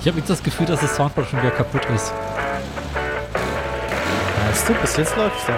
Ich 0.00 0.08
habe 0.08 0.18
jetzt 0.18 0.28
das 0.28 0.42
Gefühl, 0.42 0.66
dass 0.66 0.80
das 0.80 0.96
Soundboard 0.96 1.28
schon 1.28 1.40
wieder 1.40 1.50
kaputt 1.50 1.84
ist. 1.94 2.12
Weißt 4.48 4.68
du, 4.68 4.74
bis 4.74 4.96
jetzt 4.98 5.16
läuft's 5.16 5.46
doch. 5.46 5.54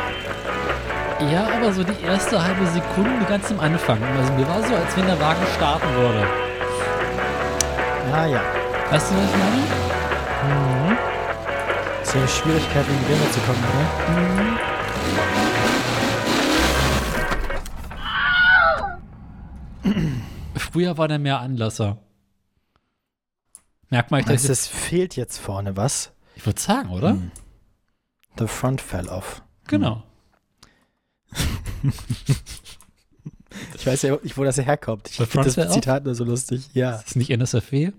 Ja, 1.32 1.48
aber 1.56 1.72
so 1.72 1.82
die 1.82 2.00
erste 2.04 2.40
halbe 2.42 2.66
Sekunde 2.66 3.24
ganz 3.28 3.50
am 3.50 3.58
Anfang. 3.58 3.98
Also 4.18 4.32
mir 4.34 4.46
war 4.46 4.62
so, 4.62 4.74
als 4.74 4.96
wenn 4.96 5.06
der 5.06 5.18
Wagen 5.20 5.44
starten 5.56 5.88
würde. 5.94 6.26
Ah 8.12 8.26
ja. 8.26 8.40
Weißt 8.90 9.10
du, 9.10 9.16
was 9.16 9.24
ich 9.24 9.36
meine? 9.36 9.56
Mhm. 10.46 10.96
Ist 12.02 12.14
ja 12.14 12.20
eine 12.20 12.28
Schwierigkeit, 12.28 12.84
in 12.86 12.98
die 13.00 13.08
Wände 13.08 13.30
zu 13.32 13.40
kommen, 13.40 13.64
ne? 19.84 20.12
Früher 20.72 20.96
war 20.98 21.08
der 21.08 21.18
mehr 21.18 21.40
Anlasser. 21.40 21.96
Merkt 23.90 24.10
man, 24.10 24.24
du, 24.24 24.32
das. 24.32 24.48
es 24.48 24.66
fehlt 24.66 25.16
jetzt 25.16 25.38
vorne 25.38 25.76
was? 25.76 26.12
Ich 26.34 26.44
würde 26.44 26.60
sagen, 26.60 26.90
oder? 26.90 27.10
Hm. 27.10 27.30
The 28.38 28.46
front 28.46 28.80
fell 28.80 29.08
off. 29.08 29.42
Genau. 29.66 30.02
Ich 33.74 33.86
weiß 33.86 34.02
ja 34.02 34.18
nicht, 34.22 34.36
wo 34.36 34.44
das 34.44 34.58
herkommt. 34.58 35.08
Ich 35.08 35.16
finde 35.16 35.50
das? 35.50 35.72
Zitat 35.72 36.04
nur 36.04 36.14
so 36.14 36.24
lustig. 36.24 36.68
Ja. 36.74 36.96
Ist 36.96 37.06
das 37.06 37.16
nicht 37.16 37.30
NSFW? 37.30 37.92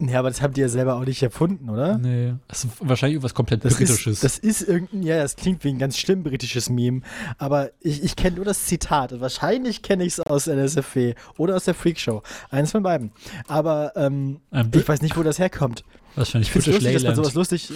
Ja, 0.00 0.20
aber 0.20 0.28
das 0.28 0.40
haben 0.42 0.54
die 0.54 0.60
ja 0.60 0.68
selber 0.68 0.94
auch 0.94 1.04
nicht 1.04 1.20
erfunden, 1.22 1.68
oder? 1.70 1.98
Nee. 1.98 2.34
Das 2.46 2.62
ist 2.64 2.72
wahrscheinlich 2.80 3.14
irgendwas 3.14 3.34
komplett 3.34 3.64
Das 3.64 3.74
Britisches. 3.74 4.06
ist, 4.06 4.24
das 4.24 4.38
ist 4.38 4.62
irgendein, 4.62 5.02
ja, 5.02 5.18
das 5.20 5.34
klingt 5.34 5.64
wie 5.64 5.70
ein 5.70 5.78
ganz 5.78 5.98
schlimm 5.98 6.22
britisches 6.22 6.70
Meme, 6.70 7.00
aber 7.36 7.70
ich, 7.80 8.04
ich 8.04 8.14
kenne 8.14 8.36
nur 8.36 8.44
das 8.44 8.66
Zitat 8.66 9.12
und 9.12 9.20
wahrscheinlich 9.20 9.82
kenne 9.82 10.04
ich 10.04 10.12
es 10.14 10.20
aus 10.20 10.46
NSFW 10.46 11.14
oder 11.36 11.56
aus 11.56 11.64
der 11.64 11.74
Freakshow. 11.74 12.22
Eins 12.50 12.70
von 12.70 12.82
beiden. 12.84 13.10
Aber 13.48 13.92
ähm, 13.96 14.40
ich 14.72 14.86
weiß 14.88 15.02
nicht, 15.02 15.16
wo 15.16 15.22
das 15.24 15.38
herkommt. 15.40 15.82
wahrscheinlich 16.14 16.48
Ich 16.48 16.52
British 16.54 16.74
lustig, 16.74 16.92
dass 16.94 17.02
man 17.02 17.10
Leyland. 17.14 17.16
sowas 17.16 17.34
lustig. 17.34 17.72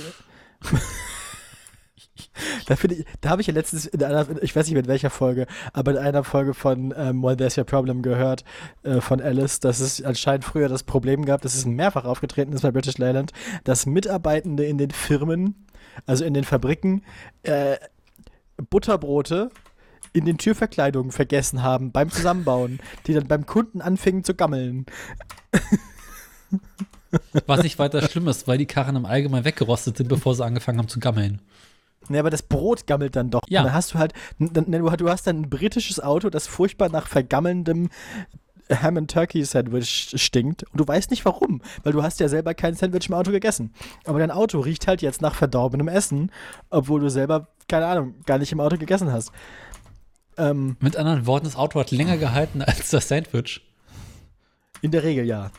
da 2.67 2.77
finde 2.77 2.97
ich, 2.97 3.07
da 3.21 3.31
habe 3.31 3.41
ich 3.41 3.49
ja 3.49 3.55
letztens 3.55 3.87
in 3.87 4.03
einer, 4.03 4.27
ich 4.43 4.55
weiß 4.55 4.67
nicht 4.69 4.77
in 4.77 4.87
welcher 4.87 5.11
Folge, 5.11 5.47
aber 5.73 5.93
in 5.93 5.99
einer 5.99 6.25
Folge 6.25 6.55
von 6.55 6.95
ähm, 6.97 7.23
Well 7.23 7.37
There's 7.37 7.59
Your 7.59 7.65
Problem 7.65 8.03
gehört 8.03 8.45
äh, 8.83 9.01
von 9.01 9.21
Alice, 9.21 9.61
dass 9.61 9.81
es 9.81 10.03
anscheinend 10.03 10.45
früher 10.45 10.69
das 10.69 10.83
Problem 10.83 11.25
gab, 11.25 11.43
dass 11.43 11.55
es 11.55 11.67
mehrfach 11.67 12.05
aufgetreten 12.05 12.53
ist 12.53 12.63
bei 12.63 12.71
British 12.71 12.99
Leyland, 12.99 13.33
dass 13.65 13.87
Mitarbeitende 13.87 14.65
in 14.65 14.79
den 14.79 14.91
Firmen, 14.91 15.67
also 16.07 16.25
in 16.25 16.35
den 16.35 16.45
Fabriken, 16.45 17.03
äh, 17.43 17.77
Butterbrote 18.71 19.51
in 20.13 20.25
den 20.25 20.39
Türverkleidungen 20.39 21.11
vergessen 21.11 21.63
haben 21.63 21.91
beim 21.91 22.11
Zusammenbauen, 22.11 22.81
die 23.07 23.15
dann 23.15 23.27
beim 23.27 23.47
Kunden 23.47 23.81
anfingen 23.81 24.25
zu 24.25 24.35
gammeln. 24.35 24.87
Was 27.47 27.63
nicht 27.63 27.79
weiter 27.79 28.03
schlimm 28.03 28.29
ist, 28.29 28.47
weil 28.47 28.59
die 28.59 28.67
Karren 28.67 28.97
im 28.97 29.07
Allgemeinen 29.07 29.45
weggerostet 29.45 29.97
sind, 29.97 30.09
bevor 30.09 30.35
sie 30.35 30.45
angefangen 30.45 30.79
haben 30.79 30.89
zu 30.89 31.01
gammeln. 31.01 31.41
Ne, 32.09 32.19
aber 32.19 32.31
das 32.31 32.43
Brot 32.43 32.87
gammelt 32.87 33.17
dann 33.17 33.31
doch. 33.31 33.43
Ja. 33.49 33.61
Und 33.61 33.67
dann 33.67 33.75
hast 33.75 33.95
du 33.95 33.99
halt, 33.99 34.13
dann, 34.39 34.69
ne, 34.69 34.79
du, 34.81 35.09
hast 35.09 35.27
dann 35.27 35.43
ein 35.43 35.51
britisches 35.51 36.01
Auto, 36.01 36.31
das 36.31 36.47
furchtbar 36.47 36.89
nach 36.89 37.07
vergammelndem 37.07 37.91
Ham 38.71 38.97
and 38.97 39.11
Turkey 39.11 39.45
Sandwich 39.45 40.15
stinkt. 40.17 40.65
Und 40.65 40.81
du 40.81 40.87
weißt 40.87 41.11
nicht 41.11 41.25
warum, 41.25 41.63
weil 41.83 41.93
du 41.93 42.03
hast 42.03 42.21
ja 42.21 42.29
selber 42.29 42.55
kein 42.55 42.75
Sandwich 42.75 43.09
im 43.09 43.15
Auto 43.15 43.31
gegessen. 43.31 43.73
Aber 44.05 44.19
dein 44.19 44.31
Auto 44.31 44.61
riecht 44.61 44.87
halt 44.87 45.03
jetzt 45.03 45.23
nach 45.23 45.35
verdorbenem 45.35 45.89
Essen, 45.89 46.31
obwohl 46.71 47.01
du 47.01 47.11
selber, 47.11 47.49
keine 47.69 47.87
Ahnung, 47.87 48.15
gar 48.27 48.39
nicht 48.39 48.53
im 48.53 48.61
Auto 48.61 48.77
gegessen 48.77 49.13
hast. 49.13 49.33
Ähm, 50.37 50.77
Mit 50.81 50.97
anderen 50.97 51.27
Worten, 51.27 51.45
das 51.45 51.57
Auto 51.57 51.79
hat 51.79 51.91
länger 51.91 52.17
gehalten 52.17 52.63
als 52.63 52.91
das 52.91 53.09
Sandwich. 53.09 53.61
in 54.81 54.91
der 54.91 55.03
Regel 55.03 55.27
ja. 55.27 55.51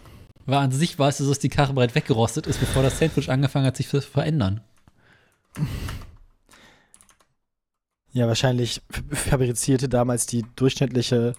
Weil 0.46 0.58
an 0.58 0.72
sich 0.72 0.98
weißt 0.98 1.20
du, 1.20 1.28
dass 1.28 1.40
die 1.40 1.50
Karre 1.50 1.74
bereits 1.74 1.96
weggerostet 1.96 2.48
ist, 2.48 2.60
bevor 2.60 2.84
das 2.84 3.00
Sandwich 3.00 3.30
angefangen 3.30 3.66
hat, 3.66 3.78
sich 3.78 3.88
zu 3.88 4.02
verändern. 4.02 4.62
Ja, 8.14 8.28
wahrscheinlich 8.28 8.82
fabrizierte 9.12 9.90
damals 9.90 10.26
die 10.28 10.46
durchschnittliche 10.56 11.34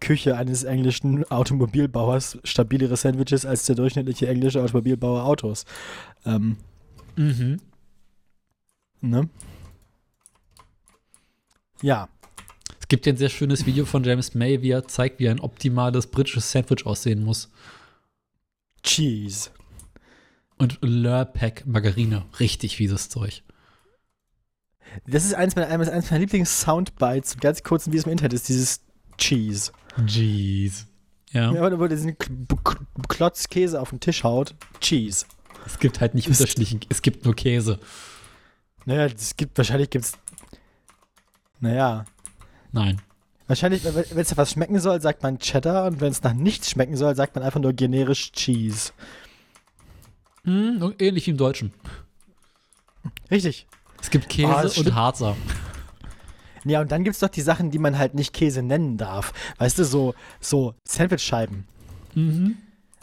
Küche 0.00 0.36
eines 0.36 0.64
englischen 0.64 1.24
Automobilbauers 1.30 2.38
stabilere 2.44 2.96
Sandwiches 2.96 3.46
als 3.46 3.66
der 3.66 3.76
durchschnittliche 3.76 4.26
englische 4.26 4.60
Automobilbauer 4.62 5.24
Autos. 5.24 5.64
Ähm, 6.24 6.56
Mhm. 7.14 7.60
ne? 9.00 9.28
Ja. 11.82 12.08
Es 12.80 12.88
gibt 12.88 13.06
ja 13.06 13.12
ein 13.12 13.16
sehr 13.16 13.28
schönes 13.28 13.66
Video 13.66 13.84
von 13.84 14.04
James 14.04 14.34
May, 14.34 14.62
wie 14.62 14.70
er 14.70 14.86
zeigt, 14.86 15.18
wie 15.18 15.28
ein 15.28 15.40
optimales 15.40 16.06
britisches 16.06 16.50
Sandwich 16.50 16.86
aussehen 16.86 17.24
muss. 17.24 17.50
Cheese. 18.82 19.50
Und 20.58 20.78
Lurpak 20.82 21.66
Margarine. 21.66 22.24
Richtig 22.38 22.76
fieses 22.76 23.08
Zeug. 23.08 23.42
Das 25.06 25.24
ist 25.24 25.34
eins 25.34 25.56
meiner, 25.56 25.68
eines 25.68 25.88
eines 25.88 26.10
meiner 26.10 26.20
Lieblings-Soundbites, 26.20 27.38
ganz 27.38 27.62
kurz, 27.62 27.90
wie 27.90 27.96
es 27.96 28.04
im 28.04 28.12
Internet 28.12 28.32
ist, 28.32 28.48
dieses 28.48 28.80
Cheese. 29.18 29.72
Jeez. 30.06 30.86
Ja. 31.30 31.52
Ja, 31.52 31.70
wenn 31.70 31.78
man 31.78 31.88
diesen 31.88 32.16
Klotz 33.08 33.48
Käse 33.48 33.80
auf 33.80 33.90
den 33.90 34.00
Tisch 34.00 34.24
haut, 34.24 34.54
Cheese. 34.80 35.26
Es 35.66 35.78
gibt 35.78 36.00
halt 36.00 36.14
nicht 36.14 36.28
unterschiedlichen, 36.28 36.80
es 36.88 37.02
gibt 37.02 37.24
nur 37.24 37.34
Käse. 37.34 37.78
Naja, 38.84 39.06
es 39.06 39.36
gibt, 39.36 39.58
wahrscheinlich 39.58 39.90
gibt's, 39.90 40.12
naja, 41.60 42.04
Nein. 42.76 43.00
Wahrscheinlich, 43.46 43.84
wenn 43.84 44.18
es 44.18 44.36
was 44.36 44.50
schmecken 44.50 44.78
soll, 44.80 45.00
sagt 45.00 45.22
man 45.22 45.38
Cheddar 45.38 45.86
und 45.86 46.00
wenn 46.00 46.10
es 46.10 46.22
nach 46.22 46.34
nichts 46.34 46.70
schmecken 46.70 46.96
soll, 46.96 47.14
sagt 47.14 47.34
man 47.36 47.42
einfach 47.42 47.60
nur 47.60 47.72
generisch 47.72 48.32
Cheese. 48.32 48.92
Hm, 50.44 50.94
ähnlich 50.98 51.26
wie 51.26 51.30
im 51.30 51.36
Deutschen. 51.38 51.72
Richtig. 53.30 53.66
Es 54.06 54.10
gibt 54.10 54.28
Käse 54.28 54.52
das 54.62 54.78
und. 54.78 54.94
Harzer. 54.94 55.36
Ja, 56.64 56.80
und 56.80 56.92
dann 56.92 57.02
gibt 57.02 57.14
es 57.14 57.20
doch 57.20 57.28
die 57.28 57.40
Sachen, 57.40 57.72
die 57.72 57.80
man 57.80 57.98
halt 57.98 58.14
nicht 58.14 58.32
Käse 58.32 58.62
nennen 58.62 58.98
darf. 58.98 59.32
Weißt 59.58 59.80
du, 59.80 59.84
so, 59.84 60.14
so 60.38 60.74
Sandwichscheiben. 60.84 61.66
Mhm. 62.14 62.56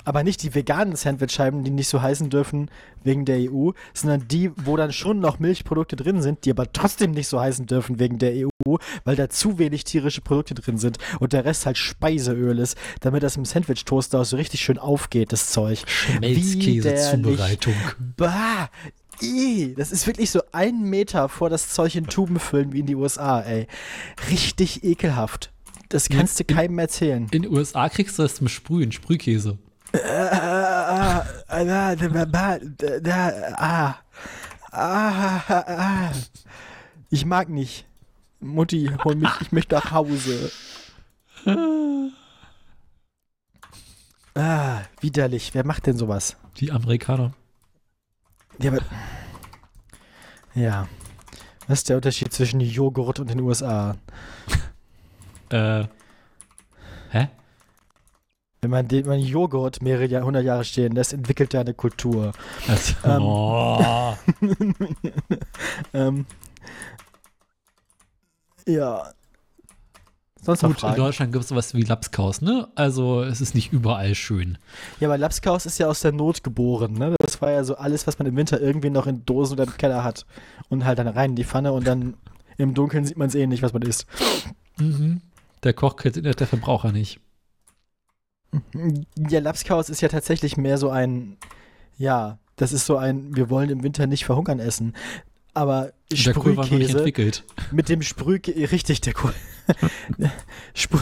Aber 0.05 0.23
nicht 0.23 0.43
die 0.43 0.55
veganen 0.55 0.95
Sandwichscheiben, 0.95 1.65
die 1.65 1.71
nicht 1.71 1.89
so 1.89 2.01
heißen 2.01 2.29
dürfen 2.29 2.71
wegen 3.03 3.25
der 3.25 3.51
EU, 3.51 3.71
sondern 3.93 4.29
die, 4.29 4.51
wo 4.63 4.77
dann 4.77 4.93
schon 4.93 5.19
noch 5.19 5.39
Milchprodukte 5.39 5.97
drin 5.97 6.21
sind, 6.21 6.45
die 6.45 6.51
aber 6.51 6.71
trotzdem 6.71 7.11
nicht 7.11 7.27
so 7.27 7.37
heißen 7.37 7.65
dürfen 7.65 7.99
wegen 7.99 8.17
der 8.17 8.47
EU, 8.47 8.77
weil 9.03 9.17
da 9.17 9.29
zu 9.29 9.59
wenig 9.59 9.83
tierische 9.83 10.21
Produkte 10.21 10.53
drin 10.55 10.77
sind 10.77 10.99
und 11.19 11.33
der 11.33 11.43
Rest 11.43 11.65
halt 11.65 11.77
Speiseöl 11.77 12.59
ist, 12.59 12.77
damit 13.01 13.23
das 13.23 13.35
im 13.35 13.43
Sandwich-Toaster 13.43 14.23
so 14.23 14.37
richtig 14.37 14.61
schön 14.61 14.77
aufgeht, 14.77 15.33
das 15.33 15.49
Zeug. 15.51 15.83
Schmelzkäse-Zubereitung. 15.85 17.75
Bah! 18.15 18.69
Ih, 19.21 19.73
das 19.75 19.91
ist 19.91 20.05
wirklich 20.07 20.31
so 20.31 20.41
ein 20.51 20.81
Meter 20.81 21.29
vor 21.29 21.49
das 21.49 21.69
Zeug 21.69 21.95
in 21.95 22.07
Tuben 22.07 22.39
füllen 22.39 22.73
wie 22.73 22.79
in 22.79 22.85
die 22.85 22.95
USA, 22.95 23.41
ey. 23.41 23.67
Richtig 24.29 24.83
ekelhaft. 24.83 25.51
Das 25.89 26.09
kannst 26.09 26.39
du 26.39 26.43
in- 26.47 26.55
keinem 26.55 26.79
erzählen. 26.79 27.27
In 27.31 27.43
den 27.43 27.51
USA 27.53 27.87
kriegst 27.89 28.17
du 28.17 28.23
das 28.23 28.35
zum 28.35 28.47
Sprühen, 28.47 28.91
Sprühkäse. 28.91 29.57
Ah, 29.93 29.97
ah, 30.01 31.25
ah, 31.47 31.95
ah, 33.57 33.95
ah, 34.71 35.43
ah, 35.47 35.63
ah. 35.67 36.11
Ich 37.11 37.25
mag 37.25 37.49
nicht. 37.49 37.85
Mutti, 38.39 38.89
hol 39.03 39.15
mich, 39.15 39.29
ich 39.41 39.51
möchte 39.51 39.75
nach 39.75 39.91
Hause. 39.91 40.51
Ah, 44.35 44.81
widerlich. 44.99 45.51
Wer 45.53 45.65
macht 45.65 45.85
denn 45.85 45.97
sowas? 45.97 46.37
Die 46.57 46.71
Amerikaner. 46.71 47.33
Ja, 48.59 48.71
aber. 48.71 48.81
Ja. 50.55 50.87
Was 51.67 51.79
ist 51.79 51.89
der 51.89 51.95
Unterschied 51.95 52.33
zwischen 52.33 52.59
Joghurt 52.59 53.19
und 53.19 53.29
den 53.29 53.39
USA? 53.39 53.95
Äh. 55.49 55.85
Hä? 57.11 57.29
Wenn 58.61 58.69
man, 58.71 58.87
den, 58.87 59.05
man 59.05 59.19
Joghurt 59.19 59.81
mehrere 59.81 60.05
Jahr, 60.05 60.23
hundert 60.23 60.45
Jahre 60.45 60.63
stehen 60.63 60.93
lässt, 60.93 61.13
entwickelt 61.13 61.53
er 61.53 61.61
eine 61.61 61.73
Kultur. 61.73 62.31
Also, 62.67 62.93
Ähm. 63.03 63.21
oh. 63.21 64.15
ähm, 65.93 66.25
ja. 68.67 69.11
Sonst 70.41 70.61
Gut, 70.61 70.83
in? 70.83 70.95
Deutschland 70.95 71.31
gibt 71.31 71.43
es 71.43 71.49
sowas 71.49 71.73
wie 71.73 71.83
Lapskaus, 71.83 72.41
ne? 72.41 72.67
Also 72.75 73.23
es 73.23 73.39
ist 73.39 73.55
nicht 73.55 73.71
überall 73.71 74.13
schön. 74.13 74.57
Ja, 74.99 75.07
aber 75.07 75.17
Lapskaus 75.17 75.65
ist 75.65 75.77
ja 75.77 75.87
aus 75.87 76.01
der 76.01 76.11
Not 76.11 76.43
geboren, 76.43 76.93
ne? 76.93 77.15
Das 77.19 77.32
war 77.43 77.51
ja 77.51 77.63
so 77.65 77.75
alles, 77.75 78.07
was 78.07 78.17
man 78.17 78.27
im 78.27 78.35
Winter 78.37 78.59
irgendwie 78.61 78.89
noch 78.89 79.05
in 79.05 79.25
Dosen 79.25 79.53
oder 79.53 79.65
im 79.65 79.77
Keller 79.77 80.03
hat. 80.03 80.25
Und 80.69 80.85
halt 80.85 80.97
dann 80.97 81.07
rein 81.09 81.31
in 81.31 81.35
die 81.35 81.43
Pfanne 81.43 81.73
und 81.73 81.85
dann 81.85 82.15
im 82.57 82.73
Dunkeln 82.73 83.05
sieht 83.05 83.17
man 83.17 83.27
es 83.27 83.35
eh 83.35 83.45
nicht, 83.45 83.61
was 83.61 83.73
man 83.73 83.81
isst. 83.81 84.05
Mhm. 84.77 85.21
Der 85.63 85.73
Koch 85.73 85.97
kennt 85.97 86.15
der 86.23 86.47
Verbraucher 86.47 86.91
nicht. 86.91 87.19
Ja, 89.29 89.39
Lapskaus 89.39 89.89
ist 89.89 90.01
ja 90.01 90.07
tatsächlich 90.07 90.55
mehr 90.57 90.77
so 90.77 90.89
ein, 90.89 91.37
ja, 91.97 92.37
das 92.55 92.71
ist 92.71 92.85
so 92.85 92.97
ein, 92.97 93.35
wir 93.35 93.49
wollen 93.49 93.69
im 93.69 93.83
Winter 93.83 94.07
nicht 94.07 94.25
verhungern 94.25 94.59
essen. 94.59 94.93
Aber 95.55 95.91
Der 96.11 96.15
Sprühkäse 96.15 96.97
entwickelt. 96.97 97.43
mit 97.71 97.89
dem 97.89 98.01
Sprühkäse, 98.01 98.71
richtig, 98.71 99.01
der 99.01 99.13
Kohl. 99.13 99.33
Sprü 100.73 100.99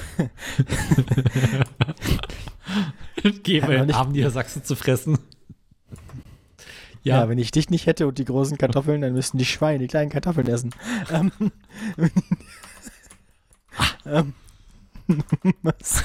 Gebe 3.43 3.73
Ja, 3.73 3.83
in 3.83 3.91
Arm 3.91 4.11
Niedersachsen 4.11 4.63
zu 4.63 4.75
fressen. 4.75 5.17
Ja. 7.03 7.21
Ja, 7.21 7.30
wenn 7.30 7.38
ich 7.39 7.51
dich 7.51 7.69
nicht 7.69 7.88
hätte 7.88 8.07
und 8.07 8.18
die 8.19 8.25
großen 8.25 8.57
Kartoffeln, 8.57 9.01
dann 9.01 9.13
müssten 9.13 9.38
die 9.38 9.45
Schweine 9.45 9.80
die 9.80 9.88
kleinen 9.88 10.12
Kartoffeln 10.12 10.48
essen. 10.48 10.71
Ähm, 11.13 11.31
ähm, 14.06 14.33
was? 15.62 16.03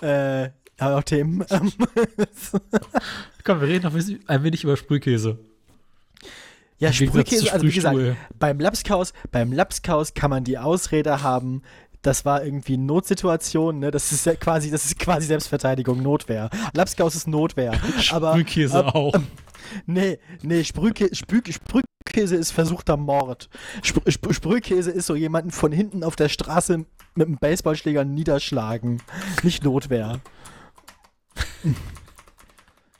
äh, 0.02 0.48
noch 0.80 1.02
Themen? 1.04 1.44
Ähm, 1.50 1.72
komm, 3.44 3.60
wir 3.60 3.68
reden 3.68 3.84
noch 3.84 3.94
ein 4.26 4.42
wenig 4.42 4.64
über 4.64 4.76
Sprühkäse. 4.76 5.38
ja, 6.78 6.92
Sprühkäse, 6.92 7.52
also 7.52 7.66
wie 7.66 7.72
gesagt, 7.72 7.98
beim 8.38 8.60
Lapskaus, 8.60 9.12
beim 9.30 9.52
Lapskaus 9.52 10.14
kann 10.14 10.30
man 10.30 10.44
die 10.44 10.58
Ausrede 10.58 11.22
haben, 11.22 11.62
das 12.06 12.24
war 12.24 12.44
irgendwie 12.44 12.74
eine 12.74 12.84
Notsituation, 12.84 13.80
ne? 13.80 13.90
Das 13.90 14.12
ist 14.12 14.24
ja 14.26 14.36
quasi, 14.36 14.70
das 14.70 14.84
ist 14.84 14.98
quasi 14.98 15.26
Selbstverteidigung, 15.26 16.02
Notwehr. 16.02 16.50
Lapskaus 16.72 17.16
ist 17.16 17.26
Notwehr. 17.26 17.72
Aber 18.12 18.32
Sprühkäse 18.32 18.84
ab- 18.84 18.94
auch. 18.94 19.12
nee, 19.86 20.18
nee, 20.42 20.62
Sprühkä 20.62 21.08
Sprüh 21.12 21.42
Sprühkäse 21.48 22.36
ist 22.36 22.52
versuchter 22.52 22.96
Mord. 22.96 23.48
Spr 23.82 24.08
Spr 24.10 24.32
Sprühkäse 24.32 24.92
ist 24.92 25.06
so 25.06 25.16
jemanden 25.16 25.50
von 25.50 25.72
hinten 25.72 26.04
auf 26.04 26.14
der 26.14 26.28
Straße 26.28 26.84
mit 27.16 27.26
einem 27.26 27.38
Baseballschläger 27.38 28.04
niederschlagen. 28.04 29.02
Nicht 29.42 29.64
Notwehr. 29.64 30.20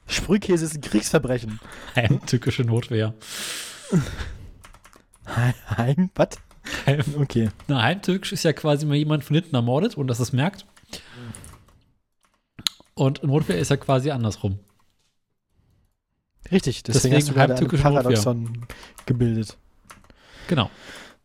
Sprühkäse 0.09 0.65
ist 0.65 0.75
ein 0.75 0.81
Kriegsverbrechen. 0.81 1.61
Heimtückische 1.95 2.63
Notwehr. 2.65 3.15
Heim, 5.27 6.11
was? 6.15 6.29
Okay. 7.19 7.51
Na, 7.69 7.83
heimtückisch 7.83 8.33
ist 8.33 8.43
ja 8.43 8.53
quasi 8.53 8.87
mal 8.87 8.97
jemand 8.97 9.25
von 9.25 9.35
hinten 9.35 9.55
ermordet 9.55 9.97
und 9.97 10.07
das 10.09 10.21
es 10.21 10.33
merkt. 10.33 10.67
Und 12.95 13.23
Notwehr 13.23 13.59
ist 13.59 13.71
ja 13.71 13.77
quasi 13.77 14.11
andersrum. 14.11 14.59
Richtig, 16.51 16.83
deswegen, 16.83 17.15
Deswegen 17.15 17.17
hast 17.17 17.61
du 17.61 17.69
gerade 17.69 17.77
ein 17.77 17.83
Paradoxon 17.83 18.67
gebildet. 19.07 19.57
Genau. 20.49 20.71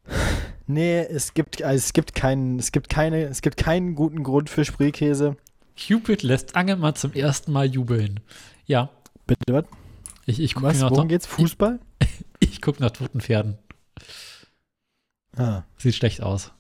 Nee, 0.67 0.99
es 1.01 1.33
gibt, 1.33 1.61
also 1.61 1.75
es 1.75 1.91
gibt 1.91 2.15
keinen, 2.15 2.57
es 2.57 2.71
gibt 2.71 2.87
keine, 2.87 3.25
es 3.25 3.41
gibt 3.41 3.57
keinen 3.57 3.93
guten 3.93 4.23
Grund 4.23 4.49
für 4.49 4.63
Sprühkäse. 4.63 5.35
Cupid 5.75 6.23
lässt 6.23 6.55
Angelmann 6.55 6.95
zum 6.95 7.11
ersten 7.11 7.51
Mal 7.51 7.65
jubeln. 7.65 8.21
Ja, 8.67 8.89
Bitte, 9.27 9.53
was? 9.53 9.65
ich, 10.25 10.39
ich 10.39 10.55
gucke 10.55 10.77
nach, 10.77 10.91
Worum 10.91 11.09
geht's? 11.09 11.25
Fußball? 11.25 11.79
ich 12.39 12.61
guck 12.61 12.79
nach 12.79 12.91
toten 12.91 13.19
Pferden. 13.19 13.57
Ah. 15.37 15.63
Sieht 15.77 15.95
schlecht 15.95 16.21
aus. 16.21 16.51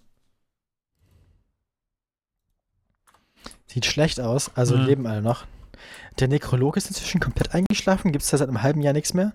Sieht 3.67 3.85
schlecht 3.85 4.19
aus, 4.19 4.51
also 4.55 4.75
Ja. 4.75 4.83
leben 4.83 5.07
alle 5.07 5.21
noch. 5.21 5.45
Der 6.19 6.27
Nekrolog 6.27 6.77
ist 6.77 6.87
inzwischen 6.87 7.19
komplett 7.21 7.53
eingeschlafen. 7.53 8.11
Gibt 8.11 8.23
es 8.23 8.29
da 8.29 8.37
seit 8.37 8.49
einem 8.49 8.61
halben 8.61 8.81
Jahr 8.81 8.93
nichts 8.93 9.13
mehr? 9.13 9.33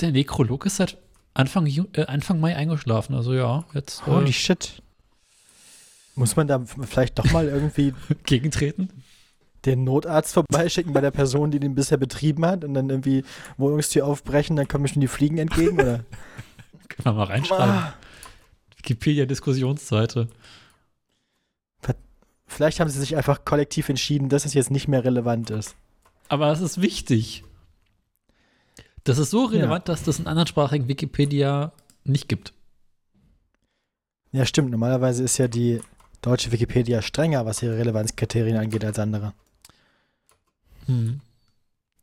Der 0.00 0.10
Nekrolog 0.10 0.66
ist 0.66 0.76
seit 0.76 0.98
Anfang, 1.34 1.66
Ju 1.66 1.84
äh, 1.92 2.06
Anfang 2.06 2.40
Mai 2.40 2.56
eingeschlafen. 2.56 3.14
Also 3.14 3.32
ja, 3.34 3.64
jetzt 3.74 4.04
Holy 4.06 4.30
äh, 4.30 4.32
shit. 4.32 4.82
Muss 6.16 6.34
man 6.34 6.48
da 6.48 6.60
vielleicht 6.64 7.18
doch 7.18 7.30
mal 7.30 7.46
irgendwie 7.46 7.94
gegentreten. 8.24 8.90
den 9.64 9.84
Notarzt 9.84 10.34
vorbeischicken 10.34 10.92
bei 10.92 11.00
der 11.00 11.10
Person, 11.12 11.50
die 11.52 11.60
den 11.60 11.74
bisher 11.76 11.98
betrieben 11.98 12.44
hat 12.46 12.64
und 12.64 12.74
dann 12.74 12.90
irgendwie 12.90 13.24
Wohnungstür 13.56 14.06
aufbrechen, 14.06 14.56
dann 14.56 14.66
kommen 14.68 14.82
mir 14.82 14.88
schon 14.88 15.00
die 15.00 15.08
Fliegen 15.08 15.38
entgegen, 15.38 15.80
oder? 15.80 15.98
Können 16.88 17.04
wir 17.04 17.12
mal 17.12 17.24
reinschreiben. 17.24 17.74
Ah, 17.74 17.94
Wikipedia-Diskussionsseite. 18.78 20.28
vielleicht 22.46 22.80
haben 22.80 22.90
sie 22.90 23.00
sich 23.00 23.16
einfach 23.16 23.44
kollektiv 23.44 23.88
entschieden, 23.88 24.28
dass 24.28 24.44
es 24.44 24.54
jetzt 24.54 24.70
nicht 24.70 24.88
mehr 24.88 25.04
relevant 25.04 25.50
ist. 25.50 25.76
Aber 26.28 26.50
es 26.50 26.60
ist 26.60 26.80
wichtig. 26.80 27.44
Das 29.04 29.18
ist 29.18 29.30
so 29.30 29.44
relevant, 29.44 29.88
dass 29.88 30.02
das 30.02 30.18
in 30.18 30.26
anderssprachigen 30.26 30.88
Wikipedia 30.88 31.72
nicht 32.04 32.28
gibt. 32.28 32.52
Ja, 34.32 34.44
stimmt. 34.44 34.70
Normalerweise 34.70 35.24
ist 35.24 35.38
ja 35.38 35.48
die 35.48 35.80
deutsche 36.20 36.52
Wikipedia 36.52 37.00
strenger, 37.00 37.46
was 37.46 37.62
ihre 37.62 37.78
Relevanzkriterien 37.78 38.56
angeht, 38.56 38.84
als 38.84 38.98
andere. 38.98 39.32
Hm. 40.86 41.20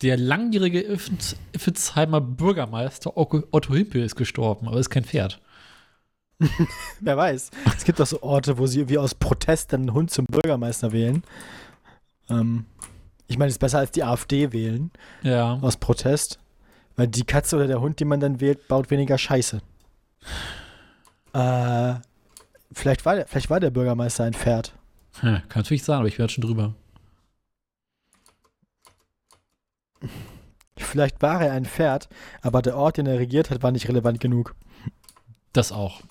Der 0.02 0.18
langjährige 0.18 0.82
Iffens- 0.82 1.36
Iffensheimer 1.54 2.22
Bürgermeister 2.22 3.16
Otto 3.18 3.44
Otto 3.52 3.74
Himpel 3.74 4.04
ist 4.04 4.16
gestorben, 4.16 4.68
aber 4.68 4.80
ist 4.80 4.90
kein 4.90 5.06
Pferd. 5.06 5.40
Wer 7.00 7.18
weiß. 7.18 7.52
Es 7.78 7.84
gibt 7.86 8.00
doch 8.00 8.06
so 8.08 8.22
Orte, 8.22 8.58
wo 8.58 8.68
sie 8.68 8.90
wie 8.90 8.98
aus 8.98 9.16
Protest 9.16 9.72
dann 9.74 9.82
einen 9.82 9.94
Hund 9.94 10.12
zum 10.12 10.26
Bürgermeister 10.26 10.92
wählen. 10.92 11.24
Ähm, 12.30 12.66
ich 13.28 13.38
meine, 13.38 13.50
es 13.50 13.56
ist 13.56 13.60
besser 13.60 13.80
als 13.80 13.92
die 13.92 14.04
AfD 14.04 14.52
wählen, 14.52 14.92
Ja. 15.24 15.54
aus 15.62 15.78
Protest. 15.78 16.40
Weil 16.98 17.08
die 17.08 17.24
Katze 17.26 17.56
oder 17.56 17.68
der 17.68 17.82
Hund, 17.82 18.00
den 18.00 18.08
man 18.08 18.20
dann 18.20 18.40
wählt, 18.40 18.68
baut 18.68 18.90
weniger 18.92 19.18
Scheiße. 19.18 19.62
Äh, 21.34 21.94
vielleicht 22.72 23.06
war, 23.06 23.16
der, 23.16 23.28
vielleicht 23.28 23.50
war 23.50 23.60
der 23.60 23.70
Bürgermeister 23.72 24.24
ein 24.24 24.34
Pferd. 24.34 24.74
Hm, 25.20 25.42
kann 25.50 25.62
natürlich 25.62 25.84
sein, 25.84 25.98
aber 26.00 26.08
ich 26.08 26.18
bin 26.18 26.26
jetzt 26.26 26.34
schon 26.34 26.44
drüber. 26.44 26.74
Vielleicht 30.78 31.22
war 31.22 31.42
er 31.42 31.54
ein 31.54 31.66
Pferd, 31.66 32.10
aber 32.42 32.62
der 32.62 32.78
Ort, 32.78 32.98
den 32.98 33.06
er 33.08 33.18
regiert 33.20 33.50
hat, 33.50 33.64
war 33.64 33.72
nicht 33.72 33.88
relevant 33.88 34.20
genug. 34.20 34.56
Das 35.54 35.72
auch. 35.72 36.02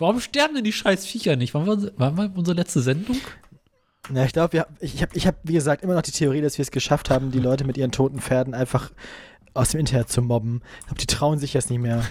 Warum 0.00 0.18
sterben 0.18 0.54
denn 0.54 0.64
die 0.64 0.72
scheiß 0.72 1.04
Viecher 1.04 1.36
nicht? 1.36 1.52
Wann 1.52 1.66
war, 1.66 1.76
wann 1.96 2.16
war 2.16 2.30
unsere 2.34 2.56
letzte 2.56 2.80
Sendung? 2.80 3.18
Ja, 4.12 4.24
ich 4.24 4.32
glaube, 4.32 4.66
ich 4.80 5.02
habe, 5.02 5.14
ich 5.14 5.26
hab, 5.26 5.36
wie 5.42 5.52
gesagt, 5.52 5.82
immer 5.82 5.94
noch 5.94 6.02
die 6.02 6.10
Theorie, 6.10 6.40
dass 6.40 6.56
wir 6.56 6.62
es 6.62 6.70
geschafft 6.70 7.10
haben, 7.10 7.30
die 7.30 7.38
Leute 7.38 7.64
mit 7.64 7.76
ihren 7.76 7.92
toten 7.92 8.18
Pferden 8.18 8.54
einfach 8.54 8.90
aus 9.52 9.70
dem 9.70 9.80
Internet 9.80 10.08
zu 10.08 10.22
mobben. 10.22 10.62
Ich 10.80 10.86
glaube, 10.86 11.00
die 11.00 11.06
trauen 11.06 11.38
sich 11.38 11.52
jetzt 11.52 11.68
nicht 11.68 11.80
mehr. 11.80 12.02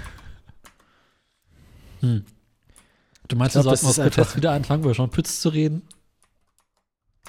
Hm. 2.01 2.25
Du 3.27 3.36
meinst, 3.36 3.53
glaub, 3.53 3.65
wir 3.65 3.71
das 3.71 3.81
sollten 3.81 4.01
aus 4.01 4.15
Protest 4.15 4.38
wieder 4.38 4.51
anfangen, 4.51 4.83
über 4.83 4.94
Sean 4.94 5.09
Pütz 5.09 5.41
zu 5.41 5.50
reden? 5.50 5.81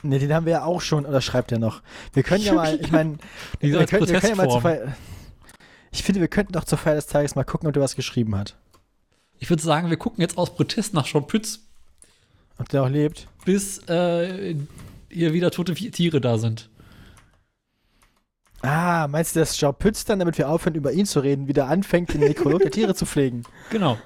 Ne, 0.02 0.18
den 0.18 0.32
haben 0.32 0.44
wir 0.44 0.52
ja 0.52 0.64
auch 0.64 0.82
schon, 0.82 1.06
oder 1.06 1.22
schreibt 1.22 1.52
er 1.52 1.58
noch? 1.58 1.82
Wir 2.12 2.22
können 2.22 2.44
ja 2.44 2.52
mal, 2.52 2.78
ich 2.78 2.92
meine, 2.92 3.16
wir, 3.60 3.80
wir 3.80 3.86
können 3.86 4.06
ja 4.06 4.34
mal 4.34 4.48
zur. 4.48 4.60
Feier. 4.60 4.94
Ich 5.90 6.02
finde, 6.02 6.20
wir 6.20 6.28
könnten 6.28 6.52
doch 6.52 6.64
zur 6.64 6.78
Feier 6.78 6.96
des 6.96 7.06
Tages 7.06 7.34
mal 7.34 7.44
gucken, 7.44 7.66
ob 7.66 7.72
der 7.72 7.82
was 7.82 7.96
geschrieben 7.96 8.36
hat. 8.36 8.56
Ich 9.40 9.48
würde 9.50 9.62
sagen, 9.62 9.88
wir 9.90 9.96
gucken 9.96 10.20
jetzt 10.20 10.38
aus 10.38 10.54
Protest 10.54 10.94
nach 10.94 11.06
Sean 11.06 11.26
Pütz, 11.26 11.60
Ob 12.58 12.68
der 12.68 12.84
auch 12.84 12.88
lebt. 12.88 13.26
bis 13.44 13.78
äh, 13.88 14.54
hier 15.10 15.32
wieder 15.32 15.50
tote 15.50 15.74
Tiere 15.74 16.20
da 16.20 16.38
sind. 16.38 16.68
Ah, 18.62 19.08
meinst 19.08 19.34
du, 19.34 19.40
dass 19.40 19.58
Joe 19.58 19.72
Pütz 19.72 20.04
dann, 20.04 20.18
damit 20.18 20.36
wir 20.36 20.48
aufhören, 20.50 20.74
über 20.74 20.92
ihn 20.92 21.06
zu 21.06 21.20
reden, 21.20 21.48
wieder 21.48 21.66
anfängt, 21.68 22.12
den 22.12 22.20
Nekrolog 22.20 22.60
der 22.60 22.70
Tiere 22.70 22.94
zu 22.94 23.06
pflegen? 23.06 23.42
Genau. 23.70 23.98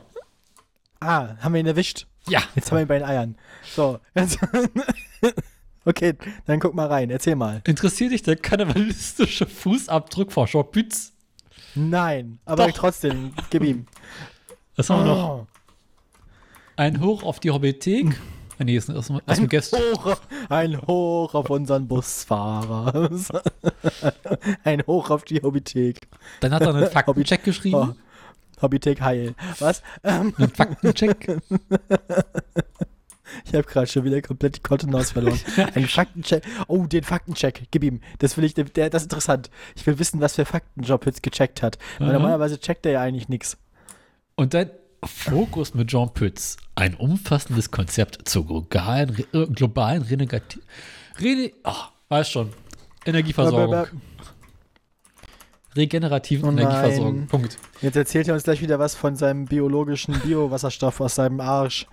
Ah, 1.01 1.37
haben 1.41 1.53
wir 1.53 1.61
ihn 1.61 1.67
erwischt. 1.67 2.07
Ja. 2.29 2.41
Jetzt 2.55 2.71
haben 2.71 2.79
wir 2.79 2.83
ihn 2.83 2.89
bei 2.89 2.99
den 2.99 3.07
Eiern. 3.07 3.37
So. 3.75 3.99
Okay, 5.87 6.15
dann 6.47 6.61
guck 6.61 6.75
mal 6.75 6.87
rein. 6.87 7.11
Erzähl 7.11 7.37
mal. 7.37 7.61
Interessiert 7.67 8.13
dich 8.13 8.23
der 8.23 8.37
kannibalistische 8.37 9.45
Fußabdruck 9.45 10.33
von 10.33 10.47
Sean 10.47 10.71
Pütz? 10.71 11.13
Nein, 11.75 12.39
aber 12.47 12.69
Doch. 12.69 12.75
trotzdem, 12.75 13.35
gib 13.51 13.63
ihm. 13.65 13.87
Was 14.77 14.91
haben 14.91 15.05
wir 15.05 15.15
noch? 15.15 15.29
Oh, 15.41 15.47
Ein 16.77 17.01
Hoch 17.01 17.23
auf 17.23 17.41
die 17.41 17.51
Hobbithek. 17.51 18.17
Ah, 18.59 18.65
nee, 18.65 18.77
ist 18.77 18.89
aus 18.91 19.11
ein, 19.27 19.49
Gäste. 19.49 19.77
Hoch, 19.79 20.17
ein 20.49 20.81
Hoch 20.87 21.35
auf 21.35 21.51
unseren 21.51 21.89
Busfahrer. 21.89 23.11
ein 24.65 24.83
Hoch 24.87 25.11
auf 25.11 25.25
die 25.25 25.43
Hobbythek. 25.43 26.07
Dann 26.41 26.55
hat 26.55 26.63
er 26.63 26.75
einen 26.75 26.87
Faktencheck 26.91 27.41
Oh, 27.43 27.45
geschrieben. 27.47 27.97
Hobbythek 28.63 29.01
heil. 29.01 29.35
Was? 29.59 29.83
Ähm, 30.05 30.33
Einen 30.39 30.51
Faktencheck. 30.51 31.27
ich 33.45 33.53
habe 33.55 33.65
gerade 33.65 33.87
schon 33.89 34.05
wieder 34.05 34.23
komplett 34.23 34.57
die 34.57 34.61
Kontenance 34.61 35.13
verloren. 35.13 35.41
Ein 35.75 35.87
Faktencheck. 35.89 36.45
Oh, 36.69 36.87
den 36.87 37.03
Faktencheck. 37.03 37.65
Gib 37.73 37.83
ihm. 37.83 38.01
Das 38.21 38.37
will 38.37 38.45
ich, 38.45 38.55
der, 38.55 38.65
das 38.91 39.03
ist 39.03 39.07
interessant. 39.07 39.51
Ich 39.75 39.85
will 39.87 39.99
wissen, 39.99 40.21
was 40.21 40.37
für 40.37 40.45
Faktenjob 40.45 41.07
jetzt 41.07 41.25
gecheckt 41.25 41.61
hat. 41.63 41.79
Weil 41.99 42.07
Mhm. 42.09 42.13
normalerweise 42.15 42.61
checkt 42.61 42.87
er 42.87 42.93
ja 42.93 43.01
eigentlich 43.03 43.29
nichts. 43.29 43.57
Und 44.37 44.55
dann 44.55 44.71
Fokus 45.05 45.75
mit 45.75 45.89
Jean 45.89 46.13
Pütz. 46.13 46.57
Ein 46.75 46.95
umfassendes 46.95 47.71
Konzept 47.71 48.29
zur 48.29 48.47
globalen, 48.47 49.25
äh, 49.33 49.47
globalen 49.47 50.03
Renegati 50.03 50.61
Rene 51.21 51.53
oh, 51.65 51.73
weiß 52.09 52.31
schon. 52.31 52.53
Energieversorgung. 53.05 53.87
Regenerativen 55.77 56.49
Oh. 56.49 56.53
Energieversorgung. 56.53 57.27
Punkt. 57.27 57.59
Jetzt 57.81 57.97
erzählt 57.97 58.29
er 58.29 58.35
uns 58.35 58.45
gleich 58.45 58.61
wieder 58.61 58.79
was 58.79 58.95
von 58.95 59.17
seinem 59.17 59.45
biologischen 59.47 60.19
Biowasserstoff 60.21 61.01
aus 61.01 61.17
seinem 61.17 61.41
Arsch. 61.41 61.87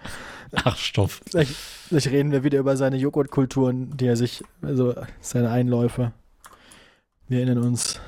Ach, 0.53 0.77
Stoff. 0.77 1.21
Vielleicht, 1.29 1.55
vielleicht 1.55 2.07
reden 2.07 2.31
wir 2.31 2.43
wieder 2.43 2.60
über 2.60 2.77
seine 2.77 2.98
Joghurtkulturen, 2.98 3.95
die 3.98 4.07
er 4.07 4.15
sich, 4.15 4.43
also 4.62 4.95
seine 5.19 5.50
Einläufe. 5.50 6.12
Wir 7.27 7.39
erinnern 7.39 7.60
uns. 7.60 8.00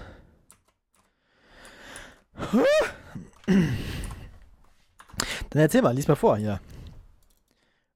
Dann 5.54 5.62
erzähl 5.62 5.82
mal, 5.82 5.96
lies 5.96 6.08
mal 6.08 6.16
vor, 6.16 6.38
ja. 6.38 6.60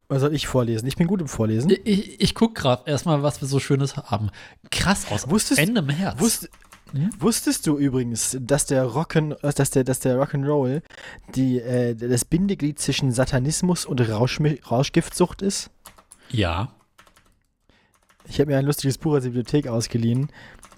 Was 0.09 0.21
soll 0.21 0.33
ich 0.33 0.47
vorlesen? 0.47 0.87
Ich 0.87 0.95
bin 0.95 1.05
gut 1.07 1.19
im 1.19 1.27
Vorlesen. 1.27 1.69
Ich, 1.69 1.85
ich, 1.85 2.21
ich 2.21 2.33
gucke 2.35 2.53
gerade 2.61 2.89
erstmal, 2.89 3.23
was 3.23 3.41
wir 3.41 3.47
so 3.47 3.59
Schönes 3.59 3.97
haben. 3.97 4.29
Krass 4.71 5.11
aus. 5.11 5.29
Wusstest- 5.29 5.59
Ende 5.59 5.81
März. 5.81 6.19
Wusst, 6.19 6.49
Hm? 6.93 7.09
Wusstest 7.19 7.67
du 7.67 7.77
übrigens, 7.77 8.37
dass 8.39 8.65
der 8.65 8.85
Rock'n, 8.85 9.33
äh, 9.43 9.51
dass 9.53 9.71
der, 9.71 9.83
dass 9.83 9.99
der 9.99 10.15
Rock'n'Roll 10.17 10.81
die, 11.35 11.59
äh, 11.59 11.93
das 11.95 12.23
Bindeglied 12.23 12.79
zwischen 12.79 13.11
Satanismus 13.11 13.85
und 13.85 13.99
Rauschmi- 13.99 14.63
Rauschgiftsucht 14.65 15.41
ist? 15.41 15.69
ja. 16.29 16.69
Ich 18.29 18.39
habe 18.41 18.51
mir 18.51 18.57
ein 18.57 18.65
lustiges 18.65 18.97
Buch 18.97 19.13
aus 19.15 19.23
der 19.23 19.29
Bibliothek 19.29 19.67
ausgeliehen, 19.67 20.29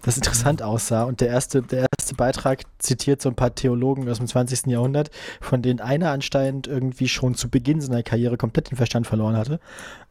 das 0.03 0.17
interessant 0.17 0.61
aussah. 0.61 1.03
Und 1.03 1.19
der 1.21 1.29
erste, 1.29 1.61
der 1.63 1.79
erste 1.91 1.98
Beitrag 2.19 2.63
zitiert 2.79 3.21
so 3.21 3.29
ein 3.29 3.35
paar 3.35 3.55
Theologen 3.55 4.09
aus 4.09 4.17
dem 4.17 4.27
20. 4.27 4.67
Jahrhundert, 4.67 5.09
von 5.39 5.61
denen 5.61 5.79
einer 5.79 6.11
anscheinend 6.11 6.67
irgendwie 6.67 7.07
schon 7.07 7.33
zu 7.33 7.49
Beginn 7.49 7.79
seiner 7.79 8.03
Karriere 8.03 8.35
komplett 8.35 8.69
den 8.69 8.75
Verstand 8.75 9.07
verloren 9.07 9.37
hatte. 9.37 9.61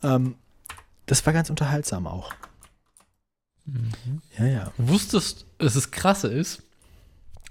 Ähm, 0.02 0.36
das 1.04 1.24
war 1.26 1.34
ganz 1.34 1.50
unterhaltsam 1.50 2.06
auch. 2.06 2.32
Mhm. 3.66 4.22
Ja, 4.38 4.46
ja. 4.46 4.72
Wusstest, 4.78 5.44
dass 5.58 5.76
es 5.76 5.90
krasse 5.90 6.28
ist? 6.28 6.62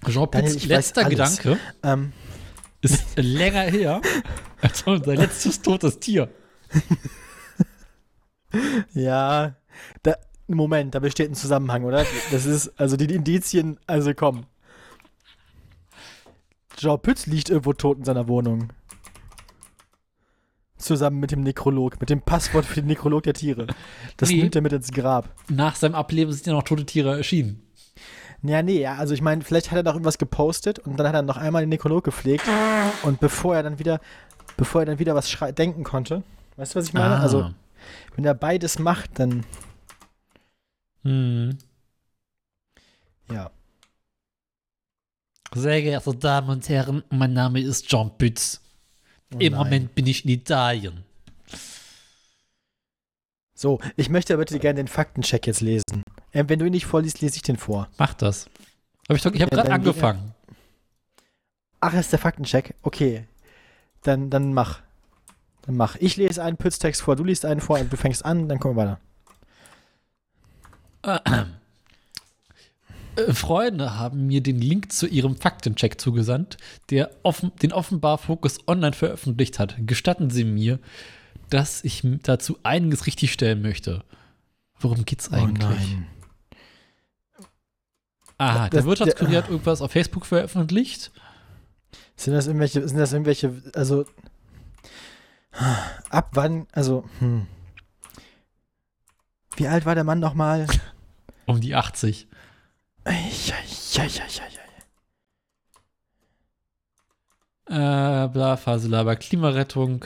Jean 0.07 0.27
weiß 0.33 0.65
letzter. 0.65 1.05
Gedanke 1.05 1.59
Ähm, 1.83 2.13
ist 2.81 3.03
länger 3.15 3.61
her 3.61 4.01
als 4.61 4.81
unser 4.83 5.15
letztes 5.15 5.61
totes 5.61 5.99
Tier. 5.99 6.29
Ja, 8.93 9.55
da, 10.03 10.15
Moment, 10.55 10.95
da 10.95 10.99
besteht 10.99 11.29
ein 11.29 11.35
Zusammenhang, 11.35 11.83
oder? 11.83 12.05
Das 12.31 12.45
ist, 12.45 12.71
also 12.79 12.95
die 12.95 13.13
Indizien, 13.13 13.77
also 13.85 14.13
komm. 14.13 14.45
Jean 16.77 16.99
Pütz 17.01 17.25
liegt 17.25 17.49
irgendwo 17.49 17.73
tot 17.73 17.97
in 17.97 18.05
seiner 18.05 18.27
Wohnung. 18.27 18.69
Zusammen 20.77 21.19
mit 21.19 21.31
dem 21.31 21.41
Nekrolog, 21.41 21.99
mit 21.99 22.09
dem 22.11 22.21
Passwort 22.21 22.63
für 22.65 22.75
den 22.75 22.85
Nekrolog 22.85 23.23
der 23.23 23.33
Tiere. 23.33 23.65
Das 24.15 24.29
Nee. 24.29 24.37
nimmt 24.37 24.55
er 24.55 24.61
mit 24.61 24.73
ins 24.73 24.91
Grab. 24.91 25.27
Nach 25.49 25.75
seinem 25.75 25.95
Ableben 25.95 26.31
sind 26.31 26.45
ja 26.45 26.53
noch 26.53 26.63
tote 26.63 26.85
Tiere 26.85 27.17
erschienen. 27.17 27.63
Ja, 28.43 28.61
nee, 28.61 28.79
ja, 28.79 28.95
also 28.95 29.15
ich 29.15 29.21
meine, 29.23 29.41
vielleicht 29.43 29.71
hat 29.71 29.77
er 29.77 29.83
noch 29.83 29.93
irgendwas 29.93 30.19
gepostet 30.19 30.77
und 30.77 30.97
dann 30.97 31.07
hat 31.07 31.15
er 31.15 31.23
noch 31.23 31.37
einmal 31.37 31.63
den 31.63 31.69
Nekrolog 31.69 32.03
gepflegt 32.03 32.45
und 33.01 33.19
bevor 33.19 33.55
er 33.55 33.63
dann 33.63 33.79
wieder, 33.79 33.99
bevor 34.55 34.83
er 34.83 34.85
dann 34.85 34.99
wieder 34.99 35.15
was 35.15 35.35
denken 35.57 35.83
konnte, 35.83 36.21
weißt 36.57 36.75
du, 36.75 36.79
was 36.79 36.85
ich 36.85 36.93
meine? 36.93 37.15
Ah. 37.17 37.21
Also, 37.21 37.49
wenn 38.15 38.23
er 38.25 38.35
beides 38.35 38.77
macht, 38.77 39.17
dann, 39.19 39.43
Hm. 41.07 41.57
ja. 43.31 43.49
Sehr 45.55 45.81
geehrte 45.81 46.13
Damen 46.13 46.49
und 46.49 46.67
Herren, 46.67 47.01
mein 47.09 47.31
Name 47.31 47.61
ist 47.61 47.89
John 47.89 48.17
Pütz. 48.17 48.59
Oh 49.33 49.37
Im 49.39 49.53
nein. 49.53 49.63
Moment 49.63 49.95
bin 49.95 50.05
ich 50.05 50.25
in 50.25 50.31
Italien. 50.31 51.05
So, 53.55 53.79
ich 53.95 54.09
möchte 54.09 54.33
aber 54.33 54.41
bitte 54.43 54.59
gerne 54.59 54.75
den 54.81 54.89
Faktencheck 54.89 55.47
jetzt 55.47 55.61
lesen. 55.61 56.03
Ähm, 56.33 56.49
wenn 56.49 56.59
du 56.59 56.65
ihn 56.65 56.71
nicht 56.73 56.85
vorliest, 56.85 57.21
lese 57.21 57.37
ich 57.37 57.41
den 57.41 57.55
vor. 57.57 57.87
Mach 57.97 58.13
das. 58.13 58.49
Hab 59.07 59.15
ich 59.15 59.21
doch- 59.23 59.31
ich 59.31 59.41
habe 59.41 59.55
Ja, 59.55 59.61
gerade 59.63 59.73
angefangen. 59.73 60.33
Ach, 61.79 61.91
das 61.93 62.01
ist 62.01 62.11
der 62.11 62.19
Faktencheck. 62.19 62.75
Okay. 62.81 63.25
Dann, 64.03 64.29
dann 64.29 64.53
mach. 64.53 64.81
Dann 65.61 65.77
mach. 65.77 65.95
Ich 66.01 66.17
lese 66.17 66.43
einen 66.43 66.57
Pütztext 66.57 67.01
vor, 67.01 67.15
du 67.15 67.23
liest 67.23 67.45
einen 67.45 67.61
vor 67.61 67.79
und 67.79 67.91
du 67.93 67.95
fängst 67.95 68.25
an, 68.25 68.49
dann 68.49 68.59
kommen 68.59 68.75
wir 68.75 68.81
weiter. 68.83 68.99
Äh, 71.07 71.45
Freunde 73.33 73.95
haben 73.97 74.27
mir 74.27 74.41
den 74.41 74.59
Link 74.59 74.91
zu 74.91 75.07
ihrem 75.07 75.35
Faktencheck 75.37 75.99
zugesandt, 75.99 76.57
der 76.91 77.09
offen, 77.23 77.51
den 77.61 77.71
offenbar 77.73 78.17
Focus 78.19 78.59
Online 78.67 78.93
veröffentlicht 78.93 79.57
hat. 79.59 79.75
Gestatten 79.79 80.29
Sie 80.29 80.43
mir, 80.43 80.79
dass 81.49 81.83
ich 81.83 82.03
dazu 82.23 82.59
einiges 82.63 83.07
richtigstellen 83.07 83.61
möchte. 83.61 84.03
Worum 84.79 85.05
geht's 85.05 85.31
eigentlich? 85.31 85.97
Aha, 88.37 88.69
der 88.69 88.81
Das- 88.81 88.85
Wirtschaftskurier 88.85 89.31
der- 89.31 89.43
hat 89.43 89.49
irgendwas 89.49 89.81
auf 89.81 89.91
Facebook 89.91 90.25
veröffentlicht. 90.27 91.11
Sind 92.15 92.33
das 92.33 92.45
irgendwelche, 92.47 92.87
sind 92.87 92.97
das 92.99 93.13
irgendwelche, 93.13 93.61
also 93.73 94.05
ab 96.09 96.29
wann, 96.33 96.67
also, 96.71 97.05
hm. 97.19 97.47
Wie 99.55 99.67
alt 99.67 99.87
war 99.87 99.95
der 99.95 100.03
Mann 100.03 100.19
nochmal? 100.19 100.67
Um 101.47 101.59
die 101.61 101.73
80. 101.73 102.27
Ja, 103.05 103.13
ja, 103.13 103.55
ja, 103.93 104.03
ja, 104.03 104.43
ja. 107.69 108.25
Äh, 108.25 108.27
bla, 108.29 108.57
Faselaber, 108.57 109.15
Klimarettung. 109.15 110.05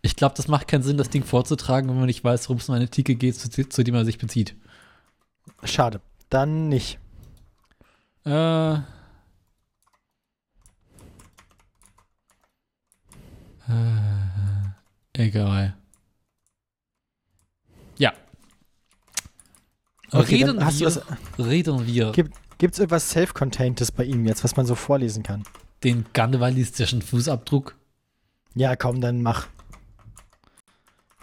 Ich 0.00 0.16
glaube, 0.16 0.34
das 0.36 0.48
macht 0.48 0.66
keinen 0.68 0.82
Sinn, 0.82 0.96
das 0.96 1.10
Ding 1.10 1.24
vorzutragen, 1.24 1.88
wenn 1.88 1.96
man 1.96 2.06
nicht 2.06 2.24
weiß, 2.24 2.48
worum 2.48 2.58
es 2.58 2.68
um 2.68 2.74
eine 2.74 2.84
Artikel 2.84 3.14
geht, 3.14 3.36
zu, 3.36 3.68
zu 3.68 3.84
dem 3.84 3.94
man 3.94 4.04
sich 4.04 4.18
bezieht. 4.18 4.56
Schade. 5.62 6.00
Dann 6.30 6.68
nicht. 6.68 6.98
Äh. 8.24 8.74
Äh, 8.74 8.80
egal. 15.12 15.76
Ja. 17.98 18.12
Okay, 20.12 20.44
reden, 20.44 20.58
wir, 20.60 21.02
reden 21.46 21.86
wir 21.86 22.12
Gib- 22.12 22.30
Gibt 22.58 22.74
es 22.74 22.78
irgendwas 22.80 23.10
Self-Containtes 23.10 23.90
bei 23.90 24.04
ihm 24.04 24.26
jetzt, 24.26 24.44
was 24.44 24.56
man 24.56 24.66
so 24.66 24.74
vorlesen 24.74 25.22
kann? 25.22 25.42
den 25.84 26.04
karnevalistischen 26.12 27.02
Fußabdruck. 27.02 27.74
Ja, 28.54 28.76
komm, 28.76 29.00
dann 29.00 29.20
mach. 29.20 29.48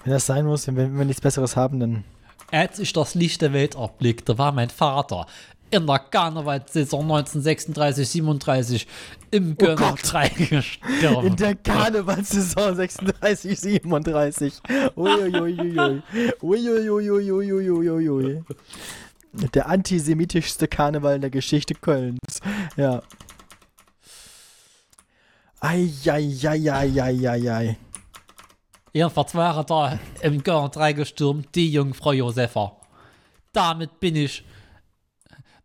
Wenn 0.04 0.12
das 0.12 0.26
sein 0.26 0.46
muss, 0.46 0.68
wenn 0.68 0.76
wir, 0.76 0.84
wenn 0.84 0.98
wir 0.98 1.06
nichts 1.06 1.22
Besseres 1.22 1.56
haben, 1.56 1.80
dann. 1.80 2.04
Als 2.52 2.78
ich 2.80 2.92
das 2.92 3.16
Licht 3.16 3.42
der 3.42 3.54
Welt 3.54 3.76
erblickte, 3.76 4.38
war 4.38 4.52
mein 4.52 4.70
Vater 4.70 5.28
in 5.72 5.86
der 5.86 6.00
Karnevalssaison 6.00 7.04
1936, 7.04 8.10
37 8.10 8.88
im 9.32 9.58
Gönner 9.58 9.74
Oh 9.74 9.92
Gott. 9.92 10.00
3 10.04 10.30
gestorben. 10.30 11.28
In 11.28 11.36
der 11.36 11.56
Karnevalssaison 11.56 12.76
36, 12.76 13.60
37. 13.60 14.54
Uiuiuiui. 14.96 16.02
Uiuiuiuiuiui. 16.42 18.44
Der 19.54 19.70
antisemitischste 19.70 20.68
Karneval 20.68 21.16
in 21.16 21.22
der 21.22 21.30
Geschichte 21.30 21.76
Kölns. 21.76 22.40
Ja. 22.76 23.04
Eieieiei. 25.60 27.78
Jedenfalls 28.92 29.36
war 29.36 29.58
er 29.58 29.64
da 29.64 30.00
im 30.22 30.42
Gönner 30.42 30.70
3 30.70 30.94
gestürmt, 30.94 31.54
die 31.54 31.72
Jungfrau 31.72 32.14
Josefa. 32.14 32.76
Damit 33.54 34.00
bin 34.00 34.16
ich, 34.16 34.44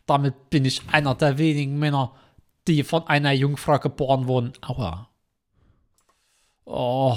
damit 0.06 0.50
bin 0.50 0.64
ich 0.64 0.82
einer 0.90 1.14
der 1.14 1.38
wenigen 1.38 1.78
Männer, 1.78 2.12
die 2.66 2.82
von 2.82 3.06
einer 3.06 3.32
Jungfrau 3.32 3.78
geboren 3.78 4.26
wurden. 4.26 4.52
Aua. 4.62 5.08
Oh. 6.64 7.16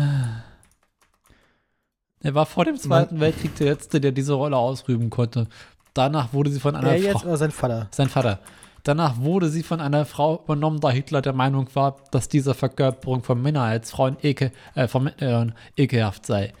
Er 2.22 2.34
war 2.34 2.44
vor 2.44 2.66
dem 2.66 2.76
Zweiten 2.76 3.18
Weltkrieg 3.18 3.56
der 3.56 3.68
Letzte, 3.68 3.98
der 3.98 4.12
diese 4.12 4.34
Rolle 4.34 4.58
ausüben 4.58 5.08
konnte. 5.08 5.46
Danach 5.94 6.34
wurde 6.34 6.50
sie 6.50 6.60
von 6.60 6.76
einer 6.76 6.90
Er 6.90 6.98
jetzt 6.98 7.12
Frau. 7.20 7.28
oder 7.28 7.36
sein 7.38 7.50
Vater? 7.50 7.88
Sein 7.92 8.10
Vater. 8.10 8.40
Danach 8.82 9.18
wurde 9.18 9.48
sie 9.48 9.62
von 9.62 9.80
einer 9.80 10.04
Frau 10.04 10.42
übernommen, 10.44 10.80
da 10.80 10.90
Hitler 10.90 11.22
der 11.22 11.32
Meinung 11.32 11.68
war, 11.74 11.96
dass 12.10 12.28
diese 12.28 12.54
Verkörperung 12.54 13.22
von 13.22 13.40
Männern 13.40 13.70
als 13.70 13.90
Frauen 13.90 14.16
ekel, 14.22 14.52
äh, 14.74 14.86
von 14.86 15.04
Männern 15.04 15.54
ekelhaft 15.76 16.26
sei. 16.26 16.52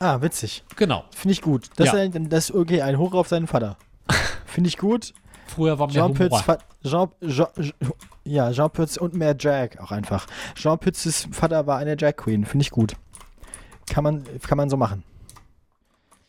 Ah, 0.00 0.20
witzig. 0.22 0.64
Genau. 0.76 1.04
Finde 1.14 1.32
ich 1.32 1.42
gut. 1.42 1.68
Das, 1.76 1.88
Ja. 1.92 1.98
ist 2.02 2.16
ein, 2.16 2.28
das 2.30 2.50
ist 2.50 2.56
okay, 2.56 2.82
ein 2.82 2.98
Hoch 2.98 3.12
auf 3.14 3.28
seinen 3.28 3.46
Vater. 3.46 3.76
Finde 4.46 4.68
ich 4.68 4.78
gut. 4.78 5.12
Früher 5.46 5.78
war 5.78 5.86
mehr 5.88 5.94
Jean 5.94 6.14
Pütz, 6.14 6.30
Humor. 6.30 6.42
Fa- 6.42 6.58
Jean, 6.84 7.08
Jean, 7.28 7.46
Jean, 7.58 7.72
ja, 8.24 8.52
Jean 8.52 8.70
Pütz 8.70 8.96
und 8.96 9.14
mehr 9.14 9.34
Drag 9.34 9.78
auch 9.78 9.90
einfach. 9.92 10.26
Jean 10.54 10.78
Pützes 10.78 11.28
Vater 11.32 11.66
war 11.66 11.78
eine 11.78 11.96
Drag 11.96 12.16
Queen, 12.16 12.44
finde 12.44 12.62
ich 12.62 12.70
gut. 12.70 12.94
Kann 13.90 14.04
man, 14.04 14.24
kann 14.40 14.56
man 14.56 14.70
so 14.70 14.76
machen. 14.76 15.02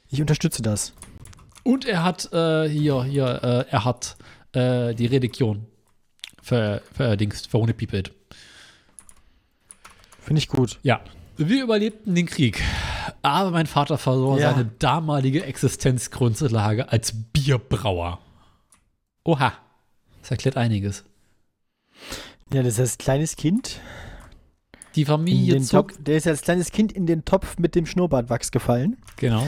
Ich 0.09 0.19
unterstütze 0.19 0.61
das. 0.61 0.93
Und 1.63 1.85
er 1.85 2.03
hat 2.03 2.33
äh, 2.33 2.67
hier, 2.67 3.03
hier, 3.03 3.43
äh, 3.43 3.65
er 3.71 3.85
hat 3.85 4.17
äh, 4.53 4.93
die 4.95 5.05
Religion 5.05 5.67
ver, 6.41 6.81
verdingst. 6.93 7.49
Finde 7.49 7.73
ich 10.39 10.47
gut. 10.49 10.79
Ja. 10.83 10.99
Wir 11.37 11.63
überlebten 11.63 12.15
den 12.15 12.25
Krieg. 12.25 12.61
Aber 13.21 13.51
mein 13.51 13.67
Vater 13.67 13.97
verlor 13.97 14.39
Ja. 14.39 14.51
seine 14.51 14.65
damalige 14.65 15.43
Existenzgrundlage 15.45 16.91
als 16.91 17.13
Bierbrauer. 17.33 18.19
Oha. 19.23 19.53
Das 20.21 20.31
erklärt 20.31 20.57
einiges. 20.57 21.03
Ja, 22.53 22.63
das 22.63 22.73
ist 22.73 22.79
als 22.79 22.97
kleines 22.97 23.35
Kind. 23.35 23.79
Die 24.95 25.05
Familie 25.05 25.61
zog. 25.61 25.89
Topf, 25.89 26.03
der 26.03 26.17
ist 26.17 26.27
als 26.27 26.41
kleines 26.41 26.71
Kind 26.71 26.91
in 26.91 27.05
den 27.05 27.23
Topf 27.23 27.57
mit 27.57 27.75
dem 27.75 27.85
Schnurrbartwachs 27.85 28.51
gefallen. 28.51 28.97
Genau. 29.17 29.47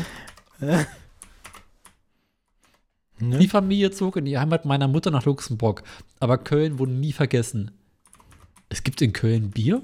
Ne? 3.20 3.38
Die 3.38 3.48
Familie 3.48 3.91
zog 3.91 4.17
in 4.17 4.25
die 4.25 4.38
Heimat 4.38 4.65
meiner 4.65 4.88
Mutter 4.88 5.12
nach 5.12 5.24
Luxemburg. 5.25 5.84
Aber 6.20 6.38
Köln 6.38 6.79
wurde 6.79 6.91
nie 6.91 7.13
vergessen. 7.13 7.72
Es 8.70 8.84
gibt 8.84 9.01
in 9.01 9.13
Köln 9.13 9.51
Bier? 9.51 9.82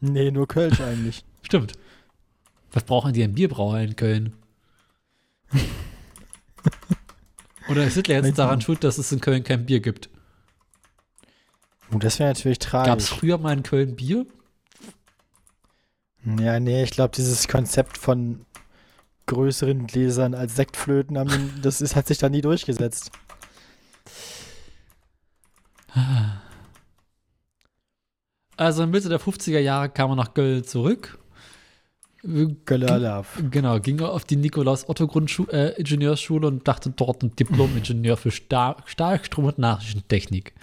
Nee, 0.00 0.30
nur 0.30 0.46
Kölsch 0.46 0.80
eigentlich. 0.80 1.24
Stimmt. 1.42 1.72
Was 2.74 2.82
brauchen 2.82 3.12
die 3.12 3.22
ein 3.22 3.34
Bierbrauer 3.34 3.78
in 3.78 3.94
Köln? 3.94 4.32
Oder 7.68 7.84
ist 7.84 7.94
Hitler 7.94 8.16
jetzt 8.16 8.36
daran 8.36 8.60
schuld, 8.60 8.82
dass 8.82 8.98
es 8.98 9.12
in 9.12 9.20
Köln 9.20 9.44
kein 9.44 9.64
Bier 9.64 9.78
gibt? 9.78 10.10
Oh, 11.92 11.98
das 11.98 12.18
wäre 12.18 12.30
natürlich 12.30 12.58
Gab 12.58 12.98
es 12.98 13.06
tragisch. 13.06 13.08
früher 13.20 13.38
mal 13.38 13.52
in 13.52 13.62
Köln 13.62 13.94
Bier? 13.94 14.26
Ja, 16.40 16.58
nee, 16.58 16.82
ich 16.82 16.90
glaube, 16.90 17.14
dieses 17.14 17.46
Konzept 17.46 17.96
von 17.96 18.44
größeren 19.26 19.86
Gläsern 19.86 20.34
als 20.34 20.56
Sektflöten, 20.56 21.16
haben, 21.16 21.60
das 21.62 21.80
ist, 21.80 21.94
hat 21.94 22.08
sich 22.08 22.18
da 22.18 22.28
nie 22.28 22.40
durchgesetzt. 22.40 23.12
Also 28.56 28.86
Mitte 28.88 29.08
der 29.08 29.20
50er 29.20 29.60
Jahre 29.60 29.90
kam 29.90 30.10
er 30.10 30.16
nach 30.16 30.34
Köln 30.34 30.64
zurück. 30.64 31.18
Göllerlauf. 32.64 33.38
Genau, 33.50 33.78
ging 33.80 33.98
er 34.00 34.12
auf 34.12 34.24
die 34.24 34.36
Nikolaus-Otto-Ingenieursschule 34.36 36.46
äh, 36.46 36.50
und 36.50 36.66
dachte 36.66 36.90
dort 36.90 37.22
ein 37.22 37.36
Diplom-Ingenieur 37.36 38.16
für 38.16 38.30
Stahl, 38.30 38.76
Stahlstrom 38.86 39.44
und 39.44 39.58
Nachrichtentechnik. 39.58 40.54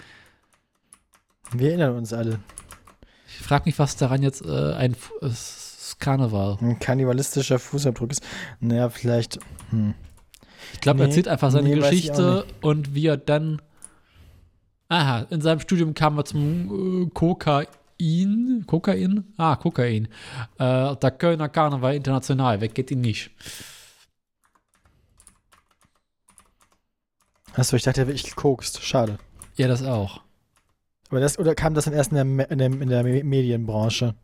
Wir 1.52 1.68
erinnern 1.68 1.96
uns 1.96 2.12
alle. 2.12 2.40
Ich 3.28 3.46
frage 3.46 3.64
mich, 3.66 3.78
was 3.78 3.96
daran 3.96 4.22
jetzt 4.22 4.44
äh, 4.44 4.72
ein 4.74 4.92
F- 4.92 5.12
äh, 5.20 5.28
Karneval. 5.98 6.58
Ein 6.60 6.78
kannibalistischer 6.80 7.58
Fußabdruck 7.58 8.10
ist. 8.10 8.22
Naja, 8.60 8.90
vielleicht. 8.90 9.38
Hm. 9.70 9.94
Ich 10.72 10.80
glaube, 10.80 11.00
er 11.00 11.06
Nee, 11.06 11.10
erzählt 11.10 11.28
einfach 11.28 11.50
seine 11.50 11.68
nee, 11.68 11.74
Geschichte 11.76 12.44
und 12.60 12.94
wie 12.94 13.06
er 13.06 13.16
dann. 13.16 13.60
Aha, 14.88 15.26
in 15.30 15.40
seinem 15.40 15.60
Studium 15.60 15.94
kam 15.94 16.18
er 16.18 16.24
zum 16.24 17.06
äh, 17.06 17.10
Kokain. 17.14 17.66
Kokain? 18.66 19.32
Ah, 19.36 19.56
Kokain. 19.56 20.08
Äh, 20.58 20.96
der 20.96 21.10
Kölner 21.12 21.48
Karneval 21.48 21.94
international. 21.94 22.60
Weg 22.60 22.74
geht 22.74 22.90
ihn 22.90 23.00
nicht. 23.00 23.30
Achso, 27.54 27.76
ich 27.76 27.82
dachte, 27.82 28.00
er 28.02 28.06
wirklich 28.06 28.24
gekokst. 28.34 28.82
Schade. 28.82 29.18
Ja, 29.56 29.68
das 29.68 29.82
auch. 29.82 30.22
Aber 31.10 31.20
das, 31.20 31.38
oder 31.38 31.54
kam 31.54 31.74
das 31.74 31.84
dann 31.84 31.94
erst 31.94 32.10
in 32.12 32.16
der, 32.16 32.24
Me- 32.24 32.44
in 32.44 32.58
der, 32.58 32.66
in 32.68 32.88
der 32.88 33.02
Me- 33.04 33.24
Medienbranche? 33.24 34.14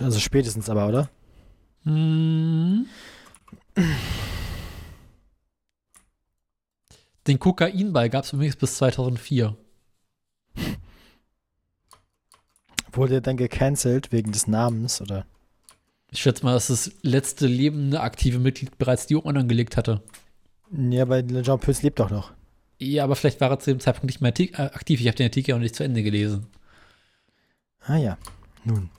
Also 0.00 0.18
spätestens 0.18 0.68
aber, 0.70 0.88
oder? 0.88 1.10
Hm. 1.84 2.86
Den 7.26 7.38
Kokainball 7.38 8.08
gab 8.10 8.24
es 8.24 8.32
übrigens 8.32 8.56
bis 8.56 8.76
2004. 8.76 9.56
Wurde 12.96 13.14
er 13.14 13.20
dann 13.20 13.36
gecancelt 13.36 14.12
wegen 14.12 14.32
des 14.32 14.46
Namens, 14.46 15.00
oder? 15.00 15.26
Ich 16.10 16.20
schätze 16.20 16.44
mal, 16.44 16.52
dass 16.52 16.68
das 16.68 16.92
letzte 17.02 17.46
lebende 17.46 18.00
aktive 18.00 18.38
Mitglied 18.38 18.78
bereits 18.78 19.06
die 19.06 19.16
Ohren 19.16 19.36
angelegt 19.36 19.76
hatte. 19.76 20.00
Ja, 20.70 21.02
aber 21.02 21.26
Jean 21.26 21.58
Pütz 21.58 21.82
lebt 21.82 21.98
doch 21.98 22.10
noch. 22.10 22.32
Ja, 22.78 23.04
aber 23.04 23.16
vielleicht 23.16 23.40
war 23.40 23.50
er 23.50 23.58
zu 23.58 23.70
dem 23.70 23.80
Zeitpunkt 23.80 24.06
nicht 24.06 24.20
mehr 24.20 24.32
äh, 24.38 24.70
aktiv. 24.74 25.00
Ich 25.00 25.06
habe 25.06 25.16
den 25.16 25.26
Artikel 25.26 25.54
auch 25.54 25.58
nicht 25.58 25.74
zu 25.74 25.84
Ende 25.84 26.02
gelesen. 26.02 26.46
Ah 27.80 27.96
ja. 27.96 28.18
Nun. 28.64 28.90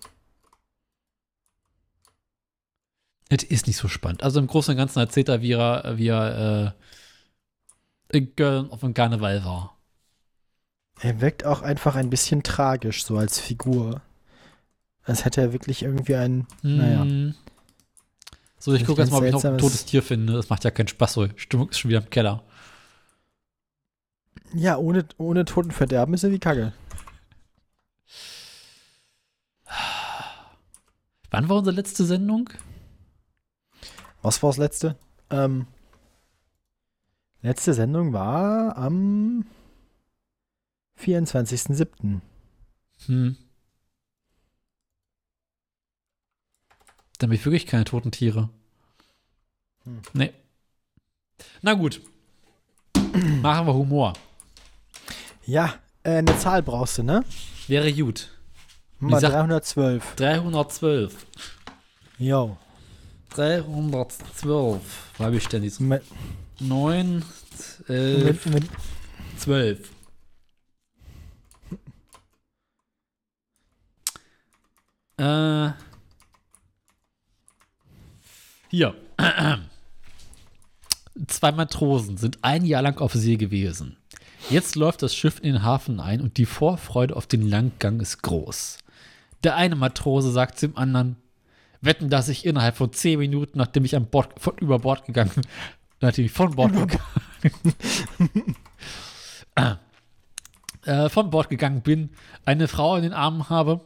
Es 3.29 3.43
ist 3.43 3.67
nicht 3.67 3.77
so 3.77 3.87
spannend. 3.87 4.23
Also 4.23 4.39
im 4.39 4.47
Großen 4.47 4.71
und 4.71 4.77
Ganzen 4.77 4.99
erzählt 4.99 5.29
er, 5.29 5.41
wie 5.41 5.53
er, 5.53 5.97
wie 5.97 6.07
er 6.07 6.75
äh, 8.11 8.17
in 8.17 8.35
Köln 8.35 8.69
auf 8.69 8.81
dem 8.81 8.93
Karneval 8.93 9.43
war. 9.43 9.74
Er 11.01 11.21
wirkt 11.21 11.45
auch 11.45 11.61
einfach 11.61 11.95
ein 11.95 12.09
bisschen 12.09 12.43
tragisch, 12.43 13.05
so 13.05 13.17
als 13.17 13.39
Figur. 13.39 14.01
Als 15.03 15.25
hätte 15.25 15.41
er 15.41 15.53
wirklich 15.53 15.83
irgendwie 15.83 16.15
ein. 16.15 16.47
Naja. 16.61 17.01
Hm. 17.01 17.35
So, 18.57 18.73
ich 18.73 18.85
gucke 18.85 19.01
jetzt 19.01 19.11
mal, 19.11 19.19
ob 19.19 19.25
ich 19.25 19.31
noch 19.31 19.43
ein 19.43 19.57
totes 19.57 19.85
Tier 19.85 20.01
finde. 20.01 20.33
Das 20.33 20.49
macht 20.49 20.63
ja 20.63 20.71
keinen 20.71 20.87
Spaß 20.87 21.13
so. 21.13 21.27
Stimmung 21.35 21.69
ist 21.69 21.79
schon 21.79 21.89
wieder 21.89 22.01
im 22.01 22.09
Keller. 22.09 22.41
Ja, 24.53 24.77
ohne, 24.77 25.05
ohne 25.17 25.45
Totenverderben 25.45 26.15
ist 26.15 26.23
er 26.23 26.31
wie 26.31 26.39
Kacke. 26.39 26.73
Wann 31.29 31.49
war 31.49 31.57
unsere 31.57 31.75
letzte 31.75 32.05
Sendung? 32.05 32.49
Was 34.21 34.41
war 34.41 34.49
das 34.49 34.57
letzte? 34.57 34.95
Ähm, 35.29 35.67
letzte 37.41 37.73
Sendung 37.73 38.13
war 38.13 38.77
am 38.77 39.45
24.07. 40.99 42.21
Hm. 43.05 43.37
Dann 47.17 47.29
habe 47.29 47.35
ich 47.35 47.45
wirklich 47.45 47.65
keine 47.65 47.85
toten 47.85 48.11
Tiere. 48.11 48.49
Hm. 49.83 50.01
Nee. 50.13 50.33
Na 51.61 51.73
gut. 51.73 52.01
Machen 53.41 53.67
wir 53.67 53.73
Humor. 53.73 54.13
Ja, 55.45 55.75
äh, 56.03 56.17
eine 56.17 56.37
Zahl 56.39 56.63
brauchst 56.63 56.97
du, 56.97 57.03
ne? 57.03 57.23
Wäre 57.67 57.93
gut. 57.93 58.29
Mal 58.99 59.19
sag- 59.21 59.31
312. 59.31 60.15
312. 60.15 61.25
Jo. 62.17 62.57
312. 63.29 64.81
Wo 65.17 65.23
habe 65.23 65.35
ich 65.35 65.47
denn? 65.47 65.69
Moment, 65.79 66.03
9, 66.59 67.07
Moment, 67.07 67.25
11, 67.87 68.45
Moment. 68.45 68.69
12. 69.37 69.89
Äh. 75.17 75.69
Hier. 78.69 78.95
Zwei 81.27 81.51
Matrosen 81.53 82.17
sind 82.17 82.39
ein 82.41 82.65
Jahr 82.65 82.81
lang 82.81 82.99
auf 82.99 83.13
See 83.13 83.37
gewesen. 83.37 83.97
Jetzt 84.49 84.75
läuft 84.75 85.01
das 85.01 85.15
Schiff 85.15 85.39
in 85.39 85.53
den 85.53 85.63
Hafen 85.63 85.99
ein 85.99 86.21
und 86.21 86.37
die 86.37 86.45
Vorfreude 86.45 87.15
auf 87.15 87.25
den 87.25 87.41
Langgang 87.41 87.99
ist 87.99 88.21
groß. 88.21 88.79
Der 89.43 89.55
eine 89.55 89.75
Matrose 89.75 90.31
sagt 90.31 90.59
zum 90.59 90.75
anderen, 90.77 91.15
wetten, 91.81 92.09
dass 92.09 92.29
ich 92.29 92.45
innerhalb 92.45 92.75
von 92.75 92.91
zehn 92.91 93.19
Minuten, 93.19 93.57
nachdem 93.57 93.85
ich 93.85 93.95
an 93.95 94.07
Bord, 94.07 94.39
von, 94.39 94.57
über 94.57 94.79
Bord 94.79 95.05
gegangen 95.05 95.31
bin, 95.33 95.45
nachdem 96.01 96.25
ich 96.25 96.31
von 96.31 96.51
Bord 96.51 96.73
gegangen 96.73 96.99
äh, 100.85 101.09
von 101.09 101.29
Bord 101.29 101.49
gegangen 101.49 101.81
bin, 101.81 102.09
eine 102.43 102.67
Frau 102.67 102.95
in 102.97 103.03
den 103.03 103.13
Armen 103.13 103.49
habe, 103.49 103.81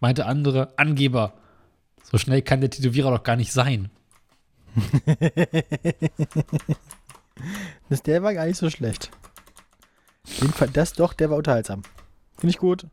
meinte 0.00 0.26
andere, 0.26 0.76
Angeber. 0.78 1.34
So 2.02 2.18
schnell 2.18 2.42
kann 2.42 2.60
der 2.60 2.70
Tätowierer 2.70 3.10
doch 3.10 3.22
gar 3.22 3.36
nicht 3.36 3.52
sein. 3.52 3.90
Das, 7.88 8.02
der 8.02 8.22
war 8.22 8.34
gar 8.34 8.46
nicht 8.46 8.58
so 8.58 8.70
schlecht. 8.70 9.10
Den 10.40 10.52
Fall, 10.52 10.68
das 10.68 10.92
doch, 10.92 11.12
der 11.12 11.30
war 11.30 11.38
unterhaltsam. 11.38 11.82
Finde 12.36 12.50
ich 12.50 12.58
gut. 12.58 12.84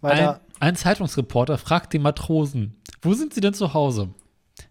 Weiter. 0.00 0.40
ein 0.60 0.76
Zeitungsreporter 0.76 1.58
fragt 1.58 1.92
den 1.92 2.02
Matrosen, 2.02 2.76
wo 3.02 3.14
sind 3.14 3.34
sie 3.34 3.40
denn 3.40 3.54
zu 3.54 3.74
Hause? 3.74 4.10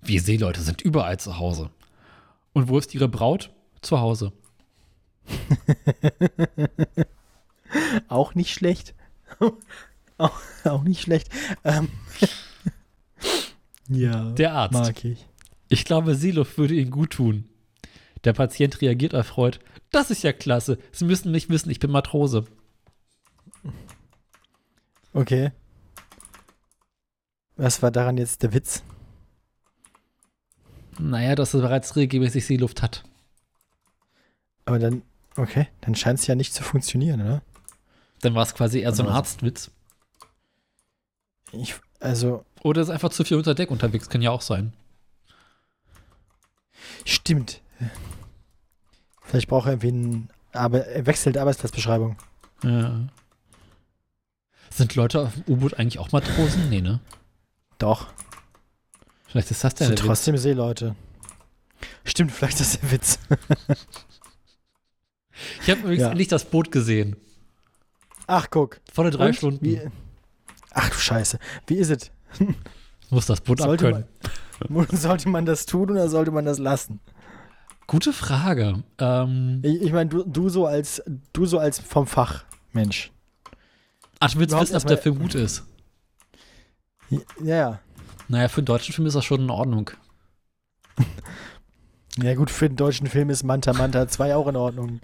Wir 0.01 0.21
Seeleute 0.21 0.61
sind 0.61 0.81
überall 0.81 1.19
zu 1.19 1.37
Hause. 1.37 1.69
Und 2.53 2.69
wo 2.69 2.77
ist 2.77 2.95
ihre 2.95 3.07
Braut? 3.07 3.51
Zu 3.81 3.99
Hause. 3.99 4.31
Auch 8.07 8.35
nicht 8.35 8.53
schlecht. 8.53 8.95
auch, 10.17 10.37
auch 10.63 10.83
nicht 10.83 11.01
schlecht. 11.01 11.29
Ähm. 11.63 11.89
ja. 13.89 14.31
Der 14.31 14.53
Arzt. 14.53 14.73
Mag 14.73 15.05
ich. 15.05 15.25
Ich 15.69 15.85
glaube, 15.85 16.15
Seeluft 16.15 16.57
würde 16.57 16.75
Ihnen 16.75 16.91
gut 16.91 17.11
tun. 17.11 17.49
Der 18.23 18.33
Patient 18.33 18.81
reagiert 18.81 19.13
erfreut. 19.13 19.59
Das 19.91 20.11
ist 20.11 20.23
ja 20.23 20.33
klasse. 20.33 20.79
Sie 20.91 21.05
müssen 21.05 21.31
nicht 21.31 21.49
wissen, 21.49 21.69
ich 21.69 21.79
bin 21.79 21.91
Matrose. 21.91 22.45
Okay. 25.13 25.51
Was 27.55 27.81
war 27.81 27.91
daran 27.91 28.17
jetzt 28.17 28.43
der 28.43 28.53
Witz? 28.53 28.83
Naja, 30.99 31.35
dass 31.35 31.53
er 31.53 31.61
bereits 31.61 31.95
regelmäßig 31.95 32.45
Seeluft 32.45 32.81
hat. 32.81 33.03
Aber 34.65 34.79
dann, 34.79 35.03
okay, 35.37 35.67
dann 35.81 35.95
scheint 35.95 36.19
es 36.19 36.27
ja 36.27 36.35
nicht 36.35 36.53
zu 36.53 36.63
funktionieren, 36.63 37.21
oder? 37.21 37.41
Dann 38.21 38.35
war 38.35 38.43
es 38.43 38.53
quasi 38.53 38.79
eher 38.79 38.93
so 38.93 39.03
ein 39.03 39.09
Arztwitz. 39.09 39.71
Ich, 41.51 41.75
also, 41.99 42.45
Oder 42.63 42.81
ist 42.81 42.89
einfach 42.89 43.09
zu 43.09 43.23
viel 43.23 43.37
unter 43.37 43.55
Deck 43.55 43.71
unterwegs, 43.71 44.09
kann 44.09 44.21
ja 44.21 44.31
auch 44.31 44.41
sein. 44.41 44.73
stimmt. 47.05 47.61
Vielleicht 49.21 49.47
braucht 49.49 49.65
er 49.67 49.73
irgendwie 49.73 49.87
einen, 49.89 50.29
aber 50.53 50.85
er 50.85 51.05
wechselt 51.05 51.37
Arbeitsplatzbeschreibung. 51.37 52.17
Ja. 52.63 53.07
Sind 54.69 54.95
Leute 54.95 55.21
auf 55.21 55.33
dem 55.33 55.43
U-Boot 55.53 55.73
eigentlich 55.75 55.99
auch 55.99 56.11
Matrosen? 56.11 56.69
Nee, 56.69 56.81
ne? 56.81 56.99
Doch. 57.77 58.07
Vielleicht 59.27 59.51
ist 59.51 59.63
das 59.63 59.75
der, 59.75 59.87
sind 59.87 59.99
der 59.99 60.03
Witz. 60.05 60.07
trotzdem 60.07 60.37
Seeleute. 60.37 60.95
Stimmt, 62.05 62.31
vielleicht 62.31 62.59
ist 62.61 62.73
das 62.75 62.79
der 62.81 62.91
Witz. 62.91 63.19
Ich 65.61 65.69
habe 65.69 65.81
übrigens 65.81 66.01
Ja. 66.01 66.09
endlich 66.09 66.27
das 66.29 66.45
Boot 66.45 66.71
gesehen. 66.71 67.15
Ach, 68.27 68.47
guck. 68.49 68.79
Vor 68.91 69.09
drei 69.11 69.27
Und? 69.27 69.35
Stunden. 69.35 69.63
Wie, 69.65 69.81
Ach 70.79 70.89
du 70.89 70.95
Scheiße. 70.95 71.39
Wie 71.65 71.75
ist 71.75 71.89
es? 71.89 72.11
Muss 73.09 73.25
das 73.25 73.41
Boot 73.41 73.59
Sollte 73.59 73.87
abkönnen. 73.87 74.07
man, 74.69 74.87
sollte 74.91 75.29
man 75.29 75.45
das 75.45 75.65
tun 75.65 75.89
oder 75.89 76.07
sollte 76.09 76.29
man 76.31 76.45
das 76.45 76.59
lassen? 76.59 76.99
Gute 77.87 78.13
Frage. 78.13 78.83
Ähm, 78.99 79.61
Ich, 79.63 79.81
ich 79.81 79.91
meine, 79.93 80.09
du, 80.09 80.23
du 80.23 80.49
so 80.49 80.65
als 80.67 81.01
du 81.33 81.45
so 81.45 81.57
als 81.57 81.79
vom 81.79 82.05
Fach 82.05 82.43
Mensch. 82.73 83.11
ach, 84.19 84.31
du 84.31 84.39
willst 84.39 84.51
Überhaupt 84.51 84.69
wissen, 84.69 84.75
ob 84.81 84.87
der 84.87 84.97
Film 84.97 85.19
gut 85.19 85.35
ist. 85.35 85.65
Ja, 87.09 87.19
ja. 87.43 87.79
Naja, 88.27 88.49
für 88.49 88.57
einen 88.59 88.65
deutschen 88.65 88.93
Film 88.93 89.07
ist 89.07 89.13
das 89.15 89.23
schon 89.25 89.41
in 89.41 89.49
Ordnung. 89.49 89.89
Ja 92.19 92.33
gut, 92.33 92.49
für 92.49 92.67
den 92.67 92.75
deutschen 92.77 93.05
Film 93.05 93.29
ist 93.29 93.43
Manta 93.43 93.73
Manta 93.73 94.07
2 94.07 94.35
auch 94.35 94.47
in 94.47 94.55
Ordnung. 94.55 95.01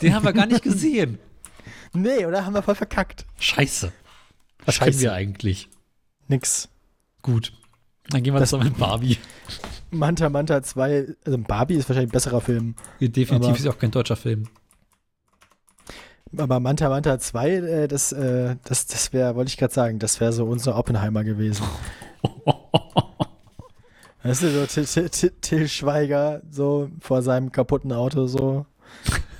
Den 0.00 0.14
haben 0.14 0.24
wir 0.24 0.32
gar 0.32 0.46
nicht 0.46 0.62
gesehen. 0.62 1.18
Nee, 1.92 2.24
oder? 2.24 2.46
Haben 2.46 2.54
wir 2.54 2.62
voll 2.62 2.76
verkackt. 2.76 3.26
Scheiße. 3.40 3.92
Was 4.66 4.74
Scheiße. 4.76 5.00
wir 5.00 5.12
eigentlich? 5.12 5.68
Nix. 6.28 6.68
Gut. 7.22 7.52
Dann 8.10 8.22
gehen 8.22 8.34
wir 8.34 8.40
Das- 8.40 8.50
das 8.50 8.62
mit 8.62 8.76
Barbie. 8.78 9.18
Manta 9.90 10.28
Manta 10.28 10.62
2, 10.62 11.06
also 11.24 11.38
Barbie 11.38 11.74
ist 11.74 11.88
wahrscheinlich 11.88 12.10
ein 12.10 12.12
besserer 12.12 12.40
Film. 12.40 12.74
Definitiv 13.00 13.48
Aber- 13.48 13.56
ist 13.56 13.66
auch 13.68 13.78
kein 13.78 13.90
deutscher 13.92 14.16
Film. 14.16 14.48
Aber 16.36 16.58
Manta 16.60 16.88
Manta 16.88 17.18
2, 17.18 17.50
äh, 17.50 17.88
das, 17.88 18.12
äh, 18.12 18.56
das, 18.64 18.86
das 18.86 19.12
wäre, 19.12 19.36
wollte 19.36 19.48
ich 19.48 19.56
gerade 19.56 19.72
sagen, 19.72 19.98
das 20.00 20.20
wäre 20.20 20.32
so 20.32 20.44
unser 20.44 20.76
Oppenheimer 20.76 21.22
gewesen. 21.24 21.64
Weißt 24.22 24.42
du, 24.42 24.66
so 24.66 25.08
Till 25.40 25.68
Schweiger 25.68 26.42
so 26.50 26.90
vor 27.00 27.22
seinem 27.22 27.52
kaputten 27.52 27.92
Auto 27.92 28.26
so 28.26 28.66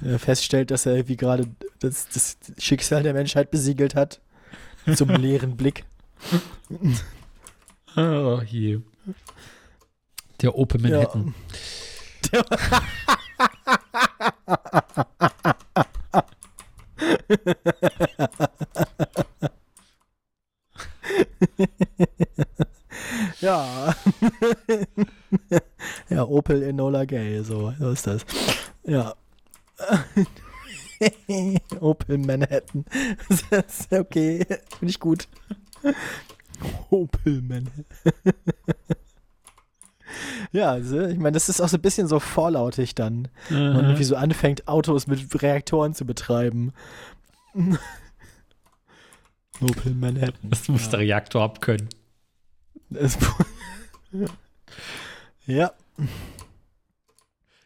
äh, 0.05 0.17
feststellt, 0.19 0.71
dass 0.71 0.87
er 0.87 0.95
irgendwie 0.95 1.17
gerade 1.17 1.49
das, 1.81 2.07
das 2.09 2.37
Schicksal 2.59 3.03
der 3.03 3.13
Menschheit 3.15 3.51
besiegelt 3.51 3.97
hat. 3.97 4.21
Zum 4.95 5.09
leeren 5.11 5.57
Blick. 5.57 5.85
oh 7.97 8.41
je. 8.47 8.81
Der 10.41 10.57
Open 10.57 10.83
Manhattan. 10.83 11.35
Ja. 23.41 23.95
ja, 26.09 26.25
Opel 26.25 26.63
Enola 26.63 27.05
Gay, 27.05 27.43
so, 27.43 27.73
so 27.79 27.91
ist 27.91 28.07
das. 28.07 28.25
Ja. 28.85 29.15
Opel 31.81 32.19
Manhattan. 32.19 32.85
Das 33.51 33.81
ist 33.81 33.93
okay, 33.93 34.45
finde 34.79 34.91
ich 34.91 35.01
gut. 35.01 35.29
Opel 36.91 37.43
Manhattan. 37.43 37.85
ja, 40.53 40.71
also, 40.71 41.01
ich 41.07 41.19
meine, 41.19 41.33
das 41.33 41.49
ist 41.49 41.61
auch 41.61 41.69
so 41.69 41.77
ein 41.77 41.83
bisschen 41.83 42.07
so 42.09 42.19
vorlautig 42.21 42.95
dann. 42.95 43.29
Und 43.51 43.89
Mhm. 43.93 43.99
wie 43.99 44.05
so 44.05 44.17
anfängt, 44.17 44.67
Autos 44.69 45.07
mit 45.07 45.43
Reaktoren 45.43 45.95
zu 45.95 46.05
betreiben. 46.07 46.73
Opel 49.61 49.95
Manhattan. 49.95 50.51
Das 50.51 50.69
muss 50.69 50.89
der 50.91 51.01
Reaktor 51.01 51.43
abkönnen. 51.43 51.89
Ja, 55.47 55.73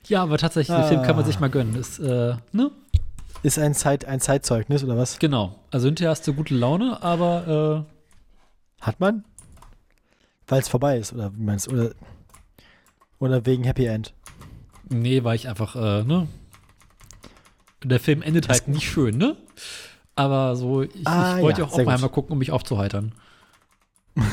Ja, 0.07 0.23
aber 0.25 0.39
tatsächlich, 0.39 0.77
den 0.77 0.89
Film 0.89 1.03
kann 1.03 1.15
man 1.15 1.25
Ah. 1.25 1.27
sich 1.29 1.39
mal 1.39 1.51
gönnen. 1.51 1.77
Ist, 1.77 1.99
äh, 2.01 2.35
ne? 2.53 2.71
Ist 3.43 3.59
ein, 3.59 3.75
Zeit, 3.75 4.05
ein 4.05 4.21
Zeitzeugnis 4.21 4.85
oder 4.85 4.97
was? 4.97 5.19
Genau. 5.19 5.59
Also 5.71 5.87
hinterher 5.87 6.11
hast 6.11 6.27
du 6.27 6.35
gute 6.35 6.55
Laune, 6.55 7.03
aber 7.03 7.87
Hat 8.81 9.01
man? 9.01 9.25
Weil 10.47 10.61
es 10.61 10.69
vorbei 10.69 10.99
ist, 10.99 11.13
oder 11.13 11.33
wie 11.37 11.43
meinst 11.43 11.67
du? 11.67 11.73
Oder, 11.73 11.91
oder 13.19 13.47
wegen 13.47 13.65
Happy 13.65 13.87
End? 13.87 14.13
äh, 14.91 14.95
nee, 14.95 15.25
war 15.25 15.35
ich 15.35 15.49
einfach, 15.49 15.77
äh, 15.77 16.03
ne? 16.03 16.27
Der 17.85 18.01
Film 18.01 18.21
endet 18.21 18.49
halt 18.49 18.69
nicht 18.69 18.91
schön, 18.91 19.17
ne? 19.17 19.37
Aber 20.17 20.57
so, 20.57 20.83
ich, 20.83 21.07
Ah, 21.07 21.37
ich 21.37 21.43
wollte 21.43 21.61
ja, 21.61 21.67
auch 21.67 21.75
sehr 21.75 21.85
mal 21.87 21.95
einmal 21.95 22.11
gucken, 22.11 22.33
um 22.33 22.39
mich 22.39 22.51
aufzuheitern. 22.51 23.15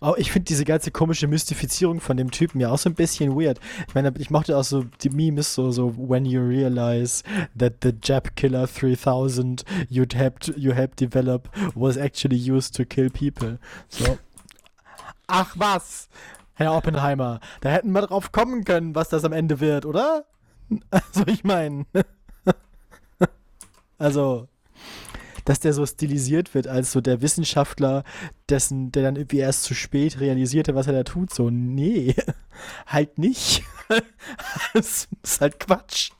Aber 0.00 0.18
ich 0.18 0.30
finde 0.30 0.46
diese 0.46 0.64
ganze 0.64 0.90
komische 0.90 1.26
Mystifizierung 1.26 2.00
von 2.00 2.16
dem 2.16 2.30
Typen 2.30 2.60
ja 2.60 2.70
auch 2.70 2.78
so 2.78 2.88
ein 2.88 2.94
bisschen 2.94 3.38
weird. 3.38 3.60
Ich 3.88 3.94
meine, 3.94 4.12
ich 4.18 4.30
mochte 4.30 4.56
auch 4.56 4.64
so 4.64 4.84
die 5.02 5.10
Memes 5.10 5.54
so, 5.54 5.70
so 5.70 5.94
when 5.96 6.24
you 6.24 6.40
realize 6.40 7.22
that 7.58 7.74
the 7.82 7.92
Jap 8.02 8.36
Killer 8.36 8.66
3000 8.66 9.64
you'd 9.88 10.14
helped, 10.14 10.52
you 10.56 10.72
helped 10.72 11.00
develop 11.00 11.48
was 11.74 11.96
actually 11.96 12.36
used 12.36 12.74
to 12.76 12.84
kill 12.84 13.10
people. 13.10 13.58
So. 13.88 14.18
Ach 15.26 15.54
was, 15.56 16.08
Herr 16.54 16.74
Oppenheimer, 16.74 17.40
da 17.60 17.70
hätten 17.70 17.92
wir 17.92 18.02
drauf 18.02 18.30
kommen 18.30 18.64
können, 18.64 18.94
was 18.94 19.08
das 19.08 19.24
am 19.24 19.32
Ende 19.32 19.60
wird, 19.60 19.86
oder? 19.86 20.24
Also 20.90 21.24
ich 21.26 21.44
meine, 21.44 21.84
also 23.98 24.48
dass 25.44 25.60
der 25.60 25.72
so 25.72 25.84
stilisiert 25.86 26.54
wird 26.54 26.66
als 26.66 26.92
so 26.92 27.00
der 27.00 27.22
Wissenschaftler, 27.22 28.04
dessen, 28.48 28.92
der 28.92 29.02
dann 29.02 29.16
irgendwie 29.16 29.38
erst 29.38 29.64
zu 29.64 29.74
spät 29.74 30.20
realisierte, 30.20 30.74
was 30.74 30.86
er 30.86 30.92
da 30.92 31.02
tut. 31.02 31.32
So, 31.32 31.50
nee, 31.50 32.14
halt 32.86 33.18
nicht. 33.18 33.62
das 34.74 35.08
ist 35.22 35.40
halt 35.40 35.60
Quatsch. 35.60 36.10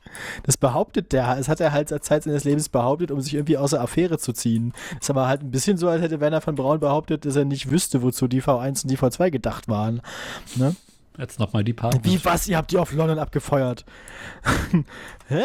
Das 0.43 0.57
behauptet 0.57 1.11
der, 1.11 1.35
das 1.35 1.49
hat 1.49 1.59
er 1.59 1.71
halt 1.71 1.89
seit 1.89 2.03
Zeit 2.03 2.23
seines 2.23 2.43
Lebens 2.43 2.69
behauptet, 2.69 3.11
um 3.11 3.19
sich 3.21 3.33
irgendwie 3.33 3.57
aus 3.57 3.71
der 3.71 3.81
Affäre 3.81 4.17
zu 4.17 4.33
ziehen. 4.33 4.73
Das 4.93 5.03
ist 5.03 5.09
aber 5.09 5.27
halt 5.27 5.41
ein 5.41 5.51
bisschen 5.51 5.77
so, 5.77 5.89
als 5.89 6.01
hätte 6.01 6.19
Werner 6.19 6.41
von 6.41 6.55
Braun 6.55 6.79
behauptet, 6.79 7.25
dass 7.25 7.35
er 7.35 7.45
nicht 7.45 7.69
wüsste, 7.69 8.01
wozu 8.01 8.27
die 8.27 8.41
V1 8.41 8.83
und 8.83 8.91
die 8.91 8.97
V2 8.97 9.29
gedacht 9.29 9.67
waren. 9.67 10.01
Ne? 10.55 10.75
Jetzt 11.17 11.39
nochmal 11.39 11.63
die 11.63 11.73
Partner. 11.73 12.03
Wie 12.03 12.23
was? 12.23 12.47
Ihr 12.47 12.57
habt 12.57 12.71
die 12.71 12.77
auf 12.77 12.91
London 12.91 13.19
abgefeuert. 13.19 13.85
Hä? 15.27 15.43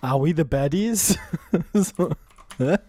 Are 0.00 0.22
we 0.22 0.32
the 0.34 0.44
baddies? 0.44 1.18
so. 1.74 2.10
Hä? 2.58 2.76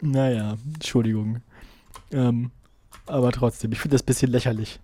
Naja, 0.00 0.58
Entschuldigung. 0.74 1.40
Ähm, 2.12 2.50
aber 3.06 3.32
trotzdem, 3.32 3.72
ich 3.72 3.78
finde 3.78 3.94
das 3.94 4.02
ein 4.02 4.06
bisschen 4.06 4.30
lächerlich. 4.30 4.78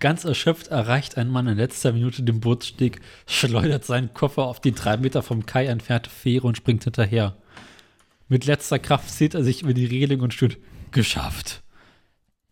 Ganz 0.00 0.24
erschöpft 0.24 0.66
erreicht 0.66 1.16
ein 1.16 1.30
Mann 1.30 1.46
in 1.46 1.56
letzter 1.56 1.92
Minute 1.92 2.22
den 2.22 2.40
Bootssteg, 2.40 3.00
schleudert 3.26 3.86
seinen 3.86 4.12
Koffer 4.12 4.42
auf 4.42 4.60
die 4.60 4.72
drei 4.72 4.98
Meter 4.98 5.22
vom 5.22 5.46
Kai 5.46 5.64
entfernte 5.66 6.10
Fähre 6.10 6.46
und 6.46 6.58
springt 6.58 6.84
hinterher. 6.84 7.36
Mit 8.28 8.44
letzter 8.44 8.78
Kraft 8.78 9.08
zieht 9.10 9.34
er 9.34 9.44
sich 9.44 9.62
über 9.62 9.72
die 9.72 9.86
Reling 9.86 10.20
und 10.20 10.34
stöhnt. 10.34 10.58
Geschafft. 10.90 11.62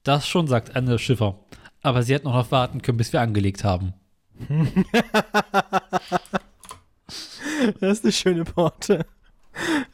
Das 0.02 0.26
schon, 0.26 0.46
sagt 0.46 0.74
einer 0.74 0.92
der 0.92 0.98
Schiffer. 0.98 1.40
Aber 1.82 2.02
sie 2.02 2.14
hätten 2.14 2.28
noch 2.28 2.50
warten 2.50 2.80
können, 2.80 2.98
bis 2.98 3.12
wir 3.12 3.20
angelegt 3.20 3.64
haben. 3.64 3.92
Das 7.80 7.98
ist 7.98 8.04
eine 8.04 8.12
schöne 8.12 8.44
Porte. 8.44 9.04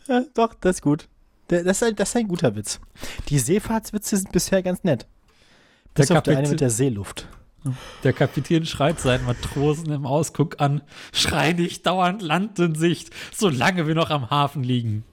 Ja, 0.07 0.23
doch, 0.35 0.55
das 0.55 0.77
ist 0.77 0.83
gut. 0.83 1.09
Das 1.49 1.63
ist, 1.63 1.83
ein, 1.83 1.97
das 1.97 2.11
ist 2.11 2.17
ein 2.17 2.29
guter 2.29 2.55
Witz. 2.55 2.79
Die 3.29 3.39
Seefahrtswitze 3.39 4.17
sind 4.19 4.33
bisher 4.33 4.63
ganz 4.63 4.85
nett. 4.85 5.07
Bis 5.95 6.09
Der 6.09 6.19
auf 6.19 6.23
der 6.23 6.37
eine 6.39 6.47
Kapitän- 6.47 6.51
mit 6.51 6.61
der 6.61 6.71
Seeluft. 6.71 7.27
Der 8.05 8.13
Kapitän 8.13 8.65
schreit 8.67 9.01
seinen 9.01 9.25
Matrosen 9.25 9.91
im 9.91 10.07
Ausguck 10.07 10.61
an. 10.61 10.83
Schrei 11.13 11.53
nicht 11.53 11.85
dauernd 11.87 12.23
Land 12.23 12.59
in 12.61 12.75
Sicht, 12.75 13.11
solange 13.35 13.87
wir 13.87 13.95
noch 13.95 14.11
am 14.11 14.31
Hafen 14.31 14.63
liegen. 14.63 15.05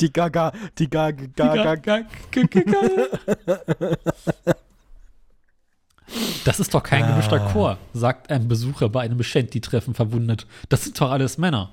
Die 0.00 0.12
Gaga, 0.12 0.52
die 0.78 0.88
Gaga, 0.88 1.26
Gaga, 1.36 1.74
Ga- 1.76 2.00
ga- 2.00 2.06
ga- 2.30 2.62
ga- 2.62 4.54
Das 6.44 6.60
ist 6.60 6.72
doch 6.74 6.82
kein 6.82 7.06
gemischter 7.06 7.42
Ah. 7.42 7.52
Chor, 7.52 7.78
sagt 7.92 8.30
ein 8.30 8.48
Besucher 8.48 8.88
bei 8.88 9.02
einem 9.02 9.18
Beschenti-Treffen 9.18 9.94
verwundert. 9.94 10.46
Das 10.68 10.84
sind 10.84 11.00
doch 11.00 11.10
alles 11.10 11.38
Männer. 11.38 11.72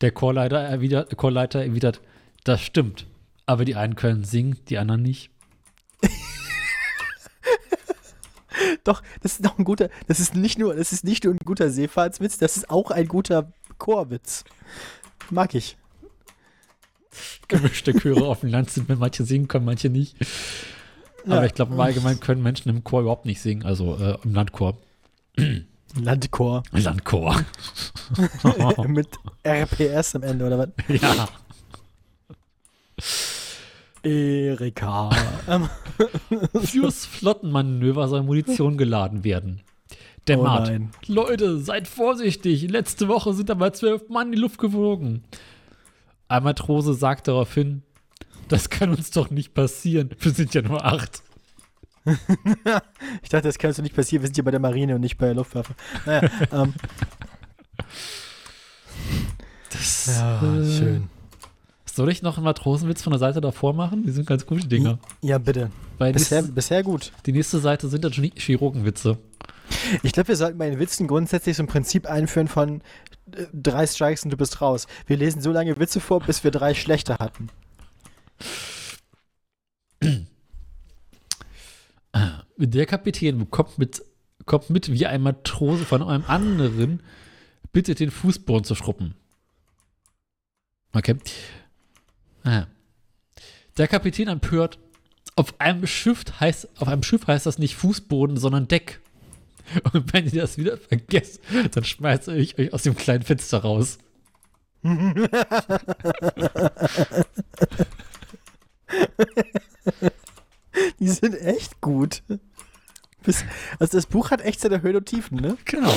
Der 0.00 0.10
Chorleiter 0.10 0.58
erwidert, 0.58 1.16
Chorleiter 1.16 1.62
erwidert, 1.62 2.00
das 2.42 2.60
stimmt. 2.60 3.06
Aber 3.46 3.64
die 3.64 3.76
einen 3.76 3.94
können 3.94 4.24
singen, 4.24 4.58
die 4.68 4.78
anderen 4.78 5.02
nicht. 5.02 5.30
Doch, 8.84 9.02
das 9.22 9.32
ist 9.32 9.44
doch 9.44 9.58
ein 9.58 9.64
guter, 9.64 9.88
das 10.06 10.20
ist 10.20 10.34
nicht 10.34 10.58
nur, 10.58 10.74
das 10.74 10.92
ist 10.92 11.04
nicht 11.04 11.24
nur 11.24 11.34
ein 11.34 11.38
guter 11.44 11.70
Seefahrtswitz, 11.70 12.38
das 12.38 12.56
ist 12.56 12.70
auch 12.70 12.90
ein 12.90 13.08
guter 13.08 13.52
Chorwitz. 13.78 14.44
Mag 15.30 15.54
ich. 15.54 15.76
Gemischte 17.48 17.94
Chöre 17.94 18.26
auf 18.26 18.40
dem 18.40 18.50
Land 18.50 18.70
sind, 18.70 18.88
wenn 18.88 18.98
manche 18.98 19.24
singen 19.24 19.48
können, 19.48 19.64
manche 19.64 19.88
nicht. 19.88 20.16
Aber 21.26 21.36
Ja. 21.36 21.44
ich 21.44 21.54
glaube, 21.54 21.72
im 21.74 21.80
Allgemeinen 21.80 22.20
können 22.20 22.42
Menschen 22.42 22.68
im 22.68 22.84
Chor 22.84 23.00
überhaupt 23.02 23.26
nicht 23.26 23.40
singen, 23.40 23.64
also 23.64 23.96
äh, 23.96 24.16
im 24.24 24.34
Landchor. 24.34 24.76
Landchor. 26.00 26.62
Landchor. 26.72 27.44
Mit 28.88 29.08
RPS 29.46 30.16
am 30.16 30.22
Ende, 30.22 30.46
oder 30.46 30.58
was? 30.58 30.68
ja. 30.88 31.28
Erika. 34.02 35.10
Fürs 36.62 37.06
Flottenmanöver 37.06 38.08
soll 38.08 38.22
Munition 38.22 38.76
geladen 38.76 39.24
werden. 39.24 39.62
Der 40.26 40.38
Oh 40.40 40.42
Mart. 40.42 40.66
nein. 40.68 40.90
Leute, 41.06 41.58
seid 41.58 41.88
vorsichtig. 41.88 42.68
Letzte 42.70 43.08
Woche 43.08 43.32
sind 43.34 43.50
aber 43.50 43.72
zwölf 43.72 44.08
Mann 44.08 44.28
in 44.28 44.32
die 44.32 44.38
Luft 44.38 44.58
geflogen. 44.58 45.24
Ein 46.28 46.42
Matrose 46.44 46.94
sagt 46.94 47.28
daraufhin, 47.28 47.82
das 48.48 48.70
kann 48.70 48.90
uns 48.90 49.10
doch 49.10 49.30
nicht 49.30 49.54
passieren. 49.54 50.10
Wir 50.18 50.32
sind 50.32 50.54
ja 50.54 50.62
nur 50.62 50.84
acht. 50.84 51.22
Ich 53.22 53.30
dachte, 53.30 53.48
das 53.48 53.58
kann 53.58 53.72
so 53.72 53.80
nicht 53.82 53.96
passieren. 53.96 54.22
Wir 54.22 54.28
sind 54.28 54.34
hier 54.34 54.44
bei 54.44 54.50
der 54.50 54.60
Marine 54.60 54.94
und 54.94 55.00
nicht 55.00 55.16
bei 55.16 55.26
der 55.26 55.34
Luftwaffe. 55.34 55.74
Naja, 56.04 56.28
ähm, 56.52 56.74
Das, 59.70 60.06
ja, 60.06 60.60
äh, 60.60 60.78
schön. 60.78 61.08
Soll 61.86 62.10
ich 62.10 62.22
noch 62.22 62.36
einen 62.36 62.44
Matrosenwitz 62.44 63.02
von 63.02 63.12
der 63.12 63.20
Seite 63.20 63.40
davor 63.40 63.72
machen? 63.72 64.04
Die 64.04 64.10
sind 64.10 64.26
ganz 64.26 64.44
gute 64.46 64.66
Dinger. 64.66 64.98
Ja, 65.22 65.38
bitte. 65.38 65.70
Weil 65.98 66.12
Bisher, 66.12 66.42
die, 66.42 66.50
bisher 66.50 66.82
gut. 66.82 67.12
die 67.24 67.32
nächste 67.32 67.60
Seite 67.60 67.88
sind 67.88 68.04
dann 68.04 68.12
schon 68.12 68.30
Chirurgenwitze. 68.34 69.18
Ich 70.02 70.12
glaube, 70.12 70.28
wir 70.28 70.36
sollten 70.36 70.58
bei 70.58 70.68
den 70.68 70.78
Witzen 70.80 71.06
grundsätzlich 71.06 71.56
so 71.56 71.62
ein 71.62 71.68
Prinzip 71.68 72.06
einführen 72.06 72.48
von 72.48 72.80
äh, 73.32 73.44
drei 73.52 73.86
Strikes 73.86 74.24
und 74.24 74.30
du 74.30 74.36
bist 74.36 74.60
raus. 74.60 74.86
Wir 75.06 75.16
lesen 75.16 75.40
so 75.40 75.52
lange 75.52 75.78
Witze 75.78 76.00
vor, 76.00 76.20
bis 76.20 76.42
wir 76.42 76.50
drei 76.50 76.74
schlechte 76.74 77.18
hatten. 77.18 77.48
Der 82.56 82.86
Kapitän 82.86 83.38
bekommt 83.38 83.78
mit, 83.78 84.02
kommt 84.46 84.70
mit, 84.70 84.90
wie 84.92 85.06
ein 85.06 85.22
Matrose 85.22 85.84
von 85.84 86.02
einem 86.02 86.24
anderen 86.26 87.02
bittet, 87.72 88.00
den 88.00 88.10
Fußboden 88.10 88.64
zu 88.64 88.74
schruppen. 88.74 89.14
Okay. 90.92 91.16
Ah. 92.44 92.66
Der 93.76 93.88
Kapitän 93.88 94.28
empört, 94.28 94.78
auf 95.34 95.60
einem 95.60 95.86
Schiff 95.86 96.24
heißt, 96.38 96.80
auf 96.80 96.86
einem 96.86 97.02
Schiff 97.02 97.26
heißt 97.26 97.46
das 97.46 97.58
nicht 97.58 97.74
Fußboden, 97.74 98.36
sondern 98.36 98.68
Deck. 98.68 99.00
Und 99.92 100.12
wenn 100.12 100.26
ihr 100.26 100.42
das 100.42 100.58
wieder 100.58 100.76
vergesst, 100.76 101.40
dann 101.72 101.84
schmeiße 101.84 102.36
ich 102.36 102.58
euch 102.58 102.72
aus 102.72 102.82
dem 102.82 102.94
kleinen 102.94 103.24
Fenster 103.24 103.58
raus. 103.58 103.98
Die 110.98 111.08
sind 111.08 111.34
echt 111.40 111.80
gut. 111.80 112.22
Also 113.78 113.96
das 113.96 114.06
Buch 114.06 114.30
hat 114.30 114.42
echt 114.42 114.60
seine 114.60 114.82
Höhen 114.82 114.96
und 114.96 115.06
Tiefen, 115.06 115.40
ne? 115.40 115.56
Genau. 115.64 115.92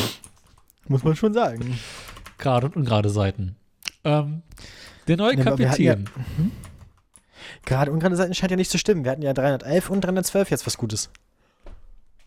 Muss 0.87 1.03
man 1.03 1.15
schon 1.15 1.33
sagen. 1.33 1.77
Gerade 2.37 2.67
und 2.67 2.75
ungerade 2.77 3.09
Seiten. 3.09 3.55
Ähm, 4.03 4.43
der 5.07 5.17
neue 5.17 5.35
Ja, 5.35 5.47
aber 5.47 5.57
wir 5.57 5.69
hatten 5.69 5.81
ja- 5.81 5.95
Kapitän. 5.95 6.51
Gerade 7.65 7.91
ungerade 7.91 8.15
Seiten 8.15 8.33
scheint 8.33 8.51
ja 8.51 8.57
nicht 8.57 8.71
zu 8.71 8.77
stimmen. 8.77 9.03
Wir 9.03 9.11
hatten 9.11 9.21
ja 9.23 9.33
311 9.33 9.89
und 9.89 10.01
312 10.01 10.51
jetzt 10.51 10.65
was 10.65 10.77
Gutes. 10.77 11.09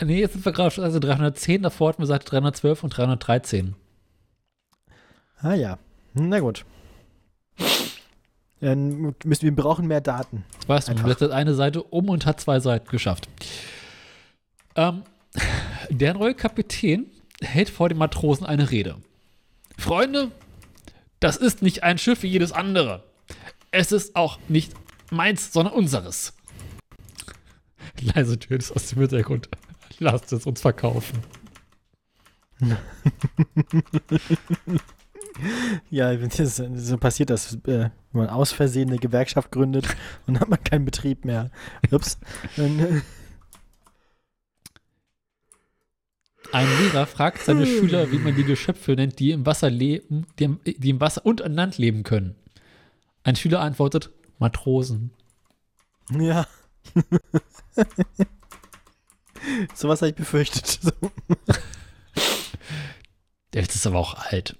Nee, 0.02 0.20
jetzt 0.20 0.32
sind 0.32 0.44
wir 0.44 0.52
gerade 0.52 0.70
schon, 0.70 0.84
also 0.84 0.98
310, 0.98 1.62
davor 1.62 1.90
hatten 1.90 2.02
wir 2.02 2.06
Seite 2.06 2.26
312 2.26 2.84
und 2.84 2.96
313. 2.96 3.74
Ah 5.40 5.54
ja. 5.54 5.78
Na 6.14 6.40
gut. 6.40 6.64
Dann 8.60 9.14
müssen 9.24 9.42
wir 9.42 9.56
brauchen 9.56 9.86
mehr 9.86 10.00
Daten. 10.00 10.44
Weißt 10.66 10.88
du, 10.88 10.94
man 10.94 11.04
blättert 11.04 11.32
eine 11.32 11.54
Seite 11.54 11.82
um 11.82 12.08
und 12.08 12.26
hat 12.26 12.40
zwei 12.40 12.60
Seiten 12.60 12.88
geschafft. 12.88 13.28
Ähm, 14.74 15.02
der 15.88 16.14
neue 16.14 16.34
Kapitän 16.34 17.06
hält 17.40 17.70
vor 17.70 17.88
den 17.88 17.98
Matrosen 17.98 18.46
eine 18.46 18.70
Rede. 18.70 18.96
Freunde, 19.78 20.30
das 21.20 21.36
ist 21.36 21.62
nicht 21.62 21.82
ein 21.82 21.96
Schiff 21.98 22.22
wie 22.22 22.28
jedes 22.28 22.52
andere. 22.52 23.02
Es 23.70 23.92
ist 23.92 24.14
auch 24.14 24.38
nicht 24.48 24.74
meins, 25.10 25.52
sondern 25.52 25.74
unseres. 25.74 26.34
Leise 28.00 28.38
Töne 28.38 28.62
aus 28.74 28.86
dem 28.88 28.98
Hintergrund. 29.00 29.48
Lasst 29.98 30.32
es 30.32 30.46
uns 30.46 30.60
verkaufen. 30.60 31.18
Ja, 35.88 36.12
so 36.28 36.98
passiert 36.98 37.30
das, 37.30 37.54
äh, 37.66 37.88
wenn 38.12 38.22
man 38.22 38.30
aus 38.30 38.52
Versehen 38.52 38.88
eine 38.88 38.98
Gewerkschaft 38.98 39.50
gründet 39.52 39.86
und 40.26 40.34
dann 40.34 40.40
hat 40.40 40.48
man 40.48 40.62
keinen 40.62 40.84
Betrieb 40.84 41.24
mehr. 41.24 41.50
Ups. 41.90 42.18
Äh, 42.56 43.00
Ein 46.52 46.66
Lehrer 46.80 47.06
fragt 47.06 47.42
seine 47.42 47.64
Schüler, 47.64 48.10
wie 48.10 48.18
man 48.18 48.34
die 48.34 48.42
Geschöpfe 48.44 48.92
nennt, 48.92 49.20
die 49.20 49.30
im 49.30 49.46
Wasser 49.46 49.70
leben, 49.70 50.26
die 50.38 50.44
im, 50.44 50.58
die 50.64 50.90
im 50.90 51.00
Wasser 51.00 51.24
und 51.24 51.42
an 51.42 51.54
Land 51.54 51.78
leben 51.78 52.02
können. 52.02 52.34
Ein 53.22 53.36
Schüler 53.36 53.60
antwortet, 53.60 54.10
Matrosen. 54.38 55.12
ja. 56.10 56.46
Sowas 59.74 60.02
habe 60.02 60.10
ich 60.10 60.16
befürchtet. 60.16 60.80
So. 60.82 60.90
Der 63.52 63.62
ist 63.62 63.86
aber 63.86 63.98
auch 63.98 64.14
alt. 64.14 64.58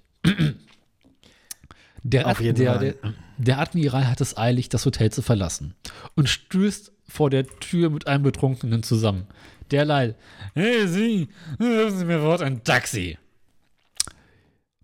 Der, 2.02 2.34
jeden 2.40 2.56
der. 2.56 2.78
Der, 2.78 2.94
der 3.38 3.58
Admiral 3.58 4.08
hat 4.08 4.20
es 4.20 4.36
eilig, 4.36 4.68
das 4.68 4.86
Hotel 4.86 5.10
zu 5.10 5.22
verlassen 5.22 5.74
und 6.14 6.28
stößt 6.28 6.92
vor 7.08 7.30
der 7.30 7.46
Tür 7.46 7.90
mit 7.90 8.06
einem 8.06 8.22
Betrunkenen 8.22 8.82
zusammen. 8.82 9.26
Der 9.70 9.84
leiht, 9.84 10.16
hey 10.54 10.86
Sie, 10.88 11.28
rufen 11.60 11.98
Sie 11.98 12.04
mir 12.04 12.20
fort 12.20 12.42
ein 12.42 12.64
Taxi. 12.64 13.18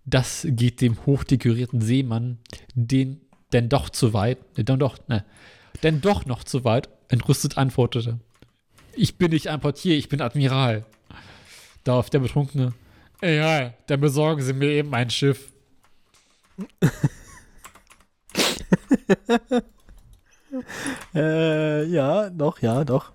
Das 0.05 0.47
geht 0.49 0.81
dem 0.81 1.05
hochdekorierten 1.05 1.81
Seemann, 1.81 2.39
den 2.75 3.21
denn 3.53 3.69
doch 3.69 3.91
zu 3.91 4.13
weit, 4.13 4.39
dann 4.55 4.79
doch, 4.79 4.99
ne, 5.09 5.25
denn 5.83 6.01
doch 6.01 6.27
noch 6.27 6.45
zu 6.45 6.65
weit, 6.65 6.89
entrüstet 7.09 7.59
antwortete. 7.59 8.21
Ich 8.95 9.19
bin 9.19 9.31
nicht 9.31 9.49
ein 9.49 9.61
Portier, 9.61 9.97
ich 9.97 10.09
bin 10.09 10.21
Admiral. 10.21 10.87
Darauf 11.85 12.11
der 12.11 12.21
Betrunkene, 12.21 12.73
egal, 13.21 13.75
dann 13.87 14.01
besorgen 14.01 14.43
Sie 14.43 14.53
mir 14.53 14.71
eben 14.71 14.95
ein 14.95 15.11
Schiff. 15.11 15.53
Äh, 21.15 21.85
ja, 21.87 22.31
doch, 22.31 22.61
ja, 22.63 22.85
doch. 22.85 23.13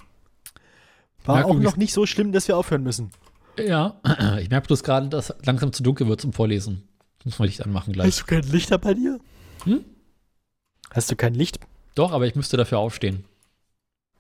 War 1.25 1.39
Ja, 1.39 1.45
auch 1.45 1.56
noch 1.56 1.71
ich- 1.73 1.77
nicht 1.77 1.93
so 1.93 2.06
schlimm, 2.06 2.32
dass 2.32 2.47
wir 2.47 2.58
aufhören 2.58 2.84
müssen. 2.84 3.12
Ja, 3.58 3.99
ich 4.39 4.49
merke 4.49 4.67
bloß 4.67 4.84
gerade, 4.84 5.10
dass 5.10 5.34
langsam 5.43 5.73
zu 5.73 5.82
dunkel 5.84 6.08
wird 6.08 6.21
zum 6.21 6.34
Vorlesen. 6.34 6.88
Muss 7.23 7.39
mal 7.39 7.45
Licht 7.45 7.63
anmachen 7.63 7.93
gleich. 7.93 8.08
Hast 8.08 8.21
du 8.21 8.25
kein 8.25 8.43
Licht 8.43 8.71
da 8.71 8.77
bei 8.77 8.93
dir? 8.93 9.19
Hm? 9.63 9.86
Hast 10.91 11.10
du 11.12 11.15
kein 11.15 11.34
Licht? 11.34 11.60
Doch, 11.95 12.12
aber 12.12 12.25
ich 12.27 12.36
müsste 12.36 12.58
dafür 12.58 12.80
aufstehen. 12.80 13.25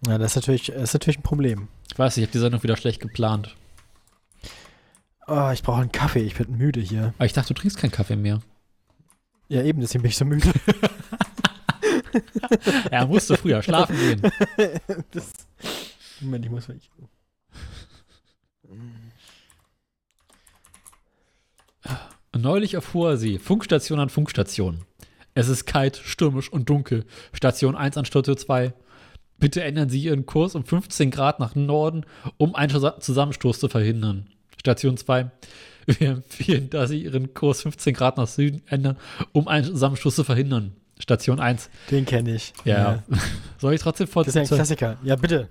Ja, 0.07 0.17
das 0.17 0.31
ist 0.31 0.35
natürlich, 0.37 0.67
das 0.67 0.83
ist 0.83 0.93
natürlich 0.93 1.19
ein 1.19 1.23
Problem. 1.23 1.67
Ich 1.91 1.99
weiß, 1.99 2.17
ich 2.17 2.23
habe 2.23 2.31
die 2.31 2.39
Sendung 2.39 2.63
wieder 2.63 2.77
schlecht 2.77 3.01
geplant. 3.01 3.55
Oh, 5.27 5.49
ich 5.53 5.63
brauche 5.63 5.81
einen 5.81 5.91
Kaffee, 5.91 6.21
ich 6.23 6.35
bin 6.35 6.57
müde 6.57 6.79
hier. 6.79 7.13
Aber 7.17 7.25
ich 7.25 7.33
dachte, 7.33 7.53
du 7.53 7.59
trinkst 7.59 7.77
keinen 7.77 7.91
Kaffee 7.91 8.15
mehr. 8.15 8.41
Ja, 9.51 9.61
eben, 9.63 9.81
deswegen 9.81 10.01
bin 10.03 10.09
ich 10.11 10.17
so 10.17 10.23
müde. 10.23 10.49
Er 12.89 13.05
musste 13.05 13.35
früher 13.37 13.61
schlafen 13.61 13.97
gehen. 13.97 14.21
das, 15.11 15.31
Moment, 16.21 16.45
ich 16.45 16.51
muss 16.51 16.67
mal. 16.69 16.77
Ich, 16.77 16.89
Neulich 22.37 22.73
erfuhr 22.75 23.17
sie, 23.17 23.39
Funkstation 23.39 23.99
an 23.99 24.09
Funkstation. 24.09 24.85
Es 25.33 25.49
ist 25.49 25.65
kalt, 25.65 25.97
stürmisch 25.97 26.51
und 26.51 26.69
dunkel. 26.69 27.05
Station 27.33 27.75
1 27.75 27.97
an 27.97 28.05
Station 28.05 28.37
2. 28.37 28.73
Bitte 29.37 29.63
ändern 29.63 29.89
Sie 29.89 30.01
Ihren 30.03 30.25
Kurs 30.25 30.55
um 30.55 30.63
15 30.63 31.11
Grad 31.11 31.39
nach 31.39 31.55
Norden, 31.55 32.05
um 32.37 32.55
einen 32.55 32.71
Zus- 32.71 32.99
Zusammenstoß 33.01 33.59
zu 33.59 33.67
verhindern. 33.69 34.29
Station 34.57 34.95
2. 34.97 35.29
Wir 35.99 36.11
empfehlen, 36.11 36.69
dass 36.69 36.89
Sie 36.89 37.03
Ihren 37.03 37.33
Kurs 37.33 37.61
15 37.61 37.93
Grad 37.93 38.17
nach 38.17 38.27
Süden 38.27 38.61
ändern, 38.67 38.97
um 39.31 39.47
einen 39.47 39.65
Zusammenstoß 39.65 40.15
zu 40.15 40.23
verhindern. 40.23 40.73
Station 40.99 41.39
1. 41.39 41.69
den 41.89 42.05
kenne 42.05 42.35
ich. 42.35 42.53
Ja. 42.63 43.03
Soll 43.57 43.73
ich 43.73 43.81
trotzdem 43.81 44.07
Das 44.13 44.27
ist 44.27 44.35
ja 44.35 44.41
ein 44.41 44.47
fortsetzen? 44.47 44.55
Klassiker. 44.55 44.97
Ja, 45.03 45.15
bitte. 45.15 45.49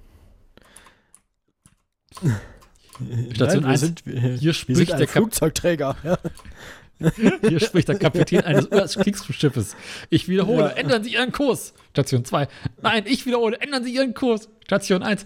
Station 3.32 3.64
wir 3.64 3.70
eins. 3.70 3.80
Sind, 3.80 4.06
wir, 4.06 4.20
Hier 4.20 4.52
spricht 4.52 4.98
der 4.98 5.08
Flugzeugträger. 5.08 5.96
Ja. 6.04 6.18
Hier 7.48 7.60
spricht 7.60 7.88
der 7.88 7.98
Kapitän 7.98 8.44
eines 8.44 8.70
US-Kriegsschiffes. 8.70 9.76
Ich 10.10 10.28
wiederhole, 10.28 10.64
Ja. 10.64 10.68
ändern 10.70 11.02
Sie 11.02 11.14
Ihren 11.14 11.32
Kurs. 11.32 11.72
Station 11.90 12.24
2. 12.24 12.46
Nein, 12.82 13.04
ich 13.06 13.26
wiederhole, 13.26 13.58
ändern 13.60 13.82
Sie 13.84 13.92
Ihren 13.94 14.14
Kurs. 14.14 14.48
Station 14.64 15.02
1. 15.02 15.24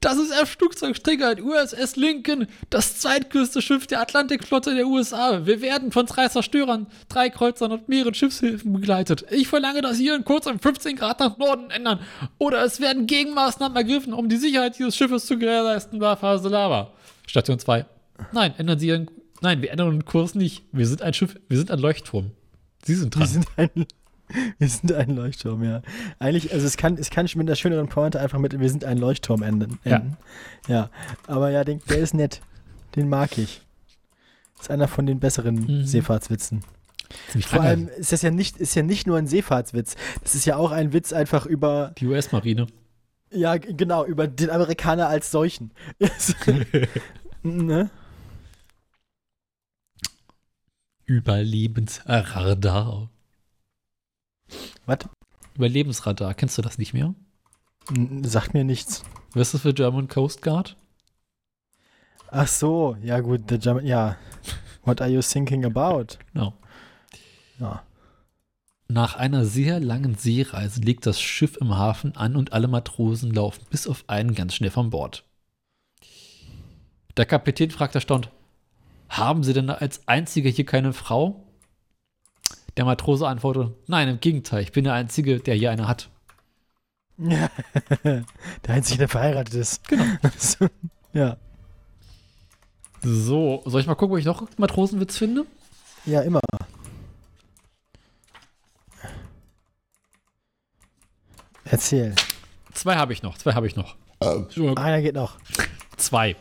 Das 0.00 0.16
ist 0.16 0.30
ein 0.32 0.46
Flugzeugträger, 0.46 1.34
USS 1.42 1.96
Lincoln, 1.96 2.46
das 2.70 3.00
zweitgrößte 3.00 3.60
Schiff 3.60 3.88
der 3.88 4.00
Atlantikflotte 4.00 4.74
der 4.76 4.86
USA. 4.86 5.44
Wir 5.44 5.60
werden 5.60 5.90
von 5.90 6.06
drei 6.06 6.28
Zerstörern, 6.28 6.86
drei 7.08 7.28
Kreuzern 7.30 7.72
und 7.72 7.88
mehreren 7.88 8.14
Schiffshilfen 8.14 8.72
begleitet. 8.72 9.24
Ich 9.30 9.48
verlange, 9.48 9.80
dass 9.82 9.96
Sie 9.96 10.06
Ihren 10.06 10.24
Kurs 10.24 10.46
um 10.46 10.60
15 10.60 10.94
Grad 10.96 11.18
nach 11.18 11.36
Norden 11.38 11.70
ändern. 11.70 11.98
Oder 12.38 12.62
es 12.64 12.78
werden 12.80 13.06
Gegenmaßnahmen 13.08 13.76
ergriffen, 13.76 14.12
um 14.12 14.28
die 14.28 14.36
Sicherheit 14.36 14.78
dieses 14.78 14.94
Schiffes 14.96 15.26
zu 15.26 15.36
gewährleisten. 15.38 15.98
War 16.00 16.16
Phase 16.16 16.48
Lava. 16.48 16.92
Station 17.26 17.58
2. 17.58 17.84
Nein, 18.32 18.54
ändern 18.58 18.78
Sie 18.78 18.86
Ihren 18.88 19.10
Nein, 19.40 19.62
wir 19.62 19.70
ändern 19.70 19.90
den 19.90 20.04
Kurs 20.04 20.34
nicht. 20.34 20.64
Wir 20.72 20.86
sind 20.86 21.02
ein 21.02 21.12
Schiff, 21.14 21.36
wir 21.48 21.58
sind 21.58 21.70
ein 21.70 21.78
Leuchtturm. 21.78 22.30
Sie 22.84 22.94
sind 22.94 23.14
Wir 23.14 23.20
dran. 23.20 23.28
sind 23.28 23.46
ein, 23.56 23.70
wir 24.58 24.68
sind 24.68 24.92
ein 24.92 25.10
Leuchtturm, 25.10 25.62
ja. 25.64 25.82
Eigentlich, 26.18 26.52
also 26.52 26.66
es 26.66 26.76
kann, 26.76 26.96
es 26.96 27.10
kann 27.10 27.28
schon 27.28 27.40
mit 27.40 27.48
der 27.48 27.54
schöneren 27.56 27.88
Pointe 27.88 28.20
einfach 28.20 28.38
mit, 28.38 28.58
wir 28.58 28.70
sind 28.70 28.84
ein 28.84 28.98
Leuchtturm 28.98 29.42
enden. 29.42 29.78
Ja. 29.84 29.96
enden. 29.96 30.16
Ja. 30.68 30.90
Aber 31.26 31.50
ja, 31.50 31.64
den, 31.64 31.80
der 31.88 31.98
ist 31.98 32.14
nett. 32.14 32.40
Den 32.94 33.08
mag 33.08 33.36
ich. 33.38 33.60
ist 34.58 34.70
einer 34.70 34.88
von 34.88 35.04
den 35.06 35.20
besseren 35.20 35.54
Mhm. 35.80 35.84
Seefahrtswitzen. 35.86 36.62
Ziemlich 37.28 37.46
Vor 37.46 37.60
allem 37.60 37.88
ist 37.88 38.10
das 38.12 38.22
ja 38.22 38.30
nicht, 38.30 38.56
ist 38.56 38.74
ja 38.74 38.82
nicht 38.82 39.06
nur 39.06 39.16
ein 39.18 39.26
Seefahrtswitz. 39.26 39.94
Das 40.22 40.34
ist 40.34 40.44
ja 40.44 40.56
auch 40.56 40.70
ein 40.72 40.92
Witz 40.92 41.12
einfach 41.12 41.46
über, 41.46 41.92
die 41.98 42.06
US-Marine. 42.06 42.66
ja, 43.30 43.56
genau, 43.58 44.04
über 44.06 44.26
den 44.26 44.50
Amerikaner 44.50 45.08
als 45.08 45.30
solchen. 45.30 45.70
ne? 47.42 47.90
Überlebensradar. 51.06 53.10
Was? 54.86 54.98
Überlebensradar, 55.54 56.34
kennst 56.34 56.58
du 56.58 56.62
das 56.62 56.78
nicht 56.78 56.92
mehr? 56.92 57.14
Sagt 58.22 58.54
mir 58.54 58.64
nichts. 58.64 59.04
Was 59.32 59.48
ist 59.48 59.54
das 59.54 59.62
für 59.62 59.72
German 59.72 60.08
Coast 60.08 60.42
Guard? 60.42 60.76
Ach 62.28 62.48
so, 62.48 62.96
ja 63.02 63.20
gut, 63.20 63.42
the 63.48 63.58
German, 63.58 63.86
ja. 63.86 64.16
What 64.84 65.00
are 65.00 65.10
you 65.10 65.20
thinking 65.20 65.64
about? 65.64 66.18
Genau. 66.32 66.54
Ja. 67.58 67.84
Nach 68.88 69.16
einer 69.16 69.44
sehr 69.44 69.80
langen 69.80 70.16
Seereise 70.16 70.80
legt 70.80 71.06
das 71.06 71.20
Schiff 71.20 71.56
im 71.60 71.76
Hafen 71.76 72.16
an 72.16 72.36
und 72.36 72.52
alle 72.52 72.68
Matrosen 72.68 73.32
laufen 73.32 73.64
bis 73.70 73.86
auf 73.86 74.04
einen 74.08 74.34
ganz 74.34 74.54
schnell 74.54 74.70
von 74.70 74.90
Bord. 74.90 75.24
Der 77.16 77.26
Kapitän 77.26 77.70
fragt 77.70 77.94
erstaunt: 77.94 78.30
Haben 79.08 79.42
Sie 79.42 79.52
denn 79.52 79.70
als 79.70 80.06
Einziger 80.08 80.50
hier 80.50 80.66
keine 80.66 80.92
Frau? 80.92 81.46
Der 82.76 82.84
Matrose 82.84 83.26
antwortet: 83.26 83.72
Nein, 83.86 84.08
im 84.08 84.20
Gegenteil, 84.20 84.62
ich 84.62 84.72
bin 84.72 84.84
der 84.84 84.94
Einzige, 84.94 85.38
der 85.40 85.54
hier 85.54 85.70
eine 85.70 85.88
hat. 85.88 86.10
der 87.18 88.24
Einzige, 88.68 88.98
der 88.98 89.08
verheiratet 89.08 89.54
ist. 89.54 89.88
Genau. 89.88 90.04
ja. 91.12 91.36
So, 93.02 93.62
soll 93.64 93.80
ich 93.80 93.86
mal 93.86 93.94
gucken, 93.94 94.14
ob 94.14 94.18
ich 94.18 94.26
noch 94.26 94.40
einen 94.40 94.50
Matrosenwitz 94.58 95.16
finde? 95.16 95.46
Ja, 96.04 96.22
immer. 96.22 96.40
Erzähl. 101.64 102.14
Zwei 102.72 102.96
habe 102.96 103.12
ich 103.12 103.22
noch, 103.22 103.38
zwei 103.38 103.54
habe 103.54 103.66
ich 103.66 103.76
noch. 103.76 103.96
Einer 104.76 105.02
geht 105.02 105.14
noch. 105.14 105.38
Zwei. 105.96 106.36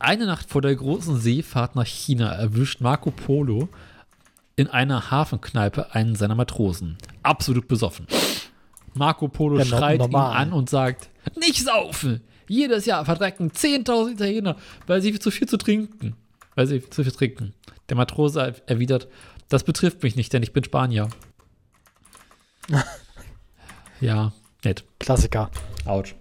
Eine 0.00 0.24
Nacht 0.24 0.48
vor 0.48 0.62
der 0.62 0.74
großen 0.74 1.20
Seefahrt 1.20 1.76
nach 1.76 1.86
China 1.86 2.32
erwischt 2.32 2.80
Marco 2.80 3.10
Polo 3.10 3.68
in 4.56 4.66
einer 4.68 5.10
Hafenkneipe 5.10 5.94
einen 5.94 6.16
seiner 6.16 6.34
Matrosen. 6.34 6.96
Absolut 7.22 7.68
besoffen. 7.68 8.06
Marco 8.94 9.28
Polo 9.28 9.58
Ja, 9.58 9.66
schreit 9.66 10.02
ihn 10.02 10.14
an 10.14 10.54
und 10.54 10.70
sagt: 10.70 11.10
Nicht 11.36 11.62
saufen! 11.62 12.22
Jedes 12.48 12.86
Jahr 12.86 13.04
verdrecken 13.04 13.52
10.000 13.52 14.12
Italiener, 14.12 14.56
weil 14.86 15.02
sie 15.02 15.18
zu 15.18 15.30
viel 15.30 15.46
zu 15.46 15.58
trinken. 15.58 16.16
Weil 16.54 16.66
sie 16.66 16.80
zu 16.88 17.02
viel 17.04 17.12
trinken. 17.12 17.52
Der 17.90 17.96
Matrose 17.98 18.54
erwidert: 18.66 19.06
Das 19.50 19.64
betrifft 19.64 20.02
mich 20.02 20.16
nicht, 20.16 20.32
denn 20.32 20.42
ich 20.42 20.54
bin 20.54 20.64
Spanier. 20.64 21.10
ja, 24.00 24.32
nett. 24.64 24.84
Klassiker. 24.98 25.50
Autsch. 25.84 26.14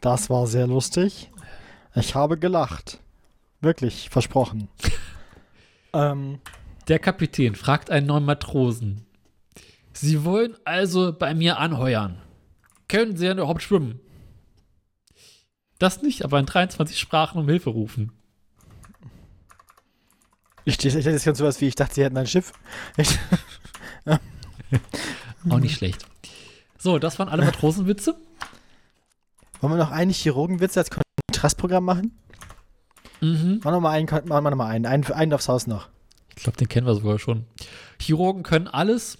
Das 0.00 0.28
war 0.28 0.48
sehr 0.48 0.66
lustig. 0.66 1.30
Ich 1.94 2.14
habe 2.14 2.38
gelacht. 2.38 3.00
Wirklich, 3.60 4.10
versprochen. 4.10 4.68
ähm, 5.92 6.40
Der 6.88 6.98
Kapitän 6.98 7.54
fragt 7.54 7.90
einen 7.90 8.06
neuen 8.06 8.24
Matrosen. 8.24 9.06
Sie 9.92 10.24
wollen 10.24 10.56
also 10.64 11.12
bei 11.16 11.34
mir 11.34 11.58
anheuern. 11.58 12.20
Können 12.88 13.16
Sie 13.16 13.26
denn 13.26 13.38
überhaupt 13.38 13.62
schwimmen? 13.62 14.00
Das 15.78 16.02
nicht, 16.02 16.24
aber 16.24 16.38
in 16.38 16.46
23 16.46 16.98
Sprachen 16.98 17.38
um 17.40 17.48
Hilfe 17.48 17.70
rufen. 17.70 18.12
ich, 20.64 20.78
ich, 20.78 20.86
ich 20.86 20.94
hätte 20.96 21.10
jetzt 21.10 21.24
ganz 21.24 21.38
sowas 21.38 21.60
wie, 21.60 21.68
ich 21.68 21.74
dachte, 21.74 21.94
sie 21.94 22.04
hätten 22.04 22.16
ein 22.16 22.26
Schiff. 22.26 22.52
Ich, 22.96 23.18
Auch 25.50 25.58
nicht 25.58 25.76
schlecht. 25.76 26.06
So, 26.78 26.98
das 26.98 27.18
waren 27.18 27.28
alle 27.28 27.44
Matrosenwitze. 27.44 28.16
wollen 29.60 29.72
wir 29.74 29.78
noch 29.78 29.90
einen 29.90 30.12
Chirurgenwitz 30.12 30.76
als 30.76 30.90
Kontrastprogramm 31.34 31.84
machen? 31.84 32.12
Mhm. 33.20 33.60
Machen 33.62 33.64
wir 33.64 33.70
noch 33.72 33.80
mal 33.80 33.90
einen, 33.90 34.06
machen 34.06 34.44
wir 34.44 34.50
noch 34.50 34.56
mal 34.56 34.68
einen. 34.68 34.86
einen. 34.86 35.04
Einen 35.04 35.32
aufs 35.32 35.48
Haus 35.48 35.66
noch. 35.66 35.88
Ich 36.36 36.42
glaube, 36.42 36.58
den 36.58 36.68
kennen 36.68 36.86
wir 36.86 36.94
sogar 36.94 37.18
schon. 37.18 37.44
Chirurgen 37.98 38.42
können 38.42 38.68
alles, 38.68 39.18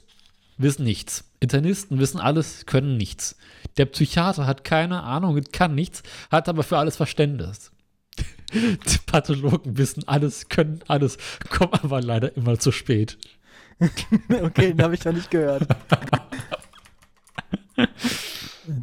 wissen 0.56 0.84
nichts. 0.84 1.24
Internisten 1.40 1.98
wissen 1.98 2.20
alles, 2.20 2.66
können 2.66 2.96
nichts. 2.96 3.36
Der 3.76 3.86
Psychiater 3.86 4.46
hat 4.46 4.64
keine 4.64 5.02
Ahnung 5.02 5.34
und 5.34 5.52
kann 5.52 5.74
nichts, 5.74 6.02
hat 6.30 6.48
aber 6.48 6.62
für 6.62 6.78
alles 6.78 6.96
Verständnis. 6.96 7.72
Die 8.52 8.98
Pathologen 9.06 9.76
wissen 9.76 10.06
alles, 10.06 10.48
können 10.48 10.80
alles, 10.86 11.18
kommen 11.50 11.74
aber 11.74 12.00
leider 12.00 12.36
immer 12.36 12.58
zu 12.58 12.70
spät. 12.72 13.18
okay, 13.80 14.72
den 14.72 14.82
habe 14.82 14.94
ich 14.94 15.04
noch 15.04 15.12
nicht 15.12 15.30
gehört. 15.30 15.66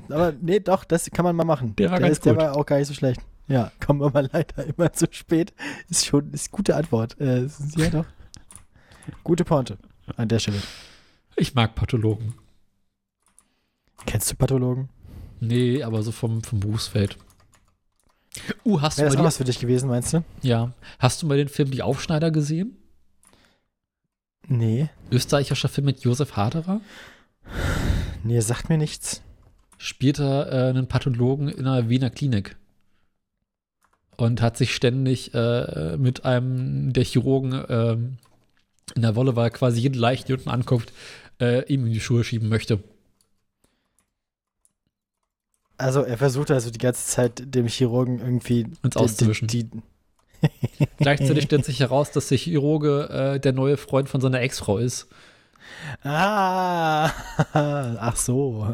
Aber 0.09 0.33
nee, 0.41 0.59
doch, 0.59 0.83
das 0.83 1.09
kann 1.11 1.25
man 1.25 1.35
mal 1.35 1.43
machen. 1.45 1.75
Der 1.75 1.91
war 1.91 1.99
ganz 1.99 2.13
ist, 2.13 2.25
der 2.25 2.33
gut. 2.33 2.41
war 2.41 2.55
auch 2.55 2.65
gar 2.65 2.77
nicht 2.77 2.87
so 2.87 2.93
schlecht. 2.93 3.21
Ja, 3.47 3.71
kommen 3.85 3.99
wir 3.99 4.11
mal 4.11 4.29
leider 4.31 4.65
immer 4.65 4.93
zu 4.93 5.07
spät. 5.11 5.53
Ist 5.89 6.05
schon, 6.05 6.31
ist 6.31 6.51
gute 6.51 6.75
Antwort. 6.75 7.19
Äh, 7.19 7.47
ja, 7.75 7.89
doch. 7.89 8.05
Gute 9.23 9.43
Pointe 9.43 9.77
an 10.15 10.27
der 10.27 10.39
Stelle. 10.39 10.61
Ich 11.35 11.55
mag 11.55 11.75
Pathologen. 11.75 12.35
Kennst 14.05 14.31
du 14.31 14.35
Pathologen? 14.35 14.89
Nee, 15.39 15.83
aber 15.83 16.03
so 16.03 16.11
vom, 16.11 16.43
vom 16.43 16.59
Berufsfeld. 16.59 17.17
Uh, 18.63 18.79
hast 18.79 18.97
du, 18.97 19.01
Wäre 19.01 19.09
das 19.09 19.17
auch 19.17 19.21
die, 19.21 19.25
was 19.25 19.37
für 19.37 19.43
dich 19.43 19.59
gewesen, 19.59 19.89
meinst 19.89 20.13
du? 20.13 20.23
ja, 20.41 20.71
hast 20.99 21.21
du 21.21 21.27
mal 21.27 21.37
den 21.37 21.49
Film 21.49 21.71
Die 21.71 21.81
Aufschneider 21.81 22.31
gesehen? 22.31 22.77
Nee. 24.47 24.89
Österreichischer 25.11 25.69
Film 25.69 25.85
mit 25.85 26.01
Josef 26.01 26.35
Haderer? 26.35 26.81
Nee, 28.23 28.39
sagt 28.39 28.69
mir 28.69 28.77
nichts. 28.77 29.21
Spielt 29.81 30.19
er 30.19 30.51
äh, 30.51 30.69
einen 30.69 30.87
Pathologen 30.87 31.47
in 31.49 31.67
einer 31.67 31.89
Wiener 31.89 32.09
Klinik. 32.09 32.55
Und 34.17 34.41
hat 34.41 34.55
sich 34.57 34.75
ständig 34.75 35.33
äh, 35.33 35.97
mit 35.97 36.25
einem 36.25 36.93
der 36.93 37.03
Chirurgen 37.03 37.63
ähm, 37.69 38.17
in 38.95 39.01
der 39.01 39.15
Wolle, 39.15 39.35
weil 39.35 39.47
er 39.47 39.51
quasi 39.51 39.79
jeden 39.81 39.97
Leichen, 39.99 40.31
unten 40.31 40.49
ankommt, 40.49 40.93
äh, 41.39 41.65
ihm 41.73 41.87
in 41.87 41.93
die 41.93 41.99
Schuhe 41.99 42.23
schieben 42.23 42.47
möchte. 42.47 42.79
Also, 45.77 46.03
er 46.03 46.17
versucht 46.17 46.51
also 46.51 46.69
die 46.69 46.77
ganze 46.77 47.07
Zeit 47.07 47.41
dem 47.55 47.67
Chirurgen 47.67 48.19
irgendwie 48.19 48.65
die- 48.65 48.95
Auszuwischen. 48.95 49.47
Die, 49.47 49.63
die, 49.63 49.81
Gleichzeitig 50.97 51.45
stellt 51.45 51.65
sich 51.65 51.79
heraus, 51.79 52.11
dass 52.11 52.27
der 52.27 52.37
Chirurge 52.37 53.09
äh, 53.09 53.39
der 53.39 53.53
neue 53.53 53.77
Freund 53.77 54.09
von 54.09 54.21
seiner 54.21 54.41
Ex-Frau 54.41 54.77
ist. 54.77 55.07
ah, 56.03 57.11
ach 57.53 58.15
so. 58.15 58.67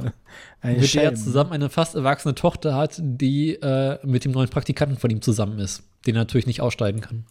Ein 0.62 0.80
mit 0.80 0.94
der 0.94 1.04
er 1.04 1.16
zusammen 1.16 1.54
eine 1.54 1.70
fast 1.70 1.96
erwachsene 1.96 2.36
Tochter 2.36 2.76
hat, 2.76 3.00
die 3.00 3.54
äh, 3.56 4.00
mit 4.06 4.26
dem 4.26 4.32
neuen 4.32 4.50
Praktikanten 4.50 4.98
von 4.98 5.10
ihm 5.10 5.22
zusammen 5.22 5.60
ist, 5.60 5.84
den 6.06 6.16
er 6.16 6.22
natürlich 6.22 6.48
nicht 6.48 6.62
aussteigen 6.62 7.02
kann. 7.02 7.26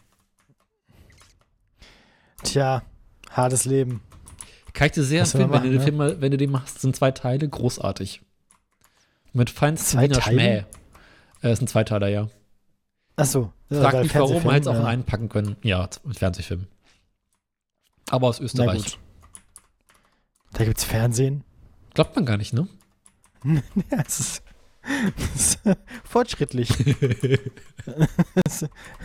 Tja, 2.43 2.83
hartes 3.31 3.65
Leben. 3.65 4.01
Kann 4.73 4.87
ich 4.87 4.93
dir 4.93 5.03
sehr 5.03 5.23
empfehlen, 5.23 5.51
wenn, 5.51 5.63
du 5.63 5.71
den 5.71 5.75
machen, 5.75 5.79
ne? 5.79 5.85
Film 5.85 5.97
mal, 5.97 6.21
wenn 6.21 6.31
du 6.31 6.37
den 6.37 6.51
machst, 6.51 6.81
sind 6.81 6.95
zwei 6.95 7.11
Teile 7.11 7.49
großartig. 7.49 8.23
Mit 9.33 9.51
feinsten 9.51 9.99
Zwei 9.99 10.05
Wiener 10.05 10.19
Teile? 10.19 10.39
Schmäh. 10.41 10.65
Äh, 11.43 11.53
ist 11.53 11.63
ein 11.63 11.67
Zweiteiler, 11.67 12.09
ja. 12.09 12.29
Ach 13.17 13.25
so. 13.25 13.53
Frag 13.71 14.03
mich, 14.03 14.15
warum 14.15 14.45
man 14.45 14.61
es 14.61 14.67
auch 14.67 14.75
ja. 14.75 14.81
in 14.81 14.87
einen 14.87 15.05
packen 15.05 15.29
können. 15.29 15.57
Ja, 15.63 15.89
ein 16.05 16.15
Fernsehfilm. 16.15 16.67
Aber 18.09 18.29
aus 18.29 18.41
Österreich. 18.41 18.99
Da 20.53 20.65
gibt's 20.65 20.85
Fernsehen. 20.85 21.43
Glaubt 21.95 22.15
man 22.15 22.25
gar 22.25 22.37
nicht, 22.37 22.53
ne? 22.53 22.69
Ja, 23.91 24.03
es 24.07 24.21
ist, 24.21 24.43
es 25.35 25.55
ist 25.55 25.61
fortschrittlich. 26.05 26.69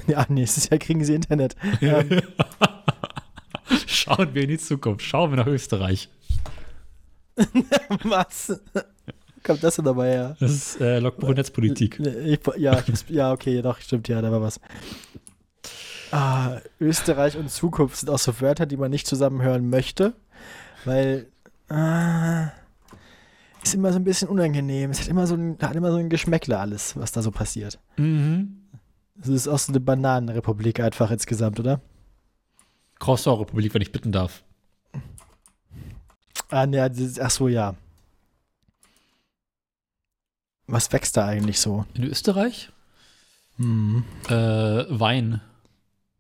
Ja, 0.08 0.26
nächstes 0.30 0.70
Jahr 0.70 0.80
kriegen 0.80 1.04
sie 1.04 1.14
Internet. 1.16 1.56
Ähm, 1.82 2.22
Schauen 3.88 4.34
wir 4.34 4.44
in 4.44 4.50
die 4.50 4.58
Zukunft. 4.58 5.06
Schauen 5.06 5.32
wir 5.32 5.38
nach 5.38 5.48
Österreich. 5.48 6.10
was? 8.04 8.60
Kommt 9.44 9.64
das 9.64 9.76
denn 9.76 9.86
dabei 9.86 10.10
her? 10.12 10.36
Das 10.40 10.52
ist 10.52 10.82
äh, 10.82 11.00
Logbuch-Netzpolitik. 11.00 12.00
Ich, 12.00 12.40
ja, 12.58 12.74
ich, 12.80 12.88
hab's- 12.88 13.06
ja, 13.10 13.32
okay, 13.32 13.62
doch, 13.62 13.80
stimmt, 13.80 14.08
ja, 14.08 14.22
da 14.22 14.32
war 14.32 14.42
was. 14.42 14.60
Ah, 16.12 16.58
Österreich 16.80 17.38
und 17.38 17.50
Zukunft 17.50 17.98
sind 17.98 18.10
auch 18.10 18.20
so 18.20 18.40
Wörter, 18.42 18.66
die 18.66 18.78
man 18.78 18.92
nicht 18.92 19.08
zusammenhören 19.08 19.70
möchte, 19.70 20.14
weil 20.86 21.28
ah, 21.70 22.52
ist 23.64 23.74
immer 23.76 23.92
so 23.94 24.00
ein 24.00 24.04
bisschen 24.04 24.28
unangenehm. 24.28 24.92
Es 24.92 25.02
hat 25.02 25.08
immer 25.08 25.28
so 25.28 25.36
ein, 25.36 25.58
hat 25.62 25.76
immer 25.76 25.92
so 25.92 25.98
ein 25.98 26.10
Geschmäckle 26.10 26.58
alles, 26.60 26.96
was 26.98 27.12
da 27.12 27.22
so 27.22 27.32
passiert. 27.32 27.80
Mhm. 27.98 28.58
Es 29.22 29.28
ist 29.28 29.48
auch 29.48 29.60
so 29.60 29.72
eine 29.72 29.80
Bananenrepublik 29.80 30.80
einfach 30.80 31.12
insgesamt, 31.12 31.60
oder? 31.60 31.80
Croissant-Republik, 33.00 33.74
wenn 33.74 33.82
ich 33.82 33.92
bitten 33.92 34.12
darf. 34.12 34.44
Ah, 36.50 36.66
ne, 36.66 36.92
ach 37.20 37.30
so, 37.32 37.48
ja. 37.48 37.76
Was 40.68 40.92
wächst 40.92 41.18
da 41.18 41.26
eigentlich 41.26 41.60
so? 41.60 41.86
In 41.94 42.04
Österreich? 42.04 42.72
Hm. 43.58 44.04
Ähm, 44.30 44.36
Äh, 44.90 45.00
Wein. 45.00 45.42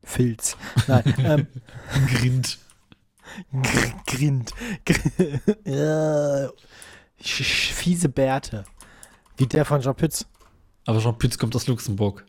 Filz. 0.04 0.58
Nein, 0.88 1.04
ähm, 1.20 1.48
Grind. 2.08 2.58
Gr- 3.54 3.94
Grind. 4.08 4.52
Gr 4.86 4.96
ja. 5.66 6.50
Fiese 7.24 8.10
Bärte. 8.10 8.64
Wie 9.38 9.48
der 9.48 9.66
von 9.66 9.82
Jean 9.82 9.96
Pütz. 9.96 10.26
Aber 10.86 11.00
Jean 11.00 11.18
Pütz 11.18 11.38
kommt 11.38 11.56
aus 11.56 11.68
Luxemburg. 11.68 12.26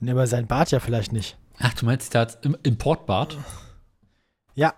Ne, 0.00 0.10
aber 0.12 0.26
sein 0.26 0.46
Bart 0.46 0.70
ja 0.70 0.80
vielleicht 0.80 1.12
nicht. 1.12 1.38
Ach, 1.58 1.72
du 1.74 1.86
meinst, 1.86 2.14
der 2.14 2.22
hat 2.22 2.44
im 2.44 2.56
Importbad? 2.62 3.38
Ja, 4.54 4.74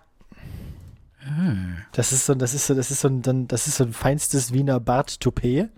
Hm. 1.19 1.77
das 1.93 2.11
ist 2.13 2.27
so, 2.27 2.35
das 2.35 2.53
ist 2.53 2.67
so, 2.67 2.75
das 2.75 2.91
ist 2.91 2.99
so 3.01 3.07
ein, 3.07 3.47
das 3.47 3.65
ist 3.67 3.77
so 3.77 3.83
ein 3.83 3.93
feinstes 3.93 4.53
Wiener 4.53 4.79
Bart-Toupet. 4.79 5.69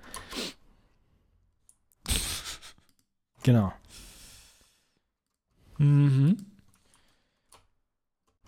Genau. 3.43 3.71
Mhm. 5.77 6.45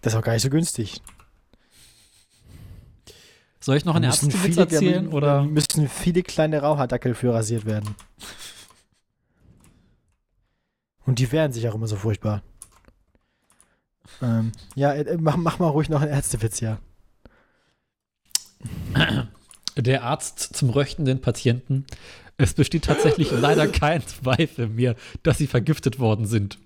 Das 0.01 0.13
ist 0.13 0.19
auch 0.19 0.23
gar 0.23 0.33
nicht 0.33 0.41
so 0.41 0.49
günstig. 0.49 1.01
Soll 3.61 3.75
ich 3.77 3.85
noch 3.85 3.95
einen 3.95 4.11
viele- 4.11 4.61
erzählen? 4.61 5.09
da 5.09 5.15
Oder? 5.15 5.43
müssen 5.43 5.87
viele 5.89 6.23
kleine 6.23 6.61
Rauhaardackel 6.61 7.13
für 7.13 7.33
rasiert 7.33 7.65
werden. 7.65 7.95
Und 11.05 11.19
die 11.19 11.31
wehren 11.31 11.51
sich 11.51 11.67
auch 11.67 11.75
immer 11.75 11.87
so 11.87 11.95
furchtbar. 11.95 12.41
Ähm, 14.21 14.51
ja, 14.75 14.93
äh, 14.93 15.17
mach, 15.19 15.37
mach 15.37 15.59
mal 15.59 15.67
ruhig 15.69 15.89
noch 15.89 16.01
einen 16.01 16.11
Ärztewitz, 16.11 16.59
ja. 16.59 16.79
Der 19.75 20.03
Arzt 20.03 20.55
zum 20.55 20.69
röchtenden 20.69 21.21
Patienten. 21.21 21.85
Es 22.37 22.53
besteht 22.53 22.85
tatsächlich 22.85 23.31
leider 23.39 23.67
kein 23.67 24.05
Zweifel 24.05 24.67
mehr, 24.67 24.95
dass 25.23 25.37
sie 25.37 25.47
vergiftet 25.47 25.99
worden 25.99 26.25
sind. 26.25 26.59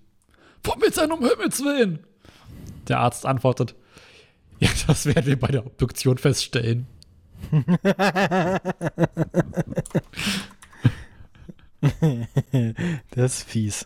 Womit 0.63 0.97
denn 0.97 1.11
um 1.11 1.19
Himmels 1.27 1.59
Willen? 1.63 1.99
Der 2.87 2.99
Arzt 2.99 3.25
antwortet. 3.25 3.75
Ja, 4.63 4.69
das 4.87 5.05
werden 5.05 5.25
wir 5.25 5.37
bei 5.37 5.47
der 5.49 5.65
Obduktion 5.65 6.17
feststellen. 6.17 6.87
das 13.11 13.39
ist 13.39 13.43
fies. 13.43 13.85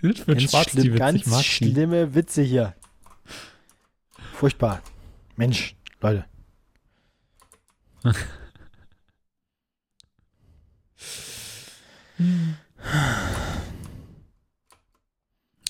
Für 0.00 0.08
einen 0.08 0.24
Ganz, 0.26 0.50
Schwarz, 0.50 0.70
schlimm, 0.70 0.82
die 0.82 0.92
Witze, 0.92 0.98
ganz 0.98 1.44
schlimme 1.44 2.14
Witze 2.14 2.42
hier. 2.42 2.74
Furchtbar. 4.32 4.82
Mensch, 5.36 5.76
Leute. 6.00 6.24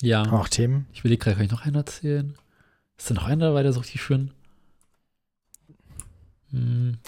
Ja, 0.00 0.22
Auch 0.32 0.48
Themen. 0.48 0.86
ich 0.92 1.02
will 1.02 1.10
dir 1.10 1.18
gerade 1.18 1.36
kann 1.36 1.44
ich 1.46 1.50
noch 1.50 1.64
einen 1.66 1.74
erzählen. 1.76 2.34
Ist 2.98 3.10
da 3.10 3.14
noch 3.14 3.24
einer 3.26 3.46
dabei, 3.46 3.62
der 3.62 3.72
so 3.72 3.80
richtig 3.80 4.02
schön? 4.02 4.32
Hm. 6.50 6.98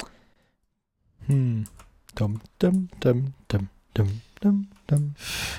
Hm. 1.27 1.65
Dum, 2.15 2.41
dum, 2.59 2.89
dum, 3.01 3.35
dum, 3.49 3.69
dum, 3.95 4.21
dum, 4.41 4.69
dum, 4.87 5.15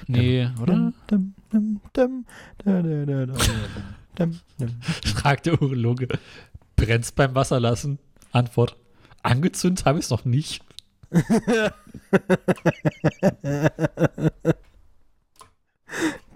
Nee, 0.08 0.50
oder? 0.62 0.94
dum, 1.08 1.34
dum, 1.50 1.82
dum, 1.94 2.26
da, 2.64 2.82
da, 2.82 3.06
da, 3.06 3.26
da, 3.26 3.34
dum, 4.16 4.40
dum. 4.58 4.82
Fragt 5.16 5.46
der 5.46 5.62
Urologe. 5.62 6.08
Brennt's 6.76 7.12
beim 7.12 7.36
Wasserlassen? 7.36 8.00
Antwort. 8.32 8.76
Angezündet 9.24 9.86
habe 9.86 10.00
ich 10.00 10.06
es 10.06 10.12
noch 10.12 10.26
nicht. 10.26 10.64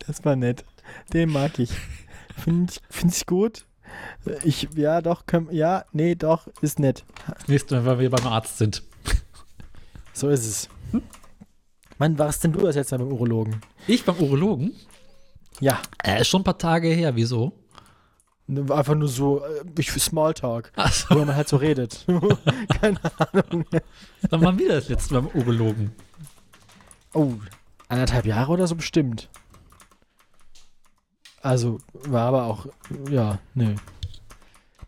Das 0.05 0.23
war 0.23 0.35
nett. 0.35 0.63
Den 1.13 1.29
mag 1.31 1.57
ich. 1.59 1.71
Finde 2.37 2.71
ich, 2.71 2.81
find 2.95 3.15
ich 3.15 3.25
gut. 3.25 3.65
Ich, 4.43 4.67
ja, 4.75 5.01
doch, 5.01 5.25
können, 5.25 5.49
ja, 5.51 5.85
nee, 5.91 6.15
doch, 6.15 6.47
ist 6.61 6.79
nett. 6.79 7.05
Nächstes 7.47 7.71
Mal, 7.71 7.85
weil 7.85 7.99
wir 7.99 8.09
beim 8.09 8.27
Arzt 8.27 8.57
sind. 8.57 8.83
So 10.13 10.29
ist 10.29 10.45
es. 10.47 10.69
Mann, 11.97 12.17
warst 12.17 12.41
denn 12.45 12.53
du 12.53 12.61
das 12.61 12.77
jetzt 12.77 12.91
beim 12.91 13.01
Urologen? 13.11 13.59
Ich 13.85 14.05
beim 14.05 14.15
Urologen? 14.17 14.73
Ja, 15.59 15.81
Äh, 16.03 16.21
ist 16.21 16.29
schon 16.29 16.39
ein 16.39 16.45
paar 16.45 16.57
Tage 16.57 16.87
her. 16.87 17.15
Wieso? 17.17 17.51
einfach 18.47 18.95
nur 18.95 19.07
so, 19.07 19.43
äh, 19.43 19.63
ich 19.79 19.91
für 19.91 19.99
Smalltalk, 19.99 20.71
Achso, 20.75 21.15
wo 21.15 21.19
man 21.19 21.35
halt 21.35 21.49
so 21.49 21.57
redet. 21.57 22.05
Keine 22.79 22.99
Ahnung. 23.33 23.65
dann 24.29 24.41
waren 24.41 24.57
wir 24.59 24.69
das 24.69 24.87
letzte 24.87 25.15
Mal 25.15 25.21
beim 25.23 25.41
Urologen. 25.41 25.91
Oh, 27.13 27.33
anderthalb 27.89 28.25
Jahre 28.25 28.51
oder 28.51 28.67
so 28.67 28.75
bestimmt. 28.75 29.29
Also, 31.45 31.77
war 32.07 32.27
aber 32.27 32.45
auch, 32.45 32.65
ja, 33.09 33.39
nö. 33.53 33.75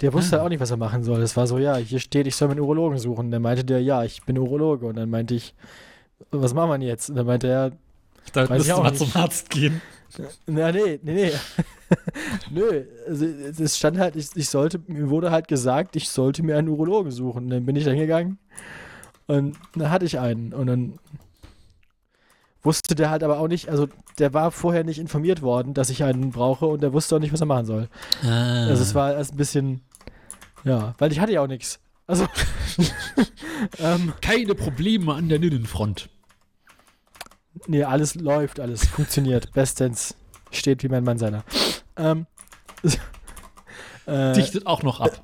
Der 0.01 0.14
wusste 0.14 0.36
Ah. 0.36 0.39
halt 0.39 0.45
auch 0.45 0.49
nicht, 0.49 0.60
was 0.60 0.72
er 0.72 0.78
machen 0.78 1.03
soll. 1.03 1.22
Es 1.22 1.36
war 1.38 1.47
so, 1.47 1.58
ja, 1.58 1.76
hier 1.78 1.99
steht, 1.99 2.28
ich 2.28 2.36
soll 2.36 2.47
mir 2.47 2.53
einen 2.53 2.62
Urologen 2.62 2.97
suchen. 2.99 3.32
Dann 3.32 3.41
meinte 3.41 3.64
der, 3.64 3.82
ja, 3.82 4.03
ich 4.03 4.24
bin 4.24 4.38
Urologe. 4.38 4.86
Und 4.86 4.95
dann 4.95 5.10
meinte 5.10 5.34
ich, 5.36 5.53
was 6.32 6.53
machen 6.53 6.70
wir 6.70 6.78
denn 6.78 6.88
jetzt? 6.88 7.10
Und 7.10 7.16
dann 7.16 7.26
meinte 7.26 7.47
er, 7.47 7.72
Da 8.34 8.47
müssen 8.47 8.72
auch 8.72 8.84
wir 8.84 8.91
nicht. 8.91 8.97
zum 9.12 9.22
Arzt 9.22 9.49
gehen. 9.49 9.82
na, 10.47 10.72
nee, 10.72 10.99
nee, 11.03 11.14
nee. 11.14 11.32
Nö, 12.51 12.84
also, 13.08 13.26
es 13.26 13.78
stand 13.78 13.97
halt, 13.97 14.16
ich, 14.16 14.30
ich 14.36 14.49
sollte, 14.49 14.80
mir 14.88 15.10
wurde 15.10 15.32
halt 15.32 15.47
gesagt, 15.47 15.95
ich 15.95 16.10
sollte 16.10 16.43
mir 16.43 16.58
einen 16.58 16.68
Urologen 16.70 17.12
suchen. 17.12 17.45
Und 17.45 17.49
dann 17.49 17.66
bin 17.66 17.76
ich 17.76 17.86
dann 17.86 17.97
gegangen 17.97 18.38
und 19.28 19.58
dann 19.76 19.89
hatte 19.91 20.05
ich 20.05 20.20
einen. 20.20 20.53
Und 20.53 20.68
dann 20.68 20.99
wusste 22.68 22.95
der 22.95 23.09
halt 23.09 23.24
aber 23.24 23.39
auch 23.39 23.47
nicht, 23.47 23.70
also 23.70 23.88
der 24.20 24.34
war 24.34 24.51
vorher 24.51 24.84
nicht 24.84 24.99
informiert 24.99 25.41
worden, 25.41 25.74
dass 25.74 25.89
ich 25.89 26.03
einen 26.03 26.32
brauche 26.32 26.65
und 26.65 26.84
der 26.84 26.91
wusste 26.91 27.15
auch 27.15 27.20
nicht, 27.20 27.32
was 27.32 27.39
er 27.39 27.47
machen 27.47 27.65
soll. 27.65 27.88
Ah. 28.24 28.68
Also 28.68 28.84
es 28.84 28.93
war 28.93 29.13
erst 29.13 29.34
ein 29.34 29.38
bisschen, 29.38 29.82
ja, 30.65 30.93
weil 30.97 31.13
ich 31.13 31.22
hatte 31.22 31.32
ja 31.32 31.41
auch 31.41 31.47
nichts. 31.47 31.80
Also, 32.07 32.28
ähm, 33.80 34.13
keine 34.22 34.53
Probleme 34.53 35.13
an 35.13 35.30
der 35.30 35.41
Innenfront. 35.41 36.09
nee, 37.68 37.84
alles 37.84 38.15
läuft, 38.15 38.59
alles 38.59 38.86
funktioniert, 38.86 39.51
bestens, 39.53 40.18
steht 40.51 40.84
wie 40.84 40.89
mein 40.89 41.05
Mann 41.05 41.18
seiner. 41.18 41.45
Ähm, 41.95 42.28
äh, 44.07 44.34
Dichtet 44.34 44.68
auch 44.68 44.84
noch 44.84 44.99
ab. 44.99 45.24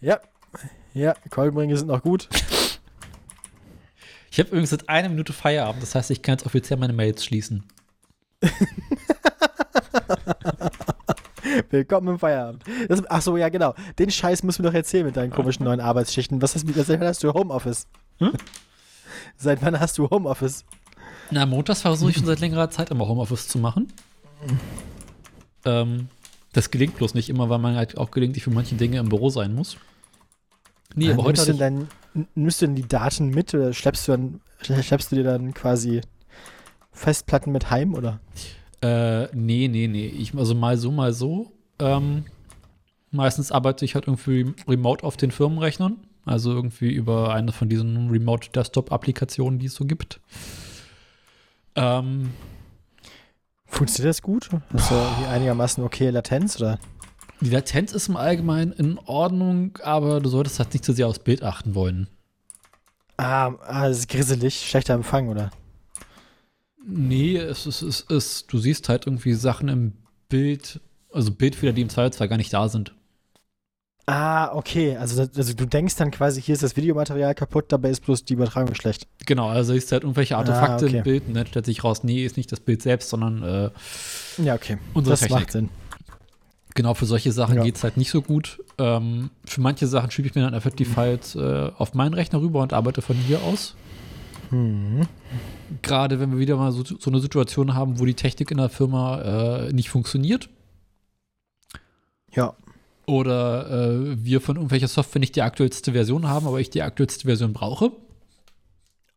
Ja, 0.00 0.20
ja, 0.92 1.14
Kolbenringe 1.30 1.76
sind 1.76 1.88
noch 1.88 2.02
gut. 2.02 2.28
Ich 4.38 4.40
habe 4.40 4.50
übrigens 4.50 4.70
seit 4.70 4.88
einer 4.88 5.08
Minute 5.08 5.32
Feierabend. 5.32 5.82
Das 5.82 5.96
heißt, 5.96 6.12
ich 6.12 6.22
kann 6.22 6.34
jetzt 6.34 6.46
offiziell 6.46 6.78
meine 6.78 6.92
Mails 6.92 7.24
schließen. 7.24 7.64
Willkommen 11.70 12.06
im 12.06 12.20
Feierabend. 12.20 12.62
Das, 12.88 13.02
ach 13.08 13.20
so, 13.20 13.36
ja, 13.36 13.48
genau. 13.48 13.74
Den 13.98 14.12
Scheiß 14.12 14.44
musst 14.44 14.60
du 14.60 14.62
mir 14.62 14.68
doch 14.68 14.76
erzählen 14.76 15.04
mit 15.04 15.16
deinen 15.16 15.32
komischen 15.32 15.64
neuen 15.64 15.80
Arbeitsschichten. 15.80 16.40
Was 16.40 16.54
hast, 16.54 16.68
seit 16.72 17.00
wann 17.00 17.08
hast 17.08 17.24
du 17.24 17.34
Homeoffice? 17.34 17.88
Hm? 18.18 18.30
Seit 19.36 19.60
wann 19.60 19.80
hast 19.80 19.98
du 19.98 20.08
Homeoffice? 20.08 20.64
Na, 21.32 21.44
montags 21.44 21.82
versuche 21.82 22.10
ich 22.10 22.16
schon 22.16 22.26
seit 22.26 22.38
längerer 22.38 22.70
Zeit 22.70 22.90
immer 22.92 23.08
Homeoffice 23.08 23.48
zu 23.48 23.58
machen. 23.58 23.92
Ähm, 25.64 26.06
das 26.52 26.70
gelingt 26.70 26.94
bloß 26.94 27.14
nicht 27.14 27.28
immer, 27.28 27.48
weil 27.48 27.58
man 27.58 27.74
halt 27.74 27.98
auch 27.98 28.12
gelegentlich 28.12 28.44
für 28.44 28.50
manche 28.50 28.76
Dinge 28.76 29.00
im 29.00 29.08
Büro 29.08 29.30
sein 29.30 29.52
muss. 29.52 29.78
Nee, 30.94 31.10
aber 31.10 31.24
heute 31.24 31.44
nimmst, 31.44 31.92
nimmst 32.34 32.62
du 32.62 32.66
denn 32.66 32.74
die 32.76 32.88
Daten 32.88 33.30
mit 33.30 33.54
oder 33.54 33.72
schleppst 33.72 34.08
du, 34.08 34.12
dann, 34.12 34.40
schleppst 34.60 35.12
du 35.12 35.16
dir 35.16 35.24
dann 35.24 35.54
quasi 35.54 36.00
Festplatten 36.92 37.52
mit 37.52 37.70
heim 37.70 37.94
oder? 37.94 38.20
äh, 38.80 39.26
nee, 39.34 39.68
nee, 39.68 39.88
nee. 39.88 40.06
Ich, 40.06 40.34
also 40.34 40.54
mal 40.54 40.76
so, 40.76 40.90
mal 40.90 41.12
so. 41.12 41.52
Ähm, 41.78 42.24
meistens 43.10 43.50
arbeite 43.52 43.84
ich 43.84 43.94
halt 43.94 44.06
irgendwie 44.06 44.54
remote 44.66 45.04
auf 45.04 45.16
den 45.16 45.30
Firmenrechnern. 45.30 45.96
Also 46.24 46.52
irgendwie 46.52 46.92
über 46.92 47.32
eine 47.32 47.52
von 47.52 47.68
diesen 47.68 48.10
Remote-Desktop-Applikationen, 48.10 49.58
die 49.58 49.66
es 49.66 49.74
so 49.74 49.86
gibt. 49.86 50.20
Ähm, 51.74 52.30
Funktioniert 53.66 54.10
das 54.10 54.22
gut? 54.22 54.50
Hast 54.72 54.90
du 54.90 54.94
einigermaßen 55.28 55.82
okay 55.82 56.10
Latenz 56.10 56.56
oder? 56.56 56.78
Die 57.40 57.50
Latenz 57.50 57.92
ist 57.92 58.08
im 58.08 58.16
Allgemeinen 58.16 58.72
in 58.72 58.98
Ordnung, 58.98 59.78
aber 59.82 60.20
du 60.20 60.28
solltest 60.28 60.58
halt 60.58 60.72
nicht 60.72 60.84
zu 60.84 60.92
sehr 60.92 61.06
aufs 61.06 61.20
Bild 61.20 61.42
achten 61.42 61.74
wollen. 61.74 62.08
Ah, 63.16 63.52
ah, 63.66 63.88
das 63.88 63.98
ist 64.00 64.08
grisselig, 64.08 64.60
schlechter 64.68 64.94
Empfang 64.94 65.28
oder? 65.28 65.50
Nee, 66.86 67.36
es 67.36 67.66
ist, 67.66 67.82
es 67.82 68.00
ist, 68.02 68.52
du 68.52 68.58
siehst 68.58 68.88
halt 68.88 69.06
irgendwie 69.06 69.34
Sachen 69.34 69.68
im 69.68 69.92
Bild, 70.28 70.80
also 71.12 71.30
Bildfehler, 71.32 71.72
die 71.72 71.82
im 71.82 71.88
Zweifelsfall 71.90 72.28
gar 72.28 72.36
nicht 72.38 72.52
da 72.52 72.68
sind. 72.68 72.94
Ah, 74.06 74.54
okay. 74.54 74.96
Also, 74.96 75.20
also 75.36 75.52
du 75.52 75.66
denkst 75.66 75.96
dann 75.96 76.10
quasi, 76.10 76.40
hier 76.40 76.54
ist 76.54 76.62
das 76.62 76.76
Videomaterial 76.76 77.34
kaputt, 77.34 77.66
dabei 77.68 77.90
ist 77.90 78.00
bloß 78.06 78.24
die 78.24 78.34
Übertragung 78.34 78.74
schlecht. 78.74 79.06
Genau, 79.26 79.48
also 79.48 79.74
siehst 79.74 79.92
halt 79.92 80.02
irgendwelche 80.04 80.36
Artefakte 80.38 80.86
Ah, 80.86 80.88
okay. 80.88 80.96
im 80.98 81.02
Bild 81.02 81.24
und 81.28 81.34
dann 81.34 81.46
stellt 81.46 81.66
sich 81.66 81.84
raus, 81.84 82.04
nee, 82.04 82.24
ist 82.24 82.38
nicht 82.38 82.50
das 82.50 82.60
Bild 82.60 82.80
selbst, 82.82 83.10
sondern 83.10 83.42
äh, 83.42 83.70
Ja, 84.42 84.54
okay. 84.54 84.78
unsere 84.94 85.12
das 85.12 85.20
Technik. 85.20 85.40
macht 85.40 85.52
Sinn. 85.52 85.68
Genau, 86.78 86.94
für 86.94 87.06
solche 87.06 87.32
Sachen 87.32 87.56
Ja. 87.56 87.64
geht 87.64 87.74
es 87.74 87.82
halt 87.82 87.96
nicht 87.96 88.12
so 88.12 88.22
gut. 88.22 88.62
Ähm, 88.78 89.30
für 89.44 89.60
manche 89.60 89.88
Sachen 89.88 90.12
schiebe 90.12 90.28
ich 90.28 90.36
mir 90.36 90.42
dann 90.42 90.54
einfach 90.54 90.70
die 90.70 90.84
Files 90.84 91.34
äh, 91.34 91.72
auf 91.76 91.94
meinen 91.94 92.14
Rechner 92.14 92.40
rüber 92.40 92.62
und 92.62 92.72
arbeite 92.72 93.02
von 93.02 93.16
hier 93.16 93.42
aus. 93.42 93.74
Hm. 94.50 95.08
Gerade 95.82 96.20
wenn 96.20 96.30
wir 96.30 96.38
wieder 96.38 96.56
mal 96.56 96.70
so, 96.70 96.84
so 96.84 97.10
eine 97.10 97.18
Situation 97.18 97.74
haben, 97.74 97.98
wo 97.98 98.04
die 98.04 98.14
Technik 98.14 98.52
in 98.52 98.58
der 98.58 98.68
Firma 98.68 99.20
äh, 99.22 99.72
nicht 99.72 99.90
funktioniert. 99.90 100.50
Ja. 102.32 102.54
Oder 103.06 103.70
äh, 103.70 104.24
wir 104.24 104.40
von 104.40 104.54
irgendwelcher 104.54 104.86
Software 104.86 105.18
nicht 105.18 105.34
die 105.34 105.42
aktuellste 105.42 105.90
Version 105.94 106.28
haben, 106.28 106.46
aber 106.46 106.60
ich 106.60 106.70
die 106.70 106.82
aktuellste 106.82 107.24
Version 107.24 107.54
brauche. 107.54 107.90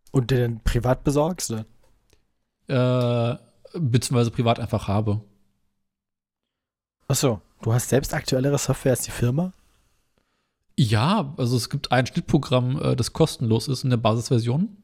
Und 0.09 0.31
den 0.31 0.61
privat 0.63 1.03
besorgst 1.03 1.51
du? 1.51 2.73
Äh, 2.73 3.37
beziehungsweise 3.79 4.31
privat 4.31 4.59
einfach 4.59 4.87
habe. 4.87 5.21
Achso, 7.07 7.39
du 7.61 7.73
hast 7.73 7.89
selbst 7.89 8.13
aktuellere 8.13 8.57
Software 8.57 8.91
als 8.91 9.01
die 9.01 9.11
Firma? 9.11 9.53
Ja, 10.77 11.33
also 11.37 11.57
es 11.57 11.69
gibt 11.69 11.91
ein 11.91 12.05
Schnittprogramm, 12.07 12.81
äh, 12.81 12.95
das 12.95 13.13
kostenlos 13.13 13.67
ist 13.67 13.83
in 13.83 13.89
der 13.89 13.97
Basisversion. 13.97 14.77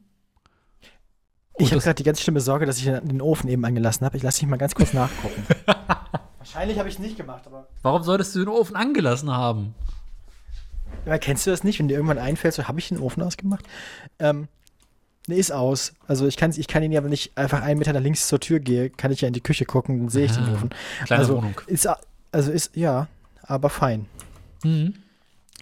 Ich 1.60 1.72
habe 1.72 1.82
gerade 1.82 1.96
die 1.96 2.04
ganz 2.04 2.20
schlimme 2.20 2.40
Sorge, 2.40 2.66
dass 2.66 2.78
ich 2.78 2.84
den 2.84 3.20
Ofen 3.20 3.48
eben 3.50 3.64
angelassen 3.64 4.04
habe. 4.04 4.16
Ich 4.16 4.22
lasse 4.22 4.44
mich 4.44 4.50
mal 4.50 4.58
ganz 4.58 4.76
kurz 4.76 4.92
nachgucken. 4.92 5.44
Wahrscheinlich 6.38 6.78
habe 6.78 6.88
ich 6.88 6.94
es 6.94 7.00
nicht 7.00 7.16
gemacht, 7.16 7.46
aber. 7.46 7.66
Warum 7.82 8.04
solltest 8.04 8.34
du 8.34 8.38
den 8.40 8.48
Ofen 8.48 8.76
angelassen 8.76 9.30
haben? 9.30 9.74
Aber 11.04 11.18
kennst 11.18 11.46
du 11.46 11.50
das 11.50 11.64
nicht, 11.64 11.78
wenn 11.80 11.88
dir 11.88 11.94
irgendwann 11.94 12.18
einfällt, 12.18 12.54
so 12.54 12.68
habe 12.68 12.78
ich 12.78 12.88
den 12.88 12.98
Ofen 12.98 13.22
ausgemacht? 13.24 13.64
Ähm, 14.20 14.46
ne, 15.26 15.34
ist 15.34 15.50
aus. 15.50 15.94
Also 16.06 16.28
ich 16.28 16.36
kann, 16.36 16.52
ich 16.56 16.68
kann 16.68 16.82
ihn 16.84 16.92
ja, 16.92 17.02
wenn 17.02 17.12
ich 17.12 17.36
einfach 17.36 17.62
einen 17.62 17.78
Meter 17.80 17.92
nach 17.92 18.00
links 18.00 18.28
zur 18.28 18.38
Tür 18.38 18.60
gehe, 18.60 18.88
kann 18.90 19.10
ich 19.10 19.20
ja 19.22 19.28
in 19.28 19.34
die 19.34 19.40
Küche 19.40 19.64
gucken, 19.64 19.98
dann 19.98 20.08
sehe 20.10 20.26
ich 20.26 20.32
den 20.32 20.44
Ah, 20.44 20.52
Ofen. 20.54 20.70
Kleine 21.06 21.20
also, 21.22 21.36
Wohnung. 21.38 21.60
Ist, 21.66 21.88
also 22.32 22.50
ist, 22.50 22.76
ja, 22.76 23.08
aber 23.42 23.70
fein. 23.70 24.06
Mhm. 24.64 24.94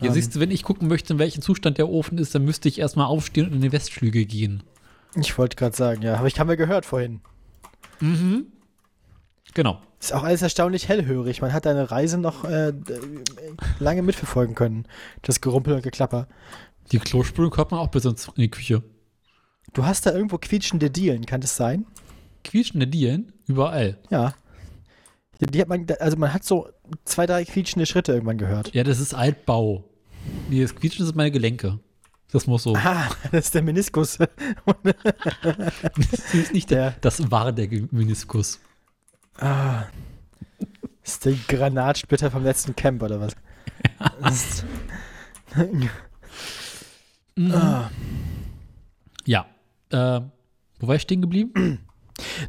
Ja, 0.00 0.08
Ähm. 0.08 0.12
siehst 0.14 0.34
du, 0.34 0.40
wenn 0.40 0.50
ich 0.50 0.62
gucken 0.62 0.88
möchte, 0.88 1.12
in 1.14 1.18
welchem 1.18 1.42
Zustand 1.42 1.78
der 1.78 1.88
Ofen 1.88 2.18
ist, 2.18 2.34
dann 2.34 2.44
müsste 2.44 2.68
ich 2.68 2.78
erstmal 2.78 3.06
aufstehen 3.06 3.46
und 3.46 3.54
in 3.54 3.60
die 3.62 3.72
Westflügel 3.72 4.24
gehen. 4.24 4.62
Ich 5.14 5.38
wollte 5.38 5.56
gerade 5.56 5.74
sagen, 5.74 6.02
ja, 6.02 6.16
aber 6.16 6.26
ich 6.26 6.38
haben 6.38 6.48
wir 6.48 6.56
gehört 6.56 6.84
vorhin. 6.84 7.20
Mhm. 8.00 8.46
Genau. 9.54 9.80
Ist 9.98 10.12
auch 10.12 10.24
alles 10.24 10.42
erstaunlich 10.42 10.88
hellhörig. 10.88 11.40
Man 11.40 11.54
hat 11.54 11.64
deine 11.64 11.90
Reise 11.90 12.18
noch 12.18 12.44
äh, 12.44 12.74
lange 13.78 14.02
mitverfolgen 14.02 14.54
können. 14.54 14.86
Das 15.22 15.40
Gerumpel 15.40 15.74
und 15.74 15.82
Geklapper. 15.82 16.28
Die 16.92 16.98
Klospülung 16.98 17.50
kommt 17.50 17.70
man 17.70 17.80
auch 17.80 17.88
bis 17.88 18.04
in 18.04 18.14
die 18.36 18.50
Küche. 18.50 18.82
Du 19.72 19.86
hast 19.86 20.04
da 20.06 20.12
irgendwo 20.12 20.36
quietschende 20.38 20.90
Dielen, 20.90 21.24
kann 21.24 21.40
das 21.40 21.56
sein? 21.56 21.86
Quietschende 22.44 22.86
Dielen 22.86 23.32
überall. 23.46 23.98
Ja. 24.10 24.34
Die, 25.40 25.60
hat 25.60 25.68
man, 25.68 25.86
also 26.00 26.16
man 26.16 26.32
hat 26.32 26.44
so 26.44 26.68
zwei, 27.04 27.26
drei 27.26 27.44
quietschende 27.44 27.84
Schritte 27.86 28.12
irgendwann 28.12 28.38
gehört. 28.38 28.72
Ja, 28.74 28.84
das 28.84 29.00
ist 29.00 29.12
Altbau. 29.14 29.84
Nee, 30.48 30.62
das 30.62 30.74
Quietschen 30.74 31.04
sind 31.04 31.16
meine 31.16 31.30
Gelenke. 31.30 31.78
Das 32.32 32.46
muss 32.46 32.62
so. 32.64 32.74
Ah, 32.74 33.08
das 33.32 33.46
ist 33.46 33.54
der 33.54 33.62
Meniskus. 33.62 34.18
Das 34.82 36.34
ist 36.34 36.52
nicht 36.52 36.70
der, 36.70 36.92
das 37.00 37.30
war 37.30 37.52
der 37.52 37.68
Meniskus. 37.90 38.60
ah. 39.38 39.84
Das 41.02 41.12
ist 41.12 41.24
der 41.24 41.34
Granatsplitter 41.46 42.30
vom 42.32 42.42
letzten 42.42 42.74
Camp 42.74 43.02
oder 43.02 43.20
was? 43.20 43.36
Mhm. 47.38 47.52
ah. 47.52 47.90
Ja. 49.26 49.46
Äh, 49.90 50.20
wo 50.78 50.88
war 50.88 50.94
ich 50.96 51.02
stehen 51.02 51.20
geblieben? 51.22 51.85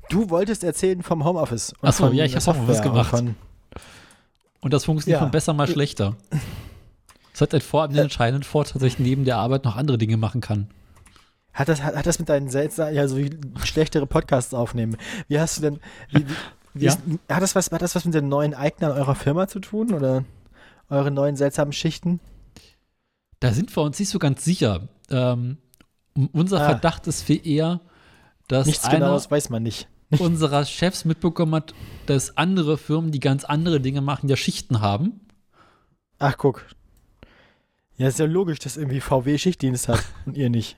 Du 0.10 0.30
wolltest 0.30 0.64
erzählen 0.64 1.04
vom 1.04 1.24
Homeoffice. 1.26 1.72
und 1.82 1.90
Ach 1.90 1.94
so, 1.94 2.06
von 2.08 2.16
ja, 2.16 2.26
ich 2.26 2.36
hab 2.36 2.42
Software 2.42 2.64
Homeoffice 2.64 2.82
gemacht. 2.84 3.10
Von, 3.10 3.36
Und 4.62 4.74
das 4.74 4.86
funktioniert 4.86 5.20
Ja. 5.22 5.26
mal 5.26 5.32
besser, 5.32 5.54
mal 5.54 5.68
schlechter. 5.68 6.16
Es 7.34 7.42
hat 7.42 7.54
halt 7.54 7.64
vor 7.64 7.88
den 7.88 7.98
entscheidenden 7.98 8.44
Vorteil, 8.44 8.74
dass 8.82 8.84
ich 8.84 9.00
neben 9.00 9.26
der 9.26 9.38
Arbeit 9.38 9.64
noch 9.66 9.76
andere 9.76 9.98
Dinge 9.98 10.18
machen 10.18 10.42
kann. 10.42 10.68
Hat 11.54 11.68
das, 11.70 11.82
hat, 11.84 11.96
hat 11.96 12.06
das 12.06 12.20
mit 12.20 12.30
deinen 12.30 12.50
seltsamen, 12.50 12.94
ja, 12.96 13.08
so 13.08 13.18
wie 13.18 13.30
schlechtere 13.64 14.06
Podcasts 14.08 14.54
aufnehmen? 14.54 14.98
Wie 15.28 15.40
hast 15.40 15.58
du 15.58 15.62
denn, 15.62 15.80
wie, 16.10 16.28
wie, 16.28 16.34
wie 16.74 16.86
Ja. 16.86 16.94
ist, 16.94 17.00
hat, 17.30 17.42
das 17.42 17.56
was, 17.56 17.72
hat 17.72 17.82
das 17.82 17.96
was 17.96 18.06
mit 18.06 18.14
den 18.14 18.30
neuen 18.30 18.54
Eignern 18.54 18.92
eurer 18.92 19.16
Firma 19.16 19.48
zu 19.48 19.60
tun 19.60 19.94
oder 19.94 20.24
eure 20.90 21.12
neuen 21.12 21.36
seltsamen 21.36 21.74
Schichten? 21.74 22.20
Da 23.40 23.52
sind 23.54 23.76
wir 23.76 23.84
uns 23.84 24.00
nicht 24.00 24.10
so 24.10 24.18
ganz 24.20 24.44
sicher. 24.44 24.88
Ähm, 25.12 25.58
unser 26.34 26.62
Ah. 26.62 26.66
Verdacht 26.66 27.06
ist 27.08 27.22
viel 27.24 27.46
eher, 27.46 27.82
dass 28.48 28.68
Nichts 28.68 28.86
einer 28.86 29.00
genaues 29.00 29.30
weiß 29.30 29.50
man 29.50 29.64
nicht. 29.64 29.88
unserer 30.20 30.66
Chefs 30.66 31.06
mitbekommen 31.06 31.56
hat, 31.56 31.74
dass 32.06 32.38
andere 32.38 32.78
Firmen, 32.78 33.12
die 33.12 33.20
ganz 33.20 33.44
andere 33.44 33.82
Dinge 33.82 34.02
machen, 34.02 34.30
ja 34.30 34.38
Schichten 34.38 34.80
haben. 34.82 35.20
Ach, 36.20 36.38
guck. 36.38 36.66
Ja, 37.98 38.08
ist 38.08 38.20
ja 38.20 38.26
logisch, 38.26 38.60
dass 38.60 38.78
irgendwie 38.78 39.02
VW 39.02 39.38
Schichtdienst 39.38 39.88
hat 39.88 40.04
und 40.26 40.38
ihr 40.38 40.50
nicht. 40.50 40.78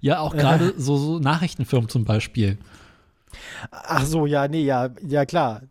Ja, 0.00 0.20
auch 0.20 0.34
gerade 0.34 0.74
so, 0.78 0.96
so 0.96 1.18
Nachrichtenfirmen 1.18 1.88
zum 1.88 2.04
Beispiel. 2.04 2.56
Ach 3.70 4.04
so, 4.04 4.24
ja, 4.24 4.48
nee, 4.48 4.62
ja, 4.62 4.90
ja, 5.06 5.26
klar. 5.26 5.62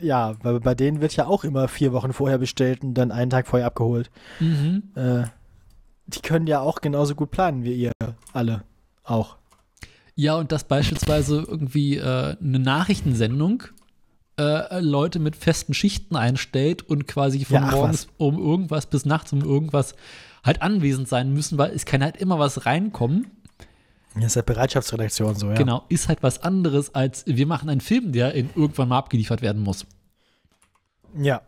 Ja, 0.00 0.36
weil 0.42 0.60
bei 0.60 0.74
denen 0.74 1.02
wird 1.02 1.14
ja 1.16 1.26
auch 1.26 1.44
immer 1.44 1.68
vier 1.68 1.92
Wochen 1.92 2.14
vorher 2.14 2.38
bestellt 2.38 2.82
und 2.82 2.94
dann 2.94 3.10
einen 3.12 3.28
Tag 3.28 3.46
vorher 3.46 3.66
abgeholt. 3.66 4.10
Mhm. 4.38 4.84
Äh, 4.94 5.24
die 6.06 6.20
können 6.20 6.46
ja 6.46 6.60
auch 6.60 6.80
genauso 6.80 7.14
gut 7.14 7.30
planen 7.30 7.64
wie 7.64 7.74
ihr 7.74 7.92
alle. 8.32 8.62
Auch. 9.04 9.36
Ja, 10.20 10.34
und 10.34 10.52
dass 10.52 10.64
beispielsweise 10.64 11.46
irgendwie 11.48 11.96
äh, 11.96 12.36
eine 12.38 12.58
Nachrichtensendung 12.58 13.62
äh, 14.38 14.78
Leute 14.80 15.18
mit 15.18 15.34
festen 15.34 15.72
Schichten 15.72 16.14
einstellt 16.14 16.82
und 16.82 17.08
quasi 17.08 17.42
von 17.46 17.54
Ja, 17.54 17.68
ach 17.68 17.72
morgens 17.72 18.06
um 18.18 18.38
irgendwas 18.38 18.84
bis 18.84 19.06
nachts 19.06 19.32
um 19.32 19.40
irgendwas 19.40 19.94
halt 20.44 20.60
anwesend 20.60 21.08
sein 21.08 21.32
müssen, 21.32 21.56
weil 21.56 21.70
es 21.70 21.86
kann 21.86 22.02
halt 22.02 22.18
immer 22.18 22.38
was 22.38 22.66
reinkommen. 22.66 23.28
Das 24.14 24.24
ist 24.24 24.34
ja 24.34 24.42
Bereitschaftsredaktion 24.42 25.36
so, 25.36 25.48
ja. 25.48 25.54
Genau, 25.54 25.86
ist 25.88 26.08
halt 26.08 26.22
was 26.22 26.42
anderes 26.42 26.94
als 26.94 27.24
wir 27.24 27.46
machen 27.46 27.70
einen 27.70 27.80
Film, 27.80 28.12
der 28.12 28.34
in 28.34 28.50
irgendwann 28.54 28.90
mal 28.90 28.98
abgeliefert 28.98 29.40
werden 29.40 29.62
muss. 29.62 29.86
Ja. 31.18 31.40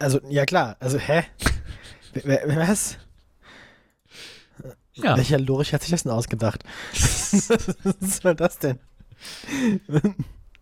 Also, 0.00 0.18
ja 0.28 0.44
klar. 0.44 0.76
Also, 0.80 0.98
hä? 0.98 1.22
Was? 2.46 2.98
Ja, 5.02 5.16
Welcher 5.16 5.38
Lorich 5.38 5.72
hat 5.72 5.82
sich 5.82 5.90
das 5.90 6.02
denn 6.02 6.12
ausgedacht? 6.12 6.64
Was 6.92 8.20
soll 8.22 8.34
das 8.34 8.58
denn? 8.58 8.78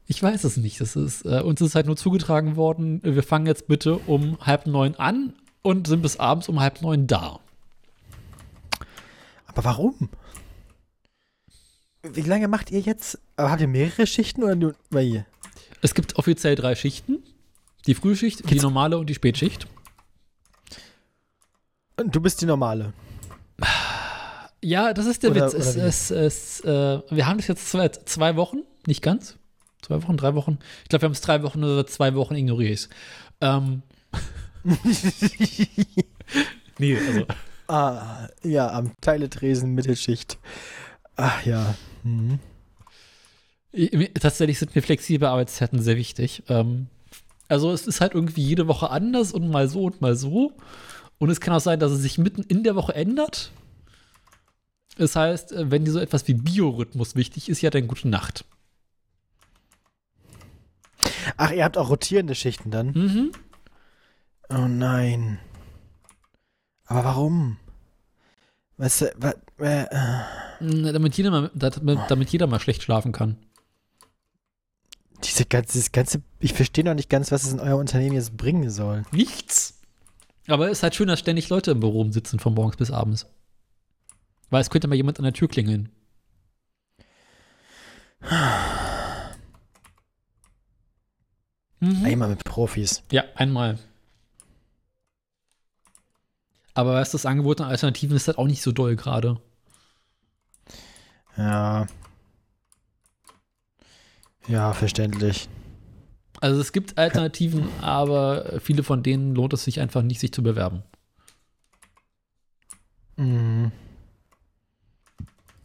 ich 0.06 0.22
weiß 0.22 0.44
es 0.44 0.56
nicht. 0.56 0.80
Das 0.80 0.96
ist, 0.96 1.24
äh, 1.24 1.40
uns 1.40 1.60
ist 1.60 1.74
halt 1.74 1.86
nur 1.86 1.96
zugetragen 1.96 2.56
worden, 2.56 3.00
wir 3.02 3.22
fangen 3.22 3.46
jetzt 3.46 3.66
bitte 3.66 3.96
um 3.98 4.38
halb 4.40 4.66
neun 4.66 4.94
an 4.96 5.34
und 5.62 5.86
sind 5.86 6.02
bis 6.02 6.18
abends 6.18 6.48
um 6.48 6.60
halb 6.60 6.82
neun 6.82 7.06
da. 7.06 7.40
Aber 9.46 9.64
warum? 9.64 10.10
Wie 12.02 12.20
lange 12.20 12.46
macht 12.48 12.70
ihr 12.70 12.80
jetzt? 12.80 13.18
Aber 13.36 13.50
habt 13.50 13.60
ihr 13.60 13.68
mehrere 13.68 14.06
Schichten 14.06 14.42
oder 14.44 14.54
nur 14.54 14.74
bei 14.90 15.02
ihr? 15.02 15.26
Es 15.82 15.94
gibt 15.94 16.16
offiziell 16.16 16.54
drei 16.54 16.74
Schichten. 16.74 17.22
Die 17.86 17.94
Frühschicht, 17.94 18.40
die 18.40 18.44
Gibt's- 18.44 18.62
normale 18.62 18.98
und 18.98 19.08
die 19.08 19.14
Spätschicht. 19.14 19.66
Und 21.98 22.14
du 22.14 22.20
bist 22.20 22.40
die 22.42 22.46
normale. 22.46 22.92
Ja, 24.66 24.92
das 24.92 25.06
ist 25.06 25.22
der 25.22 25.30
Oder- 25.30 25.46
Witz. 25.46 25.54
Es, 25.54 25.76
oder 25.76 25.84
wie? 25.84 25.88
es, 25.88 26.10
es, 26.10 26.60
äh, 26.60 27.00
wir 27.10 27.26
haben 27.26 27.36
das 27.38 27.46
jetzt 27.46 27.68
zwei, 27.70 27.88
zwei 27.88 28.34
Wochen, 28.34 28.62
nicht 28.88 29.00
ganz. 29.00 29.36
Zwei 29.80 30.02
Wochen, 30.02 30.16
drei 30.16 30.34
Wochen. 30.34 30.58
Ich 30.82 30.88
glaube, 30.88 31.02
wir 31.02 31.06
haben 31.06 31.12
es 31.12 31.20
drei 31.20 31.44
Wochen 31.44 31.62
oder 31.62 31.86
zwei 31.86 32.16
Wochen 32.16 32.34
ignoriere 32.34 32.72
ich 32.72 32.88
ähm, 33.40 33.82
Nee, 36.78 36.96
also. 36.98 37.26
ah, 37.68 38.26
ja, 38.42 38.70
am 38.72 38.90
Teiletresen 39.00 39.72
Mittelschicht. 39.72 40.38
Ach 41.14 41.46
ja. 41.46 41.74
Mhm. 42.02 42.40
Tatsächlich 44.20 44.58
sind 44.58 44.74
mir 44.74 44.82
flexible 44.82 45.28
Arbeitszeiten 45.28 45.80
sehr 45.80 45.96
wichtig. 45.96 46.42
Ähm, 46.48 46.88
also 47.46 47.70
es 47.72 47.86
ist 47.86 48.00
halt 48.00 48.14
irgendwie 48.14 48.42
jede 48.42 48.66
Woche 48.66 48.90
anders 48.90 49.30
und 49.32 49.48
mal 49.48 49.68
so 49.68 49.84
und 49.84 50.00
mal 50.00 50.16
so. 50.16 50.52
Und 51.18 51.30
es 51.30 51.40
kann 51.40 51.54
auch 51.54 51.60
sein, 51.60 51.78
dass 51.78 51.92
es 51.92 52.02
sich 52.02 52.18
mitten 52.18 52.42
in 52.42 52.64
der 52.64 52.74
Woche 52.74 52.94
ändert. 52.94 53.52
Das 54.96 55.14
heißt, 55.14 55.52
äh, 55.52 55.70
wenn 55.70 55.84
dir 55.84 55.92
so 55.92 56.00
etwas 56.00 56.26
wie 56.28 56.34
Biorhythmus 56.34 57.14
wichtig 57.14 57.48
ist, 57.48 57.60
ja 57.60 57.70
dann 57.70 57.86
gute 57.88 58.08
Nacht. 58.08 58.44
Ach, 61.36 61.50
ihr 61.52 61.64
habt 61.64 61.76
auch 61.78 61.90
rotierende 61.90 62.34
Schichten 62.34 62.70
dann? 62.70 62.88
Mhm. 62.92 63.32
Oh 64.48 64.66
nein. 64.68 65.38
Aber 66.86 67.04
warum? 67.04 67.58
Weißt 68.78 69.00
du, 69.02 69.12
wa, 69.16 69.34
äh, 69.64 69.86
Na, 70.60 70.92
Damit 70.92 71.16
jeder, 71.16 71.30
mal, 71.30 71.50
damit, 71.54 71.98
damit 72.08 72.30
jeder 72.30 72.46
mal 72.46 72.60
schlecht 72.60 72.82
schlafen 72.82 73.12
kann. 73.12 73.36
diese 75.24 75.44
ganze, 75.46 75.72
dieses 75.72 75.92
ganze, 75.92 76.22
ich 76.38 76.52
verstehe 76.52 76.84
noch 76.84 76.94
nicht 76.94 77.10
ganz, 77.10 77.32
was 77.32 77.44
es 77.44 77.52
in 77.52 77.60
euer 77.60 77.76
Unternehmen 77.76 78.14
jetzt 78.14 78.36
bringen 78.36 78.70
soll. 78.70 79.02
Nichts. 79.12 79.80
Aber 80.46 80.66
es 80.66 80.78
ist 80.78 80.82
halt 80.84 80.94
schön, 80.94 81.08
dass 81.08 81.18
ständig 81.18 81.48
Leute 81.48 81.72
im 81.72 81.80
Büro 81.80 82.08
sitzen 82.12 82.38
von 82.38 82.54
morgens 82.54 82.76
bis 82.76 82.90
abends. 82.92 83.26
Weil 84.50 84.60
es 84.60 84.70
könnte 84.70 84.88
mal 84.88 84.94
jemand 84.94 85.18
an 85.18 85.24
der 85.24 85.32
Tür 85.32 85.48
klingeln. 85.48 85.90
Mhm. 91.80 92.04
Einmal 92.04 92.28
mit 92.30 92.44
Profis. 92.44 93.02
Ja, 93.10 93.24
einmal. 93.34 93.78
Aber 96.74 96.94
weißt 96.94 97.14
du, 97.14 97.18
das 97.18 97.26
Angebot 97.26 97.60
an 97.60 97.68
Alternativen 97.68 98.16
ist 98.16 98.28
halt 98.28 98.38
auch 98.38 98.46
nicht 98.46 98.62
so 98.62 98.72
doll 98.72 98.96
gerade. 98.96 99.40
Ja. 101.36 101.86
Ja, 104.46 104.72
verständlich. 104.72 105.48
Also 106.40 106.60
es 106.60 106.72
gibt 106.72 106.98
Alternativen, 106.98 107.68
aber 107.80 108.60
viele 108.60 108.82
von 108.82 109.02
denen 109.02 109.34
lohnt 109.34 109.52
es 109.54 109.64
sich 109.64 109.80
einfach 109.80 110.02
nicht, 110.02 110.20
sich 110.20 110.32
zu 110.32 110.42
bewerben. 110.42 110.82
Mhm. 113.16 113.72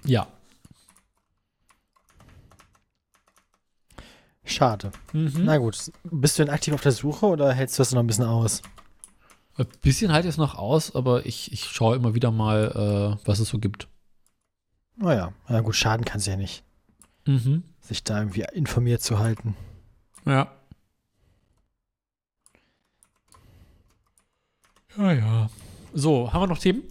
Ja. 0.06 0.28
Schade. 4.44 4.92
Mhm. 5.14 5.32
Na 5.46 5.58
gut. 5.58 5.92
Bist 6.04 6.38
du 6.40 6.44
denn 6.46 6.54
aktiv 6.54 6.74
auf 6.74 6.82
der 6.82 6.92
Suche 6.92 7.26
oder 7.28 7.54
hältst 7.54 7.78
du 7.78 7.82
das 7.82 7.92
noch 7.94 8.02
ein 8.02 8.08
bisschen 8.08 8.26
aus? 8.26 8.62
Ein 9.58 9.68
bisschen 9.82 10.12
halt 10.12 10.26
jetzt 10.26 10.38
noch 10.38 10.56
aus, 10.56 10.96
aber 10.96 11.26
ich, 11.26 11.52
ich 11.52 11.66
schaue 11.66 11.96
immer 11.96 12.14
wieder 12.16 12.32
mal, 12.32 13.18
äh, 13.22 13.28
was 13.28 13.40
es 13.40 13.50
so 13.50 13.60
gibt. 13.60 13.88
Naja, 14.96 15.34
na 15.48 15.62
gut, 15.62 15.76
schaden 15.76 16.06
kann 16.06 16.18
es 16.20 16.26
ja 16.26 16.36
nicht, 16.36 16.64
Mhm. 17.26 17.64
sich 17.82 18.04
da 18.04 18.20
irgendwie 18.20 18.46
informiert 18.54 19.02
zu 19.02 19.20
halten. 19.20 19.56
Ja. 20.26 20.52
Ja, 24.98 25.14
ja. 25.14 25.50
So, 25.94 26.32
haben 26.34 26.44
wir 26.44 26.48
noch 26.48 26.58
Themen? 26.60 26.84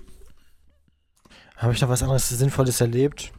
Habe 1.60 1.74
ich 1.74 1.80
noch 1.82 1.90
was 1.90 2.02
anderes 2.02 2.26
Sinnvolles 2.28 2.80
erlebt? 2.80 3.32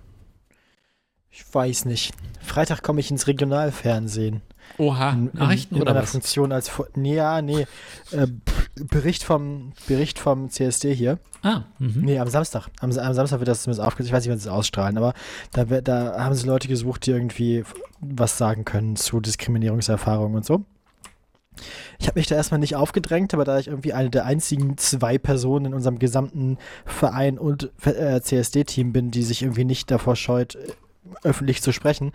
Ich 1.32 1.43
weiß 1.51 1.86
nicht. 1.86 2.13
Freitag 2.39 2.84
komme 2.84 2.99
ich 2.99 3.09
ins 3.09 3.26
Regionalfernsehen. 3.26 4.41
Oha, 4.78 5.09
In, 5.11 5.30
in, 5.30 5.39
Nachrichten 5.39 5.76
in 5.76 5.82
oder 5.82 5.93
meiner 5.93 6.03
was? 6.03 6.11
Funktion 6.11 6.51
als 6.51 6.72
nee, 6.93 7.15
ja, 7.15 7.41
nee. 7.41 7.65
Äh, 8.11 8.28
Bericht 8.76 9.24
vom 9.24 9.74
Bericht 9.88 10.19
vom 10.19 10.49
CSD 10.51 10.93
hier. 10.93 11.17
Ah, 11.41 11.63
mhm. 11.80 12.01
Nee, 12.01 12.19
am 12.19 12.28
Samstag. 12.28 12.67
Am, 12.80 12.91
am 12.91 13.13
Samstag 13.13 13.39
wird 13.39 13.47
das 13.47 13.63
zumindest 13.63 13.86
aufgesetzt. 13.86 14.09
Ich 14.09 14.13
weiß 14.13 14.24
nicht, 14.24 14.32
wann 14.32 14.39
sie 14.39 14.49
es 14.49 14.53
ausstrahlen, 14.53 14.97
aber 14.97 15.13
da, 15.51 15.65
da 15.65 16.24
haben 16.24 16.36
sie 16.36 16.45
Leute 16.45 16.67
gesucht, 16.67 17.07
die 17.07 17.11
irgendwie 17.11 17.63
was 18.01 18.38
sagen 18.38 18.65
können 18.65 18.95
zu 18.97 19.19
Diskriminierungserfahrungen 19.19 20.36
und 20.38 20.45
so. 20.45 20.63
Ich 21.99 22.08
habe 22.08 22.20
mich 22.20 22.28
da 22.28 22.36
erstmal 22.36 22.60
nicht 22.60 22.76
aufgedrängt, 22.76 23.34
aber 23.34 23.43
da 23.43 23.60
ich 23.60 23.68
irgendwie 23.68 23.93
eine 23.93 24.10
der 24.10 24.26
einzigen 24.26 24.78
zwei 24.78 25.18
Personen 25.18 25.68
in 25.68 25.74
unserem 25.74 25.99
gesamten 25.99 26.58
Verein 26.86 27.38
und 27.38 27.72
äh, 27.86 28.22
CSD-Team 28.22 28.93
bin, 28.93 29.12
die 29.12 29.24
sich 29.24 29.43
irgendwie 29.43 29.66
nicht 29.66 29.91
davor 29.91 30.16
scheut, 30.16 30.56
äh, 30.56 30.72
öffentlich 31.24 31.62
zu 31.62 31.72
sprechen, 31.72 32.14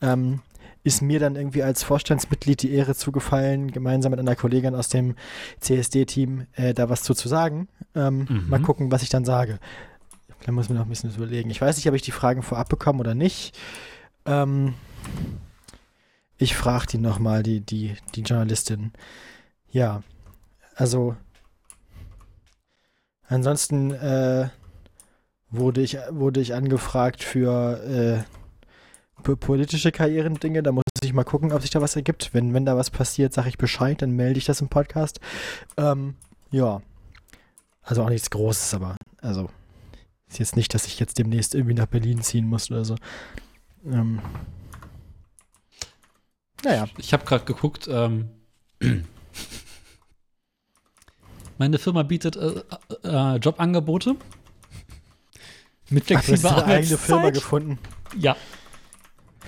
ähm, 0.00 0.40
ist 0.84 1.02
mir 1.02 1.20
dann 1.20 1.36
irgendwie 1.36 1.62
als 1.62 1.82
Vorstandsmitglied 1.82 2.62
die 2.62 2.72
Ehre 2.72 2.94
zugefallen, 2.94 3.70
gemeinsam 3.70 4.10
mit 4.10 4.20
einer 4.20 4.36
Kollegin 4.36 4.74
aus 4.74 4.88
dem 4.88 5.16
CSD-Team 5.60 6.46
äh, 6.54 6.72
da 6.72 6.88
was 6.88 7.02
zu, 7.02 7.14
zu 7.14 7.28
sagen. 7.28 7.68
Ähm, 7.94 8.26
Mhm. 8.28 8.44
Mal 8.48 8.60
gucken, 8.62 8.90
was 8.90 9.02
ich 9.02 9.10
dann 9.10 9.24
sage. 9.24 9.58
Da 10.46 10.52
muss 10.52 10.68
mir 10.68 10.76
noch 10.76 10.86
ein 10.86 10.88
bisschen 10.88 11.14
überlegen. 11.14 11.50
Ich 11.50 11.60
weiß 11.60 11.76
nicht, 11.76 11.88
ob 11.88 11.94
ich 11.94 12.02
die 12.02 12.12
Fragen 12.12 12.42
vorab 12.42 12.68
bekomme 12.68 13.00
oder 13.00 13.14
nicht. 13.14 13.58
Ähm, 14.24 14.74
ich 16.38 16.56
frage 16.56 16.86
die 16.86 16.98
nochmal, 16.98 17.42
die, 17.42 17.60
die, 17.60 17.96
die 18.14 18.22
Journalistin. 18.22 18.92
Ja, 19.70 20.02
also 20.76 21.16
ansonsten 23.26 23.90
äh, 23.90 24.48
wurde, 25.50 25.82
ich, 25.82 25.98
wurde 26.10 26.40
ich 26.40 26.54
angefragt 26.54 27.22
für 27.22 28.24
äh, 28.24 29.22
po- 29.22 29.36
politische 29.36 29.92
Karrierendinge. 29.92 30.62
Da 30.62 30.72
muss 30.72 30.84
ich 31.02 31.12
mal 31.12 31.24
gucken, 31.24 31.52
ob 31.52 31.60
sich 31.60 31.70
da 31.70 31.80
was 31.80 31.96
ergibt. 31.96 32.32
Wenn, 32.32 32.54
wenn 32.54 32.64
da 32.64 32.76
was 32.76 32.90
passiert, 32.90 33.34
sage 33.34 33.48
ich 33.48 33.58
Bescheid, 33.58 34.00
dann 34.00 34.12
melde 34.12 34.38
ich 34.38 34.46
das 34.46 34.60
im 34.60 34.68
Podcast. 34.68 35.20
Ähm, 35.76 36.14
ja, 36.50 36.80
also 37.82 38.04
auch 38.04 38.10
nichts 38.10 38.30
Großes, 38.30 38.74
aber 38.74 38.96
also 39.20 39.50
ist 40.28 40.38
jetzt 40.38 40.56
nicht, 40.56 40.72
dass 40.72 40.86
ich 40.86 41.00
jetzt 41.00 41.18
demnächst 41.18 41.54
irgendwie 41.54 41.74
nach 41.74 41.86
Berlin 41.86 42.22
ziehen 42.22 42.46
muss 42.46 42.70
oder 42.70 42.84
so. 42.84 42.96
Ähm, 43.84 44.20
naja. 46.64 46.86
Ich 46.98 47.12
habe 47.12 47.24
gerade 47.24 47.44
geguckt, 47.44 47.88
ähm, 47.90 48.30
meine 51.58 51.78
Firma 51.78 52.02
bietet 52.02 52.36
äh, 52.36 52.62
äh, 53.04 53.36
Jobangebote 53.36 54.16
mit 55.90 56.04
Ach, 56.04 56.08
du 56.08 56.14
hast 56.16 56.24
flexibler 56.26 56.60
deine 56.60 56.74
eigene. 56.74 56.98
Firma 56.98 57.30
gefunden. 57.30 57.78
Ja, 58.16 58.36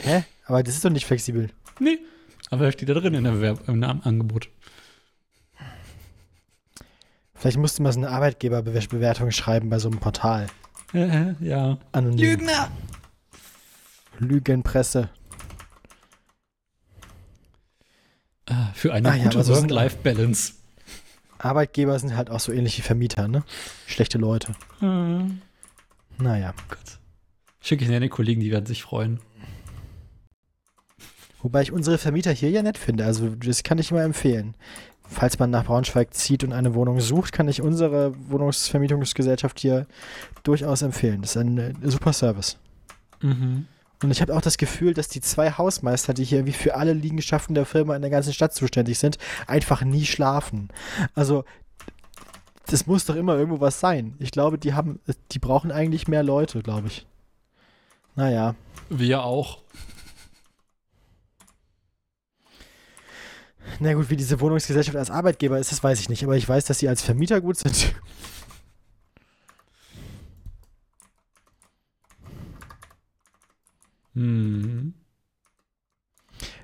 Hä? 0.02 0.24
Aber 0.46 0.62
das 0.62 0.74
ist 0.74 0.84
doch 0.84 0.90
nicht 0.90 1.06
flexibel. 1.06 1.50
nee, 1.78 1.98
aber 2.50 2.64
das 2.64 2.74
steht 2.74 2.88
da 2.88 2.94
drin 2.94 3.14
in 3.14 3.24
der 3.24 3.32
Bewerb 3.32 3.68
im 3.68 3.82
Angebot. 3.82 4.48
Vielleicht 7.34 7.56
musst 7.56 7.78
du 7.78 7.82
mal 7.82 7.92
so 7.92 8.00
eine 8.00 8.10
Arbeitgeberbewertung 8.10 9.30
schreiben 9.30 9.70
bei 9.70 9.78
so 9.78 9.88
einem 9.88 9.98
Portal. 9.98 10.48
Äh, 10.92 11.34
ja. 11.40 11.78
Anonym. 11.92 12.18
Lügner! 12.18 12.70
Lügenpresse. 14.18 15.08
Ah, 18.50 18.70
Für 18.74 18.92
eine 18.92 19.08
Ah 19.10 19.14
ja, 19.14 19.24
gute 19.24 19.42
sind- 19.44 19.54
Work-Life-Balance. 19.56 20.54
Arbeitgeber 21.38 21.98
sind 21.98 22.16
halt 22.16 22.28
auch 22.30 22.40
so 22.40 22.52
ähnlich 22.52 22.76
wie 22.78 22.82
Vermieter, 22.82 23.26
ne? 23.28 23.44
Schlechte 23.86 24.18
Leute. 24.18 24.52
Äh, 24.82 25.24
Naja. 26.22 26.52
Gott. 26.68 26.98
Schicke 27.62 27.84
ich 27.84 27.94
an 27.94 28.02
die 28.02 28.08
Kollegen, 28.08 28.40
die 28.40 28.50
werden 28.50 28.66
sich 28.66 28.82
freuen. 28.82 29.20
Wobei 31.42 31.62
ich 31.62 31.72
unsere 31.72 31.96
Vermieter 31.96 32.32
hier 32.32 32.50
ja 32.50 32.62
nett 32.62 32.76
finde. 32.76 33.04
Also 33.06 33.30
das 33.30 33.62
kann 33.62 33.78
ich 33.78 33.90
immer 33.90 34.02
empfehlen. 34.02 34.54
Falls 35.02 35.38
man 35.38 35.50
nach 35.50 35.64
Braunschweig 35.64 36.12
zieht 36.14 36.44
und 36.44 36.52
eine 36.52 36.74
Wohnung 36.74 37.00
sucht, 37.00 37.32
kann 37.32 37.48
ich 37.48 37.62
unsere 37.62 38.12
Wohnungsvermietungsgesellschaft 38.30 39.58
hier 39.58 39.86
durchaus 40.42 40.82
empfehlen. 40.82 41.22
Das 41.22 41.30
ist 41.32 41.36
ein 41.38 41.58
äh, 41.58 41.72
super 41.84 42.12
Service. 42.12 42.58
Mhm. 43.22 43.66
Und 44.02 44.10
ich 44.10 44.22
habe 44.22 44.34
auch 44.34 44.40
das 44.40 44.56
Gefühl, 44.56 44.94
dass 44.94 45.08
die 45.08 45.20
zwei 45.20 45.52
Hausmeister, 45.52 46.14
die 46.14 46.24
hier 46.24 46.46
wie 46.46 46.52
für 46.52 46.74
alle 46.74 46.94
Liegenschaften 46.94 47.54
der 47.54 47.66
Firma 47.66 47.94
in 47.94 48.02
der 48.02 48.10
ganzen 48.10 48.32
Stadt 48.32 48.54
zuständig 48.54 48.98
sind, 48.98 49.18
einfach 49.46 49.82
nie 49.82 50.06
schlafen. 50.06 50.68
Also, 51.14 51.44
das 52.66 52.86
muss 52.86 53.04
doch 53.04 53.16
immer 53.16 53.36
irgendwo 53.36 53.60
was 53.60 53.80
sein. 53.80 54.14
Ich 54.18 54.30
glaube, 54.30 54.56
die 54.56 54.72
haben, 54.72 55.00
die 55.32 55.38
brauchen 55.38 55.70
eigentlich 55.70 56.08
mehr 56.08 56.22
Leute, 56.22 56.62
glaube 56.62 56.86
ich. 56.86 57.06
Naja. 58.16 58.54
Wir 58.88 59.22
auch. 59.22 59.58
Na 63.78 63.92
gut, 63.94 64.10
wie 64.10 64.16
diese 64.16 64.40
Wohnungsgesellschaft 64.40 64.96
als 64.96 65.10
Arbeitgeber 65.10 65.58
ist, 65.58 65.72
das 65.72 65.82
weiß 65.82 66.00
ich 66.00 66.08
nicht. 66.08 66.24
Aber 66.24 66.36
ich 66.36 66.48
weiß, 66.48 66.64
dass 66.64 66.78
sie 66.78 66.88
als 66.88 67.02
Vermieter 67.02 67.40
gut 67.40 67.56
sind. 67.56 67.94
Mhm. 74.14 74.94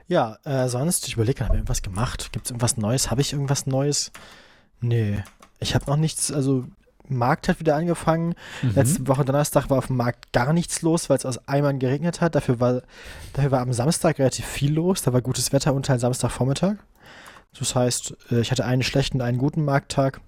Ja, 0.09 0.39
äh, 0.45 0.69
sonst, 0.69 1.07
ich 1.09 1.15
überlege, 1.15 1.45
habe 1.45 1.55
ich 1.55 1.59
irgendwas 1.59 1.83
gemacht? 1.83 2.33
Gibt 2.33 2.47
es 2.47 2.51
irgendwas 2.51 2.77
Neues? 2.77 3.11
Habe 3.11 3.21
ich 3.21 3.33
irgendwas 3.33 3.67
Neues? 3.67 4.13
Nee. 4.81 5.23
Ich 5.59 5.75
habe 5.75 5.87
noch 5.87 5.97
nichts, 5.97 6.31
also 6.31 6.67
Markt 7.09 7.49
hat 7.49 7.61
wieder 7.61 7.77
angefangen. 7.77 8.35
Mhm. 8.63 8.73
Letzte 8.75 9.09
Woche 9.09 9.25
Donnerstag 9.25 9.71
war 9.71 9.79
auf 9.79 9.89
dem 9.89 9.97
Markt 9.97 10.33
gar 10.33 10.53
nichts 10.53 10.83
los, 10.83 11.09
weil 11.09 11.17
es 11.17 11.27
aus 11.27 11.49
Eimern 11.49 11.79
geregnet 11.79 12.21
hat. 12.21 12.35
Dafür 12.35 12.61
war, 12.61 12.83
dafür 13.33 13.51
war 13.51 13.61
am 13.61 13.73
Samstag 13.73 14.19
relativ 14.19 14.45
viel 14.45 14.73
los. 14.73 15.03
Da 15.03 15.13
war 15.13 15.23
gutes 15.23 15.53
Wetter 15.53 15.75
und 15.75 15.89
halt 15.89 16.01
Samstagvormittag. 16.01 16.77
Das 17.59 17.75
heißt, 17.75 18.17
äh, 18.31 18.41
ich 18.41 18.51
hatte 18.51 18.65
einen 18.65 18.83
schlechten, 18.83 19.21
einen 19.21 19.39
guten 19.39 19.65
Markttag. 19.65 20.21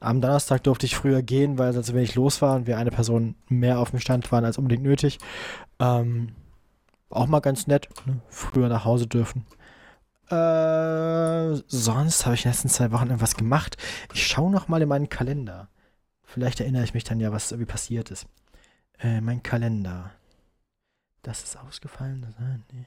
Am 0.00 0.20
Donnerstag 0.20 0.64
durfte 0.64 0.86
ich 0.86 0.96
früher 0.96 1.22
gehen, 1.22 1.58
weil 1.58 1.72
so 1.72 1.94
wenig 1.94 2.14
los 2.14 2.42
war 2.42 2.56
und 2.56 2.66
wir 2.66 2.76
eine 2.76 2.90
Person 2.90 3.36
mehr 3.48 3.78
auf 3.78 3.90
dem 3.90 4.00
Stand 4.00 4.32
waren 4.32 4.44
als 4.44 4.58
unbedingt 4.58 4.82
nötig. 4.82 5.18
Ähm, 5.78 6.30
auch 7.12 7.26
mal 7.26 7.40
ganz 7.40 7.66
nett, 7.66 7.88
ne? 8.06 8.20
früher 8.28 8.68
nach 8.68 8.84
Hause 8.84 9.06
dürfen. 9.06 9.46
Äh, 10.28 11.62
sonst 11.66 12.24
habe 12.24 12.34
ich 12.34 12.44
in 12.44 12.50
den 12.50 12.52
letzten 12.52 12.68
zwei 12.68 12.90
Wochen 12.92 13.06
irgendwas 13.06 13.36
gemacht. 13.36 13.76
Ich 14.14 14.26
schaue 14.26 14.50
noch 14.50 14.68
mal 14.68 14.80
in 14.80 14.88
meinen 14.88 15.08
Kalender. 15.08 15.68
Vielleicht 16.22 16.60
erinnere 16.60 16.84
ich 16.84 16.94
mich 16.94 17.04
dann 17.04 17.20
ja, 17.20 17.32
was 17.32 17.52
irgendwie 17.52 17.70
passiert 17.70 18.10
ist. 18.10 18.26
Äh, 18.98 19.20
mein 19.20 19.42
Kalender. 19.42 20.12
Das 21.22 21.42
ist 21.44 21.56
ausgefallen? 21.56 22.22
Das, 22.22 22.34
ah, 22.38 22.58
nee. 22.72 22.86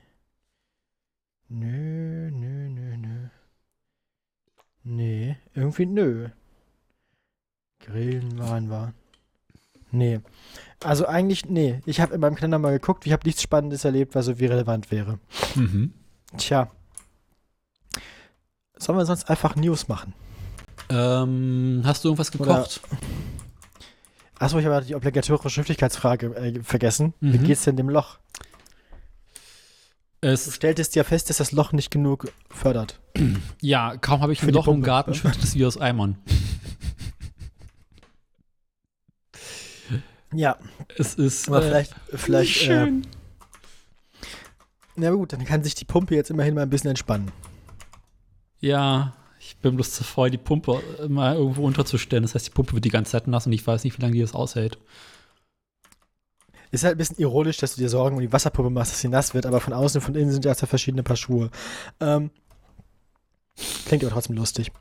Nö, 1.47 2.31
nö, 2.31 2.69
nö, 2.69 2.97
nö. 2.97 3.29
Nee, 4.83 5.37
irgendwie 5.53 5.85
nö. 5.85 6.29
Grillen 7.79 8.39
waren 8.39 8.69
wir. 8.69 8.93
Nee. 9.97 10.19
Also 10.83 11.07
eigentlich, 11.07 11.45
nee. 11.45 11.81
Ich 11.85 11.99
habe 12.01 12.13
in 12.13 12.21
meinem 12.21 12.35
Kalender 12.35 12.59
mal 12.59 12.71
geguckt, 12.71 13.05
ich 13.05 13.13
habe 13.13 13.25
nichts 13.25 13.41
Spannendes 13.41 13.85
erlebt, 13.85 14.13
was 14.15 14.25
so 14.25 14.39
wie 14.39 14.45
relevant 14.45 14.91
wäre. 14.91 15.19
Mhm. 15.55 15.93
Tja. 16.37 16.69
Sollen 18.77 18.97
wir 18.97 19.05
sonst 19.05 19.29
einfach 19.29 19.55
News 19.55 19.87
machen? 19.87 20.13
Ähm, 20.89 21.81
hast 21.85 22.03
du 22.03 22.09
irgendwas 22.09 22.33
Oder- 22.39 22.55
gekocht? 22.57 22.81
Achso, 24.37 24.59
ich 24.59 24.65
habe 24.65 24.83
die 24.85 24.95
obligatorische 24.95 25.49
Schriftlichkeitsfrage 25.49 26.35
äh, 26.35 26.61
vergessen. 26.61 27.13
Wie 27.21 27.37
Mhm. 27.39 27.43
geht's 27.45 27.63
denn 27.63 27.77
dem 27.77 27.89
Loch? 27.89 28.17
Du 30.21 30.27
Es, 30.31 30.53
stelltest 30.53 30.95
ja 30.95 31.03
fest, 31.05 31.29
dass 31.29 31.37
das 31.37 31.51
Loch 31.53 31.71
nicht 31.71 31.89
genug 31.89 32.31
fördert. 32.49 32.99
ja, 33.61 33.95
kaum 33.97 34.21
habe 34.21 34.33
ich 34.33 34.41
Für 34.41 34.47
ein 34.47 34.53
Loch 34.53 34.67
im 34.67 34.73
Pumpe, 34.75 34.85
Garten, 34.87 35.11
ja. 35.13 35.17
schüttet 35.17 35.43
es 35.43 35.55
wie 35.55 35.65
aus 35.65 35.77
Eimern. 35.77 36.17
Ja, 40.37 40.57
Es 40.97 41.15
ist. 41.15 41.47
aber 41.47 41.59
äh, 41.63 41.67
vielleicht, 41.67 41.95
vielleicht, 42.13 42.55
äh, 42.61 42.65
schön. 42.65 43.07
na 44.95 45.11
gut, 45.11 45.33
dann 45.33 45.45
kann 45.45 45.63
sich 45.63 45.75
die 45.75 45.85
Pumpe 45.85 46.15
jetzt 46.15 46.29
immerhin 46.29 46.55
mal 46.55 46.61
ein 46.63 46.69
bisschen 46.69 46.89
entspannen. 46.89 47.31
Ja, 48.59 49.13
ich 49.39 49.57
bin 49.57 49.75
bloß 49.75 49.91
zu 49.91 50.03
voll, 50.03 50.29
die 50.31 50.37
Pumpe 50.37 50.81
mal 51.07 51.35
irgendwo 51.35 51.63
unterzustellen. 51.65 52.23
Das 52.23 52.33
heißt, 52.35 52.47
die 52.47 52.51
Pumpe 52.51 52.73
wird 52.73 52.85
die 52.85 52.89
ganze 52.89 53.11
Zeit 53.11 53.27
nass 53.27 53.45
und 53.45 53.53
ich 53.53 53.65
weiß 53.65 53.83
nicht, 53.83 53.97
wie 53.97 54.01
lange 54.01 54.13
die 54.15 54.21
das 54.21 54.33
aushält. 54.33 54.77
Ist 56.71 56.83
halt 56.83 56.95
ein 56.95 56.97
bisschen 56.97 57.19
ironisch, 57.19 57.57
dass 57.57 57.75
du 57.75 57.81
dir 57.81 57.89
Sorgen 57.89 58.15
um 58.15 58.21
die 58.21 58.33
Wasserpumpe 58.33 58.71
machst, 58.71 58.91
dass 58.91 59.01
sie 59.01 59.07
nass 59.07 59.33
wird, 59.33 59.45
aber 59.45 59.61
von 59.61 59.71
außen 59.73 59.99
und 59.99 60.05
von 60.05 60.15
innen 60.15 60.31
sind 60.31 60.45
ja 60.45 60.55
zwei 60.55 60.65
verschiedene 60.67 61.03
Paar 61.03 61.15
Schuhe. 61.15 61.51
Ähm, 61.99 62.31
klingt 63.85 64.03
aber 64.03 64.11
trotzdem 64.13 64.35
lustig. 64.35 64.71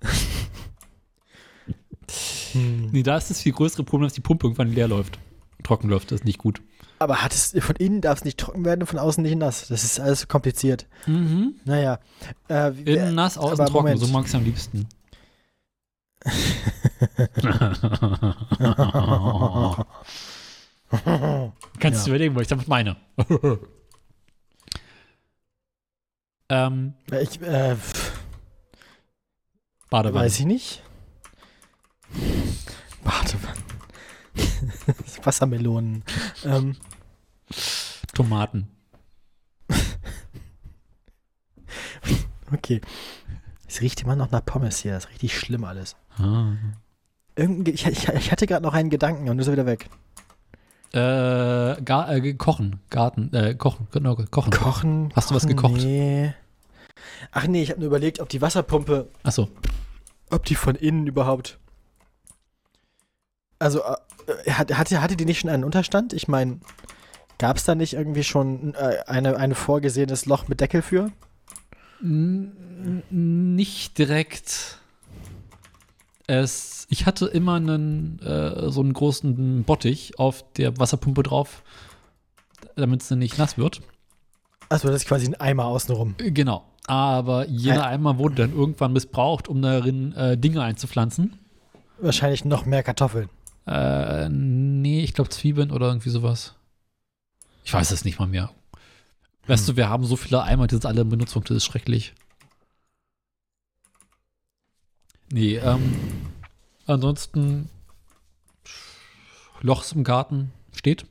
hm. 2.52 2.90
Nee, 2.92 3.02
da 3.02 3.16
ist 3.16 3.30
das 3.30 3.40
viel 3.40 3.52
größere 3.52 3.84
Problem, 3.84 4.06
dass 4.06 4.14
die 4.14 4.20
Pumpe 4.20 4.46
irgendwann 4.46 4.72
leer 4.72 4.88
läuft. 4.88 5.18
Trocken 5.62 5.88
läuft, 5.88 6.10
das 6.10 6.20
ist 6.20 6.24
nicht 6.24 6.38
gut. 6.38 6.60
Aber 6.98 7.22
hat 7.22 7.32
es, 7.32 7.54
von 7.60 7.76
innen 7.76 8.00
darf 8.00 8.18
es 8.18 8.24
nicht 8.24 8.38
trocken 8.38 8.64
werden 8.64 8.80
und 8.82 8.86
von 8.86 8.98
außen 8.98 9.22
nicht 9.22 9.36
nass. 9.36 9.68
Das 9.68 9.84
ist 9.84 10.00
alles 10.00 10.20
so 10.22 10.26
kompliziert. 10.26 10.86
Mhm. 11.06 11.54
Naja. 11.64 11.98
Äh, 12.48 12.70
Innen 12.84 13.14
nass, 13.14 13.38
außen 13.38 13.56
trocken, 13.66 13.72
Moment. 13.72 14.00
so 14.00 14.06
mag 14.08 14.26
ich 14.26 14.34
am 14.34 14.44
liebsten. 14.44 14.88
Kannst 21.80 22.06
du 22.06 22.10
Ja. 22.10 22.16
überlegen, 22.16 22.34
was 22.34 22.42
ich 22.42 22.48
damit 22.48 22.68
meine. 22.68 22.96
ähm, 26.48 26.94
ich, 27.20 27.40
äh, 27.42 27.76
Badewanne. 29.90 30.24
weiß 30.26 30.38
ich 30.40 30.46
nicht. 30.46 30.82
Badewanne. 33.04 33.56
Wassermelonen. 35.22 36.04
ähm, 36.44 36.76
Tomaten. 38.14 38.68
okay. 42.52 42.80
Es 43.66 43.80
riecht 43.80 44.02
immer 44.02 44.16
noch 44.16 44.30
nach 44.30 44.44
Pommes 44.44 44.78
hier. 44.78 44.92
Das 44.92 45.04
ist 45.04 45.10
richtig 45.10 45.38
schlimm 45.38 45.64
alles. 45.64 45.96
Ah. 46.18 46.52
Irgendein, 47.36 47.74
ich, 47.74 47.86
ich, 47.86 48.08
ich 48.08 48.30
hatte 48.32 48.46
gerade 48.46 48.62
noch 48.62 48.74
einen 48.74 48.90
Gedanken 48.90 49.28
und 49.28 49.38
ist 49.38 49.46
er 49.46 49.54
wieder 49.54 49.66
weg. 49.66 49.88
Äh, 50.92 51.80
gar, 51.82 52.10
äh, 52.10 52.34
kochen, 52.34 52.80
Garten, 52.90 53.32
äh, 53.32 53.54
kochen, 53.54 53.88
genau, 53.92 54.14
kochen. 54.30 54.52
Kochen. 54.52 55.12
Hast 55.16 55.30
du 55.30 55.34
was 55.34 55.46
gekocht? 55.46 55.80
Nee. 55.80 56.34
Ach 57.30 57.46
nee, 57.46 57.62
ich 57.62 57.70
habe 57.70 57.80
nur 57.80 57.86
überlegt, 57.86 58.20
ob 58.20 58.28
die 58.28 58.42
Wasserpumpe, 58.42 59.08
Achso, 59.22 59.48
ob 60.30 60.44
die 60.44 60.54
von 60.54 60.74
innen 60.74 61.06
überhaupt. 61.06 61.58
Also, 63.62 63.80
äh, 64.46 64.50
hat, 64.50 64.76
hatte, 64.76 65.00
hatte 65.02 65.16
die 65.16 65.24
nicht 65.24 65.40
schon 65.40 65.50
einen 65.50 65.64
Unterstand? 65.64 66.12
Ich 66.12 66.26
meine, 66.28 66.58
gab 67.38 67.56
es 67.56 67.64
da 67.64 67.74
nicht 67.74 67.94
irgendwie 67.94 68.24
schon 68.24 68.74
äh, 68.74 68.98
eine, 69.06 69.36
eine 69.36 69.54
vorgesehenes 69.54 70.26
Loch 70.26 70.48
mit 70.48 70.60
Deckel 70.60 70.82
für? 70.82 71.10
N- 72.02 73.02
nicht 73.10 73.98
direkt. 73.98 74.78
Es, 76.26 76.86
ich 76.88 77.06
hatte 77.06 77.26
immer 77.26 77.54
einen, 77.56 78.18
äh, 78.20 78.70
so 78.70 78.80
einen 78.80 78.92
großen 78.92 79.64
Bottich 79.64 80.18
auf 80.18 80.44
der 80.54 80.78
Wasserpumpe 80.78 81.22
drauf, 81.22 81.62
damit 82.76 83.02
sie 83.02 83.16
nicht 83.16 83.38
nass 83.38 83.58
wird. 83.58 83.80
Also, 84.68 84.88
das 84.88 85.02
ist 85.02 85.08
quasi 85.08 85.26
ein 85.26 85.34
Eimer 85.40 85.66
außenrum. 85.66 86.14
Äh, 86.18 86.30
Genau. 86.30 86.64
Aber 86.88 87.46
jeder 87.46 87.82
Äh. 87.82 87.94
Eimer 87.94 88.18
wurde 88.18 88.34
dann 88.34 88.52
irgendwann 88.52 88.92
missbraucht, 88.92 89.46
um 89.46 89.62
darin 89.62 90.12
äh, 90.14 90.36
Dinge 90.36 90.62
einzupflanzen. 90.62 91.38
Wahrscheinlich 92.00 92.44
noch 92.44 92.66
mehr 92.66 92.82
Kartoffeln. 92.82 93.28
Äh, 93.66 94.28
nee, 94.28 95.02
ich 95.02 95.14
glaube 95.14 95.30
Zwiebeln 95.30 95.70
oder 95.70 95.86
irgendwie 95.88 96.10
sowas. 96.10 96.54
Ich 97.64 97.72
weiß 97.72 97.90
es 97.92 98.04
nicht 98.04 98.18
mal 98.18 98.26
mehr. 98.26 98.50
Weißt 99.46 99.66
Hm. 99.68 99.74
du, 99.74 99.76
wir 99.76 99.88
haben 99.88 100.04
so 100.04 100.16
viele 100.16 100.42
Eimer, 100.42 100.66
die 100.66 100.74
sind 100.74 100.86
alle 100.86 101.02
in 101.02 101.08
Benutzung, 101.08 101.44
das 101.44 101.56
ist 101.58 101.64
schrecklich. 101.64 102.14
Nee, 105.30 105.56
ähm, 105.56 105.96
ansonsten 106.86 107.68
Lochs 109.60 109.92
im 109.92 110.04
Garten 110.04 110.52
steht. 110.74 111.06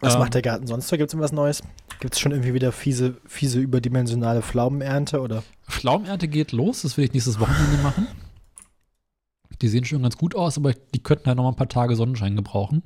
Was 0.00 0.14
Ähm, 0.14 0.20
macht 0.20 0.34
der 0.34 0.42
Garten 0.42 0.66
sonst 0.66 0.88
so? 0.88 0.96
Gibt 0.96 1.08
es 1.08 1.14
irgendwas 1.14 1.32
Neues? 1.32 1.62
Gibt 2.00 2.14
es 2.14 2.20
schon 2.20 2.32
irgendwie 2.32 2.54
wieder 2.54 2.72
fiese, 2.72 3.16
fiese 3.26 3.58
überdimensionale 3.60 4.42
Pflaumenernte 4.42 5.20
oder? 5.20 5.42
Pflaumenernte 5.68 6.28
geht 6.28 6.52
los, 6.52 6.82
das 6.82 6.96
will 6.96 7.04
ich 7.04 7.12
nächstes 7.12 7.38
Wochenende 7.40 7.76
machen. 7.82 8.06
Die 9.60 9.68
sehen 9.68 9.84
schon 9.84 10.02
ganz 10.02 10.16
gut 10.16 10.34
aus, 10.34 10.56
aber 10.56 10.72
die 10.72 11.02
könnten 11.02 11.26
halt 11.26 11.36
noch 11.36 11.44
mal 11.44 11.50
ein 11.50 11.56
paar 11.56 11.68
Tage 11.68 11.96
Sonnenschein 11.96 12.36
gebrauchen. 12.36 12.82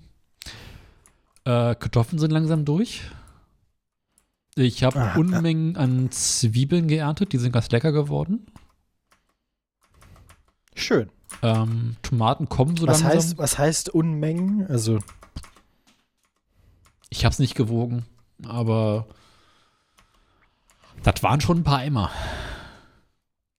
Äh, 1.44 1.74
Kartoffeln 1.74 2.18
sind 2.18 2.30
langsam 2.30 2.64
durch. 2.64 3.02
Ich 4.54 4.84
habe 4.84 5.00
Ah, 5.00 5.16
Unmengen 5.16 5.76
an 5.76 6.10
Zwiebeln 6.10 6.86
geerntet, 6.88 7.32
die 7.32 7.38
sind 7.38 7.52
ganz 7.52 7.70
lecker 7.70 7.92
geworden. 7.92 8.46
Schön. 10.74 11.10
Ähm, 11.42 11.96
Tomaten 12.02 12.48
kommen 12.48 12.76
so 12.76 12.86
was, 12.86 13.00
langsam. 13.00 13.18
heißt, 13.18 13.38
was 13.38 13.58
heißt 13.58 13.88
Unmengen? 13.90 14.66
Also, 14.68 14.98
Ich 17.10 17.24
habe 17.24 17.32
es 17.32 17.38
nicht 17.38 17.54
gewogen, 17.54 18.04
aber 18.46 19.06
das 21.02 21.22
waren 21.22 21.40
schon 21.40 21.58
ein 21.58 21.64
paar 21.64 21.78
Eimer. 21.78 22.10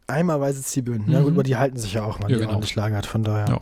Eimerweise 0.07 0.61
Zwiebeln. 0.61 1.03
Na 1.07 1.19
Mhm. 1.19 1.23
gut, 1.23 1.33
aber 1.33 1.43
die 1.43 1.55
halten 1.55 1.77
sich 1.77 1.93
ja 1.93 2.03
auch, 2.03 2.15
wenn 2.15 2.23
man 2.23 2.31
Ja, 2.31 2.37
die 2.37 2.41
genau. 2.41 2.53
ordentlich 2.53 2.75
lagert. 2.75 3.05
Von 3.05 3.23
daher. 3.23 3.61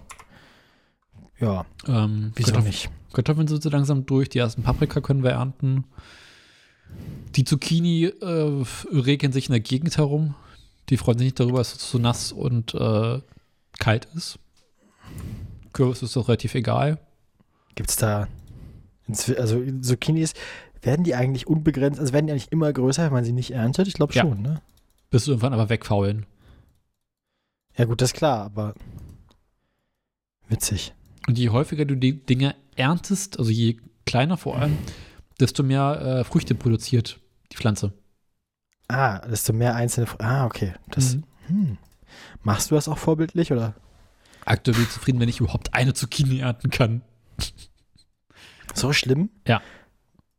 Ja, 1.40 1.66
Ähm, 1.88 2.32
wieso 2.36 2.52
Kartoff- 2.52 2.66
nicht? 2.66 2.90
Kartoffeln 3.14 3.48
sind 3.48 3.64
so 3.64 3.70
langsam 3.70 4.06
durch, 4.06 4.30
die 4.30 4.38
ersten 4.40 4.62
Paprika 4.64 5.02
können 5.02 5.24
wir 5.24 5.32
ernten. 5.32 5.86
Die 7.36 7.44
Zucchini 7.46 8.06
äh, 8.06 8.64
regeln 8.92 9.32
sich 9.34 9.48
in 9.48 9.54
der 9.54 9.60
Gegend 9.62 9.98
herum. 9.98 10.36
Die 10.90 10.98
freuen 10.98 11.18
sich 11.18 11.26
nicht 11.26 11.40
darüber, 11.40 11.58
dass 11.60 11.74
es 11.76 11.90
so 11.90 11.98
nass 11.98 12.32
und 12.32 12.74
äh, 12.76 13.20
kalt 13.80 14.08
ist. 14.16 14.38
Kürbis 15.74 16.04
ist 16.04 16.16
doch 16.16 16.28
relativ 16.28 16.54
egal. 16.56 17.00
Gibt 17.76 17.90
es 17.90 17.96
da, 17.96 18.28
also 19.38 19.62
Zucchinis, 19.82 20.34
werden 20.82 21.04
die 21.04 21.16
eigentlich 21.16 21.48
unbegrenzt, 21.48 22.00
also 22.00 22.12
werden 22.14 22.28
die 22.28 22.34
eigentlich 22.34 22.52
immer 22.52 22.72
größer, 22.74 23.06
wenn 23.06 23.14
man 23.14 23.24
sie 23.24 23.32
nicht 23.32 23.52
erntet? 23.52 23.88
Ich 23.88 23.94
glaube 23.94 24.14
Ja. 24.14 24.22
schon, 24.24 24.42
ne? 24.42 24.62
Bis 25.12 25.26
sie 25.26 25.32
irgendwann 25.32 25.54
aber 25.54 25.70
wegfaulen. 25.70 26.26
Ja 27.78 27.86
gut, 27.86 28.02
das 28.02 28.10
ist 28.10 28.18
klar, 28.18 28.44
aber 28.46 28.74
witzig. 30.48 30.94
Und 31.28 31.38
je 31.38 31.50
häufiger 31.50 31.86
du 31.86 31.96
die 31.96 32.26
Dinge 32.26 32.56
erntest, 32.76 33.38
also 33.38 33.52
je 33.52 33.78
kleiner 34.06 34.38
vor 34.38 34.58
allem, 34.58 34.78
desto 35.40 35.62
mehr 35.64 36.02
äh, 36.02 36.24
Früchte 36.24 36.56
produziert 36.56 37.20
die 37.52 37.58
Pflanze. 37.58 37.94
Ah, 38.88 39.20
desto 39.28 39.54
mehr 39.54 39.76
einzelne, 39.76 40.08
Fr- 40.08 40.22
ah, 40.24 40.46
okay. 40.46 40.74
Das, 40.90 41.16
Mhm. 41.16 41.24
hm. 41.48 41.78
Machst 42.44 42.72
du 42.72 42.76
das 42.76 42.88
auch 42.90 42.98
vorbildlich, 42.98 43.52
oder? 43.54 43.76
Aktuell 44.44 44.76
bin 44.76 44.84
ich 44.86 44.90
zufrieden, 44.92 45.20
wenn 45.20 45.30
ich 45.30 45.40
überhaupt 45.40 45.74
eine 45.74 45.94
Zucchini 45.94 46.40
ernten 46.40 46.70
kann. 46.72 47.02
So 48.74 48.94
schlimm? 48.94 49.30
Ja. 49.46 49.62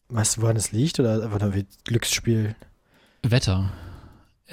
Weißt 0.09 0.37
du, 0.39 0.43
woran 0.43 0.57
es 0.57 0.73
liegt, 0.73 0.99
oder 0.99 1.23
einfach 1.23 1.39
nur 1.41 1.55
wie 1.55 1.67
Glücksspiel? 1.85 2.57
Wetter. 3.23 3.71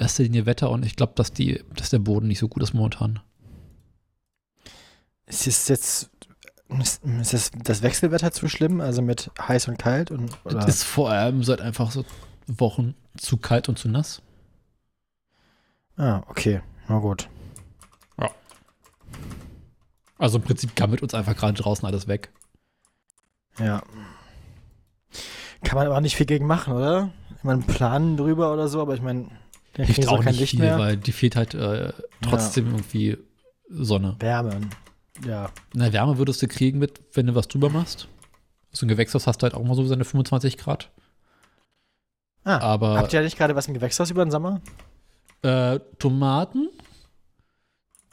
Erster 0.00 0.22
Linie 0.22 0.46
Wetter 0.46 0.70
und 0.70 0.84
ich 0.86 0.96
glaube, 0.96 1.12
dass, 1.14 1.32
die- 1.32 1.62
dass 1.76 1.90
der 1.90 1.98
Boden 1.98 2.26
nicht 2.26 2.38
so 2.38 2.48
gut 2.48 2.62
ist 2.62 2.72
momentan. 2.72 3.20
Ist 5.26 5.46
es 5.46 5.68
jetzt, 5.68 6.10
ist, 6.80 7.04
ist 7.04 7.32
das, 7.34 7.50
das 7.62 7.82
Wechselwetter 7.82 8.32
zu 8.32 8.48
schlimm, 8.48 8.80
also 8.80 9.02
mit 9.02 9.30
heiß 9.38 9.68
und 9.68 9.78
kalt? 9.78 10.10
Und, 10.10 10.30
oder? 10.44 10.58
Es 10.60 10.76
ist 10.76 10.84
vor 10.84 11.10
allem 11.10 11.44
seit 11.44 11.60
einfach 11.60 11.90
so 11.90 12.04
Wochen 12.46 12.94
zu 13.16 13.36
kalt 13.36 13.68
und 13.68 13.78
zu 13.78 13.88
nass. 13.88 14.22
ah, 15.96 16.22
okay, 16.28 16.62
na 16.88 16.98
gut. 16.98 17.28
Also 20.18 20.36
im 20.36 20.44
Prinzip 20.44 20.76
gammelt 20.76 21.02
uns 21.02 21.14
einfach 21.14 21.34
gerade 21.34 21.54
draußen 21.54 21.86
alles 21.86 22.06
weg. 22.06 22.30
Ja. 23.58 23.82
Kann 25.64 25.76
man 25.78 25.86
aber 25.86 26.00
nicht 26.02 26.14
viel 26.14 26.26
gegen 26.26 26.46
machen, 26.46 26.74
oder? 26.74 27.10
Ich 27.38 27.42
meine, 27.42 27.62
planen 27.62 28.18
drüber 28.18 28.52
oder 28.52 28.68
so, 28.68 28.82
aber 28.82 28.92
ich 28.94 29.00
meine, 29.00 29.30
der 29.76 29.86
Hilft 29.86 30.08
auch 30.08 30.16
kein 30.22 30.32
nicht 30.32 30.40
Licht 30.40 30.50
viel, 30.52 30.60
mehr. 30.60 30.78
weil 30.78 30.96
die 30.96 31.12
fehlt 31.12 31.36
halt 31.36 31.54
äh, 31.54 31.92
trotzdem 32.22 32.66
irgendwie 32.68 33.18
Sonne. 33.68 34.16
Wärme. 34.18 34.60
Ja. 35.26 35.50
Na, 35.74 35.92
Wärme 35.92 36.18
würdest 36.18 36.42
du 36.42 36.48
kriegen 36.48 36.78
mit, 36.78 37.00
wenn 37.14 37.26
du 37.26 37.34
was 37.34 37.48
drüber 37.48 37.70
machst. 37.70 38.08
So 38.72 38.86
ein 38.86 38.88
Gewächshaus 38.88 39.26
hast 39.26 39.38
du 39.38 39.44
halt 39.44 39.54
auch 39.54 39.62
mal 39.64 39.74
so 39.74 39.84
seine 39.86 40.04
25 40.04 40.56
Grad. 40.56 40.90
Ah, 42.44 42.58
Aber 42.58 42.96
habt 42.98 43.12
ihr 43.12 43.20
nicht 43.22 43.36
gerade 43.36 43.54
was 43.54 43.68
im 43.68 43.74
Gewächshaus 43.74 44.10
über 44.10 44.24
den 44.24 44.30
Sommer? 44.30 44.60
äh, 45.42 45.78
Tomaten, 45.98 46.68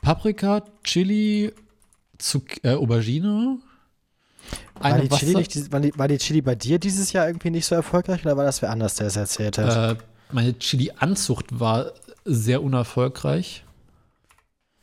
Paprika, 0.01 0.64
Chili, 0.84 1.53
Zuc 2.18 2.64
äh, 2.64 2.74
Aubergine, 2.76 3.60
War 4.80 4.99
die, 4.99 5.10
Chili 5.10 5.36
nicht, 5.36 5.72
war, 5.72 5.80
die, 5.80 5.97
war 5.97 6.08
die 6.08 6.18
Chili 6.18 6.41
bei 6.41 6.55
dir 6.55 6.80
dieses 6.80 7.12
Jahr 7.14 7.28
irgendwie 7.28 7.49
nicht 7.51 7.66
so 7.66 7.76
erfolgreich 7.76 8.24
oder 8.26 8.38
war 8.38 8.45
das 8.45 8.62
wer 8.62 8.70
anders, 8.70 8.95
der 8.95 9.08
es 9.08 9.16
erzählt 9.16 9.58
hat? 9.58 9.97
Äh, 9.97 10.01
meine 10.32 10.58
Chili-Anzucht 10.58 11.60
war 11.60 11.92
sehr 12.26 12.62
unerfolgreich. 12.64 13.64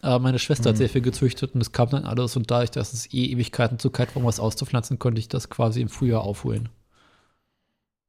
Aber 0.00 0.18
meine 0.18 0.38
Schwester 0.38 0.68
hat 0.68 0.74
Mhm. 0.76 0.78
sehr 0.78 0.88
viel 0.90 1.00
gezüchtet 1.00 1.54
und 1.54 1.60
es 1.62 1.72
kam 1.72 1.88
dann 1.88 2.04
alles. 2.04 2.36
Und 2.36 2.50
dadurch, 2.50 2.70
dass 2.70 2.92
es 2.92 3.12
eh 3.14 3.24
Ewigkeiten 3.26 3.78
zu 3.78 3.88
kalt 3.90 4.10
war, 4.10 4.18
um 4.18 4.24
was 4.26 4.38
auszupflanzen, 4.40 4.98
konnte 4.98 5.18
ich 5.18 5.28
das 5.28 5.48
quasi 5.48 5.80
im 5.80 5.88
Frühjahr 5.88 6.22
aufholen. 6.22 6.68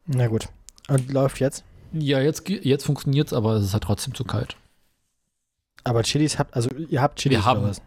Na 0.06 0.28
gut. 0.28 0.50
Und 0.90 1.12
läuft 1.12 1.40
jetzt? 1.40 1.64
Ja, 1.94 2.20
jetzt, 2.20 2.48
jetzt 2.50 2.86
funktioniert 2.86 3.28
es, 3.28 3.34
aber 3.34 3.54
es 3.54 3.64
ist 3.66 3.74
halt 3.74 3.84
trotzdem 3.84 4.14
zu 4.14 4.26
kalt. 4.26 4.58
Aber 5.86 6.04
Chilis 6.04 6.38
habt, 6.38 6.54
also 6.54 6.70
ihr 6.76 7.02
habt 7.02 7.20
Chilis 7.20 7.38
Wir 7.40 7.46
haben- 7.46 7.64
was? 7.64 7.82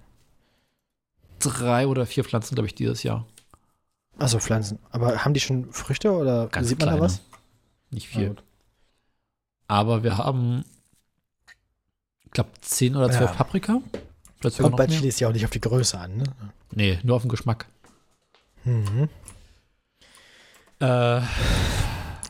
Drei 1.40 1.86
oder 1.86 2.06
vier 2.06 2.24
Pflanzen, 2.24 2.54
glaube 2.54 2.66
ich, 2.66 2.74
dieses 2.74 3.02
Jahr. 3.02 3.26
Achso, 4.18 4.38
Pflanzen. 4.40 4.78
Aber 4.90 5.24
haben 5.24 5.34
die 5.34 5.40
schon 5.40 5.70
Früchte 5.72 6.10
oder 6.12 6.48
Ganz 6.48 6.68
sieht 6.68 6.78
man 6.78 6.88
kleine. 6.88 7.00
da 7.00 7.04
was? 7.04 7.20
Nicht 7.90 8.08
viel. 8.08 8.28
gut. 8.30 8.42
Aber 9.68 10.02
wir 10.02 10.16
haben, 10.18 10.64
ich 12.24 12.30
glaube, 12.32 12.50
zehn 12.62 12.96
oder 12.96 13.10
zwölf 13.10 13.30
Ja. 13.30 13.36
Paprika. 13.36 13.80
Vielleicht 14.40 14.58
Kommt 14.58 14.76
bei 14.76 14.86
mehr. 14.86 14.98
Chilis 14.98 15.20
ja 15.20 15.28
auch 15.28 15.32
nicht 15.32 15.44
auf 15.44 15.50
die 15.50 15.60
Größe 15.60 15.98
an, 15.98 16.16
ne? 16.16 16.24
Nee, 16.72 16.98
nur 17.02 17.16
auf 17.16 17.22
den 17.22 17.28
Geschmack. 17.28 17.66
Mhm. 18.64 19.08
Äh, 20.80 21.20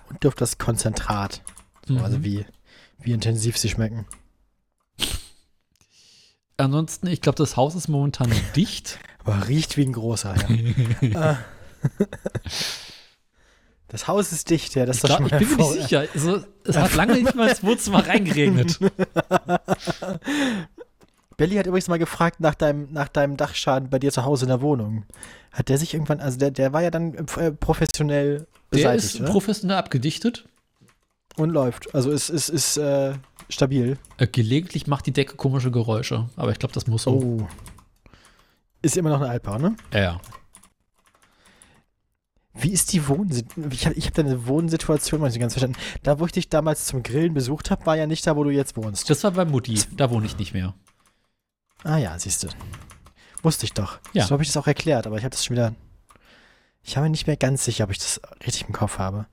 Und 0.09 0.27
auf 0.27 0.35
das 0.35 0.59
Konzentrat. 0.59 1.43
So, 1.87 1.95
mhm. 1.95 2.05
Also 2.05 2.25
wie, 2.25 2.45
wie 2.99 3.13
intensiv 3.13 3.57
sie 3.59 3.69
schmecken. 3.69 4.07
Ansonsten, 6.57 7.07
ich 7.07 7.21
glaube, 7.21 7.37
das 7.37 7.57
Haus 7.57 7.75
ist 7.75 7.89
momentan 7.89 8.33
dicht. 8.57 8.99
Aber 9.21 9.47
riecht 9.49 9.77
wie 9.77 9.85
ein 9.85 9.93
großer, 9.93 10.35
ja. 11.03 11.39
Das 13.89 14.07
Haus 14.07 14.33
ist 14.33 14.51
dicht, 14.51 14.75
ja. 14.75 14.85
Das 14.87 14.99
Ich, 14.99 15.05
ist 15.05 15.11
doch 15.11 15.19
glaub, 15.19 15.31
schon 15.31 15.41
ich 15.41 15.49
mal 15.49 15.57
bin 15.57 15.67
mir 15.67 15.73
nicht 15.73 15.83
sicher. 15.83 16.05
Also, 16.15 16.45
es 16.65 16.77
hat 16.77 16.95
lange 16.95 17.15
nicht 17.15 17.35
mal 17.35 17.49
ins 17.49 17.63
Wohnzimmer 17.63 18.07
reingeregnet. 18.07 18.79
Belly 21.39 21.55
hat 21.57 21.67
übrigens 21.67 21.89
mal 21.89 21.99
gefragt 21.99 22.41
nach 22.41 22.55
deinem, 22.55 22.93
nach 22.93 23.09
deinem 23.09 23.37
Dachschaden 23.37 23.89
bei 23.91 23.99
dir 23.99 24.11
zu 24.11 24.25
Hause 24.25 24.45
in 24.47 24.49
der 24.49 24.61
Wohnung. 24.61 25.05
Hat 25.53 25.69
der 25.69 25.79
sich 25.79 25.95
irgendwann, 25.95 26.21
also 26.21 26.37
der, 26.37 26.51
der 26.51 26.73
war 26.73 26.83
ja 26.83 26.91
dann 26.91 27.15
äh, 27.15 27.53
professionell 27.53 28.39
Der 28.39 28.47
beseitigt, 28.77 29.15
ist 29.15 29.21
oder? 29.21 29.31
professionell 29.31 29.77
abgedichtet. 29.77 30.45
Und 31.37 31.51
läuft. 31.51 31.95
Also 31.95 32.11
ist, 32.11 32.29
ist, 32.31 32.49
ist 32.49 32.77
äh, 32.79 33.13
stabil. 33.49 33.97
Äh, 34.17 34.27
gelegentlich 34.27 34.89
macht 34.89 35.07
die 35.07 35.13
Decke 35.13 35.37
komische 35.37 35.71
Geräusche. 35.71 36.29
Aber 36.35 36.51
ich 36.51 36.59
glaube, 36.59 36.75
das 36.75 36.89
muss 36.89 37.05
so. 37.05 37.13
Oh. 37.13 37.49
Ist 38.83 38.97
immer 38.97 39.11
noch 39.11 39.21
ein 39.21 39.31
Altbau, 39.31 39.59
ne? 39.59 39.77
Ja, 39.93 40.01
ja. 40.01 40.21
Wie 42.61 42.73
ist 42.73 42.93
die 42.93 43.07
Wohnsituation? 43.07 43.73
Ich 43.73 43.87
habe 43.87 43.95
ich 43.97 44.07
hab 44.07 44.15
deine 44.15 44.47
Wohnsituation 44.47 45.21
mal 45.21 45.29
nicht 45.29 45.39
ganz 45.39 45.55
verstanden. 45.55 45.79
Da, 46.03 46.19
wo 46.19 46.27
ich 46.27 46.33
dich 46.33 46.49
damals 46.49 46.87
zum 46.87 47.03
Grillen 47.03 47.35
besucht 47.35 47.71
habe, 47.71 47.87
war 47.87 47.97
ja 47.97 48.07
nicht 48.07 48.27
da, 48.27 48.37
wo 48.37 48.45
du 48.45 48.51
jetzt 48.51 48.77
wohnst. 48.77 49.09
Das 49.09 49.23
war 49.25 49.31
bei 49.31 49.45
Mutti. 49.45 49.81
Da 49.97 50.11
wohne 50.11 50.27
ich 50.27 50.39
nicht 50.39 50.55
mehr. 50.55 50.75
Ah 51.85 51.99
ja, 51.99 52.19
siehst 52.19 52.43
du. 52.43 52.49
Wusste 53.43 53.67
ich 53.67 53.73
doch. 53.73 53.99
Ja. 54.13 54.25
So 54.25 54.33
habe 54.33 54.43
ich 54.43 54.49
das 54.49 54.57
auch 54.57 54.67
erklärt, 54.67 55.07
aber 55.07 55.17
ich 55.17 55.25
habe 55.25 55.31
das 55.31 55.45
schon 55.45 55.57
wieder. 55.57 55.75
Ich 56.83 56.97
habe 56.97 57.05
mir 57.05 57.11
nicht 57.11 57.27
mehr 57.27 57.37
ganz 57.37 57.65
sicher, 57.65 57.85
ob 57.85 57.91
ich 57.91 57.99
das 57.99 58.21
richtig 58.45 58.67
im 58.67 58.75
Kopf 58.75 58.99
habe. 58.99 59.27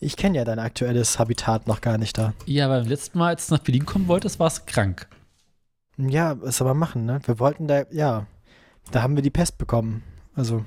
Ich 0.00 0.16
kenne 0.16 0.36
ja 0.36 0.44
dein 0.44 0.58
aktuelles 0.58 1.18
Habitat 1.18 1.66
noch 1.66 1.80
gar 1.80 1.98
nicht 1.98 2.18
da. 2.18 2.34
Ja, 2.46 2.68
beim 2.68 2.86
letzten 2.86 3.18
Mal, 3.18 3.28
als 3.28 3.46
du 3.46 3.54
nach 3.54 3.62
Berlin 3.62 3.86
kommen 3.86 4.08
wolltest, 4.08 4.40
warst 4.40 4.58
du 4.58 4.72
krank. 4.72 5.08
Ja, 5.96 6.40
was 6.40 6.56
soll 6.56 6.66
man 6.66 6.78
machen, 6.78 7.06
ne? 7.06 7.20
Wir 7.24 7.38
wollten 7.38 7.68
da, 7.68 7.84
ja, 7.90 8.26
da 8.90 9.02
haben 9.02 9.14
wir 9.14 9.22
die 9.22 9.30
Pest 9.30 9.58
bekommen. 9.58 10.02
Also, 10.34 10.64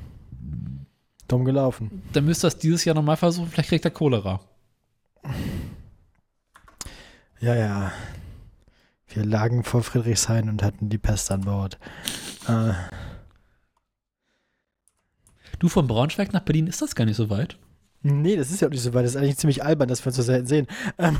dumm 1.27 1.45
gelaufen. 1.45 2.01
Dann 2.13 2.25
müsst 2.25 2.43
ihr 2.43 2.47
das 2.47 2.57
dieses 2.57 2.85
Jahr 2.85 2.95
nochmal 2.95 3.17
versuchen. 3.17 3.49
Vielleicht 3.49 3.69
kriegt 3.69 3.85
er 3.85 3.91
Cholera. 3.91 4.39
Ja, 7.39 7.55
ja. 7.55 7.91
Wir 9.09 9.25
lagen 9.25 9.63
vor 9.63 9.83
Friedrichshain 9.83 10.49
und 10.49 10.63
hatten 10.63 10.89
die 10.89 10.97
Pest 10.97 11.31
an 11.31 11.41
Bord. 11.41 11.77
Äh, 12.47 12.73
Du 15.59 15.69
von 15.69 15.87
Braunschweig 15.87 16.33
nach 16.33 16.41
Berlin 16.41 16.67
ist 16.67 16.81
das 16.83 16.93
gar 16.93 17.05
nicht 17.05 17.15
so 17.17 17.29
weit. 17.31 17.57
nee, 18.03 18.35
das 18.35 18.51
ist 18.51 18.61
ja 18.61 18.67
auch 18.67 18.71
nicht 18.71 18.81
so 18.83 18.93
weit. 18.93 19.05
Das 19.05 19.11
ist 19.15 19.17
eigentlich 19.17 19.37
ziemlich 19.37 19.63
albern, 19.63 19.87
dass 19.89 20.01
wir 20.03 20.07
uns 20.07 20.15
so 20.17 20.21
selten 20.21 20.45
sehen. 20.45 20.67
Ähm, 20.99 21.17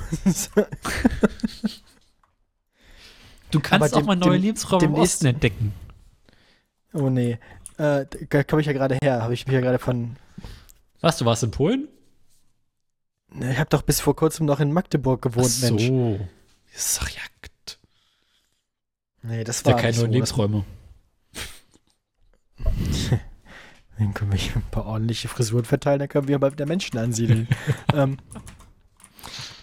Du 3.52 3.60
kannst 3.62 3.94
Aber 3.94 4.04
auch 4.04 4.06
mal 4.08 4.16
dem- 4.16 4.20
neue 4.28 4.38
dem- 4.38 4.44
Lebensräume 4.44 4.86
im 4.86 4.94
Osten 4.96 5.26
entdecken. 5.28 5.74
oh 6.94 7.10
nee. 7.10 7.40
Äh, 7.78 8.06
da 8.30 8.44
komme 8.44 8.62
ich 8.62 8.68
ja 8.68 8.74
gerade 8.74 8.98
her. 9.02 9.22
Habe 9.22 9.34
ich 9.34 9.46
mich 9.46 9.54
ja 9.54 9.62
gerade 9.62 9.80
von. 9.80 10.16
Was, 11.02 11.18
du 11.18 11.26
warst 11.26 11.44
in 11.44 11.52
Polen? 11.52 11.88
Ich 13.40 13.60
habe 13.60 13.70
doch 13.70 13.82
bis 13.82 14.00
vor 14.00 14.16
kurzem 14.16 14.46
noch 14.46 14.60
in 14.60 14.72
Magdeburg 14.72 15.22
gewohnt, 15.22 15.52
Ach 15.58 15.62
Mensch. 15.62 15.88
so. 15.88 16.20
Das 16.74 16.88
ist 16.88 17.02
doch 17.02 17.10
Jagd. 17.10 17.80
Nee, 19.22 19.44
das 19.44 19.58
Ist 19.58 19.68
ja 19.68 19.74
war 19.74 19.82
keine 19.82 19.94
so. 19.94 20.06
Lebensräume. 20.06 20.64
Dann 23.98 24.14
können 24.14 24.32
wir 24.32 24.40
hier 24.40 24.56
ein 24.56 24.64
paar 24.72 24.86
ordentliche 24.86 25.28
Frisuren 25.28 25.66
verteilen, 25.66 25.98
dann 26.00 26.08
können 26.08 26.28
wir 26.28 26.38
mal 26.38 26.52
wieder 26.52 26.68
Menschen 26.68 27.00
ansiedeln. 27.00 27.48
ähm, 27.96 28.18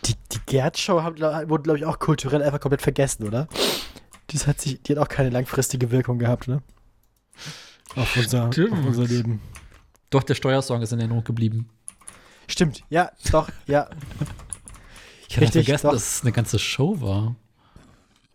die 0.04 0.14
die 0.32 0.40
Gerd-Show 0.46 0.96
wurde, 0.96 1.62
glaube 1.62 1.78
ich, 1.78 1.84
auch 1.84 2.00
kulturell 2.00 2.42
einfach 2.42 2.58
komplett 2.58 2.82
vergessen, 2.82 3.28
oder? 3.28 3.46
Das 4.28 4.48
hat 4.48 4.60
sich, 4.60 4.82
die 4.82 4.92
hat 4.92 4.98
auch 4.98 5.08
keine 5.08 5.30
langfristige 5.30 5.92
Wirkung 5.92 6.18
gehabt, 6.18 6.48
ne? 6.48 6.62
Auf 7.96 8.16
unser, 8.16 8.48
auf 8.48 8.56
unser 8.58 9.04
Leben. 9.04 9.40
Doch, 10.10 10.22
der 10.22 10.34
Steuersong 10.34 10.82
ist 10.82 10.92
in 10.92 10.98
Erinnerung 11.00 11.24
geblieben. 11.24 11.68
Stimmt, 12.46 12.82
ja, 12.90 13.10
doch, 13.30 13.48
ja. 13.66 13.88
Ich 15.28 15.36
hatte 15.36 15.46
Richtig, 15.46 15.64
vergessen, 15.66 15.86
doch. 15.86 15.92
dass 15.94 16.16
es 16.16 16.22
eine 16.22 16.32
ganze 16.32 16.58
Show 16.58 17.00
war. 17.00 17.36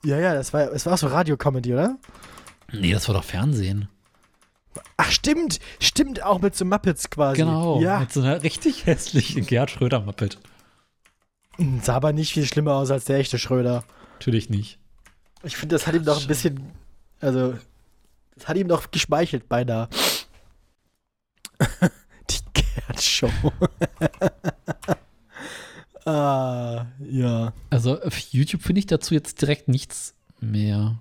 Ja, 0.04 0.18
ja, 0.18 0.34
das 0.34 0.54
war, 0.54 0.68
das 0.68 0.86
war 0.86 0.94
auch 0.94 0.98
so 0.98 1.08
Radio-Comedy, 1.08 1.74
oder? 1.74 1.98
Nee, 2.72 2.92
das 2.94 3.08
war 3.08 3.16
doch 3.16 3.24
Fernsehen. 3.24 3.88
Ach, 4.98 5.12
stimmt, 5.12 5.60
stimmt, 5.80 6.24
auch 6.24 6.42
mit 6.42 6.56
so 6.56 6.66
Muppets 6.66 7.10
quasi. 7.10 7.38
Genau. 7.38 7.82
Ja, 7.82 8.00
Mit 8.00 8.12
so 8.12 8.22
einer 8.22 8.44
richtig 8.44 8.86
hässlichen 8.86 9.46
Gerd 9.46 9.72
Schröder-Muppet. 9.72 10.40
sah 11.82 11.96
aber 11.96 12.14
nicht 12.14 12.34
viel 12.34 12.46
schlimmer 12.46 12.74
aus 12.76 12.92
als 12.92 13.06
der 13.06 13.18
echte 13.18 13.40
Schröder. 13.40 13.84
Natürlich 14.14 14.50
nicht. 14.50 14.78
Ich 15.44 15.56
finde, 15.58 15.76
das 15.76 15.88
hat 15.88 15.96
ihm 15.96 16.04
doch 16.04 16.22
ein 16.22 16.28
bisschen, 16.28 16.62
also, 17.22 17.54
das 18.40 18.48
hat 18.48 18.58
ihm 18.58 18.68
doch 18.68 18.90
geschmeichelt 18.90 19.50
beinahe. 19.50 19.90
Die 22.30 22.40
Gerd-Show. 22.54 23.30
ah, 26.06 26.86
ja. 27.00 27.54
Also 27.70 28.02
auf 28.02 28.18
YouTube 28.18 28.62
finde 28.62 28.80
ich 28.80 28.88
dazu 28.88 29.14
jetzt 29.14 29.42
direkt 29.42 29.68
nichts 29.68 30.16
mehr. 30.40 31.00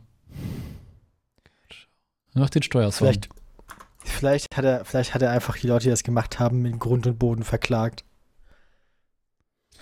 Nur 2.35 2.45
noch 2.45 2.51
den 2.51 2.63
Steuersong. 2.63 3.07
Vielleicht, 3.07 3.29
vielleicht, 4.05 4.57
hat 4.57 4.65
er, 4.65 4.85
vielleicht 4.85 5.15
hat 5.15 5.23
er 5.23 5.31
einfach 5.31 5.57
die 5.59 5.69
Leute, 5.69 5.85
die 5.85 5.91
das 5.91 6.03
gemacht 6.03 6.41
haben, 6.41 6.65
in 6.67 6.79
Grund 6.79 7.07
und 7.07 7.19
Boden 7.19 7.45
verklagt. 7.45 8.05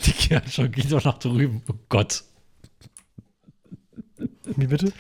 Die 0.04 0.12
Gerd 0.12 0.52
schon 0.52 0.70
geht 0.70 0.92
doch 0.92 1.04
nach 1.04 1.18
drüben. 1.18 1.62
Oh 1.68 1.74
Gott. 1.88 2.24
Wie 4.44 4.66
bitte? 4.66 4.92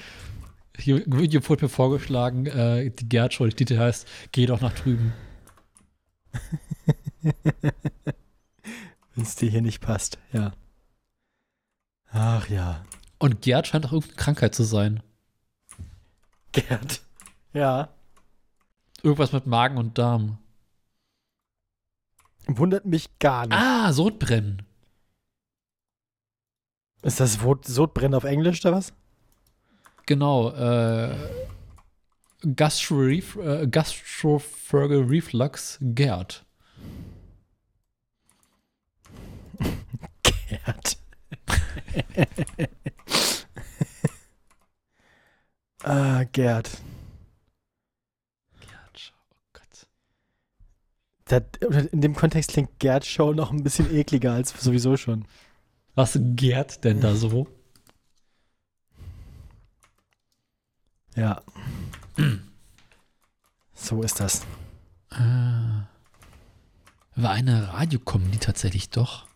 Hier 0.78 1.02
Video 1.06 1.46
wurde 1.48 1.64
mir 1.64 1.68
vorgeschlagen, 1.68 2.46
äh, 2.46 2.90
die 2.90 3.08
Gerd 3.08 3.34
Show, 3.34 3.46
die 3.46 3.54
Titel 3.54 3.78
heißt 3.78 4.06
Geh 4.32 4.46
doch 4.46 4.60
nach 4.60 4.74
drüben. 4.74 5.12
Wenn 7.22 9.22
es 9.22 9.36
dir 9.36 9.50
hier 9.50 9.62
nicht 9.62 9.80
passt, 9.80 10.18
ja. 10.32 10.52
Ach 12.10 12.48
ja. 12.48 12.84
Und 13.18 13.42
Gerd 13.42 13.66
scheint 13.66 13.86
auch 13.86 13.92
irgendeine 13.92 14.16
Krankheit 14.16 14.54
zu 14.54 14.64
sein. 14.64 15.02
Gerd. 16.52 17.02
Ja. 17.52 17.88
Irgendwas 19.02 19.32
mit 19.32 19.46
Magen 19.46 19.78
und 19.78 19.98
Darm. 19.98 20.38
Wundert 22.46 22.84
mich 22.84 23.18
gar 23.18 23.46
nicht. 23.46 23.56
Ah, 23.56 23.92
Sodbrennen. 23.92 24.62
Ist 27.02 27.20
das 27.20 27.38
Sodbrennen 27.64 28.14
auf 28.14 28.24
Englisch 28.24 28.64
oder 28.64 28.76
was? 28.76 28.92
Genau. 30.06 30.50
Äh, 30.50 31.14
Gastroref 32.54 33.36
äh, 33.36 33.66
Gastrophagal 33.66 35.02
Reflux 35.02 35.78
Gerd. 35.80 36.44
Gerd. 40.22 40.98
ah, 45.82 46.22
Gerd. 46.24 46.70
Gerd, 48.60 49.12
oh 49.12 49.36
Gott. 49.52 49.88
Das, 51.24 51.42
in 51.90 52.00
dem 52.00 52.14
Kontext 52.14 52.52
klingt 52.52 52.78
Gerd 52.78 53.04
Show 53.04 53.32
noch 53.32 53.50
ein 53.50 53.64
bisschen 53.64 53.92
ekliger 53.92 54.32
als 54.34 54.50
sowieso 54.50 54.96
schon. 54.96 55.24
Was 55.96 56.16
gärt 56.20 56.84
denn 56.84 57.00
da 57.00 57.16
so? 57.16 57.48
Ja. 61.16 61.42
so 63.74 64.02
ist 64.02 64.20
das. 64.20 64.42
Ah. 65.10 65.88
War 67.16 67.30
eine 67.30 67.72
Radiocomedy 67.72 68.38
tatsächlich 68.38 68.90
doch. 68.90 69.26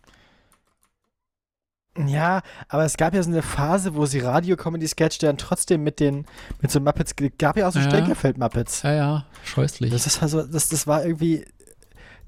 Ja, 1.97 2.41
aber 2.69 2.85
es 2.85 2.95
gab 2.95 3.13
ja 3.13 3.21
so 3.21 3.29
eine 3.29 3.41
Phase, 3.41 3.95
wo 3.95 4.05
sie 4.05 4.19
Radio-Comedy-Sketch 4.19 5.17
dann 5.19 5.37
trotzdem 5.37 5.83
mit 5.83 5.99
den, 5.99 6.25
mit 6.61 6.71
so 6.71 6.79
Muppets, 6.79 7.15
gab 7.37 7.57
ja 7.57 7.67
auch 7.67 7.73
so 7.73 7.79
Ja. 7.79 7.89
Steckerfeld-Muppets. 7.89 8.83
Ja, 8.83 8.93
ja, 8.93 9.25
scheußlich. 9.43 9.91
Das 9.91 10.07
ist 10.07 10.21
also, 10.21 10.43
das, 10.43 10.69
das 10.69 10.87
war 10.87 11.03
irgendwie, 11.03 11.45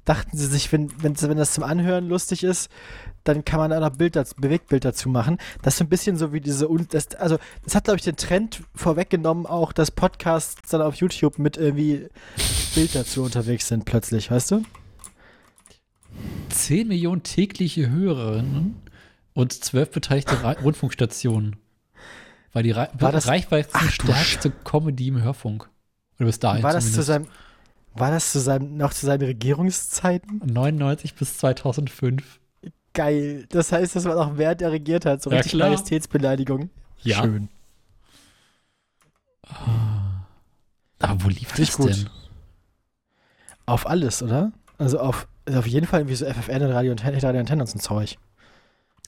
dachten 0.06 0.38
sie 0.38 0.48
sich, 0.48 0.72
wenn, 0.72 0.92
wenn, 1.02 1.20
wenn 1.22 1.38
das 1.38 1.54
zum 1.54 1.64
Anhören 1.64 2.08
lustig 2.10 2.44
ist, 2.44 2.70
dann 3.24 3.46
kann 3.46 3.60
man 3.60 3.70
da 3.72 3.80
noch 3.80 3.92
Bild 3.92 4.16
dazu, 4.18 4.36
Bewegtbild 4.38 4.84
dazu 4.84 5.08
machen. 5.08 5.38
Das 5.62 5.76
ist 5.76 5.78
so 5.78 5.86
ein 5.86 5.90
bisschen 5.90 6.18
so 6.18 6.34
wie 6.34 6.42
diese, 6.42 6.68
das, 6.90 7.16
also, 7.16 7.38
das 7.64 7.74
hat, 7.76 7.86
glaube 7.86 7.98
ich, 7.98 8.04
den 8.04 8.18
Trend 8.18 8.64
vorweggenommen, 8.76 9.46
auch, 9.46 9.72
dass 9.72 9.92
Podcasts 9.92 10.70
dann 10.70 10.82
auf 10.82 10.96
YouTube 10.96 11.40
mit 11.40 11.56
irgendwie 11.56 12.08
Bild 12.76 12.94
dazu 12.96 13.24
unterwegs 13.24 13.68
sind, 13.70 13.86
plötzlich, 13.86 14.30
weißt 14.30 14.52
du? 14.52 14.64
10 16.50 16.88
Millionen 16.88 17.24
tägliche 17.24 17.90
Hörerinnen 17.90 18.76
und 19.34 19.54
12 19.54 19.92
beteiligte 19.92 20.36
Rundfunkstationen. 20.62 21.56
War 22.52 22.62
die 22.62 22.72
Re 22.72 22.90
War 23.00 23.12
das- 23.12 23.28
reichweitenstärkste 23.28 24.52
Comedy 24.64 25.08
im 25.08 25.22
Hörfunk. 25.24 25.70
Oder 26.20 26.28
bis 26.28 26.40
dahin 26.40 26.62
War 26.62 26.74
das 26.74 26.92
zu 26.94 27.02
zumindest. 27.02 27.08
seinem, 27.08 27.28
war 27.96 28.12
das 28.12 28.32
zu 28.32 28.40
seinem, 28.40 28.78
noch 28.78 28.94
zu 28.94 29.06
seinen 29.06 29.22
Regierungszeiten? 29.24 30.42
99 30.46 31.16
bis 31.16 31.38
2005. 31.38 32.40
Geil. 32.94 33.46
Das 33.50 33.72
heißt, 33.72 33.96
das 33.96 34.06
war 34.06 34.16
noch 34.16 34.38
während 34.38 34.62
er 34.62 34.72
regiert 34.72 35.06
hat, 35.06 35.22
so 35.24 35.30
Ja, 35.32 35.38
richtig 35.38 35.54
klar. 35.54 35.70
Majestätsbeleidigung. 35.70 36.70
Ja. 37.02 37.22
Schön. 37.24 37.50
Aber 41.00 41.24
wo 41.24 41.30
lief 41.30 41.58
Richtig 41.58 41.68
das 41.70 41.78
gut. 41.78 41.90
denn? 41.90 42.10
Auf 43.66 43.88
alles, 43.88 44.24
oder? 44.24 44.52
Also 44.78 45.00
auf, 45.00 45.28
also 45.46 45.60
auf 45.60 45.68
jeden 45.68 45.86
Fall 45.86 46.02
irgendwie 46.02 46.16
so 46.16 46.26
FFN 46.26 46.64
und 46.64 46.72
Radio 46.72 46.92
und 46.92 47.04
Radio 47.04 47.40
Antenne 47.40 47.64
und 47.64 47.68
so 47.68 47.78
ein 47.78 47.82
Zeug. 47.82 48.18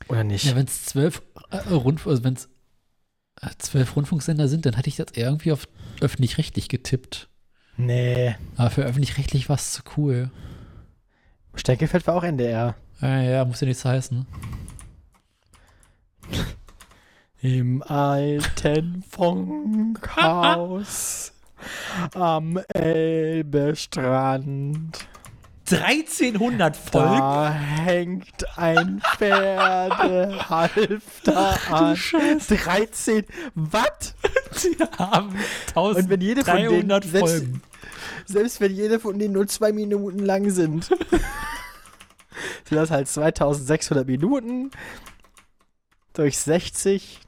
Oder 0.10 0.24
nicht? 0.24 0.46
Ja, 0.46 0.56
wenn 0.56 0.66
es 0.66 0.86
zwölf 0.86 1.22
äh, 1.52 1.58
Rundf 1.74 2.06
also 2.06 2.24
wenn's, 2.24 2.50
äh, 3.42 3.50
zwölf 3.58 3.96
Rundfunksender 3.96 4.48
sind, 4.48 4.66
dann 4.66 4.74
hätte 4.74 4.90
ich 4.90 4.98
das 4.98 5.08
irgendwie 5.14 5.52
auf 5.52 5.68
öffentlich-rechtlich 6.02 6.68
getippt. 6.70 7.30
Nee. 7.78 8.36
Aber 8.58 8.70
für 8.70 8.84
öffentlich-rechtlich 8.84 9.48
war 9.50 9.56
es 9.56 9.72
zu 9.72 9.82
cool. 9.98 10.30
Steckelfeld 11.56 12.06
war 12.08 12.16
auch 12.16 12.24
NDR. 12.24 12.76
Ja, 13.02 13.22
ja, 13.22 13.46
muss 13.46 13.62
ja 13.62 13.68
nichts 13.68 13.86
heißen. 13.86 14.26
Im 17.42 17.82
alten 17.84 19.04
Funkhaus 19.04 21.32
am 22.14 22.60
Elbestrand. 22.74 25.08
1300 25.72 26.78
Da 26.92 27.52
hängt 27.52 28.46
ein 28.58 29.02
Pferdehalfter 29.18 31.58
an. 31.72 31.98
13 32.40 33.26
Watt? 33.56 34.14
Sie 34.52 34.78
haben 34.98 35.36
Und 35.74 36.10
wenn 36.10 36.22
jede 36.22 36.44
von 36.44 36.56
denen, 36.56 36.92
1300 36.92 37.04
selbst, 37.06 37.32
Folgen. 37.32 37.62
selbst 38.26 38.62
wenn 38.62 38.76
jede 38.76 39.00
von 39.00 39.18
denen 39.18 39.34
nur 39.34 39.48
zwei 39.48 39.72
Minuten 39.72 40.20
lang 40.20 40.52
sind, 40.52 40.86
sind 40.86 41.02
das 42.70 42.92
halt 42.92 43.08
2600 43.08 44.06
Minuten 44.08 44.70
durch 46.14 46.38
60. 46.38 47.22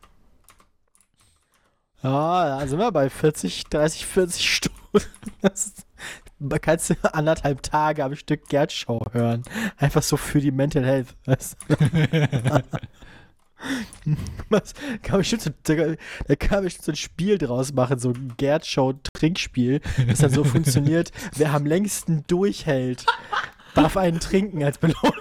Ja, 2.03 2.59
da 2.59 2.67
sind 2.67 2.77
wir 2.77 2.91
bei 2.91 3.09
40, 3.09 3.63
30, 3.65 4.05
40 4.05 4.55
Stunden. 4.55 4.77
Das 5.41 5.65
ist, 5.65 5.86
kannst 6.61 6.89
du 6.89 6.95
anderthalb 7.13 7.63
Tage 7.63 8.03
am 8.03 8.15
Stück 8.15 8.47
Gerd 8.47 8.71
Show 8.71 9.01
hören. 9.11 9.43
Einfach 9.77 10.03
so 10.03 10.17
für 10.17 10.39
die 10.39 10.51
Mental 10.51 10.85
Health. 10.85 11.15
Weißt 11.25 11.57
du? 11.67 11.75
Was, 14.49 14.75
kann 15.01 15.17
bestimmt 15.17 15.41
so, 15.41 15.49
da, 15.63 15.95
kann 16.35 16.57
man 16.57 16.63
bestimmt 16.65 16.85
so 16.85 16.91
ein 16.91 16.95
Spiel 16.95 17.39
draus 17.39 17.73
machen, 17.73 17.97
so 17.97 18.11
ein 18.11 18.33
Gerd 18.37 18.67
Show 18.67 18.93
Trinkspiel, 19.13 19.81
das 20.07 20.19
dann 20.19 20.29
so 20.29 20.43
funktioniert. 20.45 21.11
Wer 21.35 21.53
am 21.53 21.65
längsten 21.65 22.23
durchhält, 22.27 23.05
darf 23.73 23.97
einen 23.97 24.19
trinken 24.19 24.63
als 24.63 24.77
Belohnung. 24.77 25.11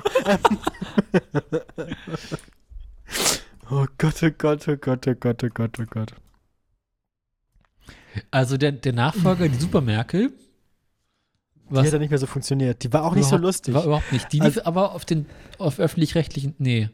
oh 3.71 3.87
Gott, 3.97 4.23
oh 4.23 4.31
Gott, 4.37 4.69
oh 4.69 4.77
Gott, 4.77 5.09
oh 5.09 5.15
Gott, 5.15 5.43
oh 5.43 5.49
Gott, 5.49 5.79
oh 5.81 5.85
Gott. 5.89 6.13
Also 8.31 8.59
der, 8.59 8.73
der 8.73 8.93
Nachfolger, 8.93 9.49
die 9.49 9.59
Super 9.59 9.81
Merkel, 11.69 11.83
Die 11.83 11.87
hat 11.89 11.93
ja 11.95 11.99
nicht 11.99 12.11
mehr 12.11 12.19
so 12.19 12.27
funktioniert. 12.27 12.83
Die 12.85 12.93
war 12.93 13.05
auch 13.05 13.15
nicht 13.15 13.25
so 13.25 13.31
überhaupt- 13.37 13.43
lustig. 13.45 13.75
War 13.75 13.85
überhaupt 13.85 14.13
nicht. 14.13 14.33
Die 14.33 14.41
Also- 14.41 14.61
lief 14.61 14.67
aber 14.67 14.93
auf 14.93 15.05
den 15.05 15.27
auf 15.59 15.79
öffentlich-rechtlichen, 15.81 16.55
nee. 16.59 16.89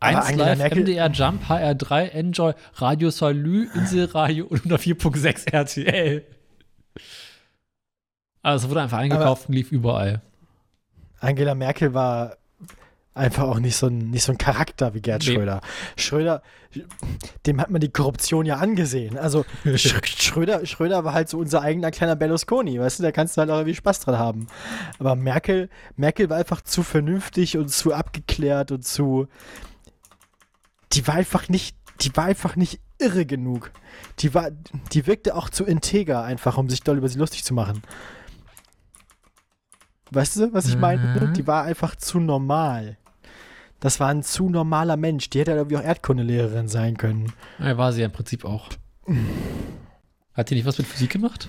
Aber 0.00 0.18
1 0.18 0.26
Angela 0.28 0.46
Live, 0.48 0.58
Merkel- 0.58 0.78
MDR 0.82 1.10
Jump, 1.10 1.48
HR3, 1.48 2.04
Enjoy, 2.10 2.52
Radio 2.74 3.10
Salü, 3.10 3.68
Inselradio 3.74 4.46
und 4.46 4.64
104.6 4.66 5.46
RTL. 5.52 6.24
Also 8.42 8.66
es 8.66 8.70
wurde 8.70 8.82
einfach 8.82 8.98
eingekauft 8.98 9.48
und 9.48 9.54
lief 9.54 9.72
überall. 9.72 10.22
Angela 11.20 11.54
Merkel 11.54 11.94
war 11.94 12.36
einfach 13.16 13.44
auch 13.44 13.58
nicht 13.58 13.76
so 13.76 13.86
ein, 13.86 14.10
nicht 14.10 14.24
so 14.24 14.32
ein 14.32 14.38
Charakter 14.38 14.94
wie 14.94 15.00
Gerd 15.00 15.24
Nee. 15.26 15.34
Schröder. 15.34 15.60
Schröder, 15.96 16.42
dem 17.46 17.60
hat 17.60 17.70
man 17.70 17.80
die 17.80 17.88
Korruption 17.88 18.44
ja 18.44 18.56
angesehen. 18.56 19.18
Also 19.18 19.44
Sch 19.76 19.94
Schröder, 20.04 20.64
Schröder 20.66 21.04
war 21.04 21.14
halt 21.14 21.28
so 21.28 21.38
unser 21.38 21.62
eigener 21.62 21.90
kleiner 21.90 22.16
Berlusconi, 22.16 22.78
weißt 22.78 22.98
du, 22.98 23.02
da 23.02 23.12
kannst 23.12 23.36
du 23.36 23.40
halt 23.40 23.50
auch 23.50 23.56
irgendwie 23.56 23.74
Spaß 23.74 24.00
dran 24.00 24.18
haben. 24.18 24.46
Aber 24.98 25.16
Merkel, 25.16 25.70
Merkel 25.96 26.28
war 26.28 26.36
einfach 26.36 26.60
zu 26.60 26.82
vernünftig 26.82 27.56
und 27.56 27.70
zu 27.70 27.94
abgeklärt 27.94 28.70
und 28.70 28.84
zu. 28.84 29.28
Die 30.92 31.06
war 31.06 31.14
einfach 31.14 31.48
nicht, 31.48 31.76
die 32.02 32.14
war 32.16 32.24
einfach 32.24 32.56
nicht 32.56 32.80
irre 32.98 33.26
genug. 33.26 33.72
Die 34.20 34.34
war, 34.34 34.50
die 34.92 35.06
wirkte 35.06 35.34
auch 35.34 35.48
zu 35.48 35.64
integer 35.64 36.22
einfach, 36.22 36.58
um 36.58 36.68
sich 36.68 36.82
doll 36.82 36.98
über 36.98 37.08
sie 37.08 37.18
lustig 37.18 37.44
zu 37.44 37.54
machen. 37.54 37.82
Weißt 40.10 40.36
du, 40.36 40.52
was 40.52 40.68
ich 40.68 40.76
meine? 40.76 41.20
Mhm. 41.20 41.34
Die 41.34 41.46
war 41.46 41.64
einfach 41.64 41.96
zu 41.96 42.20
normal. 42.20 42.96
Das 43.86 44.00
war 44.00 44.08
ein 44.08 44.24
zu 44.24 44.48
normaler 44.48 44.96
Mensch. 44.96 45.30
Die 45.30 45.38
hätte 45.38 45.52
halt 45.52 45.60
irgendwie 45.60 45.76
auch 45.76 45.82
Erdkundelehrerin 45.84 46.66
sein 46.66 46.96
können. 46.96 47.32
Ja, 47.60 47.78
war 47.78 47.92
sie 47.92 48.00
ja 48.00 48.06
im 48.06 48.12
Prinzip 48.12 48.44
auch. 48.44 48.68
Hat 50.34 50.50
die 50.50 50.56
nicht 50.56 50.64
was 50.64 50.76
mit 50.78 50.88
Physik 50.88 51.10
gemacht? 51.10 51.46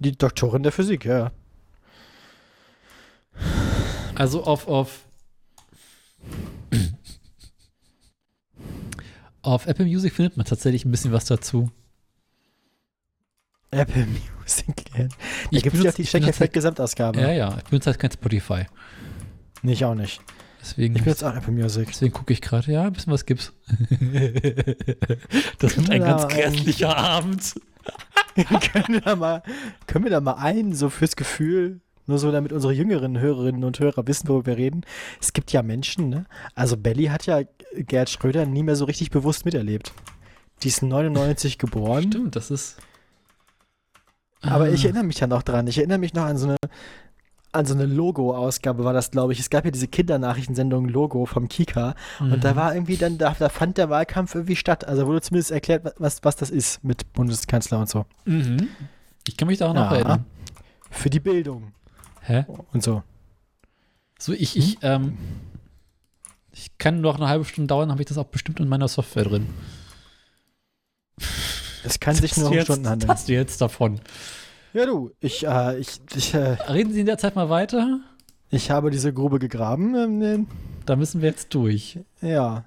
Die 0.00 0.12
Doktorin 0.12 0.62
der 0.62 0.70
Physik, 0.70 1.06
ja. 1.06 1.32
Also 4.14 4.44
auf, 4.44 4.68
auf 4.68 5.06
auf 9.40 9.66
Apple 9.66 9.86
Music 9.86 10.12
findet 10.12 10.36
man 10.36 10.44
tatsächlich 10.44 10.84
ein 10.84 10.90
bisschen 10.90 11.12
was 11.12 11.24
dazu. 11.24 11.70
Apple 13.70 14.04
Music. 14.06 14.74
Ja. 14.94 15.04
Da 15.04 15.08
Ich 15.52 15.62
gibt 15.62 15.74
es 15.74 15.82
ja 15.84 15.90
die 15.90 16.02
ich 16.02 16.12
benutze 16.12 16.18
Checkeffekt 16.18 16.40
halt- 16.40 16.52
Gesamtausgabe. 16.52 17.18
Ja, 17.22 17.32
ja, 17.32 17.56
ich 17.56 17.64
benutze 17.64 17.88
halt 17.88 17.98
kein 17.98 18.12
Spotify. 18.12 18.66
Nee, 19.62 19.72
ich 19.72 19.86
auch 19.86 19.94
nicht. 19.94 20.20
Deswegen, 20.64 20.96
Ich 20.96 21.02
benutze 21.04 21.28
auch 21.30 21.36
Apple 21.36 21.52
Music. 21.52 21.88
deswegen 21.88 22.14
gucke 22.14 22.32
ich 22.32 22.40
gerade, 22.40 22.72
ja, 22.72 22.84
ein 22.84 22.92
bisschen 22.94 23.12
was 23.12 23.26
gibt's. 23.26 23.52
das 25.58 25.76
wird 25.76 25.90
ein 25.90 26.00
ganz 26.00 26.26
grässlicher 26.28 26.96
Abend. 26.96 27.54
können, 28.72 28.94
wir 28.94 29.00
da 29.02 29.14
mal, 29.14 29.42
können 29.86 30.04
wir 30.04 30.10
da 30.10 30.20
mal 30.20 30.34
ein, 30.34 30.72
so 30.74 30.88
fürs 30.88 31.16
Gefühl, 31.16 31.80
nur 32.06 32.18
so 32.18 32.32
damit 32.32 32.52
unsere 32.52 32.72
jüngeren 32.72 33.18
Hörerinnen 33.18 33.62
und 33.62 33.78
Hörer 33.78 34.06
wissen, 34.06 34.26
worüber 34.28 34.46
wir 34.46 34.56
reden. 34.56 34.84
Es 35.20 35.34
gibt 35.34 35.52
ja 35.52 35.62
Menschen, 35.62 36.08
ne? 36.08 36.24
Also 36.54 36.78
Belly 36.78 37.04
hat 37.06 37.26
ja 37.26 37.42
Gerd 37.76 38.08
Schröder 38.08 38.46
nie 38.46 38.62
mehr 38.62 38.76
so 38.76 38.86
richtig 38.86 39.10
bewusst 39.10 39.44
miterlebt. 39.44 39.92
Die 40.62 40.68
ist 40.68 40.82
99 40.82 41.58
geboren. 41.58 42.04
Stimmt, 42.04 42.36
das 42.36 42.50
ist. 42.50 42.78
Aber 44.40 44.70
ich 44.70 44.82
Ah. 44.82 44.84
erinnere 44.88 45.04
mich 45.04 45.20
ja 45.20 45.26
noch 45.26 45.42
dran. 45.42 45.66
Ich 45.66 45.78
erinnere 45.78 45.98
mich 45.98 46.14
noch 46.14 46.24
an 46.24 46.36
so 46.38 46.46
eine, 46.48 46.56
an 47.54 47.66
so 47.66 47.74
eine 47.74 47.86
Logo-Ausgabe 47.86 48.84
war 48.84 48.92
das, 48.92 49.10
glaube 49.10 49.32
ich. 49.32 49.40
Es 49.40 49.48
gab 49.50 49.64
ja 49.64 49.70
diese 49.70 49.88
Kindernachrichtensendung 49.88 50.88
Logo 50.88 51.24
vom 51.26 51.48
Kika. 51.48 51.94
Und 52.20 52.42
da 52.44 52.52
Mhm. 52.52 52.56
war 52.56 52.74
irgendwie 52.74 52.96
dann, 52.96 53.18
da, 53.18 53.34
da 53.38 53.48
fand 53.48 53.78
der 53.78 53.90
Wahlkampf 53.90 54.34
irgendwie 54.34 54.56
statt. 54.56 54.84
Also 54.86 55.06
wurde 55.06 55.20
zumindest 55.22 55.50
erklärt, 55.50 55.94
was, 55.98 56.24
was 56.24 56.36
das 56.36 56.50
ist 56.50 56.82
mit 56.84 57.12
Bundeskanzler 57.12 57.78
und 57.78 57.88
so. 57.88 58.06
Mhm. 58.24 58.68
Ich 59.28 59.36
kann 59.36 59.48
mich 59.48 59.58
da 59.58 59.68
auch 59.70 59.74
noch 59.74 59.90
Ja. 59.90 59.96
erinnern. 59.96 60.24
Für 60.90 61.10
die 61.10 61.20
Bildung 61.20 61.72
Hä? 62.22 62.44
und 62.72 62.82
so. 62.82 63.02
So, 64.18 64.32
ich, 64.32 64.56
ich, 64.56 64.78
ähm, 64.82 65.16
ich 66.52 66.76
kann 66.78 67.00
noch 67.00 67.16
eine 67.16 67.28
halbe 67.28 67.44
Stunde 67.44 67.68
dauern, 67.68 67.90
habe 67.90 68.00
ich 68.02 68.08
das 68.08 68.16
auch 68.18 68.26
bestimmt 68.26 68.60
in 68.60 68.68
meiner 68.68 68.88
Software 68.88 69.24
drin. 69.24 69.46
Es 71.84 72.00
kann 72.00 72.14
sich 72.14 72.30
Was 72.32 72.38
nur 72.38 72.48
um 72.48 72.54
jetzt, 72.54 72.64
Stunden 72.64 72.84
was 72.84 72.90
handeln. 72.92 73.10
hast 73.10 73.28
du 73.28 73.32
jetzt 73.32 73.60
davon? 73.60 74.00
Ja, 74.74 74.84
du, 74.86 75.12
ich, 75.20 75.46
äh, 75.46 75.78
ich, 75.78 76.00
ich, 76.14 76.34
äh, 76.34 76.56
Reden 76.68 76.92
Sie 76.92 77.00
in 77.00 77.06
der 77.06 77.16
Zeit 77.18 77.36
mal 77.36 77.48
weiter? 77.48 78.00
ich 78.50 78.70
habe 78.70 78.90
diese 78.90 79.12
Grube 79.12 79.38
gegraben. 79.38 79.94
Ähm, 79.94 80.22
ähm, 80.22 80.46
Da 80.86 80.96
müssen 80.96 81.22
wir 81.22 81.30
jetzt 81.30 81.54
durch. 81.54 81.98
ja. 82.20 82.64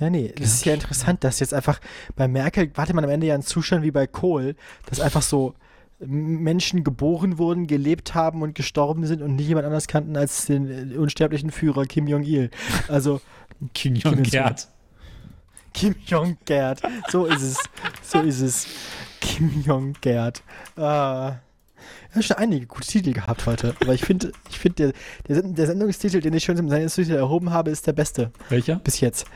Ja, 0.00 0.10
nee, 0.10 0.32
das 0.36 0.54
ist 0.54 0.64
ja 0.64 0.74
interessant, 0.74 1.22
dass 1.22 1.38
jetzt 1.38 1.54
einfach 1.54 1.80
bei 2.16 2.26
Merkel 2.26 2.70
wartet 2.74 2.94
man 2.96 3.04
am 3.04 3.10
Ende 3.10 3.28
ja 3.28 3.34
einen 3.34 3.44
Zustand 3.44 3.84
wie 3.84 3.92
bei 3.92 4.08
Kohl, 4.08 4.56
dass 4.86 4.98
einfach 4.98 5.22
so 5.22 5.54
M- 6.00 6.40
Menschen 6.42 6.82
geboren 6.82 7.38
wurden, 7.38 7.68
gelebt 7.68 8.12
haben 8.14 8.42
und 8.42 8.56
gestorben 8.56 9.06
sind 9.06 9.22
und 9.22 9.36
nie 9.36 9.44
jemand 9.44 9.64
anders 9.66 9.86
kannten 9.86 10.16
als 10.16 10.46
den 10.46 10.92
äh, 10.92 10.96
unsterblichen 10.96 11.50
Führer 11.52 11.84
Kim 11.86 12.08
Jong-il. 12.08 12.50
Also, 12.88 13.20
Kim 13.74 13.94
Jong-Gerd. 13.94 14.66
Kim 15.72 15.94
Jong-Gerd. 16.06 16.82
So 17.10 17.26
ist 17.26 17.42
es. 17.42 17.56
So 18.02 18.20
ist 18.20 18.40
es. 18.40 18.66
Kim 19.20 19.62
Jong-Gerd. 19.62 20.42
Ah. 20.76 21.36
Er 22.10 22.16
hat 22.16 22.24
schon 22.24 22.36
einige 22.36 22.66
gute 22.66 22.86
Titel 22.86 23.12
gehabt 23.12 23.46
heute. 23.46 23.74
Aber 23.80 23.94
ich 23.94 24.04
finde, 24.04 24.32
ich 24.50 24.58
find 24.58 24.78
der, 24.78 24.92
der, 25.28 25.42
der 25.42 25.66
Sendungstitel, 25.66 26.20
den 26.20 26.34
ich 26.34 26.44
schon 26.44 26.58
im 26.58 26.68
Sendungstitel 26.68 27.14
erhoben 27.14 27.50
habe, 27.50 27.70
ist 27.70 27.86
der 27.86 27.92
beste. 27.92 28.30
Welcher? 28.48 28.76
Bis 28.76 29.00
jetzt. 29.00 29.26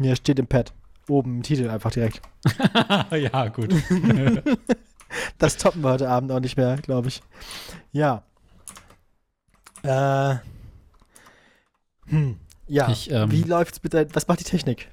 Hier 0.00 0.16
steht 0.16 0.38
im 0.38 0.46
Pad. 0.46 0.72
Oben 1.08 1.36
im 1.36 1.42
Titel 1.42 1.68
einfach 1.68 1.90
direkt. 1.90 2.22
ja, 3.10 3.48
gut. 3.48 3.74
Das 5.36 5.58
toppen 5.58 5.82
wir 5.82 5.90
heute 5.90 6.08
Abend 6.08 6.32
auch 6.32 6.40
nicht 6.40 6.56
mehr, 6.56 6.76
glaube 6.76 7.08
ich. 7.08 7.22
Ja. 7.92 8.22
Äh. 9.82 10.36
Hm. 12.06 12.38
Ja. 12.66 12.90
Ich, 12.90 13.10
ähm, 13.10 13.30
Wie 13.30 13.42
läuft's 13.42 13.82
mit 13.82 13.92
der, 13.92 14.06
Was 14.14 14.26
macht 14.28 14.40
die 14.40 14.44
Technik? 14.44 14.88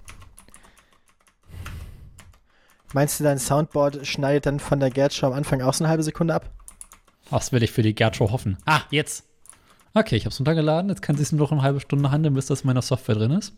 Meinst 2.94 3.20
du, 3.20 3.24
dein 3.24 3.38
Soundboard 3.40 4.06
schneidet 4.08 4.46
dann 4.46 4.60
von 4.60 4.80
der 4.80 4.90
Gerd 4.90 5.14
Show 5.14 5.28
am 5.28 5.34
Anfang 5.34 5.62
auch 5.62 5.74
so 5.74 5.84
eine 5.84 5.90
halbe 5.90 6.04
Sekunde 6.04 6.34
ab? 6.34 6.50
Was 7.30 7.52
will 7.52 7.62
ich 7.62 7.72
für 7.72 7.84
die 7.84 7.94
Gerd-Show 7.94 8.32
hoffen? 8.32 8.58
Ah, 8.66 8.82
jetzt. 8.90 9.24
Okay, 9.94 10.16
ich 10.16 10.26
habe 10.26 10.34
es 10.34 10.40
runtergeladen. 10.40 10.90
Jetzt 10.90 11.02
kann 11.04 11.16
sie 11.16 11.22
es 11.22 11.32
nur 11.32 11.42
noch 11.42 11.52
eine 11.52 11.62
halbe 11.62 11.80
Stunde 11.80 12.10
handeln, 12.10 12.34
bis 12.34 12.48
das 12.48 12.62
in 12.62 12.68
meiner 12.68 12.82
Software 12.82 13.16
drin 13.16 13.32
ist. 13.32 13.54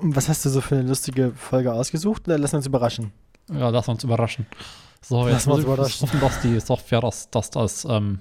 Was 0.00 0.28
hast 0.30 0.44
du 0.46 0.48
so 0.48 0.62
für 0.62 0.76
eine 0.76 0.88
lustige 0.88 1.32
Folge 1.34 1.72
ausgesucht? 1.74 2.26
Oder 2.26 2.38
lassen 2.38 2.54
wir 2.54 2.58
uns 2.58 2.66
überraschen? 2.66 3.12
Ja, 3.52 3.68
lass 3.68 3.88
uns 3.88 4.04
überraschen. 4.04 4.46
So, 5.02 5.24
Lass 5.26 5.32
jetzt 5.32 5.46
muss 5.46 5.58
ich 5.60 5.66
hoffen, 6.02 6.20
dass 6.20 6.40
die 6.40 6.58
Software 6.60 7.00
das, 7.02 7.28
das, 7.30 7.50
das, 7.50 7.84
ähm, 7.84 8.20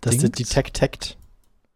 Das 0.00 0.12
Dings? 0.12 0.24
ist 0.24 0.38
die 0.38 0.44
Tech. 0.44 1.16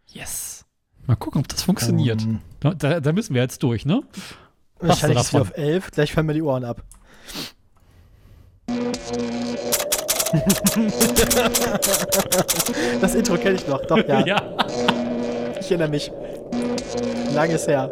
yes. 0.06 0.64
Mal 1.06 1.16
gucken, 1.16 1.40
ob 1.42 1.48
das 1.48 1.62
funktioniert. 1.62 2.22
Ähm, 2.22 2.40
Da, 2.60 2.72
da, 2.72 3.00
da 3.00 3.12
müssen 3.12 3.34
wir 3.34 3.42
jetzt 3.42 3.62
durch, 3.62 3.84
ne? 3.84 4.02
Wahrscheinlich 4.88 5.20
ist 5.20 5.30
sie 5.30 5.40
auf 5.40 5.56
11. 5.56 5.90
Gleich 5.90 6.12
fallen 6.12 6.26
mir 6.26 6.34
die 6.34 6.42
Ohren 6.42 6.64
ab. 6.64 6.82
das 13.00 13.14
Intro 13.14 13.36
kenne 13.36 13.56
ich 13.56 13.68
noch. 13.68 13.84
Doch, 13.86 13.98
ja. 14.08 14.24
Ich 15.60 15.70
erinnere 15.70 15.88
mich. 15.88 16.10
Langes 17.32 17.66
her. 17.66 17.90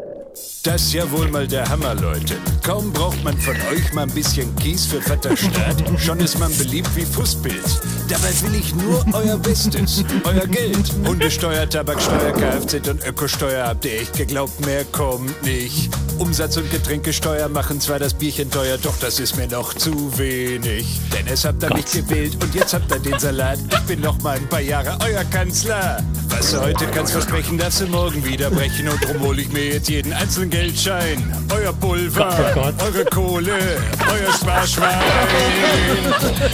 Das 0.65 0.83
ist 0.83 0.93
ja 0.95 1.11
wohl 1.11 1.29
mal 1.29 1.47
der 1.47 1.69
Hammer, 1.69 1.95
Leute. 1.95 2.37
Kaum 2.63 2.93
braucht 2.93 3.23
man 3.23 3.37
von 3.37 3.55
euch 3.71 3.93
mal 3.93 4.05
ein 4.05 4.15
bisschen 4.15 4.55
Kies 4.57 4.87
für 4.87 5.03
Vaterstaat, 5.03 5.77
schon 5.99 6.21
ist 6.21 6.39
man 6.39 6.57
beliebt 6.57 6.89
wie 6.95 7.05
Fußpilz. 7.05 7.81
Dabei 8.09 8.33
will 8.43 8.55
ich 8.55 8.75
nur 8.75 9.05
euer 9.13 9.37
Bestes, 9.37 10.05
euer 10.25 10.47
Geld. 10.47 10.91
Hundesteuer, 11.07 11.69
Tabaksteuer, 11.69 12.33
Kfz 12.33 12.89
und 12.89 13.05
Ökosteuer 13.05 13.67
habt 13.67 13.85
ihr 13.85 14.01
echt 14.01 14.17
geglaubt, 14.17 14.65
mehr 14.65 14.85
kommt 14.87 15.43
nicht. 15.43 15.91
Umsatz- 16.19 16.57
und 16.57 16.71
Getränkesteuer 16.71 17.49
machen 17.49 17.81
zwar 17.81 17.99
das 17.99 18.15
Bierchen 18.15 18.51
teuer, 18.51 18.79
doch 18.79 18.97
das 19.01 19.19
ist 19.19 19.37
mir 19.37 19.49
noch 19.49 19.75
zu 19.75 20.17
wenig. 20.17 20.87
Denn 21.13 21.27
es 21.27 21.45
habt 21.45 21.63
ihr 21.63 21.75
mich 21.75 21.87
gewählt 21.87 22.37
und 22.43 22.55
jetzt 22.55 22.73
habt 22.73 22.91
ihr 22.91 23.01
den 23.01 23.19
Salat. 23.19 23.59
Ich 23.71 23.81
bin 23.81 24.01
noch 24.01 24.21
mal 24.23 24.37
ein 24.37 24.49
paar 24.49 24.61
Jahre 24.61 24.97
euer 25.05 25.25
Kanzler. 25.25 26.03
Was 26.29 26.53
du 26.53 26.61
heute 26.61 26.87
kannst 26.87 27.13
versprechen, 27.13 27.59
darfst 27.59 27.81
du 27.81 27.87
morgen 27.87 28.25
wieder 28.25 28.51
brechen 28.51 28.89
und 28.89 29.03
drum 29.05 29.21
hol 29.21 29.39
ich 29.39 29.53
mir 29.53 29.75
jetzt 29.75 29.89
jeden 29.89 30.13
einzelnen 30.23 30.51
Geldschein. 30.51 31.35
Euer 31.53 31.73
Pulver, 31.73 32.25
Gott, 32.27 32.37
oh 32.39 32.61
Gott. 32.61 32.75
eure 32.85 33.05
Kohle, 33.07 33.53
euer 33.53 34.33
Sparschwein. 34.33 34.97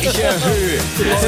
Ich 0.01 0.19
erhöhe 0.19 0.79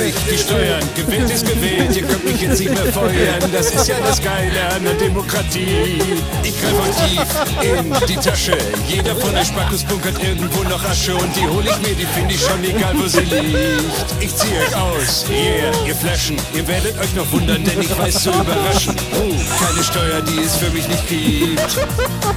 euch 0.00 0.14
die 0.30 0.38
Steuern. 0.38 0.82
Gewählt 0.96 1.30
ist 1.30 1.46
gewählt, 1.46 1.94
ihr 1.94 2.02
könnt 2.02 2.24
mich 2.24 2.40
jetzt 2.40 2.58
nicht 2.58 2.72
mehr 2.72 2.92
feuern. 2.92 3.40
Das 3.52 3.70
ist 3.70 3.86
ja 3.88 3.96
das 4.02 4.22
Geile 4.22 4.68
an 4.74 4.84
der 4.84 4.94
Demokratie. 4.94 6.00
Ich 6.42 6.54
greife 6.60 6.80
euch 6.80 6.96
tief 7.10 7.76
in 7.76 8.06
die 8.08 8.16
Tasche. 8.16 8.56
Jeder 8.88 9.14
von 9.16 9.34
euch 9.36 9.48
Spackos 9.48 9.84
bunkert 9.84 10.22
irgendwo 10.22 10.62
noch 10.62 10.82
Asche 10.84 11.14
und 11.14 11.36
die 11.36 11.46
hol 11.46 11.62
ich 11.62 11.78
mir, 11.78 11.94
die 11.94 12.06
finde 12.06 12.34
ich 12.34 12.40
schon 12.40 12.64
egal, 12.64 12.94
wo 12.96 13.06
sie 13.06 13.20
liegt. 13.20 14.14
Ich 14.20 14.34
ziehe 14.34 14.60
euch 14.60 14.76
aus, 14.76 15.26
yeah, 15.28 15.86
ihr 15.86 15.94
Flaschen. 15.94 16.36
Ihr 16.54 16.66
werdet 16.66 16.98
euch 16.98 17.14
noch 17.14 17.30
wundern, 17.32 17.62
denn 17.64 17.80
ich 17.80 17.98
weiß 17.98 18.22
zu 18.22 18.30
überraschen. 18.30 18.96
Oh, 19.12 19.34
keine 19.62 19.84
Steuer, 19.84 20.22
die 20.22 20.40
es 20.40 20.56
für 20.56 20.70
mich 20.70 20.88
nicht 20.88 21.06
gibt. 21.06 22.29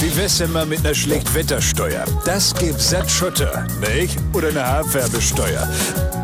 Wie 0.00 0.16
wär's 0.16 0.38
denn 0.38 0.52
mal 0.52 0.66
mit 0.66 0.80
einer 0.80 0.94
Schlechtwettersteuer? 0.94 2.04
Das 2.24 2.54
gibt 2.54 2.80
satt 2.80 3.10
Schotter, 3.10 3.66
nicht? 3.80 4.18
Oder 4.32 4.48
eine 4.48 4.64
Haarfärbesteuer? 4.66 5.68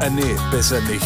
Ah 0.01 0.09
nee, 0.11 0.35
besser 0.51 0.81
nicht. 0.83 1.05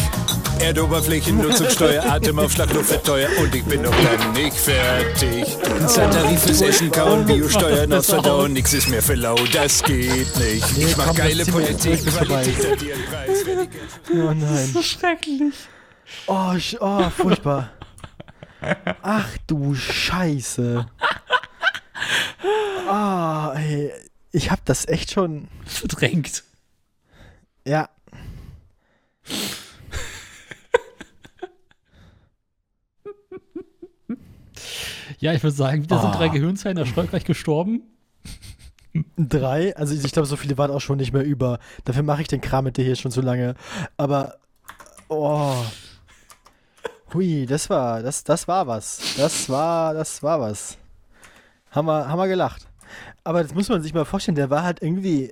Erdoberflächennutzungssteuer, 0.59 2.03
Atemaufschlag, 2.09 2.73
Luftfettteuer 2.73 3.27
und 3.41 3.53
ich 3.53 3.63
bin 3.65 3.81
noch 3.81 3.91
lange 4.03 4.29
nicht 4.33 4.55
fertig. 4.57 5.45
Ein 5.79 5.87
Zahntarif 5.87 6.41
fürs 6.43 6.61
Essen 6.61 6.91
kauen, 6.91 7.25
Biosteuern 7.25 7.91
aus 7.93 8.05
Verdauen, 8.07 8.53
nix 8.53 8.73
ist 8.73 8.89
mehr 8.89 9.03
für 9.03 9.15
lau, 9.15 9.35
das 9.51 9.83
geht 9.83 10.35
nicht. 10.37 10.77
Nee, 10.77 10.85
Ich 10.85 10.97
mach 10.97 11.13
geile 11.13 11.45
Politik. 11.45 12.05
Qualität 12.05 12.71
hat 12.71 12.81
ihren 12.81 13.05
Preis. 13.05 13.39
Oh 14.13 14.33
nein. 14.33 14.69
So 14.73 14.81
schrecklich. 14.81 15.53
Oh, 16.27 16.51
sch- 16.53 16.77
oh 16.79 17.09
furchtbar. 17.09 17.69
Ach 19.03 19.27
du 19.47 19.75
Scheiße. 19.75 20.85
Ah, 22.87 23.53
ey. 23.57 23.91
Ich 24.31 24.51
hab 24.51 24.63
das 24.65 24.87
echt 24.87 25.11
schon. 25.11 25.47
Verdrängt. 25.65 26.43
Ja. 27.65 27.89
Ja, 35.19 35.33
ich 35.33 35.43
würde 35.43 35.55
sagen, 35.55 35.87
da 35.87 35.99
sind 36.01 36.11
Ah. 36.11 36.17
drei 36.17 36.29
Gehirnzellen 36.29 36.77
erfolgreich 36.77 37.25
gestorben. 37.25 37.83
Drei. 39.17 39.75
Also 39.75 39.93
ich 39.93 40.11
glaube, 40.13 40.25
so 40.25 40.35
viele 40.37 40.57
waren 40.57 40.71
auch 40.71 40.79
schon 40.81 40.97
nicht 40.97 41.11
mehr 41.13 41.23
über. 41.23 41.59
Dafür 41.83 42.03
mache 42.03 42.21
ich 42.21 42.27
den 42.27 42.41
Kram 42.41 42.63
mit 42.63 42.77
dir 42.77 42.85
hier 42.85 42.95
schon 42.95 43.11
so 43.11 43.21
lange. 43.21 43.55
Aber. 43.97 44.37
Oh. 45.09 45.53
Hui, 47.13 47.45
das 47.45 47.69
war, 47.69 48.01
das, 48.01 48.23
das 48.23 48.47
war 48.47 48.67
was. 48.67 48.99
Das 49.17 49.49
war, 49.49 49.93
das 49.93 50.23
war 50.23 50.39
was. 50.39 50.77
Haben 51.75 51.87
wir, 51.87 52.07
haben 52.07 52.17
wir 52.17 52.27
gelacht. 52.27 52.67
Aber 53.23 53.43
das 53.43 53.53
muss 53.53 53.69
man 53.69 53.81
sich 53.83 53.93
mal 53.93 54.05
vorstellen, 54.05 54.35
der 54.35 54.49
war 54.49 54.63
halt 54.63 54.81
irgendwie 54.81 55.31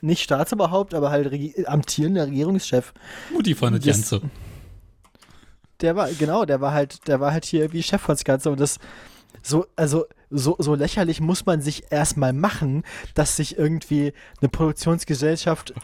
nicht 0.00 0.22
Staatsoberhaupt, 0.22 0.92
aber 0.92 1.10
halt 1.10 1.30
Regi 1.30 1.64
amtierender 1.66 2.26
Regierungschef. 2.26 2.92
Mutti 3.32 3.54
von 3.54 3.72
der 3.72 3.80
Ganze. 3.80 4.20
Der 5.80 5.96
war, 5.96 6.10
genau, 6.12 6.44
der 6.44 6.60
war 6.60 6.72
halt, 6.72 7.06
der 7.08 7.20
war 7.20 7.32
halt 7.32 7.44
hier 7.44 7.72
wie 7.72 7.82
Chef 7.82 8.00
von 8.00 8.14
das 8.14 8.24
Ganze 8.24 8.50
und 8.50 8.60
das 8.60 8.78
so, 9.42 9.66
also 9.76 10.06
so, 10.30 10.56
so 10.58 10.74
lächerlich 10.74 11.20
muss 11.20 11.46
man 11.46 11.60
sich 11.60 11.84
erstmal 11.90 12.32
machen, 12.32 12.82
dass 13.14 13.36
sich 13.36 13.58
irgendwie 13.58 14.12
eine 14.40 14.48
Produktionsgesellschaft 14.48 15.74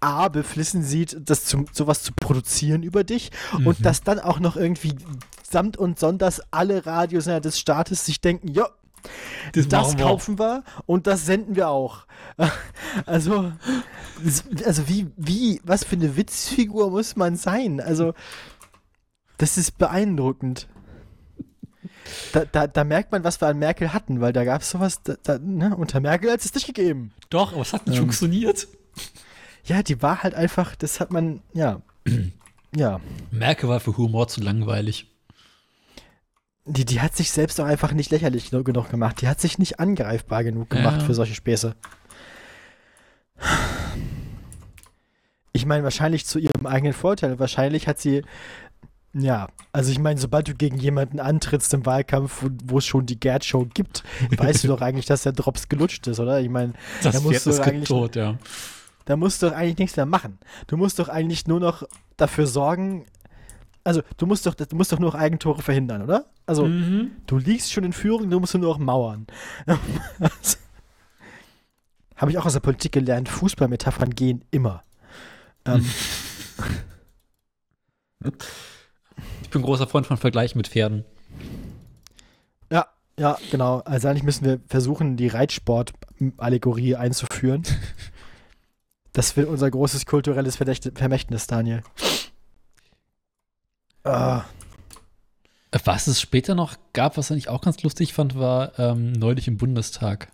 A 0.00 0.28
beflissen 0.28 0.82
sieht, 0.82 1.16
das 1.20 1.44
zu, 1.44 1.64
sowas 1.72 2.02
zu 2.02 2.12
produzieren 2.14 2.82
über 2.82 3.04
dich 3.04 3.30
und 3.64 3.84
dass 3.84 4.02
dann 4.02 4.18
auch 4.18 4.40
noch 4.40 4.56
irgendwie 4.56 4.94
samt 5.48 5.76
und 5.76 5.98
sonders 5.98 6.40
alle 6.50 6.86
Radiosender 6.86 7.40
des 7.40 7.58
Staates 7.58 8.04
sich 8.06 8.20
denken, 8.20 8.48
ja, 8.48 8.68
das, 9.54 9.96
wir. 9.96 10.04
kaufen 10.04 10.38
wir 10.38 10.64
und 10.86 11.06
das 11.06 11.26
senden 11.26 11.56
wir 11.56 11.68
auch. 11.68 12.06
Also, 13.06 13.50
also 14.66 14.88
wie, 14.88 15.10
wie, 15.16 15.62
was 15.64 15.82
für 15.82 15.96
eine 15.96 16.14
Witzfigur 16.16 16.90
muss 16.90 17.16
man 17.16 17.36
sein? 17.36 17.80
Also, 17.80 18.12
das 19.38 19.56
ist 19.56 19.78
beeindruckend. 19.78 20.68
Da, 22.32 22.44
da, 22.44 22.66
da 22.66 22.84
merkt 22.84 23.12
man, 23.12 23.24
was 23.24 23.40
wir 23.40 23.48
an 23.48 23.58
Merkel 23.58 23.92
hatten, 23.92 24.20
weil 24.20 24.32
da 24.32 24.44
gab 24.44 24.62
es 24.62 24.70
sowas, 24.70 25.02
da, 25.02 25.14
da, 25.22 25.38
ne, 25.38 25.74
unter 25.76 26.00
Merkel 26.00 26.30
hat 26.30 26.44
es 26.44 26.54
nicht 26.54 26.66
gegeben. 26.66 27.12
Doch, 27.30 27.52
aber 27.52 27.62
es 27.62 27.72
hat 27.72 27.86
nicht 27.86 27.96
Ähm. 27.96 28.02
funktioniert. 28.04 28.68
Ja, 29.64 29.82
die 29.82 30.02
war 30.02 30.22
halt 30.22 30.34
einfach, 30.34 30.74
das 30.76 31.00
hat 31.00 31.12
man, 31.12 31.40
ja, 31.54 31.80
ja. 32.76 33.00
Merkel 33.30 33.68
war 33.68 33.80
für 33.80 33.96
Humor 33.96 34.28
zu 34.28 34.40
langweilig. 34.40 35.11
Die, 36.64 36.84
die 36.84 37.00
hat 37.00 37.16
sich 37.16 37.32
selbst 37.32 37.60
auch 37.60 37.64
einfach 37.64 37.92
nicht 37.92 38.10
lächerlich 38.12 38.50
genug 38.50 38.90
gemacht. 38.90 39.20
Die 39.20 39.28
hat 39.28 39.40
sich 39.40 39.58
nicht 39.58 39.80
angreifbar 39.80 40.44
genug 40.44 40.70
gemacht 40.70 41.00
Ja. 41.00 41.06
für 41.06 41.14
solche 41.14 41.34
Späße. 41.34 41.74
Ich 45.52 45.66
meine, 45.66 45.84
wahrscheinlich 45.84 46.24
zu 46.26 46.38
ihrem 46.38 46.66
eigenen 46.66 46.92
Vorteil. 46.94 47.38
Wahrscheinlich 47.38 47.86
hat 47.86 47.98
sie, 47.98 48.22
ja, 49.12 49.48
also 49.72 49.90
ich 49.90 49.98
meine, 49.98 50.18
sobald 50.18 50.48
du 50.48 50.54
gegen 50.54 50.78
jemanden 50.78 51.20
antrittst 51.20 51.74
im 51.74 51.84
Wahlkampf, 51.84 52.44
wo, 52.64 52.78
es 52.78 52.86
schon 52.86 53.06
die 53.06 53.20
Gerd-Show 53.20 53.66
gibt, 53.74 54.02
weißt 54.36 54.64
du 54.64 54.68
doch 54.68 54.80
eigentlich, 54.80 55.06
dass 55.06 55.24
der 55.24 55.32
Drops 55.32 55.68
gelutscht 55.68 56.06
ist, 56.06 56.20
oder? 56.20 56.40
Ich 56.40 56.48
meine, 56.48 56.72
Das 57.02 57.14
Da 57.14 57.20
musst 57.20 57.34
Pferd 57.42 57.46
du 57.46 57.50
ist 57.50 57.60
eigentlich- 57.60 57.88
tot, 57.88 58.16
ja. 58.16 58.38
da 59.04 59.16
musst 59.16 59.42
du 59.42 59.48
doch 59.50 59.56
eigentlich 59.56 59.78
nichts 59.78 59.96
mehr 59.96 60.06
machen. 60.06 60.38
Du 60.68 60.76
musst 60.76 60.98
doch 60.98 61.08
eigentlich 61.08 61.46
nur 61.46 61.60
noch 61.60 61.82
dafür 62.16 62.46
sorgen, 62.46 63.04
also 63.84 64.02
du 64.16 64.26
musst 64.26 64.46
doch, 64.46 64.54
du 64.54 64.76
musst 64.76 64.92
doch 64.92 64.98
nur 64.98 65.10
noch 65.10 65.18
Eigentore 65.18 65.62
verhindern, 65.62 66.02
oder? 66.02 66.26
Also 66.46 66.66
Mhm. 66.66 67.12
du 67.26 67.38
liegst 67.38 67.72
schon 67.72 67.84
in 67.84 67.92
Führung, 67.92 68.28
du 68.30 68.40
musst 68.40 68.54
nur 68.54 68.62
noch 68.72 68.78
mauern. 68.78 69.26
Habe 72.16 72.30
ich 72.30 72.38
auch 72.38 72.46
aus 72.46 72.52
der 72.52 72.60
Politik 72.60 72.92
gelernt, 72.92 73.28
Fußballmetaphern 73.28 74.10
gehen 74.14 74.44
immer. 74.50 74.82
Ähm, 75.64 75.84
Ich 79.42 79.50
bin 79.50 79.62
großer 79.62 79.86
Freund 79.86 80.06
von 80.06 80.16
Vergleichen 80.16 80.58
mit 80.58 80.68
Pferden. 80.68 81.04
ja, 82.70 82.86
Ja, 83.18 83.36
genau. 83.50 83.80
Also 83.80 84.08
eigentlich 84.08 84.22
müssen 84.22 84.44
wir 84.44 84.60
versuchen, 84.68 85.16
die 85.16 85.28
Reitsport-Allegorie 85.28 86.96
einzuführen. 86.96 87.62
Das 89.14 89.36
wird 89.36 89.46
unser 89.46 89.70
großes 89.70 90.06
kulturelles 90.06 90.56
Vermächtnis, 90.56 91.46
Daniel. 91.46 91.82
Ah, 94.04 94.44
Was 95.84 96.06
es 96.06 96.20
später 96.20 96.54
noch 96.54 96.76
gab, 96.92 97.16
was 97.16 97.30
ich 97.30 97.48
auch 97.48 97.60
ganz 97.60 97.82
lustig 97.82 98.12
fand, 98.14 98.38
war 98.38 98.78
ähm, 98.78 99.12
neulich 99.12 99.48
im 99.48 99.56
Bundestag. 99.56 100.28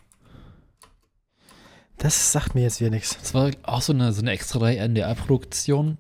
das 1.99 2.33
sagt 2.33 2.55
mir 2.55 2.63
jetzt 2.63 2.81
wieder 2.81 2.91
nichts. 2.91 3.19
Es 3.23 3.35
war 3.35 3.51
auch 3.63 3.83
so 3.83 3.93
eine, 3.93 4.13
so 4.13 4.23
eine 4.23 4.31
extra 4.31 4.59
3 4.61 4.77
NDR-Produktion, 4.77 5.99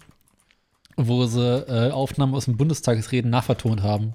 wo 0.97 1.27
sie 1.27 1.41
äh, 1.69 1.91
Aufnahmen 1.91 2.35
aus 2.35 2.47
dem 2.47 2.57
Bundestagsreden 2.57 3.31
nachvertont 3.31 3.83
haben. 3.83 4.15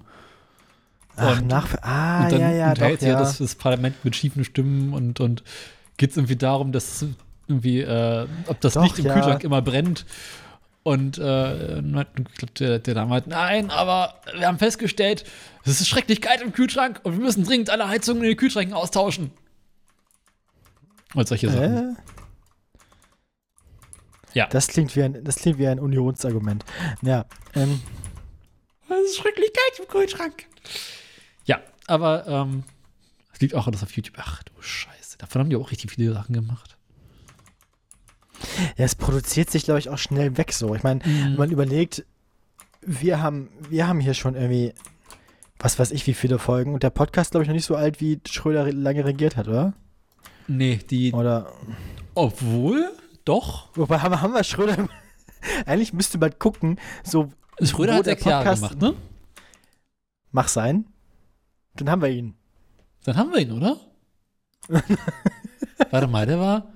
Ach, 1.15 1.39
Und- 1.39 1.47
nach. 1.47 1.75
Ah, 1.81 2.23
und 2.23 2.31
dann 2.31 2.41
ja, 2.41 2.51
ja, 2.51 2.65
doch, 2.67 2.71
unterhält 2.81 3.01
ja. 3.01 3.09
ja 3.09 3.19
das, 3.19 3.37
das 3.37 3.55
Parlament 3.55 4.03
mit 4.03 4.15
schiefen 4.15 4.43
Stimmen 4.43 4.93
und, 4.93 5.19
und 5.19 5.43
geht 5.97 6.11
es 6.11 6.17
irgendwie 6.17 6.37
darum, 6.37 6.71
dass 6.71 7.05
irgendwie, 7.47 7.81
äh, 7.81 8.27
ob 8.47 8.59
das 8.61 8.73
Doch, 8.73 8.83
Licht 8.83 8.97
im 8.99 9.05
ja. 9.05 9.13
Kühlschrank 9.13 9.43
immer 9.43 9.61
brennt. 9.61 10.05
Und 10.83 11.17
äh, 11.17 11.81
der, 12.59 12.79
der 12.79 12.93
Dame 12.93 13.15
hat, 13.15 13.27
nein, 13.27 13.69
aber 13.69 14.21
wir 14.37 14.47
haben 14.47 14.59
festgestellt, 14.59 15.23
es 15.63 15.79
ist 15.79 15.87
schrecklich 15.87 16.21
kalt 16.21 16.41
im 16.41 16.51
Kühlschrank 16.51 16.99
und 17.03 17.13
wir 17.13 17.23
müssen 17.23 17.45
dringend 17.45 17.69
alle 17.69 17.87
Heizungen 17.87 18.21
in 18.23 18.29
den 18.29 18.37
Kühlschränken 18.37 18.75
austauschen. 18.75 19.31
Und 21.13 21.27
solche 21.27 21.49
Sachen. 21.49 21.91
Äh? 21.91 21.95
Ja. 24.33 24.47
Das 24.47 24.67
klingt 24.67 24.93
wie 24.95 25.03
ein, 25.03 25.23
das 25.23 25.35
klingt 25.35 25.57
wie 25.57 25.67
ein 25.67 25.79
Unionsargument. 25.79 26.65
Ja, 27.01 27.25
ähm, 27.55 27.81
Es 28.89 29.11
ist 29.11 29.17
schrecklich 29.17 29.51
kalt 29.53 29.79
im 29.79 29.87
Kühlschrank. 29.87 30.47
Ja, 31.45 31.61
aber 31.87 32.27
ähm, 32.27 32.63
es 33.31 33.39
liegt 33.39 33.55
auch 33.55 33.67
alles 33.67 33.83
auf 33.83 33.91
YouTube. 33.95 34.17
Ach 34.17 34.43
du 34.43 34.61
Scheiße. 34.61 35.17
Davon 35.17 35.41
haben 35.41 35.49
die 35.49 35.55
auch 35.55 35.71
richtig 35.71 35.91
viele 35.91 36.13
Sachen 36.13 36.33
gemacht. 36.33 36.72
Ja, 38.77 38.85
es 38.85 38.95
produziert 38.95 39.49
sich, 39.49 39.63
glaube 39.65 39.79
ich, 39.79 39.89
auch 39.89 39.97
schnell 39.97 40.37
weg 40.37 40.51
so. 40.53 40.73
Ich 40.75 40.83
meine, 40.83 40.99
Mhm. 41.05 41.23
wenn 41.23 41.35
man 41.37 41.51
überlegt, 41.51 42.05
wir 42.81 43.21
haben, 43.21 43.49
wir 43.69 43.87
haben 43.87 43.99
hier 43.99 44.13
schon 44.13 44.35
irgendwie, 44.35 44.73
was 45.59 45.79
weiß 45.79 45.91
ich, 45.91 46.05
wie 46.07 46.13
viele 46.13 46.39
Folgen. 46.39 46.73
Und 46.73 46.83
der 46.83 46.89
Podcast, 46.89 47.31
glaube 47.31 47.43
ich, 47.43 47.47
noch 47.47 47.55
nicht 47.55 47.65
so 47.65 47.75
alt, 47.75 48.01
wie 48.01 48.19
Schröder 48.27 48.71
lange 48.71 49.05
regiert 49.05 49.37
hat, 49.37 49.47
oder? 49.47 49.73
Nee, 50.47 50.77
die. 50.89 51.13
Oder, 51.13 51.53
Obwohl, 52.15 52.91
doch. 53.25 53.69
wobei 53.75 53.99
haben, 53.99 54.19
haben 54.21 54.33
wir 54.33 54.43
Schröder, 54.43 54.87
eigentlich 55.65 55.93
müsste 55.93 56.17
man 56.17 56.37
gucken, 56.37 56.77
so, 57.03 57.31
Schröder 57.61 57.95
hat 57.95 58.05
der 58.05 58.13
sechs 58.15 58.25
Jahre 58.25 58.43
Podcast- 58.45 58.61
gemacht, 58.79 58.81
ne? 58.81 58.93
mach 60.31 60.47
sein. 60.49 60.85
Dann 61.75 61.89
haben 61.89 62.01
wir 62.01 62.09
ihn. 62.09 62.35
Dann 63.05 63.15
haben 63.17 63.31
wir 63.31 63.39
ihn, 63.39 63.51
oder? 63.51 63.77
Warte 65.91 66.07
mal, 66.07 66.25
der 66.25 66.39
war 66.39 66.71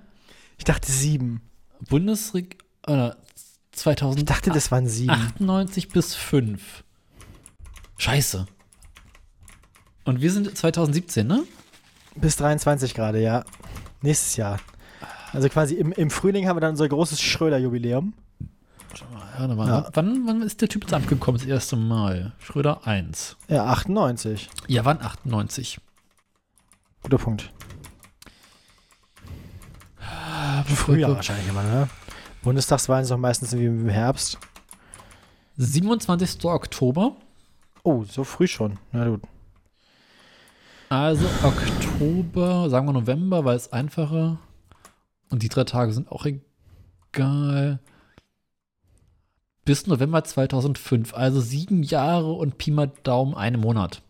Ich 0.57 0.63
dachte 0.63 0.91
sieben. 0.91 1.41
Bundesreg 1.89 2.57
oder 2.87 3.17
Ich 3.35 3.79
2098 3.79 4.25
dachte, 4.25 4.49
das 4.51 4.71
waren 4.71 4.87
sieben. 4.87 5.11
bis 5.93 6.15
5. 6.15 6.83
Scheiße. 7.97 8.45
Und 10.05 10.21
wir 10.21 10.31
sind 10.31 10.55
2017, 10.57 11.27
ne? 11.27 11.43
Bis 12.15 12.37
23 12.37 12.93
gerade, 12.93 13.21
ja. 13.21 13.43
Nächstes 14.01 14.35
Jahr. 14.37 14.59
Also 15.33 15.49
quasi 15.49 15.75
im, 15.75 15.91
im 15.91 16.09
Frühling 16.09 16.47
haben 16.47 16.55
wir 16.55 16.61
dann 16.61 16.71
unser 16.71 16.87
großes 16.87 17.21
Schröder-Jubiläum. 17.21 18.13
Warte 19.37 19.55
mal. 19.55 19.67
Ja. 19.67 19.89
Wann, 19.93 20.25
wann 20.25 20.41
ist 20.41 20.61
der 20.61 20.69
Typ 20.69 20.83
ins 20.85 20.93
Amt 20.93 21.07
gekommen? 21.07 21.37
Das 21.37 21.45
erste 21.45 21.75
Mal. 21.75 22.33
Schröder 22.39 22.87
1. 22.87 23.37
Ja, 23.47 23.65
98. 23.65 24.49
Ja, 24.67 24.85
wann 24.85 25.01
98? 25.01 25.79
Guter 27.03 27.17
Punkt. 27.17 27.51
Frühjahr 30.65 31.15
wahrscheinlich 31.15 31.47
immer, 31.47 31.63
ne? 31.63 31.89
Bundestagswahlen 32.43 33.03
ist 33.03 33.11
doch 33.11 33.17
meistens 33.17 33.53
irgendwie 33.53 33.83
im 33.83 33.89
Herbst. 33.89 34.37
27. 35.57 36.45
Oktober. 36.45 37.15
Oh, 37.83 38.03
so 38.03 38.23
früh 38.23 38.47
schon. 38.47 38.77
Na 38.91 39.07
gut. 39.07 39.21
Also 40.89 41.25
Oktober, 41.43 42.69
sagen 42.69 42.87
wir 42.87 42.93
November, 42.93 43.43
weil 43.43 43.57
es 43.57 43.73
einfacher. 43.73 44.39
Und 45.29 45.43
die 45.43 45.49
drei 45.49 45.65
Tage 45.65 45.91
sind 45.91 46.11
auch 46.11 46.25
egal. 46.25 47.79
Bis 49.65 49.87
November 49.87 50.23
2005, 50.23 51.13
also 51.13 51.41
sieben 51.41 51.83
Jahre 51.83 52.31
und 52.31 52.57
Pi 52.57 52.71
mal 52.71 52.91
Daumen 53.03 53.35
einen 53.35 53.59
Monat. 53.59 54.01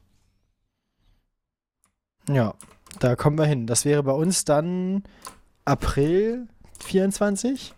Ja, 2.30 2.54
da 3.00 3.16
kommen 3.16 3.40
wir 3.40 3.46
hin. 3.46 3.66
Das 3.66 3.84
wäre 3.84 4.04
bei 4.04 4.12
uns 4.12 4.46
dann 4.46 5.04
April 5.68 6.48
24? 6.80 7.74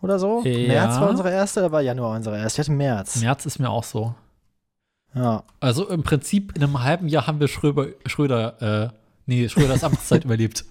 Oder 0.00 0.18
so? 0.18 0.42
Ja. 0.44 0.68
März 0.68 1.00
war 1.00 1.08
unsere 1.10 1.30
erste, 1.30 1.60
oder 1.60 1.72
war 1.72 1.80
Januar 1.80 2.16
unsere 2.16 2.38
erste? 2.38 2.60
Ich 2.60 2.66
hatte 2.68 2.76
März. 2.76 3.20
März 3.20 3.46
ist 3.46 3.58
mir 3.58 3.70
auch 3.70 3.84
so. 3.84 4.14
Ja. 5.14 5.44
Also 5.60 5.88
im 5.88 6.02
Prinzip 6.02 6.56
in 6.56 6.62
einem 6.62 6.82
halben 6.82 7.08
Jahr 7.08 7.26
haben 7.26 7.40
wir 7.40 7.48
Schröder, 7.48 7.88
Schröder, 8.06 8.62
äh, 8.62 8.90
nee, 9.26 9.48
Schröders 9.48 9.84
Amtszeit 9.84 10.24
überlebt. 10.26 10.64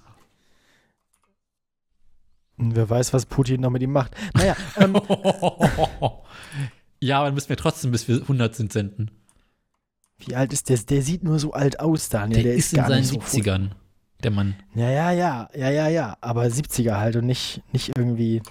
Und 2.58 2.76
wer 2.76 2.90
weiß, 2.90 3.14
was 3.14 3.26
Putin 3.26 3.62
noch 3.62 3.72
mit 3.72 3.82
ihm 3.82 3.92
macht. 3.92 4.12
Naja, 4.36 4.56
ähm, 4.78 4.94
ja, 7.00 7.18
aber 7.18 7.26
dann 7.28 7.34
müssen 7.34 7.50
wir 7.50 7.58
trotzdem, 7.58 7.92
bis 7.92 8.08
wir 8.08 8.22
100 8.22 8.56
sind, 8.56 8.72
senden. 8.74 9.12
wie 10.18 10.36
alt 10.36 10.54
ist 10.54 10.70
der? 10.70 10.78
Der 10.78 11.02
sieht 11.02 11.24
nur 11.24 11.40
so 11.40 11.54
alt 11.54 11.80
aus, 11.80 12.10
Daniel. 12.10 12.44
Der, 12.44 12.52
Der, 12.52 12.56
ist 12.56 12.74
in 12.74 12.78
gar 12.78 12.90
seinen 12.90 13.04
so 13.04 13.18
70ern, 13.18 13.72
der 14.24 14.32
Mann. 14.32 14.56
Ja, 14.76 14.90
ja, 14.90 15.12
ja, 15.12 15.50
ja, 15.56 15.70
ja, 15.70 15.88
ja. 15.88 16.18
Aber 16.22 16.44
70er 16.44 16.98
halt 16.98 17.16
und 17.16 17.26
nicht, 17.26 17.62
nicht 17.74 17.92
irgendwie. 17.98 18.42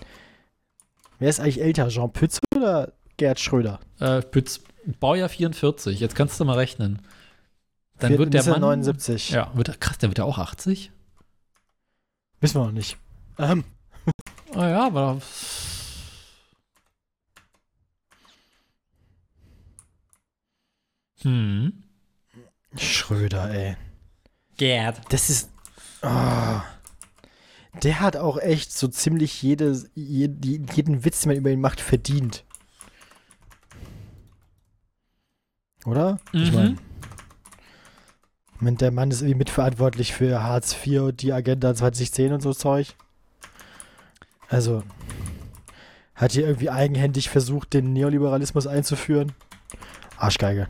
Wer 1.19 1.29
ist 1.31 1.41
eigentlich 1.41 1.61
älter, 1.61 1.89
Jean 1.89 2.13
Pütz 2.13 2.39
oder 2.57 2.93
Gerd 3.17 3.39
Schröder? 3.41 3.81
Äh, 4.01 4.23
Pütz, 4.23 4.61
Baujahr 5.01 5.29
44, 5.29 6.01
jetzt 6.01 6.15
kannst 6.15 6.39
du 6.41 6.45
mal 6.45 6.57
rechnen. 6.57 7.01
Dann 7.99 8.11
Vier- 8.11 8.19
wird 8.19 8.35
der 8.35 8.43
er 8.45 8.51
Mann. 8.53 8.61
79. 8.63 9.31
Ja, 9.31 9.51
wird 9.55 9.69
er, 9.69 9.77
krass, 9.77 9.99
der 9.99 10.09
wird 10.11 10.19
ja 10.19 10.25
auch 10.25 10.39
80? 10.39 10.91
Wissen 12.41 12.61
wir 12.61 12.65
noch 12.67 12.73
nicht. 12.73 12.97
Ähm, 13.39 13.65
Ah 14.55 14.69
ja, 14.69 14.87
aber. 14.87 15.19
Hm. 21.23 21.73
Schröder, 22.77 23.51
ey. 23.51 23.77
Gerd. 24.57 25.01
Das 25.13 25.31
ist. 25.31 25.51
Oh. 26.03 26.61
Der 27.83 28.01
hat 28.01 28.17
auch 28.17 28.39
echt 28.39 28.73
so 28.73 28.89
ziemlich 28.89 29.43
jede, 29.43 29.83
jede, 29.95 30.49
jeden 30.75 31.05
Witz, 31.05 31.23
den 31.23 31.31
man 31.31 31.37
über 31.39 31.51
ihn 31.51 31.61
macht, 31.61 31.81
verdient. 31.81 32.45
Oder? 35.87 36.19
Ich 36.33 36.51
Mhm. 36.51 36.57
meine. 36.57 36.77
Ich 38.55 38.61
mein, 38.61 38.77
der 38.77 38.93
Mann 38.93 39.11
ist 39.11 39.23
irgendwie 39.23 39.39
mitverantwortlich 39.39 40.13
für 40.15 40.43
Hartz 40.43 40.77
IV 40.87 41.01
und 41.03 41.23
die 41.23 41.33
Agenda 41.33 41.75
2010 41.75 42.33
und 42.33 42.41
so 42.43 42.53
Zeug. 42.53 42.95
Also, 44.49 44.85
hat 46.15 46.33
hier 46.33 46.47
irgendwie 46.47 46.71
eigenhändig 46.71 47.29
versucht, 47.31 47.73
den 47.73 47.93
Neoliberalismus 47.93 48.67
einzuführen. 48.69 49.33
Arschgeige. 50.17 50.69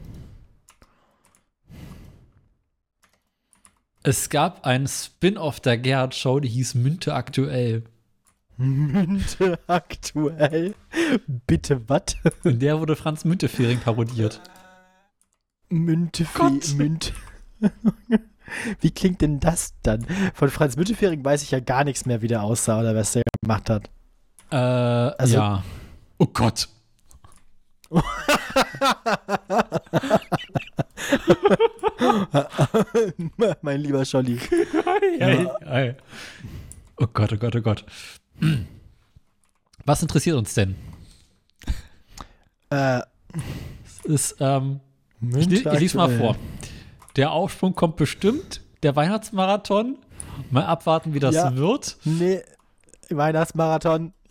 Es 4.02 4.28
gab 4.30 4.66
ein 4.66 4.86
Spin-off 4.88 5.60
der 5.60 5.78
Gerhard-Show, 5.78 6.40
die 6.40 6.48
hieß 6.48 6.74
Münte 6.74 7.14
aktuell. 7.14 7.84
Münte 8.56 9.58
aktuell. 9.66 10.74
Bitte 11.46 11.88
was? 11.88 12.02
In 12.44 12.58
der 12.58 12.80
wurde 12.80 12.96
Franz 12.96 13.24
Müntefering 13.24 13.78
parodiert. 13.78 14.40
Münte 15.68 16.26
Gott. 16.34 16.74
Münte. 16.74 17.12
Wie 18.80 18.90
klingt 18.90 19.20
denn 19.22 19.40
das 19.40 19.74
dann? 19.82 20.04
Von 20.34 20.50
Franz 20.50 20.76
Müntefering 20.76 21.24
weiß 21.24 21.42
ich 21.42 21.50
ja 21.52 21.60
gar 21.60 21.84
nichts 21.84 22.04
mehr, 22.04 22.20
wie 22.22 22.28
der 22.28 22.42
aussah 22.42 22.80
oder 22.80 22.94
was 22.94 23.12
der 23.12 23.22
gemacht 23.40 23.70
hat. 23.70 23.88
Äh, 24.50 24.56
Also- 24.56 25.34
ja. 25.36 25.64
Oh 26.18 26.26
Gott. 26.26 26.68
mein 33.62 33.80
lieber 33.80 34.04
Scholli. 34.04 34.38
Ei. 35.66 35.96
Oh 36.98 37.06
Gott, 37.12 37.32
oh 37.32 37.36
Gott, 37.36 37.56
oh 37.56 37.60
Gott. 37.60 37.84
Was 39.84 40.02
interessiert 40.02 40.36
uns 40.36 40.54
denn? 40.54 40.76
Äh, 42.70 43.00
Es 43.82 44.00
ist, 44.04 44.36
ähm, 44.40 44.80
ich, 45.36 45.50
ich 45.52 45.64
lese 45.64 45.96
mal 45.96 46.16
vor. 46.18 46.36
Der 47.16 47.32
Aufschwung 47.32 47.74
kommt 47.74 47.96
bestimmt. 47.96 48.60
Der 48.82 48.96
Weihnachtsmarathon. 48.96 49.98
Mal 50.50 50.64
abwarten, 50.64 51.14
wie 51.14 51.20
das 51.20 51.34
Ja. 51.34 51.54
wird. 51.56 51.96
Nee, 52.04 52.42
Weihnachtsmarathon. 53.10 54.12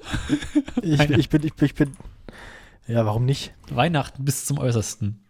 Ich, 0.82 1.00
ich, 1.00 1.30
bin, 1.30 1.44
ich, 1.46 1.54
bin- 1.54 1.66
ich 1.68 1.76
bin. 1.76 1.92
Ja, 2.88 3.06
warum 3.06 3.26
nicht? 3.26 3.53
Weihnachten 3.70 4.26
bis 4.26 4.45
zum 4.45 4.58
Äußersten. 4.58 5.24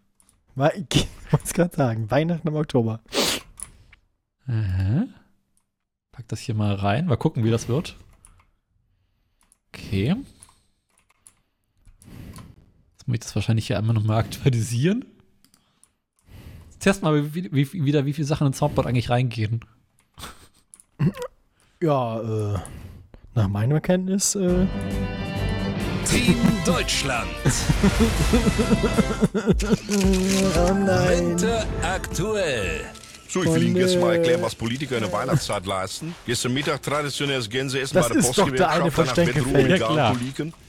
Ich 0.55 1.07
wollte 1.31 1.53
gerade 1.53 1.75
sagen, 1.75 2.11
Weihnachten 2.11 2.47
im 2.49 2.55
Oktober. 2.55 2.99
Aha. 4.47 5.05
Pack 6.11 6.27
das 6.27 6.41
hier 6.41 6.55
mal 6.55 6.75
rein. 6.75 7.05
Mal 7.05 7.15
gucken, 7.15 7.45
wie 7.45 7.49
das 7.49 7.69
wird. 7.69 7.95
Okay. 9.69 10.13
Jetzt 12.91 13.07
muss 13.07 13.13
ich 13.15 13.19
das 13.21 13.35
wahrscheinlich 13.35 13.67
hier 13.67 13.77
einmal 13.77 13.95
nochmal 13.95 14.19
aktualisieren. 14.19 15.05
Jetzt 16.71 16.79
Test 16.79 17.01
mal 17.01 17.33
wie, 17.33 17.49
wie, 17.53 17.85
wieder, 17.85 18.05
wie 18.05 18.13
viele 18.13 18.27
Sachen 18.27 18.47
ins 18.47 18.57
Soundboard 18.57 18.87
eigentlich 18.87 19.09
reingehen. 19.09 19.63
Ja, 21.81 22.21
äh, 22.21 22.59
nach 23.35 23.47
meiner 23.47 23.79
Kenntnis, 23.79 24.35
äh, 24.35 24.67
Team 26.05 26.37
Deutschland. 26.65 27.29
oh 30.57 30.73
nein. 30.73 31.29
Winter 31.29 31.65
aktuell. 31.81 32.81
So, 33.31 33.41
ich 33.43 33.53
will 33.53 33.63
Ihnen 33.63 33.77
jetzt 33.77 33.97
mal 33.97 34.15
erklären, 34.15 34.41
was 34.41 34.53
Politiker 34.53 34.97
in 34.97 35.03
der 35.03 35.13
Weihnachtszeit 35.13 35.65
leisten. 35.65 36.13
Gestern 36.25 36.53
Mittag 36.53 36.83
traditionelles 36.83 37.49
Gänseessen 37.49 37.95
Das 37.95 38.09
bei 38.09 38.15
der 38.15 38.23
eine 38.23 38.27
Postgewerkschaft, 38.27 38.93
von 38.93 39.05
danach. 39.05 39.33
Bettruhe 39.33 39.63
mit 39.63 39.79
Ja. 39.79 40.15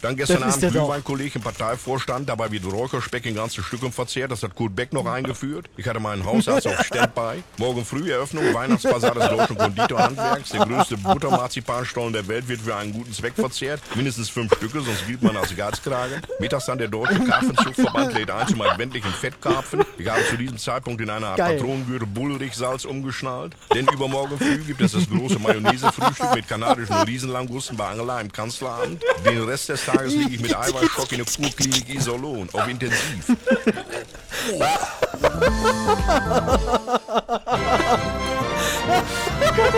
Dann 0.01 0.17
gestern 0.17 0.43
Abend. 0.45 0.61
Glühweinkolleg 0.61 1.35
im 1.35 1.43
Parteivorstand, 1.43 2.29
dabei 2.29 2.53
wird 2.53 2.65
Räucherspeck 2.65 3.27
in 3.27 3.35
ganzen 3.35 3.65
Stücken 3.65 3.91
verzehrt. 3.91 4.31
Das 4.31 4.45
hat 4.45 4.55
Kurt 4.55 4.77
Beck 4.77 4.93
noch 4.93 5.07
eingeführt. 5.07 5.71
Ich 5.77 5.89
hatte 5.89 5.99
meinen 5.99 6.25
Hausarzt 6.25 6.69
auf 6.69 6.85
Standby. 6.85 7.43
Morgen 7.59 7.85
früh 7.85 8.13
Eröffnung, 8.13 8.55
Weihnachtsbasar 8.55 9.15
des 9.15 9.29
deutschen 9.29 9.59
Konditorhandwerks. 9.59 10.51
Der 10.51 10.65
größte 10.65 10.97
Buttermarzipanstollen 10.99 12.13
der 12.13 12.29
Welt 12.29 12.47
wird 12.47 12.61
für 12.61 12.77
einen 12.77 12.93
guten 12.93 13.13
Zweck 13.13 13.35
verzehrt. 13.35 13.81
Mindestens 13.97 14.29
fünf 14.29 14.55
Stücke, 14.57 14.83
sonst 14.83 15.05
gilt 15.09 15.21
man 15.23 15.37
als 15.37 15.57
Geizkragen. 15.57 16.23
Mittags 16.39 16.67
dann 16.67 16.79
der 16.79 16.87
Deutsche 16.87 17.19
Karpfenzugverband 17.25 18.15
lädt 18.15 18.31
ein 18.31 18.47
zum 18.47 18.61
adventlichen 18.63 19.11
Fettkarpfen. 19.11 19.83
Ich 19.99 20.09
habe 20.09 20.25
zu 20.31 20.37
diesem 20.37 20.59
Zeitpunkt 20.59 21.01
in 21.01 21.11
einer 21.11 21.27
Art. 21.27 21.39
Patronengürtel 21.39 22.07
Bullrichsalz 22.53 22.85
umgeschnallt. 22.85 23.55
Denn 23.74 23.87
übermorgen 23.89 24.39
früh 24.39 24.59
gibt 24.59 24.81
es 24.81 24.93
das 24.93 25.09
große 25.09 25.39
Mayonnaise-Frühstück 25.39 26.35
mit 26.35 26.49
kanadischen 26.49 26.95
Riesenlangusten 26.95 27.77
bei 27.77 27.89
Angela 27.89 28.20
im 28.20 28.31
Kanzleramt. 28.31 29.03
Den 29.24 29.43
Rest 29.45 29.69
des 29.70 29.85
Tages 29.85 30.15
liege 30.15 30.35
ich 30.35 30.41
mit 30.41 30.55
Eiweißschock 30.55 31.12
in 31.12 31.19
der 31.19 31.27
Kurklinik 31.27 31.95
Iserlohn 31.95 32.49
auf 32.53 32.69
Intensiv. 32.69 33.37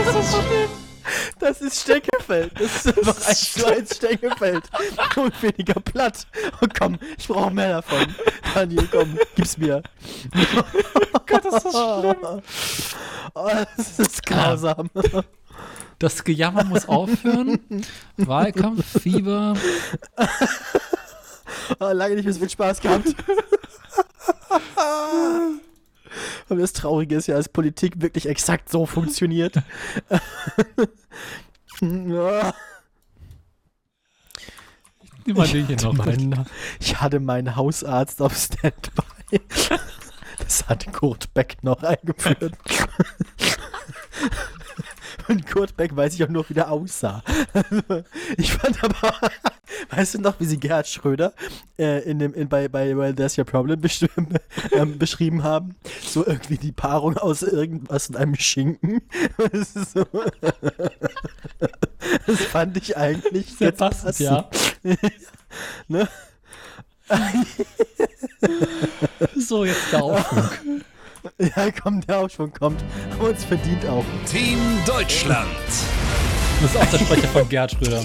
Das 0.05 0.84
ist 1.60 1.82
Steckefeld. 1.82 2.52
Das 2.58 2.86
ist 2.86 2.98
einfach 2.98 3.28
eins 3.28 3.52
zu 3.52 3.66
eins 3.66 3.96
Steckefeld. 3.96 4.64
Und 5.16 5.42
weniger 5.42 5.80
platt. 5.80 6.26
Oh, 6.60 6.66
komm, 6.78 6.98
ich 7.18 7.28
brauche 7.28 7.50
mehr 7.50 7.80
davon. 7.80 8.14
Daniel, 8.54 8.88
komm, 8.90 9.18
gib's 9.34 9.58
mir. 9.58 9.82
Oh 11.12 11.18
Gott, 11.26 11.44
das 11.44 11.64
ist 11.64 11.72
schlimm. 11.72 12.16
Oh, 13.36 13.50
das 13.76 13.98
ist 13.98 14.24
grausam. 14.24 14.88
Das 15.98 16.22
Gejammer 16.22 16.62
muss 16.62 16.86
aufhören. 16.86 17.58
Wahlkampf, 18.16 19.00
Fieber. 19.02 19.54
Oh, 21.80 21.90
lange 21.90 22.14
nicht 22.14 22.24
mehr 22.24 22.34
so 22.34 22.40
viel 22.40 22.50
Spaß 22.50 22.80
gehabt. 22.80 23.08
Und 26.48 26.58
das 26.58 26.72
Traurige 26.72 27.16
ist 27.16 27.26
ja, 27.26 27.36
dass 27.36 27.48
Politik 27.48 28.00
wirklich 28.00 28.28
exakt 28.28 28.70
so 28.70 28.86
funktioniert. 28.86 29.56
Ja. 31.80 32.54
Noch. 35.26 35.92
Mein, 35.94 36.46
ich 36.78 37.00
hatte 37.00 37.18
meinen 37.18 37.56
Hausarzt 37.56 38.22
auf 38.22 38.36
Standby. 38.36 39.40
Das 40.38 40.68
hat 40.68 40.92
Kurt 40.92 41.34
Beck 41.34 41.56
noch 41.62 41.82
eingeführt. 41.82 42.54
Und 45.28 45.46
Kurt 45.46 45.76
Beck 45.76 45.96
weiß 45.96 46.14
ich 46.14 46.24
auch 46.24 46.28
nur, 46.28 46.48
wie 46.48 46.55
der 46.55 46.70
aussah. 46.70 47.22
Ich 48.36 48.52
fand 48.52 48.82
aber, 48.82 49.12
weißt 49.90 50.14
du 50.14 50.20
noch, 50.20 50.40
wie 50.40 50.44
sie 50.44 50.59
Gerhard 50.59 50.88
Schröder 50.88 51.32
äh, 51.78 52.02
in 52.09 52.18
dem, 52.18 52.34
in, 52.34 52.48
bei, 52.48 52.68
bei 52.68 52.96
Well, 52.96 53.14
There's 53.14 53.38
Your 53.38 53.44
Problem 53.44 53.80
ähm, 54.72 54.98
beschrieben 54.98 55.42
haben? 55.42 55.76
So 56.02 56.26
irgendwie 56.26 56.59
die 56.59 56.72
Paarung 56.72 57.16
aus 57.16 57.42
irgendwas 57.42 58.09
und 58.09 58.16
einem 58.16 58.34
Schinken. 58.34 59.02
Das, 59.52 59.74
so, 59.92 60.06
das 62.26 62.40
fand 62.51 62.76
ich 62.76 62.96
eigentlich 62.96 63.55
Sehr 63.55 63.68
jetzt 63.68 63.78
passend, 63.78 64.18
ja. 64.18 64.48
Ne? 65.88 66.09
So, 69.36 69.64
jetzt 69.64 69.92
der 69.92 70.02
Aufschwung. 70.02 70.82
Ja, 71.38 71.70
komm, 71.82 72.01
der 72.02 72.18
Aufschwung 72.18 72.52
kommt. 72.52 72.82
Haben 73.12 73.28
uns 73.28 73.44
verdient 73.44 73.86
auch. 73.86 74.05
Team 74.30 74.59
Deutschland. 74.86 75.48
Das 76.60 76.70
ist 76.70 76.76
auch 76.76 76.90
der 76.90 76.98
Sprecher 76.98 77.28
von 77.28 77.48
Gerd 77.48 77.72
Schröder. 77.72 78.02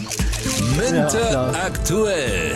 Winter 0.77 1.27
klar. 1.29 1.55
aktuell. 1.55 2.55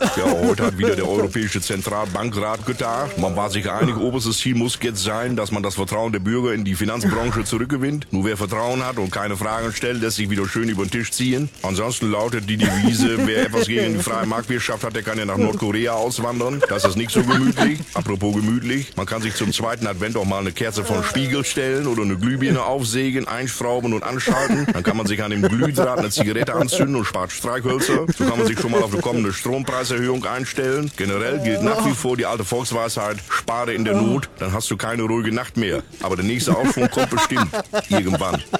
Ja, 0.00 0.32
heute 0.44 0.66
hat 0.66 0.78
wieder 0.78 0.94
der 0.94 1.08
Europäische 1.08 1.60
Zentralbankrat 1.60 2.64
getagt. 2.66 3.18
Man 3.18 3.34
war 3.34 3.50
sich 3.50 3.68
einig, 3.68 3.96
oberstes 3.96 4.38
Ziel 4.38 4.54
muss 4.54 4.78
jetzt 4.80 5.02
sein, 5.02 5.34
dass 5.34 5.50
man 5.50 5.62
das 5.62 5.74
Vertrauen 5.74 6.12
der 6.12 6.20
Bürger 6.20 6.52
in 6.54 6.64
die 6.64 6.76
Finanzbranche 6.76 7.44
zurückgewinnt. 7.44 8.06
Nur 8.12 8.24
wer 8.24 8.36
Vertrauen 8.36 8.84
hat 8.84 8.98
und 8.98 9.10
keine 9.10 9.36
Fragen 9.36 9.72
stellt, 9.72 10.00
lässt 10.00 10.16
sich 10.16 10.30
wieder 10.30 10.46
schön 10.46 10.68
über 10.68 10.84
den 10.84 10.92
Tisch 10.92 11.10
ziehen. 11.10 11.48
Ansonsten 11.62 12.12
lautet 12.12 12.48
die 12.48 12.56
Devise, 12.56 13.26
wer 13.26 13.46
etwas 13.46 13.66
gegen 13.66 13.94
die 13.94 14.02
freie 14.02 14.26
Marktwirtschaft 14.26 14.84
hat, 14.84 14.94
der 14.94 15.02
kann 15.02 15.18
ja 15.18 15.24
nach 15.24 15.36
Nordkorea 15.36 15.92
auswandern. 15.94 16.62
Das 16.68 16.84
ist 16.84 16.96
nicht 16.96 17.10
so 17.10 17.22
gemütlich. 17.22 17.80
Apropos 17.94 18.36
gemütlich, 18.36 18.92
man 18.96 19.06
kann 19.06 19.20
sich 19.20 19.34
zum 19.34 19.52
zweiten 19.52 19.86
Advent 19.88 20.16
auch 20.16 20.24
mal 20.24 20.38
eine 20.38 20.52
Kerze 20.52 20.84
vom 20.84 21.02
Spiegel 21.02 21.44
stellen 21.44 21.88
oder 21.88 22.02
eine 22.02 22.16
Glühbirne 22.16 22.62
aufsägen, 22.62 23.26
einschrauben 23.26 23.92
und 23.92 24.04
anschalten. 24.04 24.66
Dann 24.72 24.82
kann 24.84 24.96
man 24.96 25.06
sich 25.06 25.22
an 25.22 25.32
dem 25.32 25.42
Glühdraht 25.42 25.98
eine 25.98 26.10
Zigarette 26.10 26.54
anzünden 26.54 26.94
und 26.94 27.04
spart 27.04 27.32
Streichhölzer. 27.32 28.06
So 28.16 28.24
kann 28.24 28.38
man 28.38 28.46
sich 28.46 28.60
schon 28.60 28.70
mal 28.70 28.82
auf 28.82 28.92
eine 28.92 29.02
kommende 29.02 29.32
Strompreiserhöhung 29.88 30.24
einstellen. 30.26 30.90
Generell 30.96 31.40
gilt 31.40 31.62
nach 31.62 31.84
wie 31.86 31.92
vor 31.92 32.16
die 32.16 32.26
alte 32.26 32.44
Volksweisheit, 32.44 33.18
spare 33.28 33.72
in 33.72 33.84
der 33.84 33.94
Not, 33.94 34.28
dann 34.38 34.52
hast 34.52 34.70
du 34.70 34.76
keine 34.76 35.02
ruhige 35.02 35.32
Nacht 35.32 35.56
mehr. 35.56 35.82
Aber 36.02 36.16
der 36.16 36.24
nächste 36.24 36.56
Aufschwung 36.56 36.90
kommt 36.90 37.10
bestimmt. 37.10 37.48
Irgendwann. 37.88 38.42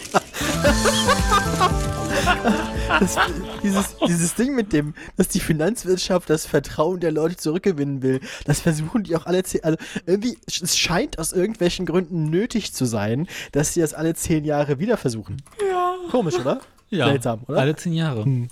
Das, 3.01 3.17
dieses, 3.63 3.97
dieses 4.07 4.35
Ding 4.35 4.55
mit 4.55 4.73
dem, 4.73 4.95
dass 5.17 5.29
die 5.29 5.41
Finanzwirtschaft 5.41 6.31
das 6.31 6.47
Vertrauen 6.47 7.01
der 7.01 7.13
Leute 7.13 7.37
zurückgewinnen 7.37 8.03
will, 8.03 8.21
das 8.47 8.61
versuchen 8.61 9.05
die 9.05 9.15
auch 9.15 9.27
alle 9.27 9.43
zehn, 9.43 9.63
also 9.63 9.77
irgendwie, 10.07 10.39
es 10.47 10.77
scheint 10.77 11.19
aus 11.19 11.33
irgendwelchen 11.33 11.85
Gründen 11.85 12.31
nötig 12.31 12.73
zu 12.73 12.87
sein, 12.87 13.29
dass 13.53 13.75
sie 13.75 13.83
das 13.83 13.93
alle 13.93 14.15
zehn 14.15 14.45
Jahre 14.45 14.79
wieder 14.79 14.97
versuchen. 14.97 15.37
Ja. 15.71 15.97
Komisch, 16.11 16.37
oder? 16.37 16.61
Ja, 16.91 17.07
Seltsam, 17.07 17.43
oder? 17.47 17.59
alle 17.61 17.77
zehn 17.77 17.93
Jahre. 17.93 18.49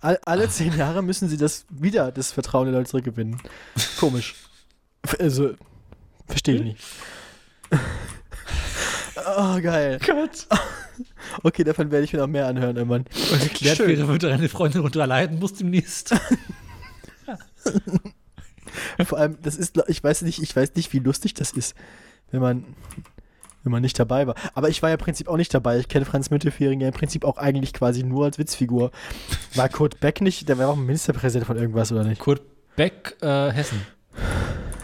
All, 0.00 0.18
alle 0.24 0.48
zehn 0.48 0.76
Jahre 0.76 1.02
müssen 1.02 1.28
sie 1.28 1.36
das 1.36 1.66
wieder, 1.70 2.12
das 2.12 2.32
Vertrauen 2.32 2.66
der 2.66 2.74
Leute 2.74 2.90
zurückgewinnen. 2.90 3.40
Komisch. 3.98 4.34
Also, 5.18 5.54
verstehe 6.26 6.56
ich 6.56 6.62
nicht. 6.62 6.84
Oh, 9.38 9.60
geil. 9.60 9.98
Gott. 10.04 10.46
Okay, 11.42 11.64
davon 11.64 11.90
werde 11.90 12.04
ich 12.04 12.12
mir 12.12 12.20
noch 12.20 12.26
mehr 12.26 12.46
anhören 12.46 12.76
irgendwann. 12.76 13.04
Und 13.32 13.40
geklärt 13.40 13.78
Schön. 13.78 13.88
wäre, 13.88 14.08
wird 14.08 14.22
deine 14.22 14.48
Freundin 14.48 14.82
unter 14.82 15.06
leiden 15.06 15.38
muss 15.38 15.54
demnächst. 15.54 16.14
Vor 19.04 19.18
allem, 19.18 19.38
das 19.42 19.56
ist, 19.56 19.78
ich 19.88 20.02
weiß 20.02 20.22
nicht, 20.22 20.42
ich 20.42 20.54
weiß 20.54 20.74
nicht, 20.74 20.92
wie 20.92 20.98
lustig 20.98 21.34
das 21.34 21.52
ist, 21.52 21.74
wenn 22.30 22.40
man, 22.40 22.64
wenn 23.66 23.72
man 23.72 23.82
nicht 23.82 23.98
dabei 23.98 24.26
war. 24.26 24.34
Aber 24.54 24.70
ich 24.70 24.82
war 24.82 24.88
ja 24.90 24.94
im 24.94 25.00
Prinzip 25.00 25.28
auch 25.28 25.36
nicht 25.36 25.52
dabei. 25.52 25.78
Ich 25.78 25.88
kenne 25.88 26.06
Franz 26.06 26.30
Müntefering 26.30 26.80
ja 26.80 26.88
im 26.88 26.94
Prinzip 26.94 27.24
auch 27.24 27.36
eigentlich 27.36 27.74
quasi 27.74 28.02
nur 28.02 28.24
als 28.24 28.38
Witzfigur. 28.38 28.90
War 29.54 29.68
Kurt 29.68 30.00
Beck 30.00 30.20
nicht, 30.22 30.48
der 30.48 30.56
war 30.58 30.68
auch 30.68 30.76
Ministerpräsident 30.76 31.46
von 31.46 31.58
irgendwas, 31.58 31.92
oder 31.92 32.04
nicht? 32.04 32.20
Kurt 32.20 32.40
Beck, 32.76 33.16
äh, 33.20 33.50
Hessen. 33.50 33.82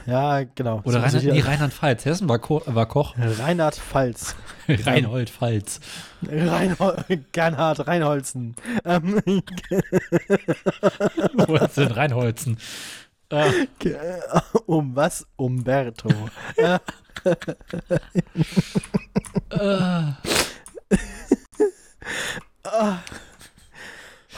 Ja, 0.07 0.43
genau. 0.43 0.81
Oder 0.85 1.09
So, 1.09 1.19
Rheinland, 1.19 1.25
nee, 1.27 1.41
Rheinland-Pfalz. 1.41 2.05
Hessen 2.05 2.29
war, 2.29 2.41
Ko 2.41 2.63
war 2.67 2.87
Koch. 2.87 3.15
Reinhard 3.17 3.77
Pfalz. 3.77 4.35
Reinhold 4.69 5.31
Pfalz. 5.31 5.81
Reinhold, 6.29 7.33
Gernhard 7.33 7.87
Reinholzen. 7.87 8.57
Ähm, 8.85 9.23
Wo 11.47 11.55
ist 11.57 11.77
denn 11.77 11.93
Reinholzen? 11.93 12.59
Äh, 13.33 13.51
um 14.67 14.95
was? 14.95 15.27
Umberto. 15.37 16.11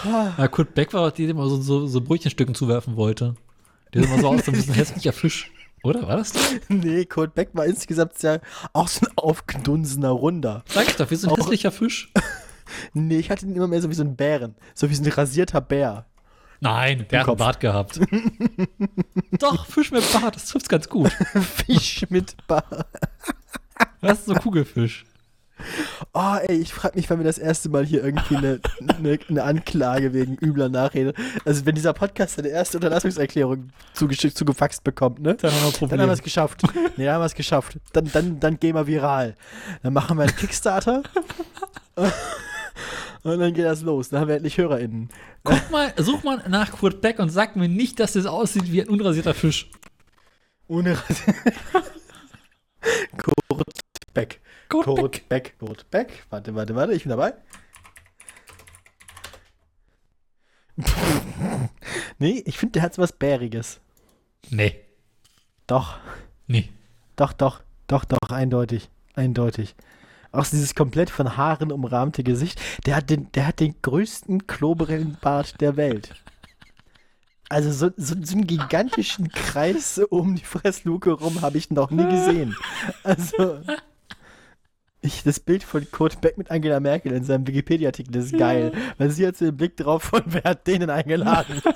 Na, 0.04 0.48
Kurt 0.48 0.74
Beck 0.74 0.92
war 0.92 1.08
auch 1.08 1.10
die, 1.10 1.22
der 1.22 1.30
immer 1.30 1.48
so, 1.48 1.60
so, 1.60 1.86
so 1.86 2.00
Brötchenstücken 2.00 2.54
zuwerfen 2.54 2.96
wollte. 2.96 3.34
Der 3.92 4.02
sah 4.02 4.08
immer 4.08 4.20
so 4.20 4.28
aus, 4.28 4.44
so 4.44 4.52
ein 4.52 4.56
bisschen 4.56 4.74
hässlicher 4.74 5.12
Fisch. 5.12 5.50
Oder? 5.82 6.06
War 6.08 6.16
das 6.16 6.32
der? 6.32 6.42
nee, 6.68 7.04
Kurt 7.04 7.34
Beck 7.34 7.50
war 7.52 7.66
insgesamt 7.66 8.22
ja 8.22 8.38
auch 8.72 8.88
so 8.88 9.06
ein 9.06 9.12
aufgedunsener 9.16 10.10
Runder. 10.10 10.64
Sag 10.66 10.88
ich 10.88 10.96
doch, 10.96 11.10
wir 11.10 11.16
sind 11.16 11.36
hässlicher 11.36 11.72
Fisch. 11.72 12.12
Nee, 12.94 13.18
ich 13.18 13.30
hatte 13.30 13.44
ihn 13.44 13.54
immer 13.54 13.68
mehr 13.68 13.82
so 13.82 13.90
wie 13.90 13.94
so 13.94 14.02
ein 14.02 14.16
Bären. 14.16 14.54
So 14.74 14.88
wie 14.88 14.94
so 14.94 15.02
ein 15.02 15.12
rasierter 15.12 15.60
Bär. 15.60 16.06
Nein, 16.60 17.06
der 17.10 17.20
hat 17.20 17.28
einen. 17.28 17.36
Bart 17.36 17.60
gehabt. 17.60 18.00
Doch, 19.38 19.66
Fisch 19.66 19.90
mit 19.90 20.10
Bart, 20.12 20.36
das 20.36 20.46
trifft's 20.46 20.68
ganz 20.68 20.88
gut. 20.88 21.10
Fisch 21.66 22.06
mit 22.10 22.36
Bar. 22.46 22.86
Das 24.00 24.20
ist 24.20 24.26
so 24.26 24.34
Kugelfisch. 24.34 25.04
Oh, 26.12 26.36
ey, 26.46 26.56
ich 26.56 26.74
frage 26.74 26.96
mich, 26.96 27.08
wann 27.08 27.18
wir 27.18 27.24
das 27.24 27.38
erste 27.38 27.68
Mal 27.68 27.84
hier 27.86 28.04
irgendwie 28.04 28.36
eine, 28.36 28.60
eine, 28.88 29.18
eine 29.28 29.42
Anklage 29.44 30.12
wegen 30.12 30.36
übler 30.36 30.68
Nachrede. 30.68 31.14
Also, 31.44 31.64
wenn 31.64 31.74
dieser 31.74 31.92
Podcast 31.92 32.36
seine 32.36 32.48
erste 32.48 32.78
Unterlassungserklärung 32.78 33.70
zugeschickt, 33.92 34.36
zugefaxt 34.36 34.82
bekommt, 34.84 35.20
ne? 35.20 35.36
Dann 35.36 35.52
haben 35.52 35.60
wir 35.60 35.66
ein 35.66 35.72
Dann 35.72 35.78
Problem. 35.78 36.00
haben 36.00 36.08
wir 36.08 36.12
es 36.14 36.22
geschafft. 36.22 36.62
Nee, 36.96 37.04
dann 37.04 37.14
haben 37.14 37.22
wir 37.22 37.26
es 37.26 37.34
geschafft. 37.34 37.78
Dann, 37.92 38.10
dann, 38.12 38.40
dann 38.40 38.58
gehen 38.58 38.74
wir 38.74 38.86
viral. 38.86 39.36
Dann 39.82 39.92
machen 39.92 40.16
wir 40.18 40.24
einen 40.24 40.36
Kickstarter. 40.36 41.02
Und 43.24 43.38
dann 43.40 43.52
geht 43.54 43.64
das 43.64 43.80
los. 43.80 44.10
Dann 44.10 44.20
haben 44.20 44.28
wir 44.28 44.36
endlich 44.36 44.58
HörerInnen. 44.58 45.08
Guck 45.42 45.70
mal, 45.70 45.92
such 45.96 46.22
mal 46.24 46.44
nach 46.48 46.70
Kurt 46.72 47.00
Beck 47.00 47.18
und 47.18 47.30
sag 47.30 47.56
mir 47.56 47.68
nicht, 47.68 47.98
dass 47.98 48.12
das 48.12 48.26
aussieht 48.26 48.70
wie 48.70 48.82
ein 48.82 48.88
unrasierter 48.88 49.32
Fisch. 49.32 49.70
Ohne 50.68 50.94
Kurt 53.16 53.70
Beck. 54.12 54.40
Kurt, 54.68 54.86
Beck. 54.86 54.90
Kurt 54.98 55.28
Beck. 55.28 55.58
Kurt 55.58 55.90
Beck. 55.90 56.26
Warte, 56.28 56.54
warte, 56.54 56.74
warte, 56.74 56.92
ich 56.92 57.04
bin 57.04 57.10
dabei. 57.10 57.34
nee, 62.18 62.42
ich 62.44 62.58
finde, 62.58 62.72
der 62.72 62.82
hat 62.82 62.94
so 62.94 63.00
was 63.02 63.12
Bäriges. 63.12 63.80
Nee, 64.50 64.80
Doch, 65.66 65.98
nee. 66.46 66.68
doch, 67.16 67.32
doch, 67.32 67.62
doch, 67.86 68.04
doch, 68.04 68.30
eindeutig. 68.30 68.90
Eindeutig. 69.14 69.74
Auch 70.34 70.46
dieses 70.46 70.74
komplett 70.74 71.10
von 71.10 71.36
Haaren 71.36 71.70
umrahmte 71.70 72.24
Gesicht. 72.24 72.60
Der 72.86 72.96
hat 72.96 73.08
den, 73.08 73.30
der 73.32 73.46
hat 73.46 73.60
den 73.60 73.76
größten 73.80 74.46
Klobrillenbart 74.46 75.60
der 75.60 75.76
Welt. 75.76 76.14
Also 77.48 77.70
so, 77.70 77.90
so, 77.96 78.16
so 78.20 78.34
einen 78.34 78.46
gigantischen 78.46 79.28
Kreis 79.30 80.00
um 80.10 80.34
die 80.34 80.44
Fressluke 80.44 81.12
rum 81.12 81.42
habe 81.42 81.58
ich 81.58 81.70
noch 81.70 81.90
nie 81.90 82.04
gesehen. 82.04 82.56
Also 83.04 83.60
ich, 85.02 85.22
das 85.22 85.38
Bild 85.38 85.62
von 85.62 85.86
Kurt 85.90 86.20
Beck 86.20 86.36
mit 86.38 86.50
Angela 86.50 86.80
Merkel 86.80 87.12
in 87.12 87.24
seinem 87.24 87.46
Wikipedia-Artikel 87.46 88.10
das 88.10 88.24
ist 88.26 88.38
geil, 88.38 88.72
weil 88.98 89.10
sie 89.10 89.26
hat 89.26 89.36
so 89.36 89.44
den 89.44 89.56
Blick 89.56 89.76
drauf 89.76 90.02
von 90.04 90.22
wer 90.26 90.42
hat 90.42 90.66
denen 90.66 90.90
eingeladen. 90.90 91.62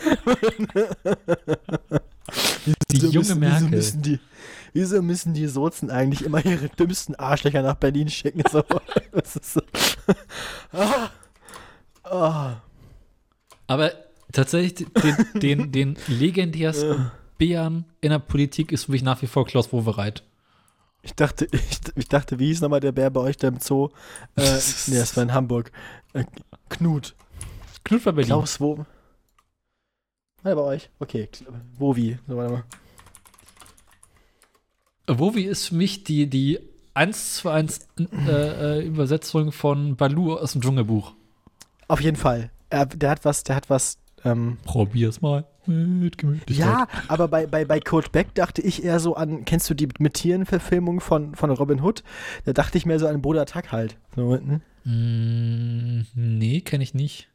Die 2.68 2.74
Wieso 2.90 3.06
junge 3.06 3.18
müssen, 3.18 3.40
Merkel. 3.40 3.68
Müssen, 3.68 4.02
die, 4.02 4.20
wieso 4.78 5.02
müssen 5.02 5.34
die 5.34 5.46
Sozen 5.48 5.90
eigentlich 5.90 6.24
immer 6.24 6.44
ihre 6.44 6.68
dümmsten 6.68 7.16
Arschlöcher 7.16 7.62
nach 7.62 7.74
Berlin 7.74 8.08
schicken? 8.08 8.42
So, 8.50 8.62
das 9.12 9.36
ist 9.36 9.54
so. 9.54 9.60
ah, 10.72 11.10
ah. 12.04 12.56
Aber 13.66 13.92
tatsächlich, 14.32 14.86
den, 15.02 15.40
den, 15.40 15.72
den 15.72 15.98
legendärsten 16.06 17.10
Bären 17.38 17.86
in 18.00 18.10
der 18.10 18.20
Politik 18.20 18.72
ist 18.72 18.84
für 18.84 18.92
mich 18.92 19.02
nach 19.02 19.20
wie 19.20 19.26
vor 19.26 19.46
Klaus 19.46 19.72
Wowereit. 19.72 20.22
Ich 21.02 21.14
dachte, 21.14 21.48
ich, 21.50 21.80
ich 21.96 22.08
dachte, 22.08 22.38
wie 22.38 22.46
hieß 22.46 22.60
nochmal 22.60 22.80
der 22.80 22.92
Bär 22.92 23.10
bei 23.10 23.20
euch 23.20 23.36
da 23.36 23.48
im 23.48 23.58
Zoo? 23.60 23.88
Äh, 24.36 24.42
nee, 24.86 24.98
das 24.98 25.16
war 25.16 25.24
in 25.24 25.34
Hamburg. 25.34 25.72
Äh, 26.12 26.24
Knut. 26.68 27.14
Knut 27.84 28.02
von 28.02 28.14
Berlin. 28.14 28.28
Klaus, 28.28 28.60
wo? 28.60 28.76
War 28.76 28.86
der 30.44 30.54
bei 30.54 30.62
euch? 30.62 30.90
Okay. 30.98 31.28
Wo 31.78 31.96
wie? 31.96 32.18
So, 32.26 32.36
warte 32.36 32.52
mal. 32.52 32.64
Wowi 35.08 35.42
ist 35.44 35.68
für 35.68 35.74
mich 35.74 36.04
die, 36.04 36.28
die 36.28 36.58
1 36.94 37.34
zu 37.36 37.48
1 37.48 37.88
äh, 37.98 38.78
äh, 38.78 38.86
Übersetzung 38.86 39.52
von 39.52 39.96
Balu 39.96 40.34
aus 40.34 40.52
dem 40.52 40.62
Dschungelbuch. 40.62 41.14
Auf 41.86 42.00
jeden 42.00 42.16
Fall. 42.16 42.50
Er, 42.70 42.86
der 42.86 43.10
hat 43.10 43.24
was, 43.24 43.44
der 43.44 43.56
hat 43.56 43.70
was. 43.70 43.98
Ähm, 44.24 44.58
Probier's 44.64 45.20
mal 45.20 45.46
mit 45.68 46.18
Gemütlichkeit. 46.18 46.66
ja, 46.66 46.88
aber 47.08 47.28
bei, 47.28 47.46
bei, 47.46 47.64
bei 47.64 47.78
Coach 47.78 48.08
Beck 48.10 48.34
dachte 48.34 48.62
ich 48.62 48.84
eher 48.84 49.00
so 49.00 49.14
an, 49.14 49.44
kennst 49.44 49.68
du 49.68 49.74
die 49.74 49.88
mit 49.98 50.14
Tieren-Verfilmung 50.14 51.00
von, 51.00 51.34
von 51.34 51.50
Robin 51.50 51.82
Hood? 51.82 52.02
Da 52.44 52.52
dachte 52.52 52.78
ich 52.78 52.86
mehr 52.86 52.98
so 52.98 53.06
an 53.06 53.22
Boda 53.22 53.44
Tuck 53.44 53.70
halt. 53.70 53.96
So, 54.16 54.36
ne? 54.36 54.60
Mm, 54.84 56.06
nee, 56.14 56.62
kenne 56.62 56.82
ich 56.82 56.94
nicht. 56.94 57.28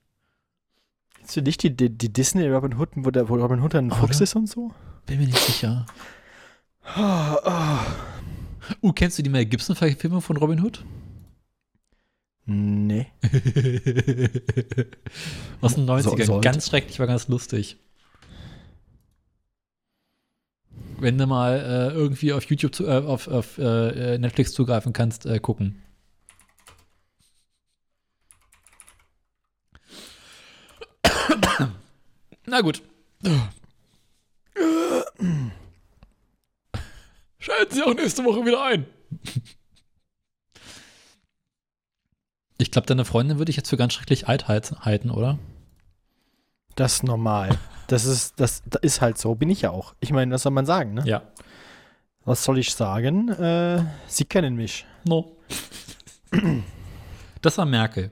Kennst 1.17 1.37
du 1.37 1.41
nicht 1.41 1.63
die, 1.63 1.75
die, 1.75 1.89
die 1.89 2.11
Disney 2.11 2.47
Robin 2.47 2.77
Hood, 2.77 2.89
wo, 2.95 3.11
der, 3.11 3.29
wo 3.29 3.35
Robin 3.35 3.61
Hood 3.61 3.75
ein 3.75 3.91
Fuchs 3.91 4.19
ist 4.19 4.35
und 4.35 4.49
so? 4.49 4.71
Bin 5.05 5.19
mir 5.19 5.27
nicht 5.27 5.37
sicher. 5.37 5.85
Oh, 6.85 7.38
oh. 7.45 7.80
Uh, 8.81 8.93
kennst 8.93 9.18
du 9.18 9.23
die 9.23 9.30
Mel 9.30 9.45
Gibson-Verfilmung 9.45 10.22
von 10.22 10.38
Robin 10.38 10.61
Hood? 10.61 10.84
Nee. 12.45 13.07
Aus 15.61 15.76
den 15.76 15.85
90ern. 15.85 16.26
sollte. 16.26 16.41
ganz 16.41 16.68
schrecklich, 16.68 16.99
war 16.99 17.07
ganz 17.07 17.30
lustig. 17.30 17.77
Wenn 20.99 21.18
du 21.18 21.26
mal 21.26 21.60
äh, 21.60 21.93
irgendwie 21.93 22.34
auf 22.34 22.43
YouTube, 22.45 22.76
zu, 22.76 22.85
äh, 22.85 22.97
auf, 22.97 23.27
auf 23.27 23.57
äh, 23.57 24.18
Netflix 24.18 24.51
zugreifen 24.53 24.93
kannst, 24.93 25.26
äh, 25.26 25.39
gucken. 25.39 25.81
Na 32.45 32.61
gut. 32.61 32.84
Schalten 37.43 37.75
Sie 37.75 37.83
auch 37.83 37.93
nächste 37.93 38.23
Woche 38.23 38.45
wieder 38.45 38.63
ein. 38.63 38.85
Ich 42.57 42.71
glaube, 42.71 42.87
deine 42.87 43.03
Freundin 43.03 43.37
würde 43.37 43.49
ich 43.49 43.57
jetzt 43.57 43.69
für 43.69 43.75
ganz 43.75 43.91
schrecklich 43.91 44.29
alt 44.29 44.47
halt- 44.47 44.71
halten, 44.85 45.11
oder? 45.11 45.37
Das 46.77 46.93
ist 46.93 47.03
normal. 47.03 47.59
Das 47.87 48.05
ist, 48.05 48.39
das, 48.39 48.63
das 48.65 48.81
ist 48.81 49.01
halt 49.01 49.17
so. 49.17 49.35
Bin 49.35 49.49
ich 49.49 49.61
ja 49.63 49.71
auch. 49.71 49.93
Ich 49.99 50.13
meine, 50.13 50.33
was 50.33 50.43
soll 50.43 50.53
man 50.53 50.65
sagen, 50.65 50.93
ne? 50.93 51.03
Ja. 51.05 51.21
Was 52.23 52.45
soll 52.45 52.59
ich 52.59 52.73
sagen? 52.73 53.27
Äh, 53.27 53.83
Sie 54.07 54.23
kennen 54.23 54.55
mich. 54.55 54.85
No. 55.03 55.35
Das 57.41 57.57
war 57.57 57.65
Merkel. 57.65 58.11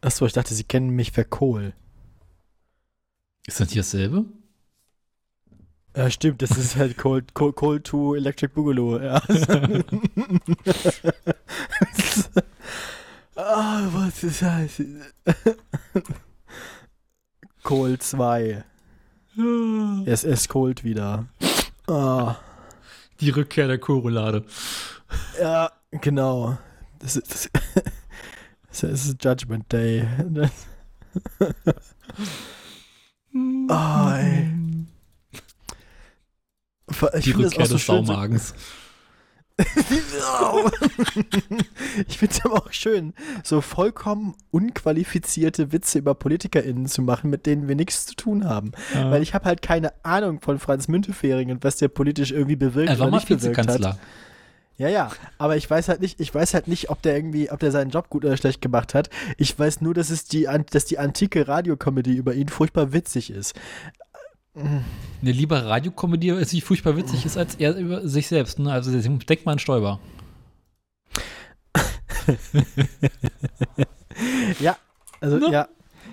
Achso, 0.00 0.24
ich 0.24 0.32
dachte, 0.32 0.54
Sie 0.54 0.64
kennen 0.64 0.88
mich 0.88 1.12
für 1.12 1.26
Kohl. 1.26 1.74
Ist 3.46 3.60
das 3.60 3.68
nicht 3.68 3.78
dasselbe? 3.80 4.24
Ja, 5.96 6.10
stimmt, 6.10 6.42
das 6.42 6.50
ist 6.50 6.76
halt 6.76 6.98
Cold, 6.98 7.32
Cold, 7.32 7.56
Cold 7.56 7.84
to 7.84 8.14
Electric 8.14 8.52
Boogaloo. 8.52 9.00
Ja. 9.00 9.14
ah, 13.36 13.80
was 13.92 14.22
ist 14.22 14.42
das? 14.42 14.82
Cold 17.62 18.02
2. 18.02 18.62
Es 20.04 20.24
ist 20.24 20.48
Cold 20.50 20.84
wieder. 20.84 21.24
Ah, 21.86 22.36
Die 23.20 23.30
Rückkehr 23.30 23.66
der 23.66 23.78
Korolade. 23.78 24.44
ja, 25.40 25.70
genau. 25.92 26.58
Das 26.98 27.16
ist, 27.16 27.32
das, 27.32 27.50
das 28.68 28.82
ist 29.06 29.24
Judgment 29.24 29.72
Day. 29.72 30.06
Das, 30.28 30.50
oh, 33.34 34.10
ey. 34.10 34.65
Ich 37.18 37.24
Die 37.24 37.32
Rückkehr 37.32 37.66
des 37.66 37.70
so- 37.70 37.78
Saumagens. 37.78 38.54
ich 42.06 42.18
finde 42.18 42.34
es 42.34 42.44
aber 42.44 42.56
auch 42.56 42.72
schön, 42.72 43.14
so 43.42 43.62
vollkommen 43.62 44.34
unqualifizierte 44.50 45.72
Witze 45.72 45.98
über 45.98 46.14
PolitikerInnen 46.14 46.86
zu 46.86 47.00
machen, 47.00 47.30
mit 47.30 47.46
denen 47.46 47.66
wir 47.66 47.74
nichts 47.74 48.04
zu 48.04 48.14
tun 48.16 48.44
haben. 48.44 48.72
Weil 48.92 49.22
ich 49.22 49.32
habe 49.32 49.46
halt 49.46 49.62
keine 49.62 49.92
Ahnung 50.04 50.40
von 50.42 50.58
Franz 50.58 50.88
Müntefering 50.88 51.50
und 51.50 51.64
was 51.64 51.76
der 51.76 51.88
politisch 51.88 52.32
irgendwie 52.32 52.56
bewirkt 52.56 52.90
er 52.90 52.98
war 52.98 53.06
oder 53.06 53.12
mal 53.12 53.16
nicht 53.16 53.28
bewirkt 53.28 53.56
hat. 53.56 53.66
Vizekanzler. 53.68 53.98
Ja, 54.78 54.88
ja, 54.90 55.10
aber 55.38 55.56
ich 55.56 55.70
weiß 55.70 55.88
halt 55.88 56.02
nicht, 56.02 56.20
ich 56.20 56.34
weiß 56.34 56.52
halt 56.52 56.68
nicht, 56.68 56.90
ob 56.90 57.00
der 57.00 57.16
irgendwie, 57.16 57.50
ob 57.50 57.58
der 57.60 57.72
seinen 57.72 57.88
Job 57.90 58.10
gut 58.10 58.26
oder 58.26 58.36
schlecht 58.36 58.60
gemacht 58.60 58.92
hat. 58.92 59.08
Ich 59.38 59.58
weiß 59.58 59.80
nur, 59.80 59.94
dass 59.94 60.10
es 60.10 60.24
die, 60.26 60.46
dass 60.70 60.84
die 60.84 60.98
antike 60.98 61.48
Radiokomödie 61.48 62.14
über 62.14 62.34
ihn 62.34 62.48
furchtbar 62.50 62.92
witzig 62.92 63.30
ist. 63.30 63.54
Eine 64.56 65.32
lieber 65.32 65.64
Radiokomödie, 65.64 66.28
ist 66.30 66.52
nicht 66.52 66.64
furchtbar 66.64 66.96
witzig 66.96 67.24
ist, 67.26 67.36
als 67.36 67.56
er 67.56 67.76
über 67.76 68.08
sich 68.08 68.26
selbst. 68.28 68.58
Ne? 68.58 68.72
Also 68.72 68.90
denk 68.98 69.44
mal 69.46 69.52
an 69.52 69.58
Stoiber. 69.58 70.00
Ja, 74.60 74.76
also 75.20 75.36
Ne? 75.38 75.50
ja. 75.52 75.68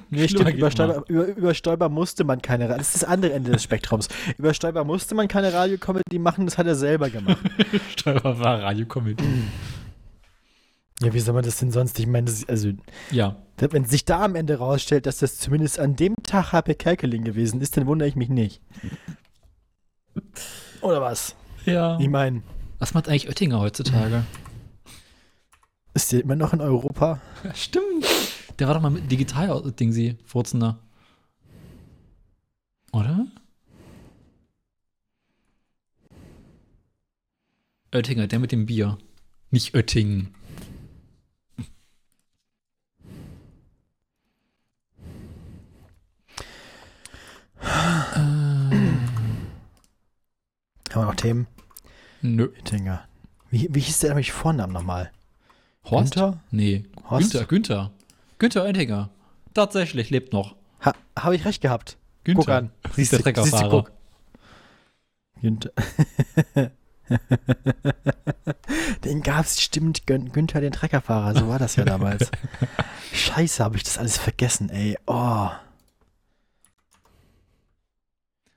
Nee, 0.10 0.28
stimmt, 0.28 0.54
über 0.56 0.70
Stoiber, 0.70 1.04
über, 1.08 1.26
über 1.26 1.54
Stoiber 1.56 1.90
musste 1.90 2.24
man 2.24 2.42
keine, 2.42 2.70
Ra- 2.70 2.78
das 2.78 2.94
ist 2.94 3.02
das 3.04 3.10
andere 3.10 3.34
Ende 3.34 3.52
des 3.52 3.64
Spektrums. 3.64 4.10
Über 4.38 4.54
Stoiber 4.54 4.84
musste 4.84 5.16
man 5.16 5.28
keine 5.28 5.52
Radiokomödie 5.54 6.20
machen, 6.20 6.46
das 6.46 6.58
hat 6.60 6.68
er 6.68 6.76
selber 6.76 7.10
gemacht. 7.10 7.40
Stoiber 7.98 8.38
war 8.40 8.62
Radiokomödie. 8.62 9.24
ja, 11.02 11.14
wie 11.14 11.20
soll 11.20 11.34
man 11.34 11.44
das 11.44 11.58
denn 11.58 11.72
sonst? 11.72 11.98
Ich 12.00 12.08
meine, 12.08 12.26
das 12.26 12.48
also, 12.48 12.72
Ja. 13.12 13.36
wenn 13.58 13.86
sich 13.86 14.06
da 14.06 14.24
am 14.26 14.36
Ende 14.36 14.58
rausstellt, 14.58 15.06
dass 15.06 15.18
das 15.18 15.38
zumindest 15.38 15.80
an 15.80 15.96
dem 15.96 16.16
Tag 16.24 16.52
HP 16.54 16.76
Kerkeling 16.76 17.24
gewesen 17.24 17.62
ist, 17.62 17.76
dann 17.78 17.88
wundere 17.88 18.08
ich 18.08 18.16
mich 18.16 18.30
nicht. 18.30 18.62
Oder 20.82 21.02
was? 21.02 21.36
Ja. 21.66 21.98
Ich 22.00 22.10
meine, 22.10 22.44
Was 22.80 22.94
macht 22.94 23.08
eigentlich 23.08 23.28
Oettinger 23.30 23.60
heutzutage? 23.60 24.24
ist 25.96 26.12
der 26.12 26.22
immer 26.22 26.36
noch 26.36 26.54
in 26.54 26.62
Europa? 26.62 27.22
Ja, 27.44 27.54
stimmt. 27.56 28.06
Der 28.60 28.68
war 28.68 28.74
doch 28.76 28.82
mal 28.82 28.90
mit 28.92 29.12
Digital-Ding, 29.12 29.92
sie, 29.92 30.18
Furzender. 30.26 30.80
Oder? 32.92 33.26
Oettinger, 37.94 38.28
der 38.28 38.40
mit 38.40 38.52
dem 38.52 38.66
Bier. 38.66 38.98
Nicht 39.52 39.76
Oettingen. 39.76 40.34
Haben 50.94 51.02
wir 51.02 51.06
noch 51.08 51.16
Themen? 51.16 51.48
Nö. 52.22 52.50
Oettinger. 52.56 53.04
Wie, 53.50 53.68
wie 53.72 53.80
hieß 53.80 54.00
der 54.00 54.12
eigentlich 54.12 54.32
Vornamen 54.32 54.72
nochmal? 54.74 55.12
Horst? 55.86 56.14
Günther? 56.14 56.40
Nee. 56.52 56.86
Horst? 57.10 57.32
Günther, 57.32 57.48
Günther. 57.48 57.92
Günther 58.38 58.64
Oettinger. 58.64 59.10
Tatsächlich 59.56 60.12
lebt 60.12 60.34
noch. 60.34 60.56
Ha, 60.86 60.94
Habe 61.18 61.36
ich 61.36 61.46
recht 61.46 61.62
gehabt. 61.62 61.98
Günther. 62.24 62.42
Guck 62.42 62.50
an. 62.50 62.70
Siehst 62.94 63.12
der 63.12 63.22
Treckerfahrer. 63.22 63.86
Günther. 65.42 65.72
den 69.04 69.22
gab 69.24 69.46
es, 69.46 69.62
stimmt, 69.62 70.06
Gün 70.06 70.32
Günther 70.32 70.62
den 70.62 70.74
Treckerfahrer, 70.74 71.38
so 71.38 71.48
war 71.48 71.58
das 71.60 71.76
ja 71.76 71.86
damals. 71.86 72.30
Scheiße, 73.14 73.64
habe 73.64 73.78
ich 73.78 73.84
das 73.84 73.98
alles 73.98 74.18
vergessen, 74.18 74.70
ey. 74.70 74.98
Oh. 75.08 75.50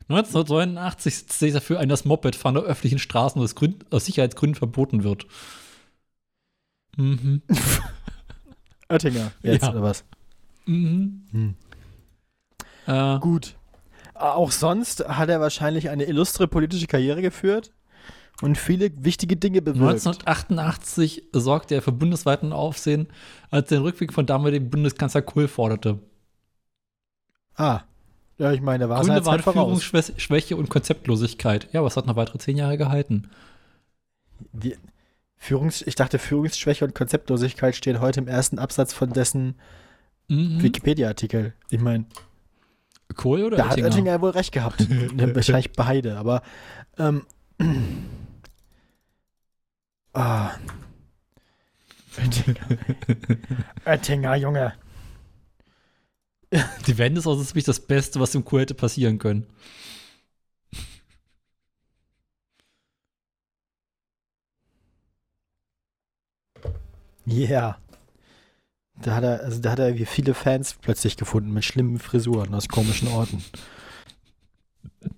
1989 0.08 1.14
setzt 1.16 1.38
sich 1.38 1.52
dafür 1.52 1.80
ein, 1.80 1.88
dass 1.88 2.04
Mopedfahren 2.04 2.56
auf 2.56 2.64
öffentlichen 2.64 2.98
Straßen 2.98 3.40
aus, 3.42 3.54
Gründen, 3.54 3.84
aus 3.90 4.04
Sicherheitsgründen 4.04 4.54
verboten 4.56 5.02
wird. 5.04 5.26
Mhm. 6.96 7.42
Oettinger, 8.88 9.32
jetzt 9.42 9.62
Ja. 9.62 9.70
oder 9.70 9.82
was? 9.82 10.04
Mhm. 10.66 11.22
Hm. 11.32 11.54
Äh, 12.86 13.18
Gut. 13.18 13.56
Auch 14.14 14.50
sonst 14.52 15.06
hat 15.08 15.28
er 15.28 15.40
wahrscheinlich 15.40 15.90
eine 15.90 16.04
illustre 16.04 16.46
politische 16.48 16.86
Karriere 16.86 17.20
geführt 17.20 17.72
und 18.40 18.56
viele 18.56 18.90
wichtige 19.04 19.36
Dinge 19.36 19.60
bewirkt. 19.60 20.06
1988 20.06 21.24
sorgte 21.32 21.74
er 21.74 21.82
für 21.82 21.92
bundesweiten 21.92 22.52
Aufsehen, 22.52 23.08
als 23.50 23.70
er 23.70 23.78
den 23.78 23.82
Rückweg 23.84 24.12
von 24.12 24.24
damaligen 24.24 24.70
Bundeskanzler 24.70 25.22
Kohl 25.22 25.48
forderte. 25.48 25.98
Ah. 27.56 27.82
Ja, 28.38 28.52
ich 28.52 28.60
meine, 28.60 28.84
da 28.84 28.88
war 28.90 29.00
es 29.00 29.06
Gründe 29.06 29.30
halt 29.30 29.46
waren. 29.46 29.78
Führungsschwäche 29.78 30.56
und 30.56 30.68
Konzeptlosigkeit. 30.68 31.68
Ja, 31.72 31.84
es 31.86 31.96
hat 31.96 32.06
noch 32.06 32.16
weitere 32.16 32.38
zehn 32.38 32.56
Jahre 32.56 32.76
gehalten. 32.76 33.30
Die 34.52 34.76
Führungs 35.36 35.82
ich 35.82 35.94
dachte, 35.94 36.18
Führungsschwäche 36.18 36.84
und 36.84 36.94
Konzeptlosigkeit 36.94 37.74
stehen 37.74 38.00
heute 38.00 38.20
im 38.20 38.28
ersten 38.28 38.58
Absatz 38.58 38.92
von 38.92 39.12
dessen 39.12 39.54
Mhm. 40.28 40.62
Wikipedia-Artikel. 40.62 41.54
Ich 41.70 41.80
meine, 41.80 42.04
Kohl 43.14 43.44
oder 43.44 43.56
da 43.56 43.64
hat 43.64 43.70
Oettinger? 43.72 43.86
Oettinger 43.88 44.12
ja 44.12 44.20
wohl 44.20 44.30
recht 44.30 44.52
gehabt. 44.52 44.80
Ja, 44.80 44.88
Wahrscheinlich 45.34 45.72
beide, 45.72 46.16
aber 46.18 46.42
ähm, 46.98 47.24
ah. 50.12 50.50
Oettinger. 52.18 52.66
Oettinger, 53.84 54.34
Junge. 54.36 54.72
Die 56.86 56.98
Wende 56.98 57.20
ist 57.20 57.26
also 57.26 57.42
ziemlich 57.42 57.64
das 57.64 57.80
Beste, 57.80 58.20
was 58.20 58.32
dem 58.32 58.44
Kohl 58.44 58.60
hätte 58.60 58.74
passieren 58.74 59.18
können. 59.18 59.46
Yeah. 67.26 67.76
Da 69.02 69.16
hat 69.16 69.24
er, 69.24 69.40
also 69.40 69.60
da 69.60 69.72
hat 69.72 69.78
er 69.78 69.88
irgendwie 69.88 70.06
viele 70.06 70.32
Fans 70.32 70.74
plötzlich 70.80 71.16
gefunden 71.16 71.52
mit 71.52 71.64
schlimmen 71.64 71.98
Frisuren 71.98 72.54
aus 72.54 72.68
komischen 72.68 73.08
Orten. 73.08 73.44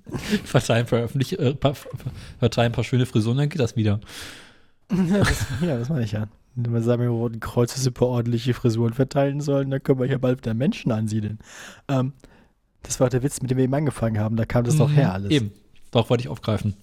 Verteilen 0.45 0.87
veröffentlicht, 0.87 1.35
äh, 1.35 1.55
verteilen 2.39 2.73
ein 2.73 2.73
paar 2.73 2.85
schöne 2.85 3.07
Frisuren, 3.07 3.39
dann 3.39 3.49
geht 3.49 3.61
das 3.61 3.77
wieder. 3.77 4.01
Ja, 4.91 5.19
das, 5.19 5.47
ja, 5.61 5.79
das 5.79 5.91
meine 5.91 6.05
ich 6.05 6.13
ja. 6.13 6.29
Wenn 6.65 6.75
wir 6.75 6.83
sagen, 6.83 7.03
wir 7.03 7.09
Roten 7.09 7.41
Kreuz 7.41 7.75
super 7.77 8.07
ordentliche 8.07 8.55
Frisuren 8.55 8.93
verteilen 8.93 9.41
sollen, 9.41 9.71
dann 9.71 9.83
können 9.83 10.01
wir 10.01 10.07
hier 10.07 10.19
bald 10.19 10.39
wieder 10.39 10.55
Menschen 10.55 10.91
ansiedeln. 10.91 11.39
Ähm, 11.89 12.13
das 12.83 13.01
war 13.01 13.11
der 13.11 13.23
Witz, 13.23 13.41
mit 13.41 13.51
dem 13.51 13.59
wir 13.59 13.65
eben 13.65 13.75
angefangen 13.75 14.19
haben. 14.19 14.37
Da 14.37 14.45
kam 14.45 14.65
das 14.65 14.77
doch 14.77 14.91
her 14.91 15.13
alles. 15.13 15.29
Mhm. 15.29 15.37
Eben. 15.37 15.53
Doch, 15.91 16.11
wollte 16.11 16.23
ich 16.23 16.29
aufgreifen. 16.29 16.75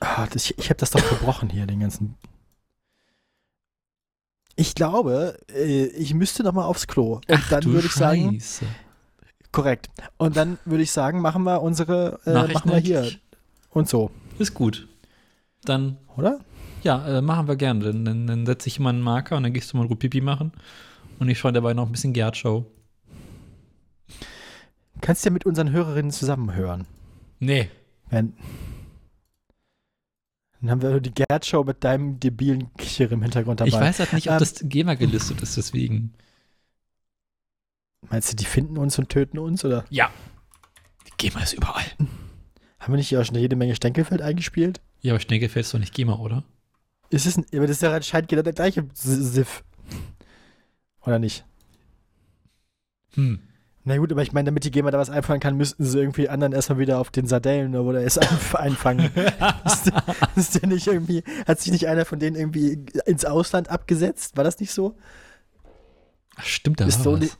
Ah, 0.00 0.26
das, 0.32 0.44
ich 0.44 0.58
ich 0.58 0.70
habe 0.70 0.78
das 0.78 0.90
doch 0.90 1.06
gebrochen 1.08 1.50
hier, 1.50 1.66
den 1.66 1.80
ganzen. 1.80 2.16
Ich 4.56 4.74
glaube, 4.74 5.38
äh, 5.54 5.86
ich 5.86 6.12
müsste 6.14 6.42
noch 6.42 6.52
mal 6.52 6.64
aufs 6.64 6.86
Klo. 6.86 7.20
Und 7.28 7.44
dann 7.50 7.64
würde 7.64 7.86
ich 7.86 7.94
sagen, 7.94 8.32
Scheiße. 8.40 8.66
korrekt. 9.52 9.88
Und 10.18 10.36
dann 10.36 10.58
würde 10.64 10.82
ich 10.82 10.92
sagen, 10.92 11.20
machen 11.20 11.44
wir 11.44 11.62
unsere, 11.62 12.20
äh, 12.26 12.52
machen 12.52 12.70
wir 12.70 12.78
hier 12.78 13.10
und 13.70 13.88
so, 13.88 14.10
Ist 14.38 14.54
gut. 14.54 14.88
Dann, 15.64 15.96
oder? 16.16 16.40
Ja, 16.82 17.18
äh, 17.18 17.22
machen 17.22 17.48
wir 17.48 17.56
gerne. 17.56 17.84
Dann, 17.84 18.04
dann, 18.04 18.26
dann 18.26 18.46
setze 18.46 18.68
ich 18.68 18.78
mal 18.80 18.90
einen 18.90 19.00
Marker 19.02 19.36
und 19.36 19.42
dann 19.42 19.52
gehst 19.52 19.72
du 19.72 19.76
mal 19.76 19.88
Pipi 19.88 20.20
machen. 20.20 20.52
Und 21.18 21.28
ich 21.28 21.38
schaue 21.38 21.52
dabei 21.52 21.74
noch 21.74 21.86
ein 21.86 21.92
bisschen 21.92 22.12
Gerd-Show. 22.12 22.64
Kannst 25.00 25.24
ja 25.24 25.30
mit 25.30 25.46
unseren 25.46 25.70
Hörerinnen 25.70 26.10
zusammenhören. 26.10 26.86
Nee. 27.38 27.70
Wenn, 28.10 28.34
dann 30.60 30.70
haben 30.70 30.82
wir 30.82 31.00
die 31.00 31.12
Gerd-Show 31.14 31.64
mit 31.64 31.84
deinem 31.84 32.20
debilen 32.20 32.72
Kicher 32.74 33.10
im 33.10 33.22
Hintergrund 33.22 33.60
dabei. 33.60 33.68
Ich 33.68 33.74
weiß 33.74 33.98
halt 34.00 34.12
nicht, 34.12 34.26
ob 34.28 34.34
Ähm, 34.34 34.38
das 34.40 34.54
GEMA 34.62 34.94
gelistet 34.94 35.40
ist, 35.42 35.56
deswegen. 35.56 36.12
Meinst 38.10 38.32
du, 38.32 38.36
die 38.36 38.44
finden 38.44 38.76
uns 38.78 38.98
und 38.98 39.08
töten 39.08 39.38
uns? 39.38 39.64
Oder 39.64 39.84
Ja. 39.90 40.10
GEMA 41.18 41.40
ist 41.42 41.52
überall. 41.54 41.84
haben 42.78 42.92
wir 42.92 42.96
nicht 42.96 43.16
auch 43.16 43.24
schon 43.24 43.36
jede 43.36 43.56
Menge 43.56 43.74
Stenkelfeld 43.74 44.22
eingespielt? 44.22 44.80
Ja, 45.02 45.12
aber 45.12 45.20
Schneckelfeld 45.20 45.64
ist 45.64 45.72
doch 45.74 45.78
nicht 45.78 45.94
GEMA, 45.94 46.16
oder? 46.16 46.44
Ist 47.10 47.26
es 47.26 47.36
aber 47.36 47.66
das 47.66 47.76
ist 47.76 47.82
ja 47.82 47.92
anscheinend 47.92 48.28
genau 48.28 48.42
der 48.42 48.52
gleiche 48.52 48.86
Siff. 48.94 49.64
Oder 51.04 51.18
nicht? 51.18 51.44
Hm. 53.14 53.40
Na 53.82 53.96
gut, 53.96 54.12
aber 54.12 54.22
ich 54.22 54.32
meine, 54.32 54.46
damit 54.46 54.64
die 54.64 54.70
GEMA 54.70 54.90
da 54.90 54.98
was 54.98 55.10
einfahren 55.10 55.40
kann, 55.40 55.56
müssten 55.56 55.84
sie 55.84 55.98
irgendwie 55.98 56.28
anderen 56.28 56.52
erstmal 56.52 56.78
wieder 56.78 56.98
auf 57.00 57.10
den 57.10 57.26
Sardellen 57.26 57.74
oder 57.74 57.98
einf- 58.20 58.54
einfangen. 58.54 59.06
ist, 59.64 59.86
der, 59.86 60.04
ist 60.36 60.60
der 60.62 60.68
nicht 60.68 60.86
irgendwie, 60.86 61.24
hat 61.46 61.60
sich 61.60 61.72
nicht 61.72 61.88
einer 61.88 62.04
von 62.04 62.18
denen 62.18 62.36
irgendwie 62.36 62.84
ins 63.06 63.24
Ausland 63.24 63.70
abgesetzt? 63.70 64.36
War 64.36 64.44
das 64.44 64.60
nicht 64.60 64.70
so? 64.72 64.96
Ach, 66.36 66.44
stimmt, 66.44 66.80
da 66.80 66.86
ist 66.86 67.02
so 67.02 67.20
was. 67.20 67.38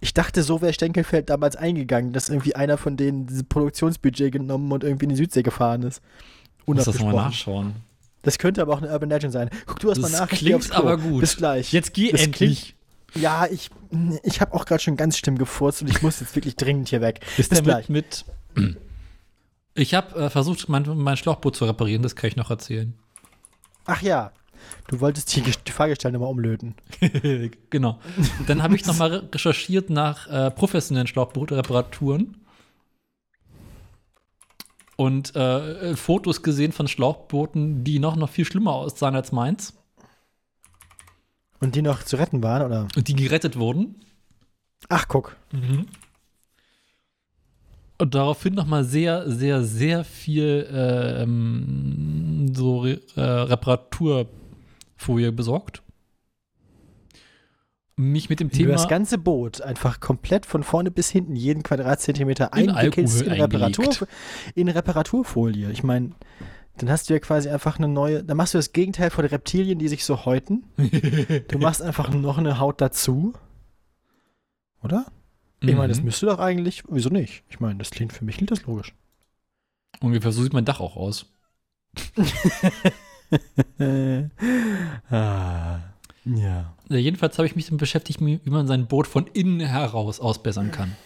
ich 0.00 0.14
dachte, 0.14 0.42
so 0.42 0.60
wäre 0.60 0.72
Stenkelfeld 0.74 1.30
damals 1.30 1.56
eingegangen, 1.56 2.12
dass 2.12 2.28
irgendwie 2.28 2.54
einer 2.54 2.76
von 2.76 2.96
denen 2.96 3.26
dieses 3.26 3.44
Produktionsbudget 3.44 4.30
genommen 4.30 4.70
und 4.70 4.84
irgendwie 4.84 5.06
in 5.06 5.10
die 5.10 5.16
Südsee 5.16 5.42
gefahren 5.42 5.82
ist. 5.82 6.02
Muss 6.66 6.84
das 6.84 7.00
mal 7.00 7.14
nachschauen. 7.14 7.74
Das 8.22 8.38
könnte 8.38 8.62
aber 8.62 8.74
auch 8.74 8.82
eine 8.82 8.90
Urban 8.90 9.08
Legend 9.10 9.32
sein. 9.32 9.50
Guck 9.66 9.80
du 9.80 9.88
erst 9.88 10.00
mal 10.00 10.10
Das 10.10 10.20
nach. 10.20 10.28
geh 10.28 10.36
klingt 10.36 10.72
aber 10.72 10.96
gut. 10.98 11.20
Bis 11.20 11.36
gleich. 11.36 11.72
Jetzt 11.72 11.94
geh 11.94 12.10
Das 12.10 12.22
endlich. 12.22 12.74
Ja, 13.14 13.46
ich, 13.46 13.70
ich 14.22 14.40
habe 14.40 14.54
auch 14.54 14.66
gerade 14.66 14.82
schon 14.82 14.96
ganz 14.96 15.16
schlimm 15.16 15.38
gefurzt 15.38 15.82
und 15.82 15.88
ich 15.88 16.02
muss 16.02 16.20
jetzt 16.20 16.34
wirklich 16.36 16.56
dringend 16.56 16.88
hier 16.88 17.00
weg. 17.00 17.20
Bis 17.36 17.48
der 17.48 17.62
gleich. 17.62 17.88
mit, 17.88 18.24
mit 18.54 18.76
Ich 19.74 19.94
habe 19.94 20.24
äh, 20.24 20.30
versucht, 20.30 20.68
mein, 20.68 20.84
mein 20.96 21.16
Schlauchboot 21.16 21.56
zu 21.56 21.64
reparieren, 21.64 22.02
das 22.02 22.16
kann 22.16 22.28
ich 22.28 22.36
noch 22.36 22.50
erzählen. 22.50 22.92
Ach 23.86 24.02
ja, 24.02 24.32
du 24.88 25.00
wolltest 25.00 25.34
die, 25.34 25.40
die 25.40 25.72
Fahrgestelle 25.72 26.18
mal 26.18 26.26
umlöten. 26.26 26.74
genau. 27.70 27.98
Dann 28.46 28.62
habe 28.62 28.76
ich 28.76 28.84
nochmal 28.84 29.28
recherchiert 29.32 29.88
nach 29.88 30.26
äh, 30.26 30.50
professionellen 30.50 31.06
Schlauchbootreparaturen 31.06 32.36
und 34.98 35.34
äh, 35.36 35.90
äh, 35.90 35.96
Fotos 35.96 36.42
gesehen 36.42 36.72
von 36.72 36.88
Schlauchbooten, 36.88 37.84
die 37.84 38.00
noch, 38.00 38.16
noch 38.16 38.28
viel 38.28 38.44
schlimmer 38.44 38.72
aussahen 38.72 39.14
als 39.14 39.30
meins 39.30 39.74
Und 41.60 41.76
die 41.76 41.82
noch 41.82 42.02
zu 42.02 42.16
retten 42.16 42.42
waren, 42.42 42.66
oder? 42.66 42.88
und 42.96 43.06
die 43.06 43.14
gerettet 43.14 43.56
wurden. 43.56 43.94
Ach, 44.88 45.06
guck. 45.06 45.36
Und 47.98 48.16
daraufhin 48.16 48.54
nochmal 48.54 48.82
sehr, 48.82 49.30
sehr, 49.30 49.62
sehr 49.62 50.02
viel 50.02 50.68
ähm, 50.72 52.52
so 52.52 52.80
Re 52.80 53.00
äh, 53.14 53.20
Reparaturfolie 53.20 55.30
besorgt. 55.30 55.80
Mich 58.00 58.30
mit 58.30 58.38
dem 58.38 58.52
Thema 58.52 58.74
das 58.74 58.86
ganze 58.86 59.18
Boot 59.18 59.60
einfach 59.60 59.98
komplett 59.98 60.46
von 60.46 60.62
vorne 60.62 60.92
bis 60.92 61.10
hinten 61.10 61.34
jeden 61.34 61.64
Quadratzentimeter 61.64 62.52
In 62.56 62.70
einwickelst 62.70 63.22
in, 63.22 63.32
Reparatur, 63.32 64.06
in 64.54 64.68
Reparaturfolie. 64.68 65.70
Ich 65.72 65.82
meine, 65.82 66.12
dann 66.76 66.90
hast 66.90 67.10
du 67.10 67.14
ja 67.14 67.18
quasi 67.18 67.48
einfach 67.48 67.76
eine 67.78 67.88
neue, 67.88 68.22
dann 68.22 68.36
machst 68.36 68.54
du 68.54 68.58
das 68.58 68.72
Gegenteil 68.72 69.10
von 69.10 69.24
Reptilien, 69.24 69.80
die 69.80 69.88
sich 69.88 70.04
so 70.04 70.24
häuten. 70.24 70.62
Du 71.48 71.58
machst 71.58 71.82
einfach 71.82 72.08
noch 72.14 72.38
eine 72.38 72.60
Haut 72.60 72.80
dazu. 72.80 73.32
Oder? 74.80 75.06
Ich 75.60 75.74
meine, 75.74 75.88
das 75.88 75.98
Mhm. 75.98 76.04
müsste 76.04 76.26
doch 76.26 76.38
eigentlich, 76.38 76.84
wieso 76.88 77.08
nicht? 77.08 77.42
Ich 77.48 77.58
meine, 77.58 77.80
das 77.80 77.90
klingt 77.90 78.12
für 78.12 78.24
mich 78.24 78.36
klingt 78.36 78.52
das 78.52 78.62
logisch. 78.62 78.94
Ungefähr 80.00 80.30
so 80.30 80.44
sieht 80.44 80.52
mein 80.52 80.64
Dach 80.64 80.78
auch 80.78 80.94
aus. 80.96 81.26
ah, 85.10 85.78
ja. 86.36 86.74
Ja, 86.88 86.96
jedenfalls 86.96 87.38
habe 87.38 87.46
ich 87.46 87.56
mich 87.56 87.66
damit 87.66 87.80
beschäftigt, 87.80 88.20
wie 88.20 88.40
wie 88.44 88.50
man 88.50 88.66
sein 88.66 88.86
Boot 88.86 89.06
von 89.06 89.26
innen 89.26 89.60
heraus 89.60 90.20
ausbessern 90.20 90.70
kann. 90.70 90.96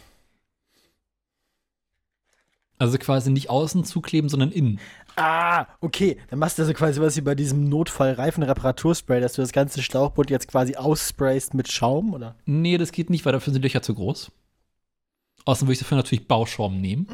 Also 2.79 2.99
quasi 2.99 3.31
nicht 3.31 3.49
außen 3.49 3.85
zukleben, 3.85 4.29
sondern 4.29 4.51
innen. 4.51 4.81
Ah, 5.15 5.67
okay. 5.81 6.19
Dann 6.31 6.41
machst 6.41 6.59
du 6.59 6.63
also 6.63 6.75
quasi 6.75 7.01
was 7.01 7.17
wie 7.17 7.21
bei 7.21 7.37
diesem 7.37 7.69
Notfall-Reifen-Reparaturspray, 7.69 9.21
dass 9.21 9.35
du 9.35 9.43
das 9.43 9.53
ganze 9.53 9.83
Schlauchboot 9.83 10.31
jetzt 10.31 10.49
quasi 10.49 10.75
aussprayst 10.75 11.55
mit 11.55 11.71
Schaum, 11.71 12.13
oder? 12.13 12.35
Nee, 12.45 12.79
das 12.79 12.91
geht 12.91 13.09
nicht, 13.09 13.25
weil 13.25 13.33
dafür 13.33 13.53
sind 13.53 13.63
die 13.63 13.69
Löcher 13.69 13.83
zu 13.83 13.95
groß. 13.95 14.33
Außerdem 15.45 15.69
würde 15.69 15.75
ich 15.75 15.79
dafür 15.79 15.97
natürlich 15.97 16.27
Bauschaum 16.27 16.81
nehmen. 16.81 17.07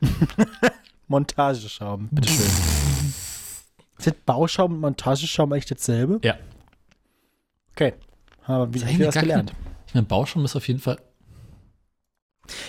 Montageschaum, 1.08 2.08
bitteschön. 2.12 2.46
Sind 3.98 4.24
Bauschaum 4.24 4.74
und 4.74 4.80
Montageschaum 4.80 5.52
eigentlich 5.52 5.66
dasselbe? 5.66 6.20
Ja. 6.22 6.36
Okay. 7.78 7.94
Aber 8.46 8.74
wie 8.74 8.80
haben 8.84 8.98
wir 8.98 9.06
das 9.06 9.14
gelernt? 9.14 9.52
kein- 9.52 9.58
Ich 9.86 9.94
meine, 9.94 10.06
Bauschaum 10.06 10.44
ist 10.44 10.56
auf 10.56 10.66
jeden 10.66 10.80
Fall. 10.80 10.98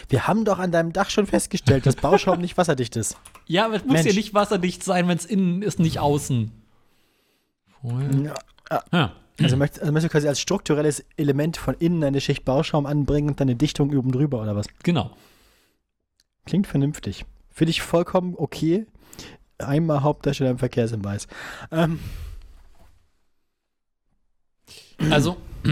Wir 0.08 0.28
haben 0.28 0.46
doch 0.46 0.60
an 0.60 0.72
deinem 0.72 0.94
Dach 0.94 1.10
schon 1.10 1.26
festgestellt, 1.26 1.86
dass 1.88 1.96
Bauschaum 1.96 2.40
nicht 2.40 2.58
wasserdicht 2.58 2.96
ist. 2.96 3.18
Ja, 3.48 3.66
aber 3.66 3.76
es 3.78 3.86
muss 3.86 3.94
Mensch. 3.94 4.08
ja 4.08 4.14
nicht 4.14 4.34
wasserdicht 4.36 4.84
sein, 4.84 5.08
wenn 5.08 5.18
es 5.18 5.26
innen 5.26 5.62
ist, 5.64 5.80
nicht 5.80 5.98
außen. 6.00 6.52
Vorher. 7.82 8.34
Ja. 8.92 9.14
Also 9.42 9.56
möchtest, 9.58 9.82
also 9.82 9.92
möchtest 9.94 10.12
du 10.14 10.18
quasi 10.18 10.28
als 10.28 10.40
strukturelles 10.42 11.06
Element 11.16 11.56
von 11.58 11.74
innen 11.76 12.04
eine 12.04 12.20
Schicht 12.22 12.44
Bauschaum 12.46 12.86
anbringen 12.86 13.30
und 13.30 13.40
dann 13.40 13.48
eine 13.48 13.56
Dichtung 13.56 13.96
oben 13.98 14.12
drüber 14.12 14.42
oder 14.42 14.56
was? 14.56 14.68
Genau. 14.84 15.16
Klingt 16.46 16.68
vernünftig. 16.68 17.26
Finde 17.50 17.72
ich 17.72 17.82
vollkommen 17.82 18.36
okay. 18.38 18.86
Einmal 19.58 20.04
Hauptdarsteller 20.04 20.52
im 20.52 20.58
Verkehrshinweis. 20.60 21.28
Ähm, 21.72 22.00
Also, 25.10 25.38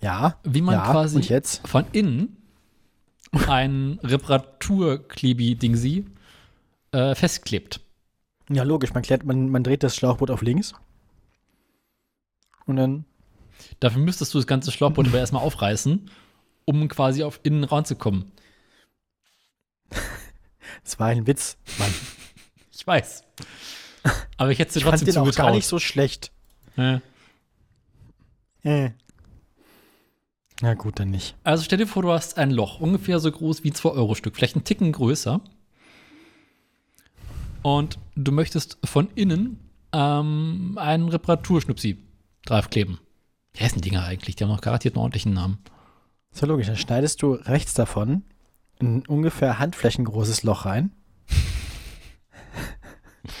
ja. 0.00 0.38
wie 0.44 0.62
man 0.62 0.74
ja, 0.74 0.90
quasi 0.90 1.22
von 1.64 1.84
innen 1.92 2.36
ein 3.46 3.98
Reparaturklebi-Dingsi 4.02 6.06
äh, 6.92 7.14
festklebt. 7.14 7.80
Ja, 8.48 8.64
logisch. 8.64 8.92
Man, 8.92 9.02
klärt, 9.02 9.24
man, 9.24 9.48
man 9.48 9.62
dreht 9.62 9.82
das 9.82 9.94
Schlauchboot 9.94 10.30
auf 10.30 10.42
links. 10.42 10.74
Und 12.66 12.76
dann. 12.76 13.04
Dafür 13.78 14.00
müsstest 14.00 14.34
du 14.34 14.38
das 14.38 14.46
ganze 14.46 14.72
Schlauchboot 14.72 15.08
aber 15.08 15.18
erstmal 15.18 15.42
aufreißen, 15.42 16.10
um 16.64 16.88
quasi 16.88 17.22
auf 17.22 17.40
innen 17.42 17.64
ranzukommen. 17.64 18.30
Das 20.82 20.98
war 20.98 21.08
ein 21.08 21.26
Witz, 21.26 21.58
Mann. 21.78 21.92
Ich 22.72 22.86
weiß. 22.86 23.22
Aber 24.38 24.50
ich 24.50 24.58
hätte 24.58 24.68
es 24.68 24.74
dir 24.74 24.78
Ich 24.78 24.84
fand 24.84 24.98
trotzdem 24.98 25.14
den 25.14 25.18
auch 25.18 25.24
gar 25.26 25.32
zugetraut. 25.32 25.54
nicht 25.54 25.66
so 25.66 25.78
schlecht. 25.78 26.32
Ja. 26.76 27.02
Äh. 28.62 28.90
Na 30.60 30.74
gut, 30.74 30.98
dann 30.98 31.10
nicht. 31.10 31.34
Also 31.42 31.64
stell 31.64 31.78
dir 31.78 31.86
vor, 31.86 32.02
du 32.02 32.12
hast 32.12 32.36
ein 32.36 32.50
Loch, 32.50 32.80
ungefähr 32.80 33.18
so 33.18 33.32
groß 33.32 33.64
wie 33.64 33.70
ein 33.70 33.74
2-Euro-Stück, 33.74 34.36
vielleicht 34.36 34.56
einen 34.56 34.64
Ticken 34.64 34.92
größer. 34.92 35.40
Und 37.62 37.98
du 38.14 38.32
möchtest 38.32 38.78
von 38.84 39.08
innen 39.14 39.58
ähm, 39.92 40.76
einen 40.76 41.08
Reparaturschnupsi 41.08 41.98
draufkleben. 42.44 42.98
Wie 43.54 43.64
heißen 43.64 43.80
Dinger 43.80 44.04
eigentlich? 44.04 44.36
Die 44.36 44.44
haben 44.44 44.50
noch 44.50 44.60
garantiert 44.60 44.94
einen 44.94 45.02
ordentlichen 45.02 45.34
Namen. 45.34 45.58
So 46.32 46.46
logisch. 46.46 46.66
Dann 46.66 46.76
schneidest 46.76 47.22
du 47.22 47.32
rechts 47.32 47.74
davon 47.74 48.24
ein 48.80 49.04
ungefähr 49.06 49.58
handflächengroßes 49.58 50.42
Loch 50.42 50.64
rein. 50.64 50.92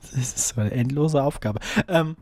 das 0.00 0.12
ist 0.12 0.48
so 0.48 0.60
eine 0.60 0.72
endlose 0.72 1.22
Aufgabe. 1.22 1.60
Ähm, 1.88 2.16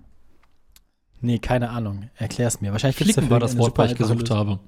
nee, 1.20 1.38
keine 1.38 1.70
Ahnung. 1.70 2.10
Erklär's 2.16 2.60
mir. 2.60 2.72
Wahrscheinlich 2.72 2.96
gibt's 2.96 3.14
Flicken 3.14 3.30
war 3.30 3.40
das 3.40 3.56
Wort, 3.58 3.76
was 3.78 3.92
ich 3.92 3.98
gesucht 3.98 4.20
Lösung. 4.20 4.36
habe. 4.36 4.58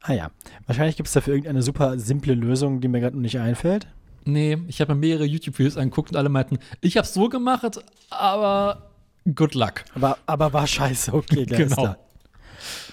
Ah 0.00 0.12
ja. 0.12 0.30
Wahrscheinlich 0.66 0.96
gibt 0.96 1.06
es 1.06 1.12
dafür 1.14 1.34
irgendeine 1.34 1.62
super 1.62 1.98
simple 1.98 2.34
Lösung, 2.34 2.80
die 2.80 2.88
mir 2.88 3.00
gerade 3.00 3.16
noch 3.16 3.22
nicht 3.22 3.38
einfällt. 3.38 3.86
Nee, 4.24 4.58
ich 4.68 4.80
habe 4.80 4.94
mir 4.94 5.00
mehrere 5.00 5.24
YouTube-Videos 5.24 5.76
angeguckt 5.76 6.10
und 6.10 6.16
alle 6.16 6.28
meinten, 6.28 6.58
ich 6.80 6.96
habe 6.96 7.06
so 7.06 7.28
gemacht, 7.28 7.82
aber 8.10 8.90
good 9.34 9.54
luck. 9.54 9.84
Aber, 9.94 10.18
aber 10.26 10.52
war 10.52 10.66
scheiße. 10.66 11.12
Okay, 11.12 11.44
Genau. 11.46 11.94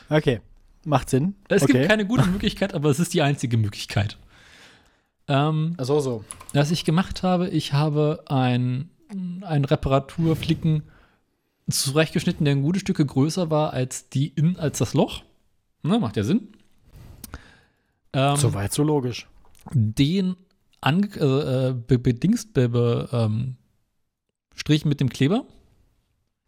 Okay. 0.09 0.41
Macht 0.83 1.09
Sinn. 1.09 1.35
Es 1.47 1.63
okay. 1.63 1.73
gibt 1.73 1.87
keine 1.87 2.05
gute 2.05 2.27
Möglichkeit, 2.29 2.73
aber 2.73 2.89
es 2.89 2.99
ist 2.99 3.13
die 3.13 3.21
einzige 3.21 3.57
Möglichkeit. 3.57 4.17
Ähm, 5.27 5.75
so, 5.79 5.99
so. 5.99 6.25
Was 6.53 6.71
ich 6.71 6.83
gemacht 6.83 7.23
habe, 7.23 7.47
ich 7.49 7.73
habe 7.73 8.23
ein, 8.27 8.89
ein 9.41 9.63
Reparaturflicken 9.65 10.83
zurechtgeschnitten, 11.71 12.45
der 12.45 12.55
ein 12.55 12.61
gutes 12.61 12.81
Stücke 12.81 13.05
größer 13.05 13.49
war 13.49 13.73
als 13.73 14.09
die 14.09 14.27
in, 14.29 14.57
als 14.57 14.77
das 14.79 14.93
Loch. 14.93 15.23
Ne, 15.83 15.99
macht 15.99 16.17
ja 16.17 16.23
Sinn. 16.23 16.49
Ähm, 18.13 18.35
Soweit 18.35 18.73
so 18.73 18.83
logisch. 18.83 19.27
Den 19.73 20.35
ange 20.81 21.07
äh, 21.17 21.69
äh, 21.69 21.73
be 21.73 21.97
bedingst 21.99 22.53
be 22.53 22.69
be 22.69 23.09
ähm, 23.11 23.55
Strich 24.55 24.85
mit 24.85 24.99
dem 24.99 25.09
Kleber, 25.09 25.45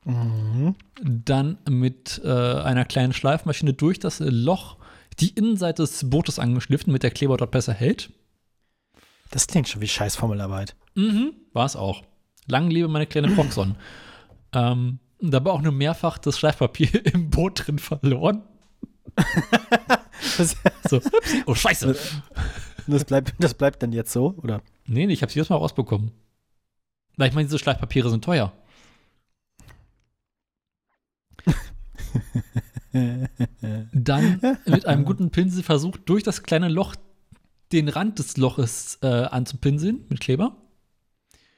Mhm. 0.05 0.75
dann 1.01 1.57
mit 1.69 2.19
äh, 2.25 2.27
einer 2.29 2.83
kleinen 2.83 3.13
Schleifmaschine 3.13 3.73
durch 3.73 3.99
das 3.99 4.19
Loch 4.19 4.75
die 5.21 5.29
Innenseite 5.29 5.81
des 5.83 6.09
Bootes 6.09 6.39
angeschliffen, 6.39 6.87
damit 6.87 7.03
der 7.03 7.11
Kleber 7.11 7.37
dort 7.37 7.51
besser 7.51 7.71
hält. 7.73 8.11
Das 9.31 9.47
klingt 9.47 9.69
schon 9.69 9.81
wie 9.81 9.87
scheiß 9.87 10.17
Formelarbeit. 10.17 10.75
Mhm, 10.95 11.33
war 11.53 11.65
es 11.65 11.77
auch. 11.77 12.03
Lang 12.47 12.69
lebe 12.69 12.89
meine 12.89 13.07
kleine 13.07 13.29
Proxon. 13.29 13.75
ähm, 14.51 14.99
dabei 15.31 15.51
auch 15.51 15.61
nur 15.61 15.71
mehrfach 15.71 16.17
das 16.17 16.37
Schleifpapier 16.37 17.05
im 17.13 17.29
Boot 17.29 17.67
drin 17.67 17.79
verloren. 17.79 18.43
So, 20.89 21.01
oh 21.45 21.55
Scheiße. 21.55 21.95
das, 22.87 23.05
bleibt, 23.05 23.33
das 23.39 23.53
bleibt 23.53 23.83
dann 23.83 23.91
jetzt 23.91 24.11
so, 24.11 24.35
oder? 24.41 24.61
Nee, 24.85 25.05
nee, 25.05 25.13
ich 25.13 25.21
hab's 25.21 25.35
jedes 25.35 25.49
Mal 25.49 25.57
rausbekommen. 25.57 26.11
Weil 27.17 27.29
ich 27.29 27.35
meine, 27.35 27.47
diese 27.47 27.59
Schleifpapiere 27.59 28.09
sind 28.09 28.23
teuer. 28.23 28.53
Dann 33.93 34.57
mit 34.65 34.85
einem 34.85 35.05
guten 35.05 35.31
Pinsel 35.31 35.63
versucht, 35.63 36.01
durch 36.05 36.23
das 36.23 36.43
kleine 36.43 36.69
Loch 36.69 36.95
den 37.71 37.89
Rand 37.89 38.19
des 38.19 38.37
Loches 38.37 38.99
äh, 39.01 39.07
anzupinseln 39.07 40.05
mit 40.09 40.19
Kleber. 40.19 40.55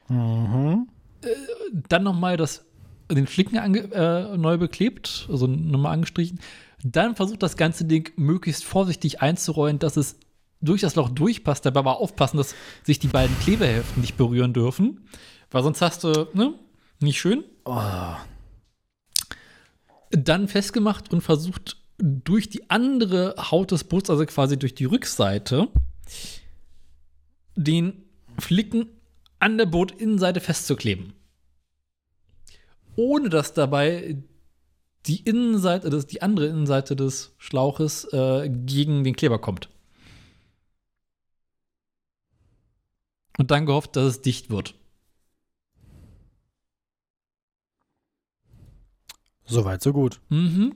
Mhm. 0.07 0.87
Dann 1.89 2.03
nochmal 2.03 2.37
das, 2.37 2.64
den 3.11 3.27
Flicken 3.27 3.57
ange, 3.57 3.91
äh, 3.93 4.37
neu 4.37 4.57
beklebt, 4.57 5.27
also 5.29 5.47
nochmal 5.47 5.93
angestrichen. 5.93 6.39
Dann 6.83 7.15
versucht 7.15 7.43
das 7.43 7.57
ganze 7.57 7.85
Ding 7.85 8.11
möglichst 8.15 8.63
vorsichtig 8.63 9.21
einzurollen, 9.21 9.79
dass 9.79 9.97
es 9.97 10.19
durch 10.61 10.81
das 10.81 10.95
Loch 10.95 11.09
durchpasst. 11.09 11.65
Dabei 11.65 11.79
aber 11.79 11.99
aufpassen, 11.99 12.37
dass 12.37 12.55
sich 12.83 12.99
die 12.99 13.07
beiden 13.07 13.37
Klebehälften 13.39 14.01
nicht 14.01 14.17
berühren 14.17 14.53
dürfen. 14.53 15.07
Weil 15.51 15.63
sonst 15.63 15.81
hast 15.81 16.03
du, 16.03 16.27
ne, 16.33 16.53
nicht 16.99 17.19
schön. 17.19 17.43
Oh, 17.65 18.15
Dann 20.11 20.47
festgemacht 20.47 21.13
und 21.13 21.21
versucht, 21.21 21.77
durch 21.97 22.49
die 22.49 22.69
andere 22.69 23.35
Haut 23.37 23.71
des 23.71 23.85
Boots, 23.85 24.09
also 24.09 24.25
quasi 24.25 24.59
durch 24.59 24.75
die 24.75 24.85
Rückseite, 24.85 25.69
den 27.55 28.03
Flicken 28.37 28.87
an 29.39 29.57
der 29.57 29.65
Bootinnenseite 29.65 30.41
festzukleben. 30.41 31.13
Ohne 32.95 33.29
dass 33.29 33.53
dabei 33.53 34.17
die 35.05 35.21
Innenseite, 35.21 35.89
das, 35.89 36.07
die 36.07 36.21
andere 36.21 36.47
Innenseite 36.47 36.95
des 36.95 37.33
Schlauches 37.37 38.05
äh, 38.11 38.49
gegen 38.49 39.03
den 39.03 39.15
Kleber 39.15 39.39
kommt. 39.39 39.69
Und 43.37 43.51
dann 43.51 43.65
gehofft, 43.65 43.95
dass 43.95 44.05
es 44.05 44.21
dicht 44.21 44.49
wird. 44.49 44.75
Soweit, 49.45 49.81
so 49.83 49.93
gut. 49.93 50.19
Mhm. 50.29 50.75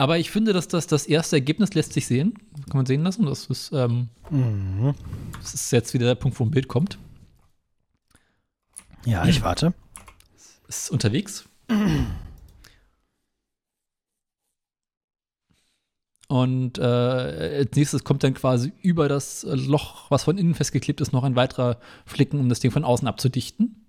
Aber 0.00 0.18
ich 0.18 0.30
finde, 0.30 0.52
dass 0.52 0.68
das, 0.68 0.86
das 0.86 1.06
erste 1.06 1.36
Ergebnis 1.36 1.74
lässt 1.74 1.92
sich 1.92 2.06
sehen. 2.06 2.34
Kann 2.68 2.76
man 2.76 2.86
sehen 2.86 3.02
lassen. 3.02 3.26
Das 3.26 3.46
ist, 3.46 3.72
ähm, 3.72 4.08
Mhm. 4.30 4.94
das 5.40 5.54
ist 5.54 5.72
jetzt 5.72 5.92
wieder 5.94 6.06
der 6.06 6.14
Punkt, 6.14 6.38
wo 6.38 6.44
ein 6.44 6.52
Bild 6.52 6.68
kommt. 6.68 6.98
Ja, 9.04 9.24
ich 9.26 9.42
warte. 9.42 9.74
Ist 10.68 10.90
unterwegs. 10.90 11.48
Und 16.28 16.76
äh, 16.78 16.82
als 16.82 17.74
nächstes 17.74 18.04
kommt 18.04 18.22
dann 18.22 18.34
quasi 18.34 18.72
über 18.82 19.08
das 19.08 19.46
Loch, 19.48 20.10
was 20.10 20.24
von 20.24 20.36
innen 20.36 20.54
festgeklebt 20.54 21.00
ist, 21.00 21.12
noch 21.12 21.24
ein 21.24 21.36
weiterer 21.36 21.78
Flicken, 22.04 22.38
um 22.38 22.48
das 22.50 22.60
Ding 22.60 22.70
von 22.70 22.84
außen 22.84 23.08
abzudichten. 23.08 23.86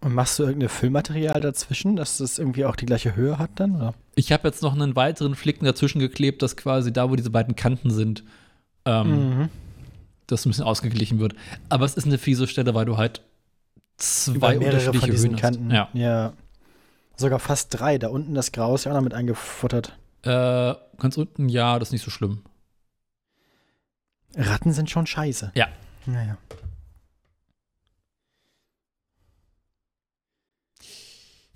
Und 0.00 0.14
machst 0.14 0.40
du 0.40 0.42
irgendein 0.42 0.68
Füllmaterial 0.68 1.40
dazwischen, 1.40 1.94
dass 1.94 2.18
das 2.18 2.40
irgendwie 2.40 2.64
auch 2.64 2.74
die 2.74 2.86
gleiche 2.86 3.14
Höhe 3.14 3.38
hat 3.38 3.50
dann? 3.60 3.76
Oder? 3.76 3.94
Ich 4.16 4.32
habe 4.32 4.48
jetzt 4.48 4.60
noch 4.62 4.72
einen 4.74 4.96
weiteren 4.96 5.36
Flicken 5.36 5.64
dazwischen 5.64 6.00
geklebt, 6.00 6.42
dass 6.42 6.56
quasi 6.56 6.92
da, 6.92 7.08
wo 7.08 7.14
diese 7.14 7.30
beiden 7.30 7.54
Kanten 7.54 7.92
sind, 7.92 8.24
ähm, 8.84 9.38
Mhm. 9.38 9.48
das 10.26 10.44
ein 10.44 10.50
bisschen 10.50 10.64
ausgeglichen 10.64 11.20
wird. 11.20 11.36
Aber 11.68 11.84
es 11.84 11.94
ist 11.94 12.06
eine 12.06 12.18
fiese 12.18 12.48
Stelle, 12.48 12.74
weil 12.74 12.86
du 12.86 12.96
halt 12.96 13.22
zwei 13.96 14.58
unterschiedliche 14.58 14.98
von 15.00 15.10
diesen 15.10 15.30
Höhen 15.30 15.38
Kanten. 15.38 15.72
hast. 15.72 15.94
ja. 15.94 16.32
Sogar 17.16 17.38
fast 17.38 17.68
drei. 17.70 17.98
Da 17.98 18.08
unten 18.08 18.34
das 18.34 18.52
Grau 18.52 18.74
ist 18.74 18.84
ja 18.84 18.92
auch 18.92 18.96
noch 18.96 19.02
mit 19.02 19.14
eingefuttert. 19.14 19.98
Ja. 20.24 20.72
Äh, 20.72 20.76
ganz 20.98 21.16
unten, 21.16 21.48
ja, 21.48 21.78
das 21.78 21.88
ist 21.88 21.92
nicht 21.92 22.04
so 22.04 22.10
schlimm. 22.10 22.42
Ratten 24.34 24.72
sind 24.72 24.88
schon 24.90 25.06
scheiße. 25.06 25.52
Ja. 25.54 25.68
Naja. 26.06 26.38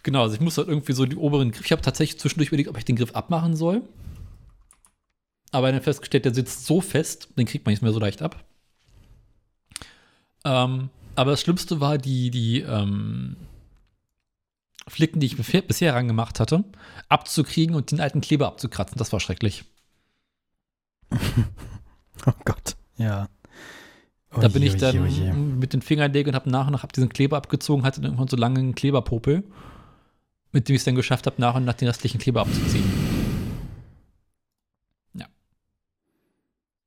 Genau, 0.03 0.23
also 0.23 0.35
ich 0.35 0.41
muss 0.41 0.57
halt 0.57 0.69
irgendwie 0.69 0.93
so 0.93 1.05
die 1.05 1.17
oberen 1.17 1.51
Griff. 1.51 1.65
Ich 1.65 1.73
habe 1.73 1.83
tatsächlich 1.83 2.21
zwischendurch 2.21 2.49
überlegt, 2.49 2.69
ob 2.69 2.79
ich 2.79 2.85
den 2.85 2.95
Griff 2.95 3.15
abmachen 3.17 3.57
soll. 3.57 3.83
Aber 5.51 5.73
dann 5.73 5.81
festgestellt, 5.81 6.27
der 6.27 6.35
sitzt 6.35 6.67
so 6.67 6.81
fest, 6.81 7.31
den 7.37 7.47
kriegt 7.47 7.65
man 7.65 7.73
nicht 7.73 7.83
mehr 7.83 7.93
so 7.93 7.99
leicht 7.99 8.23
ab. 8.23 8.45
Ähm, 10.45 10.91
aber 11.16 11.32
das 11.32 11.40
Schlimmste 11.40 11.80
war 11.80 11.98
die, 11.98 12.30
die 12.30 12.60
ähm, 12.60 13.36
Flicken, 14.88 15.20
die 15.20 15.26
ich 15.26 15.36
bisher, 15.36 15.94
rangemacht 15.94 16.38
hatte, 16.38 16.64
abzukriegen 17.09 17.74
und 17.74 17.90
den 17.90 18.01
alten 18.01 18.20
Kleber 18.20 18.47
abzukratzen. 18.47 18.98
Das 18.98 19.12
war 19.12 19.20
schrecklich. 19.20 19.64
Oh 22.24 22.32
Gott. 22.47 22.76
Ja. 22.97 23.28
Da 24.30 24.48
bin 24.48 24.62
Oje, 24.62 24.72
ich 24.72 24.76
dann 24.78 24.98
oje, 24.98 25.22
oje. 25.22 25.34
mit 25.34 25.74
den 25.74 25.82
Fingernägeln 25.82 26.34
und 26.34 26.40
habe 26.40 26.51
nach 26.51 26.66
und 26.66 26.72
nach 26.72 26.82
hab 26.82 26.93
diesen 26.93 27.10
Kleber 27.10 27.36
abgezogen, 27.36 27.84
hatte 27.84 28.01
dann 28.01 28.10
irgendwann 28.10 28.28
so 28.28 28.38
lange 28.38 28.59
einen 28.59 28.74
Kleberpopel, 28.74 29.44
mit 30.51 30.68
dem 30.68 30.74
ich 30.74 30.80
es 30.80 30.84
dann 30.84 30.94
geschafft 30.94 31.26
habe, 31.26 31.36
nach 31.38 31.55
und 31.55 31.66
nach 31.66 31.74
den 31.74 31.88
restlichen 31.88 32.18
Kleber 32.18 32.40
abzuziehen. 32.40 33.06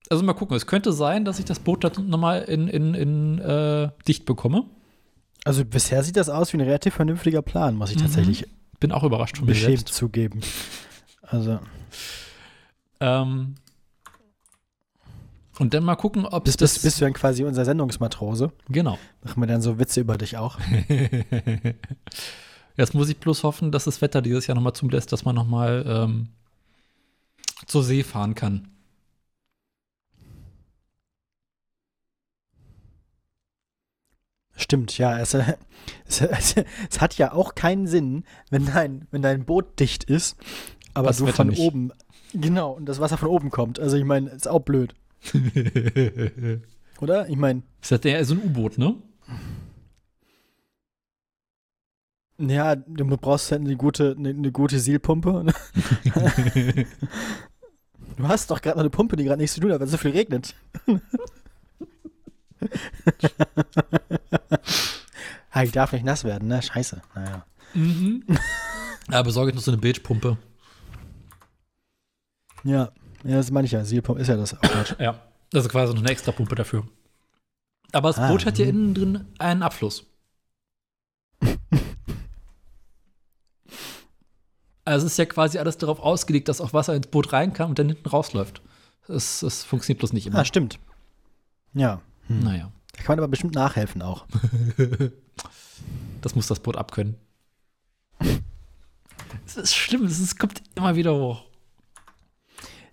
Also 0.09 0.23
mal 0.23 0.33
gucken, 0.33 0.57
es 0.57 0.65
könnte 0.65 0.91
sein, 0.91 1.23
dass 1.23 1.37
ich 1.39 1.45
das 1.45 1.59
Boot 1.59 1.83
dann 1.83 2.09
nochmal 2.09 2.41
in, 2.43 2.67
in, 2.67 2.93
in 2.95 3.39
äh, 3.39 3.89
dicht 4.07 4.25
bekomme. 4.25 4.65
Also 5.45 5.63
bisher 5.63 6.03
sieht 6.03 6.17
das 6.17 6.29
aus 6.29 6.51
wie 6.51 6.57
ein 6.57 6.61
relativ 6.61 6.95
vernünftiger 6.95 7.41
Plan, 7.43 7.75
muss 7.75 7.91
ich 7.91 7.97
Mhm. 7.97 8.01
tatsächlich 8.01 8.47
Bin 8.79 8.91
auch 8.91 9.03
überrascht 9.03 9.37
von 9.37 9.45
mir 9.45 9.53
beschämt 9.53 9.79
selbst. 9.79 9.93
zugeben. 9.95 10.41
Also, 11.21 11.59
Ähm, 12.99 13.55
und 15.59 15.73
dann 15.73 15.83
mal 15.83 15.95
gucken, 15.95 16.25
ob 16.25 16.45
bist, 16.45 16.61
das. 16.61 16.73
bist, 16.73 16.83
bist 16.83 17.01
du 17.01 17.05
dann 17.05 17.13
quasi 17.13 17.43
unser 17.43 17.65
Sendungsmatrose? 17.65 18.51
genau. 18.69 18.97
Machen 19.23 19.41
wir 19.41 19.47
dann 19.47 19.61
so 19.61 19.77
Witze 19.77 19.99
über 20.01 20.17
dich 20.17 20.37
auch? 20.37 20.57
Jetzt 22.77 22.93
muss 22.95 23.09
ich 23.09 23.17
bloß 23.17 23.43
hoffen, 23.43 23.71
dass 23.71 23.83
das 23.83 24.01
Wetter 24.01 24.21
dieses 24.21 24.47
Jahr 24.47 24.55
nochmal 24.55 24.73
zulässt, 24.73 25.11
dass 25.11 25.25
man 25.25 25.35
nochmal 25.35 25.83
ähm, 25.87 26.29
zur 27.67 27.83
See 27.83 28.03
fahren 28.03 28.35
kann. 28.35 28.69
Stimmt, 34.59 34.97
ja. 34.97 35.17
Es, 35.19 35.33
es, 36.05 36.21
es, 36.21 36.55
es 36.89 37.01
hat 37.01 37.17
ja 37.17 37.31
auch 37.31 37.55
keinen 37.55 37.87
Sinn, 37.87 38.25
wenn 38.49 38.65
dein, 38.65 39.07
wenn 39.11 39.21
dein 39.21 39.45
Boot 39.45 39.79
dicht 39.79 40.03
ist, 40.03 40.37
aber 40.93 41.07
Das 41.07 41.17
du 41.17 41.27
von 41.27 41.47
nicht. 41.47 41.59
oben. 41.59 41.91
Genau, 42.33 42.71
und 42.73 42.85
das 42.85 42.99
Wasser 42.99 43.17
von 43.17 43.29
oben 43.29 43.49
kommt. 43.51 43.79
Also 43.79 43.95
ich 43.97 44.03
meine, 44.03 44.29
ist 44.31 44.47
auch 44.47 44.59
blöd, 44.59 44.93
oder? 47.01 47.27
Ich 47.29 47.37
meine, 47.37 47.63
Ist 47.81 47.91
das 47.91 48.01
eher 48.05 48.23
so 48.25 48.35
ein 48.35 48.43
U-Boot, 48.43 48.77
ne? 48.77 48.95
ja, 52.37 52.75
du 52.75 53.05
brauchst 53.17 53.51
halt 53.51 53.61
eine 53.61 53.75
gute, 53.75 54.15
eine, 54.17 54.29
eine 54.29 54.51
gute 54.51 54.79
Sielpumpe. 54.79 55.45
Du 58.17 58.27
hast 58.27 58.51
doch 58.51 58.61
gerade 58.61 58.75
noch 58.75 58.81
eine 58.81 58.89
Pumpe, 58.89 59.15
die 59.15 59.23
gerade 59.23 59.39
nichts 59.39 59.55
zu 59.55 59.61
tun 59.61 59.71
hat, 59.71 59.79
weil 59.79 59.85
es 59.85 59.91
so 59.91 59.97
viel 59.97 60.11
regnet. 60.11 60.53
Ah, 65.51 65.63
die 65.63 65.71
darf 65.71 65.91
nicht 65.91 66.05
nass 66.05 66.23
werden, 66.23 66.47
ne? 66.47 66.61
Scheiße. 66.61 67.01
Naja. 67.15 67.45
mhm. 67.73 68.23
Ja, 69.11 69.23
besorge 69.23 69.49
ich 69.49 69.55
noch 69.55 69.63
so 69.63 69.71
eine 69.71 69.81
Beige-Pumpe. 69.81 70.37
Ja, 72.63 72.91
ja, 73.23 73.37
das 73.37 73.49
meine 73.51 73.65
ich 73.65 73.71
ja. 73.71 73.83
Sielpumpe 73.83 74.21
ist 74.21 74.27
ja 74.27 74.37
das 74.37 74.51
Deutsch. 74.51 74.95
Ja. 74.99 75.19
Das 75.49 75.65
ist 75.65 75.71
quasi 75.71 75.93
noch 75.93 76.01
eine 76.01 76.11
extra 76.11 76.31
Pumpe 76.31 76.55
dafür. 76.55 76.87
Aber 77.91 78.09
das 78.09 78.19
Ah, 78.19 78.27
Boot 78.27 78.45
hat 78.45 78.59
ja 78.59 78.65
mhm. 78.65 78.69
innen 78.71 78.93
drin 78.93 79.25
einen 79.39 79.63
Abfluss. 79.63 80.05
Also 84.85 85.05
es 85.05 85.11
ist 85.11 85.17
ja 85.19 85.25
quasi 85.25 85.59
alles 85.59 85.77
darauf 85.77 85.99
ausgelegt, 85.99 86.47
dass 86.47 86.61
auch 86.61 86.73
Wasser 86.73 86.95
ins 86.95 87.05
Boot 87.05 87.31
rein 87.31 87.53
kann 87.53 87.69
und 87.69 87.77
dann 87.77 87.89
hinten 87.89 88.09
rausläuft. 88.09 88.63
Das, 89.07 89.41
das 89.41 89.63
funktioniert 89.63 89.99
bloß 89.99 90.13
nicht 90.13 90.25
immer. 90.25 90.39
Ah, 90.39 90.45
stimmt. 90.45 90.79
Ja. 91.75 92.01
Hm. 92.29 92.43
Naja, 92.43 92.71
Da 92.93 93.03
kann 93.03 93.13
man 93.13 93.19
aber 93.19 93.27
bestimmt 93.27 93.55
nachhelfen 93.55 94.01
auch. 94.01 94.25
das 96.21 96.35
muss 96.35 96.47
das 96.47 96.59
Boot 96.59 96.77
abkönnen. 96.77 97.15
Es 99.45 99.57
ist 99.57 99.75
schlimm, 99.75 100.05
es 100.05 100.37
kommt 100.37 100.61
immer 100.75 100.95
wieder 100.95 101.13
hoch. 101.15 101.43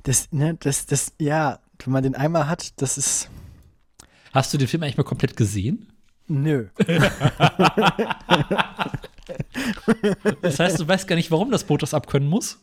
Das, 0.03 0.33
ne, 0.33 0.55
das, 0.55 0.87
das, 0.87 1.13
ja, 1.21 1.61
wenn 1.85 1.93
man 1.93 2.03
den 2.03 2.15
einmal 2.15 2.49
hat, 2.49 2.81
das 2.81 2.97
ist. 2.97 3.31
Hast 4.33 4.53
du 4.53 4.59
den 4.59 4.69
Film 4.69 4.83
eigentlich 4.83 4.97
mal 4.97 5.05
komplett 5.05 5.37
gesehen? 5.37 5.93
Nö. 6.27 6.69
Das 10.41 10.61
heißt, 10.61 10.79
du 10.79 10.87
weißt 10.87 11.09
gar 11.09 11.17
nicht, 11.17 11.31
warum 11.31 11.51
das 11.51 11.65
Boot 11.65 11.83
das 11.83 11.95
abkönnen 11.95 12.29
muss? 12.29 12.59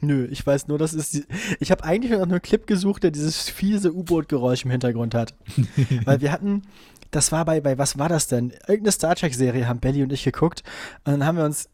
Nö, 0.00 0.26
ich 0.30 0.46
weiß 0.46 0.68
nur, 0.68 0.78
das 0.78 0.92
ist. 0.94 1.14
Die, 1.14 1.24
ich 1.58 1.70
habe 1.70 1.84
eigentlich 1.84 2.12
noch 2.12 2.22
einen 2.22 2.42
Clip 2.42 2.66
gesucht, 2.66 3.02
der 3.02 3.10
dieses 3.10 3.48
fiese 3.48 3.94
U-Boot-Geräusch 3.94 4.64
im 4.64 4.70
Hintergrund 4.70 5.14
hat. 5.14 5.34
Weil 6.04 6.20
wir 6.20 6.32
hatten, 6.32 6.62
das 7.10 7.32
war 7.32 7.44
bei, 7.44 7.60
bei, 7.60 7.78
was 7.78 7.98
war 7.98 8.08
das 8.08 8.26
denn? 8.28 8.50
Irgendeine 8.66 8.92
Star 8.92 9.14
Trek-Serie 9.14 9.66
haben 9.66 9.80
Belly 9.80 10.02
und 10.02 10.12
ich 10.12 10.24
geguckt. 10.24 10.62
Und 11.04 11.12
dann 11.12 11.24
haben 11.24 11.38
wir 11.38 11.44
uns 11.44 11.68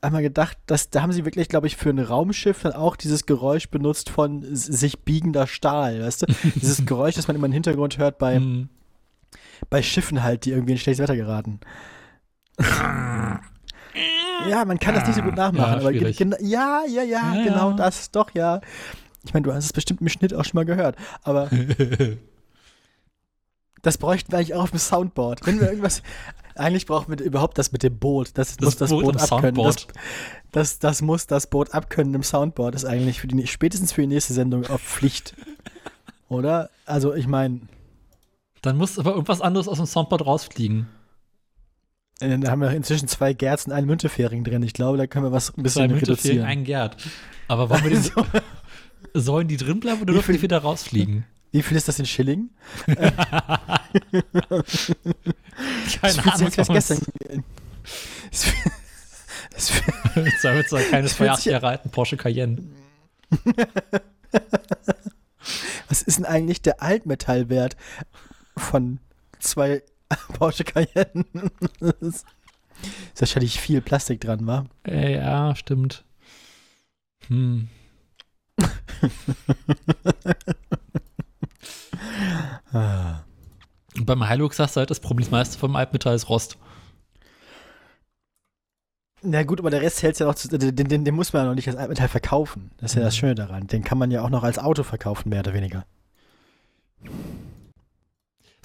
einmal 0.00 0.22
gedacht, 0.22 0.56
dass, 0.66 0.90
da 0.90 1.02
haben 1.02 1.12
sie 1.12 1.24
wirklich, 1.24 1.48
glaube 1.48 1.66
ich, 1.66 1.76
für 1.76 1.90
ein 1.90 1.98
Raumschiff 1.98 2.62
dann 2.62 2.72
auch 2.72 2.96
dieses 2.96 3.26
Geräusch 3.26 3.68
benutzt 3.70 4.08
von 4.08 4.42
sich 4.54 5.00
biegender 5.00 5.46
Stahl, 5.46 6.00
weißt 6.02 6.22
du? 6.22 6.26
Dieses 6.54 6.86
Geräusch, 6.86 7.16
das 7.16 7.26
man 7.28 7.36
immer 7.36 7.46
im 7.46 7.52
Hintergrund 7.52 7.98
hört 7.98 8.18
bei, 8.18 8.36
Hm. 8.36 8.68
bei 9.68 9.82
Schiffen 9.82 10.22
halt, 10.22 10.44
die 10.44 10.50
irgendwie 10.52 10.72
in 10.72 10.78
schlechtes 10.78 11.02
Wetter 11.02 11.16
geraten. 11.16 11.60
ja, 14.48 14.64
man 14.64 14.78
kann 14.78 14.94
das 14.94 15.06
nicht 15.06 15.16
so 15.16 15.22
gut 15.22 15.36
nachmachen, 15.36 15.72
Ja, 15.72 15.78
aber 15.78 15.90
ja, 15.92 16.08
ja, 16.40 16.82
ja, 16.86 17.02
Ja, 17.04 17.44
genau 17.44 17.72
das, 17.72 18.10
doch, 18.10 18.30
ja. 18.34 18.60
Ich 19.24 19.34
meine, 19.34 19.44
du 19.44 19.52
hast 19.52 19.64
es 19.64 19.72
bestimmt 19.72 20.00
im 20.00 20.08
Schnitt 20.08 20.32
auch 20.34 20.44
schon 20.44 20.54
mal 20.54 20.64
gehört, 20.64 20.96
aber 21.22 21.50
das 23.82 23.98
bräuchten 23.98 24.32
wir 24.32 24.38
eigentlich 24.38 24.54
auch 24.54 24.64
auf 24.64 24.70
dem 24.70 24.78
Soundboard. 24.78 25.46
Wenn 25.46 25.60
wir 25.60 25.68
irgendwas, 25.68 26.02
eigentlich 26.54 26.86
brauchen 26.86 27.16
wir 27.16 27.24
überhaupt 27.24 27.58
das 27.58 27.72
mit 27.72 27.82
dem 27.82 27.98
Boot. 27.98 28.30
Das, 28.34 28.58
muss 28.60 28.76
das 28.76 28.90
Boot 28.90 29.04
Boot, 29.04 29.20
abkönnen. 29.20 29.62
Das, 29.62 29.86
das, 30.52 30.78
das 30.78 31.02
muss 31.02 31.26
das 31.26 31.48
Boot 31.48 31.74
abkönnen 31.74 32.14
im 32.14 32.22
Soundboard. 32.22 32.74
ist 32.74 32.84
eigentlich 32.84 33.20
für 33.20 33.26
die, 33.26 33.46
spätestens 33.46 33.92
für 33.92 34.02
die 34.02 34.06
nächste 34.06 34.32
Sendung 34.32 34.66
auf 34.66 34.80
Pflicht. 34.80 35.34
Oder? 36.28 36.70
Also, 36.84 37.14
ich 37.14 37.26
meine, 37.26 37.60
Dann 38.62 38.76
muss 38.76 38.98
aber 38.98 39.12
irgendwas 39.12 39.40
anderes 39.40 39.68
aus 39.68 39.76
dem 39.76 39.86
Soundboard 39.86 40.26
rausfliegen. 40.26 40.88
Äh, 42.20 42.38
da 42.38 42.50
haben 42.50 42.60
wir 42.60 42.70
inzwischen 42.70 43.08
zwei 43.08 43.32
Gerzen, 43.32 43.72
einen 43.72 43.86
Müntefering 43.86 44.44
drin. 44.44 44.62
Ich 44.62 44.72
glaube, 44.72 44.98
da 44.98 45.06
können 45.06 45.24
wir 45.26 45.32
was 45.32 45.50
ein 45.50 45.54
Zwei 45.56 45.62
bisschen 45.62 45.90
Müntefering, 45.90 46.16
reduzieren. 46.16 46.44
ein 46.46 46.64
Gerd. 46.64 46.96
Aber 47.48 47.68
wollen 47.70 47.84
wir 47.84 47.90
die, 47.90 48.10
sollen 49.20 49.48
die 49.48 49.56
drin 49.56 49.80
bleiben 49.80 50.00
oder 50.02 50.12
dürfen 50.14 50.32
die 50.34 50.42
wieder 50.42 50.58
rausfliegen? 50.58 51.24
Wie 51.52 51.62
viel 51.62 51.76
ist 51.76 51.88
das 51.88 51.98
in 51.98 52.06
Schilling? 52.06 52.50
Keine 52.86 53.00
Das 56.00 56.18
Ahnung. 56.18 56.50
gestern. 56.68 56.98
Das 58.30 58.44
fühlt- 58.44 58.72
Das 60.14 60.44
war 60.44 60.54
jetzt 60.54 60.74
ein 60.74 60.84
kleines 60.88 61.18
Jahre 61.44 61.66
alten 61.68 61.90
Porsche 61.90 62.16
Cayenne. 62.16 62.62
Was 65.88 66.02
ist 66.02 66.18
denn 66.18 66.24
eigentlich 66.26 66.60
der 66.62 66.82
Altmetallwert 66.82 67.76
von 68.56 68.98
zwei 69.38 69.82
Porsche 70.34 70.64
Cayenne? 70.64 71.24
Das 71.80 71.94
ist 72.00 72.26
wahrscheinlich 73.18 73.60
viel 73.60 73.80
Plastik 73.80 74.20
dran, 74.20 74.46
war. 74.46 74.66
Äh, 74.86 75.16
ja, 75.16 75.54
stimmt. 75.56 76.04
Hm. 77.28 77.68
Und 83.96 84.04
beim 84.04 84.28
Hilux 84.28 84.56
sagst 84.56 84.76
du 84.76 84.80
halt, 84.80 84.90
das 84.90 85.00
Problem 85.00 85.24
das 85.24 85.30
meiste 85.30 85.58
vom 85.58 85.74
Altmetall 85.76 86.14
ist 86.14 86.28
Rost. 86.28 86.58
Na 89.22 89.42
gut, 89.42 89.58
aber 89.58 89.70
der 89.70 89.80
Rest 89.80 90.02
hält 90.02 90.18
ja 90.18 90.26
noch, 90.26 90.34
zu, 90.34 90.48
den, 90.48 90.74
den, 90.76 91.04
den 91.04 91.14
muss 91.14 91.32
man 91.32 91.42
ja 91.42 91.48
noch 91.48 91.54
nicht 91.54 91.68
als 91.68 91.76
Altmetall 91.76 92.08
verkaufen. 92.08 92.70
Das 92.78 92.92
ist 92.92 92.96
ja 92.96 93.02
das 93.02 93.14
Mhm. 93.14 93.18
Schöne 93.18 93.34
daran. 93.34 93.66
Den 93.66 93.82
kann 93.82 93.98
man 93.98 94.10
ja 94.10 94.22
auch 94.22 94.30
noch 94.30 94.42
als 94.44 94.58
Auto 94.58 94.82
verkaufen, 94.82 95.30
mehr 95.30 95.40
oder 95.40 95.54
weniger. 95.54 95.86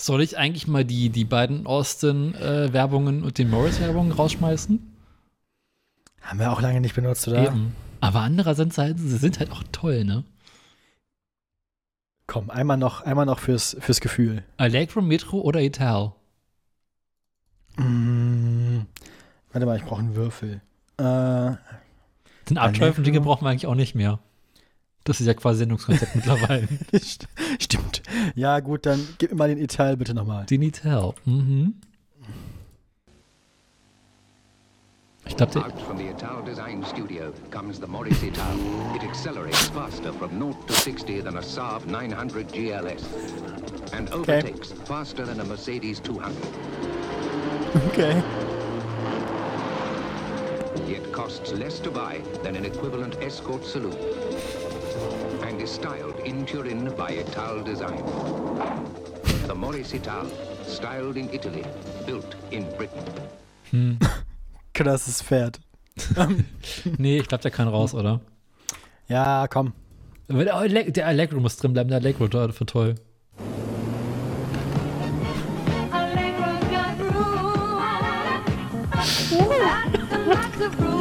Soll 0.02 0.22
ich 0.24 0.36
eigentlich 0.38 0.68
mal 0.68 0.84
die, 0.84 1.10
die 1.10 1.26
beiden 1.26 1.68
Austin-Werbungen 1.68 3.24
und 3.24 3.38
den 3.38 3.52
Morris-Werbungen 3.52 4.12
rausschmeißen? 4.12 4.80
Haben 6.22 6.40
wir 6.40 6.52
auch 6.52 6.60
lange 6.62 6.82
nicht 6.82 6.96
benutzt, 6.96 7.28
oder? 7.28 7.46
Eben. 7.46 7.76
Aber 8.00 8.22
andererseits 8.22 8.80
halt, 8.80 8.98
sie 8.98 9.18
sind 9.18 9.38
halt 9.40 9.52
auch 9.52 9.64
toll, 9.72 10.04
ne? 10.04 10.24
Komm, 12.26 12.50
einmal 12.50 12.78
noch, 12.78 13.02
einmal 13.02 13.28
noch 13.28 13.38
fürs, 13.40 13.78
fürs 13.80 14.00
Gefühl. 14.02 14.44
Allegro, 14.58 15.02
Metro 15.02 15.40
oder 15.42 15.62
Ital? 15.62 16.14
Mm, 17.78 18.80
warte 19.52 19.66
mal, 19.68 19.78
ich 19.78 19.84
brauche 19.84 20.00
einen 20.00 20.16
Würfel. 20.16 20.62
Äh, 20.98 21.04
Den 22.50 22.58
Abschweifenlinge 22.58 23.18
Allegro. 23.20 23.34
brauchen 23.36 23.46
wir 23.46 23.50
eigentlich 23.52 23.68
auch 23.68 23.76
nicht 23.76 23.94
mehr. 23.94 24.18
Das 25.04 25.20
ist 25.22 25.28
ja 25.28 25.34
quasi 25.36 25.60
Sendungskonzept 25.60 26.16
mittlerweile. 26.16 26.68
St- 26.94 27.28
Stimmt. 27.60 27.91
Ja, 28.36 28.60
gut, 28.60 28.86
dann 28.86 29.08
gib 29.18 29.32
mir 29.32 29.38
mal 29.38 29.48
den 29.48 29.58
Ital 29.58 29.98
bitte 29.98 30.14
nochmal. 30.14 30.46
Die 30.46 30.58
need 30.58 30.84
help. 30.84 31.16
Mhm. 31.26 31.76
Ich 35.26 35.38
glaube, 35.38 35.54
der. 35.54 35.66
Out 35.66 35.80
from 35.82 35.98
the 35.98 36.10
Ital 36.10 36.44
Design 36.44 36.84
Studio 36.84 37.32
comes 37.52 37.80
the 37.80 37.88
Morris 37.88 38.22
Ital. 38.24 38.56
It 38.96 39.04
accelerates 39.04 39.70
faster 39.70 40.12
from 40.12 40.38
0 40.38 40.54
to 40.68 40.74
60 40.74 41.22
than 41.22 41.38
a 41.38 41.42
Saab 41.42 41.86
900 41.86 42.52
GLS 42.52 43.04
and 43.94 44.12
overtakes 44.12 44.74
faster 44.86 45.26
than 45.26 45.40
a 45.40 45.46
Mercedes 45.46 46.02
200. 46.02 46.36
Okay. 47.88 48.22
Yet 50.88 51.12
costs 51.14 51.54
less 51.54 51.80
to 51.80 51.92
buy 51.92 52.22
than 52.44 52.56
an 52.56 52.66
equivalent 52.66 53.16
escort 53.22 53.64
saloon 53.64 53.96
is 55.62 55.70
styled 55.74 56.20
in 56.26 56.46
Turin 56.46 56.86
by 56.98 57.20
Ital 57.20 57.64
Design. 57.64 58.02
The 59.48 59.54
Morris 59.56 59.94
Ital, 59.94 60.26
styled 60.66 61.18
in 61.18 61.30
Italy, 61.34 61.64
built 62.06 62.36
in 62.52 62.66
Britain. 62.78 64.00
Krasses 64.74 65.22
Pferd. 65.22 65.60
Nee, 66.98 67.18
ich 67.18 67.28
glaube, 67.28 67.42
der 67.44 67.52
kann 67.52 67.68
raus, 67.68 67.94
oder? 67.94 68.22
Ja, 69.08 69.48
komm. 69.48 69.74
Aber 70.30 70.46
Der, 70.46 70.56
Alle- 70.56 70.92
der 70.92 71.06
Allegro 71.08 71.40
muss 71.40 71.58
drin 71.58 71.74
bleiben, 71.74 71.90
der 71.90 72.00
Allegro 72.00 72.32
war 72.32 72.52
für 72.54 72.66
toll. 72.66 72.96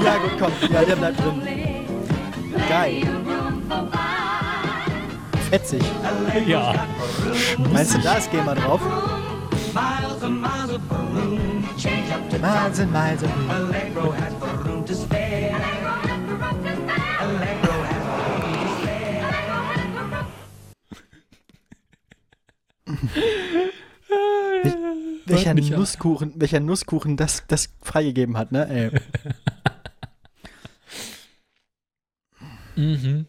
Ja, 0.05 0.17
gut, 0.19 0.31
komm. 0.39 0.53
Ja, 0.73 0.85
der 0.85 0.97
bleibt 0.97 1.19
drin. 1.21 1.43
Geil. 2.69 3.03
Fetzig. 5.51 5.83
Ja. 6.47 6.87
Meinst 7.73 7.95
du, 7.95 7.99
da 7.99 8.15
ist 8.15 8.31
GEMA 8.31 8.55
drauf? 8.55 8.81
Miles 9.75 10.23
and 10.23 10.41
miles 10.41 10.71
of 10.73 10.81
room. 10.91 11.65
Change 11.77 12.13
up 12.13 12.31
to 12.31 12.39
Miles 12.39 12.79
and 12.79 12.93
miles 12.93 13.23
of 13.23 13.31
Allegro 13.51 14.13
has 14.13 14.33
the 14.39 14.47
room 14.69 14.85
to 14.85 14.95
spare. 14.95 15.57
Allegro 17.21 17.83
has 17.83 18.03
the 18.07 18.17
room 18.31 18.53
to 18.63 18.69
spare. 18.81 19.27
welcher 25.27 25.55
mich 25.55 25.73
an. 25.73 25.79
Nusskuchen, 25.81 26.33
welcher 26.37 26.61
Nusskuchen 26.61 27.17
das, 27.17 27.43
das 27.49 27.71
freigegeben 27.83 28.37
hat, 28.37 28.53
ne? 28.53 28.69
Ey. 28.69 28.91
Mhm. 32.77 33.27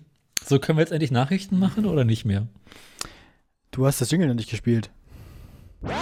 So, 0.51 0.59
können 0.59 0.77
wir 0.77 0.81
jetzt 0.81 0.91
endlich 0.91 1.11
Nachrichten 1.11 1.57
machen 1.59 1.85
oder 1.85 2.03
nicht 2.03 2.25
mehr? 2.25 2.45
Du 3.71 3.85
hast 3.85 4.01
das 4.01 4.11
Jingle 4.11 4.27
noch 4.27 4.35
nicht 4.35 4.49
gespielt. 4.49 4.89
Das 5.81 5.93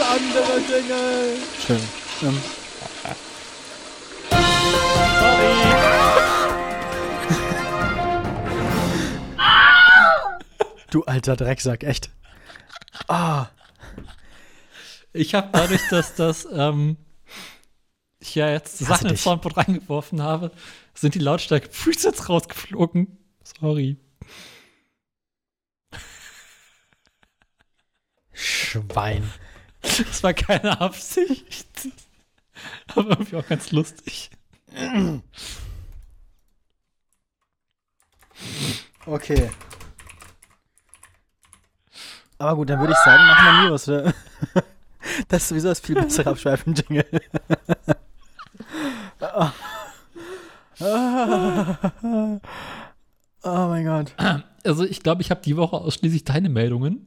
andere 0.00 0.58
Jingle. 0.68 1.36
Schön. 1.64 1.78
Ähm. 2.22 2.36
Du 10.90 11.04
alter 11.04 11.36
Drecksack, 11.36 11.84
echt. 11.84 12.10
Ah, 13.06 13.46
Ich 15.12 15.36
habe 15.36 15.48
dadurch, 15.52 15.82
dass 15.90 16.16
das 16.16 16.48
ähm, 16.52 16.96
ich 18.22 18.34
ja 18.34 18.50
jetzt 18.50 18.78
Sachen 18.78 19.10
ins. 19.10 19.22
Soundboard 19.22 19.56
reingeworfen 19.56 20.22
habe, 20.22 20.52
sind 20.94 21.14
die 21.14 21.18
Lautstärke 21.18 21.68
Presets 21.68 22.28
rausgeflogen. 22.28 23.18
Sorry. 23.42 23.96
Schwein. 28.32 29.30
Das 29.82 30.22
war 30.22 30.32
keine 30.32 30.80
Absicht. 30.80 31.88
Aber 32.94 33.10
irgendwie 33.10 33.36
auch 33.36 33.46
ganz 33.46 33.72
lustig. 33.72 34.30
Okay. 39.04 39.50
Aber 42.38 42.56
gut, 42.56 42.70
dann 42.70 42.80
würde 42.80 42.92
ich 42.92 43.04
sagen, 43.04 43.26
machen 43.26 43.44
wir 43.44 43.68
News, 43.68 43.88
oder? 43.88 44.14
Das 45.28 45.42
ist 45.42 45.48
sowieso 45.48 45.68
das 45.68 45.80
viel 45.80 45.96
bessere 45.96 46.30
Abschweifen-Jingle. 46.30 47.04
Oh 53.44 53.66
mein 53.66 53.84
Gott. 53.84 54.14
Also 54.64 54.84
ich 54.84 55.02
glaube, 55.02 55.22
ich 55.22 55.30
habe 55.30 55.42
die 55.42 55.56
Woche 55.56 55.76
ausschließlich 55.76 56.24
deine 56.24 56.48
Meldungen. 56.48 57.06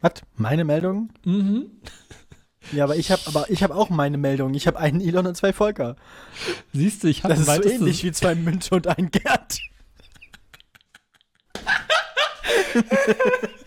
Was? 0.00 0.12
Meine 0.34 0.64
Meldung? 0.64 1.10
Mhm. 1.24 1.66
Ja, 2.72 2.84
aber 2.84 2.96
ich 2.96 3.10
habe 3.10 3.22
aber 3.26 3.50
ich 3.50 3.62
habe 3.62 3.74
auch 3.74 3.90
meine 3.90 4.18
Meldung. 4.18 4.54
Ich 4.54 4.66
habe 4.66 4.78
einen 4.78 5.00
Elon 5.00 5.26
und 5.26 5.36
zwei 5.36 5.52
Volker. 5.52 5.96
Siehst 6.72 7.04
du, 7.04 7.08
ich 7.08 7.24
habe 7.24 7.34
Das 7.34 7.46
ist 7.46 7.54
so 7.54 7.62
ähnlich 7.62 8.04
wie 8.04 8.12
zwei 8.12 8.34
Münze 8.34 8.74
und 8.74 8.86
ein 8.86 9.10
Gerd. 9.10 9.60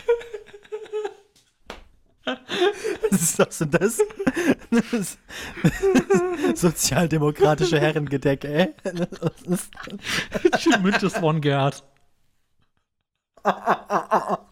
Was 2.25 3.21
ist 3.21 3.39
das 3.39 3.57
denn 3.59 3.71
das? 3.71 3.97
sozialdemokratische 6.55 7.79
Herrengedeck, 7.79 8.43
ey. 8.43 8.73
Das 8.83 10.67
ist, 10.67 10.79
Müntes 10.81 11.13
von 11.13 11.41
Gerd. 11.41 11.83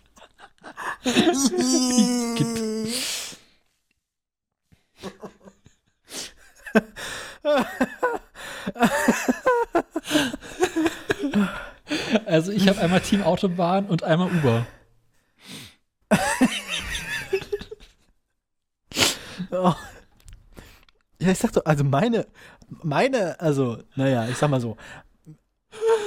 Also 12.26 12.52
ich 12.52 12.68
habe 12.68 12.80
einmal 12.82 13.02
Team 13.02 13.24
Autobahn 13.24 13.86
und 13.86 14.04
einmal 14.04 14.30
Uber. 14.30 14.66
oh. 19.52 19.74
Ja, 21.20 21.32
ich 21.32 21.40
sag 21.40 21.52
doch, 21.54 21.66
also 21.66 21.84
meine, 21.84 22.28
meine, 22.70 23.40
also, 23.40 23.80
naja, 23.96 24.28
ich 24.28 24.38
sag 24.38 24.50
mal 24.50 24.62
so, 24.62 24.78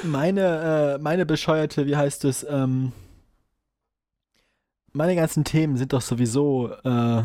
meine, 0.05 0.97
äh, 0.97 1.03
meine 1.03 1.27
bescheuerte, 1.27 1.87
wie 1.87 1.97
heißt 1.97 2.25
es, 2.25 2.47
ähm, 2.49 2.93
meine 4.93 5.17
ganzen 5.17 5.45
Themen 5.45 5.77
sind 5.77 5.93
doch 5.93 6.01
sowieso, 6.01 6.73
äh, 6.85 7.25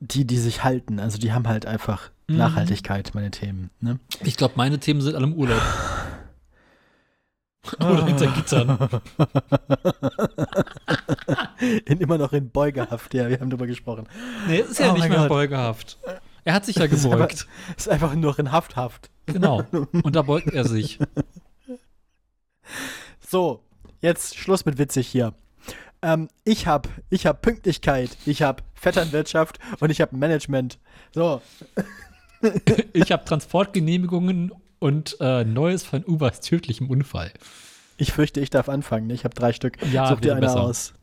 die, 0.00 0.26
die 0.26 0.38
sich 0.38 0.64
halten. 0.64 1.00
Also 1.00 1.18
die 1.18 1.32
haben 1.32 1.48
halt 1.48 1.66
einfach 1.66 2.10
Mhm. 2.28 2.36
Nachhaltigkeit, 2.36 3.10
meine 3.14 3.30
Themen. 3.30 3.70
Ne? 3.80 3.98
Ich 4.22 4.36
glaube, 4.36 4.54
meine 4.56 4.78
Themen 4.78 5.00
sind 5.00 5.14
alle 5.14 5.24
im 5.24 5.34
Urlaub. 5.34 5.62
Oder 7.80 8.06
hinter 8.06 8.26
Gittern. 8.28 8.88
in, 11.86 12.00
immer 12.00 12.18
noch 12.18 12.32
in 12.32 12.50
Beugehaft, 12.50 13.14
ja, 13.14 13.28
wir 13.28 13.40
haben 13.40 13.50
drüber 13.50 13.66
gesprochen. 13.66 14.06
Nee, 14.46 14.60
es 14.60 14.70
ist 14.70 14.80
ja 14.80 14.90
Oh 14.90 14.94
nicht 14.94 15.08
mehr 15.08 15.18
Gott. 15.18 15.28
beugehaft. 15.28 15.98
Er 16.44 16.54
hat 16.54 16.64
sich 16.64 16.76
ja 16.76 16.84
ist 16.86 17.02
gebeugt. 17.04 17.46
Ist 17.76 17.88
einfach 17.88 18.14
nur 18.14 18.38
in 18.38 18.52
Hafthaft. 18.52 19.10
Genau. 19.26 19.64
Und 19.72 20.14
da 20.14 20.22
beugt 20.22 20.52
er 20.52 20.64
sich. 20.66 20.98
So, 23.26 23.62
jetzt 24.00 24.36
Schluss 24.36 24.64
mit 24.64 24.78
witzig 24.78 25.06
hier. 25.08 25.34
Ähm, 26.02 26.28
ich 26.44 26.66
hab, 26.66 26.88
ich 27.08 27.26
hab 27.26 27.40
Pünktlichkeit, 27.42 28.16
ich 28.26 28.42
hab 28.42 28.62
Vetternwirtschaft 28.74 29.58
und 29.80 29.88
ich 29.88 30.02
hab 30.02 30.12
Management. 30.12 30.78
So, 31.14 31.40
Ich 32.92 33.12
habe 33.12 33.24
Transportgenehmigungen 33.24 34.52
und 34.78 35.16
äh, 35.20 35.44
Neues 35.44 35.84
von 35.84 36.04
Ubers 36.04 36.40
tödlichem 36.40 36.90
Unfall. 36.90 37.32
ich 37.96 38.12
fürchte, 38.12 38.40
ich 38.40 38.50
darf 38.50 38.68
anfangen. 38.68 39.06
ne? 39.06 39.14
Ich 39.14 39.24
habe 39.24 39.34
drei 39.34 39.52
Stück. 39.52 39.76
Ja, 39.92 40.08
Such 40.08 40.20
dir 40.20 40.32
eine 40.32 40.40
besser. 40.42 40.60
aus. 40.60 40.94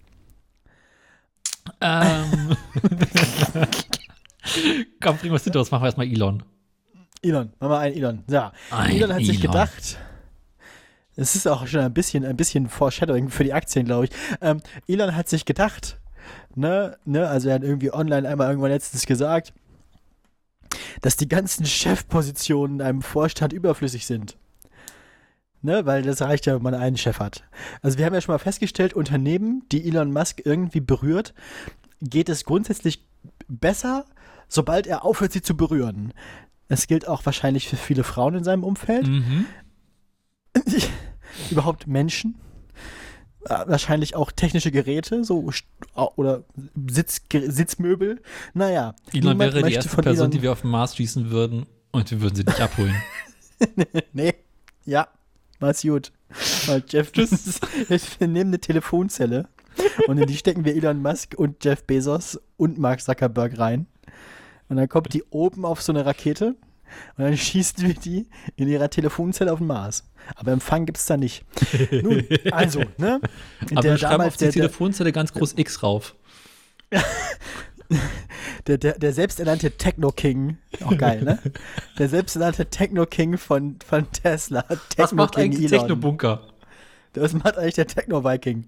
Ähm. 1.80 2.56
Komm, 5.02 5.18
bring 5.18 5.32
was 5.32 5.44
hinter 5.44 5.60
uns. 5.60 5.72
Machen 5.72 5.84
wir 5.84 5.88
erstmal 5.88 6.08
Elon. 6.08 6.44
Elon, 7.22 7.54
mach 7.60 7.70
mal 7.70 7.80
einen 7.80 7.96
Elon. 7.96 8.24
Ja, 8.28 8.52
Ein 8.72 8.92
Elon 8.96 9.14
hat 9.14 9.20
sich 9.20 9.40
Elon. 9.40 9.52
gedacht. 9.52 9.98
Es 11.16 11.36
ist 11.36 11.48
auch 11.48 11.68
schon 11.68 11.82
ein 11.82 11.94
bisschen, 11.94 12.26
ein 12.26 12.36
bisschen 12.38 12.68
Foreshadowing 12.70 13.30
für 13.30 13.44
die 13.44 13.54
Aktien, 13.54 13.86
glaube 13.86 14.06
ich. 14.06 14.12
Ähm, 14.42 14.62
Elon 14.88 15.16
hat 15.16 15.30
sich 15.30 15.46
gedacht, 15.46 16.00
ne, 16.56 16.98
ne, 17.06 17.28
also 17.28 17.50
er 17.50 17.56
hat 17.56 17.64
irgendwie 17.64 17.94
online 17.94 18.28
einmal 18.28 18.48
irgendwann 18.50 18.72
letztens 18.72 19.06
gesagt, 19.06 19.54
dass 21.02 21.18
die 21.18 21.28
ganzen 21.28 21.66
Chefpositionen 21.66 22.80
in 22.80 22.86
einem 22.86 23.02
Vorstand 23.02 23.54
überflüssig 23.54 24.06
sind. 24.06 24.38
Ne, 25.64 25.86
weil 25.86 26.02
das 26.02 26.22
reicht 26.22 26.48
ja, 26.48 26.56
wenn 26.56 26.64
man 26.64 26.74
einen 26.74 26.98
Chef 26.98 27.20
hat. 27.20 27.44
Also 27.84 28.00
wir 28.00 28.06
haben 28.06 28.16
ja 28.16 28.22
schon 28.22 28.34
mal 28.34 28.40
festgestellt, 28.40 28.96
Unternehmen, 28.96 29.64
die 29.72 29.88
Elon 29.88 30.12
Musk 30.12 30.42
irgendwie 30.44 30.80
berührt, 30.80 31.36
geht 32.02 32.30
es 32.30 32.46
grundsätzlich 32.46 33.06
besser, 33.48 34.06
sobald 34.48 34.88
er 34.88 35.06
aufhört, 35.06 35.34
sie 35.34 35.44
zu 35.44 35.56
berühren. 35.56 36.14
Es 36.68 36.88
gilt 36.88 37.08
auch 37.08 37.24
wahrscheinlich 37.26 37.68
für 37.68 37.76
viele 37.76 38.04
Frauen 38.04 38.36
in 38.36 38.44
seinem 38.44 38.64
Umfeld. 38.64 39.08
Mhm. 39.08 39.46
Überhaupt 41.52 41.86
Menschen. 41.86 42.36
Äh, 43.46 43.68
Wahrscheinlich 43.68 44.16
auch 44.16 44.32
technische 44.32 44.72
Geräte, 44.72 45.24
so 45.24 45.50
oder 46.16 46.44
Sitz, 46.90 47.22
Sitzmöbel. 47.32 48.22
Naja, 48.54 48.94
Elon 49.14 49.40
wäre 49.40 49.64
die 49.64 49.74
erste 49.74 49.90
von 49.90 50.04
Person, 50.04 50.26
Elon- 50.26 50.32
die 50.32 50.42
wir 50.42 50.52
auf 50.52 50.62
den 50.62 50.70
Mars 50.72 50.96
schießen 50.96 51.32
würden 51.32 51.66
und 51.92 52.12
wir 52.12 52.22
würden 52.22 52.36
sie 52.36 52.44
nicht 52.44 52.62
abholen. 52.62 52.96
Nee, 54.14 54.34
ja, 54.86 55.08
mach's 55.60 55.84
gut. 55.84 56.12
Weil 56.66 56.84
Jeff, 56.90 57.12
wir 57.16 58.28
nehmen 58.28 58.50
eine 58.50 58.60
Telefonzelle 58.60 59.48
und 60.08 60.18
in 60.18 60.26
die 60.26 60.36
stecken 60.36 60.66
wir 60.66 60.76
Elon 60.76 61.00
Musk 61.02 61.36
und 61.38 61.64
Jeff 61.64 61.84
Bezos 61.84 62.40
und 62.58 62.80
Mark 62.80 63.02
Zuckerberg 63.02 63.60
rein. 63.60 63.86
Und 64.68 64.78
dann 64.78 64.90
kommt 64.90 65.14
die 65.14 65.22
oben 65.30 65.64
auf 65.66 65.80
so 65.84 65.92
eine 65.92 66.06
Rakete 66.08 66.56
und 67.18 67.24
dann 67.24 67.38
schießen 67.38 67.86
wir 67.86 67.94
die 67.94 68.28
in 68.56 68.68
ihrer 68.68 68.90
Telefonzelle 68.90 69.52
auf 69.52 69.60
den 69.60 69.68
Mars. 69.68 70.04
Aber 70.36 70.52
Empfang 70.52 70.86
gibt's 70.86 71.06
da 71.06 71.18
nicht. 71.18 71.44
Nun, 71.92 72.26
also, 72.52 72.84
ne? 72.98 73.20
Aber 73.72 73.84
wir 73.84 73.98
schreiben 73.98 74.24
auf 74.24 74.38
die 74.38 74.46
der, 74.46 74.52
der, 74.52 74.62
Telefonzelle 74.64 75.12
ganz 75.12 75.34
groß 75.34 75.54
X 75.58 75.84
rauf. 75.84 76.16
der, 78.68 78.78
der, 78.78 78.98
der 78.98 79.14
selbsternannte 79.14 79.72
Techno-King, 79.72 80.58
auch 80.84 80.98
geil, 80.98 81.24
ne? 81.24 81.40
Der 81.98 82.10
selbsternannte 82.10 82.68
Techno-King 82.68 83.38
von, 83.38 83.80
von 83.86 84.12
Tesla. 84.12 84.66
Was 84.98 85.14
macht 85.14 85.38
eigentlich. 85.38 85.70
Technobunker? 85.70 86.48
Was 87.14 87.34
macht 87.34 87.58
eigentlich 87.58 87.76
der 87.76 87.88
Techno-Viking? 87.88 88.68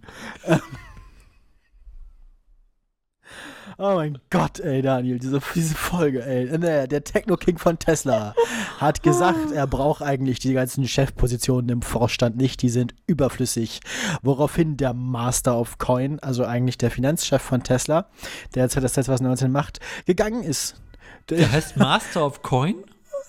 Oh 3.78 3.96
mein 3.96 4.20
Gott, 4.30 4.60
ey, 4.60 4.82
Daniel, 4.82 5.20
diese, 5.20 5.40
diese 5.56 5.76
Folge, 5.76 6.26
ey. 6.26 6.46
Naja, 6.58 6.88
der 6.88 7.04
Techno-King 7.04 7.58
von 7.58 7.80
Tesla 7.80 8.36
hat 8.80 9.04
gesagt, 9.04 9.52
er 9.54 9.68
braucht 9.68 10.02
eigentlich 10.02 10.40
die 10.40 10.54
ganzen 10.54 10.88
Chefpositionen 10.88 11.70
im 11.70 11.82
Vorstand 11.82 12.38
nicht, 12.38 12.62
die 12.62 12.70
sind 12.70 12.94
überflüssig. 13.08 13.80
Woraufhin 14.22 14.78
der 14.78 14.94
Master 14.94 15.58
of 15.60 15.78
Coin, 15.78 16.20
also 16.20 16.46
eigentlich 16.46 16.78
der 16.78 16.92
Finanzchef 16.92 17.42
von 17.42 17.64
Tesla, 17.64 18.08
der 18.56 18.64
jetzt 18.64 18.76
das 18.78 18.94
2019 18.94 19.52
macht, 19.52 19.80
gegangen 20.06 20.44
ist. 20.44 20.76
Der 21.30 21.52
heißt 21.52 21.78
Master 21.78 22.26
of 22.26 22.42
Coin? 22.42 22.76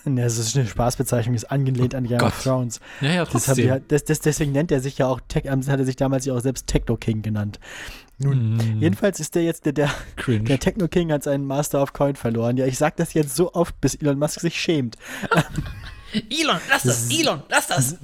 Ne, 0.07 0.23
das 0.23 0.37
ist 0.37 0.55
eine 0.55 0.67
Spaßbezeichnung, 0.67 1.35
ist 1.35 1.51
angelehnt 1.51 1.95
an 1.95 2.05
Game 2.07 2.19
Gott. 2.19 2.29
of 2.29 2.43
Thrones. 2.43 2.79
Ja, 3.01 3.09
ja, 3.13 3.25
trotzdem. 3.25 3.71
halt- 3.71 3.85
das, 3.91 4.05
das, 4.05 4.21
deswegen 4.21 4.53
nennt 4.53 4.71
er 4.71 4.81
sich 4.81 4.99
ja 4.99 5.07
auch, 5.07 5.19
Tech, 5.29 5.45
ähm, 5.47 5.67
hat 5.67 5.79
er 5.79 5.87
sich 5.87 5.97
damals 5.97 6.27
ja 6.27 6.35
auch 6.35 6.41
selbst 6.41 6.67
Techno 6.67 6.97
King 6.99 7.23
genannt. 7.23 7.59
Nun, 8.19 8.57
Mm, 8.57 8.81
jedenfalls 8.81 9.19
ist 9.19 9.35
der 9.35 9.43
jetzt, 9.43 9.67
der, 9.67 9.73
der, 9.73 9.91
cringe. 10.17 10.45
der 10.45 10.61
Techno 10.61 10.87
King 10.89 11.11
hat 11.11 11.25
seinen 11.25 11.45
Master 11.47 11.83
of 11.83 11.93
Coin 11.93 12.15
verloren. 12.17 12.57
Ja, 12.57 12.65
ich 12.67 12.79
sag 12.79 12.97
das 12.97 13.13
jetzt 13.15 13.35
so 13.35 13.53
oft, 13.55 13.81
bis 13.81 13.97
Elon 13.97 14.19
Musk 14.19 14.41
sich 14.41 14.61
schämt. 14.61 14.97
Elon, 16.31 16.61
lass 16.71 16.85
das! 16.85 17.11
Elon, 17.11 17.43
lass 17.49 17.67
das! 17.67 17.97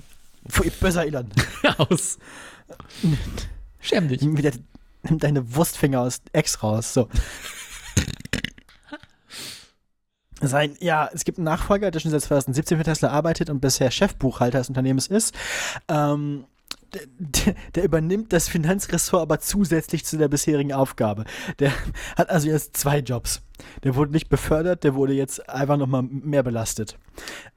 Pfui, 0.48 0.70
böser 0.70 1.06
Elon. 1.06 1.28
Aus. 1.78 2.18
Schäm 3.80 4.08
dich. 4.08 4.20
Nimm 4.20 4.36
wieder, 4.36 4.50
nimm 5.04 5.18
deine 5.18 5.54
Wurstfinger 5.54 6.00
aus 6.00 6.20
Ex 6.32 6.62
raus. 6.62 6.92
So. 6.92 7.08
Sein, 10.42 10.74
ja, 10.80 11.08
es 11.12 11.24
gibt 11.24 11.36
einen 11.38 11.44
Nachfolger, 11.44 11.90
der 11.90 12.00
schon 12.00 12.10
seit 12.10 12.22
2017 12.22 12.78
für 12.78 12.84
Tesla 12.84 13.10
arbeitet 13.10 13.50
und 13.50 13.60
bisher 13.60 13.90
Chefbuchhalter 13.90 14.58
des 14.58 14.70
Unternehmens 14.70 15.06
ist. 15.06 15.34
Ähm, 15.88 16.46
der, 16.94 17.54
der, 17.74 17.84
übernimmt 17.84 18.32
das 18.32 18.48
Finanzressort 18.48 19.22
aber 19.22 19.40
zusätzlich 19.40 20.04
zu 20.04 20.18
der 20.18 20.28
bisherigen 20.28 20.72
Aufgabe. 20.72 21.24
Der 21.58 21.72
hat 22.16 22.30
also 22.30 22.48
jetzt 22.48 22.76
zwei 22.76 22.98
Jobs. 22.98 23.42
Der 23.84 23.94
wurde 23.94 24.12
nicht 24.12 24.28
befördert, 24.28 24.84
der 24.84 24.94
wurde 24.94 25.12
jetzt 25.12 25.48
einfach 25.48 25.76
nochmal 25.76 26.02
mehr 26.02 26.42
belastet. 26.42 26.98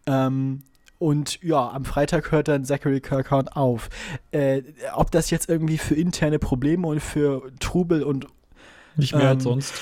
Ähm, 0.05 0.63
und 0.99 1.41
ja, 1.43 1.69
am 1.69 1.83
Freitag 1.83 2.31
hört 2.31 2.47
dann 2.47 2.63
Zachary 2.63 3.01
Kirkhorn 3.01 3.49
auf. 3.49 3.89
Äh, 4.31 4.61
ob 4.93 5.11
das 5.11 5.31
jetzt 5.31 5.49
irgendwie 5.49 5.77
für 5.77 5.95
interne 5.95 6.39
Probleme 6.39 6.87
und 6.87 7.01
für 7.01 7.51
Trubel 7.59 8.03
und 8.03 8.27
Nicht 8.95 9.13
mehr 9.13 9.23
Ähm, 9.23 9.27
als 9.29 9.43
sonst. 9.43 9.73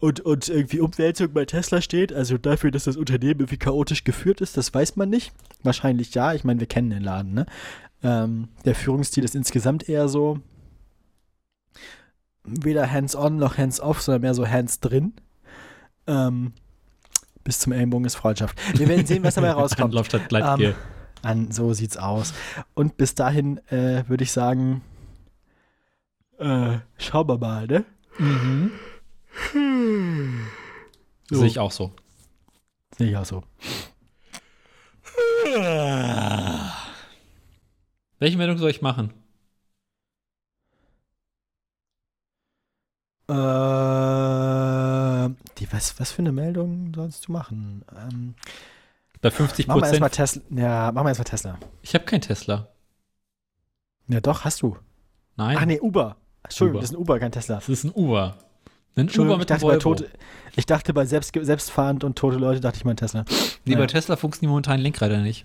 und, 0.00 0.20
und 0.20 0.48
irgendwie 0.48 0.80
Umwälzung 0.80 1.32
bei 1.32 1.44
Tesla 1.44 1.80
steht, 1.80 2.12
also 2.12 2.36
dafür, 2.38 2.70
dass 2.70 2.84
das 2.84 2.96
Unternehmen 2.96 3.40
irgendwie 3.40 3.58
chaotisch 3.58 4.02
geführt 4.02 4.40
ist, 4.40 4.56
das 4.56 4.74
weiß 4.74 4.96
man 4.96 5.08
nicht. 5.08 5.32
Wahrscheinlich 5.62 6.12
ja, 6.14 6.34
ich 6.34 6.42
meine, 6.42 6.58
wir 6.58 6.66
kennen 6.66 6.90
den 6.90 7.02
Laden, 7.02 7.34
ne? 7.34 7.46
Ähm, 8.04 8.48
der 8.66 8.74
Führungsstil 8.74 9.24
ist 9.24 9.34
insgesamt 9.34 9.88
eher 9.88 10.08
so 10.08 10.38
weder 12.44 12.90
hands-on 12.90 13.38
noch 13.38 13.56
hands-off, 13.56 14.02
sondern 14.02 14.20
mehr 14.20 14.34
so 14.34 14.46
hands-drin. 14.46 15.14
Ähm, 16.06 16.52
bis 17.42 17.58
zum 17.60 17.72
Ellenbogen 17.72 18.04
ist 18.04 18.14
Freundschaft. 18.14 18.58
Wir 18.78 18.88
werden 18.88 19.06
sehen, 19.06 19.24
was 19.24 19.34
dabei 19.36 19.50
rauskommt. 19.52 19.92
Anlauf 19.92 20.06
statt 20.06 20.28
Gleitgel. 20.28 20.70
Ähm, 20.70 20.74
An, 21.22 21.50
so 21.50 21.72
sieht's 21.72 21.96
aus. 21.96 22.34
Und 22.74 22.98
bis 22.98 23.14
dahin 23.14 23.56
äh, 23.68 24.04
würde 24.06 24.24
ich 24.24 24.32
sagen, 24.32 24.82
äh, 26.38 26.78
schauen 26.98 27.28
wir 27.28 27.38
mal, 27.38 27.66
ne? 27.66 27.86
Mhm. 28.18 28.70
So. 31.30 31.38
Sehe 31.38 31.46
ich 31.46 31.58
auch 31.58 31.72
so. 31.72 31.92
Sehe 32.98 33.08
ich 33.08 33.16
auch 33.16 33.24
so. 33.24 33.42
Welche 38.24 38.38
Meldung 38.38 38.56
soll 38.56 38.70
ich 38.70 38.80
machen? 38.80 39.12
Äh, 43.28 43.34
die, 45.58 45.70
was, 45.70 46.00
was 46.00 46.10
für 46.10 46.20
eine 46.20 46.32
Meldung 46.32 46.94
sollst 46.96 47.28
du 47.28 47.32
machen? 47.32 47.84
Ähm, 47.94 48.34
Bei 49.20 49.30
50 49.30 49.66
machen 49.66 49.82
wir 49.82 49.88
erstmal 49.88 50.08
Prozent. 50.08 50.42
Tesla. 50.48 50.62
Ja, 50.62 50.92
machen 50.92 51.04
wir 51.04 51.10
erstmal 51.10 51.26
Tesla. 51.26 51.58
Ich 51.82 51.94
habe 51.94 52.06
kein 52.06 52.22
Tesla. 52.22 52.68
Ja, 54.08 54.22
doch, 54.22 54.46
hast 54.46 54.62
du. 54.62 54.78
Nein. 55.36 55.58
Ach 55.60 55.66
nee, 55.66 55.78
Uber. 55.78 56.16
Entschuldigung, 56.44 56.76
Uber. 56.76 56.80
das 56.80 56.90
ist 56.92 56.96
ein 56.96 57.00
Uber, 57.02 57.18
kein 57.18 57.32
Tesla. 57.32 57.56
Das 57.56 57.68
ist 57.68 57.84
ein 57.84 57.92
Uber. 57.94 58.38
Ein 58.96 59.10
Uber 59.10 59.32
ich 59.32 59.38
mit 59.38 59.50
einem 59.50 59.60
dachte, 59.60 59.66
bei 59.66 59.76
tote, 59.76 60.10
ich 60.56 60.64
dachte 60.64 60.94
bei 60.94 61.04
selbst, 61.04 61.34
selbstfahrend 61.38 62.04
und 62.04 62.16
tote 62.16 62.38
Leute, 62.38 62.60
dachte 62.62 62.78
ich 62.78 62.86
mal 62.86 62.92
ein 62.92 62.96
Tesla. 62.96 63.26
Nee, 63.66 63.74
bei 63.74 63.80
Naja. 63.80 63.86
Tesla 63.88 64.16
funktioniert 64.16 64.48
momentan 64.48 64.80
Lenkräder 64.80 65.18
nicht. 65.18 65.44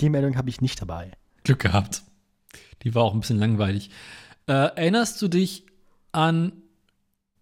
Die 0.00 0.08
Meldung 0.10 0.36
habe 0.36 0.48
ich 0.48 0.60
nicht 0.60 0.80
dabei. 0.80 1.12
Glück 1.44 1.60
gehabt. 1.60 2.02
Die 2.82 2.94
war 2.94 3.02
auch 3.04 3.14
ein 3.14 3.20
bisschen 3.20 3.38
langweilig. 3.38 3.90
Äh, 4.46 4.52
erinnerst 4.52 5.20
du 5.22 5.28
dich 5.28 5.66
an 6.12 6.52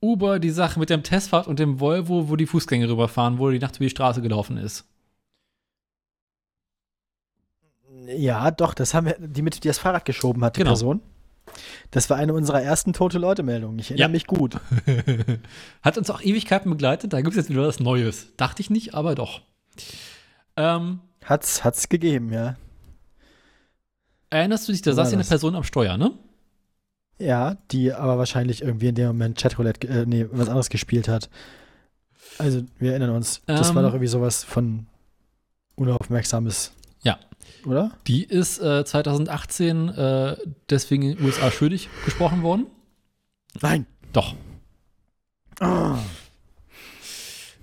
Uber, 0.01 0.39
die 0.39 0.51
Sache 0.51 0.79
mit 0.79 0.91
dem 0.91 1.03
Testfahrt 1.03 1.47
und 1.49 1.59
dem 1.59 1.81
Volvo, 1.81 2.29
wo 2.29 2.37
die 2.37 2.47
Fußgänger 2.47 2.89
rüberfahren, 2.89 3.39
wo 3.39 3.51
die 3.51 3.59
Nacht 3.59 3.77
über 3.77 3.85
die 3.87 3.91
Straße 3.91 4.23
gelaufen 4.23 4.57
ist? 4.57 4.85
Ja, 8.07 8.51
doch, 8.51 8.75
das 8.75 8.95
haben 8.95 9.07
wir, 9.07 9.17
die 9.19 9.43
mit 9.43 9.63
die 9.63 9.69
das 9.69 9.79
Fahrrad 9.79 10.05
geschoben 10.05 10.45
hat, 10.45 10.57
die 10.57 10.61
Genau. 10.61 10.71
Person. 10.71 11.01
Das 11.91 12.11
war 12.11 12.17
eine 12.19 12.35
unserer 12.35 12.63
ersten 12.63 12.93
tote 12.93 13.19
Leute-Meldungen. 13.19 13.79
Ich 13.79 13.91
erinnere 13.91 14.09
Ja. 14.09 14.13
mich 14.13 14.27
gut. 14.27 14.57
Hat 15.83 15.97
uns 15.99 16.11
auch 16.11 16.21
Ewigkeiten 16.21 16.71
begleitet. 16.71 17.13
Da 17.13 17.19
gibt 17.23 17.31
es 17.31 17.37
jetzt 17.37 17.51
wieder 17.51 17.67
was 17.67 17.81
Neues. 17.81 18.35
Dachte 18.37 18.61
ich 18.61 18.69
nicht, 18.71 18.95
aber 18.95 19.15
doch. 19.15 19.41
Ähm, 20.57 21.01
Hat's, 21.25 21.65
hat's 21.65 21.89
gegeben, 21.89 22.33
ja. 22.33 22.57
erinnerst 24.31 24.69
du 24.69 24.73
dich, 24.73 24.83
da 24.83 24.93
saß 24.93 25.11
ja 25.13 25.19
eine? 25.19 25.27
Person 25.27 25.55
am 25.55 25.65
Steuer, 25.65 25.97
ne? 25.97 26.13
Ja, 27.19 27.57
die 27.71 27.93
aber 27.93 28.17
wahrscheinlich 28.19 28.63
irgendwie 28.63 28.89
in 28.89 28.95
dem 28.95 29.09
Moment 29.09 29.39
Chatroulette, 29.39 29.89
äh, 29.89 30.07
nee, 30.07 30.27
was 30.31 30.49
anderes 30.49 30.69
gespielt 30.69 31.09
hat. 31.09 31.29
Also, 32.39 32.63
wir 32.79 32.93
erinnern 32.93 33.11
uns. 33.11 33.43
Das 33.47 33.71
Ähm. 33.71 33.75
war 33.75 33.83
doch 33.83 33.91
irgendwie 33.91 34.07
sowas 34.07 34.45
von 34.45 34.87
unaufmerksames. 35.75 36.73
Ja. 37.03 37.19
Oder? 37.67 37.91
Die 38.07 38.23
ist 38.23 38.61
äh, 38.61 38.85
2018 38.85 39.89
äh, 39.89 40.37
deswegen 40.71 41.03
in 41.03 41.17
den 41.17 41.25
USA 41.27 41.51
schuldig 41.51 41.89
gesprochen 42.05 42.43
worden. 42.43 42.67
Nein. 43.61 43.87
Doch. 44.13 44.35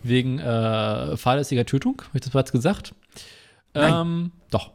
Wegen 0.04 0.40
äh, 0.40 1.16
fahrlässiger 1.16 1.66
Tötung, 1.66 2.02
habe 2.08 2.18
ich 2.18 2.22
das 2.22 2.32
bereits 2.32 2.52
gesagt? 2.52 2.94
Nein. 3.76 3.94
Ähm, 3.94 4.32
doch. 4.50 4.72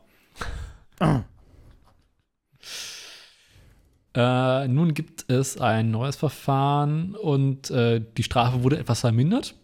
Äh, 4.15 4.69
nun 4.69 4.93
gibt 4.95 5.31
es 5.31 5.61
ein 5.61 5.91
neues 5.91 6.17
Verfahren 6.17 7.15
und 7.15 7.71
äh, 7.71 8.05
die 8.17 8.23
Strafe 8.23 8.63
wurde 8.63 8.79
etwas 8.79 9.01
vermindert 9.01 9.55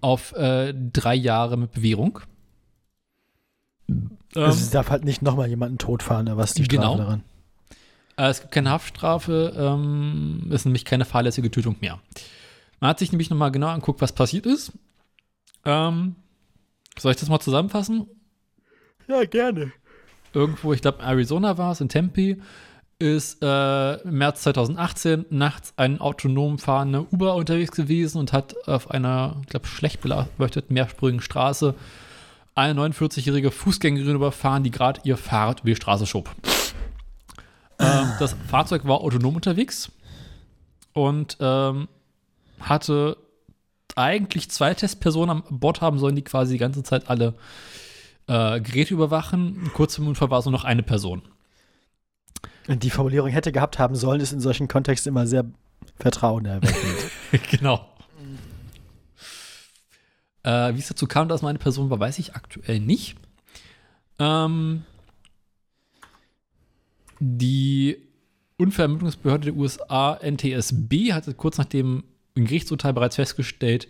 auf 0.00 0.32
äh, 0.32 0.72
drei 0.74 1.14
Jahre 1.14 1.56
mit 1.56 1.72
Bewährung. 1.72 2.20
Ähm, 3.88 4.10
Also, 4.34 4.58
es 4.58 4.70
darf 4.70 4.90
halt 4.90 5.04
nicht 5.04 5.22
nochmal 5.22 5.48
jemanden 5.48 5.78
totfahren, 5.78 6.28
aber 6.28 6.42
was 6.42 6.50
ist 6.50 6.58
die 6.58 6.64
Strafe 6.64 6.80
Genau. 6.80 6.96
daran? 6.96 7.22
Äh, 8.16 8.28
es 8.28 8.40
gibt 8.40 8.52
keine 8.52 8.70
Haftstrafe, 8.70 9.52
ähm, 9.56 10.48
ist 10.50 10.64
nämlich 10.64 10.84
keine 10.84 11.04
fahrlässige 11.04 11.50
Tötung 11.50 11.76
mehr. 11.80 12.00
Man 12.80 12.90
hat 12.90 12.98
sich 12.98 13.12
nämlich 13.12 13.30
nochmal 13.30 13.52
genau 13.52 13.68
angeguckt, 13.68 14.00
was 14.00 14.12
passiert 14.12 14.46
ist. 14.46 14.72
Ähm, 15.64 16.16
soll 16.98 17.12
ich 17.12 17.18
das 17.18 17.28
mal 17.28 17.40
zusammenfassen? 17.40 18.06
Ja, 19.08 19.24
gerne. 19.24 19.72
Irgendwo, 20.32 20.72
ich 20.72 20.80
glaube, 20.80 21.02
Arizona 21.02 21.58
war 21.58 21.72
es, 21.72 21.80
in 21.80 21.88
Tempe, 21.88 22.38
ist 22.98 23.42
äh, 23.42 23.94
im 24.02 24.18
März 24.18 24.42
2018 24.42 25.26
nachts 25.30 25.74
ein 25.76 26.00
autonom 26.00 26.58
fahrender 26.58 27.12
Uber 27.12 27.34
unterwegs 27.34 27.72
gewesen 27.72 28.18
und 28.18 28.32
hat 28.32 28.54
auf 28.68 28.90
einer, 28.90 29.36
ich 29.42 29.48
glaube, 29.48 29.66
schlecht 29.66 30.00
beleuchteten 30.00 30.72
mehrspurigen 30.72 31.20
Straße 31.20 31.74
eine 32.54 32.80
49-jährige 32.80 33.50
Fußgängerin 33.50 34.14
überfahren, 34.14 34.62
die 34.62 34.70
gerade 34.70 35.00
ihr 35.04 35.16
Fahrrad 35.16 35.60
über 35.60 35.70
die 35.70 35.76
Straße 35.76 36.06
schob. 36.06 36.30
Ähm, 37.78 38.12
das 38.18 38.36
Fahrzeug 38.48 38.84
war 38.84 39.00
autonom 39.00 39.36
unterwegs 39.36 39.90
und 40.92 41.36
ähm, 41.40 41.88
hatte 42.60 43.16
eigentlich 43.96 44.50
zwei 44.50 44.74
Testpersonen 44.74 45.42
an 45.42 45.58
Bord 45.58 45.80
haben 45.80 45.98
sollen, 45.98 46.16
die 46.16 46.22
quasi 46.22 46.54
die 46.54 46.58
ganze 46.58 46.82
Zeit 46.82 47.08
alle 47.08 47.34
äh, 48.26 48.60
Geräte 48.60 48.94
überwachen. 48.94 49.70
Kurz 49.74 49.98
im 49.98 50.08
Unfall 50.08 50.30
war 50.30 50.38
es 50.38 50.44
nur 50.44 50.52
noch 50.52 50.64
eine 50.64 50.82
Person. 50.82 51.22
Die 52.68 52.90
Formulierung 52.90 53.28
hätte 53.28 53.52
gehabt 53.52 53.78
haben 53.78 53.96
sollen, 53.96 54.20
ist 54.20 54.32
in 54.32 54.40
solchen 54.40 54.68
Kontexten 54.68 55.10
immer 55.10 55.26
sehr 55.26 55.44
vertrauenerweckend. 55.96 57.10
genau. 57.50 57.88
Äh, 60.44 60.74
wie 60.74 60.78
es 60.78 60.88
dazu 60.88 61.06
kam, 61.06 61.28
dass 61.28 61.42
meine 61.42 61.58
Person 61.58 61.90
war, 61.90 62.00
weiß 62.00 62.18
ich 62.18 62.34
aktuell 62.34 62.80
nicht. 62.80 63.16
Ähm, 64.18 64.84
die 67.18 67.98
Unfallvermittlungsbehörde 68.58 69.46
der 69.46 69.56
USA, 69.56 70.18
NTSB, 70.22 71.12
hatte 71.12 71.34
kurz 71.34 71.58
nach 71.58 71.64
dem 72.36 72.46
Gerichtsurteil 72.46 72.92
bereits 72.92 73.16
festgestellt, 73.16 73.88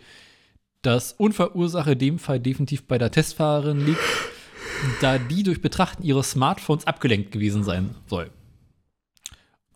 dass 0.83 1.13
Unfallursache 1.13 1.97
dem 1.97 2.19
Fall 2.19 2.41
definitiv 2.41 2.87
bei 2.87 2.99
der 2.99 3.11
Testfahrerin 3.11 3.85
liegt, 3.85 4.01
da 5.01 5.19
die 5.19 5.43
durch 5.43 5.63
Betrachten 5.63 6.03
ihres 6.03 6.33
Smartphones 6.33 6.87
abgelenkt 6.87 7.31
gewesen 7.31 7.63
sein 7.63 7.95
soll. 8.07 8.31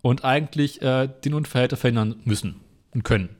Und 0.02 0.24
eigentlich 0.24 0.82
äh, 0.82 1.08
den 1.24 1.34
Unfall 1.34 1.62
hätte 1.62 1.76
verhindern 1.76 2.20
müssen 2.24 2.60
und 2.92 3.04
können. 3.04 3.36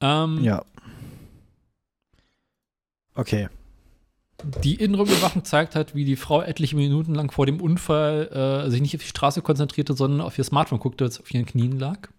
Ähm, 0.00 0.42
ja. 0.42 0.64
Okay. 3.14 3.48
Die 4.62 4.74
Innenraumüberwachung 4.74 5.44
zeigt 5.44 5.74
halt, 5.74 5.94
wie 5.94 6.04
die 6.04 6.16
Frau 6.16 6.42
etliche 6.42 6.76
Minuten 6.76 7.14
lang 7.14 7.30
vor 7.30 7.46
dem 7.46 7.60
Unfall 7.60 8.28
äh, 8.66 8.70
sich 8.70 8.82
nicht 8.82 8.94
auf 8.94 9.02
die 9.02 9.08
Straße 9.08 9.40
konzentrierte, 9.40 9.94
sondern 9.94 10.20
auf 10.20 10.36
ihr 10.36 10.44
Smartphone 10.44 10.78
guckte, 10.78 11.04
das 11.04 11.20
auf 11.20 11.32
ihren 11.32 11.46
Knien 11.46 11.78
lag. 11.78 12.10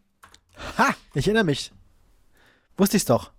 Ha! 0.77 0.95
Ich 1.13 1.27
erinnere 1.27 1.43
mich. 1.45 1.71
Wusste 2.77 2.97
ich's 2.97 3.05
doch. 3.05 3.31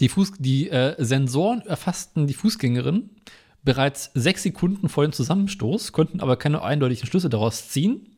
Die, 0.00 0.08
Fuß 0.08 0.32
die 0.38 0.68
äh, 0.70 0.94
Sensoren 1.02 1.62
erfassten 1.62 2.26
die 2.26 2.34
Fußgängerin 2.34 3.10
bereits 3.62 4.10
sechs 4.14 4.42
Sekunden 4.42 4.88
vor 4.88 5.04
dem 5.04 5.12
Zusammenstoß, 5.12 5.92
konnten 5.92 6.20
aber 6.20 6.36
keine 6.36 6.62
eindeutigen 6.62 7.06
Schlüsse 7.06 7.28
daraus 7.28 7.68
ziehen. 7.68 8.14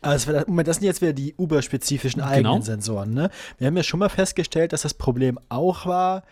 Also, 0.00 0.32
Moment, 0.46 0.68
das 0.68 0.76
sind 0.76 0.84
jetzt 0.86 1.02
wieder 1.02 1.12
die 1.12 1.34
Uber-spezifischen 1.36 2.20
Genau. 2.20 2.30
eigenen 2.32 2.62
Sensoren, 2.62 3.12
ne? 3.14 3.30
Wir 3.58 3.66
haben 3.66 3.76
ja 3.76 3.82
schon 3.82 3.98
mal 4.00 4.08
festgestellt, 4.08 4.72
dass 4.72 4.82
das 4.82 4.94
Problem 4.94 5.38
auch 5.48 5.86
war, 5.86 6.22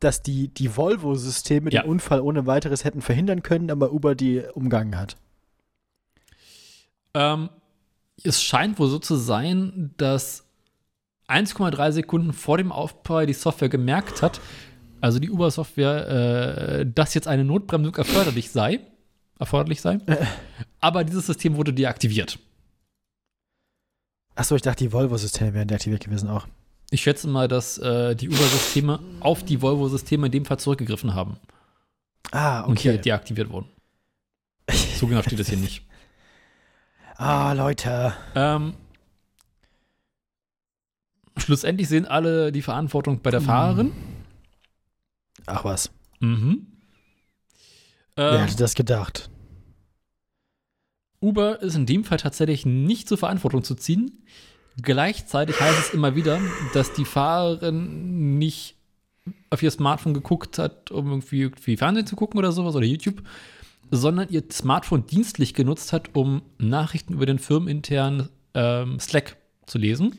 dass 0.00 0.22
die, 0.22 0.48
die 0.48 0.76
Volvo-Systeme 0.76 1.70
Ja. 1.70 1.82
den 1.82 1.90
Unfall 1.90 2.20
ohne 2.20 2.46
weiteres 2.46 2.84
hätten 2.84 3.02
verhindern 3.02 3.42
können, 3.42 3.70
aber 3.70 3.92
Uber 3.92 4.14
die 4.14 4.40
umgangen 4.54 4.96
hat. 4.98 5.16
Ähm, 7.14 7.50
es 8.22 8.42
scheint 8.42 8.78
wohl 8.78 8.88
so 8.88 8.98
zu 8.98 9.16
sein, 9.16 9.94
dass 9.96 10.44
1,3 11.28 11.92
Sekunden 11.92 12.32
vor 12.32 12.58
dem 12.58 12.72
Aufprall 12.72 13.26
die 13.26 13.32
Software 13.32 13.68
gemerkt 13.68 14.22
hat, 14.22 14.40
also 15.00 15.18
die 15.18 15.30
Uber-Software, 15.30 16.08
äh, 16.80 16.86
dass 16.86 17.14
jetzt 17.14 17.26
eine 17.28 17.44
Notbremsung 17.44 17.94
erforderlich 17.96 18.50
sei. 18.50 18.80
Erforderlich 19.38 19.80
sei. 19.80 19.98
Aber 20.80 21.02
dieses 21.04 21.26
System 21.26 21.56
wurde 21.56 21.72
deaktiviert. 21.72 22.38
Achso, 24.34 24.54
ich 24.54 24.62
dachte, 24.62 24.84
die 24.84 24.92
Volvo-Systeme 24.92 25.52
wären 25.54 25.68
deaktiviert 25.68 26.04
gewesen 26.04 26.28
auch. 26.28 26.46
Ich 26.90 27.02
schätze 27.02 27.26
mal, 27.28 27.48
dass 27.48 27.78
äh, 27.78 28.14
die 28.14 28.28
Uber-Systeme 28.28 29.00
auf 29.20 29.42
die 29.44 29.60
Volvo-Systeme 29.60 30.26
in 30.26 30.32
dem 30.32 30.44
Fall 30.44 30.58
zurückgegriffen 30.58 31.14
haben 31.14 31.36
Ah, 32.30 32.60
und 32.60 32.78
hier 32.78 32.92
okay. 32.92 33.02
deaktiviert 33.02 33.50
wurden. 33.50 33.68
So 34.96 35.08
genau 35.08 35.22
steht 35.22 35.40
das 35.40 35.48
hier 35.48 35.58
nicht. 35.58 35.84
Ah, 37.22 37.52
Leute. 37.52 38.14
Ähm, 38.34 38.74
schlussendlich 41.36 41.88
sehen 41.88 42.04
alle 42.04 42.50
die 42.50 42.62
Verantwortung 42.62 43.22
bei 43.22 43.30
der 43.30 43.40
Fahrerin. 43.40 43.92
Ach 45.46 45.64
was. 45.64 45.92
Mhm. 46.18 46.66
Wer 48.16 48.32
Ähm, 48.32 48.40
hätte 48.40 48.56
das 48.56 48.74
gedacht? 48.74 49.30
Uber 51.20 51.62
ist 51.62 51.76
in 51.76 51.86
dem 51.86 52.02
Fall 52.02 52.18
tatsächlich 52.18 52.66
nicht 52.66 53.06
zur 53.06 53.18
Verantwortung 53.18 53.62
zu 53.62 53.76
ziehen. 53.76 54.24
Gleichzeitig 54.82 55.60
heißt 55.60 55.78
es 55.78 55.94
immer 55.94 56.16
wieder, 56.16 56.40
dass 56.74 56.92
die 56.92 57.04
Fahrerin 57.04 58.36
nicht 58.38 58.74
auf 59.50 59.62
ihr 59.62 59.70
Smartphone 59.70 60.14
geguckt 60.14 60.58
hat, 60.58 60.90
um 60.90 61.08
irgendwie, 61.08 61.42
irgendwie 61.42 61.76
Fernsehen 61.76 62.06
zu 62.08 62.16
gucken 62.16 62.38
oder 62.38 62.50
sowas 62.50 62.74
oder 62.74 62.84
YouTube, 62.86 63.22
sondern 63.92 64.30
ihr 64.30 64.42
Smartphone 64.50 65.06
dienstlich 65.06 65.52
genutzt 65.52 65.92
hat, 65.92 66.14
um 66.14 66.40
Nachrichten 66.58 67.12
über 67.12 67.26
den 67.26 67.38
firmeninternen 67.38 68.30
ähm, 68.54 68.98
Slack 68.98 69.36
zu 69.66 69.76
lesen. 69.76 70.18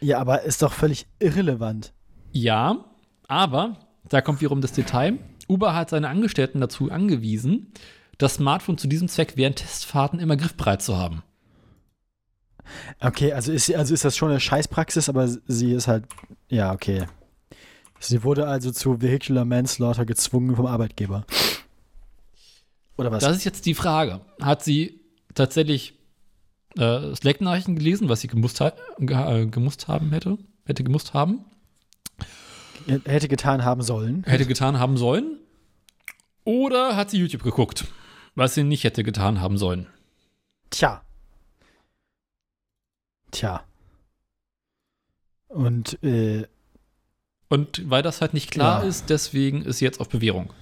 Ja, 0.00 0.20
aber 0.20 0.42
ist 0.42 0.62
doch 0.62 0.72
völlig 0.72 1.06
irrelevant. 1.18 1.92
Ja, 2.30 2.84
aber 3.26 3.76
da 4.08 4.20
kommt 4.20 4.40
wiederum 4.40 4.60
das 4.60 4.72
Detail. 4.72 5.18
Uber 5.48 5.74
hat 5.74 5.90
seine 5.90 6.08
Angestellten 6.08 6.60
dazu 6.60 6.92
angewiesen, 6.92 7.72
das 8.18 8.34
Smartphone 8.34 8.78
zu 8.78 8.86
diesem 8.86 9.08
Zweck 9.08 9.32
während 9.34 9.56
Testfahrten 9.56 10.20
immer 10.20 10.36
griffbereit 10.36 10.80
zu 10.80 10.96
haben. 10.96 11.22
Okay, 13.00 13.32
also 13.32 13.50
ist, 13.50 13.74
also 13.74 13.94
ist 13.94 14.04
das 14.04 14.16
schon 14.16 14.30
eine 14.30 14.40
Scheißpraxis, 14.40 15.08
aber 15.08 15.26
sie 15.26 15.72
ist 15.72 15.88
halt, 15.88 16.04
ja, 16.48 16.72
okay. 16.72 17.06
Sie 17.98 18.22
wurde 18.22 18.46
also 18.46 18.70
zu 18.70 19.02
Vehicular 19.02 19.44
Manslaughter 19.44 20.04
gezwungen 20.04 20.54
vom 20.54 20.66
Arbeitgeber. 20.66 21.24
Oder 22.98 23.10
was? 23.12 23.22
Das 23.24 23.36
ist 23.36 23.44
jetzt 23.44 23.64
die 23.64 23.74
Frage. 23.74 24.20
Hat 24.42 24.62
sie 24.62 25.00
tatsächlich 25.34 25.94
äh, 26.76 27.14
Slack-Nachrichten 27.14 27.76
gelesen, 27.76 28.08
was 28.08 28.20
sie 28.20 28.28
gemusst, 28.28 28.60
ha 28.60 28.72
äh, 28.98 29.46
gemusst 29.46 29.88
haben 29.88 30.12
hätte? 30.12 30.36
Hätte 30.66 30.84
gemusst 30.84 31.14
haben? 31.14 31.44
Hätte 33.04 33.28
getan 33.28 33.64
haben 33.64 33.82
sollen. 33.82 34.24
Hätte 34.24 34.46
getan 34.46 34.78
haben 34.78 34.96
sollen? 34.96 35.38
Oder 36.44 36.96
hat 36.96 37.10
sie 37.10 37.18
YouTube 37.18 37.42
geguckt, 37.42 37.86
was 38.34 38.54
sie 38.54 38.64
nicht 38.64 38.84
hätte 38.84 39.04
getan 39.04 39.40
haben 39.40 39.58
sollen? 39.58 39.86
Tja. 40.70 41.02
Tja. 43.30 43.62
Und, 45.48 46.02
äh, 46.02 46.46
Und 47.48 47.88
weil 47.90 48.02
das 48.02 48.20
halt 48.20 48.34
nicht 48.34 48.50
klar 48.50 48.82
Ja. 48.82 48.88
ist, 48.88 49.08
deswegen 49.10 49.62
ist 49.62 49.78
sie 49.78 49.84
jetzt 49.84 50.00
auf 50.00 50.08
Bewährung. 50.08 50.52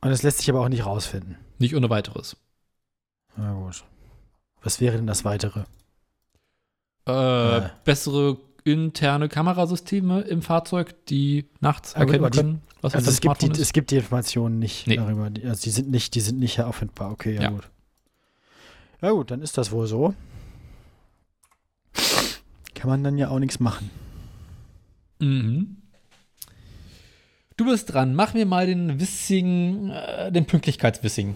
Und 0.00 0.10
das 0.10 0.22
lässt 0.22 0.38
sich 0.38 0.50
aber 0.50 0.60
auch 0.60 0.68
nicht 0.68 0.84
rausfinden. 0.86 1.36
Nicht 1.58 1.74
ohne 1.74 1.90
weiteres. 1.90 2.36
Na 3.36 3.52
gut. 3.54 3.84
Was 4.62 4.80
wäre 4.80 4.96
denn 4.96 5.06
das 5.06 5.24
Weitere? 5.24 5.64
Äh, 7.06 7.56
Äh. 7.58 7.70
Bessere 7.84 8.38
interne 8.64 9.28
Kamerasysteme 9.28 10.20
im 10.22 10.42
Fahrzeug, 10.42 10.94
die 11.06 11.46
nachts 11.60 11.94
gut, 11.94 12.00
erkennen 12.00 12.18
aber 12.24 12.30
die- 12.30 12.38
können, 12.38 12.62
was 12.82 12.94
Also 12.94 13.10
es 13.10 13.20
gibt, 13.20 13.40
die, 13.40 13.46
Smartphone 13.46 13.62
es 13.62 13.72
gibt 13.72 13.90
die 13.90 13.96
Informationen 13.96 14.58
nicht 14.58 14.86
Nee. 14.86 14.96
darüber. 14.96 15.30
Die, 15.30 15.44
also 15.46 15.62
die 15.62 15.70
sind 15.70 15.90
nicht, 15.90 16.14
die 16.14 16.20
sind 16.20 16.38
nicht 16.38 16.60
auffindbar. 16.60 17.10
Okay, 17.12 17.34
ja, 17.36 17.42
Ja. 17.42 17.50
gut. 17.50 17.68
Ja 19.00 19.10
gut, 19.12 19.30
dann 19.30 19.42
ist 19.42 19.56
das 19.56 19.70
wohl 19.70 19.86
so. 19.86 20.14
Kann 22.74 22.90
man 22.90 23.02
dann 23.02 23.16
ja 23.18 23.28
auch 23.30 23.38
nichts 23.38 23.58
machen. 23.58 23.90
Mhm. 25.20 25.76
Du 27.58 27.64
bist 27.64 27.92
dran. 27.92 28.14
Mach 28.14 28.34
mir 28.34 28.46
mal 28.46 28.66
den 28.66 29.00
Wissing, 29.00 29.90
äh, 29.90 30.30
den 30.30 30.46
Pünktlichkeitswissing. 30.46 31.34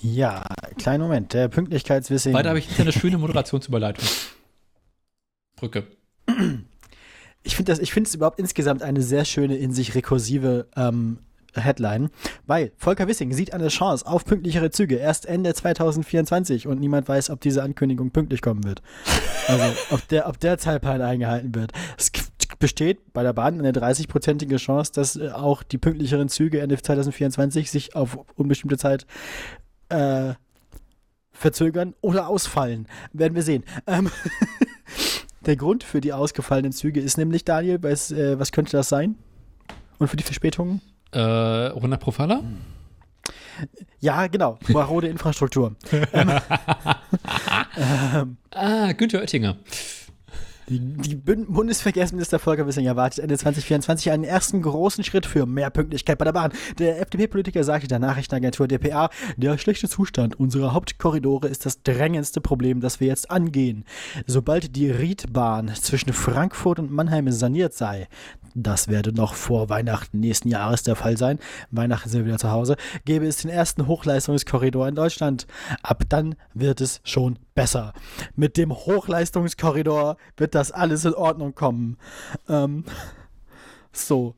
Ja, 0.00 0.44
kleinen 0.78 1.00
Moment. 1.00 1.32
Der 1.32 1.46
Pünktlichkeitswissing. 1.46 2.34
Weiter 2.34 2.48
habe 2.48 2.58
ich 2.58 2.68
jetzt 2.68 2.80
eine 2.80 2.90
schöne 2.90 3.18
Moderationsüberleitung. 3.18 4.04
Brücke. 5.54 5.86
Ich 7.44 7.54
finde 7.54 7.70
das, 7.70 7.78
ich 7.78 7.92
finde 7.92 8.08
es 8.08 8.14
überhaupt 8.16 8.40
insgesamt 8.40 8.82
eine 8.82 9.00
sehr 9.00 9.24
schöne, 9.24 9.56
in 9.56 9.72
sich 9.72 9.94
rekursive 9.94 10.66
ähm, 10.74 11.18
Headline, 11.54 12.10
weil 12.46 12.72
Volker 12.76 13.08
Wissing 13.08 13.32
sieht 13.32 13.52
eine 13.52 13.68
Chance 13.68 14.06
auf 14.06 14.24
pünktlichere 14.24 14.70
Züge 14.70 14.96
erst 14.96 15.26
Ende 15.26 15.54
2024 15.54 16.66
und 16.66 16.80
niemand 16.80 17.08
weiß, 17.08 17.30
ob 17.30 17.40
diese 17.40 17.62
Ankündigung 17.62 18.10
pünktlich 18.10 18.42
kommen 18.42 18.64
wird. 18.64 18.82
Also 19.48 19.64
ob 19.90 20.08
der, 20.08 20.28
ob 20.28 20.40
der 20.40 20.58
Zeitplan 20.58 21.02
eingehalten 21.02 21.54
wird. 21.54 21.72
Es 21.98 22.10
besteht 22.58 23.12
bei 23.12 23.22
der 23.22 23.32
Bahn 23.32 23.58
eine 23.58 23.72
30-prozentige 23.72 24.56
Chance, 24.56 24.92
dass 24.94 25.16
äh, 25.16 25.30
auch 25.30 25.62
die 25.62 25.78
pünktlicheren 25.78 26.28
Züge 26.28 26.60
Ende 26.60 26.80
2024 26.80 27.70
sich 27.70 27.96
auf 27.96 28.18
unbestimmte 28.36 28.78
Zeit 28.78 29.06
äh, 29.88 30.34
verzögern 31.32 31.94
oder 32.00 32.28
ausfallen. 32.28 32.86
Werden 33.12 33.34
wir 33.34 33.42
sehen. 33.42 33.64
Ähm, 33.86 34.10
der 35.46 35.56
Grund 35.56 35.82
für 35.82 36.00
die 36.00 36.12
ausgefallenen 36.12 36.72
Züge 36.72 37.00
ist 37.00 37.18
nämlich, 37.18 37.44
Daniel, 37.44 37.82
was, 37.82 38.12
äh, 38.12 38.38
was 38.38 38.52
könnte 38.52 38.76
das 38.76 38.88
sein? 38.88 39.16
Und 39.98 40.08
für 40.08 40.16
die 40.16 40.24
Verspätungen? 40.24 40.80
Äh, 41.12 41.18
Ronald 41.20 42.00
Profalla? 42.00 42.42
Ja, 44.00 44.26
genau. 44.26 44.58
Marode 44.68 45.08
Infrastruktur. 45.08 45.76
Ah, 48.54 48.92
Günther 48.92 49.20
Oettinger. 49.20 49.56
Die, 50.68 50.78
die 50.78 51.16
Bund- 51.16 51.52
Bundesverkehrsminister 51.52 52.38
Volker 52.38 52.66
Wissing 52.66 52.86
erwartet 52.86 53.20
Ende 53.20 53.36
2024 53.36 54.10
einen 54.10 54.24
ersten 54.24 54.62
großen 54.62 55.02
Schritt 55.04 55.26
für 55.26 55.46
mehr 55.46 55.70
Pünktlichkeit 55.70 56.18
bei 56.18 56.24
der 56.24 56.32
Bahn. 56.32 56.52
Der 56.78 57.00
FDP-Politiker 57.00 57.64
sagte 57.64 57.88
der 57.88 57.98
Nachrichtenagentur 57.98 58.68
dpa, 58.68 59.10
der 59.36 59.58
schlechte 59.58 59.88
Zustand 59.88 60.38
unserer 60.38 60.72
Hauptkorridore 60.72 61.48
ist 61.48 61.66
das 61.66 61.82
drängendste 61.82 62.40
Problem, 62.40 62.80
das 62.80 63.00
wir 63.00 63.08
jetzt 63.08 63.30
angehen. 63.30 63.84
Sobald 64.26 64.76
die 64.76 64.90
Riedbahn 64.90 65.68
zwischen 65.74 66.12
Frankfurt 66.12 66.78
und 66.78 66.92
Mannheim 66.92 67.30
saniert 67.32 67.74
sei, 67.74 68.08
das 68.54 68.88
werde 68.88 69.12
noch 69.12 69.34
vor 69.34 69.68
Weihnachten 69.68 70.20
nächsten 70.20 70.48
Jahres 70.48 70.82
der 70.82 70.96
Fall 70.96 71.16
sein. 71.16 71.38
Weihnachten 71.70 72.08
sind 72.08 72.20
wir 72.20 72.26
wieder 72.26 72.38
zu 72.38 72.50
Hause. 72.50 72.76
Gäbe 73.04 73.26
es 73.26 73.38
den 73.38 73.50
ersten 73.50 73.86
Hochleistungskorridor 73.86 74.88
in 74.88 74.94
Deutschland. 74.94 75.46
Ab 75.82 76.04
dann 76.08 76.34
wird 76.52 76.80
es 76.80 77.00
schon 77.02 77.38
besser. 77.54 77.92
Mit 78.36 78.56
dem 78.56 78.72
Hochleistungskorridor 78.72 80.16
wird 80.36 80.54
das 80.54 80.72
alles 80.72 81.04
in 81.04 81.14
Ordnung 81.14 81.54
kommen. 81.54 81.98
Ähm, 82.48 82.84
so. 83.92 84.34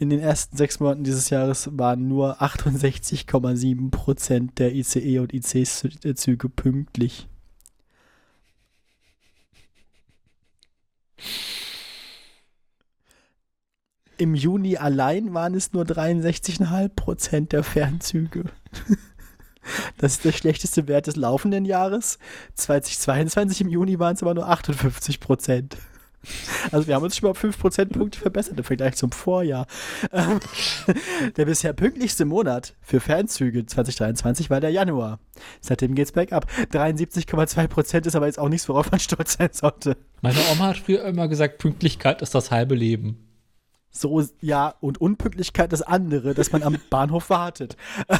In 0.00 0.10
den 0.10 0.20
ersten 0.20 0.56
sechs 0.56 0.78
Monaten 0.78 1.02
dieses 1.02 1.28
Jahres 1.28 1.70
waren 1.72 2.06
nur 2.06 2.40
68,7 2.40 3.90
Prozent 3.90 4.58
der 4.60 4.72
ICE 4.72 5.18
und 5.18 5.34
IC-Züge 5.34 6.48
pünktlich. 6.48 7.26
Im 14.18 14.34
Juni 14.34 14.76
allein 14.76 15.34
waren 15.34 15.54
es 15.54 15.72
nur 15.72 15.84
63,5 15.84 16.88
Prozent 16.90 17.52
der 17.52 17.64
Fernzüge. 17.64 18.44
Das 19.98 20.12
ist 20.12 20.24
der 20.24 20.32
schlechteste 20.32 20.88
Wert 20.88 21.06
des 21.06 21.16
laufenden 21.16 21.64
Jahres. 21.64 22.18
2022 22.54 23.62
im 23.62 23.68
Juni 23.68 23.98
waren 23.98 24.14
es 24.14 24.22
aber 24.22 24.34
nur 24.34 24.48
58 24.48 25.20
Prozent. 25.20 25.76
Also 26.72 26.86
wir 26.86 26.94
haben 26.94 27.04
uns 27.04 27.16
schon 27.16 27.28
mal 27.28 27.34
5 27.34 27.58
Prozentpunkte 27.58 28.18
verbessert 28.18 28.58
im 28.58 28.64
Vergleich 28.64 28.96
zum 28.96 29.12
Vorjahr. 29.12 29.66
Der 31.36 31.44
bisher 31.44 31.72
pünktlichste 31.72 32.24
Monat 32.24 32.74
für 32.80 33.00
Fernzüge 33.00 33.64
2023 33.64 34.50
war 34.50 34.60
der 34.60 34.70
Januar. 34.70 35.20
Seitdem 35.60 35.94
geht's 35.94 36.12
bergab. 36.12 36.46
73,2 36.72 37.68
Prozent 37.68 38.06
ist 38.06 38.16
aber 38.16 38.26
jetzt 38.26 38.38
auch 38.38 38.48
nichts, 38.48 38.68
worauf 38.68 38.90
man 38.90 39.00
stolz 39.00 39.34
sein 39.34 39.50
sollte. 39.52 39.96
Meine 40.20 40.38
Oma 40.52 40.68
hat 40.68 40.78
früher 40.78 41.04
immer 41.04 41.28
gesagt, 41.28 41.58
Pünktlichkeit 41.58 42.20
ist 42.22 42.34
das 42.34 42.50
halbe 42.50 42.74
Leben. 42.74 43.27
So, 43.90 44.22
ja, 44.40 44.74
und 44.80 45.00
Unpünktlichkeit 45.00 45.72
das 45.72 45.82
andere, 45.82 46.34
dass 46.34 46.52
man 46.52 46.62
am 46.62 46.76
Bahnhof 46.90 47.30
wartet. 47.30 47.76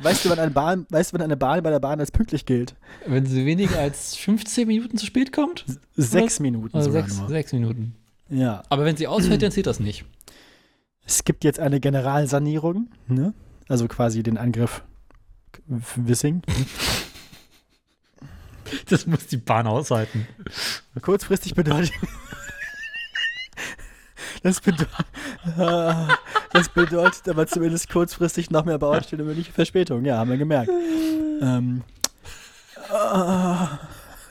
Weißt 0.00 0.24
du, 0.24 0.30
wann 0.30 0.38
eine 0.38 0.50
Bahn, 0.50 0.86
weißt 0.90 1.12
du, 1.12 1.14
wann 1.14 1.22
eine 1.22 1.36
Bahn 1.36 1.62
bei 1.62 1.70
der 1.70 1.80
Bahn 1.80 1.98
als 2.00 2.10
pünktlich 2.10 2.44
gilt? 2.46 2.74
Wenn 3.06 3.24
sie 3.26 3.46
weniger 3.46 3.78
als 3.78 4.14
15 4.16 4.66
Minuten 4.68 4.98
zu 4.98 5.06
spät 5.06 5.32
kommt? 5.32 5.64
Sechs 5.96 6.38
Minuten 6.38 6.76
Also 6.76 6.90
sechs, 6.92 7.18
nur. 7.18 7.28
sechs 7.28 7.52
Minuten. 7.52 7.94
Ja. 8.28 8.62
Aber 8.68 8.84
wenn 8.84 8.96
sie 8.96 9.06
ausfällt, 9.06 9.42
dann 9.42 9.50
zählt 9.52 9.66
das 9.66 9.80
nicht. 9.80 10.04
Es 11.06 11.24
gibt 11.24 11.44
jetzt 11.44 11.58
eine 11.60 11.80
Generalsanierung, 11.80 12.88
ne? 13.08 13.32
Also 13.68 13.88
quasi 13.88 14.22
den 14.22 14.36
Angriff 14.38 14.82
Wissing. 15.66 16.42
Das 18.88 19.06
muss 19.06 19.28
die 19.28 19.36
Bahn 19.36 19.68
aushalten. 19.68 20.26
Kurzfristig 21.00 21.54
bedeutet. 21.54 21.92
Das, 24.46 24.60
bedeutet, 24.60 24.88
das 26.52 26.68
bedeutet 26.68 27.28
aber 27.28 27.48
zumindest 27.48 27.90
kurzfristig 27.90 28.48
noch 28.48 28.64
mehr 28.64 28.78
Baustelle 28.78 29.24
und 29.24 29.28
mögliche 29.30 29.50
Verspätung. 29.50 30.04
Ja, 30.04 30.18
haben 30.18 30.30
wir 30.30 30.36
gemerkt. 30.36 30.70
Ähm, 31.40 31.82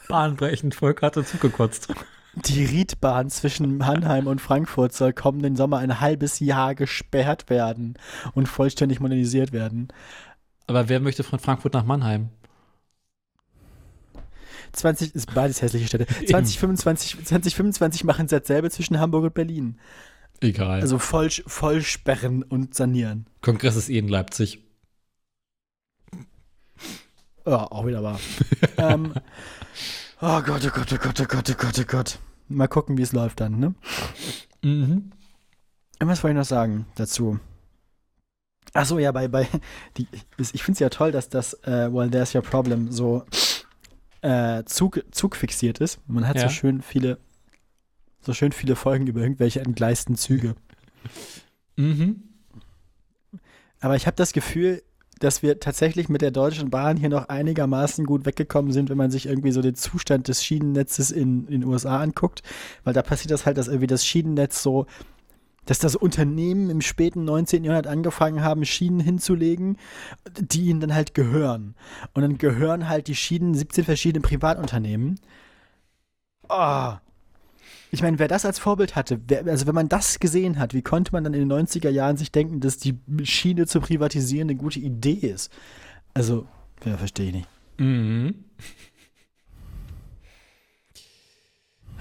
Bahnbrechend, 0.08 0.74
Volker 0.74 1.08
hatte 1.08 1.26
zugekotzt. 1.26 1.90
die 2.34 2.64
Riedbahn 2.64 3.30
zwischen 3.30 3.78
Mannheim 3.78 4.28
und 4.28 4.40
Frankfurt 4.40 4.94
soll 4.94 5.12
kommenden 5.12 5.58
Sommer 5.58 5.80
ein 5.80 6.00
halbes 6.00 6.40
Jahr 6.40 6.76
gesperrt 6.76 7.50
werden 7.50 7.96
und 8.34 8.48
vollständig 8.48 9.02
modernisiert 9.02 9.52
werden. 9.52 9.90
Aber 10.68 10.88
wer 10.88 11.02
möchte 11.02 11.24
von 11.24 11.40
Frankfurt 11.40 11.74
nach 11.74 11.84
Mannheim? 11.84 12.30
20 14.76 15.16
ist 15.16 15.34
beides 15.34 15.62
hässliche 15.62 15.88
Städte. 15.88 16.06
2025, 16.08 17.26
2025 17.26 18.04
machen 18.04 18.28
sie 18.28 18.40
dasselbe 18.40 18.70
zwischen 18.70 19.00
Hamburg 19.00 19.24
und 19.26 19.34
Berlin. 19.34 19.80
Egal. 20.42 20.82
Also 20.82 21.00
voll, 21.00 21.30
voll 21.30 21.82
sperren 21.82 22.44
und 22.44 22.76
sanieren. 22.76 23.28
Kongress 23.42 23.76
ist 23.76 23.90
eh 23.90 23.98
in 23.98 24.08
Leipzig. 24.08 24.62
Ja, 27.46 27.72
auch 27.72 27.86
wieder 27.86 28.04
wahr. 28.04 28.20
ähm, 28.78 29.14
oh 30.22 30.42
Gott, 30.42 30.66
oh 30.66 30.72
Gott, 30.74 30.94
oh 30.94 30.98
Gott, 30.98 31.22
oh 31.22 31.26
Gott, 31.26 31.50
oh 31.50 31.54
Gott, 31.58 31.80
oh 31.80 31.84
Gott. 31.88 32.20
Mal 32.48 32.68
gucken, 32.68 32.98
wie 32.98 33.02
es 33.02 33.14
läuft 33.14 33.40
dann, 33.40 33.60
ne? 33.60 33.76
Mhm. 34.64 35.12
Was 36.00 36.24
wollte 36.24 36.34
ich 36.34 36.40
noch 36.40 36.46
sagen 36.46 36.86
dazu? 36.96 37.40
Achso, 38.74 39.00
ja, 39.00 39.12
bei, 39.12 39.28
bei, 39.28 39.48
die, 39.98 40.08
ich 40.38 40.64
finde 40.64 40.74
es 40.74 40.80
ja 40.80 40.90
toll, 40.90 41.12
dass 41.12 41.30
das 41.30 41.54
äh, 41.64 41.92
Well, 41.92 42.10
There's 42.10 42.36
Your 42.36 42.42
Problem 42.42 42.92
so 42.92 43.26
äh, 44.26 44.64
Zug, 44.66 45.04
Zug 45.12 45.36
fixiert 45.36 45.80
ist. 45.80 46.00
Man 46.08 46.28
hat 46.28 46.36
Ja. 46.38 46.44
so 46.44 46.50
schön 46.50 46.82
viele, 46.82 47.20
so 48.22 48.34
schön 48.34 48.52
viele 48.52 48.76
Folgen 48.76 49.06
über 49.08 49.22
irgendwelche 49.22 49.62
entgleisten 49.62 50.16
Züge. 50.16 50.56
Mhm. 51.76 52.24
Aber 53.80 53.96
ich 53.96 54.08
habe 54.08 54.16
das 54.16 54.34
Gefühl, 54.34 54.82
dass 55.20 55.44
wir 55.44 55.60
tatsächlich 55.60 56.10
mit 56.10 56.22
der 56.22 56.32
Deutschen 56.32 56.70
Bahn 56.70 56.98
hier 56.98 57.10
noch 57.10 57.30
einigermaßen 57.30 58.06
gut 58.06 58.26
weggekommen 58.26 58.72
sind, 58.74 58.90
wenn 58.90 58.98
man 58.98 59.12
sich 59.12 59.28
irgendwie 59.28 59.52
so 59.52 59.62
den 59.62 59.76
Zustand 59.76 60.28
des 60.28 60.44
Schienennetzes 60.44 61.12
in, 61.12 61.46
in 61.46 61.62
den 61.62 61.64
USA 61.66 62.00
anguckt. 62.02 62.42
Weil 62.84 62.94
da 62.94 63.02
passiert 63.02 63.32
das 63.32 63.46
halt, 63.46 63.58
dass 63.58 63.68
irgendwie 63.68 63.88
das 63.88 64.06
Schienennetz 64.06 64.62
so, 64.62 64.88
dass 65.66 65.80
das 65.80 65.96
Unternehmen 65.96 66.70
im 66.70 66.82
späten 66.82 67.26
19. 67.26 67.64
Jahrhundert 67.64 67.92
angefangen 67.92 68.44
haben, 68.44 68.66
Schienen 68.66 69.00
hinzulegen, 69.00 69.78
die 70.38 70.66
ihnen 70.66 70.80
dann 70.80 70.94
halt 70.94 71.14
gehören. 71.14 71.76
Und 72.14 72.22
dann 72.22 72.38
gehören 72.38 72.88
halt 72.88 73.08
die 73.08 73.16
Schienen 73.16 73.54
17 73.54 73.84
verschiedenen 73.84 74.24
Privatunternehmen. 74.24 75.20
Ah. 76.48 77.00
Ich 77.92 78.02
meine, 78.02 78.20
wer 78.20 78.28
das 78.28 78.46
als 78.46 78.60
Vorbild 78.60 78.96
hatte, 78.96 79.22
wer, 79.28 79.46
also 79.46 79.68
wenn 79.68 79.76
man 79.76 79.90
das 79.90 80.20
gesehen 80.20 80.60
hat, 80.60 80.74
wie 80.74 80.82
konnte 80.82 81.12
man 81.12 81.24
dann 81.24 81.34
in 81.34 81.48
den 81.48 81.68
90er 81.68 81.90
Jahren 81.90 82.18
sich 82.18 82.32
denken, 82.32 82.60
dass 82.60 82.78
die 82.78 83.00
Schiene 83.24 83.68
zu 83.68 83.80
privatisieren 83.80 84.50
eine 84.50 84.58
gute 84.58 84.80
Idee 84.80 85.14
ist? 85.14 85.52
Also, 86.14 86.46
ja, 86.84 86.98
verstehe 86.98 87.28
ich 87.28 87.34
nicht. 87.34 87.50
Mhm. 87.78 88.36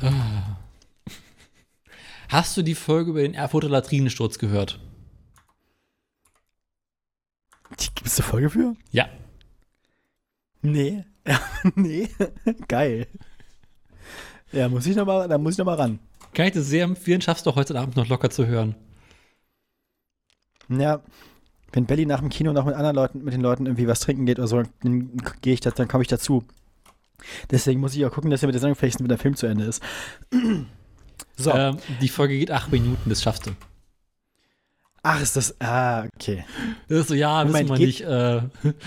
Ah. 0.01 0.64
Hast 2.35 2.57
du 2.57 2.63
die 2.63 2.75
Folge 2.75 3.11
über 3.11 3.23
den 3.23 3.35
Erfurter 3.35 3.69
Latrinensturz 3.69 4.41
gehört? 4.41 4.81
Gibt 7.77 8.05
es 8.05 8.19
eine 8.19 8.29
Folge 8.29 8.51
für? 8.51 8.75
Ja. 8.91 9.09
Nee. 10.61 11.05
Ja, 11.25 11.39
nee. 11.77 12.09
Geil. 12.67 13.07
Ja, 14.51 14.69
muss 14.69 14.85
ich 14.85 14.97
noch 14.97 15.07
mal, 15.07 15.29
da 15.29 15.39
muss 15.39 15.53
ich 15.53 15.59
noch 15.59 15.67
mal 15.67 15.77
ran. 15.77 16.01
Kann 16.33 16.47
ich 16.47 16.55
dir 16.55 16.63
sehr 16.63 16.83
empfehlen, 16.83 17.21
schaffst 17.21 17.47
du 17.47 17.55
heute 17.55 17.79
Abend 17.79 17.95
noch 17.95 18.09
locker 18.09 18.31
zu 18.31 18.49
hören. 18.49 18.75
Ja, 20.69 21.03
wenn 21.71 21.87
Belly 21.87 22.05
nach 22.05 22.19
dem 22.19 22.31
Kino 22.31 22.53
noch 22.53 22.65
mit 22.65 22.75
anderen 22.75 22.97
Leuten, 22.97 23.23
mit 23.23 23.33
den 23.33 23.43
Leuten 23.43 23.67
irgendwie 23.67 23.87
was 23.87 24.01
trinken 24.01 24.27
geht 24.27 24.41
oder 24.41 24.49
so, 24.49 24.61
dann 24.83 25.17
gehe 25.41 25.55
ich 25.55 25.61
das, 25.61 25.75
dann 25.75 25.87
komme 25.87 26.03
ich 26.03 26.09
dazu. 26.09 26.43
Deswegen 27.53 27.79
muss 27.79 27.95
ich 27.95 28.05
auch 28.05 28.13
gucken, 28.13 28.33
dass 28.33 28.43
er 28.43 28.49
mit 28.49 28.55
der 28.55 28.61
Sendung 28.61 28.75
vielleicht 28.75 28.99
mit 28.99 29.13
der 29.13 29.19
Film 29.19 29.37
zu 29.37 29.47
Ende 29.47 29.67
ist. 29.67 29.81
So. 31.37 31.53
Ähm, 31.53 31.77
die 32.01 32.09
Folge 32.09 32.39
geht 32.39 32.51
acht 32.51 32.71
Minuten, 32.73 33.09
das 33.11 33.23
schaffst 33.23 33.47
du. 33.47 33.51
Ach, 35.03 35.21
ist 35.21 35.37
das. 35.37 35.61
Ah, 35.61 36.07
okay. 36.17 36.45
Das 36.89 37.01
ist 37.01 37.09
so, 37.09 37.15
ja, 37.15 37.45
Moment, 37.45 37.69
wissen 37.69 37.69
wir 37.71 37.77
geht- 37.79 37.87
nicht. 37.87 38.01
Äh, 38.03 38.41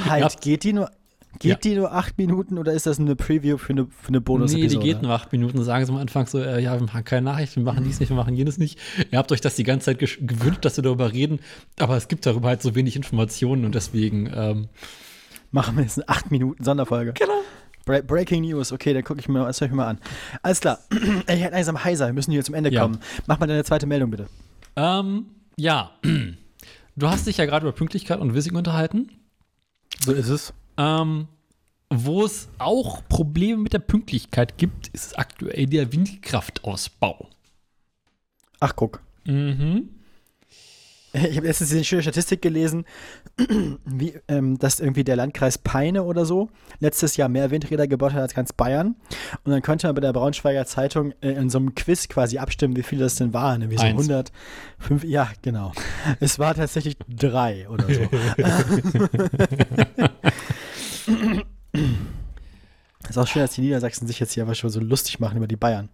Halt, 0.10 0.22
Ja. 0.34 0.40
geht 0.42 0.64
die 0.64 0.74
nur. 0.74 0.90
Geht 1.40 1.52
Ja. 1.52 1.56
die 1.58 1.76
nur 1.76 1.92
acht 1.94 2.18
Minuten 2.18 2.58
oder 2.58 2.74
ist 2.74 2.88
das 2.88 3.00
eine 3.00 3.16
Preview 3.16 3.60
für 3.60 3.74
eine, 3.74 3.86
für 3.86 4.08
eine 4.08 4.22
bonus 4.22 4.54
nee, 4.54 4.66
die 4.66 4.80
geht 4.80 5.04
nur 5.04 5.12
acht 5.12 5.32
Minuten. 5.32 5.62
Sagen 5.64 5.86
sie 5.86 5.92
am 5.92 6.00
Anfang 6.00 6.26
so, 6.26 6.40
äh, 6.40 6.60
ja, 6.64 6.74
wir 6.80 6.84
machen 6.84 7.04
keine 7.04 7.22
Nachricht, 7.30 7.56
wir 7.56 7.62
machen 7.64 7.84
dies 7.84 8.00
nicht, 8.00 8.10
wir 8.10 8.16
machen 8.18 8.34
jenes 8.34 8.58
nicht. 8.58 8.80
Ihr 9.12 9.20
habt 9.20 9.32
euch 9.32 9.40
das 9.42 9.56
die 9.56 9.64
ganze 9.64 9.86
Zeit 9.86 10.00
gewünscht, 10.00 10.66
dass 10.66 10.78
wir 10.78 10.84
darüber 10.84 11.14
reden, 11.14 11.40
aber 11.78 11.96
es 11.96 12.08
gibt 12.08 12.26
darüber 12.26 12.48
halt 12.48 12.64
so 12.64 12.74
wenig 12.74 12.96
Informationen 12.96 13.66
und 13.66 13.76
deswegen, 13.76 14.32
ähm, 14.34 14.70
Machen 15.52 15.78
wir 15.78 15.84
jetzt 15.84 15.98
eine 16.00 16.10
acht 16.10 16.30
Minuten 16.32 16.64
Sonderfolge. 16.64 17.14
Genau. 17.14 17.40
Bra 17.88 18.02
Breaking 18.02 18.44
News, 18.44 18.72
okay, 18.72 18.94
dann 18.94 19.04
gucke 19.04 19.20
ich 19.20 19.28
mir 19.28 19.44
das 19.46 19.60
ich 19.62 19.70
mir 19.72 19.78
mal 19.78 19.88
an. 19.88 20.00
Alles 20.44 20.60
klar. 20.60 20.78
Ich 20.92 21.42
hätte 21.42 21.54
langsam 21.56 21.84
heiser, 21.84 22.06
wir 22.08 22.14
müssen 22.14 22.32
hier 22.32 22.44
zum 22.44 22.54
Ende 22.54 22.72
Ja. 22.72 22.82
kommen. 22.84 23.00
Mach 23.26 23.40
mal 23.40 23.48
deine 23.48 23.64
zweite 23.64 23.88
Meldung 23.88 24.12
bitte. 24.12 24.28
ähm, 24.76 25.26
ja. 25.58 25.92
Du 26.96 27.08
hast 27.10 27.26
dich 27.28 27.38
ja 27.38 27.46
gerade 27.46 27.66
über 27.66 27.76
Pünktlichkeit 27.76 28.20
und 28.20 28.34
Wissing 28.34 28.56
unterhalten. 28.56 29.10
So 30.04 30.12
ist 30.14 30.30
es. 30.30 30.54
Ähm, 30.78 31.28
wo 31.90 32.24
es 32.26 32.50
auch 32.60 33.02
Probleme 33.08 33.62
mit 33.62 33.74
der 33.74 33.80
Pünktlichkeit 33.80 34.58
gibt, 34.58 34.90
ist 34.90 35.18
aktuell 35.18 35.66
der 35.68 35.92
Windkraftausbau. 35.94 37.30
Ach, 38.60 38.76
guck. 38.76 39.02
Mhm. 39.26 39.90
Ich 41.30 41.38
habe 41.38 41.48
letztens 41.48 41.72
eine 41.72 41.84
schöne 41.84 42.02
Statistik 42.02 42.42
gelesen, 42.42 42.86
wie, 43.86 44.14
ähm, 44.28 44.58
dass 44.58 44.80
irgendwie 44.80 45.04
der 45.04 45.16
Landkreis 45.16 45.58
Peine 45.58 46.04
oder 46.04 46.26
so 46.26 46.50
letztes 46.80 47.18
Jahr 47.18 47.30
mehr 47.30 47.52
Windräder 47.52 47.88
gebaut 47.88 48.14
hat 48.14 48.22
als 48.22 48.34
ganz 48.34 48.54
Bayern. 48.54 48.96
Und 49.44 49.52
dann 49.52 49.62
konnte 49.62 49.88
man 49.88 49.96
bei 49.96 50.02
der 50.02 50.14
Braunschweiger 50.14 50.66
Zeitung 50.66 51.14
äh, 51.22 51.32
in 51.32 51.50
so 51.50 51.58
einem 51.58 51.76
Quiz 51.76 52.08
quasi 52.08 52.38
abstimmen, 52.38 52.76
wie 52.76 52.84
viele 52.84 53.04
das 53.04 53.16
denn 53.16 53.34
waren. 53.34 53.62
Irgendwie 53.62 53.78
so 53.78 53.84
Eins. 53.84 54.00
100, 54.02 54.32
fünf, 54.80 55.04
ja, 55.04 55.30
genau. 55.42 55.72
Es 56.20 56.40
war 56.40 56.56
tatsächlich 56.56 56.98
drei 57.08 57.68
oder 57.70 57.86
so. 57.86 58.02
ist 63.10 63.18
auch 63.18 63.28
schön, 63.28 63.42
dass 63.42 63.54
die 63.54 63.62
Niedersachsen 63.62 64.08
sich 64.08 64.20
jetzt 64.20 64.34
hier 64.34 64.44
aber 64.44 64.56
schon 64.56 64.70
so 64.70 64.80
lustig 64.80 65.20
machen 65.20 65.38
über 65.38 65.48
die 65.48 65.56
Bayern. 65.56 65.90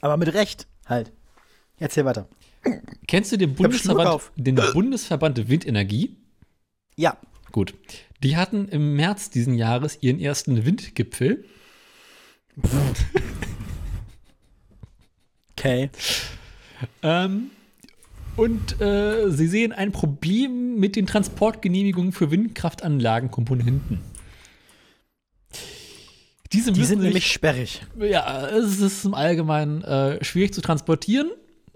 Aber 0.00 0.16
mit 0.16 0.32
Recht, 0.34 0.66
halt. 0.86 1.12
Erzähl 1.78 2.04
weiter. 2.04 2.26
Kennst 3.06 3.32
du 3.32 3.38
den 3.38 3.54
Bundesverband, 3.54 4.30
den 4.36 4.54
Bundesverband 4.72 5.48
Windenergie? 5.48 6.16
Ja. 6.96 7.16
Gut. 7.50 7.74
Die 8.22 8.36
hatten 8.36 8.68
im 8.68 8.94
März 8.94 9.30
diesen 9.30 9.54
Jahres 9.54 9.98
ihren 10.00 10.20
ersten 10.20 10.64
Windgipfel. 10.64 11.44
Okay. 15.54 15.90
Ähm, 17.04 17.50
und 18.34 18.80
äh, 18.80 19.30
sie 19.30 19.46
sehen 19.46 19.70
ein 19.70 19.92
Problem 19.92 20.74
mit 20.74 20.96
den 20.96 21.06
Transportgenehmigungen 21.06 22.10
für 22.10 22.32
Windkraftanlagenkomponenten. 22.32 24.00
Diese 26.52 26.72
Die 26.72 26.84
sind 26.84 27.02
nämlich 27.02 27.30
sperrig. 27.30 27.82
ja, 28.00 28.48
es 28.48 28.80
ist 28.80 29.04
im 29.04 29.14
Allgemeinen 29.14 29.84
äh, 29.84 30.24
schwierig 30.24 30.52
zu 30.52 30.62
transportieren 30.62 31.30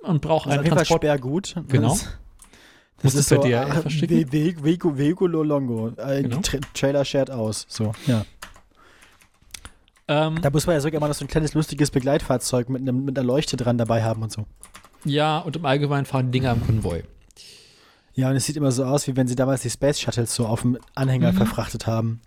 und 0.07 0.21
braucht 0.23 0.49
einen 0.49 0.65
Fall 0.65 0.77
Transport. 0.77 1.03
sperrgut. 1.03 1.55
Genau. 1.69 1.97
Das, 3.03 3.15
ist 3.15 3.29
per 3.29 3.43
so 3.43 3.43
DHL 3.49 3.55
ah, 3.55 3.75
verschicken? 3.83 4.33
Ve- 4.33 4.55
Ve- 4.57 4.65
Vego, 4.65 4.97
Vegolo 4.99 5.43
Longo. 5.43 5.89
Äh, 5.99 6.23
Genau. 6.23 6.41
Tra 6.41 6.59
Trailer 6.75 7.05
shared 7.05 7.31
aus. 7.31 7.67
So, 7.69 7.93
ja. 8.07 8.25
Ähm, 10.09 10.41
Da 10.41 10.51
muss 10.51 10.67
man 10.67 10.75
ja 10.77 10.81
sogar 10.81 10.99
immer 10.99 11.09
noch 11.09 11.15
so 11.15 11.25
ein 11.25 11.29
kleines 11.29 11.55
lustiges 11.55 11.91
Begleitfahrzeug 11.91 12.69
mit, 12.69 12.83
einem, 12.83 13.05
mit 13.05 13.19
einer 13.19 13.27
Leuchte 13.27 13.57
dran 13.57 13.77
dabei 13.79 14.03
haben 14.05 14.23
und 14.23 14.33
so. 14.33 14.47
ja, 15.05 15.39
und 15.39 15.57
im 15.57 15.65
Allgemeinen 15.65 16.07
fahren 16.07 16.31
Dinger 16.31 16.53
im 16.53 16.65
Konvoi. 16.65 17.03
Ja, 18.15 18.31
und 18.31 18.37
es 18.37 18.47
sieht 18.47 18.57
immer 18.57 18.73
so 18.73 18.85
aus, 18.85 19.07
wie 19.09 19.17
wenn 19.17 19.29
sie 19.29 19.35
damals 19.35 19.61
die 19.63 19.69
Space 19.71 20.01
Shuttles 20.01 20.35
so 20.35 20.47
auf 20.47 20.63
dem 20.63 20.79
Anhänger 20.95 21.33
Mhm. 21.33 21.37
verfrachtet 21.37 21.87
haben. 21.87 22.21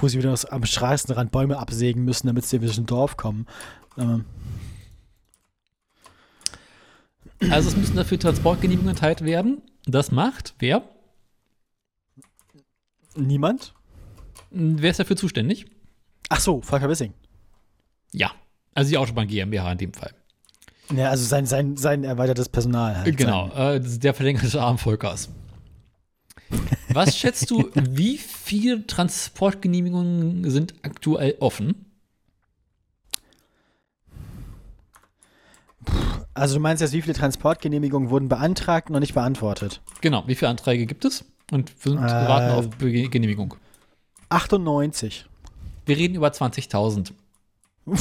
Wo 0.00 0.08
sie 0.08 0.18
wieder 0.18 0.34
am 0.50 0.64
Straßenrand 0.64 1.30
Bäume 1.32 1.58
absägen 1.58 2.04
müssen, 2.04 2.26
damit 2.28 2.44
sie 2.46 2.60
wieder 2.62 2.72
ein 2.76 2.86
Dorf 2.86 3.16
kommen. 3.16 3.46
Ähm, 3.98 4.24
Also 7.50 7.68
es 7.68 7.76
müssen 7.76 7.96
dafür 7.96 8.18
Transportgenehmigungen 8.18 8.94
erteilt 8.94 9.24
werden. 9.24 9.62
Das 9.86 10.10
macht 10.10 10.54
wer? 10.58 10.82
niemand? 13.16 13.74
Wer 14.50 14.90
ist 14.90 15.00
dafür 15.00 15.16
zuständig? 15.16 15.66
Ach 16.28 16.40
so, 16.40 16.60
Volker 16.60 16.88
Wissing. 16.88 17.12
Ja. 18.12 18.32
Also 18.74 18.90
die 18.90 18.98
Autobahn 18.98 19.26
GmbH 19.26 19.72
in 19.72 19.78
dem 19.78 19.92
Fall. 19.92 20.12
Ja, 20.94 21.10
also 21.10 21.24
sein, 21.24 21.46
sein, 21.46 21.76
sein 21.76 22.04
erweitertes 22.04 22.48
Personal 22.48 22.96
halt. 22.96 23.16
Genau, 23.16 23.48
äh, 23.48 23.80
das 23.80 23.92
ist 23.92 24.04
der 24.04 24.14
verlängerte 24.14 24.60
Arm 24.60 24.78
Volkers. 24.78 25.30
Was 26.90 27.18
schätzt 27.18 27.50
du, 27.50 27.70
wie 27.74 28.18
viele 28.18 28.86
Transportgenehmigungen 28.86 30.48
sind 30.48 30.74
aktuell 30.82 31.36
offen? 31.40 31.85
Also 36.36 36.54
du 36.56 36.60
meinst 36.60 36.80
jetzt, 36.82 36.92
wie 36.92 37.00
viele 37.02 37.14
Transportgenehmigungen 37.14 38.10
wurden 38.10 38.28
beantragt 38.28 38.88
und 38.88 38.92
noch 38.94 39.00
nicht 39.00 39.14
beantwortet? 39.14 39.80
Genau, 40.02 40.22
wie 40.26 40.34
viele 40.34 40.50
Anträge 40.50 40.84
gibt 40.86 41.04
es? 41.04 41.24
Und 41.50 41.72
wir 41.84 41.92
sind, 41.92 42.02
Äh. 42.04 42.08
warten 42.10 42.50
auf 42.54 42.68
Be 42.76 43.08
Genehmigung. 43.08 43.54
98. 44.28 45.26
Wir 45.86 45.96
reden 45.96 46.14
über 46.14 46.28
20.000. 46.28 47.12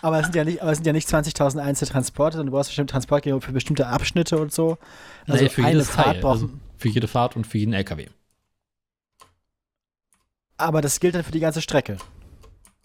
Aber 0.00 0.20
es 0.20 0.26
sind 0.26 0.36
ja 0.36 0.44
nicht, 0.44 0.62
aber 0.62 0.70
es 0.70 0.78
sind 0.78 0.86
ja 0.86 0.92
nicht 0.92 1.08
20.000 1.08 1.58
Einzeltransporte, 1.60 2.36
sondern 2.36 2.52
du 2.52 2.56
brauchst 2.56 2.68
bestimmt 2.70 2.90
Transportgenehmigung 2.90 3.42
für 3.44 3.50
bestimmte 3.52 3.88
Abschnitte 3.88 4.38
und 4.38 4.52
so. 4.52 4.78
Also 5.26 5.42
Nee, 5.42 5.50
für 5.50 5.64
eine 5.64 5.82
Fahrt 5.84 6.24
Also 6.24 6.48
für 6.76 6.88
jede 6.88 7.08
Fahrt 7.08 7.34
und 7.34 7.46
für 7.48 7.58
jeden 7.58 7.72
LKW. 7.72 8.06
aber 10.56 10.80
das 10.82 11.00
gilt 11.00 11.16
dann 11.16 11.24
für 11.24 11.32
die 11.32 11.40
ganze 11.40 11.60
Strecke. 11.62 11.96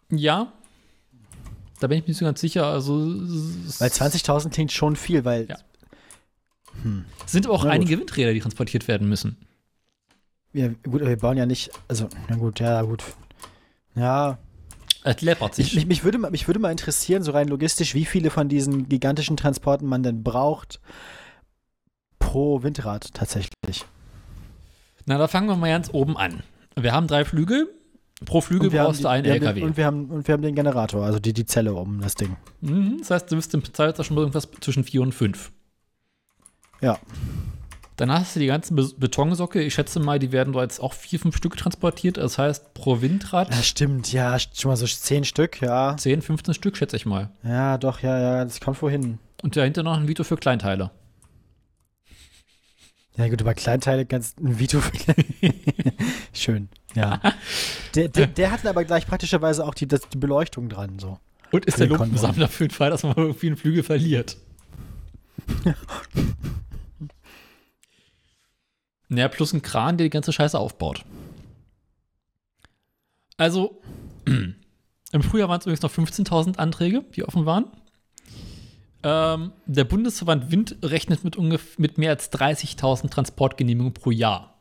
Ja. 0.09 0.51
Da 1.83 1.87
bin 1.87 1.97
ich 1.97 2.03
mir 2.05 2.11
nicht 2.11 2.17
so 2.19 2.23
ganz 2.25 2.39
sicher. 2.39 2.65
Also 2.65 2.93
Weil 2.95 3.89
20.000 3.89 4.51
klingt 4.51 4.71
schon 4.71 4.95
viel, 4.95 5.25
weil 5.25 5.47
Ja. 5.49 5.57
sind 7.25 7.45
aber 7.45 7.55
auch 7.55 7.65
einige 7.65 7.99
Windräder, 7.99 8.31
die 8.33 8.39
transportiert 8.39 8.87
werden 8.87 9.09
müssen. 9.09 9.35
wir, 10.53 10.69
gut, 10.83 11.01
wir 11.01 11.17
bauen 11.17 11.35
ja 11.35 11.45
nicht, 11.45 11.71
also, 11.89 12.07
na 12.29 12.37
gut, 12.37 12.61
ja, 12.61 12.81
gut. 12.83 13.03
Ja, 13.95 14.37
Es 15.03 15.19
läppert 15.21 15.55
sich. 15.55 15.67
ich, 15.67 15.75
mich, 15.75 15.85
mich, 15.87 16.03
würde, 16.05 16.19
mich 16.19 16.47
würde 16.47 16.59
mal 16.61 16.71
interessieren, 16.71 17.21
so 17.21 17.31
rein 17.33 17.49
logistisch, 17.49 17.93
wie 17.95 18.05
viele 18.05 18.29
von 18.29 18.47
diesen 18.47 18.87
gigantischen 18.87 19.35
Transporten 19.35 19.85
man 19.85 20.03
denn 20.03 20.23
braucht 20.23 20.79
pro 22.17 22.63
Windrad 22.63 23.13
tatsächlich. 23.13 23.83
Na, 25.05 25.17
da 25.17 25.27
fangen 25.27 25.47
wir 25.49 25.57
mal 25.57 25.67
ganz 25.69 25.89
oben 25.91 26.15
an. 26.15 26.43
Wir 26.79 26.93
haben 26.93 27.07
drei 27.07 27.25
Flügel. 27.25 27.67
Pro 28.25 28.41
Flügel 28.41 28.69
brauchst 28.69 29.03
du 29.03 29.07
einen 29.07 29.25
LKW. 29.25 29.59
Den, 29.59 29.69
und, 29.69 29.77
wir 29.77 29.85
haben, 29.85 30.05
und 30.05 30.27
wir 30.27 30.33
haben 30.33 30.41
den 30.41 30.55
Generator, 30.55 31.05
also 31.05 31.19
die, 31.19 31.33
die 31.33 31.45
Zelle 31.45 31.73
um 31.73 32.01
das 32.01 32.15
Ding. 32.15 32.35
Mhm, 32.61 32.97
das 32.99 33.11
heißt, 33.11 33.31
du 33.31 33.35
bist 33.35 33.53
im 33.53 33.63
Zeitalter 33.63 34.03
schon 34.03 34.17
irgendwas 34.17 34.47
zwischen 34.61 34.83
vier 34.83 35.01
und 35.01 35.13
fünf. 35.13 35.51
Ja. 36.81 36.99
Dann 37.97 38.11
hast 38.11 38.35
du 38.35 38.39
die 38.39 38.47
ganzen 38.47 38.75
Be 38.75 38.89
Betonsocke. 38.97 39.61
Ich 39.61 39.75
schätze 39.75 39.99
mal, 39.99 40.17
die 40.17 40.31
werden 40.31 40.53
dort 40.53 40.63
jetzt 40.63 40.79
auch 40.79 40.93
vier, 40.93 41.19
fünf 41.19 41.37
Stück 41.37 41.55
transportiert. 41.55 42.17
Das 42.17 42.37
heißt, 42.37 42.73
pro 42.73 43.01
Windrad 43.01 43.53
Ja, 43.53 43.61
stimmt, 43.61 44.11
ja, 44.11 44.37
schon 44.39 44.69
mal 44.69 44.75
so 44.75 44.87
zehn 44.87 45.23
Stück, 45.23 45.61
ja. 45.61 45.95
10, 45.95 46.21
15 46.21 46.53
Stück, 46.53 46.75
schätze 46.75 46.95
ich 46.95 47.05
mal. 47.05 47.29
Ja, 47.43 47.77
doch, 47.77 47.99
ja, 47.99 48.19
ja, 48.19 48.43
das 48.43 48.59
kommt 48.59 48.81
wohin. 48.81 49.19
Und 49.43 49.55
dahinter 49.55 49.83
noch 49.83 49.97
ein 49.97 50.07
Vito 50.07 50.23
für 50.23 50.37
Kleinteile. 50.37 50.91
Ja, 53.15 53.27
gut, 53.27 53.41
aber 53.41 53.53
Kleinteile 53.53 54.05
ganz 54.05 54.35
ein 54.39 54.57
Vito. 54.57 54.81
Schön, 56.33 56.69
ja. 56.95 57.19
Der, 57.95 58.07
der, 58.07 58.25
der 58.25 58.51
hatte 58.51 58.67
aber 58.69 58.85
gleich 58.85 59.05
praktischerweise 59.05 59.63
auch 59.63 59.75
die, 59.75 59.87
das, 59.87 60.01
die 60.09 60.17
Beleuchtung 60.17 60.67
dran, 60.67 60.97
so. 60.97 61.19
Und 61.51 61.65
ist 61.65 61.79
der. 61.79 61.85
Lumpensammler 61.85 62.47
für 62.47 62.67
den 62.67 62.73
Fall, 62.73 62.89
dass 62.89 63.03
man 63.03 63.13
irgendwie 63.15 63.45
einen 63.45 63.57
Flügel 63.57 63.83
verliert. 63.83 64.37
naja, 69.09 69.27
plus 69.27 69.53
ein 69.53 69.61
Kran, 69.61 69.97
der 69.97 70.05
die 70.05 70.09
ganze 70.09 70.33
Scheiße 70.33 70.57
aufbaut. 70.57 71.05
Also, 73.37 73.79
im 74.25 75.21
Frühjahr 75.21 75.49
waren 75.49 75.59
es 75.59 75.67
übrigens 75.67 75.83
noch 75.83 75.93
15.000 75.93 76.57
Anträge, 76.57 77.05
die 77.15 77.23
offen 77.23 77.45
waren. 77.45 77.65
Ähm, 79.03 79.51
der 79.65 79.83
Bundesverband 79.83 80.49
Wind 80.49 80.77
rechnet 80.81 81.23
mit, 81.23 81.37
mit 81.77 81.97
mehr 81.97 82.09
als 82.09 82.31
30.000 82.31 83.09
Transportgenehmigungen 83.09 83.93
pro 83.93 84.11
Jahr. 84.11 84.52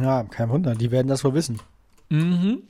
Ja, 0.00 0.24
kein 0.24 0.48
Wunder, 0.48 0.74
die 0.74 0.90
werden 0.90 1.08
das 1.08 1.24
wohl 1.24 1.34
wissen. 1.34 1.60
Mhm. 2.08 2.62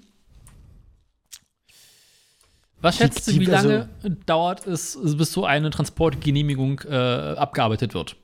Was 2.80 2.98
schätzt 2.98 3.26
du, 3.26 3.32
wie 3.40 3.51
also- 3.51 3.68
lange 3.68 3.88
dauert 4.26 4.66
es, 4.66 4.98
bis 5.16 5.32
so 5.32 5.46
eine 5.46 5.70
Transportgenehmigung 5.70 6.80
äh, 6.80 7.34
abgearbeitet 7.36 7.94
wird? 7.94 8.16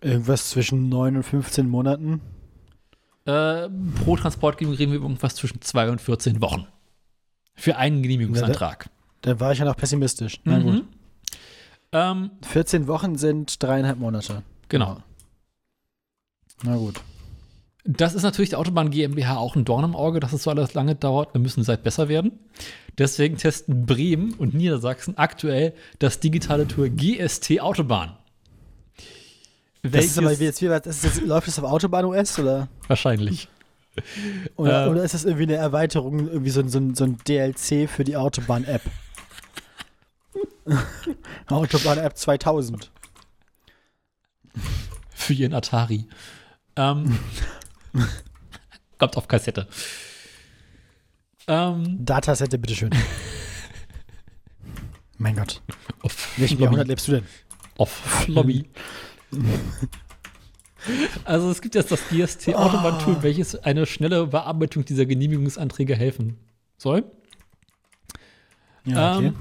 Irgendwas 0.00 0.50
zwischen 0.50 0.88
9 0.88 1.16
und 1.16 1.22
15 1.22 1.68
Monaten. 1.68 2.20
Äh, 3.26 3.68
pro 4.02 4.16
Transportgenehmigung 4.16 4.78
reden 4.78 4.92
wir 4.92 5.00
irgendwas 5.00 5.34
zwischen 5.34 5.60
2 5.60 5.90
und 5.90 6.00
14 6.00 6.40
Wochen. 6.40 6.66
Für 7.54 7.76
einen 7.76 8.02
Genehmigungsantrag. 8.02 8.90
Da 9.22 9.40
war 9.40 9.52
ich 9.52 9.58
ja 9.58 9.64
noch 9.64 9.76
pessimistisch. 9.76 10.40
Na 10.44 10.58
gut. 10.58 10.74
Mhm. 10.74 10.88
Ähm, 11.92 12.30
14 12.42 12.86
Wochen 12.86 13.16
sind 13.16 13.62
dreieinhalb 13.62 13.98
Monate. 13.98 14.42
genau. 14.68 15.02
Na 16.62 16.76
gut. 16.76 17.00
Das 17.86 18.14
ist 18.14 18.22
natürlich 18.22 18.48
der 18.50 18.58
Autobahn 18.58 18.90
GmbH 18.90 19.36
auch 19.36 19.56
ein 19.56 19.64
Dorn 19.66 19.84
im 19.84 19.94
Auge, 19.94 20.18
dass 20.20 20.32
es 20.32 20.44
so 20.44 20.50
alles 20.50 20.72
lange 20.72 20.94
dauert. 20.94 21.34
Wir 21.34 21.40
müssen 21.40 21.62
seit 21.64 21.82
besser 21.82 22.08
werden. 22.08 22.32
Deswegen 22.96 23.36
testen 23.36 23.84
Bremen 23.84 24.32
und 24.34 24.54
Niedersachsen 24.54 25.18
aktuell 25.18 25.74
das 25.98 26.20
digitale 26.20 26.66
Tour 26.66 26.88
GST 26.88 27.60
Autobahn. 27.60 28.16
Das 29.82 30.06
ist 30.06 30.16
aber 30.16 30.28
Welches- 30.28 30.40
jetzt, 30.40 30.62
wie, 30.62 30.66
das 30.68 30.86
ist 30.86 31.04
jetzt, 31.04 31.20
läuft 31.26 31.46
das 31.48 31.58
auf 31.58 31.70
Autobahn 31.70 32.06
OS 32.06 32.38
oder? 32.38 32.68
wahrscheinlich. 32.86 33.48
Oder, 34.56 34.86
Äh. 34.86 34.88
oder 34.90 35.04
ist 35.04 35.14
das 35.14 35.24
irgendwie 35.24 35.44
eine 35.44 35.54
Erweiterung, 35.54 36.26
irgendwie 36.28 36.50
so, 36.50 36.58
ein- 36.58 36.68
so, 36.68 36.80
so 36.94 37.04
ein 37.04 37.16
DLC 37.28 37.88
für 37.88 38.02
die 38.02 38.16
Autobahn-App? 38.16 38.82
Autobahn-App 41.46 42.16
2000. 42.16 42.90
Für 45.10 45.32
ihren 45.32 45.54
Atari. 45.54 46.06
Ähm, 46.76 47.18
kommt 48.98 49.16
auf 49.16 49.28
Kassette. 49.28 49.66
Ähm, 51.46 52.04
Datasette, 52.04 52.58
bitteschön. 52.58 52.90
Mein 55.18 55.36
Gott. 55.36 55.62
Auf 56.02 56.38
Welchem 56.38 56.60
Jahrhundert 56.60 56.88
lebst 56.88 57.08
du 57.08 57.12
denn? 57.12 57.24
Auf 57.78 58.26
Lobby. 58.28 58.68
Also 61.24 61.50
es 61.50 61.62
gibt 61.62 61.74
jetzt 61.74 61.90
das 61.90 62.00
GST 62.08 62.54
Autobahn-Tool, 62.54 63.22
welches 63.22 63.56
eine 63.56 63.86
schnelle 63.86 64.26
Bearbeitung 64.26 64.84
dieser 64.84 65.06
Genehmigungsanträge 65.06 65.96
helfen 65.96 66.36
soll. 66.76 67.04
Ja, 68.84 69.16
okay. 69.16 69.26
Ähm, 69.28 69.36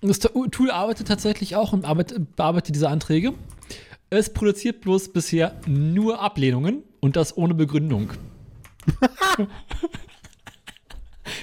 das 0.00 0.20
Tool 0.20 0.70
arbeitet 0.70 1.08
tatsächlich 1.08 1.56
auch 1.56 1.72
und 1.72 1.84
arbeitet, 1.84 2.36
bearbeitet 2.36 2.76
diese 2.76 2.88
Anträge. 2.88 3.34
Es 4.10 4.32
produziert 4.32 4.80
bloß 4.80 5.12
bisher 5.12 5.54
nur 5.66 6.20
Ablehnungen 6.20 6.82
und 7.00 7.16
das 7.16 7.36
ohne 7.36 7.54
Begründung. 7.54 8.12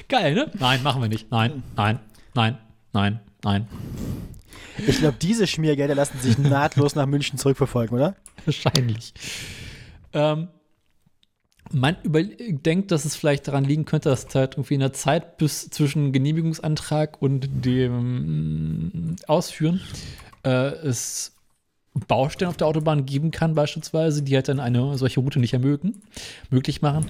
Geil, 0.10 0.34
ne? 0.34 0.52
Nein, 0.58 0.82
machen 0.82 1.02
wir 1.02 1.10
nicht. 1.10 1.30
Nein, 1.32 1.62
nein, 1.76 2.00
nein, 2.34 2.58
nein, 2.92 3.20
nein. 3.44 3.68
Ich 4.88 4.98
glaube, 4.98 5.18
diese 5.22 5.46
Schmiergelder 5.46 5.94
lassen 5.96 6.20
sich 6.20 6.38
nahtlos 6.40 6.96
nach 6.96 7.06
München 7.06 7.38
zurückverfolgen, 7.38 7.96
oder? 7.98 8.16
Wahrscheinlich. 8.46 9.14
Ähm, 10.14 10.48
man 11.72 11.98
überdenkt, 12.04 12.92
dass 12.92 13.06
es 13.06 13.16
vielleicht 13.16 13.48
daran 13.48 13.64
liegen 13.64 13.86
könnte, 13.86 14.10
dass 14.10 14.26
es 14.28 14.36
halt 14.36 14.56
irgendwie 14.56 14.76
in 14.76 14.80
der 14.80 14.94
Zeit 14.94 15.38
bis 15.38 15.70
zwischen 15.70 16.12
Genehmigungsantrag 16.14 17.22
und 17.22 17.48
dem 17.66 19.12
mm, 19.12 19.16
Ausführen 19.28 19.82
äh, 20.44 20.50
es 20.50 21.35
Baustellen 22.08 22.50
auf 22.50 22.58
der 22.58 22.68
Autobahn 22.68 23.06
geben 23.06 23.32
kann, 23.32 23.56
beispielsweise, 23.56 24.22
die 24.22 24.36
halt 24.36 24.50
dann 24.50 24.60
eine 24.60 24.98
solche 24.98 25.20
Route 25.20 25.40
nicht 25.40 25.54
ermögen, 25.54 26.02
möglich 26.50 26.82
machen. 26.82 27.06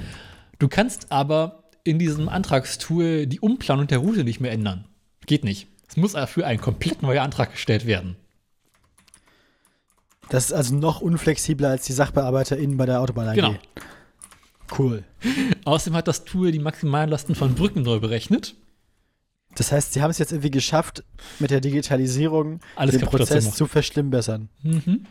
Du 0.60 0.68
kannst 0.68 1.12
aber 1.12 1.64
in 1.84 2.00
diesem 2.00 2.30
Antragstool 2.30 3.28
die 3.28 3.40
Umplanung 3.40 3.88
der 3.88 3.98
Route 4.00 4.24
nicht 4.24 4.40
mehr 4.40 4.52
ändern. 4.52 4.86
Geht 5.26 5.44
nicht. 5.44 5.68
Es 5.88 5.98
muss 5.98 6.14
dafür 6.14 6.46
ein 6.46 6.62
komplett 6.62 7.02
neuer 7.02 7.24
Antrag 7.24 7.52
gestellt 7.52 7.86
werden. 7.86 8.16
Das 10.30 10.46
ist 10.46 10.54
also 10.54 10.76
noch 10.76 11.02
unflexibler 11.02 11.70
als 11.70 11.86
die 11.86 11.94
SachbearbeiterInnen 11.94 12.78
bei 12.78 12.86
der 12.86 13.02
Autobahn 13.02 13.30
AG. 13.30 13.36
Genau. 13.36 13.56
Cool. 14.78 15.04
Außerdem 15.66 15.96
hat 15.96 16.08
das 16.08 16.26
Tool 16.26 16.52
die 16.52 16.60
Maximallasten 16.60 17.36
von 17.36 17.54
Brücken 17.54 17.84
neu 17.84 18.00
berechnet. 18.00 18.56
Das 19.56 19.72
heißt, 19.72 19.94
sie 19.94 20.02
haben 20.02 20.12
es 20.12 20.18
jetzt 20.18 20.32
irgendwie 20.32 20.52
geschafft, 20.52 21.04
mit 21.40 21.50
der 21.50 21.62
Digitalisierung 21.62 22.60
Alles 22.76 22.98
den 22.98 23.08
Prozess 23.08 23.56
zu 23.56 23.68
verschlimmbessern. 23.68 24.50
Mhm. 24.64 25.06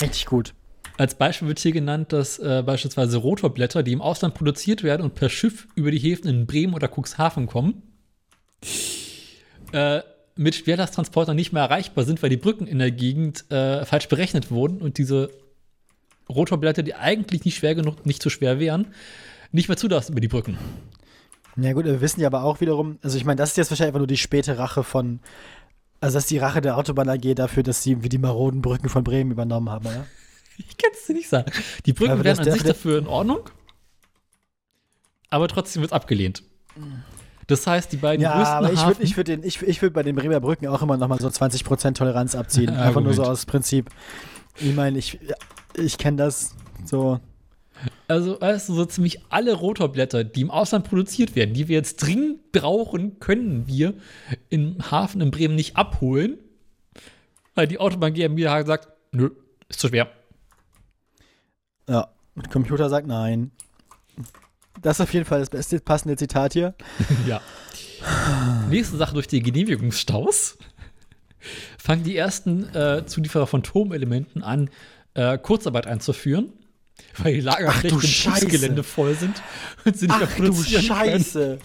Richtig 0.00 0.26
gut. 0.26 0.54
Als 0.98 1.14
Beispiel 1.14 1.48
wird 1.48 1.58
hier 1.58 1.72
genannt, 1.72 2.12
dass 2.12 2.38
äh, 2.38 2.62
beispielsweise 2.64 3.18
Rotorblätter, 3.18 3.82
die 3.82 3.92
im 3.92 4.00
Ausland 4.00 4.34
produziert 4.34 4.82
werden 4.82 5.02
und 5.02 5.14
per 5.14 5.28
Schiff 5.28 5.68
über 5.74 5.90
die 5.90 5.98
Häfen 5.98 6.28
in 6.28 6.46
Bremen 6.46 6.72
oder 6.72 6.88
Cuxhaven 6.88 7.46
kommen, 7.46 7.82
äh, 9.72 10.00
mit 10.36 10.54
Schwerlasttransportern 10.54 11.36
nicht 11.36 11.52
mehr 11.52 11.62
erreichbar 11.62 12.04
sind, 12.04 12.22
weil 12.22 12.30
die 12.30 12.36
Brücken 12.36 12.66
in 12.66 12.78
der 12.78 12.90
Gegend 12.90 13.50
äh, 13.50 13.84
falsch 13.84 14.08
berechnet 14.08 14.50
wurden 14.50 14.80
und 14.80 14.98
diese 14.98 15.30
Rotorblätter, 16.28 16.82
die 16.82 16.94
eigentlich 16.94 17.44
nicht 17.44 17.56
schwer 17.56 17.74
genug, 17.74 18.06
nicht 18.06 18.22
zu 18.22 18.30
schwer 18.30 18.58
wären, 18.58 18.88
nicht 19.52 19.68
mehr 19.68 19.76
zulassen 19.76 20.12
über 20.12 20.20
die 20.20 20.28
Brücken. 20.28 20.58
Ja 21.56 21.72
gut, 21.72 21.84
wir 21.86 22.00
wissen 22.00 22.20
ja 22.20 22.26
aber 22.26 22.42
auch 22.44 22.60
wiederum, 22.60 22.98
also 23.02 23.16
ich 23.16 23.24
meine, 23.24 23.36
das 23.36 23.50
ist 23.50 23.56
jetzt 23.56 23.70
wahrscheinlich 23.70 23.88
einfach 23.88 24.00
nur 24.00 24.06
die 24.06 24.16
späte 24.18 24.58
Rache 24.58 24.84
von, 24.84 25.20
also 26.00 26.14
das 26.16 26.24
ist 26.24 26.30
die 26.30 26.38
Rache 26.38 26.60
der 26.60 26.76
Autobahn 26.76 27.08
AG 27.08 27.34
dafür, 27.34 27.62
dass 27.62 27.82
sie 27.82 28.02
wie 28.02 28.08
die 28.10 28.18
maroden 28.18 28.60
Brücken 28.62 28.88
von 28.90 29.02
Bremen 29.04 29.30
übernommen 29.30 29.70
haben, 29.70 29.86
oder? 29.86 30.06
Ich 30.58 30.78
kann 30.78 30.90
es 30.94 31.04
dir 31.06 31.12
nicht 31.12 31.28
sagen. 31.28 31.52
Die 31.84 31.92
Brücken 31.92 32.12
Aber 32.12 32.24
werden 32.24 32.38
an 32.38 32.50
sich 32.50 32.62
dafür 32.62 32.98
in 32.98 33.06
Ordnung, 33.06 33.40
aber 35.28 35.48
trotzdem 35.48 35.82
wird 35.82 35.90
es 35.90 35.94
abgelehnt. 35.94 36.42
Das 37.46 37.66
heißt, 37.66 37.92
die 37.92 37.98
beiden 37.98 38.22
Ja, 38.22 38.36
größten 38.36 38.54
aber 38.56 38.72
ich 38.72 38.86
würde 38.86 39.02
ich 39.02 39.16
würd 39.16 39.28
den- 39.28 39.44
ich, 39.44 39.62
ich 39.62 39.82
würd 39.82 39.92
bei 39.92 40.02
den 40.02 40.16
Bremer 40.16 40.40
Brücken 40.40 40.66
auch 40.68 40.82
immer 40.82 40.96
nochmal 40.96 41.20
so 41.20 41.28
20% 41.28 41.92
Toleranz 41.94 42.34
abziehen. 42.34 42.70
Einfach 42.76 43.00
nur 43.02 43.12
so 43.14 43.22
aus 43.22 43.44
Prinzip. 43.46 43.90
Ich 44.58 44.74
meine, 44.74 44.98
ich, 44.98 45.18
ich 45.74 45.98
kenne 45.98 46.16
das 46.16 46.54
so. 46.84 47.20
Also, 48.08 48.40
weißt 48.40 48.68
du, 48.68 48.74
so 48.74 48.84
ziemlich 48.84 49.20
alle 49.30 49.54
Rotorblätter, 49.54 50.24
die 50.24 50.42
im 50.42 50.50
Ausland 50.50 50.88
produziert 50.88 51.34
werden, 51.34 51.54
die 51.54 51.68
wir 51.68 51.76
jetzt 51.76 51.96
dringend 51.96 52.52
brauchen, 52.52 53.18
können 53.18 53.66
wir 53.66 53.94
im 54.48 54.90
Hafen 54.90 55.20
in 55.20 55.30
Bremen 55.30 55.56
nicht 55.56 55.76
abholen, 55.76 56.38
weil 57.54 57.66
die 57.66 57.78
Autobahn 57.78 58.14
GmbH 58.14 58.64
sagt, 58.64 58.88
nö, 59.12 59.30
ist 59.68 59.80
zu 59.80 59.88
schwer. 59.88 60.08
Ja, 61.88 62.08
und 62.34 62.50
Computer 62.50 62.88
sagt 62.88 63.06
nein. 63.06 63.50
Das 64.82 64.98
ist 64.98 65.00
auf 65.00 65.12
jeden 65.12 65.24
Fall 65.24 65.40
das 65.40 65.50
beste 65.50 65.80
passende 65.80 66.16
Zitat 66.16 66.52
hier. 66.52 66.74
ja. 67.26 67.40
Nächste 68.68 68.96
Sache 68.96 69.14
durch 69.14 69.26
die 69.26 69.42
Genehmigungsstaus. 69.42 70.58
Fangen 71.78 72.04
die 72.04 72.16
ersten 72.16 72.74
äh, 72.74 73.04
Zulieferer 73.06 73.46
von 73.46 73.62
Turmelementen 73.62 74.42
an, 74.42 74.70
äh, 75.14 75.38
Kurzarbeit 75.38 75.86
einzuführen, 75.86 76.52
weil 77.18 77.34
die 77.34 77.40
Lagerflächen 77.40 78.00
im 78.00 78.06
Scheiße. 78.06 78.40
Schiffsgelände 78.40 78.82
voll 78.82 79.14
sind 79.14 79.42
und 79.84 79.96
sie 79.96 80.06
nicht 80.06 80.16
Ach 80.16 80.20
du 80.20 80.26
produzieren 80.26 80.86
können. 80.86 81.24
Scheiße. 81.24 81.58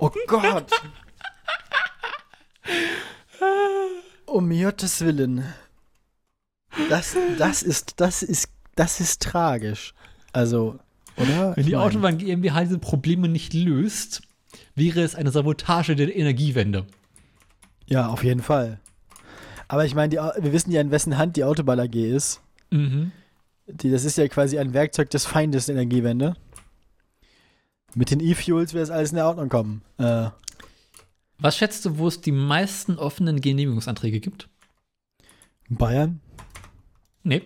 Oh 0.00 0.10
Gott. 0.26 0.70
Um 4.26 4.50
Gottes 4.50 5.00
Willen. 5.02 5.44
Das, 6.88 7.16
das 7.38 7.62
ist, 7.62 7.94
das 8.00 8.22
ist, 8.22 8.50
das 8.74 9.00
ist 9.00 9.22
tragisch. 9.22 9.94
Also, 10.32 10.78
oder? 11.16 11.56
Wenn 11.56 11.66
die 11.66 11.76
Autobahn 11.76 12.18
GmbH 12.18 12.64
diese 12.64 12.78
Probleme 12.78 13.28
nicht 13.28 13.54
löst, 13.54 14.22
wäre 14.74 15.02
es 15.02 15.14
eine 15.14 15.30
Sabotage 15.30 15.96
der 15.96 16.14
Energiewende. 16.14 16.86
Ja, 17.86 18.08
auf 18.08 18.24
jeden 18.24 18.42
Fall. 18.42 18.80
Aber 19.68 19.84
ich 19.84 19.94
meine, 19.94 20.12
wir 20.12 20.52
wissen 20.52 20.70
ja, 20.70 20.80
in 20.80 20.90
wessen 20.90 21.16
Hand 21.16 21.36
die 21.36 21.44
Autobahn 21.44 21.80
AG 21.80 21.94
ist. 21.94 22.40
Mhm. 22.70 23.12
Die, 23.66 23.90
das 23.90 24.04
ist 24.04 24.16
ja 24.16 24.28
quasi 24.28 24.58
ein 24.58 24.72
Werkzeug 24.74 25.10
des 25.10 25.26
Feindes 25.26 25.66
der 25.66 25.74
Energiewende. 25.74 26.36
Mit 27.94 28.10
den 28.10 28.20
E-Fuels 28.20 28.74
wird 28.74 28.84
es 28.84 28.90
alles 28.90 29.12
in 29.12 29.18
Ordnung 29.18 29.48
kommen. 29.48 29.82
Äh, 29.98 30.28
Was 31.38 31.56
schätzt 31.56 31.84
du, 31.84 31.98
wo 31.98 32.08
es 32.08 32.20
die 32.20 32.32
meisten 32.32 32.98
offenen 32.98 33.40
Genehmigungsanträge 33.40 34.20
gibt? 34.20 34.48
Bayern? 35.68 36.20
Nee. 37.22 37.42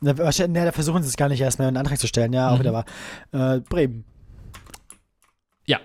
Na, 0.00 0.16
wahrscheinlich, 0.18 0.62
da 0.64 0.72
versuchen 0.72 1.02
sie 1.02 1.08
es 1.08 1.16
gar 1.16 1.28
nicht 1.28 1.40
erst 1.40 1.58
mehr 1.58 1.68
einen 1.68 1.76
Antrag 1.76 1.98
zu 1.98 2.06
stellen. 2.06 2.32
Ja, 2.32 2.50
auch 2.50 2.56
Mhm. 2.56 2.60
wieder 2.60 2.72
wahr. 2.72 2.84
Äh, 3.32 3.60
Bremen. 3.60 4.04
Ja. 5.66 5.80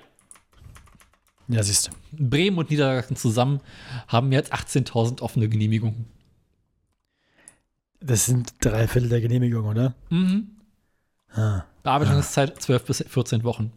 Ja, 1.47 1.61
siehst 1.61 1.87
du. 1.87 1.91
Bremen 2.29 2.57
und 2.57 2.69
Niedersachsen 2.69 3.15
zusammen 3.17 3.59
haben 4.07 4.31
jetzt 4.31 4.53
18.000 4.53 5.21
offene 5.21 5.49
Genehmigungen. 5.49 6.05
Das 8.05 8.25
sind 8.25 8.53
drei 8.59 8.87
Viertel 8.87 9.09
der 9.09 9.21
Genehmigung, 9.21 9.65
oder? 9.65 9.95
Mhm. 10.09 10.49
Ah. 11.33 11.63
Bearbeitungszeit 11.83 12.61
12 12.61 12.83
bis 12.85 13.05
14 13.07 13.43
Wochen. 13.43 13.71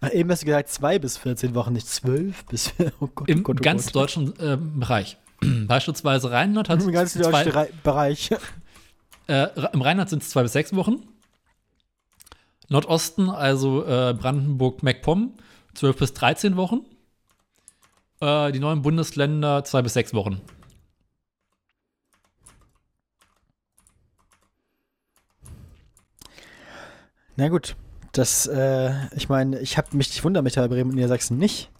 Ach, 0.00 0.10
eben 0.12 0.30
hast 0.30 0.42
du 0.42 0.46
gesagt, 0.46 0.68
zwei 0.70 0.98
bis 0.98 1.16
14 1.18 1.54
Wochen, 1.54 1.72
nicht 1.72 1.88
zwölf 1.88 2.44
bis. 2.46 2.72
Oh 3.00 3.08
Gott, 3.08 3.28
Im 3.28 3.40
oh 3.40 3.42
Gott, 3.42 3.56
oh 3.60 3.62
ganz 3.62 3.86
Gott. 3.86 3.94
deutschen 3.96 4.32
ähm, 4.40 4.78
Bereich. 4.80 5.16
Beispielsweise 5.66 6.30
Rheinland 6.30 6.68
hat 6.68 6.80
Im 6.82 6.92
ganzen 6.92 7.22
zwei, 7.22 7.30
deutschen 7.44 7.52
Rei- 7.52 7.70
Bereich. 7.82 8.30
äh, 9.26 9.48
im 9.72 9.82
Rheinland 9.82 10.10
sind 10.10 10.22
es 10.22 10.30
zwei 10.30 10.42
bis 10.42 10.52
sechs 10.52 10.74
Wochen. 10.74 11.02
Nordosten, 12.68 13.28
also 13.28 13.84
äh, 13.84 14.14
Brandenburg, 14.14 14.82
MacPom, 14.84 15.34
12 15.74 15.96
bis 15.96 16.14
13 16.14 16.56
Wochen. 16.56 16.82
Äh, 18.20 18.52
die 18.52 18.60
neuen 18.60 18.82
Bundesländer 18.82 19.64
zwei 19.64 19.82
bis 19.82 19.94
sechs 19.94 20.14
Wochen. 20.14 20.40
Na 27.40 27.48
gut, 27.48 27.74
das, 28.12 28.46
äh, 28.48 28.92
ich 29.16 29.30
meine, 29.30 29.60
ich 29.60 29.78
habe 29.78 29.96
mich, 29.96 30.10
ich 30.10 30.22
wundere 30.22 30.42
mich 30.42 30.52
da 30.52 30.60
bei 30.60 30.68
Bremen 30.68 30.90
und 30.90 30.96
Niedersachsen 30.96 31.38
nicht. 31.38 31.70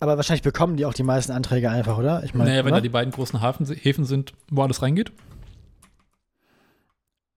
Aber 0.00 0.18
wahrscheinlich 0.18 0.42
bekommen 0.42 0.76
die 0.76 0.84
auch 0.84 0.92
die 0.92 1.02
meisten 1.02 1.32
Anträge 1.32 1.70
einfach, 1.70 1.96
oder? 1.96 2.22
Ich 2.22 2.34
meine, 2.34 2.50
naja, 2.50 2.64
wenn 2.66 2.72
oder? 2.72 2.80
da 2.80 2.82
die 2.82 2.90
beiden 2.90 3.10
großen 3.10 3.40
Hafen, 3.40 3.64
Häfen 3.64 4.04
sind, 4.04 4.34
wo 4.50 4.60
alles 4.60 4.82
reingeht. 4.82 5.12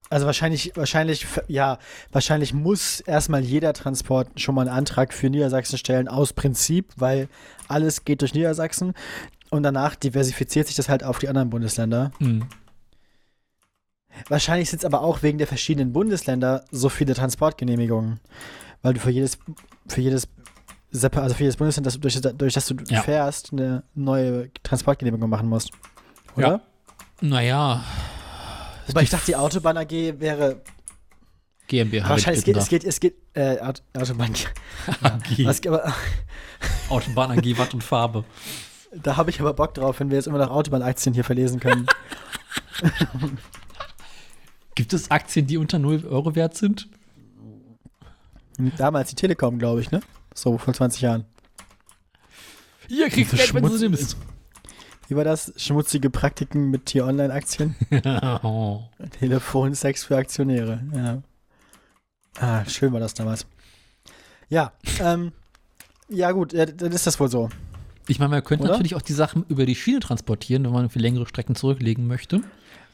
also 0.10 0.26
wahrscheinlich, 0.26 0.74
wahrscheinlich, 0.76 1.26
ja, 1.48 1.80
wahrscheinlich 2.12 2.54
muss 2.54 3.00
erstmal 3.00 3.40
jeder 3.40 3.72
Transport 3.72 4.38
schon 4.38 4.54
mal 4.54 4.68
einen 4.68 4.78
Antrag 4.78 5.14
für 5.14 5.30
Niedersachsen 5.30 5.78
stellen, 5.78 6.10
aus 6.10 6.34
Prinzip, 6.34 6.92
weil 6.98 7.30
alles 7.70 8.04
geht 8.04 8.20
durch 8.20 8.34
Niedersachsen 8.34 8.96
und 9.50 9.64
danach 9.64 9.96
diversifiziert 9.96 10.68
sich 10.68 10.76
das 10.76 10.90
halt 10.90 11.06
auf 11.06 11.20
die 11.20 11.30
anderen 11.30 11.52
Bundesländer. 11.52 12.12
Hm. 12.18 12.50
Wahrscheinlich 14.28 14.70
sind 14.70 14.80
es 14.80 14.86
aber 14.86 15.02
auch 15.02 15.22
wegen 15.24 15.38
der 15.38 15.48
verschiedenen 15.48 15.94
Bundesländer 15.94 16.66
so 16.72 16.90
viele 16.90 17.14
Transportgenehmigungen, 17.14 18.20
weil 18.82 18.94
du 18.94 19.00
für 19.00 19.12
jedes, 19.12 19.38
für 19.88 20.02
jedes, 20.02 20.28
also 20.92 21.36
für 21.36 21.44
jedes 21.44 21.58
Bundesland, 21.58 21.86
das, 21.86 21.94
du- 21.94 22.00
durch, 22.00 22.20
das- 22.20 22.36
durch 22.36 22.54
das 22.54 22.66
du 22.68 22.76
Ja. 22.90 23.02
fährst, 23.02 23.52
eine 23.54 23.84
neue 23.96 24.50
Transportgenehmigung 24.64 25.30
machen 25.30 25.48
musst. 25.48 25.72
Oder? 26.36 26.48
Ja. 26.48 26.62
Naja, 27.22 27.84
Wobei 28.88 29.04
ich 29.04 29.10
dachte, 29.12 29.28
die 29.28 29.36
Autobahn 29.36 29.78
AG 29.78 30.20
wäre. 30.20 30.62
GmbH. 31.68 32.10
wahrscheinlich, 32.10 32.40
es 32.40 32.46
geht, 32.46 32.58
es 32.58 32.68
geht, 32.70 32.84
es 32.84 33.00
geht, 33.00 33.16
äh, 33.36 33.60
Aut- 33.60 33.84
Autobahn. 33.96 34.34
AG. 35.04 35.40
Es, 35.46 35.62
aber, 35.68 35.94
Autobahn 36.90 37.38
AG 37.38 37.58
Watt 37.60 37.74
und 37.76 37.84
Farbe. 37.84 38.24
Da 38.92 39.16
habe 39.18 39.30
ich 39.30 39.40
aber 39.40 39.54
Bock 39.54 39.76
drauf, 39.76 40.00
wenn 40.00 40.10
wir 40.10 40.18
jetzt 40.18 40.26
immer 40.26 40.40
noch 40.40 40.50
Autobahnaktien 40.50 41.14
hier 41.14 41.24
verlesen 41.24 41.60
können. 41.60 41.86
Gibt 44.80 44.94
es 44.94 45.12
Aktien, 45.12 45.46
die 45.46 45.58
unter 45.58 45.78
0 45.78 46.06
Euro 46.06 46.38
wert 46.38 46.56
sind? 46.56 46.88
Damals 48.78 49.10
die 49.10 49.16
Telekom, 49.16 49.60
glaube 49.60 49.82
ich, 49.82 49.92
ne? 49.92 50.00
So 50.34 50.58
vor 50.58 50.74
20 50.74 51.02
Jahren. 51.02 51.26
Ihr 52.88 53.10
kriegt 53.10 53.30
Geld, 53.30 53.54
wenn 53.54 53.64
du 53.64 53.76
sie 53.76 53.90
nimmst. 53.90 54.16
Wie 55.10 55.18
war 55.18 55.26
das? 55.26 55.52
Schmutzige 55.58 56.10
Praktiken 56.10 56.70
mit 56.70 56.86
Tier-Online-Aktien? 56.86 57.76
oh. 58.42 58.84
Telefonsex 59.20 60.06
für 60.06 60.16
Aktionäre. 60.16 60.82
Ja. 60.96 61.24
Ah, 62.40 62.64
schön 62.64 62.94
war 62.94 63.02
das 63.02 63.14
damals. 63.14 63.48
Ja, 64.48 64.72
ähm, 65.02 65.34
ja 66.08 66.32
gut, 66.32 66.54
ja, 66.54 66.66
dann 66.66 66.94
ist 66.94 67.06
das 67.06 67.20
wohl 67.20 67.30
so. 67.30 67.50
Ich 68.08 68.18
meine, 68.18 68.30
man 68.30 68.44
könnte 68.46 68.64
Oder? 68.64 68.72
natürlich 68.72 68.96
auch 68.96 69.02
die 69.02 69.12
Sachen 69.12 69.44
über 69.50 69.66
die 69.66 69.76
Schiene 69.76 70.00
transportieren, 70.00 70.64
wenn 70.64 70.72
man 70.72 70.90
für 70.90 71.00
längere 71.00 71.28
Strecken 71.28 71.56
zurücklegen 71.56 72.08
möchte. 72.08 72.44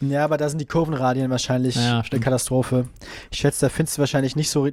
Ja, 0.01 0.23
aber 0.25 0.37
da 0.37 0.49
sind 0.49 0.59
die 0.59 0.65
Kurvenradien 0.65 1.29
wahrscheinlich 1.31 1.75
Ja, 1.75 2.01
eine. 2.11 2.19
Katastrophe. 2.19 2.87
Ich 3.31 3.39
schätze, 3.39 3.65
da 3.65 3.69
findest 3.69 3.97
du 3.97 4.01
wahrscheinlich 4.01 4.35
nicht 4.35 4.49
so. 4.49 4.67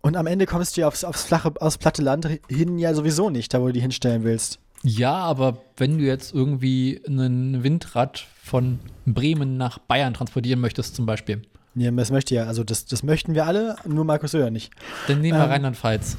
Und 0.00 0.16
am 0.16 0.26
Ende 0.26 0.46
kommst 0.46 0.76
du 0.76 0.80
ja 0.82 0.88
aufs, 0.88 1.04
aufs 1.04 1.24
flache, 1.24 1.52
aufs 1.60 1.78
platte 1.78 2.02
Land 2.02 2.28
hin 2.48 2.78
ja 2.78 2.94
sowieso 2.94 3.30
nicht, 3.30 3.52
da 3.54 3.60
wo 3.60 3.66
du 3.66 3.72
die 3.72 3.80
hinstellen 3.80 4.24
willst. 4.24 4.58
Ja, 4.84 5.12
aber 5.14 5.58
wenn 5.76 5.98
du 5.98 6.04
jetzt 6.04 6.34
irgendwie 6.34 7.00
ein 7.06 7.62
Windrad 7.62 8.26
von 8.42 8.80
Bremen 9.06 9.56
nach 9.56 9.78
Bayern 9.78 10.14
transportieren 10.14 10.60
möchtest, 10.60 10.96
zum 10.96 11.06
Beispiel, 11.06 11.42
Ja, 11.76 11.90
das 11.92 12.10
möchte 12.10 12.34
ja, 12.34 12.44
also 12.46 12.64
das, 12.64 12.84
das 12.86 13.04
möchten 13.04 13.34
wir 13.34 13.46
alle, 13.46 13.76
nur 13.86 14.04
Markus 14.04 14.32
Söder 14.32 14.50
nicht. 14.50 14.72
dann 15.06 15.20
nehmen 15.20 15.38
wir 15.38 15.44
Ähm. 15.44 15.50
Rheinland-Pfalz. 15.50 16.16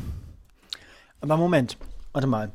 Aber 1.19 1.35
Moment, 1.37 1.77
warte 2.13 2.27
mal. 2.27 2.51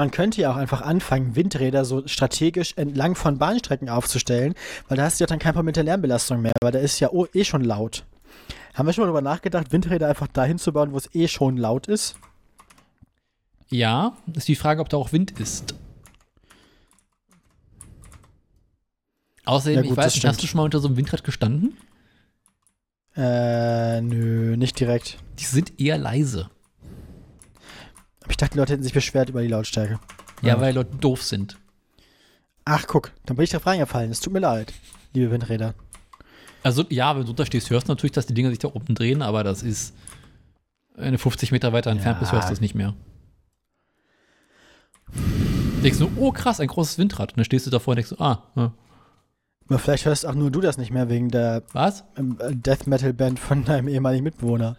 Man 0.00 0.10
könnte 0.10 0.40
ja 0.40 0.50
auch 0.50 0.56
einfach 0.56 0.80
anfangen, 0.80 1.36
Windräder 1.36 1.84
so 1.84 2.08
strategisch 2.08 2.72
entlang 2.76 3.16
von 3.16 3.36
Bahnstrecken 3.36 3.90
aufzustellen, 3.90 4.54
weil 4.88 4.96
da 4.96 5.02
hast 5.04 5.20
du 5.20 5.24
ja 5.24 5.26
dann 5.26 5.38
kein 5.38 5.52
Problem 5.52 5.66
mit 5.66 5.76
der 5.76 5.84
Lärmbelastung 5.84 6.40
mehr, 6.40 6.54
weil 6.62 6.72
da 6.72 6.78
ist 6.78 7.00
ja 7.00 7.10
oh, 7.10 7.26
eh 7.34 7.44
schon 7.44 7.62
laut. 7.62 8.06
Haben 8.72 8.86
wir 8.86 8.94
schon 8.94 9.02
mal 9.02 9.08
darüber 9.08 9.20
nachgedacht, 9.20 9.72
Windräder 9.72 10.08
einfach 10.08 10.26
dahin 10.28 10.56
zu 10.56 10.72
bauen, 10.72 10.92
wo 10.92 10.96
es 10.96 11.14
eh 11.14 11.28
schon 11.28 11.58
laut 11.58 11.86
ist? 11.86 12.14
Ja, 13.68 14.16
ist 14.32 14.48
die 14.48 14.56
Frage, 14.56 14.80
ob 14.80 14.88
da 14.88 14.96
auch 14.96 15.12
Wind 15.12 15.38
ist. 15.38 15.74
Außerdem, 19.44 19.76
Ja, 19.76 19.82
gut, 19.82 19.90
ich 19.90 19.96
weiß 19.98 20.14
nicht, 20.14 20.26
hast 20.26 20.42
du 20.42 20.46
schon 20.46 20.56
mal 20.56 20.64
unter 20.64 20.80
so 20.80 20.88
einem 20.88 20.96
Windrad 20.96 21.24
gestanden? 21.24 21.76
Äh, 23.16 24.00
nö, 24.00 24.56
nicht 24.56 24.80
direkt. 24.80 25.18
Die 25.38 25.44
sind 25.44 25.78
eher 25.78 25.98
leise. 25.98 26.48
Aber 28.30 28.32
ich 28.32 28.36
dachte, 28.36 28.52
die 28.52 28.58
Leute 28.60 28.72
hätten 28.74 28.84
sich 28.84 28.92
beschwert 28.92 29.28
über 29.28 29.42
die 29.42 29.48
Lautstärke. 29.48 29.98
Ja, 30.40 30.54
Ja. 30.54 30.60
weil 30.60 30.72
Leute 30.72 30.94
doof 30.96 31.24
sind. 31.24 31.58
Ach, 32.64 32.86
guck, 32.86 33.10
dann 33.26 33.36
bin 33.36 33.42
ich 33.42 33.50
drauf 33.50 33.66
reingefallen. 33.66 34.12
Es 34.12 34.20
tut 34.20 34.32
mir 34.32 34.38
leid, 34.38 34.72
liebe 35.14 35.32
Windräder. 35.32 35.74
Also, 36.62 36.84
ja, 36.90 37.16
wenn 37.16 37.24
du 37.24 37.30
unterstehst, 37.30 37.70
hörst 37.70 37.88
du 37.88 37.92
natürlich, 37.92 38.12
dass 38.12 38.26
die 38.26 38.34
Dinger 38.34 38.50
sich 38.50 38.60
da 38.60 38.68
oben 38.68 38.94
drehen, 38.94 39.20
aber 39.22 39.42
das 39.42 39.64
ist, 39.64 39.94
wenn 40.94 41.10
du 41.10 41.18
50 41.18 41.50
Meter 41.50 41.72
weiter 41.72 41.90
entfernt 41.90 42.18
Ja. 42.18 42.20
bist, 42.20 42.30
hörst 42.30 42.50
du 42.50 42.52
es 42.52 42.60
nicht 42.60 42.76
mehr. 42.76 42.94
Denkst 45.82 45.98
du, 45.98 46.08
oh 46.16 46.30
krass, 46.30 46.60
ein 46.60 46.68
großes 46.68 46.98
Windrad. 46.98 47.32
Und 47.32 47.38
dann 47.38 47.44
stehst 47.46 47.66
du 47.66 47.70
davor 47.70 47.92
und 47.92 47.96
denkst, 47.96 48.10
du, 48.10 48.20
ah, 48.22 48.44
ja. 48.54 48.72
Aber 49.68 49.78
vielleicht 49.80 50.04
hörst 50.04 50.24
auch 50.24 50.34
nur 50.34 50.52
du 50.52 50.60
das 50.60 50.78
nicht 50.78 50.92
mehr 50.92 51.08
wegen 51.08 51.30
der 51.30 51.64
was? 51.72 52.04
ähm, 52.16 52.38
äh, 52.40 52.54
Death 52.54 52.86
Metal 52.86 53.12
Band 53.12 53.40
von 53.40 53.64
deinem 53.64 53.88
ehemaligen 53.88 54.22
Mitbewohner. 54.22 54.76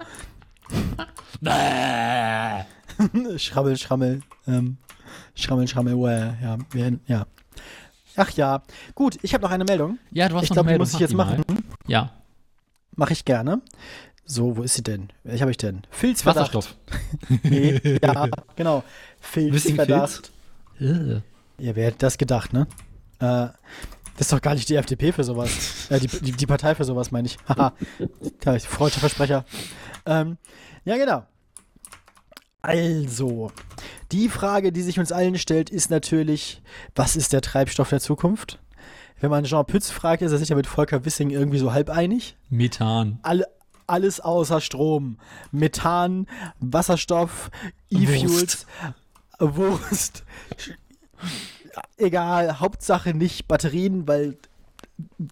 Schrammel, 3.38 3.78
schrammel. 3.78 4.22
Ähm, 4.48 4.78
schrammel, 5.36 5.68
schrammel, 5.68 5.98
well, 5.99 6.38
ja, 6.41 6.57
wir, 6.72 6.99
ja. 7.07 7.26
Ach 8.15 8.30
ja, 8.32 8.61
gut, 8.95 9.18
ich 9.22 9.34
habe 9.34 9.44
noch 9.44 9.52
eine 9.52 9.64
Meldung. 9.64 9.98
Ja, 10.11 10.28
du 10.30 10.36
hast 10.36 10.44
Ich 10.44 10.49
noch 10.49 10.56
glaube, 10.57 10.68
die 10.68 10.73
eine 10.76 10.80
muss 10.80 10.94
ich 10.94 10.99
Meldung, 10.99 11.18
jetzt 11.19 11.28
machen. 11.28 11.44
mal. 11.48 11.57
Ja, 11.88 12.11
Mache 12.95 13.14
ich 13.14 13.23
gerne. 13.23 13.61
So, 14.26 14.57
wo 14.57 14.64
ist 14.64 14.76
sie 14.76 14.84
denn? 14.84 15.10
Welche 15.23 15.41
habe 15.41 15.52
ich 15.52 15.57
denn? 15.57 15.82
Filzverdacht. 15.90 16.53
Wasserstoff. 16.53 16.76
Nee, 17.44 17.80
ja, 18.03 18.28
genau. 18.56 18.84
Filzverdacht. 19.19 20.32
Äh. 20.80 21.15
Ja, 21.57 21.76
wer 21.76 21.86
hätte 21.86 21.98
das 21.99 22.18
gedacht, 22.18 22.52
ne? 22.53 22.68
Äh, 23.19 23.48
das 24.18 24.28
ist 24.28 24.34
doch 24.34 24.41
gar 24.41 24.56
nicht 24.56 24.68
die 24.69 24.76
FDP 24.76 25.11
für 25.14 25.23
sowas. 25.23 25.90
äh, 25.90 25.99
die, 25.99 26.07
die, 26.07 26.32
die 26.34 26.45
Partei 26.45 26.76
für 26.76 26.84
sowas, 26.84 27.11
meine 27.11 27.28
ich. 27.28 27.38
Haha. 27.48 27.73
Ich- 28.56 28.68
Freudscher 28.68 28.99
Versprecher. 28.99 29.45
Ähm, 30.06 30.38
ja, 30.84 30.98
genau. 30.98 31.26
Also, 32.62 33.52
die 34.12 34.30
Frage, 34.30 34.72
die 34.72 34.82
sich 34.84 35.00
uns 35.00 35.12
allen 35.12 35.38
stellt, 35.38 35.70
ist 35.70 35.90
natürlich, 35.90 36.62
was 36.96 37.16
ist 37.16 37.34
der 37.34 37.42
Treibstoff 37.42 37.90
der 37.90 38.00
Zukunft? 38.00 38.60
Wenn 39.20 39.30
man 39.32 39.44
Jean 39.46 39.66
Pütz 39.66 39.90
fragt, 39.92 40.22
ist 40.22 40.32
er 40.32 40.38
sich 40.38 40.50
ja 40.50 40.56
mit 40.56 40.68
Volker 40.68 41.06
Wissing 41.06 41.30
irgendwie 41.30 41.58
so 41.60 41.74
halb 41.74 41.90
einig. 41.90 42.36
Methan. 42.50 43.20
Alle, 43.24 43.46
alles 43.88 44.20
außer 44.20 44.62
Strom. 44.62 45.18
Methan, 45.52 46.28
Wasserstoff, 46.60 47.50
E-Fuels, 47.90 48.66
Wurst. 49.40 50.24
Egal, 51.98 52.60
Hauptsache 52.60 53.14
nicht 53.14 53.48
Batterien, 53.48 54.08
weil 54.08 54.38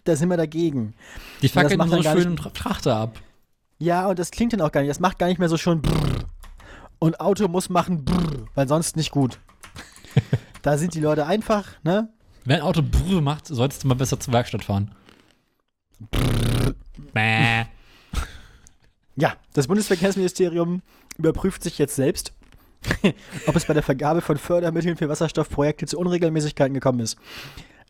da 0.04 0.16
sind 0.16 0.30
wir 0.30 0.38
dagegen. 0.38 0.94
Die 1.42 1.50
fackeln 1.50 1.80
so 1.90 2.02
schön 2.02 2.38
Tra- 2.38 2.54
Trachter 2.54 2.96
ab. 2.96 3.20
Ja, 3.80 4.08
und 4.08 4.20
das 4.20 4.32
klingt 4.32 4.54
dann 4.54 4.62
auch 4.62 4.72
gar 4.72 4.82
nicht. 4.82 4.90
Das 4.90 5.00
macht 5.00 5.20
gar 5.20 5.28
nicht 5.28 5.40
mehr 5.40 5.50
so 5.50 5.58
schön 5.58 5.82
brrr. 5.82 6.09
Und 7.00 7.20
Auto 7.22 7.48
muss 7.48 7.70
machen 7.70 8.04
brrr, 8.04 8.46
weil 8.56 8.68
sonst 8.68 8.98
nicht 8.98 9.12
gut. 9.12 9.40
da 10.62 10.78
sind 10.78 10.94
die 10.94 11.00
Leute 11.00 11.26
einfach, 11.26 11.66
ne? 11.84 12.10
Wenn 12.46 12.58
ein 12.58 12.62
Auto 12.62 12.82
Brrr 12.82 13.22
macht, 13.22 13.48
solltest 13.48 13.84
du 13.84 13.88
mal 13.88 13.96
besser 13.96 14.20
zur 14.20 14.34
Werkstatt 14.34 14.66
fahren. 14.66 14.92
Bäh. 17.14 17.66
Ja, 19.16 19.34
das 19.52 19.68
Bundesverkehrsministerium 19.68 20.82
überprüft 21.18 21.62
sich 21.62 21.78
jetzt 21.78 21.98
selbst, 21.98 22.32
ob 23.48 23.56
es 23.58 23.66
bei 23.66 23.74
der 23.74 23.84
Vergabe 23.84 24.22
von 24.22 24.38
Fördermitteln 24.38 24.96
für 24.96 25.10
Wasserstoffprojekte 25.10 25.88
zu 25.88 26.00
Unregelmäßigkeiten 26.00 26.74
gekommen 26.74 27.02
ist. 27.02 27.18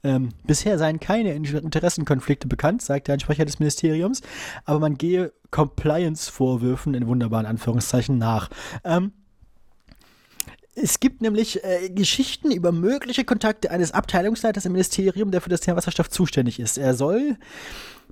Ähm, 0.03 0.29
bisher 0.45 0.77
seien 0.77 0.99
keine 0.99 1.33
In- 1.33 1.43
Interessenkonflikte 1.43 2.47
bekannt, 2.47 2.81
sagt 2.81 3.09
ein 3.09 3.19
Sprecher 3.19 3.45
des 3.45 3.59
Ministeriums, 3.59 4.21
aber 4.65 4.79
man 4.79 4.97
gehe 4.97 5.33
Compliance-Vorwürfen 5.51 6.93
in 6.93 7.07
wunderbaren 7.07 7.45
Anführungszeichen 7.45 8.17
nach. 8.17 8.49
Ähm, 8.83 9.11
es 10.75 10.99
gibt 11.01 11.21
nämlich 11.21 11.63
äh, 11.63 11.89
Geschichten 11.89 12.51
über 12.51 12.71
mögliche 12.71 13.25
Kontakte 13.25 13.71
eines 13.71 13.91
Abteilungsleiters 13.91 14.65
im 14.65 14.71
Ministerium, 14.71 15.31
der 15.31 15.41
für 15.41 15.49
das 15.49 15.61
Thema 15.61 15.77
Wasserstoff 15.77 16.09
zuständig 16.09 16.59
ist. 16.59 16.77
Er 16.77 16.93
soll 16.93 17.37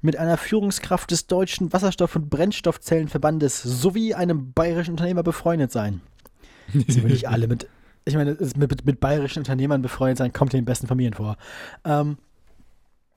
mit 0.01 0.17
einer 0.17 0.37
Führungskraft 0.37 1.09
des 1.11 1.27
Deutschen 1.27 1.71
Wasserstoff- 1.71 2.15
und 2.15 2.29
Brennstoffzellenverbandes 2.29 3.63
sowie 3.63 4.13
einem 4.13 4.51
bayerischen 4.53 4.91
Unternehmer 4.91 5.23
befreundet 5.23 5.71
sein. 5.71 6.01
Sind 6.73 7.03
wir 7.03 7.09
nicht 7.09 7.29
alle 7.29 7.47
mit. 7.47 7.67
Ich 8.07 8.15
meine, 8.15 8.31
es- 8.31 8.55
mit, 8.55 8.85
mit, 8.85 8.99
bayerischen 8.99 9.39
Unternehmern 9.39 9.81
befreundet 9.81 10.17
sein, 10.17 10.33
kommt 10.33 10.53
in 10.53 10.61
den 10.61 10.65
besten 10.65 10.87
Familien 10.87 11.13
vor. 11.13 11.37
Ähm, 11.85 12.17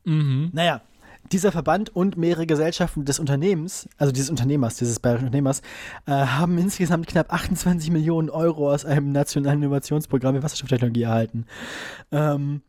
Mhm. 0.04 0.50
naja, 0.52 0.80
dieser 1.30 1.52
Verband 1.52 1.94
und 1.94 2.16
mehrere 2.16 2.46
Gesellschaften 2.46 3.04
des 3.04 3.18
Unternehmens, 3.20 3.88
also 3.98 4.12
dieses 4.12 4.30
Unternehmers, 4.30 4.76
dieses 4.76 4.98
bayerischen 4.98 5.26
Unternehmers, 5.26 5.60
äh, 6.06 6.12
haben 6.12 6.56
insgesamt 6.58 7.06
knapp 7.06 7.32
28 7.32 7.90
Millionen 7.90 8.30
Euro 8.30 8.72
aus 8.72 8.84
einem 8.86 9.12
nationalen 9.12 9.62
Innovationsprogramm 9.62 10.34
für 10.36 10.42
Wasserstofftechnologie 10.42 11.02
erhalten. 11.02 11.44
Ähm, 12.10 12.62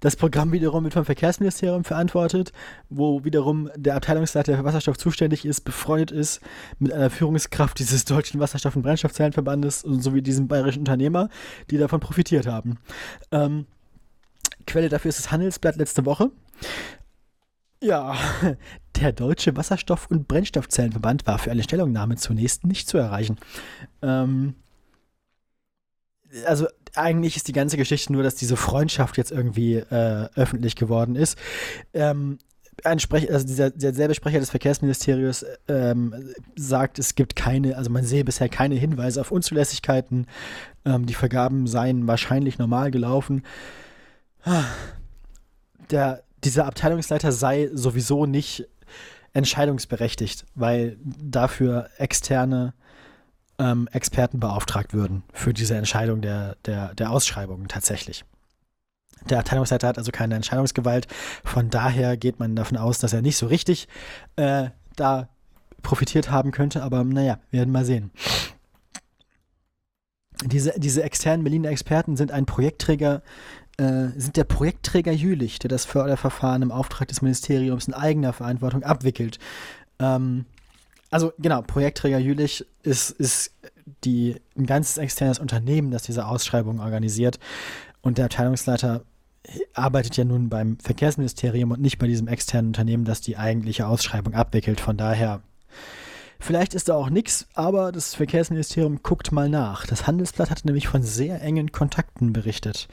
das 0.00 0.16
Programm 0.16 0.52
wiederum 0.52 0.84
wird 0.84 0.94
vom 0.94 1.04
Verkehrsministerium 1.04 1.84
verantwortet, 1.84 2.52
wo 2.88 3.24
wiederum 3.24 3.70
der 3.76 3.96
Abteilungsleiter 3.96 4.56
für 4.56 4.64
Wasserstoff 4.64 4.98
zuständig 4.98 5.44
ist, 5.44 5.62
befreundet 5.62 6.10
ist 6.10 6.40
mit 6.78 6.92
einer 6.92 7.10
Führungskraft 7.10 7.78
dieses 7.78 8.04
deutschen 8.04 8.40
Wasserstoff- 8.40 8.76
und 8.76 8.82
Brennstoffzellenverbandes 8.82 9.80
sowie 9.80 10.22
diesem 10.22 10.48
bayerischen 10.48 10.80
Unternehmer, 10.80 11.28
die 11.70 11.78
davon 11.78 12.00
profitiert 12.00 12.46
haben. 12.46 12.78
Ähm, 13.32 13.66
Quelle 14.66 14.90
dafür 14.90 15.08
ist 15.08 15.18
das 15.18 15.32
Handelsblatt 15.32 15.76
letzte 15.76 16.04
Woche. 16.04 16.30
Ja, 17.82 18.16
der 19.00 19.12
Deutsche 19.12 19.56
Wasserstoff- 19.56 20.10
und 20.10 20.28
Brennstoffzellenverband 20.28 21.26
war 21.26 21.38
für 21.38 21.50
eine 21.50 21.62
Stellungnahme 21.62 22.16
zunächst 22.16 22.64
nicht 22.64 22.88
zu 22.88 22.98
erreichen. 22.98 23.38
Ähm, 24.02 24.54
also 26.44 26.66
eigentlich 26.98 27.36
ist 27.36 27.48
die 27.48 27.52
ganze 27.52 27.76
Geschichte 27.76 28.12
nur, 28.12 28.22
dass 28.22 28.34
diese 28.34 28.56
Freundschaft 28.56 29.16
jetzt 29.16 29.32
irgendwie 29.32 29.76
äh, 29.76 30.28
öffentlich 30.34 30.76
geworden 30.76 31.16
ist. 31.16 31.38
Ähm, 31.94 32.38
ein 32.84 32.98
Sprech, 33.00 33.30
also 33.32 33.46
dieser, 33.46 33.70
derselbe 33.70 34.14
Sprecher 34.14 34.38
des 34.38 34.50
Verkehrsministeriums 34.50 35.44
ähm, 35.66 36.32
sagt, 36.56 36.98
es 36.98 37.14
gibt 37.14 37.36
keine, 37.36 37.76
also 37.76 37.90
man 37.90 38.04
sehe 38.04 38.24
bisher 38.24 38.48
keine 38.48 38.76
Hinweise 38.76 39.20
auf 39.20 39.30
Unzulässigkeiten. 39.30 40.26
Ähm, 40.84 41.06
die 41.06 41.14
Vergaben 41.14 41.66
seien 41.66 42.06
wahrscheinlich 42.06 42.58
normal 42.58 42.90
gelaufen. 42.90 43.42
Der, 45.90 46.22
dieser 46.44 46.66
Abteilungsleiter 46.66 47.32
sei 47.32 47.70
sowieso 47.72 48.26
nicht 48.26 48.68
entscheidungsberechtigt, 49.32 50.46
weil 50.54 50.96
dafür 51.02 51.88
externe 51.98 52.74
ähm, 53.58 53.88
Experten 53.92 54.40
beauftragt 54.40 54.94
würden 54.94 55.22
für 55.32 55.52
diese 55.52 55.76
Entscheidung 55.76 56.20
der, 56.20 56.56
der, 56.64 56.94
der 56.94 57.10
Ausschreibungen 57.10 57.68
tatsächlich. 57.68 58.24
Der 59.28 59.40
Abteilungsleiter 59.40 59.88
hat 59.88 59.98
also 59.98 60.12
keine 60.12 60.36
Entscheidungsgewalt. 60.36 61.06
Von 61.44 61.70
daher 61.70 62.16
geht 62.16 62.38
man 62.38 62.54
davon 62.54 62.76
aus, 62.76 62.98
dass 62.98 63.12
er 63.12 63.22
nicht 63.22 63.36
so 63.36 63.46
richtig 63.46 63.88
äh, 64.36 64.68
da 64.96 65.28
profitiert 65.82 66.30
haben 66.30 66.52
könnte. 66.52 66.82
Aber 66.82 67.02
naja, 67.04 67.38
wir 67.50 67.60
werden 67.60 67.72
mal 67.72 67.84
sehen. 67.84 68.10
Diese, 70.44 70.72
diese 70.78 71.02
externen 71.02 71.42
Berliner 71.42 71.70
Experten 71.70 72.16
sind 72.16 72.30
ein 72.30 72.46
Projektträger, 72.46 73.22
äh, 73.76 74.08
sind 74.16 74.36
der 74.36 74.44
Projektträger 74.44 75.12
Jülich, 75.12 75.58
der 75.58 75.68
das 75.68 75.84
Förderverfahren 75.84 76.62
im 76.62 76.70
Auftrag 76.70 77.08
des 77.08 77.22
Ministeriums 77.22 77.88
in 77.88 77.94
eigener 77.94 78.32
Verantwortung 78.32 78.84
abwickelt. 78.84 79.40
Ähm, 79.98 80.46
also 81.10 81.32
genau, 81.38 81.62
Projektträger 81.62 82.18
Jülich 82.18 82.66
ist, 82.82 83.10
ist 83.10 83.52
die, 84.04 84.36
ein 84.56 84.66
ganzes 84.66 84.98
externes 84.98 85.38
Unternehmen, 85.38 85.90
das 85.90 86.02
diese 86.02 86.26
Ausschreibung 86.26 86.80
organisiert. 86.80 87.38
Und 88.02 88.18
der 88.18 88.26
Abteilungsleiter 88.26 89.04
arbeitet 89.74 90.16
ja 90.16 90.24
nun 90.24 90.48
beim 90.48 90.78
Verkehrsministerium 90.78 91.70
und 91.70 91.80
nicht 91.80 91.98
bei 91.98 92.06
diesem 92.06 92.28
externen 92.28 92.68
Unternehmen, 92.68 93.04
das 93.04 93.20
die 93.20 93.36
eigentliche 93.36 93.86
Ausschreibung 93.86 94.34
abwickelt. 94.34 94.80
Von 94.80 94.96
daher, 94.96 95.42
vielleicht 96.38 96.74
ist 96.74 96.88
da 96.88 96.94
auch 96.94 97.08
nichts, 97.08 97.46
aber 97.54 97.92
das 97.92 98.14
Verkehrsministerium 98.14 99.02
guckt 99.02 99.32
mal 99.32 99.48
nach. 99.48 99.86
Das 99.86 100.06
Handelsblatt 100.06 100.50
hat 100.50 100.64
nämlich 100.64 100.88
von 100.88 101.02
sehr 101.02 101.40
engen 101.40 101.72
Kontakten 101.72 102.32
berichtet. 102.32 102.88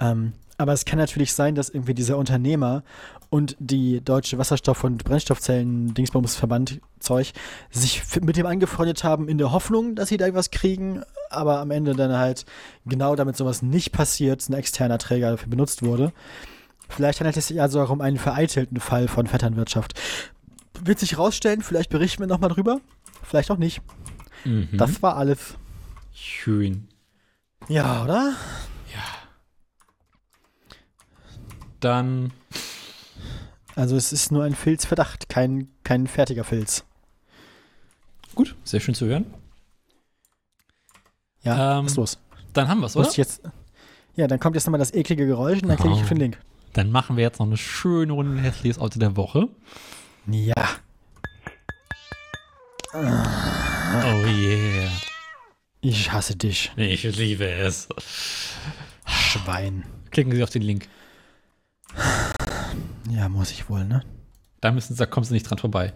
Ähm, 0.00 0.32
aber 0.58 0.72
es 0.72 0.84
kann 0.84 0.98
natürlich 0.98 1.32
sein, 1.32 1.54
dass 1.54 1.68
irgendwie 1.68 1.94
dieser 1.94 2.18
Unternehmer 2.18 2.82
und 3.30 3.56
die 3.58 4.00
deutsche 4.00 4.38
Wasserstoff- 4.38 4.84
und 4.84 5.04
Brennstoffzellen-Dingsbums-Verband 5.04 6.80
Zeug 7.00 7.32
sich 7.70 8.02
mit 8.20 8.36
dem 8.36 8.46
angefreundet 8.46 9.04
haben 9.04 9.28
in 9.28 9.38
der 9.38 9.52
Hoffnung, 9.52 9.94
dass 9.94 10.08
sie 10.08 10.16
da 10.16 10.32
was 10.34 10.50
kriegen, 10.50 11.02
aber 11.30 11.58
am 11.58 11.70
Ende 11.70 11.94
dann 11.94 12.12
halt 12.16 12.44
genau 12.84 13.16
damit 13.16 13.36
sowas 13.36 13.62
nicht 13.62 13.92
passiert, 13.92 14.48
ein 14.48 14.54
externer 14.54 14.98
Träger 14.98 15.30
dafür 15.30 15.48
benutzt 15.48 15.82
wurde. 15.82 16.12
Vielleicht 16.88 17.20
handelt 17.20 17.36
es 17.36 17.48
sich 17.48 17.60
also 17.60 17.80
auch 17.80 17.90
um 17.90 18.00
einen 18.00 18.18
vereitelten 18.18 18.78
Fall 18.78 19.08
von 19.08 19.26
Vetternwirtschaft. 19.26 19.98
Wird 20.84 20.98
sich 20.98 21.16
rausstellen, 21.16 21.62
vielleicht 21.62 21.90
berichten 21.90 22.22
wir 22.22 22.26
nochmal 22.26 22.50
drüber, 22.50 22.80
vielleicht 23.22 23.50
auch 23.50 23.56
nicht. 23.56 23.80
Mhm. 24.44 24.68
Das 24.72 25.02
war 25.02 25.16
alles. 25.16 25.54
Schön. 26.12 26.88
Ja, 27.68 28.04
oder? 28.04 28.34
Dann 31.82 32.32
Also 33.74 33.96
es 33.96 34.12
ist 34.12 34.30
nur 34.32 34.44
ein 34.44 34.54
Filzverdacht, 34.54 35.28
kein, 35.28 35.68
kein 35.84 36.06
fertiger 36.06 36.44
Filz. 36.44 36.84
gut, 38.34 38.54
sehr 38.64 38.80
schön 38.80 38.94
zu 38.94 39.06
hören. 39.06 39.26
Ja, 41.42 41.78
Ähm, 41.78 41.84
was 41.84 41.92
ist 41.92 41.96
los? 41.96 42.18
Dann 42.52 42.68
haben 42.68 42.80
wir 42.80 42.86
es, 42.86 42.96
oder? 42.96 43.10
jetzt. 43.10 43.42
Ja, 44.14 44.26
dann 44.28 44.38
kommt 44.38 44.54
jetzt 44.56 44.66
nochmal 44.66 44.78
das 44.78 44.92
eklige 44.94 45.26
Geräusch 45.26 45.62
und 45.62 45.68
dann 45.68 45.76
klicke 45.76 45.94
ich 45.94 46.00
Oh. 46.00 46.02
auf 46.02 46.08
den 46.08 46.18
Link. 46.18 46.38
Dann 46.74 46.90
machen 46.90 47.16
wir 47.16 47.22
jetzt 47.24 47.38
noch 47.40 47.46
eine 47.46 47.56
schöne 47.56 48.12
Runde 48.12 48.40
hässliches 48.40 48.78
Auto 48.78 48.98
der 48.98 49.16
Woche. 49.16 49.48
Ja. 50.26 50.54
Oh 52.94 54.26
yeah. 54.26 54.88
Ich 55.80 56.12
hasse 56.12 56.36
dich, 56.36 56.70
Ich 56.76 57.02
liebe 57.02 57.46
es. 57.50 57.88
Schwein. 59.06 59.84
Klicken 60.10 60.32
Sie 60.32 60.42
auf 60.42 60.50
den 60.50 60.62
Link. 60.62 60.88
Ja, 63.10 63.28
muss 63.28 63.50
ich 63.50 63.68
wohl, 63.68 63.84
ne? 63.84 64.04
Da 64.60 64.72
müssen 64.72 64.94
Sie, 64.94 64.98
da 64.98 65.06
kommen 65.06 65.24
Sie 65.24 65.34
nicht 65.34 65.48
dran 65.48 65.58
vorbei. 65.58 65.92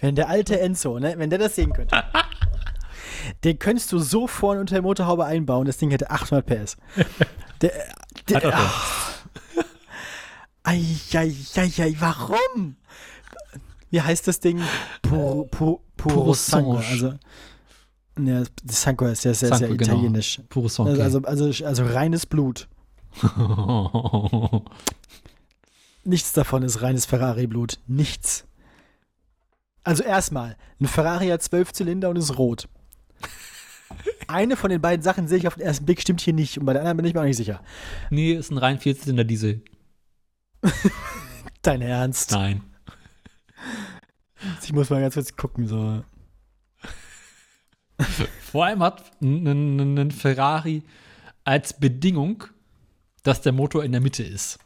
Wenn 0.00 0.14
der 0.14 0.28
alte 0.28 0.60
Enzo, 0.60 0.98
ne, 0.98 1.14
wenn 1.16 1.30
der 1.30 1.38
das 1.38 1.54
sehen 1.56 1.72
könnte. 1.72 2.02
den 3.44 3.58
könntest 3.58 3.92
du 3.92 3.98
so 3.98 4.26
vorne 4.26 4.60
unter 4.60 4.74
der 4.74 4.82
Motorhaube 4.82 5.24
einbauen, 5.24 5.66
das 5.66 5.78
Ding 5.78 5.90
hätte 5.90 6.10
800 6.10 6.46
PS. 6.46 6.76
Der, 7.62 7.72
der, 8.28 8.36
Hat 8.36 8.44
doch. 8.44 9.64
Eieieiei, 10.62 11.96
warum? 11.98 12.76
Wie 13.88 14.02
heißt 14.02 14.28
das 14.28 14.40
Ding? 14.40 14.60
Puro, 15.00 15.44
pu, 15.44 15.80
puro 15.96 16.14
Puro 16.14 16.34
Sangue. 16.34 16.82
Sangue. 16.82 16.90
Also, 16.90 17.18
ja, 18.18 18.42
Sangue 18.66 19.10
ist 19.10 19.24
ja 19.24 19.34
sehr, 19.34 19.48
sehr 19.50 19.58
Sangue, 19.58 19.76
genau. 19.76 19.92
italienisch. 19.92 20.40
Pure 20.48 20.68
Song. 20.68 20.88
Also, 20.88 21.02
also, 21.02 21.20
also, 21.22 21.64
also 21.64 21.84
reines 21.84 22.26
Blut. 22.26 22.68
Nichts 26.04 26.32
davon 26.32 26.62
ist 26.62 26.82
reines 26.82 27.06
Ferrari-Blut. 27.06 27.78
Nichts. 27.86 28.46
Also 29.82 30.02
erstmal, 30.02 30.56
ein 30.80 30.86
Ferrari 30.86 31.28
hat 31.28 31.42
zwölf 31.42 31.72
Zylinder 31.72 32.10
und 32.10 32.16
ist 32.16 32.38
rot. 32.38 32.68
Eine 34.28 34.56
von 34.56 34.70
den 34.70 34.80
beiden 34.80 35.02
Sachen 35.02 35.28
sehe 35.28 35.38
ich 35.38 35.46
auf 35.46 35.54
den 35.54 35.64
ersten 35.64 35.84
Blick 35.84 36.00
stimmt 36.00 36.20
hier 36.20 36.32
nicht 36.32 36.58
und 36.58 36.66
bei 36.66 36.72
der 36.72 36.82
anderen 36.82 36.96
bin 36.96 37.06
ich 37.06 37.14
mir 37.14 37.20
auch 37.20 37.24
nicht 37.24 37.36
sicher. 37.36 37.60
nee, 38.10 38.32
ist 38.32 38.50
ein 38.50 38.58
rein 38.58 38.80
Vierzylinder 38.80 39.24
Diesel. 39.24 39.62
Dein 41.62 41.82
Ernst? 41.82 42.32
Nein. 42.32 42.62
Ich 44.62 44.72
muss 44.72 44.90
mal 44.90 45.00
ganz 45.00 45.14
kurz 45.14 45.36
gucken. 45.36 45.66
So. 45.66 46.02
Vor 48.40 48.64
allem 48.66 48.82
hat 48.82 49.10
ein, 49.20 50.10
Ferrari 50.10 50.82
als 51.44 51.72
Bedingung, 51.78 52.44
dass 53.22 53.40
der 53.40 53.52
Motor 53.52 53.84
in 53.84 53.92
der 53.92 54.00
Mitte 54.00 54.22
ist. 54.22 54.58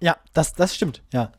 Ja, 0.00 0.16
das, 0.32 0.54
das 0.54 0.74
stimmt, 0.74 1.02
ja. 1.12 1.32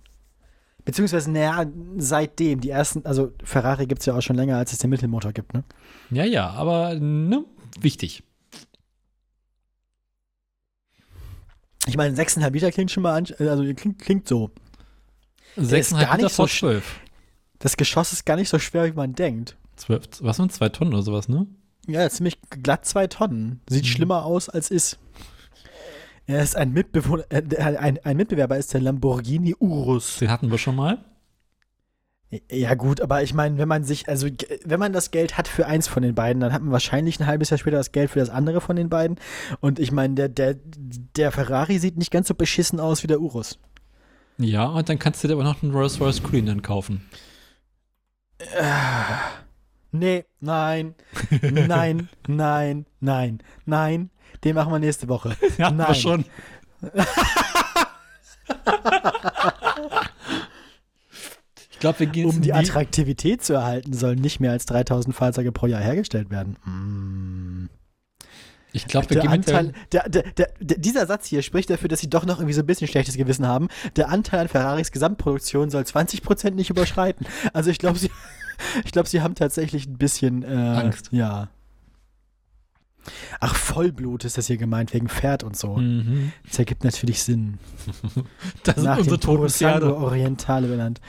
Beziehungsweise, 0.85 1.32
naja, 1.32 1.66
seitdem, 1.98 2.60
die 2.60 2.69
ersten, 2.69 3.06
also 3.06 3.34
Ferrari 3.43 3.85
gibt 3.88 4.01
es 4.01 4.06
ja 4.08 4.16
auch 4.16 4.22
schon 4.22 4.35
länger, 4.35 4.58
als 4.58 4.72
es 4.72 4.80
den 4.80 4.90
Mittelmotor 4.90 5.32
gibt, 5.32 5.53
ne? 5.53 5.64
Ja, 6.10 6.24
ja, 6.24 6.50
aber 6.50 6.95
ne, 6.95 7.45
wichtig. 7.80 8.24
Ich 11.88 11.98
meine, 11.98 12.16
6,5 12.16 12.51
Liter 12.51 12.72
klingt 12.72 12.92
schon 12.92 13.03
mal 13.03 13.16
an, 13.16 13.27
also 13.40 13.64
klingt, 13.74 14.00
klingt 14.00 14.27
so. 14.27 14.51
ist 15.56 15.72
6,5 15.72 16.00
gar 16.01 16.18
Liter 16.18 16.30
vor 16.30 16.45
sch- 16.48 16.60
12. 16.60 17.00
Das 17.60 17.77
Geschoss 17.77 18.14
ist 18.14 18.26
gar 18.26 18.35
nicht 18.35 18.50
so 18.50 18.60
schwer, 18.60 18.85
wie 18.85 18.92
man 18.95 19.14
denkt. 19.14 19.58
12. 19.82 20.22
Was 20.22 20.38
sind 20.38 20.51
zwei 20.53 20.69
Tonnen 20.69 20.93
oder 20.93 21.03
sowas, 21.03 21.27
ne? 21.30 21.48
Ja, 21.88 22.10
ziemlich 22.10 22.40
glatt 22.50 22.85
zwei 22.85 23.08
Tonnen. 23.08 23.61
Sieht 23.69 23.84
Mhm. 23.84 23.88
schlimmer 23.88 24.26
aus, 24.26 24.50
als 24.50 24.72
ist. 24.72 25.00
Er 26.27 26.42
ist 26.43 26.56
ein 26.56 26.72
Mitbewohner, 26.72 27.26
äh, 27.30 27.42
ein, 27.76 28.00
ein 28.06 28.18
Mitbewerber 28.18 28.58
ist 28.58 28.74
der 28.74 28.82
Lamborghini 28.82 29.56
Urus. 29.60 30.18
Den 30.18 30.30
hatten 30.30 30.51
wir 30.51 30.58
schon 30.58 30.76
mal. 30.76 31.00
Ja, 32.50 32.76
gut, 32.76 33.01
aber 33.01 33.24
ich 33.24 33.34
meine, 33.34 33.58
wenn 33.58 33.68
man 33.68 33.84
sich, 33.84 34.08
also 34.08 34.27
wenn 34.64 34.80
man 34.80 34.93
das 34.93 35.11
Geld 35.11 35.38
hat 35.38 35.50
für 35.50 35.66
eins 35.68 35.90
von 35.90 36.01
den 36.01 36.16
beiden, 36.16 36.40
dann 36.40 36.53
hat 36.53 36.61
man 36.61 36.72
wahrscheinlich 36.72 37.19
ein 37.19 37.27
halbes 37.27 37.50
Jahr 37.50 37.58
später 37.58 37.76
das 37.76 37.92
Geld 37.92 38.10
für 38.10 38.19
das 38.19 38.30
andere 38.30 38.61
von 38.61 38.77
den 38.77 38.88
beiden. 38.88 39.18
Und 39.60 39.80
ich 39.80 39.92
meine, 39.92 40.14
der, 40.16 40.30
der, 40.30 40.56
der 41.18 41.34
Ferrari 41.34 41.77
sieht 41.80 41.98
nicht 41.98 42.11
ganz 42.11 42.30
so 42.30 42.34
beschissen 42.35 42.80
aus 42.80 43.03
wie 43.03 43.08
der 43.08 43.19
Urus. 43.19 43.60
Ja, 44.38 44.66
und 44.68 44.88
dann 44.88 44.98
kannst 44.98 45.24
du 45.24 45.27
dir 45.27 45.34
aber 45.34 45.43
noch 45.43 45.61
einen 45.61 45.74
Rolls-Royce 45.74 46.24
Cullinan 46.24 46.61
kaufen. 46.61 47.01
Nee, 49.92 50.26
nein, 50.40 50.95
nein, 51.42 52.10
nein, 52.28 52.86
nein, 53.00 53.44
nein. 53.66 54.10
Den 54.44 54.56
machen 54.56 54.72
wir 54.72 54.80
nächste 54.80 55.08
Woche. 55.08 55.36
Ja, 55.58 55.70
Nein. 55.70 55.88
wir 55.88 55.95
schon. 55.95 56.26
ich 61.72 61.80
glaube, 61.80 62.00
wir 62.00 62.08
gehen 62.08 62.30
Um 62.30 62.42
die 62.42 62.53
Attraktivität 62.53 63.44
zu 63.44 63.53
erhalten, 63.53 63.94
sollen 63.94 64.20
nicht 64.20 64.40
mehr 64.40 64.52
als 64.52 64.66
3000 64.66 65.16
Fahrzeuge 65.16 65.52
pro 65.52 65.68
Jahr 65.68 65.82
hergestellt 65.82 66.32
werden. 66.32 66.56
Mm. 66.66 67.70
Ich 68.74 68.88
glaube, 68.88 69.10
wir 69.10 69.16
Der 69.16 69.24
gehen 69.24 69.32
Anteil, 69.32 69.74
der, 69.92 70.08
der, 70.08 70.24
der, 70.32 70.53
dieser 70.60 71.06
Satz 71.06 71.28
hier 71.28 71.42
spricht 71.42 71.70
dafür, 71.70 71.90
dass 71.90 72.00
sie 72.00 72.10
doch 72.10 72.26
noch 72.26 72.38
irgendwie 72.38 72.53
so 72.53 72.61
ein 72.61 72.66
bisschen 72.66 72.88
schlechtes 72.88 73.18
Gewissen 73.18 73.45
haben. 73.45 73.68
Der 73.98 74.10
Anteil 74.10 74.40
an 74.40 74.48
Ferraris 74.48 74.92
Gesamtproduktion 74.92 75.70
soll 75.70 75.84
20% 75.84 76.52
nicht 76.52 76.70
überschreiten. 76.70 77.28
Also 77.52 77.70
ich 77.70 77.80
glaube, 77.80 78.00
sie, 78.00 78.10
ich 78.86 78.92
glaube, 78.92 79.08
sie 79.08 79.22
haben 79.22 79.36
tatsächlich 79.36 79.88
ein 79.88 79.98
bisschen 79.98 80.44
äh, 80.44 80.48
Angst. 80.48 81.10
Ja. 81.12 81.50
Ach, 83.40 83.56
Vollblut 83.56 84.26
ist 84.26 84.38
das 84.38 84.48
hier 84.48 84.58
gemeint, 84.58 84.94
wegen 84.94 85.10
Pferd 85.10 85.44
und 85.44 85.58
so. 85.58 85.78
Mhm. 85.78 86.32
Das 86.48 86.60
ergibt 86.60 86.84
natürlich 86.84 87.24
Sinn. 87.24 87.58
Das 88.64 88.76
sind 88.76 88.84
Nach 88.84 88.98
unsere 88.98 89.18
dem 89.18 89.22
Puro 89.22 89.38
toten 89.38 89.50
Sangue 89.50 89.80
Pferde. 89.80 89.98
Orientale 89.98 90.68
benannt. 90.68 91.02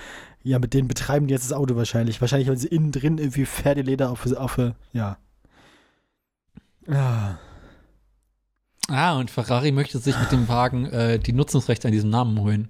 Ja, 0.43 0.59
mit 0.59 0.75
denen 0.75 0.89
betreiben 0.89 1.27
die 1.27 1.35
jetzt 1.35 1.45
das 1.45 1.57
Auto 1.57 1.77
wahrscheinlich. 1.77 2.21
Wahrscheinlich 2.21 2.49
haben 2.49 2.57
sie 2.57 2.69
innen 2.69 2.93
drin 2.93 3.19
irgendwie 3.19 3.47
Pferdeleder 3.47 4.11
auf, 4.11 4.27
auf 4.33 4.59
ja. 4.93 5.19
Ah. 6.89 7.37
Ah, 8.89 9.17
und 9.19 9.31
Ferrari 9.31 9.71
möchte 9.71 9.99
sich 9.99 10.19
mit 10.19 10.33
dem 10.33 10.49
Wagen 10.49 10.87
äh, 10.87 11.19
die 11.19 11.33
Nutzungsrechte 11.33 11.89
an 11.89 11.93
diesem 11.93 12.11
Namen 12.11 12.41
holen. 12.41 12.69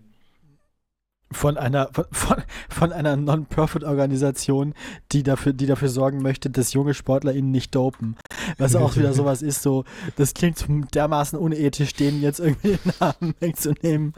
Von 1.32 1.56
einer, 1.56 1.88
von, 1.92 2.04
von, 2.10 2.36
von 2.68 2.92
einer 2.92 3.16
Non-Profit-Organisation, 3.16 4.74
die 5.12 5.22
dafür, 5.22 5.52
die 5.52 5.66
dafür 5.66 5.88
sorgen 5.88 6.22
möchte, 6.22 6.50
dass 6.50 6.72
junge 6.72 6.94
Sportler 6.94 7.34
ihnen 7.34 7.50
nicht 7.50 7.74
dopen. 7.74 8.16
Was 8.58 8.74
auch 8.76 8.96
wieder 8.96 9.12
sowas 9.12 9.42
ist, 9.42 9.62
so, 9.62 9.84
das 10.16 10.34
klingt 10.34 10.58
so 10.58 10.66
dermaßen 10.94 11.38
unethisch, 11.38 11.94
denen 11.94 12.20
jetzt 12.22 12.40
irgendwie 12.40 12.76
den 12.84 12.92
Namen 13.00 13.34
wegzunehmen. 13.40 14.12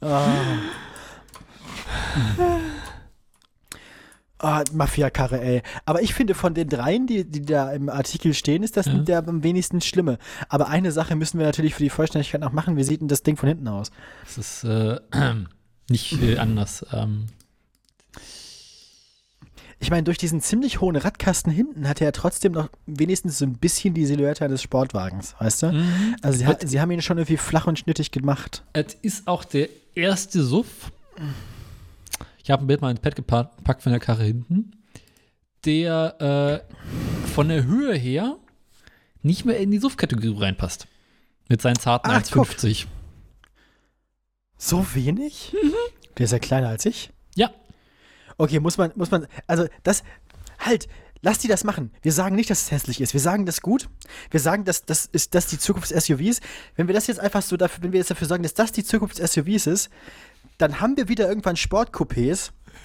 Ah. 0.00 0.26
Ah, 4.40 4.62
Mafia-Karre, 4.72 5.40
ey. 5.40 5.62
Aber 5.84 6.00
ich 6.00 6.14
finde, 6.14 6.34
von 6.34 6.54
den 6.54 6.68
dreien, 6.68 7.08
die, 7.08 7.24
die 7.24 7.44
da 7.44 7.72
im 7.72 7.88
Artikel 7.88 8.34
stehen, 8.34 8.62
ist 8.62 8.76
das 8.76 8.86
Ja. 8.86 8.94
der 8.98 9.26
am 9.26 9.42
wenigsten 9.42 9.80
schlimme. 9.80 10.18
Aber 10.48 10.68
eine 10.68 10.92
Sache 10.92 11.16
müssen 11.16 11.40
wir 11.40 11.46
natürlich 11.46 11.74
für 11.74 11.82
die 11.82 11.90
Vollständigkeit 11.90 12.40
noch 12.40 12.52
machen. 12.52 12.76
Wie 12.76 12.84
sieht 12.84 13.00
denn 13.00 13.08
das 13.08 13.24
Ding 13.24 13.36
von 13.36 13.48
hinten 13.48 13.66
aus? 13.66 13.90
Das 14.24 14.38
ist 14.38 14.62
äh, 14.64 15.00
nicht 15.88 16.20
äh, 16.22 16.38
anders. 16.38 16.84
Ähm, 16.92 17.26
Ich 19.80 19.90
meine, 19.90 20.02
durch 20.02 20.18
diesen 20.18 20.40
ziemlich 20.40 20.80
hohen 20.80 20.96
Radkasten 20.96 21.52
hinten 21.52 21.88
hat 21.88 22.00
er 22.00 22.06
ja 22.08 22.12
trotzdem 22.12 22.50
noch 22.52 22.68
wenigstens 22.86 23.38
so 23.38 23.44
ein 23.44 23.54
bisschen 23.58 23.94
die 23.94 24.06
Silhouette 24.06 24.44
eines 24.44 24.60
Sportwagens, 24.60 25.36
weißt 25.38 25.62
du? 25.62 25.72
mhm. 25.72 26.16
Also 26.20 26.38
sie, 26.40 26.46
hat, 26.46 26.68
sie 26.68 26.80
haben 26.80 26.90
ihn 26.90 27.00
schon 27.00 27.16
irgendwie 27.18 27.36
flach 27.36 27.66
und 27.68 27.78
schnittig 27.78 28.10
gemacht. 28.10 28.64
Es 28.72 28.94
ist 29.02 29.28
auch 29.28 29.44
der 29.44 29.68
erste 29.94 30.42
Suff. 30.42 30.90
Ich 32.42 32.50
habe 32.50 32.64
ein 32.64 32.66
Bild 32.66 32.80
mal 32.80 32.90
ins 32.90 33.00
Pad 33.00 33.14
gepa- 33.16 33.54
gepackt 33.56 33.82
von 33.82 33.92
der 33.92 34.00
Karre 34.00 34.24
hinten, 34.24 34.72
der 35.64 36.64
äh, 36.66 37.28
von 37.28 37.48
der 37.48 37.64
Höhe 37.64 37.94
her 37.94 38.36
nicht 39.22 39.44
mehr 39.44 39.58
in 39.58 39.70
die 39.70 39.78
Suff-Kategorie 39.78 40.34
reinpasst. 40.42 40.88
Mit 41.48 41.62
seinen 41.62 41.78
zarten 41.78 42.10
Ach, 42.10 42.22
guck. 42.30 42.48
1,50. 42.48 42.86
So 44.58 44.84
wenig? 44.94 45.56
Der 46.18 46.24
ist 46.24 46.32
ja 46.32 46.38
kleiner 46.38 46.68
als 46.68 46.84
ich. 46.84 47.10
Ja, 47.34 47.50
Okay, 48.40 48.60
muss 48.60 48.78
man, 48.78 48.92
muss 48.94 49.10
man, 49.10 49.26
also 49.48 49.66
das, 49.82 50.04
halt, 50.60 50.86
lass 51.22 51.38
die 51.38 51.48
das 51.48 51.64
machen. 51.64 51.90
Wir 52.02 52.12
sagen 52.12 52.36
nicht, 52.36 52.48
dass 52.50 52.62
es 52.62 52.70
hässlich 52.70 53.00
ist. 53.00 53.12
Wir 53.12 53.20
sagen 53.20 53.46
das 53.46 53.62
gut. 53.62 53.88
Wir 54.30 54.38
sagen, 54.38 54.64
dass 54.64 54.84
das 54.84 55.06
ist, 55.06 55.34
dass 55.34 55.46
die 55.48 55.58
Zukunft 55.58 55.90
des 55.90 56.04
SUVs. 56.06 56.40
Wenn 56.76 56.86
wir 56.86 56.94
das 56.94 57.08
jetzt 57.08 57.18
einfach 57.18 57.42
so 57.42 57.56
dafür, 57.56 57.82
wenn 57.82 57.90
wir 57.92 57.98
jetzt 57.98 58.12
dafür 58.12 58.28
sorgen, 58.28 58.44
dass 58.44 58.54
das 58.54 58.70
die 58.70 58.84
Zukunft 58.84 59.18
des 59.18 59.32
SUVs 59.32 59.66
ist, 59.66 59.90
dann 60.58 60.80
haben 60.80 60.96
wir 60.96 61.08
wieder 61.08 61.28
irgendwann 61.28 61.56
Sportcoupés. 61.56 62.50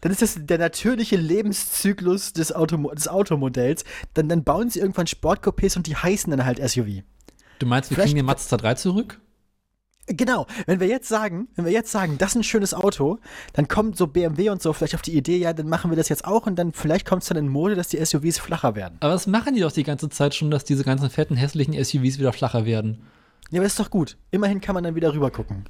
dann 0.00 0.10
ist 0.12 0.22
das 0.22 0.36
der 0.38 0.56
natürliche 0.58 1.16
Lebenszyklus 1.16 2.32
des, 2.32 2.52
Automo 2.52 2.90
des 2.94 3.08
Automodells. 3.08 3.84
Dann, 4.14 4.30
dann 4.30 4.42
bauen 4.44 4.70
sie 4.70 4.80
irgendwann 4.80 5.06
Sportcoupés 5.06 5.76
und 5.76 5.86
die 5.86 5.96
heißen 5.96 6.30
dann 6.30 6.46
halt 6.46 6.58
SUV. 6.66 7.02
du 7.58 7.66
meinst, 7.66 7.90
wir 7.90 7.96
Vielleicht- 7.96 8.06
kriegen 8.08 8.16
den 8.16 8.24
Mazda 8.26 8.56
3 8.56 8.74
zurück? 8.74 9.20
Genau, 10.12 10.46
wenn 10.66 10.80
wir 10.80 10.88
jetzt 10.88 11.08
sagen, 11.08 11.46
wenn 11.54 11.64
wir 11.64 11.72
jetzt 11.72 11.92
sagen, 11.92 12.18
das 12.18 12.30
ist 12.30 12.36
ein 12.36 12.42
schönes 12.42 12.74
Auto, 12.74 13.18
dann 13.52 13.68
kommt 13.68 13.96
so 13.96 14.08
BMW 14.08 14.50
und 14.50 14.60
so 14.60 14.72
vielleicht 14.72 14.96
auf 14.96 15.02
die 15.02 15.16
Idee, 15.16 15.36
ja, 15.36 15.52
dann 15.52 15.68
machen 15.68 15.90
wir 15.90 15.96
das 15.96 16.08
jetzt 16.08 16.24
auch 16.24 16.46
und 16.46 16.56
dann 16.56 16.72
vielleicht 16.72 17.06
kommt 17.06 17.22
es 17.22 17.28
dann 17.28 17.38
in 17.38 17.48
Mode, 17.48 17.76
dass 17.76 17.88
die 17.88 18.04
SUVs 18.04 18.38
flacher 18.38 18.74
werden. 18.74 18.96
Aber 19.00 19.12
das 19.12 19.28
machen 19.28 19.54
die 19.54 19.60
doch 19.60 19.70
die 19.70 19.84
ganze 19.84 20.08
Zeit 20.08 20.34
schon, 20.34 20.50
dass 20.50 20.64
diese 20.64 20.82
ganzen 20.82 21.10
fetten, 21.10 21.36
hässlichen 21.36 21.74
SUVs 21.74 22.18
wieder 22.18 22.32
flacher 22.32 22.64
werden. 22.64 23.02
Ja, 23.50 23.60
aber 23.60 23.64
das 23.64 23.74
ist 23.74 23.80
doch 23.80 23.90
gut. 23.90 24.16
Immerhin 24.32 24.60
kann 24.60 24.74
man 24.74 24.82
dann 24.82 24.96
wieder 24.96 25.14
rüber 25.14 25.30
gucken. 25.30 25.64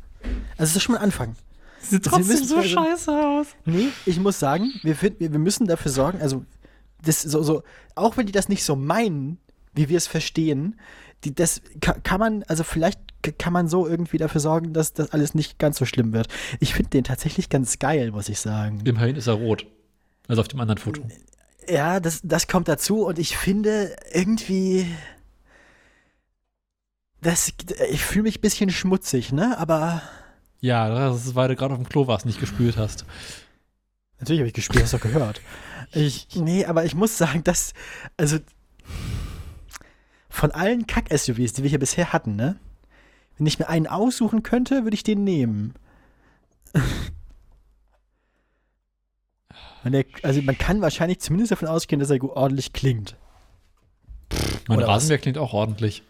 Also 0.57 0.73
das 0.73 0.77
ist 0.77 0.83
schon 0.83 0.94
mal 0.94 1.01
ein 1.01 1.05
Anfang. 1.05 1.36
Sieht 1.83 2.05
trotzdem 2.05 2.27
trotzdem 2.27 2.47
so 2.47 2.57
so 2.57 2.62
scheiße 2.62 3.10
aus. 3.10 3.47
Nee, 3.67 3.89
ich 4.07 4.19
muss 4.20 4.39
sagen, 4.39 4.73
wir, 4.83 4.97
finden, 4.97 5.20
wir, 5.20 5.33
wir 5.33 5.39
müssen 5.39 5.67
dafür 5.67 5.91
sorgen, 5.91 6.20
also 6.20 6.44
das 7.02 7.23
so, 7.23 7.43
so, 7.43 7.62
auch 7.94 8.17
wenn 8.17 8.27
die 8.27 8.33
das 8.33 8.49
nicht 8.49 8.65
so 8.65 8.77
meinen, 8.77 9.39
wie 9.75 9.89
wir 9.89 9.97
es 9.97 10.07
verstehen, 10.07 10.78
die, 11.25 11.35
das 11.35 11.62
kann, 11.81 12.20
man, 12.20 12.43
also 12.44 12.65
vielleicht 12.65 13.01
kann 13.39 13.52
man 13.52 13.68
so 13.68 13.86
irgendwie 13.86 14.18
dafür 14.18 14.40
sorgen, 14.40 14.73
dass 14.73 14.92
das 14.92 15.12
alles 15.12 15.34
nicht 15.34 15.58
ganz 15.58 15.78
so 15.78 15.84
schlimm 15.84 16.12
wird. 16.12 16.28
Ich 16.58 16.74
finde 16.74 16.90
den 16.90 17.05
tatsächlich 17.05 17.49
ganz 17.49 17.78
geil, 17.78 18.10
muss 18.12 18.28
ich 18.28 18.40
sagen. 18.40 18.81
Immerhin 18.84 19.16
ist 19.16 19.26
er 19.26 19.34
rot. 19.34 19.66
Also 20.28 20.40
auf 20.40 20.49
dem 20.49 20.60
anderen 20.60 20.78
Foto. 20.78 21.02
Ja, 21.68 22.00
das, 22.00 22.20
das 22.23 22.49
kommt 22.49 22.68
dazu 22.68 23.05
und 23.07 23.18
ich 23.18 23.36
finde 23.36 23.94
irgendwie. 24.12 24.86
Das, 27.20 27.52
ich 27.90 28.02
fühle 28.02 28.23
mich 28.24 28.39
ein 28.39 28.40
bisschen 28.40 28.70
schmutzig, 28.70 29.32
ne? 29.32 29.58
Aber 29.58 30.02
Ja, 30.60 30.89
das 30.89 31.26
ist, 31.26 31.34
weil 31.34 31.49
du 31.49 31.57
gerade 31.57 31.74
auf 31.74 31.81
dem 31.81 31.89
Klo 31.89 32.07
warst, 32.07 32.24
nicht 32.24 32.40
gespült 32.40 32.76
hast. 32.78 33.05
natürlich 34.18 34.40
habe 34.40 34.49
ich 34.49 34.55
gespielt, 34.55 34.84
hast 34.84 34.94
du 34.94 34.97
doch 34.97 35.05
gehört. 35.05 35.40
Ich, 35.92 36.28
nee, 36.34 36.65
aber 36.65 36.84
ich 36.84 36.94
muss 36.94 37.18
sagen, 37.18 37.44
dass, 37.44 37.74
also 38.16 38.39
von 40.31 40.50
allen 40.52 40.86
Kack-SUVs, 40.86 41.52
die 41.55 41.62
wir 41.62 41.70
hier 41.70 41.78
bisher 41.78 42.12
hatten, 42.12 42.36
ne? 42.36 42.57
Wenn 43.41 43.47
ich 43.47 43.59
mir 43.59 43.70
einen 43.70 43.86
aussuchen 43.86 44.43
könnte, 44.43 44.85
würde 44.85 44.94
ich 44.94 45.02
den 45.02 45.25
nehmen. 45.25 45.73
Der, 49.83 50.05
also 50.23 50.43
man 50.43 50.59
kann 50.59 50.83
wahrscheinlich 50.83 51.20
zumindest 51.20 51.52
davon 51.52 51.67
ausgehen, 51.67 52.01
dass 52.01 52.10
er 52.10 52.19
gut 52.19 52.33
ordentlich 52.33 52.75
klingt. 52.75 53.17
Mein 54.69 54.77
Oder 54.77 54.89
was? 54.89 54.97
Rasenmäher 54.97 55.19
klingt 55.20 55.39
auch 55.39 55.55
ordentlich. 55.55 56.02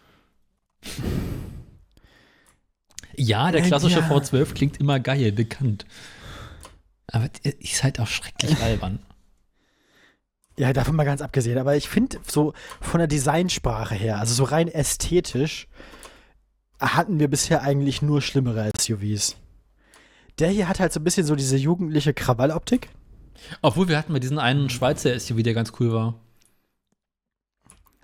Ja, 3.14 3.52
der 3.52 3.62
klassische 3.62 4.00
ja. 4.00 4.08
V12 4.10 4.52
klingt 4.54 4.80
immer 4.80 4.98
geil, 4.98 5.30
bekannt. 5.30 5.86
Aber 7.06 7.30
ist 7.60 7.84
halt 7.84 8.00
auch 8.00 8.08
schrecklich 8.08 8.58
albern. 8.60 8.98
Ja, 10.58 10.72
davon 10.72 10.96
mal 10.96 11.04
ganz 11.04 11.22
abgesehen. 11.22 11.58
Aber 11.58 11.76
ich 11.76 11.88
finde, 11.88 12.18
so 12.26 12.54
von 12.80 12.98
der 12.98 13.06
Designsprache 13.06 13.94
her, 13.94 14.18
also 14.18 14.34
so 14.34 14.42
rein 14.42 14.66
ästhetisch, 14.66 15.68
hatten 16.80 17.20
wir 17.20 17.28
bisher 17.28 17.62
eigentlich 17.62 18.02
nur 18.02 18.22
schlimmere 18.22 18.70
SUVs. 18.78 19.36
Der 20.38 20.48
hier 20.48 20.68
hat 20.68 20.80
halt 20.80 20.92
so 20.92 21.00
ein 21.00 21.04
bisschen 21.04 21.26
so 21.26 21.36
diese 21.36 21.56
jugendliche 21.56 22.14
Krawalloptik. 22.14 22.88
Obwohl 23.62 23.88
wir 23.88 23.98
hatten 23.98 24.12
mal 24.12 24.20
diesen 24.20 24.38
einen 24.38 24.70
Schweizer 24.70 25.18
SUV, 25.18 25.42
der 25.42 25.54
ganz 25.54 25.72
cool 25.80 25.92
war. 25.92 26.14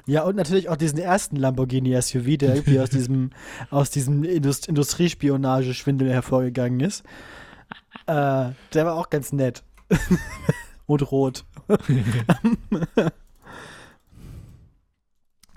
Ja, 0.06 0.22
und 0.22 0.36
natürlich 0.36 0.68
auch 0.68 0.76
diesen 0.76 0.98
ersten 0.98 1.36
Lamborghini 1.36 2.00
SUV, 2.00 2.36
der 2.38 2.55
irgendwie 2.55 2.78
aus 2.78 2.90
diesem, 2.90 3.30
aus 3.70 3.90
diesem 3.90 4.22
Indust 4.22 4.68
Industriespionage-Schwindel 4.68 6.12
hervorgegangen 6.12 6.80
ist. 6.80 7.02
Äh, 8.06 8.50
der 8.72 8.86
war 8.86 8.94
auch 8.94 9.10
ganz 9.10 9.32
nett. 9.32 9.64
und 10.86 11.10
rot. 11.10 11.44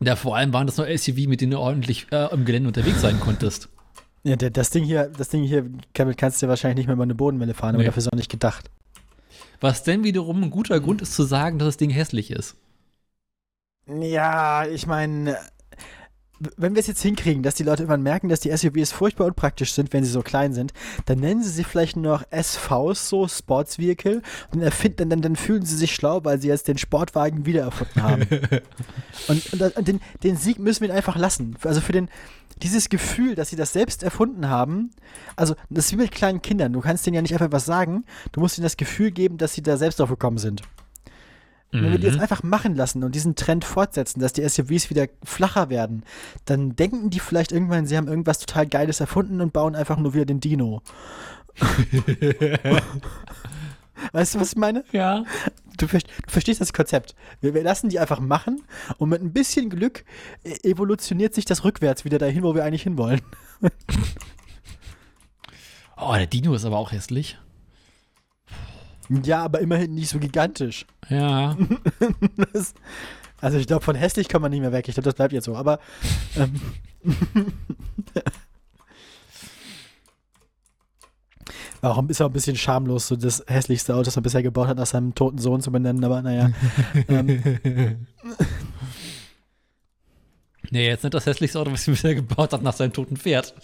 Ja, 0.01 0.15
vor 0.15 0.35
allem 0.35 0.53
waren 0.53 0.65
das 0.67 0.77
nur 0.77 0.87
SUV, 0.87 1.27
mit 1.27 1.41
denen 1.41 1.51
du 1.51 1.59
ordentlich 1.59 2.07
äh, 2.11 2.33
im 2.33 2.45
Gelände 2.45 2.67
unterwegs 2.69 3.01
sein 3.01 3.19
konntest. 3.19 3.69
Ja, 4.23 4.35
der, 4.35 4.49
das 4.49 4.69
Ding 4.69 4.83
hier, 4.83 5.07
das 5.17 5.29
Ding 5.29 5.43
hier, 5.43 5.69
damit 5.93 6.17
kannst 6.17 6.41
du 6.41 6.47
wahrscheinlich 6.47 6.77
nicht 6.77 6.87
mehr 6.87 6.93
über 6.95 7.03
eine 7.03 7.15
Bodenwelle 7.15 7.53
fahren, 7.53 7.75
aber 7.75 7.79
Nee. 7.79 7.85
dafür 7.85 7.99
ist 7.99 8.07
auch 8.11 8.17
nicht 8.17 8.31
gedacht. 8.31 8.69
Was 9.61 9.83
denn 9.83 10.03
wiederum 10.03 10.43
ein 10.43 10.51
guter 10.51 10.79
Grund 10.79 11.01
ist 11.01 11.13
zu 11.13 11.23
sagen, 11.23 11.59
dass 11.59 11.67
das 11.67 11.77
Ding 11.77 11.89
hässlich 11.89 12.31
ist. 12.31 12.55
Ja, 13.87 14.65
ich 14.65 14.85
meine, 14.87 15.37
wenn 16.57 16.75
wir 16.75 16.79
es 16.79 16.87
jetzt 16.87 17.01
hinkriegen, 17.01 17.43
dass 17.43 17.55
die 17.55 17.63
Leute 17.63 17.83
irgendwann 17.83 18.03
merken, 18.03 18.29
dass 18.29 18.39
die 18.39 18.55
SUVs 18.55 18.91
furchtbar 18.91 19.27
unpraktisch 19.27 19.73
sind, 19.73 19.91
wenn 19.93 20.03
sie 20.03 20.11
so 20.11 20.21
klein 20.21 20.53
sind, 20.53 20.73
dann 21.05 21.19
nennen 21.19 21.43
sie 21.43 21.49
sie 21.49 21.63
vielleicht 21.63 21.97
nur 21.97 22.13
noch 22.13 22.23
SVs, 22.31 23.09
so 23.09 23.27
Sports 23.27 23.77
Vehicle, 23.77 24.21
und 24.53 24.61
erfinden, 24.61 25.09
dann, 25.09 25.21
dann 25.21 25.35
fühlen 25.35 25.65
sie 25.65 25.75
sich 25.75 25.93
schlau, 25.93 26.23
weil 26.23 26.39
sie 26.39 26.47
jetzt 26.47 26.67
den 26.67 26.77
Sportwagen 26.77 27.45
wiedererfunden 27.45 28.03
haben. 28.03 28.21
und 29.27 29.53
und, 29.53 29.77
und 29.77 29.87
den, 29.87 30.01
den 30.23 30.37
Sieg 30.37 30.59
müssen 30.59 30.87
wir 30.87 30.93
einfach 30.93 31.17
lassen. 31.17 31.55
Also 31.63 31.81
für 31.81 31.91
den, 31.91 32.09
dieses 32.61 32.89
Gefühl, 32.89 33.35
dass 33.35 33.49
sie 33.49 33.55
das 33.55 33.73
selbst 33.73 34.03
erfunden 34.03 34.49
haben, 34.49 34.91
also 35.35 35.55
das 35.69 35.85
ist 35.85 35.91
wie 35.93 35.97
mit 35.97 36.11
kleinen 36.11 36.41
Kindern, 36.41 36.73
du 36.73 36.81
kannst 36.81 37.05
denen 37.05 37.15
ja 37.15 37.21
nicht 37.21 37.33
einfach 37.33 37.51
was 37.51 37.65
sagen, 37.65 38.05
du 38.31 38.39
musst 38.39 38.57
ihnen 38.57 38.63
das 38.63 38.77
Gefühl 38.77 39.11
geben, 39.11 39.37
dass 39.37 39.53
sie 39.53 39.61
da 39.61 39.77
selbst 39.77 39.99
drauf 39.99 40.09
gekommen 40.09 40.37
sind. 40.37 40.61
Wenn 41.71 41.91
wir 41.91 41.99
die 41.99 42.07
jetzt 42.07 42.19
einfach 42.19 42.41
machen 42.41 42.75
lassen 42.75 43.03
und 43.03 43.13
diesen 43.13 43.35
Trend 43.35 43.63
fortsetzen, 43.63 44.19
dass 44.19 44.33
die 44.33 44.47
SUVs 44.47 44.89
wieder 44.89 45.07
flacher 45.23 45.69
werden, 45.69 46.03
dann 46.45 46.75
denken 46.75 47.11
die 47.11 47.19
vielleicht 47.19 47.51
irgendwann, 47.51 47.85
sie 47.85 47.95
haben 47.95 48.07
irgendwas 48.07 48.39
total 48.39 48.65
Geiles 48.65 48.99
erfunden 48.99 49.39
und 49.39 49.53
bauen 49.53 49.75
einfach 49.75 49.97
nur 49.97 50.15
wieder 50.15 50.25
den 50.25 50.39
Dino. 50.39 50.81
weißt 54.13 54.35
du, 54.35 54.39
was 54.39 54.53
ich 54.53 54.57
meine? 54.57 54.83
Ja. 54.91 55.25
Du, 55.77 55.85
du 55.85 55.99
verstehst 56.27 56.59
das 56.59 56.73
Konzept. 56.73 57.13
Wir, 57.39 57.53
wir 57.53 57.61
lassen 57.63 57.89
die 57.89 57.99
einfach 57.99 58.19
machen 58.19 58.63
und 58.97 59.09
mit 59.09 59.21
ein 59.21 59.31
bisschen 59.31 59.69
Glück 59.69 60.05
äh, 60.43 60.57
evolutioniert 60.67 61.35
sich 61.35 61.45
das 61.45 61.63
rückwärts 61.63 62.03
wieder 62.03 62.17
dahin, 62.17 62.41
wo 62.43 62.55
wir 62.55 62.63
eigentlich 62.65 62.83
hinwollen. 62.83 63.21
Oh, 66.01 66.13
der 66.13 66.27
Dino 66.27 66.53
ist 66.53 66.63
aber 66.63 66.77
auch 66.77 66.93
hässlich. 66.93 67.37
Ja, 69.09 69.43
aber 69.43 69.59
immerhin 69.59 69.95
nicht 69.95 70.09
so 70.09 70.19
gigantisch. 70.19 70.85
Ja. 71.09 71.57
Das, 72.53 72.75
also 73.41 73.57
ich 73.57 73.65
glaube, 73.65 73.83
von 73.83 73.95
hässlich 73.95 74.29
kommt 74.29 74.43
man 74.43 74.51
nicht 74.51 74.61
mehr 74.61 74.71
weg. 74.71 74.87
Ich 74.87 74.93
glaube, 74.93 75.05
das 75.05 75.15
bleibt 75.15 75.33
jetzt 75.33 75.45
so. 75.45 75.55
Aber 75.55 75.79
ähm, 76.37 76.61
warum 81.81 82.07
ist 82.09 82.19
er 82.19 82.27
ein 82.27 82.31
bisschen 82.31 82.55
schamlos, 82.55 83.07
so 83.07 83.15
das 83.15 83.43
hässlichste 83.47 83.95
Auto, 83.95 84.03
das 84.03 84.17
er 84.17 84.21
bisher 84.21 84.43
gebaut 84.43 84.67
hat, 84.67 84.77
nach 84.77 84.85
seinem 84.85 85.15
toten 85.15 85.39
Sohn 85.39 85.61
zu 85.61 85.71
benennen? 85.71 86.03
Aber 86.03 86.21
naja. 86.21 86.51
ähm, 87.07 88.05
Nee, 90.71 90.87
jetzt 90.87 91.03
nicht 91.03 91.13
das 91.13 91.25
hässlichste 91.25 91.59
Auto, 91.59 91.71
was 91.71 91.83
sie 91.83 91.91
bisher 91.91 92.13
gebaut 92.15 92.53
hat 92.53 92.61
nach 92.61 92.73
seinem 92.75 92.93
toten 92.93 93.17
Pferd. 93.17 93.55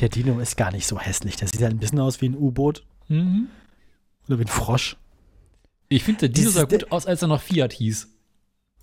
Der 0.00 0.08
Dino 0.08 0.38
ist 0.40 0.56
gar 0.56 0.70
nicht 0.72 0.86
so 0.86 0.98
hässlich. 0.98 1.36
Der 1.36 1.48
sieht 1.48 1.60
halt 1.62 1.72
ein 1.72 1.78
bisschen 1.78 2.00
aus 2.00 2.20
wie 2.20 2.28
ein 2.28 2.36
U-Boot 2.36 2.84
Mhm. 3.08 3.48
oder 4.28 4.38
wie 4.38 4.44
ein 4.44 4.48
Frosch. 4.48 4.96
Ich 5.88 6.04
finde, 6.04 6.20
der 6.20 6.28
Dino 6.30 6.48
Dieses- 6.48 6.54
sah 6.54 6.64
gut 6.64 6.92
aus, 6.92 7.06
als 7.06 7.22
er 7.22 7.28
noch 7.28 7.40
Fiat 7.42 7.72
hieß. 7.72 8.08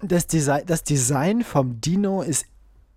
Das 0.02 0.28
Design, 0.28 0.64
das 0.66 0.84
Design 0.84 1.44
vom 1.44 1.80
Dino 1.80 2.22
ist 2.22 2.46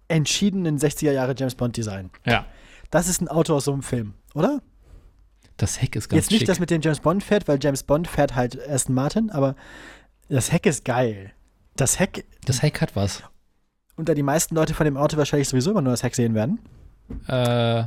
entschieden 0.08 0.66
ein 0.66 0.78
60er 0.78 1.12
Jahre 1.12 1.34
James 1.36 1.54
Bond 1.54 1.76
Design. 1.76 2.10
Ja. 2.26 2.46
Das 2.90 3.08
ist 3.08 3.20
ein 3.20 3.28
Auto 3.28 3.54
aus 3.54 3.66
so 3.66 3.72
einem 3.72 3.82
Film, 3.82 4.14
oder? 4.34 4.62
Das 5.58 5.82
Heck 5.82 5.94
ist 5.96 6.08
ganz 6.08 6.22
Jetzt 6.24 6.30
nicht 6.30 6.40
schick. 6.40 6.48
das 6.48 6.60
mit 6.60 6.70
dem 6.70 6.80
James 6.80 7.00
Bond 7.00 7.22
fährt, 7.22 7.46
weil 7.46 7.58
James 7.62 7.82
Bond 7.82 8.08
fährt 8.08 8.34
halt 8.34 8.58
Aston 8.68 8.94
Martin, 8.94 9.28
aber 9.30 9.54
das 10.28 10.50
Heck 10.52 10.64
ist 10.66 10.84
geil. 10.84 11.32
Das 11.76 11.98
Heck, 11.98 12.24
das 12.44 12.62
Heck 12.62 12.80
hat 12.80 12.96
was. 12.96 13.22
und 13.96 14.08
da 14.08 14.14
die 14.14 14.22
meisten 14.22 14.54
Leute 14.54 14.72
von 14.74 14.84
dem 14.86 14.96
Auto 14.96 15.16
wahrscheinlich 15.18 15.48
sowieso 15.48 15.72
immer 15.72 15.82
nur 15.82 15.92
das 15.92 16.02
Heck 16.02 16.14
sehen 16.14 16.34
werden. 16.34 16.60
Äh, 17.26 17.84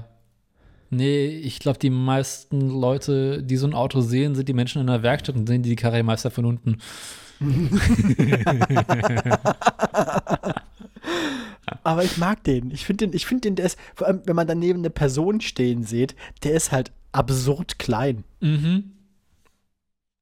nee, 0.92 1.26
ich 1.28 1.58
glaube, 1.60 1.80
die 1.80 1.90
meisten 1.90 2.70
Leute, 2.70 3.42
die 3.42 3.58
so 3.58 3.66
ein 3.66 3.74
Auto 3.74 4.02
sehen, 4.02 4.36
sind 4.36 4.48
die 4.48 4.54
Menschen 4.54 4.80
in 4.82 4.88
der 4.88 5.02
Werkstatt 5.02 5.36
und 5.36 5.48
sehen 5.48 5.64
die 5.64 5.76
Karrieremeister 5.76 6.30
von 6.30 6.46
unten. 6.46 6.78
Aber 11.84 12.04
ich 12.04 12.18
mag 12.18 12.44
den. 12.44 12.72
Ich 12.72 12.86
finde 12.86 13.08
den, 13.08 13.16
ich 13.16 13.26
finde 13.26 13.42
den, 13.42 13.56
der 13.56 13.66
ist, 13.66 13.78
vor 13.96 14.08
allem, 14.08 14.22
wenn 14.26 14.36
man 14.36 14.48
daneben 14.48 14.80
eine 14.80 14.90
Person 14.90 15.42
stehen 15.42 15.84
sieht, 15.84 16.16
der 16.44 16.54
ist 16.54 16.72
halt 16.72 16.92
absurd 17.12 17.80
klein. 17.80 18.24
Mhm. 18.40 18.92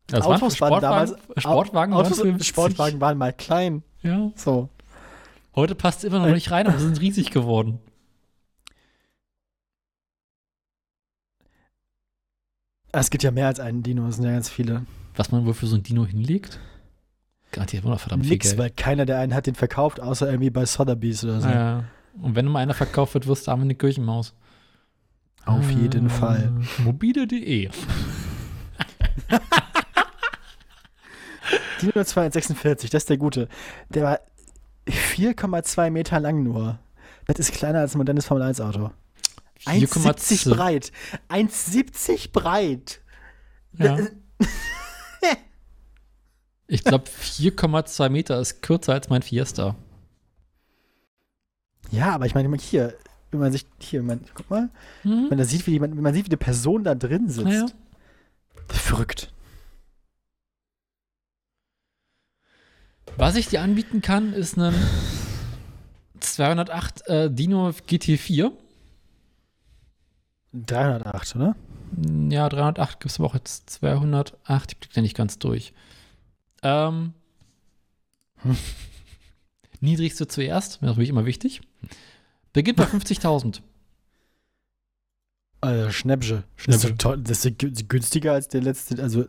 Das 0.08 0.26
Autos 0.26 0.60
waren 0.62 0.82
damals, 0.82 1.14
Sportwagen 1.38 1.94
Autos 1.94 2.12
waren 2.20 2.28
und 2.30 2.32
50. 2.38 2.48
Sportwagen 2.48 3.02
waren 3.02 3.18
mal 3.18 3.34
klein. 3.34 3.84
Ja. 4.02 4.32
So. 4.36 4.70
Heute 5.56 5.76
passt 5.76 6.04
immer 6.04 6.20
noch 6.20 6.28
Äh. 6.28 6.34
nicht 6.34 6.50
rein, 6.52 6.68
aber 6.68 6.78
sie 6.80 6.86
sind 6.86 7.00
riesig 7.02 7.32
geworden. 7.32 7.80
Es 12.92 13.10
gibt 13.10 13.24
ja 13.24 13.32
mehr 13.32 13.48
als 13.48 13.60
einen 13.60 13.84
Dino, 13.84 14.08
es 14.08 14.16
sind 14.16 14.26
ja 14.26 14.32
ganz 14.32 14.50
viele. 14.50 14.86
Was 15.16 15.32
man 15.32 15.46
wohl 15.46 15.54
für 15.54 15.68
so 15.68 15.76
ein 15.76 15.84
Dino 15.84 16.06
hinlegt? 16.06 16.60
Gerade 17.52 17.72
hier 17.72 17.82
immer 17.82 17.92
noch 17.92 18.00
verdammt 18.00 18.24
viel 18.24 18.34
Nix, 18.34 18.48
Geld. 18.50 18.58
weil 18.60 18.70
keiner 18.72 19.06
der 19.06 19.20
einen 19.20 19.34
hat 19.34 19.48
den 19.48 19.56
verkauft, 19.56 20.00
außer 20.00 20.28
irgendwie 20.30 20.50
bei 20.50 20.66
Sotheby's 20.66 21.24
oder 21.24 21.42
so. 21.42 21.48
Ja. 21.50 21.84
Und 22.22 22.36
wenn 22.36 22.46
mal 22.46 22.60
einer 22.60 22.74
verkauft 22.74 23.14
wird, 23.14 23.28
wirst 23.28 23.48
du 23.48 23.52
arme 23.52 23.64
eine 23.64 23.76
Kirchenmaus. 23.76 24.34
Auf 25.46 25.70
jeden 25.72 26.08
Äh, 26.08 26.10
Fall. 26.10 26.52
Mobile.de. 26.80 27.70
Dino 31.82 32.04
246, 32.04 32.90
das 32.90 33.04
ist 33.04 33.10
der 33.10 33.18
gute. 33.18 33.48
Der 33.90 34.04
war 34.04 34.20
4,2 34.88 35.90
Meter 35.92 36.20
lang 36.20 36.44
nur. 36.44 36.78
Das 37.26 37.40
ist 37.40 37.54
kleiner 37.54 37.80
als 37.80 37.96
ein 37.96 38.00
modernes 38.00 38.26
Formel 38.26 38.44
1 38.44 38.60
Auto. 38.62 38.92
1,70 39.66 40.46
4,2. 40.46 40.56
breit. 40.56 40.92
1,70 41.30 42.32
breit. 42.32 43.02
Ja. 43.78 43.98
Ich 46.72 46.84
glaube, 46.84 47.06
4,2 47.10 48.10
Meter 48.10 48.40
ist 48.40 48.62
kürzer 48.62 48.94
als 48.94 49.10
mein 49.10 49.24
Fiesta. 49.24 49.76
Ja, 51.90 52.14
aber 52.14 52.28
ich 52.28 52.36
meine, 52.36 52.56
hier, 52.58 52.96
wenn 53.32 53.40
man 53.40 53.52
sich, 53.52 53.66
hier, 53.80 54.04
man, 54.04 54.24
guck 54.36 54.48
mal, 54.52 54.70
Mhm. 55.04 55.32
wenn 55.32 55.38
man 55.40 55.48
sieht, 55.48 55.66
wie, 55.66 55.72
die, 55.72 55.82
wenn 55.82 56.00
man 56.00 56.14
sieht, 56.14 56.26
wie 56.28 56.30
eine 56.30 56.38
Person 56.38 56.84
da 56.84 56.94
drin 56.94 57.28
sitzt. 57.28 57.48
Naja. 57.48 57.66
Verrückt. 58.68 59.34
Was 63.18 63.36
ich 63.36 63.48
dir 63.48 63.62
anbieten 63.62 64.02
kann, 64.04 64.34
ist 64.34 64.56
ein 64.58 64.76
208 66.20 67.08
äh, 67.08 67.32
Dino 67.32 67.70
GT4. 67.70 68.52
308, 70.54 71.36
oder? 71.36 71.56
Ja, 72.30 72.48
308 72.50 73.00
gibt 73.00 73.12
es 73.12 73.20
aber 73.20 73.28
auch 73.30 73.34
jetzt 73.36 73.70
208. 73.70 74.72
Ich 74.72 74.78
blick 74.80 74.94
da 74.94 75.02
nicht 75.02 75.16
ganz 75.18 75.40
durch. 75.40 75.74
Ähm, 76.64 77.14
Hm. 78.42 78.56
Niedrigste 79.82 80.28
zuerst, 80.28 80.82
wäre 80.82 80.92
natürlich 80.92 81.10
immer 81.10 81.26
wichtig. 81.26 81.62
Beginnt 82.54 82.78
bei 82.78 82.84
50.000. 82.86 83.62
Also 85.62 85.92
Schnäppsche. 85.92 86.44
Das 86.66 86.76
ist, 86.78 86.82
Schnäppsche. 86.82 86.88
doch 86.92 86.98
toll. 86.98 87.18
das 87.22 87.46
ist 87.46 87.60
gü- 87.62 87.88
günstiger 87.88 88.32
als 88.34 88.48
der 88.48 88.62
letzte, 88.62 89.02
also 89.04 89.26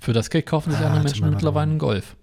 Für 0.00 0.12
das 0.12 0.30
Geld 0.30 0.46
kaufen 0.46 0.72
sich 0.72 0.80
Ah, 0.80 0.86
andere 0.86 1.04
Menschen 1.04 1.30
mittlerweile 1.30 1.70
einen 1.70 1.78
Golf. 1.78 2.16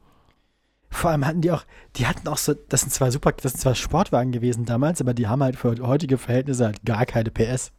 Vor 0.93 1.11
allem 1.11 1.25
hatten 1.25 1.41
die 1.41 1.51
auch, 1.51 1.65
die 1.95 2.07
hatten 2.07 2.27
auch 2.27 2.38
so, 2.38 2.53
das 2.53 2.81
sind 2.81 2.91
zwar 2.91 3.11
super, 3.11 3.31
das 3.31 3.53
sind 3.53 3.61
zwar 3.61 3.75
Sportwagen 3.75 4.31
gewesen 4.31 4.65
damals, 4.65 5.01
aber 5.01 5.13
die 5.13 5.27
haben 5.27 5.43
halt 5.43 5.55
für 5.55 5.75
heutige 5.81 6.17
Verhältnisse 6.17 6.65
halt 6.65 6.85
gar 6.85 7.05
keine 7.05 7.31
PS. 7.31 7.72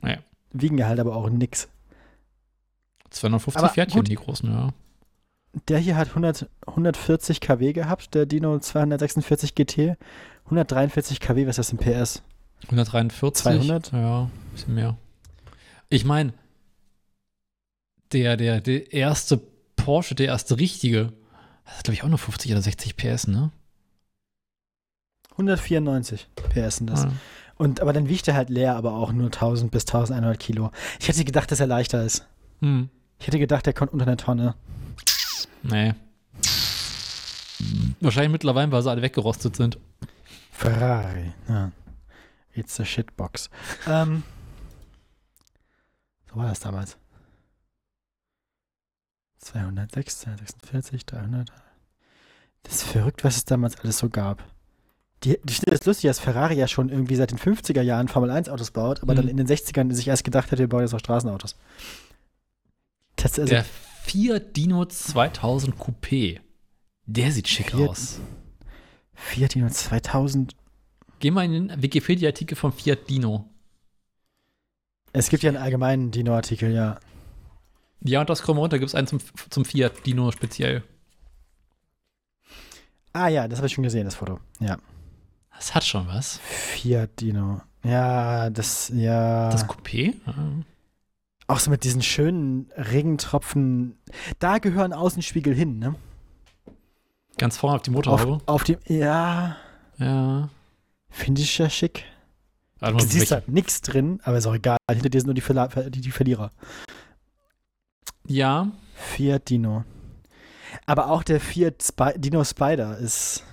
Naja. 0.00 0.18
Wiegen 0.52 0.84
halt 0.84 1.00
aber 1.00 1.16
auch 1.16 1.28
nix. 1.28 1.68
250 3.10 3.58
Aber 3.58 3.72
Pferdchen, 3.72 4.00
gut. 4.00 4.08
die 4.08 4.14
großen, 4.14 4.50
ja. 4.50 4.70
Der 5.68 5.78
hier 5.78 5.96
hat 5.96 6.08
100, 6.08 6.48
140 6.66 7.40
kW 7.40 7.72
gehabt, 7.72 8.14
der 8.14 8.26
Dino 8.26 8.58
246 8.58 9.54
GT. 9.54 9.96
143 10.46 11.20
kW, 11.20 11.46
was 11.46 11.58
ist 11.58 11.72
das 11.72 11.72
in 11.72 11.78
PS? 11.78 12.22
143. 12.64 13.42
200? 13.42 13.92
Ja, 13.92 14.22
ein 14.22 14.30
bisschen 14.52 14.74
mehr. 14.74 14.96
Ich 15.90 16.04
meine, 16.04 16.32
der, 18.12 18.36
der, 18.36 18.60
der 18.60 18.92
erste 18.92 19.40
Porsche, 19.76 20.14
der 20.14 20.26
erste 20.26 20.58
richtige, 20.58 21.12
das 21.64 21.78
hat 21.78 21.84
glaube 21.84 21.94
ich 21.94 22.02
auch 22.04 22.08
nur 22.08 22.18
50 22.18 22.52
oder 22.52 22.62
60 22.62 22.96
PS, 22.96 23.26
ne? 23.26 23.50
194 25.32 26.28
PS 26.50 26.76
sind 26.76 26.88
das. 26.88 27.04
Ja. 27.04 27.12
Und, 27.56 27.80
aber 27.80 27.92
dann 27.92 28.08
wiegt 28.08 28.26
er 28.28 28.34
halt 28.34 28.50
leer, 28.50 28.76
aber 28.76 28.94
auch 28.94 29.12
nur 29.12 29.26
1000 29.26 29.70
bis 29.70 29.82
1100 29.84 30.38
Kilo. 30.38 30.70
Ich 31.00 31.08
hätte 31.08 31.24
gedacht, 31.24 31.50
dass 31.50 31.60
er 31.60 31.66
leichter 31.66 32.02
ist. 32.02 32.26
Hm. 32.60 32.88
Ich 33.18 33.26
hätte 33.26 33.38
gedacht, 33.38 33.66
er 33.66 33.72
kommt 33.72 33.92
unter 33.92 34.06
eine 34.06 34.16
Tonne. 34.16 34.54
Nee. 35.62 35.94
Wahrscheinlich 38.00 38.32
mittlerweile, 38.32 38.70
weil 38.70 38.82
sie 38.82 38.90
alle 38.90 39.02
weggerostet 39.02 39.56
sind. 39.56 39.78
Ferrari. 40.50 41.32
Ja. 41.48 41.70
It's 42.52 42.78
a 42.78 42.84
shitbox. 42.84 43.50
ähm, 43.88 44.22
so 46.30 46.36
war 46.36 46.48
das 46.48 46.60
damals. 46.60 46.96
206, 49.44 50.20
246, 50.20 51.06
300. 51.06 51.52
Das 52.62 52.74
ist 52.76 52.82
verrückt, 52.84 53.24
was 53.24 53.36
es 53.36 53.44
damals 53.44 53.78
alles 53.80 53.98
so 53.98 54.08
gab. 54.08 54.42
Die, 55.22 55.38
die, 55.44 55.54
das 55.64 55.80
ist 55.80 55.86
lustig, 55.86 56.08
dass 56.08 56.18
Ferrari 56.20 56.54
ja 56.54 56.68
schon 56.68 56.88
irgendwie 56.88 57.16
seit 57.16 57.30
den 57.30 57.38
50er 57.38 57.80
Jahren 57.82 58.08
Formel 58.08 58.30
1 58.30 58.48
Autos 58.48 58.70
baut, 58.70 59.02
aber 59.02 59.12
Mhm. 59.12 59.16
dann 59.18 59.28
in 59.28 59.36
den 59.36 59.46
60ern 59.46 59.92
sich 59.92 60.08
erst 60.08 60.24
gedacht 60.24 60.50
hat, 60.52 60.58
wir 60.58 60.68
bauen 60.68 60.82
jetzt 60.82 60.94
auch 60.94 60.98
Straßenautos. 60.98 61.56
Das, 63.16 63.38
also, 63.38 63.50
der 63.50 63.64
Fiat 64.02 64.56
Dino 64.56 64.84
2000 64.84 65.76
Coupé. 65.76 66.40
Der 67.06 67.30
sieht 67.32 67.48
schick 67.48 67.70
Fiat- 67.70 67.88
aus. 67.88 68.20
Fiat 69.14 69.54
Dino 69.54 69.68
2000. 69.68 70.54
Geh 71.20 71.30
mal 71.30 71.44
in 71.44 71.68
den 71.68 71.82
Wikipedia-Artikel 71.82 72.56
vom 72.56 72.72
Fiat 72.72 73.08
Dino. 73.08 73.48
Es 75.12 75.28
gibt 75.28 75.42
ja 75.42 75.48
einen 75.50 75.58
allgemeinen 75.58 76.10
Dino-Artikel, 76.10 76.72
ja. 76.72 76.98
Ja, 78.04 78.20
und 78.20 78.28
das 78.30 78.42
kommt 78.42 78.58
runter, 78.60 78.78
gibt 78.78 78.88
es 78.90 78.94
einen 78.94 79.06
zum, 79.06 79.18
zum 79.50 79.64
Fiat 79.64 80.04
Dino 80.06 80.30
speziell. 80.30 80.82
Ah 83.12 83.28
ja, 83.28 83.48
das 83.48 83.58
habe 83.58 83.66
ich 83.68 83.72
schon 83.74 83.84
gesehen, 83.84 84.04
das 84.04 84.16
Foto. 84.16 84.40
Ja. 84.60 84.76
Das 85.56 85.74
hat 85.74 85.84
schon 85.84 86.06
was. 86.08 86.38
Fiat 86.38 87.20
Dino. 87.20 87.60
Ja, 87.84 88.50
das, 88.50 88.90
ja. 88.94 89.50
Das 89.50 89.68
Coupé? 89.68 90.14
Ja. 90.26 90.34
auch 91.46 91.58
so 91.60 91.70
mit 91.70 91.84
diesen 91.84 92.02
schönen 92.02 92.70
Regentropfen. 92.76 93.96
Da 94.38 94.58
gehören 94.58 94.92
Außenspiegel 94.92 95.54
hin, 95.54 95.78
ne? 95.78 95.94
Ganz 97.38 97.56
vorne 97.56 97.76
auf 97.76 97.82
die 97.82 97.90
Motorhaube. 97.90 98.34
Auf, 98.34 98.42
auf 98.46 98.64
dem, 98.64 98.78
ja, 98.86 99.56
Ja. 99.98 100.48
finde 101.10 101.40
ich 101.42 101.56
ja 101.58 101.70
schick. 101.70 102.04
Warte 102.80 102.96
Du 102.96 103.04
siehst 103.04 103.30
halt 103.30 103.48
nichts 103.48 103.80
drin, 103.80 104.20
aber 104.24 104.38
ist 104.38 104.46
auch 104.46 104.54
egal. 104.54 104.76
Hinter 104.90 105.08
dir 105.08 105.20
sind 105.20 105.26
nur 105.28 105.34
die, 105.34 105.40
Verla 105.40 105.68
die, 105.68 106.00
die 106.00 106.10
Verlierer. 106.10 106.50
Ja, 108.26 108.70
Fiat 108.94 109.48
Dino. 109.50 109.84
Aber 110.86 111.10
auch 111.10 111.22
der 111.22 111.40
Fiat 111.40 111.82
Spi 111.82 112.12
Dino 112.18 112.42
Spider 112.44 112.98
ist. 112.98 113.44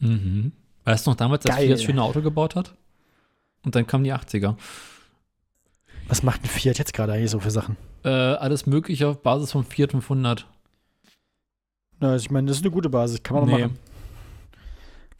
Mhm. 0.00 0.52
Weißt 0.84 1.06
du 1.06 1.10
noch 1.10 1.16
damals, 1.16 1.44
als 1.46 1.56
Geil. 1.56 1.66
Fiat 1.66 1.78
das 1.78 1.82
schöne 1.84 2.02
Auto 2.02 2.22
gebaut 2.22 2.56
hat? 2.56 2.74
Und 3.64 3.74
dann 3.74 3.86
kamen 3.86 4.04
die 4.04 4.12
80er. 4.14 4.56
Was 6.08 6.22
macht 6.22 6.42
ein 6.42 6.48
Fiat 6.48 6.78
jetzt 6.78 6.92
gerade 6.94 7.12
eigentlich 7.12 7.30
so 7.30 7.40
für 7.40 7.50
Sachen? 7.50 7.76
Äh, 8.04 8.08
alles 8.08 8.66
mögliche 8.66 9.06
auf 9.08 9.22
Basis 9.22 9.52
vom 9.52 9.64
Fiat 9.64 9.90
500. 9.92 10.46
Na, 12.00 12.12
also 12.12 12.24
ich 12.24 12.30
meine, 12.30 12.46
das 12.48 12.56
ist 12.56 12.62
eine 12.64 12.70
gute 12.72 12.88
Basis, 12.88 13.22
kann 13.22 13.36
man 13.36 13.44
Nee. 13.46 13.52
machen. 13.64 13.78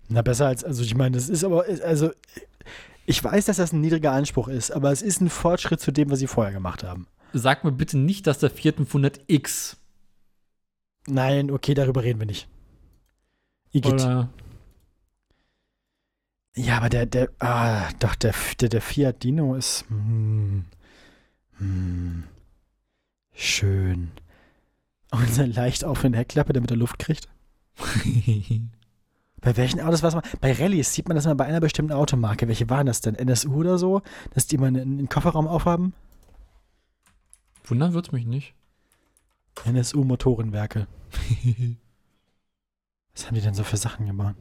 Na, 0.09 0.23
besser 0.23 0.47
als, 0.47 0.65
also 0.65 0.83
ich 0.83 0.95
meine, 0.97 1.15
das 1.17 1.29
ist 1.29 1.45
aber, 1.45 1.65
also 1.85 2.11
ich 3.07 3.23
weiß, 3.23 3.45
dass 3.45 3.59
das 3.59 3.73
ein 3.73 3.81
niedriger 3.83 4.13
Anspruch 4.13 4.49
ist, 4.49 4.71
aber 4.71 4.91
es 4.91 5.03
ist 5.03 5.21
ein 5.21 5.29
Fortschritt 5.29 5.81
zu 5.81 5.93
dem, 5.93 6.11
was 6.11 6.19
sie 6.21 6.27
vorher 6.27 6.53
gemacht 6.53 6.83
haben. 6.83 7.07
Sag 7.33 7.65
mir 7.65 7.73
bitte 7.73 7.99
nicht, 7.99 8.26
dass 8.26 8.39
der 8.39 8.50
Fiat 8.50 8.76
500X 8.76 9.76
Nein, 11.07 11.50
okay, 11.50 11.75
darüber 11.75 12.02
reden 12.02 12.20
wir 12.20 12.26
nicht. 12.26 12.49
Igitt. 13.73 13.94
oder 13.94 14.28
Ja, 16.57 16.76
aber 16.76 16.89
der, 16.89 17.07
der, 17.07 17.31
ah, 17.39 17.89
doch, 17.99 18.15
der, 18.15 18.34
der, 18.60 18.68
der 18.68 18.83
Fiat 18.83 19.23
Dino 19.23 19.55
ist, 19.55 19.84
hm, 19.89 20.65
hm, 21.59 22.25
schön. 23.33 24.10
Und 25.12 25.39
eine 25.39 25.52
leicht 25.52 25.84
offene 25.84 26.17
Heckklappe, 26.17 26.52
damit 26.52 26.70
er 26.70 26.76
Luft 26.76 26.99
kriegt. 26.99 27.28
Bei 29.41 29.57
welchen 29.57 29.81
Autos 29.81 30.02
war 30.02 30.09
es 30.10 30.15
mal? 30.15 30.23
Bei 30.41 30.52
Rallyes 30.52 30.92
sieht 30.92 31.09
man 31.09 31.15
das 31.15 31.25
mal 31.25 31.34
bei 31.34 31.47
einer 31.47 31.60
bestimmten 31.60 31.92
Automarke. 31.92 32.47
Welche 32.47 32.68
waren 32.68 32.86
das 32.86 33.00
denn? 33.00 33.15
NSU 33.15 33.55
oder 33.55 33.78
so? 33.78 34.02
Dass 34.34 34.47
die 34.47 34.59
mal 34.59 34.67
einen, 34.67 34.99
einen 34.99 35.09
Kofferraum 35.09 35.49
aufhaben? 35.49 35.94
Wundern 37.71 37.93
wird's 37.95 38.13
mich 38.13 38.27
nicht. 38.27 38.55
NSU 39.65 40.05
Motorenwerke. 40.05 40.87
Was 43.15 43.27
haben 43.27 43.35
die 43.35 43.41
denn 43.41 43.55
so 43.55 43.65
für 43.65 43.77
Sachen 43.77 44.07
gemacht? 44.07 44.37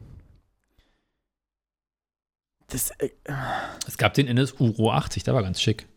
Das, 2.68 2.90
äh, 2.98 3.10
Es 3.86 3.98
gab 3.98 4.14
den 4.14 4.26
NSU 4.28 4.66
Ro 4.66 4.92
80, 4.92 5.24
der 5.24 5.34
war 5.34 5.42
ganz 5.42 5.60
schick. 5.60 5.88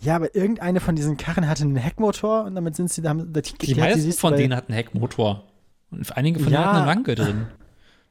ja, 0.00 0.16
aber 0.16 0.34
irgendeine 0.34 0.80
von 0.80 0.96
diesen 0.96 1.16
Karren 1.18 1.46
hatte 1.48 1.62
einen 1.64 1.76
Heckmotor 1.76 2.44
und 2.44 2.54
damit 2.54 2.74
sind 2.76 2.90
sie 2.90 3.02
da. 3.02 3.12
Die, 3.14 3.42
Die, 3.42 3.74
meisten 3.74 4.12
von 4.12 4.34
denen 4.36 4.54
hatten 4.56 4.72
Heckmotor. 4.72 5.46
Und 5.90 6.16
einige 6.16 6.40
von 6.40 6.52
Ja. 6.52 6.60
denen 6.60 6.68
hatten 6.70 6.78
eine 6.78 6.86
Wanke 6.98 7.14
drin. 7.14 7.46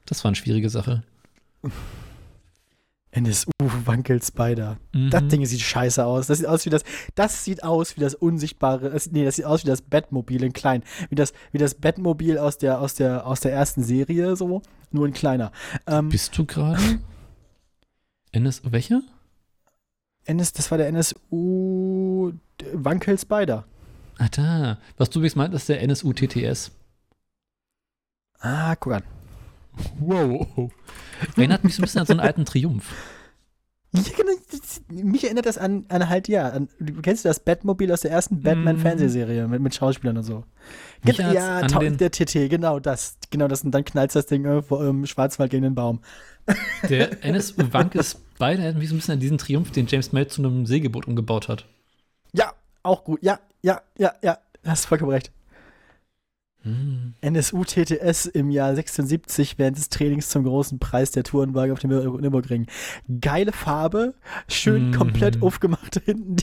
Das 0.06 0.24
war 0.24 0.30
eine 0.30 0.36
schwierige 0.36 0.70
Sache. 0.70 1.04
NSU 3.14 3.52
Wankel 3.60 4.22
Spider. 4.22 4.78
Mhm. 4.92 5.10
Das 5.10 5.28
Ding 5.28 5.46
sieht 5.46 5.62
scheiße 5.62 6.04
aus. 6.04 6.28
Das 6.28 6.40
sieht 6.40 6.48
aus 6.48 6.66
wie 6.66 6.70
das. 6.70 6.84
Das 7.16 7.46
sieht 7.46 7.64
aus 7.64 7.96
wie 7.96 8.02
das 8.02 8.16
unsichtbare. 8.16 8.90
Das, 8.90 9.12
nee, 9.12 9.24
das 9.24 9.36
sieht 9.36 9.46
aus 9.46 9.64
wie 9.64 9.68
das 9.68 9.82
Batmobil 9.82 10.44
in 10.44 10.54
klein. 10.54 10.84
Wie 11.10 11.16
das, 11.16 11.34
wie 11.52 11.60
das 11.60 11.76
Batmobil 11.76 12.38
aus 12.38 12.58
der, 12.58 12.80
aus 12.80 12.96
der, 12.96 13.28
aus 13.28 13.40
der 13.42 13.54
ersten 13.54 13.84
Serie 13.84 14.36
so. 14.36 14.62
Nur 14.92 15.08
in 15.08 15.14
kleiner. 15.14 15.52
Ähm, 15.88 16.10
Bist 16.10 16.38
du 16.38 16.46
gerade? 16.46 16.80
NSU, 18.32 18.72
welche? 18.72 19.02
NS, 20.26 20.54
das 20.54 20.72
war 20.72 20.78
der 20.78 20.88
NSU 20.88 22.34
Wankel 22.74 23.20
Spider. 23.20 23.66
Ah, 24.18 24.28
da. 24.32 24.78
Was 24.98 25.10
du 25.10 25.20
übrigens 25.20 25.36
meint, 25.36 25.54
ist 25.54 25.70
der 25.70 25.82
NSU 25.82 26.14
TTS. 26.14 26.72
Ah, 28.40 28.76
guck 28.76 28.94
an. 28.94 29.04
Wow. 30.00 30.72
Erinnert 31.36 31.64
mich 31.64 31.76
so 31.76 31.82
ein 31.82 31.84
bisschen 31.84 32.02
an 32.02 32.08
so 32.08 32.14
einen 32.14 32.20
alten 32.22 32.46
Triumph. 32.46 32.94
Ja, 33.96 34.02
genau, 34.18 34.32
mich 34.90 35.24
erinnert 35.24 35.46
das 35.46 35.60
an, 35.60 35.86
an 35.90 36.10
halt, 36.10 36.28
ja, 36.28 36.50
an, 36.50 36.68
du 36.80 37.00
kennst 37.02 37.26
du 37.26 37.30
das 37.30 37.40
Batmobil 37.40 37.92
aus 37.92 38.02
der 38.02 38.10
ersten. 38.10 38.42
Batman-Fernsehserie 38.42 39.48
mit, 39.48 39.62
mit 39.62 39.76
Schauspielern 39.76 40.18
und 40.18 40.24
so. 40.24 40.44
Mich 41.04 41.20
erinnert's 41.20 41.72
ja, 41.72 41.80
an 41.80 41.98
der 41.98 42.10
TT, 42.10 42.50
genau 42.50 42.80
das. 42.80 43.18
Genau 43.30 43.48
das. 43.48 43.64
Und 43.64 43.72
dann 43.72 43.86
knallt 43.86 44.16
das 44.16 44.26
Ding 44.26 44.46
irgendwo 44.46 44.78
im 44.78 45.06
Schwarzwald 45.06 45.52
gegen 45.52 45.64
den 45.64 45.76
Baum. 45.76 46.00
Der 46.90 47.24
NSU 47.24 47.72
Wank 47.72 47.96
ist 47.96 48.20
beide 48.38 48.62
erinnert 48.62 48.80
mich 48.80 48.90
so 48.90 48.96
ein 48.96 48.98
bisschen 48.98 49.14
an 49.14 49.20
diesen 49.20 49.38
Triumph, 49.38 49.72
den 49.72 49.88
James 49.88 50.12
May 50.12 50.28
zu 50.28 50.42
einem 50.42 50.66
Segelboot 50.66 51.08
umgebaut 51.08 51.48
hat. 51.48 51.66
Ja, 52.34 52.52
auch 52.82 53.04
gut. 53.04 53.24
Ja, 53.24 53.40
ja, 53.62 53.82
ja, 53.98 54.14
ja. 54.22 54.38
Hast 54.66 54.86
vollkommen 54.86 55.12
recht. 55.12 55.32
Hm. 56.64 57.14
NSU 57.22 57.64
TTS 57.66 58.26
im 58.26 58.50
Jahr 58.50 58.74
76 58.74 59.58
während 59.60 59.78
des 59.78 59.90
Trainings 59.90 60.30
zum 60.30 60.44
großen 60.46 60.80
Preis 60.80 61.12
der 61.12 61.24
Tourenwagen 61.24 61.74
auf 61.74 61.80
dem 61.80 61.92
Nür- 61.92 62.22
Nürburgring. 62.22 62.68
Geile 63.22 63.52
Farbe, 63.52 64.14
schön 64.48 64.90
Mhm. 64.90 64.96
komplett 64.96 65.42
aufgemacht 65.42 66.02
hinten. 66.06 66.38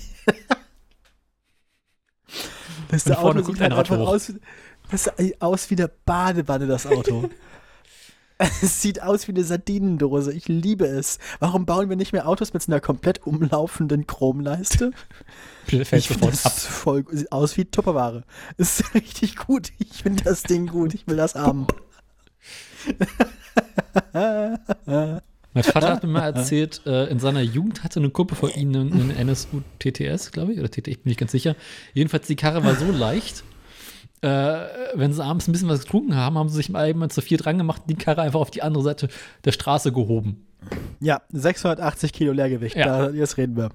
Das 2.88 3.06
Und 3.06 3.14
vorne 3.14 3.40
Auto 3.40 3.52
sieht 3.52 3.60
halt 3.60 3.72
einfach 3.72 3.98
hoch. 3.98 4.08
aus, 4.08 4.28
wie- 4.34 4.40
das 4.90 5.10
sieht 5.16 5.40
aus 5.40 5.70
wie 5.70 5.76
eine 5.76 5.88
Badewanne, 6.04 6.66
das 6.66 6.86
Auto. 6.86 7.30
es 8.62 8.80
sieht 8.80 9.02
aus 9.02 9.28
wie 9.28 9.32
eine 9.32 9.44
Sardinendose. 9.44 10.32
Ich 10.32 10.48
liebe 10.48 10.86
es. 10.86 11.18
Warum 11.40 11.66
bauen 11.66 11.90
wir 11.90 11.96
nicht 11.96 12.12
mehr 12.12 12.26
Autos 12.26 12.54
mit 12.54 12.62
so 12.62 12.72
einer 12.72 12.80
komplett 12.80 13.26
umlaufenden 13.26 14.06
Chromleiste? 14.06 14.92
Fällt 15.66 15.92
Ich 15.92 16.08
finde 16.08 16.28
das 16.28 16.64
voll, 16.64 17.04
sieht 17.10 17.30
aus 17.32 17.56
wie 17.56 17.66
Tupperware. 17.66 18.24
Ist 18.56 18.94
richtig 18.94 19.36
gut. 19.36 19.72
Ich 19.78 20.02
finde 20.02 20.24
das 20.24 20.42
Ding 20.42 20.68
gut. 20.68 20.94
Ich 20.94 21.06
will 21.06 21.16
das 21.16 21.34
haben. 21.34 21.66
Mein 25.52 25.64
Vater 25.64 25.90
hat 25.90 26.02
mir 26.02 26.08
mal 26.08 26.34
erzählt, 26.34 26.80
äh, 26.86 27.06
in 27.08 27.18
seiner 27.18 27.42
Jugend 27.42 27.84
hatte 27.84 28.00
eine 28.00 28.10
Kumpel 28.10 28.36
von 28.36 28.50
ihnen 28.50 28.92
einen, 28.92 29.10
einen 29.10 29.28
NSU 29.28 29.62
TTS, 29.80 30.32
glaube 30.32 30.54
ich, 30.54 30.60
oder 30.60 30.70
TT, 30.70 30.88
ich 30.88 31.02
bin 31.02 31.10
nicht 31.10 31.20
ganz 31.20 31.32
sicher. 31.32 31.56
Jedenfalls, 31.92 32.26
die 32.26 32.36
Karre 32.36 32.64
war 32.64 32.76
so 32.76 32.90
leicht, 32.90 33.44
äh, 34.22 34.28
wenn 34.94 35.12
sie 35.12 35.24
abends 35.24 35.48
ein 35.48 35.52
bisschen 35.52 35.68
was 35.68 35.80
getrunken 35.80 36.14
haben, 36.14 36.36
haben 36.36 36.48
sie 36.48 36.56
sich 36.56 36.68
mal 36.68 36.88
eben 36.88 37.08
zu 37.10 37.20
viert 37.22 37.44
dran 37.44 37.58
gemacht 37.58 37.82
und 37.82 37.90
die 37.90 37.94
Karre 37.96 38.22
einfach 38.22 38.40
auf 38.40 38.50
die 38.50 38.62
andere 38.62 38.82
Seite 38.84 39.08
der 39.44 39.52
Straße 39.52 39.92
gehoben. 39.92 40.46
Ja, 41.00 41.22
680 41.32 42.12
Kilo 42.12 42.32
Leergewicht. 42.32 42.76
Ja. 42.76 43.06
Da, 43.06 43.10
jetzt 43.10 43.38
reden 43.38 43.56
wir. 43.56 43.70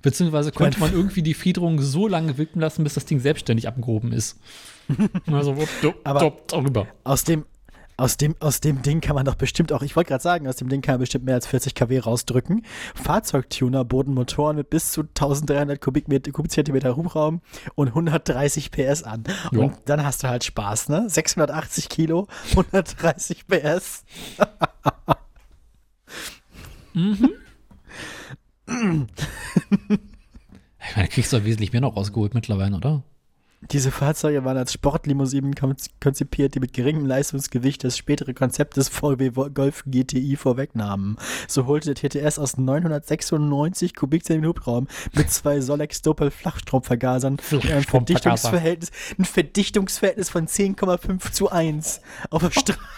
Beziehungsweise 0.00 0.52
konnte 0.52 0.78
man 0.80 0.92
irgendwie 0.92 1.22
die 1.22 1.34
Federung 1.34 1.80
so 1.82 2.06
lange 2.08 2.38
wirken 2.38 2.60
lassen, 2.60 2.84
bis 2.84 2.94
das 2.94 3.04
Ding 3.04 3.20
selbstständig 3.20 3.66
abgehoben 3.68 4.12
ist. 4.12 4.38
Also, 5.30 5.56
wupp, 5.58 5.68
dupp, 5.82 5.96
Aber- 6.04 6.20
dupp, 6.20 6.48
darüber. 6.48 6.86
Aus 7.04 7.24
dem, 7.24 7.44
aus 7.98 8.16
dem, 8.16 8.36
aus 8.38 8.60
dem 8.60 8.80
Ding 8.80 9.00
kann 9.00 9.16
man 9.16 9.26
doch 9.26 9.34
bestimmt 9.34 9.72
auch, 9.72 9.82
ich 9.82 9.96
wollte 9.96 10.08
gerade 10.08 10.22
sagen, 10.22 10.46
aus 10.46 10.56
dem 10.56 10.68
Ding 10.68 10.80
kann 10.80 10.94
man 10.94 11.00
bestimmt 11.00 11.24
mehr 11.24 11.34
als 11.34 11.48
40 11.48 11.74
kW 11.74 11.98
rausdrücken. 11.98 12.64
Fahrzeugtuner 12.94 13.84
boten 13.84 14.14
Motoren 14.14 14.56
mit 14.56 14.70
bis 14.70 14.92
zu 14.92 15.02
1300 15.02 15.80
Kubikmeter, 15.80 16.30
Kubikzentimeter 16.30 16.96
Hubraum 16.96 17.40
und 17.74 17.88
130 17.88 18.70
PS 18.70 19.02
an. 19.02 19.24
Ja. 19.50 19.58
Und 19.58 19.74
dann 19.86 20.04
hast 20.04 20.22
du 20.22 20.28
halt 20.28 20.44
Spaß, 20.44 20.90
ne? 20.90 21.10
680 21.10 21.88
Kilo, 21.88 22.28
130 22.50 23.46
PS. 23.46 24.04
Ich 30.90 30.96
meine, 30.96 31.04
da 31.06 31.06
kriegst 31.06 31.32
du 31.32 31.38
doch 31.38 31.44
wesentlich 31.44 31.72
mehr 31.72 31.80
noch 31.80 31.96
rausgeholt 31.96 32.34
mittlerweile, 32.34 32.76
oder? 32.76 33.02
Diese 33.60 33.90
Fahrzeuge 33.90 34.44
waren 34.44 34.56
als 34.56 34.72
Sportlimousinen 34.72 35.54
kon- 35.54 35.74
konzipiert, 36.00 36.54
die 36.54 36.60
mit 36.60 36.72
geringem 36.72 37.04
Leistungsgewicht 37.06 37.82
das 37.82 37.98
spätere 37.98 38.32
Konzept 38.32 38.76
des 38.76 38.88
VW 38.88 39.30
Golf 39.52 39.82
GTI 39.84 40.36
vorwegnahmen. 40.36 41.16
So 41.48 41.66
holte 41.66 41.92
der 41.92 42.08
TTS 42.10 42.38
aus 42.38 42.56
996 42.56 43.96
Kubikzentimeter 43.96 44.48
Hubraum 44.50 44.86
mit 45.12 45.30
zwei 45.32 45.60
Solex 45.60 46.02
Doppel 46.02 46.30
Flachstromvergasern 46.30 47.38
ein. 47.72 47.82
Verdichtungsverhältnis, 47.82 48.90
ein 49.18 49.24
Verdichtungsverhältnis 49.24 50.30
von 50.30 50.46
10,5 50.46 51.32
zu 51.32 51.50
1 51.50 52.00
auf 52.30 52.42
der 52.42 52.50
Straße. 52.52 52.78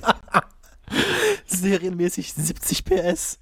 Serienmäßig 1.48 2.34
70 2.34 2.84
PS. 2.84 3.38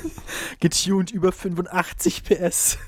Getuned 0.60 1.10
über 1.10 1.32
85 1.32 2.24
PS. 2.24 2.78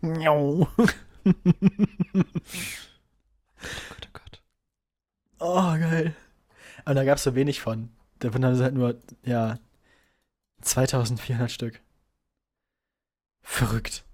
Miau. 0.00 0.68
Gott, 1.24 1.36
oh 4.02 4.12
Gott. 4.12 4.42
oh, 5.38 5.78
geil. 5.78 6.16
Aber 6.84 6.94
da 6.94 7.04
gab 7.04 7.18
es 7.18 7.24
so 7.24 7.34
wenig 7.34 7.60
von. 7.60 7.90
Davon 8.18 8.44
haben 8.44 8.56
sie 8.56 8.62
halt 8.62 8.74
nur, 8.74 8.98
ja, 9.22 9.58
2400 10.62 11.50
Stück. 11.50 11.80
Verrückt. 13.42 14.04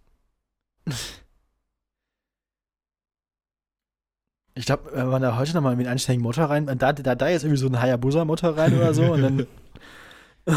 Ich 4.54 4.66
glaube, 4.66 4.90
wenn 4.92 5.08
man 5.08 5.22
da 5.22 5.36
heute 5.36 5.54
nochmal 5.54 5.76
mit 5.76 5.86
einem 5.86 5.92
anständigen 5.92 6.22
Motor 6.22 6.46
rein, 6.46 6.66
da, 6.66 6.92
da, 6.92 7.14
da 7.14 7.28
jetzt 7.28 7.44
irgendwie 7.44 7.60
so 7.60 7.68
ein 7.68 7.80
Hayabusa-Motor 7.80 8.56
rein 8.56 8.76
oder 8.76 8.92
so 8.94 9.12
und 9.12 9.22
dann 9.22 9.46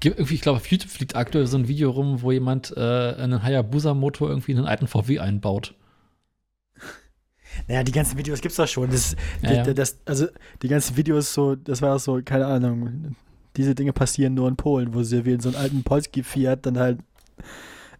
Gibt 0.00 0.18
irgendwie, 0.18 0.34
ich 0.34 0.40
glaube, 0.40 0.56
auf 0.56 0.66
YouTube 0.66 0.90
fliegt 0.90 1.14
aktuell 1.14 1.46
so 1.46 1.56
ein 1.56 1.68
Video 1.68 1.90
rum, 1.90 2.22
wo 2.22 2.32
jemand 2.32 2.76
äh, 2.76 2.80
einen 2.80 3.42
Hayabusa-Motor 3.42 4.30
irgendwie 4.30 4.50
in 4.50 4.58
einen 4.58 4.66
alten 4.66 4.88
VW 4.88 5.20
einbaut. 5.20 5.74
Naja, 7.68 7.84
die 7.84 7.92
ganzen 7.92 8.18
Videos 8.18 8.40
gibt's 8.40 8.56
doch 8.56 8.66
schon. 8.66 8.90
Das, 8.90 9.14
Ja, 9.42 9.52
ja. 9.52 9.62
das, 9.62 9.74
das, 9.74 9.98
also 10.04 10.26
die 10.62 10.66
ganzen 10.66 10.96
Videos 10.96 11.32
so, 11.32 11.54
das 11.54 11.82
war 11.82 11.98
so, 12.00 12.20
keine 12.24 12.46
Ahnung, 12.46 13.14
diese 13.56 13.76
Dinge 13.76 13.92
passieren 13.92 14.34
nur 14.34 14.48
in 14.48 14.56
Polen, 14.56 14.92
wo 14.92 15.04
sie 15.04 15.24
wie 15.24 15.34
in 15.34 15.40
so 15.40 15.50
einen 15.50 15.58
alten 15.58 15.84
Polski 15.84 16.24
Fiat 16.24 16.66
dann 16.66 16.78
halt 16.78 16.98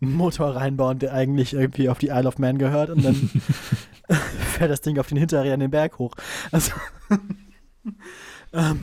einen 0.00 0.15
Motor 0.15 0.57
reinbauen, 0.57 0.99
der 0.99 1.15
eigentlich 1.15 1.55
irgendwie 1.55 1.89
auf 1.89 1.99
die 1.99 2.08
Isle 2.08 2.26
of 2.26 2.39
Man 2.39 2.58
gehört 2.58 2.91
und 2.91 3.05
dann 3.05 3.31
fährt 4.57 4.70
das 4.70 4.81
Ding 4.81 4.99
auf 4.99 5.08
den 5.08 5.18
Hinterrädern 5.18 5.60
den 5.60 5.70
Berg 5.70 5.99
hoch. 5.99 6.15
Also 6.50 6.73
ähm, 8.52 8.81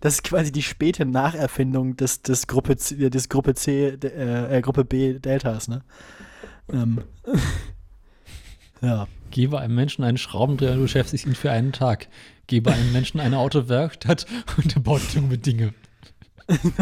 das 0.00 0.14
ist 0.14 0.24
quasi 0.24 0.52
die 0.52 0.62
späte 0.62 1.04
Nacherfindung 1.04 1.96
des, 1.96 2.22
des 2.22 2.46
Gruppe 2.46 2.76
C, 2.76 3.10
des 3.10 3.28
Gruppe 3.28 3.54
C, 3.54 3.88
äh, 3.88 4.58
äh, 4.58 4.60
Gruppe 4.60 4.84
B 4.84 5.18
Deltas, 5.18 5.68
ne? 5.68 5.82
Ähm, 6.72 7.02
ja. 8.80 9.06
Gebe 9.30 9.58
einem 9.58 9.74
Menschen 9.74 10.04
einen 10.04 10.18
Schraubendreher 10.18 10.74
und 10.74 10.82
beschäftigst 10.82 11.26
ihn 11.26 11.34
für 11.34 11.50
einen 11.50 11.72
Tag. 11.72 12.08
Gebe 12.46 12.72
einem 12.72 12.92
Menschen 12.92 13.18
eine 13.18 13.38
Autowerkstatt 13.38 14.26
und 14.56 14.76
er 14.76 14.80
baut 14.80 15.02
dumme 15.14 15.38
Dinge. 15.38 15.74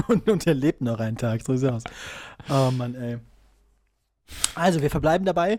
und, 0.08 0.28
und 0.28 0.46
er 0.46 0.54
lebt 0.54 0.82
noch 0.82 0.98
einen 0.98 1.16
Tag, 1.16 1.42
so 1.42 1.56
sieht's 1.56 1.72
aus. 1.72 1.84
Oh 2.50 2.70
Mann, 2.70 2.94
ey. 2.94 3.18
Also, 4.54 4.82
wir 4.82 4.90
verbleiben 4.90 5.24
dabei. 5.24 5.58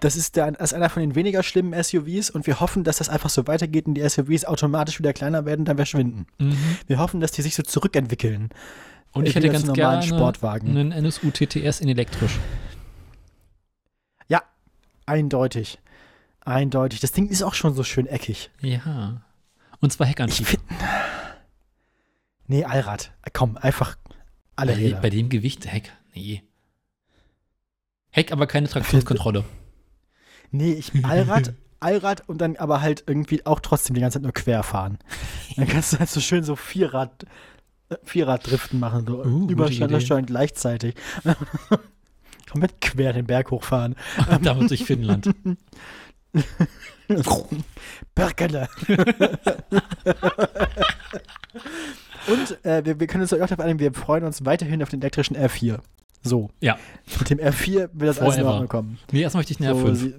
Das 0.00 0.16
ist, 0.16 0.36
der, 0.36 0.52
das 0.52 0.72
ist 0.72 0.74
einer 0.74 0.90
von 0.90 1.00
den 1.00 1.14
weniger 1.14 1.42
schlimmen 1.42 1.80
SUVs 1.82 2.30
und 2.30 2.46
wir 2.46 2.60
hoffen, 2.60 2.84
dass 2.84 2.98
das 2.98 3.08
einfach 3.08 3.30
so 3.30 3.46
weitergeht 3.46 3.86
und 3.86 3.94
die 3.94 4.06
SUVs 4.08 4.44
automatisch 4.44 4.98
wieder 4.98 5.12
kleiner 5.12 5.44
werden, 5.46 5.64
dann 5.64 5.76
verschwinden. 5.76 6.26
Wir 6.86 6.98
hoffen, 6.98 7.20
dass 7.20 7.32
die 7.32 7.42
sich 7.42 7.54
so 7.54 7.62
zurückentwickeln. 7.62 8.50
Und 9.12 9.26
ich 9.28 9.34
Wieder 9.36 9.46
hätte 9.48 9.52
ganz 9.52 9.64
normalen 9.66 10.00
gerne 10.00 10.16
Sportwagen. 10.18 10.70
einen 10.76 10.92
NSU 10.92 11.30
TTS 11.30 11.80
in 11.80 11.88
elektrisch. 11.88 12.38
Ja, 14.28 14.42
eindeutig. 15.06 15.78
Eindeutig. 16.44 17.00
Das 17.00 17.12
Ding 17.12 17.28
ist 17.28 17.42
auch 17.42 17.54
schon 17.54 17.74
so 17.74 17.84
schön 17.84 18.06
eckig. 18.06 18.50
Ja. 18.60 19.22
Und 19.80 19.92
zwar 19.92 20.06
Ich 20.06 20.10
Heckantrieb. 20.12 20.60
Nee, 22.46 22.64
Allrad. 22.64 23.12
Komm, 23.32 23.56
einfach 23.56 23.96
alle 24.56 24.72
Bei, 24.72 24.78
Räder. 24.78 25.00
bei 25.00 25.10
dem 25.10 25.28
Gewicht, 25.28 25.66
Heck, 25.70 25.92
nee. 26.14 26.42
Heck, 28.14 28.30
aber 28.30 28.46
keine 28.46 28.68
Traktionskontrolle. 28.68 29.42
Nee, 30.52 30.74
ich 30.74 30.92
Allrad, 31.04 31.52
Allrad 31.80 32.28
und 32.28 32.38
dann 32.38 32.54
aber 32.54 32.80
halt 32.80 33.02
irgendwie 33.08 33.44
auch 33.44 33.58
trotzdem 33.58 33.94
die 33.94 34.00
ganze 34.00 34.18
Zeit 34.18 34.22
nur 34.22 34.32
quer 34.32 34.62
fahren. 34.62 35.00
Dann 35.56 35.66
kannst 35.66 35.92
du 35.92 35.98
halt 35.98 36.08
so 36.08 36.20
schön 36.20 36.44
so 36.44 36.54
Vierrad, 36.54 37.24
äh, 37.88 37.96
Vierrad-Driften 38.04 38.78
machen, 38.78 39.04
so 39.04 39.18
Uh, 39.24 39.40
gute 39.40 39.52
Übersteuern 39.54 39.90
Idee. 39.90 40.00
steuern 40.00 40.26
gleichzeitig. 40.26 40.94
Komplett 42.48 42.80
quer 42.80 43.12
den 43.12 43.26
Berg 43.26 43.50
hochfahren. 43.50 43.96
Damit 44.42 44.70
durch 44.70 44.84
Finnland. 44.84 45.34
Bergele. 48.14 48.68
und 52.28 52.64
äh, 52.64 52.84
wir, 52.84 53.00
wir 53.00 53.06
können 53.08 53.22
uns 53.22 53.32
auch 53.32 53.38
darauf 53.38 53.58
einigen, 53.58 53.80
wir 53.80 53.92
freuen 53.92 54.22
uns 54.22 54.44
weiterhin 54.44 54.84
auf 54.84 54.88
den 54.90 55.00
elektrischen 55.02 55.36
R4. 55.36 55.80
So, 56.24 56.50
Ja. 56.60 56.78
mit 57.18 57.30
dem 57.30 57.38
R4 57.38 57.90
wird 57.92 58.08
das 58.08 58.18
alles 58.18 58.34
in 58.36 58.40
Forever. 58.40 58.50
Ordnung 58.52 58.68
kommen. 58.68 58.98
Nee, 59.12 59.20
erst 59.22 59.36
möchte 59.36 59.52
ich 59.52 59.60
einen 59.60 59.78
So, 59.78 59.84
R5. 59.86 59.94
sie- 59.94 60.14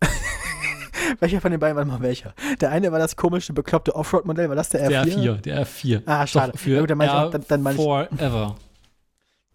welcher 1.20 1.40
von 1.40 1.50
den 1.50 1.60
beiden 1.60 1.76
war 1.76 1.84
mal 1.84 2.00
welcher? 2.00 2.34
Der 2.60 2.70
eine 2.70 2.90
war 2.90 2.98
das 2.98 3.16
komische, 3.16 3.52
bekloppte 3.52 3.94
Offroad-Modell, 3.94 4.48
war 4.48 4.56
das 4.56 4.70
der 4.70 4.88
R4? 4.90 5.04
Der 5.04 5.04
R4, 5.04 5.36
der 5.42 5.66
R4. 5.66 6.02
Ah, 6.06 6.26
schade. 6.26 6.52
Doch, 6.52 6.58
für 6.58 6.70
Ja 6.74 6.80
gut, 6.80 6.90
dann 6.90 6.98
meine 6.98 7.10
ich 7.10 7.16
auch- 7.18 7.30
dann- 7.30 7.44
dann 7.48 7.62
meine 7.62 7.76
ich- 7.76 7.82
Forever. 7.84 8.56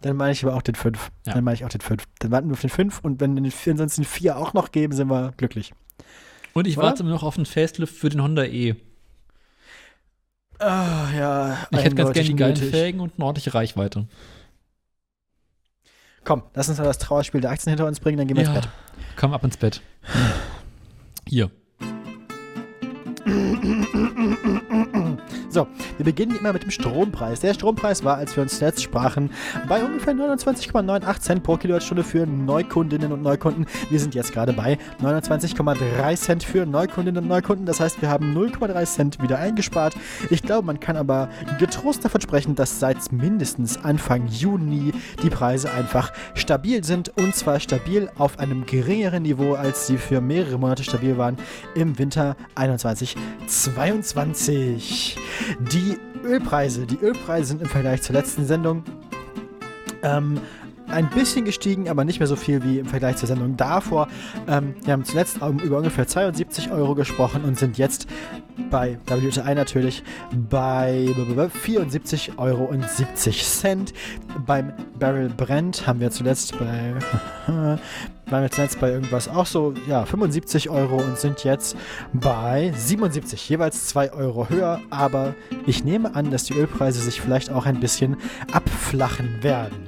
Dann 0.01 0.17
meine 0.17 0.33
ich 0.33 0.43
aber 0.45 0.55
auch 0.55 0.61
den 0.61 0.75
5. 0.75 1.09
Ja. 1.25 1.33
Dann 1.33 1.43
meine 1.43 1.55
ich 1.55 1.65
auch 1.65 1.69
den 1.69 1.81
5. 1.81 2.03
Dann 2.19 2.29
warten 2.31 2.47
wir 2.49 2.53
auf 2.53 2.61
den 2.61 2.69
5 2.69 2.99
und 2.99 3.19
wenn 3.21 3.33
wir 3.33 3.41
den 3.41 3.49
4 3.51 3.71
ansonsten 3.73 4.03
4 4.03 4.37
auch 4.37 4.53
noch 4.53 4.71
geben, 4.71 4.93
sind 4.93 5.07
wir 5.09 5.33
glücklich. 5.37 5.73
Und 6.53 6.67
ich 6.67 6.77
Oder? 6.77 6.87
warte 6.87 7.03
noch 7.03 7.23
auf 7.23 7.37
einen 7.37 7.45
Facelift 7.47 7.95
für 7.95 8.09
den 8.09 8.21
Honda 8.21 8.43
E. 8.43 8.75
Ah, 10.59 11.07
ja. 11.17 11.57
Ich 11.71 11.79
hätte 11.83 11.95
ganz 11.95 12.13
gerne 12.13 12.29
die 12.29 12.35
geilen. 12.35 12.55
Felgen 12.55 12.99
und 13.01 13.13
eine 13.17 13.25
ordentliche 13.25 13.53
Reichweite. 13.53 14.07
Komm, 16.25 16.43
lass 16.55 16.67
uns 16.67 16.79
mal 16.79 16.83
das 16.85 16.97
Trauerspiel 16.97 17.39
der 17.39 17.51
Aktien 17.51 17.69
hinter 17.69 17.85
uns 17.85 17.99
bringen, 17.99 18.17
dann 18.17 18.27
gehen 18.27 18.35
wir 18.35 18.43
ins 18.45 18.53
Bett. 18.53 18.67
komm 19.15 19.31
ab 19.33 19.43
ins 19.43 19.57
Bett. 19.57 19.81
Hier. 21.27 21.51
So, 25.55 25.67
wir 25.95 26.03
beginnen 26.03 26.35
immer 26.37 26.51
mit 26.51 26.63
dem 26.63 26.69
Strompreis. 26.69 27.39
Der 27.39 27.53
Strompreis 27.53 28.03
war, 28.03 28.17
als 28.17 28.35
wir 28.35 28.43
uns 28.43 28.57
zuletzt 28.57 28.83
sprachen, 28.83 29.29
bei 29.69 29.81
ungefähr 29.85 30.13
29,98 30.13 31.19
Cent 31.21 31.43
pro 31.43 31.55
Kilowattstunde 31.55 32.03
für 32.03 32.27
Neukundinnen 32.27 33.13
und 33.13 33.21
Neukunden. 33.21 33.65
Wir 33.89 34.01
sind 34.01 34.15
jetzt 34.15 34.33
gerade 34.33 34.51
bei 34.51 34.77
29,3 35.01 36.15
Cent 36.17 36.43
für 36.43 36.65
Neukundinnen 36.65 37.23
und 37.23 37.29
Neukunden. 37.29 37.65
Das 37.65 37.79
heißt, 37.79 38.01
wir 38.01 38.09
haben 38.09 38.35
0,3 38.35 38.85
Cent 38.85 39.21
wieder 39.21 39.39
eingespart. 39.39 39.95
Ich 40.29 40.43
glaube, 40.43 40.65
man 40.65 40.81
kann 40.81 40.97
aber 40.97 41.29
getrost 41.57 42.03
davon 42.03 42.19
sprechen, 42.19 42.55
dass 42.55 42.81
seit 42.81 43.13
mindestens 43.13 43.77
Anfang 43.81 44.27
Juni 44.27 44.91
die 45.23 45.29
Preise 45.29 45.71
einfach 45.71 46.11
stabil 46.33 46.83
sind. 46.83 47.13
Und 47.17 47.33
zwar 47.33 47.61
stabil 47.61 48.09
auf 48.17 48.39
einem 48.39 48.65
geringeren 48.65 49.23
Niveau, 49.23 49.53
als 49.53 49.87
sie 49.87 49.97
für 49.97 50.19
mehrere 50.19 50.59
Monate 50.59 50.83
stabil 50.83 51.17
waren 51.17 51.37
im 51.75 51.97
Winter 51.97 52.35
21, 52.55 53.15
22. 53.47 55.15
Die 55.59 55.97
Ölpreise. 56.23 56.85
Die 56.85 56.97
Ölpreise 56.97 57.49
sind 57.49 57.61
im 57.61 57.67
Vergleich 57.67 58.01
zur 58.01 58.15
letzten 58.15 58.45
Sendung 58.45 58.83
ähm, 60.03 60.39
ein 60.87 61.09
bisschen 61.09 61.45
gestiegen, 61.45 61.89
aber 61.89 62.05
nicht 62.05 62.19
mehr 62.19 62.27
so 62.27 62.35
viel 62.35 62.63
wie 62.63 62.79
im 62.79 62.85
Vergleich 62.85 63.17
zur 63.17 63.27
Sendung 63.27 63.57
davor. 63.57 64.07
Ähm, 64.47 64.75
wir 64.83 64.93
haben 64.93 65.05
zuletzt 65.05 65.37
über 65.63 65.77
ungefähr 65.77 66.07
72 66.07 66.71
Euro 66.71 66.95
gesprochen 66.95 67.43
und 67.43 67.57
sind 67.57 67.77
jetzt 67.77 68.07
bei 68.69 68.97
WTI 69.05 69.55
natürlich 69.55 70.03
bei 70.49 71.07
74,70 71.07 72.37
Euro. 72.37 72.73
Beim 74.45 74.73
Barrel 74.99 75.29
Brent 75.29 75.87
haben 75.87 75.99
wir 75.99 76.11
zuletzt 76.11 76.57
bei 76.57 76.93
waren 78.27 78.41
wir 78.41 78.51
zuletzt 78.51 78.79
bei 78.79 78.91
irgendwas 78.91 79.27
auch 79.27 79.45
so, 79.45 79.73
ja, 79.87 80.05
75 80.05 80.69
Euro 80.69 80.97
und 80.97 81.17
sind 81.17 81.43
jetzt 81.43 81.77
bei 82.13 82.73
77, 82.75 83.49
jeweils 83.49 83.87
2 83.87 84.13
Euro 84.13 84.49
höher. 84.49 84.81
Aber 84.89 85.35
ich 85.65 85.83
nehme 85.83 86.15
an, 86.15 86.31
dass 86.31 86.45
die 86.45 86.53
Ölpreise 86.53 87.01
sich 87.01 87.21
vielleicht 87.21 87.51
auch 87.51 87.65
ein 87.65 87.79
bisschen 87.79 88.17
abflachen 88.51 89.43
werden. 89.43 89.87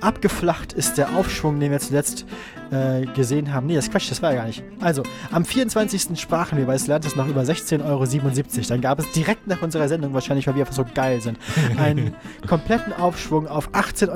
Abgeflacht 0.00 0.72
ist 0.72 0.98
der 0.98 1.16
Aufschwung, 1.16 1.58
den 1.58 1.72
wir 1.72 1.80
zuletzt 1.80 2.26
äh, 2.70 3.06
gesehen 3.14 3.52
haben. 3.52 3.66
Nee, 3.66 3.74
das 3.76 3.86
ist 3.86 3.92
Quatsch, 3.92 4.10
das 4.10 4.22
war 4.22 4.32
ja 4.32 4.38
gar 4.38 4.46
nicht. 4.46 4.62
Also, 4.80 5.02
am 5.30 5.44
24. 5.44 6.18
sprachen 6.20 6.58
wir 6.58 6.66
bei 6.66 6.78
Slantis 6.78 7.16
noch 7.16 7.26
über 7.28 7.42
16,77 7.42 7.84
Euro. 7.84 8.68
Dann 8.68 8.80
gab 8.80 8.98
es 8.98 9.10
direkt 9.12 9.46
nach 9.46 9.62
unserer 9.62 9.88
Sendung, 9.88 10.14
wahrscheinlich 10.14 10.46
weil 10.46 10.54
wir 10.54 10.62
einfach 10.62 10.74
so 10.74 10.84
geil 10.94 11.20
sind, 11.20 11.38
einen 11.78 12.14
kompletten 12.46 12.92
Aufschwung 12.92 13.46
auf 13.46 13.70
18,63 13.70 14.10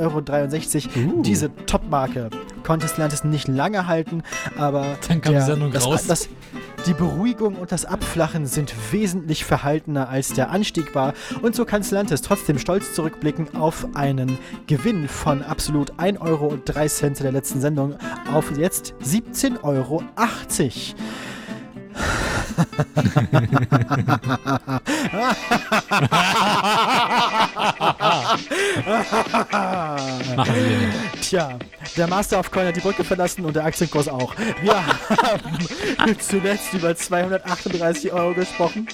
Euro. 0.97 1.19
Uh. 1.19 1.23
Diese 1.23 1.55
Top-Marke 1.67 2.31
konnte 2.62 2.89
Slantis 2.89 3.25
nicht 3.25 3.49
lange 3.49 3.87
halten, 3.87 4.23
aber 4.59 4.97
Dann 5.09 5.20
kam 5.20 5.35
die 5.35 5.41
Sendung 5.41 5.73
das, 5.73 5.87
raus. 5.87 6.07
Das, 6.07 6.29
die 6.87 6.95
Beruhigung 6.95 7.57
und 7.57 7.73
das 7.73 7.85
Abflachen 7.85 8.47
sind 8.47 8.75
wesentlich 8.91 9.45
verhaltener 9.45 10.09
als 10.09 10.33
der 10.33 10.51
Anstieg 10.51 10.95
war 10.95 11.12
und 11.43 11.55
so 11.55 11.65
kann 11.65 11.83
Slantis 11.83 12.23
trotzdem 12.23 12.59
stolz 12.59 12.95
zurückblicken 12.95 13.55
auf 13.55 13.87
einen 13.95 14.39
Gewinn 14.67 15.07
von 15.09 15.43
absolut 15.43 15.93
1,03 15.95 16.20
Euro 16.20 16.55
in 16.55 17.15
der 17.15 17.33
letzten 17.33 17.61
Sendung 17.61 17.97
auf 18.33 18.40
jetzt 18.57 18.94
17,80 19.02 19.65
Euro. 19.65 20.02
Machen 30.36 30.55
wir 30.55 30.86
nicht. 30.86 30.98
Tja, 31.22 31.58
der 31.97 32.06
Master 32.06 32.39
of 32.40 32.50
Coin 32.50 32.66
hat 32.66 32.76
die 32.76 32.80
Brücke 32.80 33.05
verlassen 33.05 33.44
und 33.44 33.55
der 33.56 33.64
Aktienkurs 33.64 34.08
auch. 34.08 34.34
Wir 34.62 34.74
haben 35.98 36.18
zuletzt 36.18 36.72
über 36.74 36.94
238 36.94 38.12
Euro 38.12 38.34
gesprochen. 38.34 38.86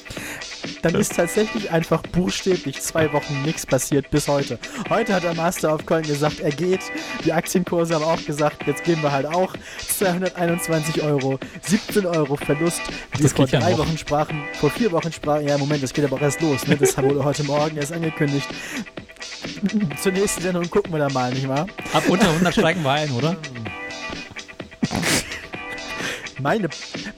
Dann 0.83 0.95
ist 0.97 1.15
tatsächlich 1.17 1.71
einfach 1.71 2.03
buchstäblich 2.03 2.81
zwei 2.81 3.13
Wochen 3.13 3.43
nichts 3.43 3.65
passiert 3.67 4.11
bis 4.11 4.29
heute. 4.29 4.59
Heute 4.89 5.15
hat 5.15 5.23
der 5.25 5.35
Master 5.35 5.75
of 5.75 5.87
Coin 5.87 6.03
gesagt, 6.03 6.41
er 6.41 6.51
geht. 6.51 6.81
Die 7.25 7.33
Aktienkurse 7.33 7.95
haben 7.95 8.05
auch 8.05 8.25
gesagt, 8.25 8.67
jetzt 8.67 8.85
gehen 8.85 9.03
wir 9.03 9.13
halt 9.13 9.27
auch. 9.27 9.55
221 9.89 11.03
Euro, 11.03 11.39
17 11.63 12.07
Euro 12.07 12.37
Verlust. 12.37 12.81
Wir 13.13 13.23
Das 13.23 13.33
vor 13.33 13.45
geht 13.45 13.55
ja 13.55 13.61
drei 13.61 13.73
noch. 13.73 13.79
Wochen 13.79 13.99
sprachen, 13.99 14.43
vor 14.55 14.71
vier 14.71 14.91
Wochen 14.93 15.13
sprachen, 15.13 15.47
ja 15.47 15.57
Moment, 15.59 15.83
das 15.83 15.93
geht 15.93 16.05
aber 16.05 16.17
auch 16.17 16.21
erst 16.23 16.41
los. 16.41 16.67
Ne? 16.67 16.77
Das 16.77 16.97
wurde 16.99 17.25
heute 17.25 17.45
Morgen 17.45 17.77
erst 17.77 17.93
angekündigt. 17.93 18.49
Zur 20.03 20.13
nächsten 20.13 20.43
Sendung 20.43 20.69
gucken 20.71 20.93
wir 20.93 20.99
da 20.99 21.09
mal, 21.09 21.33
nicht 21.33 21.49
wahr? 21.49 21.67
Ab 21.93 22.05
unter 22.09 22.29
100 22.31 22.55
steigen 22.55 22.83
wir 22.83 22.91
ein, 22.91 23.11
oder? 23.13 23.37
meine, 26.47 26.69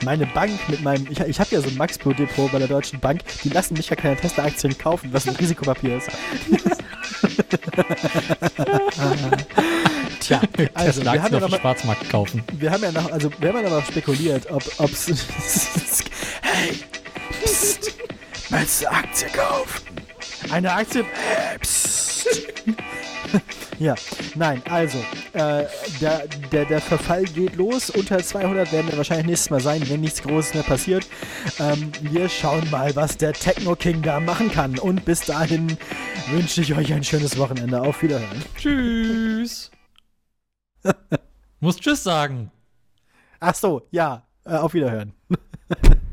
meine 0.05 0.27
Bank 0.27 0.53
mit 0.69 0.83
meinem, 0.83 1.07
ich, 1.11 1.21
ich 1.21 1.39
habe 1.41 1.55
ja 1.55 1.61
so 1.61 1.69
ein 1.69 1.77
Max-Pro-Depot 1.77 2.51
bei 2.51 2.59
der 2.59 2.69
Deutschen 2.69 2.99
Bank, 2.99 3.21
die 3.45 3.51
lassen 3.51 3.75
mich 3.75 3.91
ja 3.91 3.97
keine 3.97 4.17
Tesla-Aktien 4.17 4.79
kaufen, 4.79 5.13
was 5.13 5.29
ein 5.29 5.37
Risikopapier 5.37 5.99
ist. 5.99 6.09
Tja, 10.21 10.41
also 10.75 11.03
wir 11.03 11.23
haben, 11.23 11.35
ja 11.35 11.41
noch 11.41 11.51
mal, 11.51 11.61
Schwarzmarkt 11.61 12.09
kaufen. 12.09 12.43
wir 12.53 12.71
haben 12.71 12.83
ja 12.83 12.93
noch, 12.93 13.13
also 13.13 13.31
wir 13.39 13.53
haben 13.53 13.63
ja 13.65 13.71
noch 13.71 13.85
spekuliert, 13.85 14.51
ob, 14.51 14.63
ob's, 14.79 15.07
hey, 16.43 16.79
psst, 17.45 17.93
willst 18.49 18.83
du 18.83 18.91
Aktie 18.91 19.29
kaufen? 19.29 19.98
Eine 20.51 20.73
Aktie, 20.73 21.05
psst. 21.61 22.27
Ja, 23.79 23.95
nein, 24.35 24.61
also, 24.69 24.99
äh, 25.33 25.65
der, 26.01 26.27
der, 26.51 26.65
der 26.65 26.81
Verfall 26.81 27.25
geht 27.25 27.55
los. 27.55 27.91
Unter 27.91 28.19
200 28.19 28.73
werden 28.73 28.91
wir 28.91 28.97
wahrscheinlich 28.97 29.27
nächstes 29.27 29.51
Mal 29.51 29.61
sein, 29.61 29.89
wenn 29.89 30.01
nichts 30.01 30.23
Großes 30.23 30.55
mehr 30.55 30.65
passiert. 30.65 31.07
Ähm, 31.61 31.93
wir 32.01 32.29
schauen 32.29 32.69
mal, 32.71 32.97
was 32.97 33.17
der 33.17 33.35
Techno 33.35 33.77
King 33.77 34.03
da 34.03 34.19
machen 34.19 34.51
kann. 34.51 34.79
Und 34.79 35.05
bis 35.05 35.21
dahin 35.21 35.77
wünsche 36.31 36.61
ich 36.61 36.75
euch 36.75 36.93
ein 36.93 37.05
schönes 37.05 37.39
Wochenende. 37.39 37.81
Auf 37.81 38.03
Wiederhören. 38.03 38.43
Tschüss. 38.57 39.71
Muss 41.61 41.77
Tschüss 41.77 42.03
sagen. 42.03 42.51
Ach 43.39 43.55
so, 43.55 43.87
ja, 43.93 44.27
äh, 44.45 44.57
auf 44.57 44.75
Wiederhören. 44.75 45.13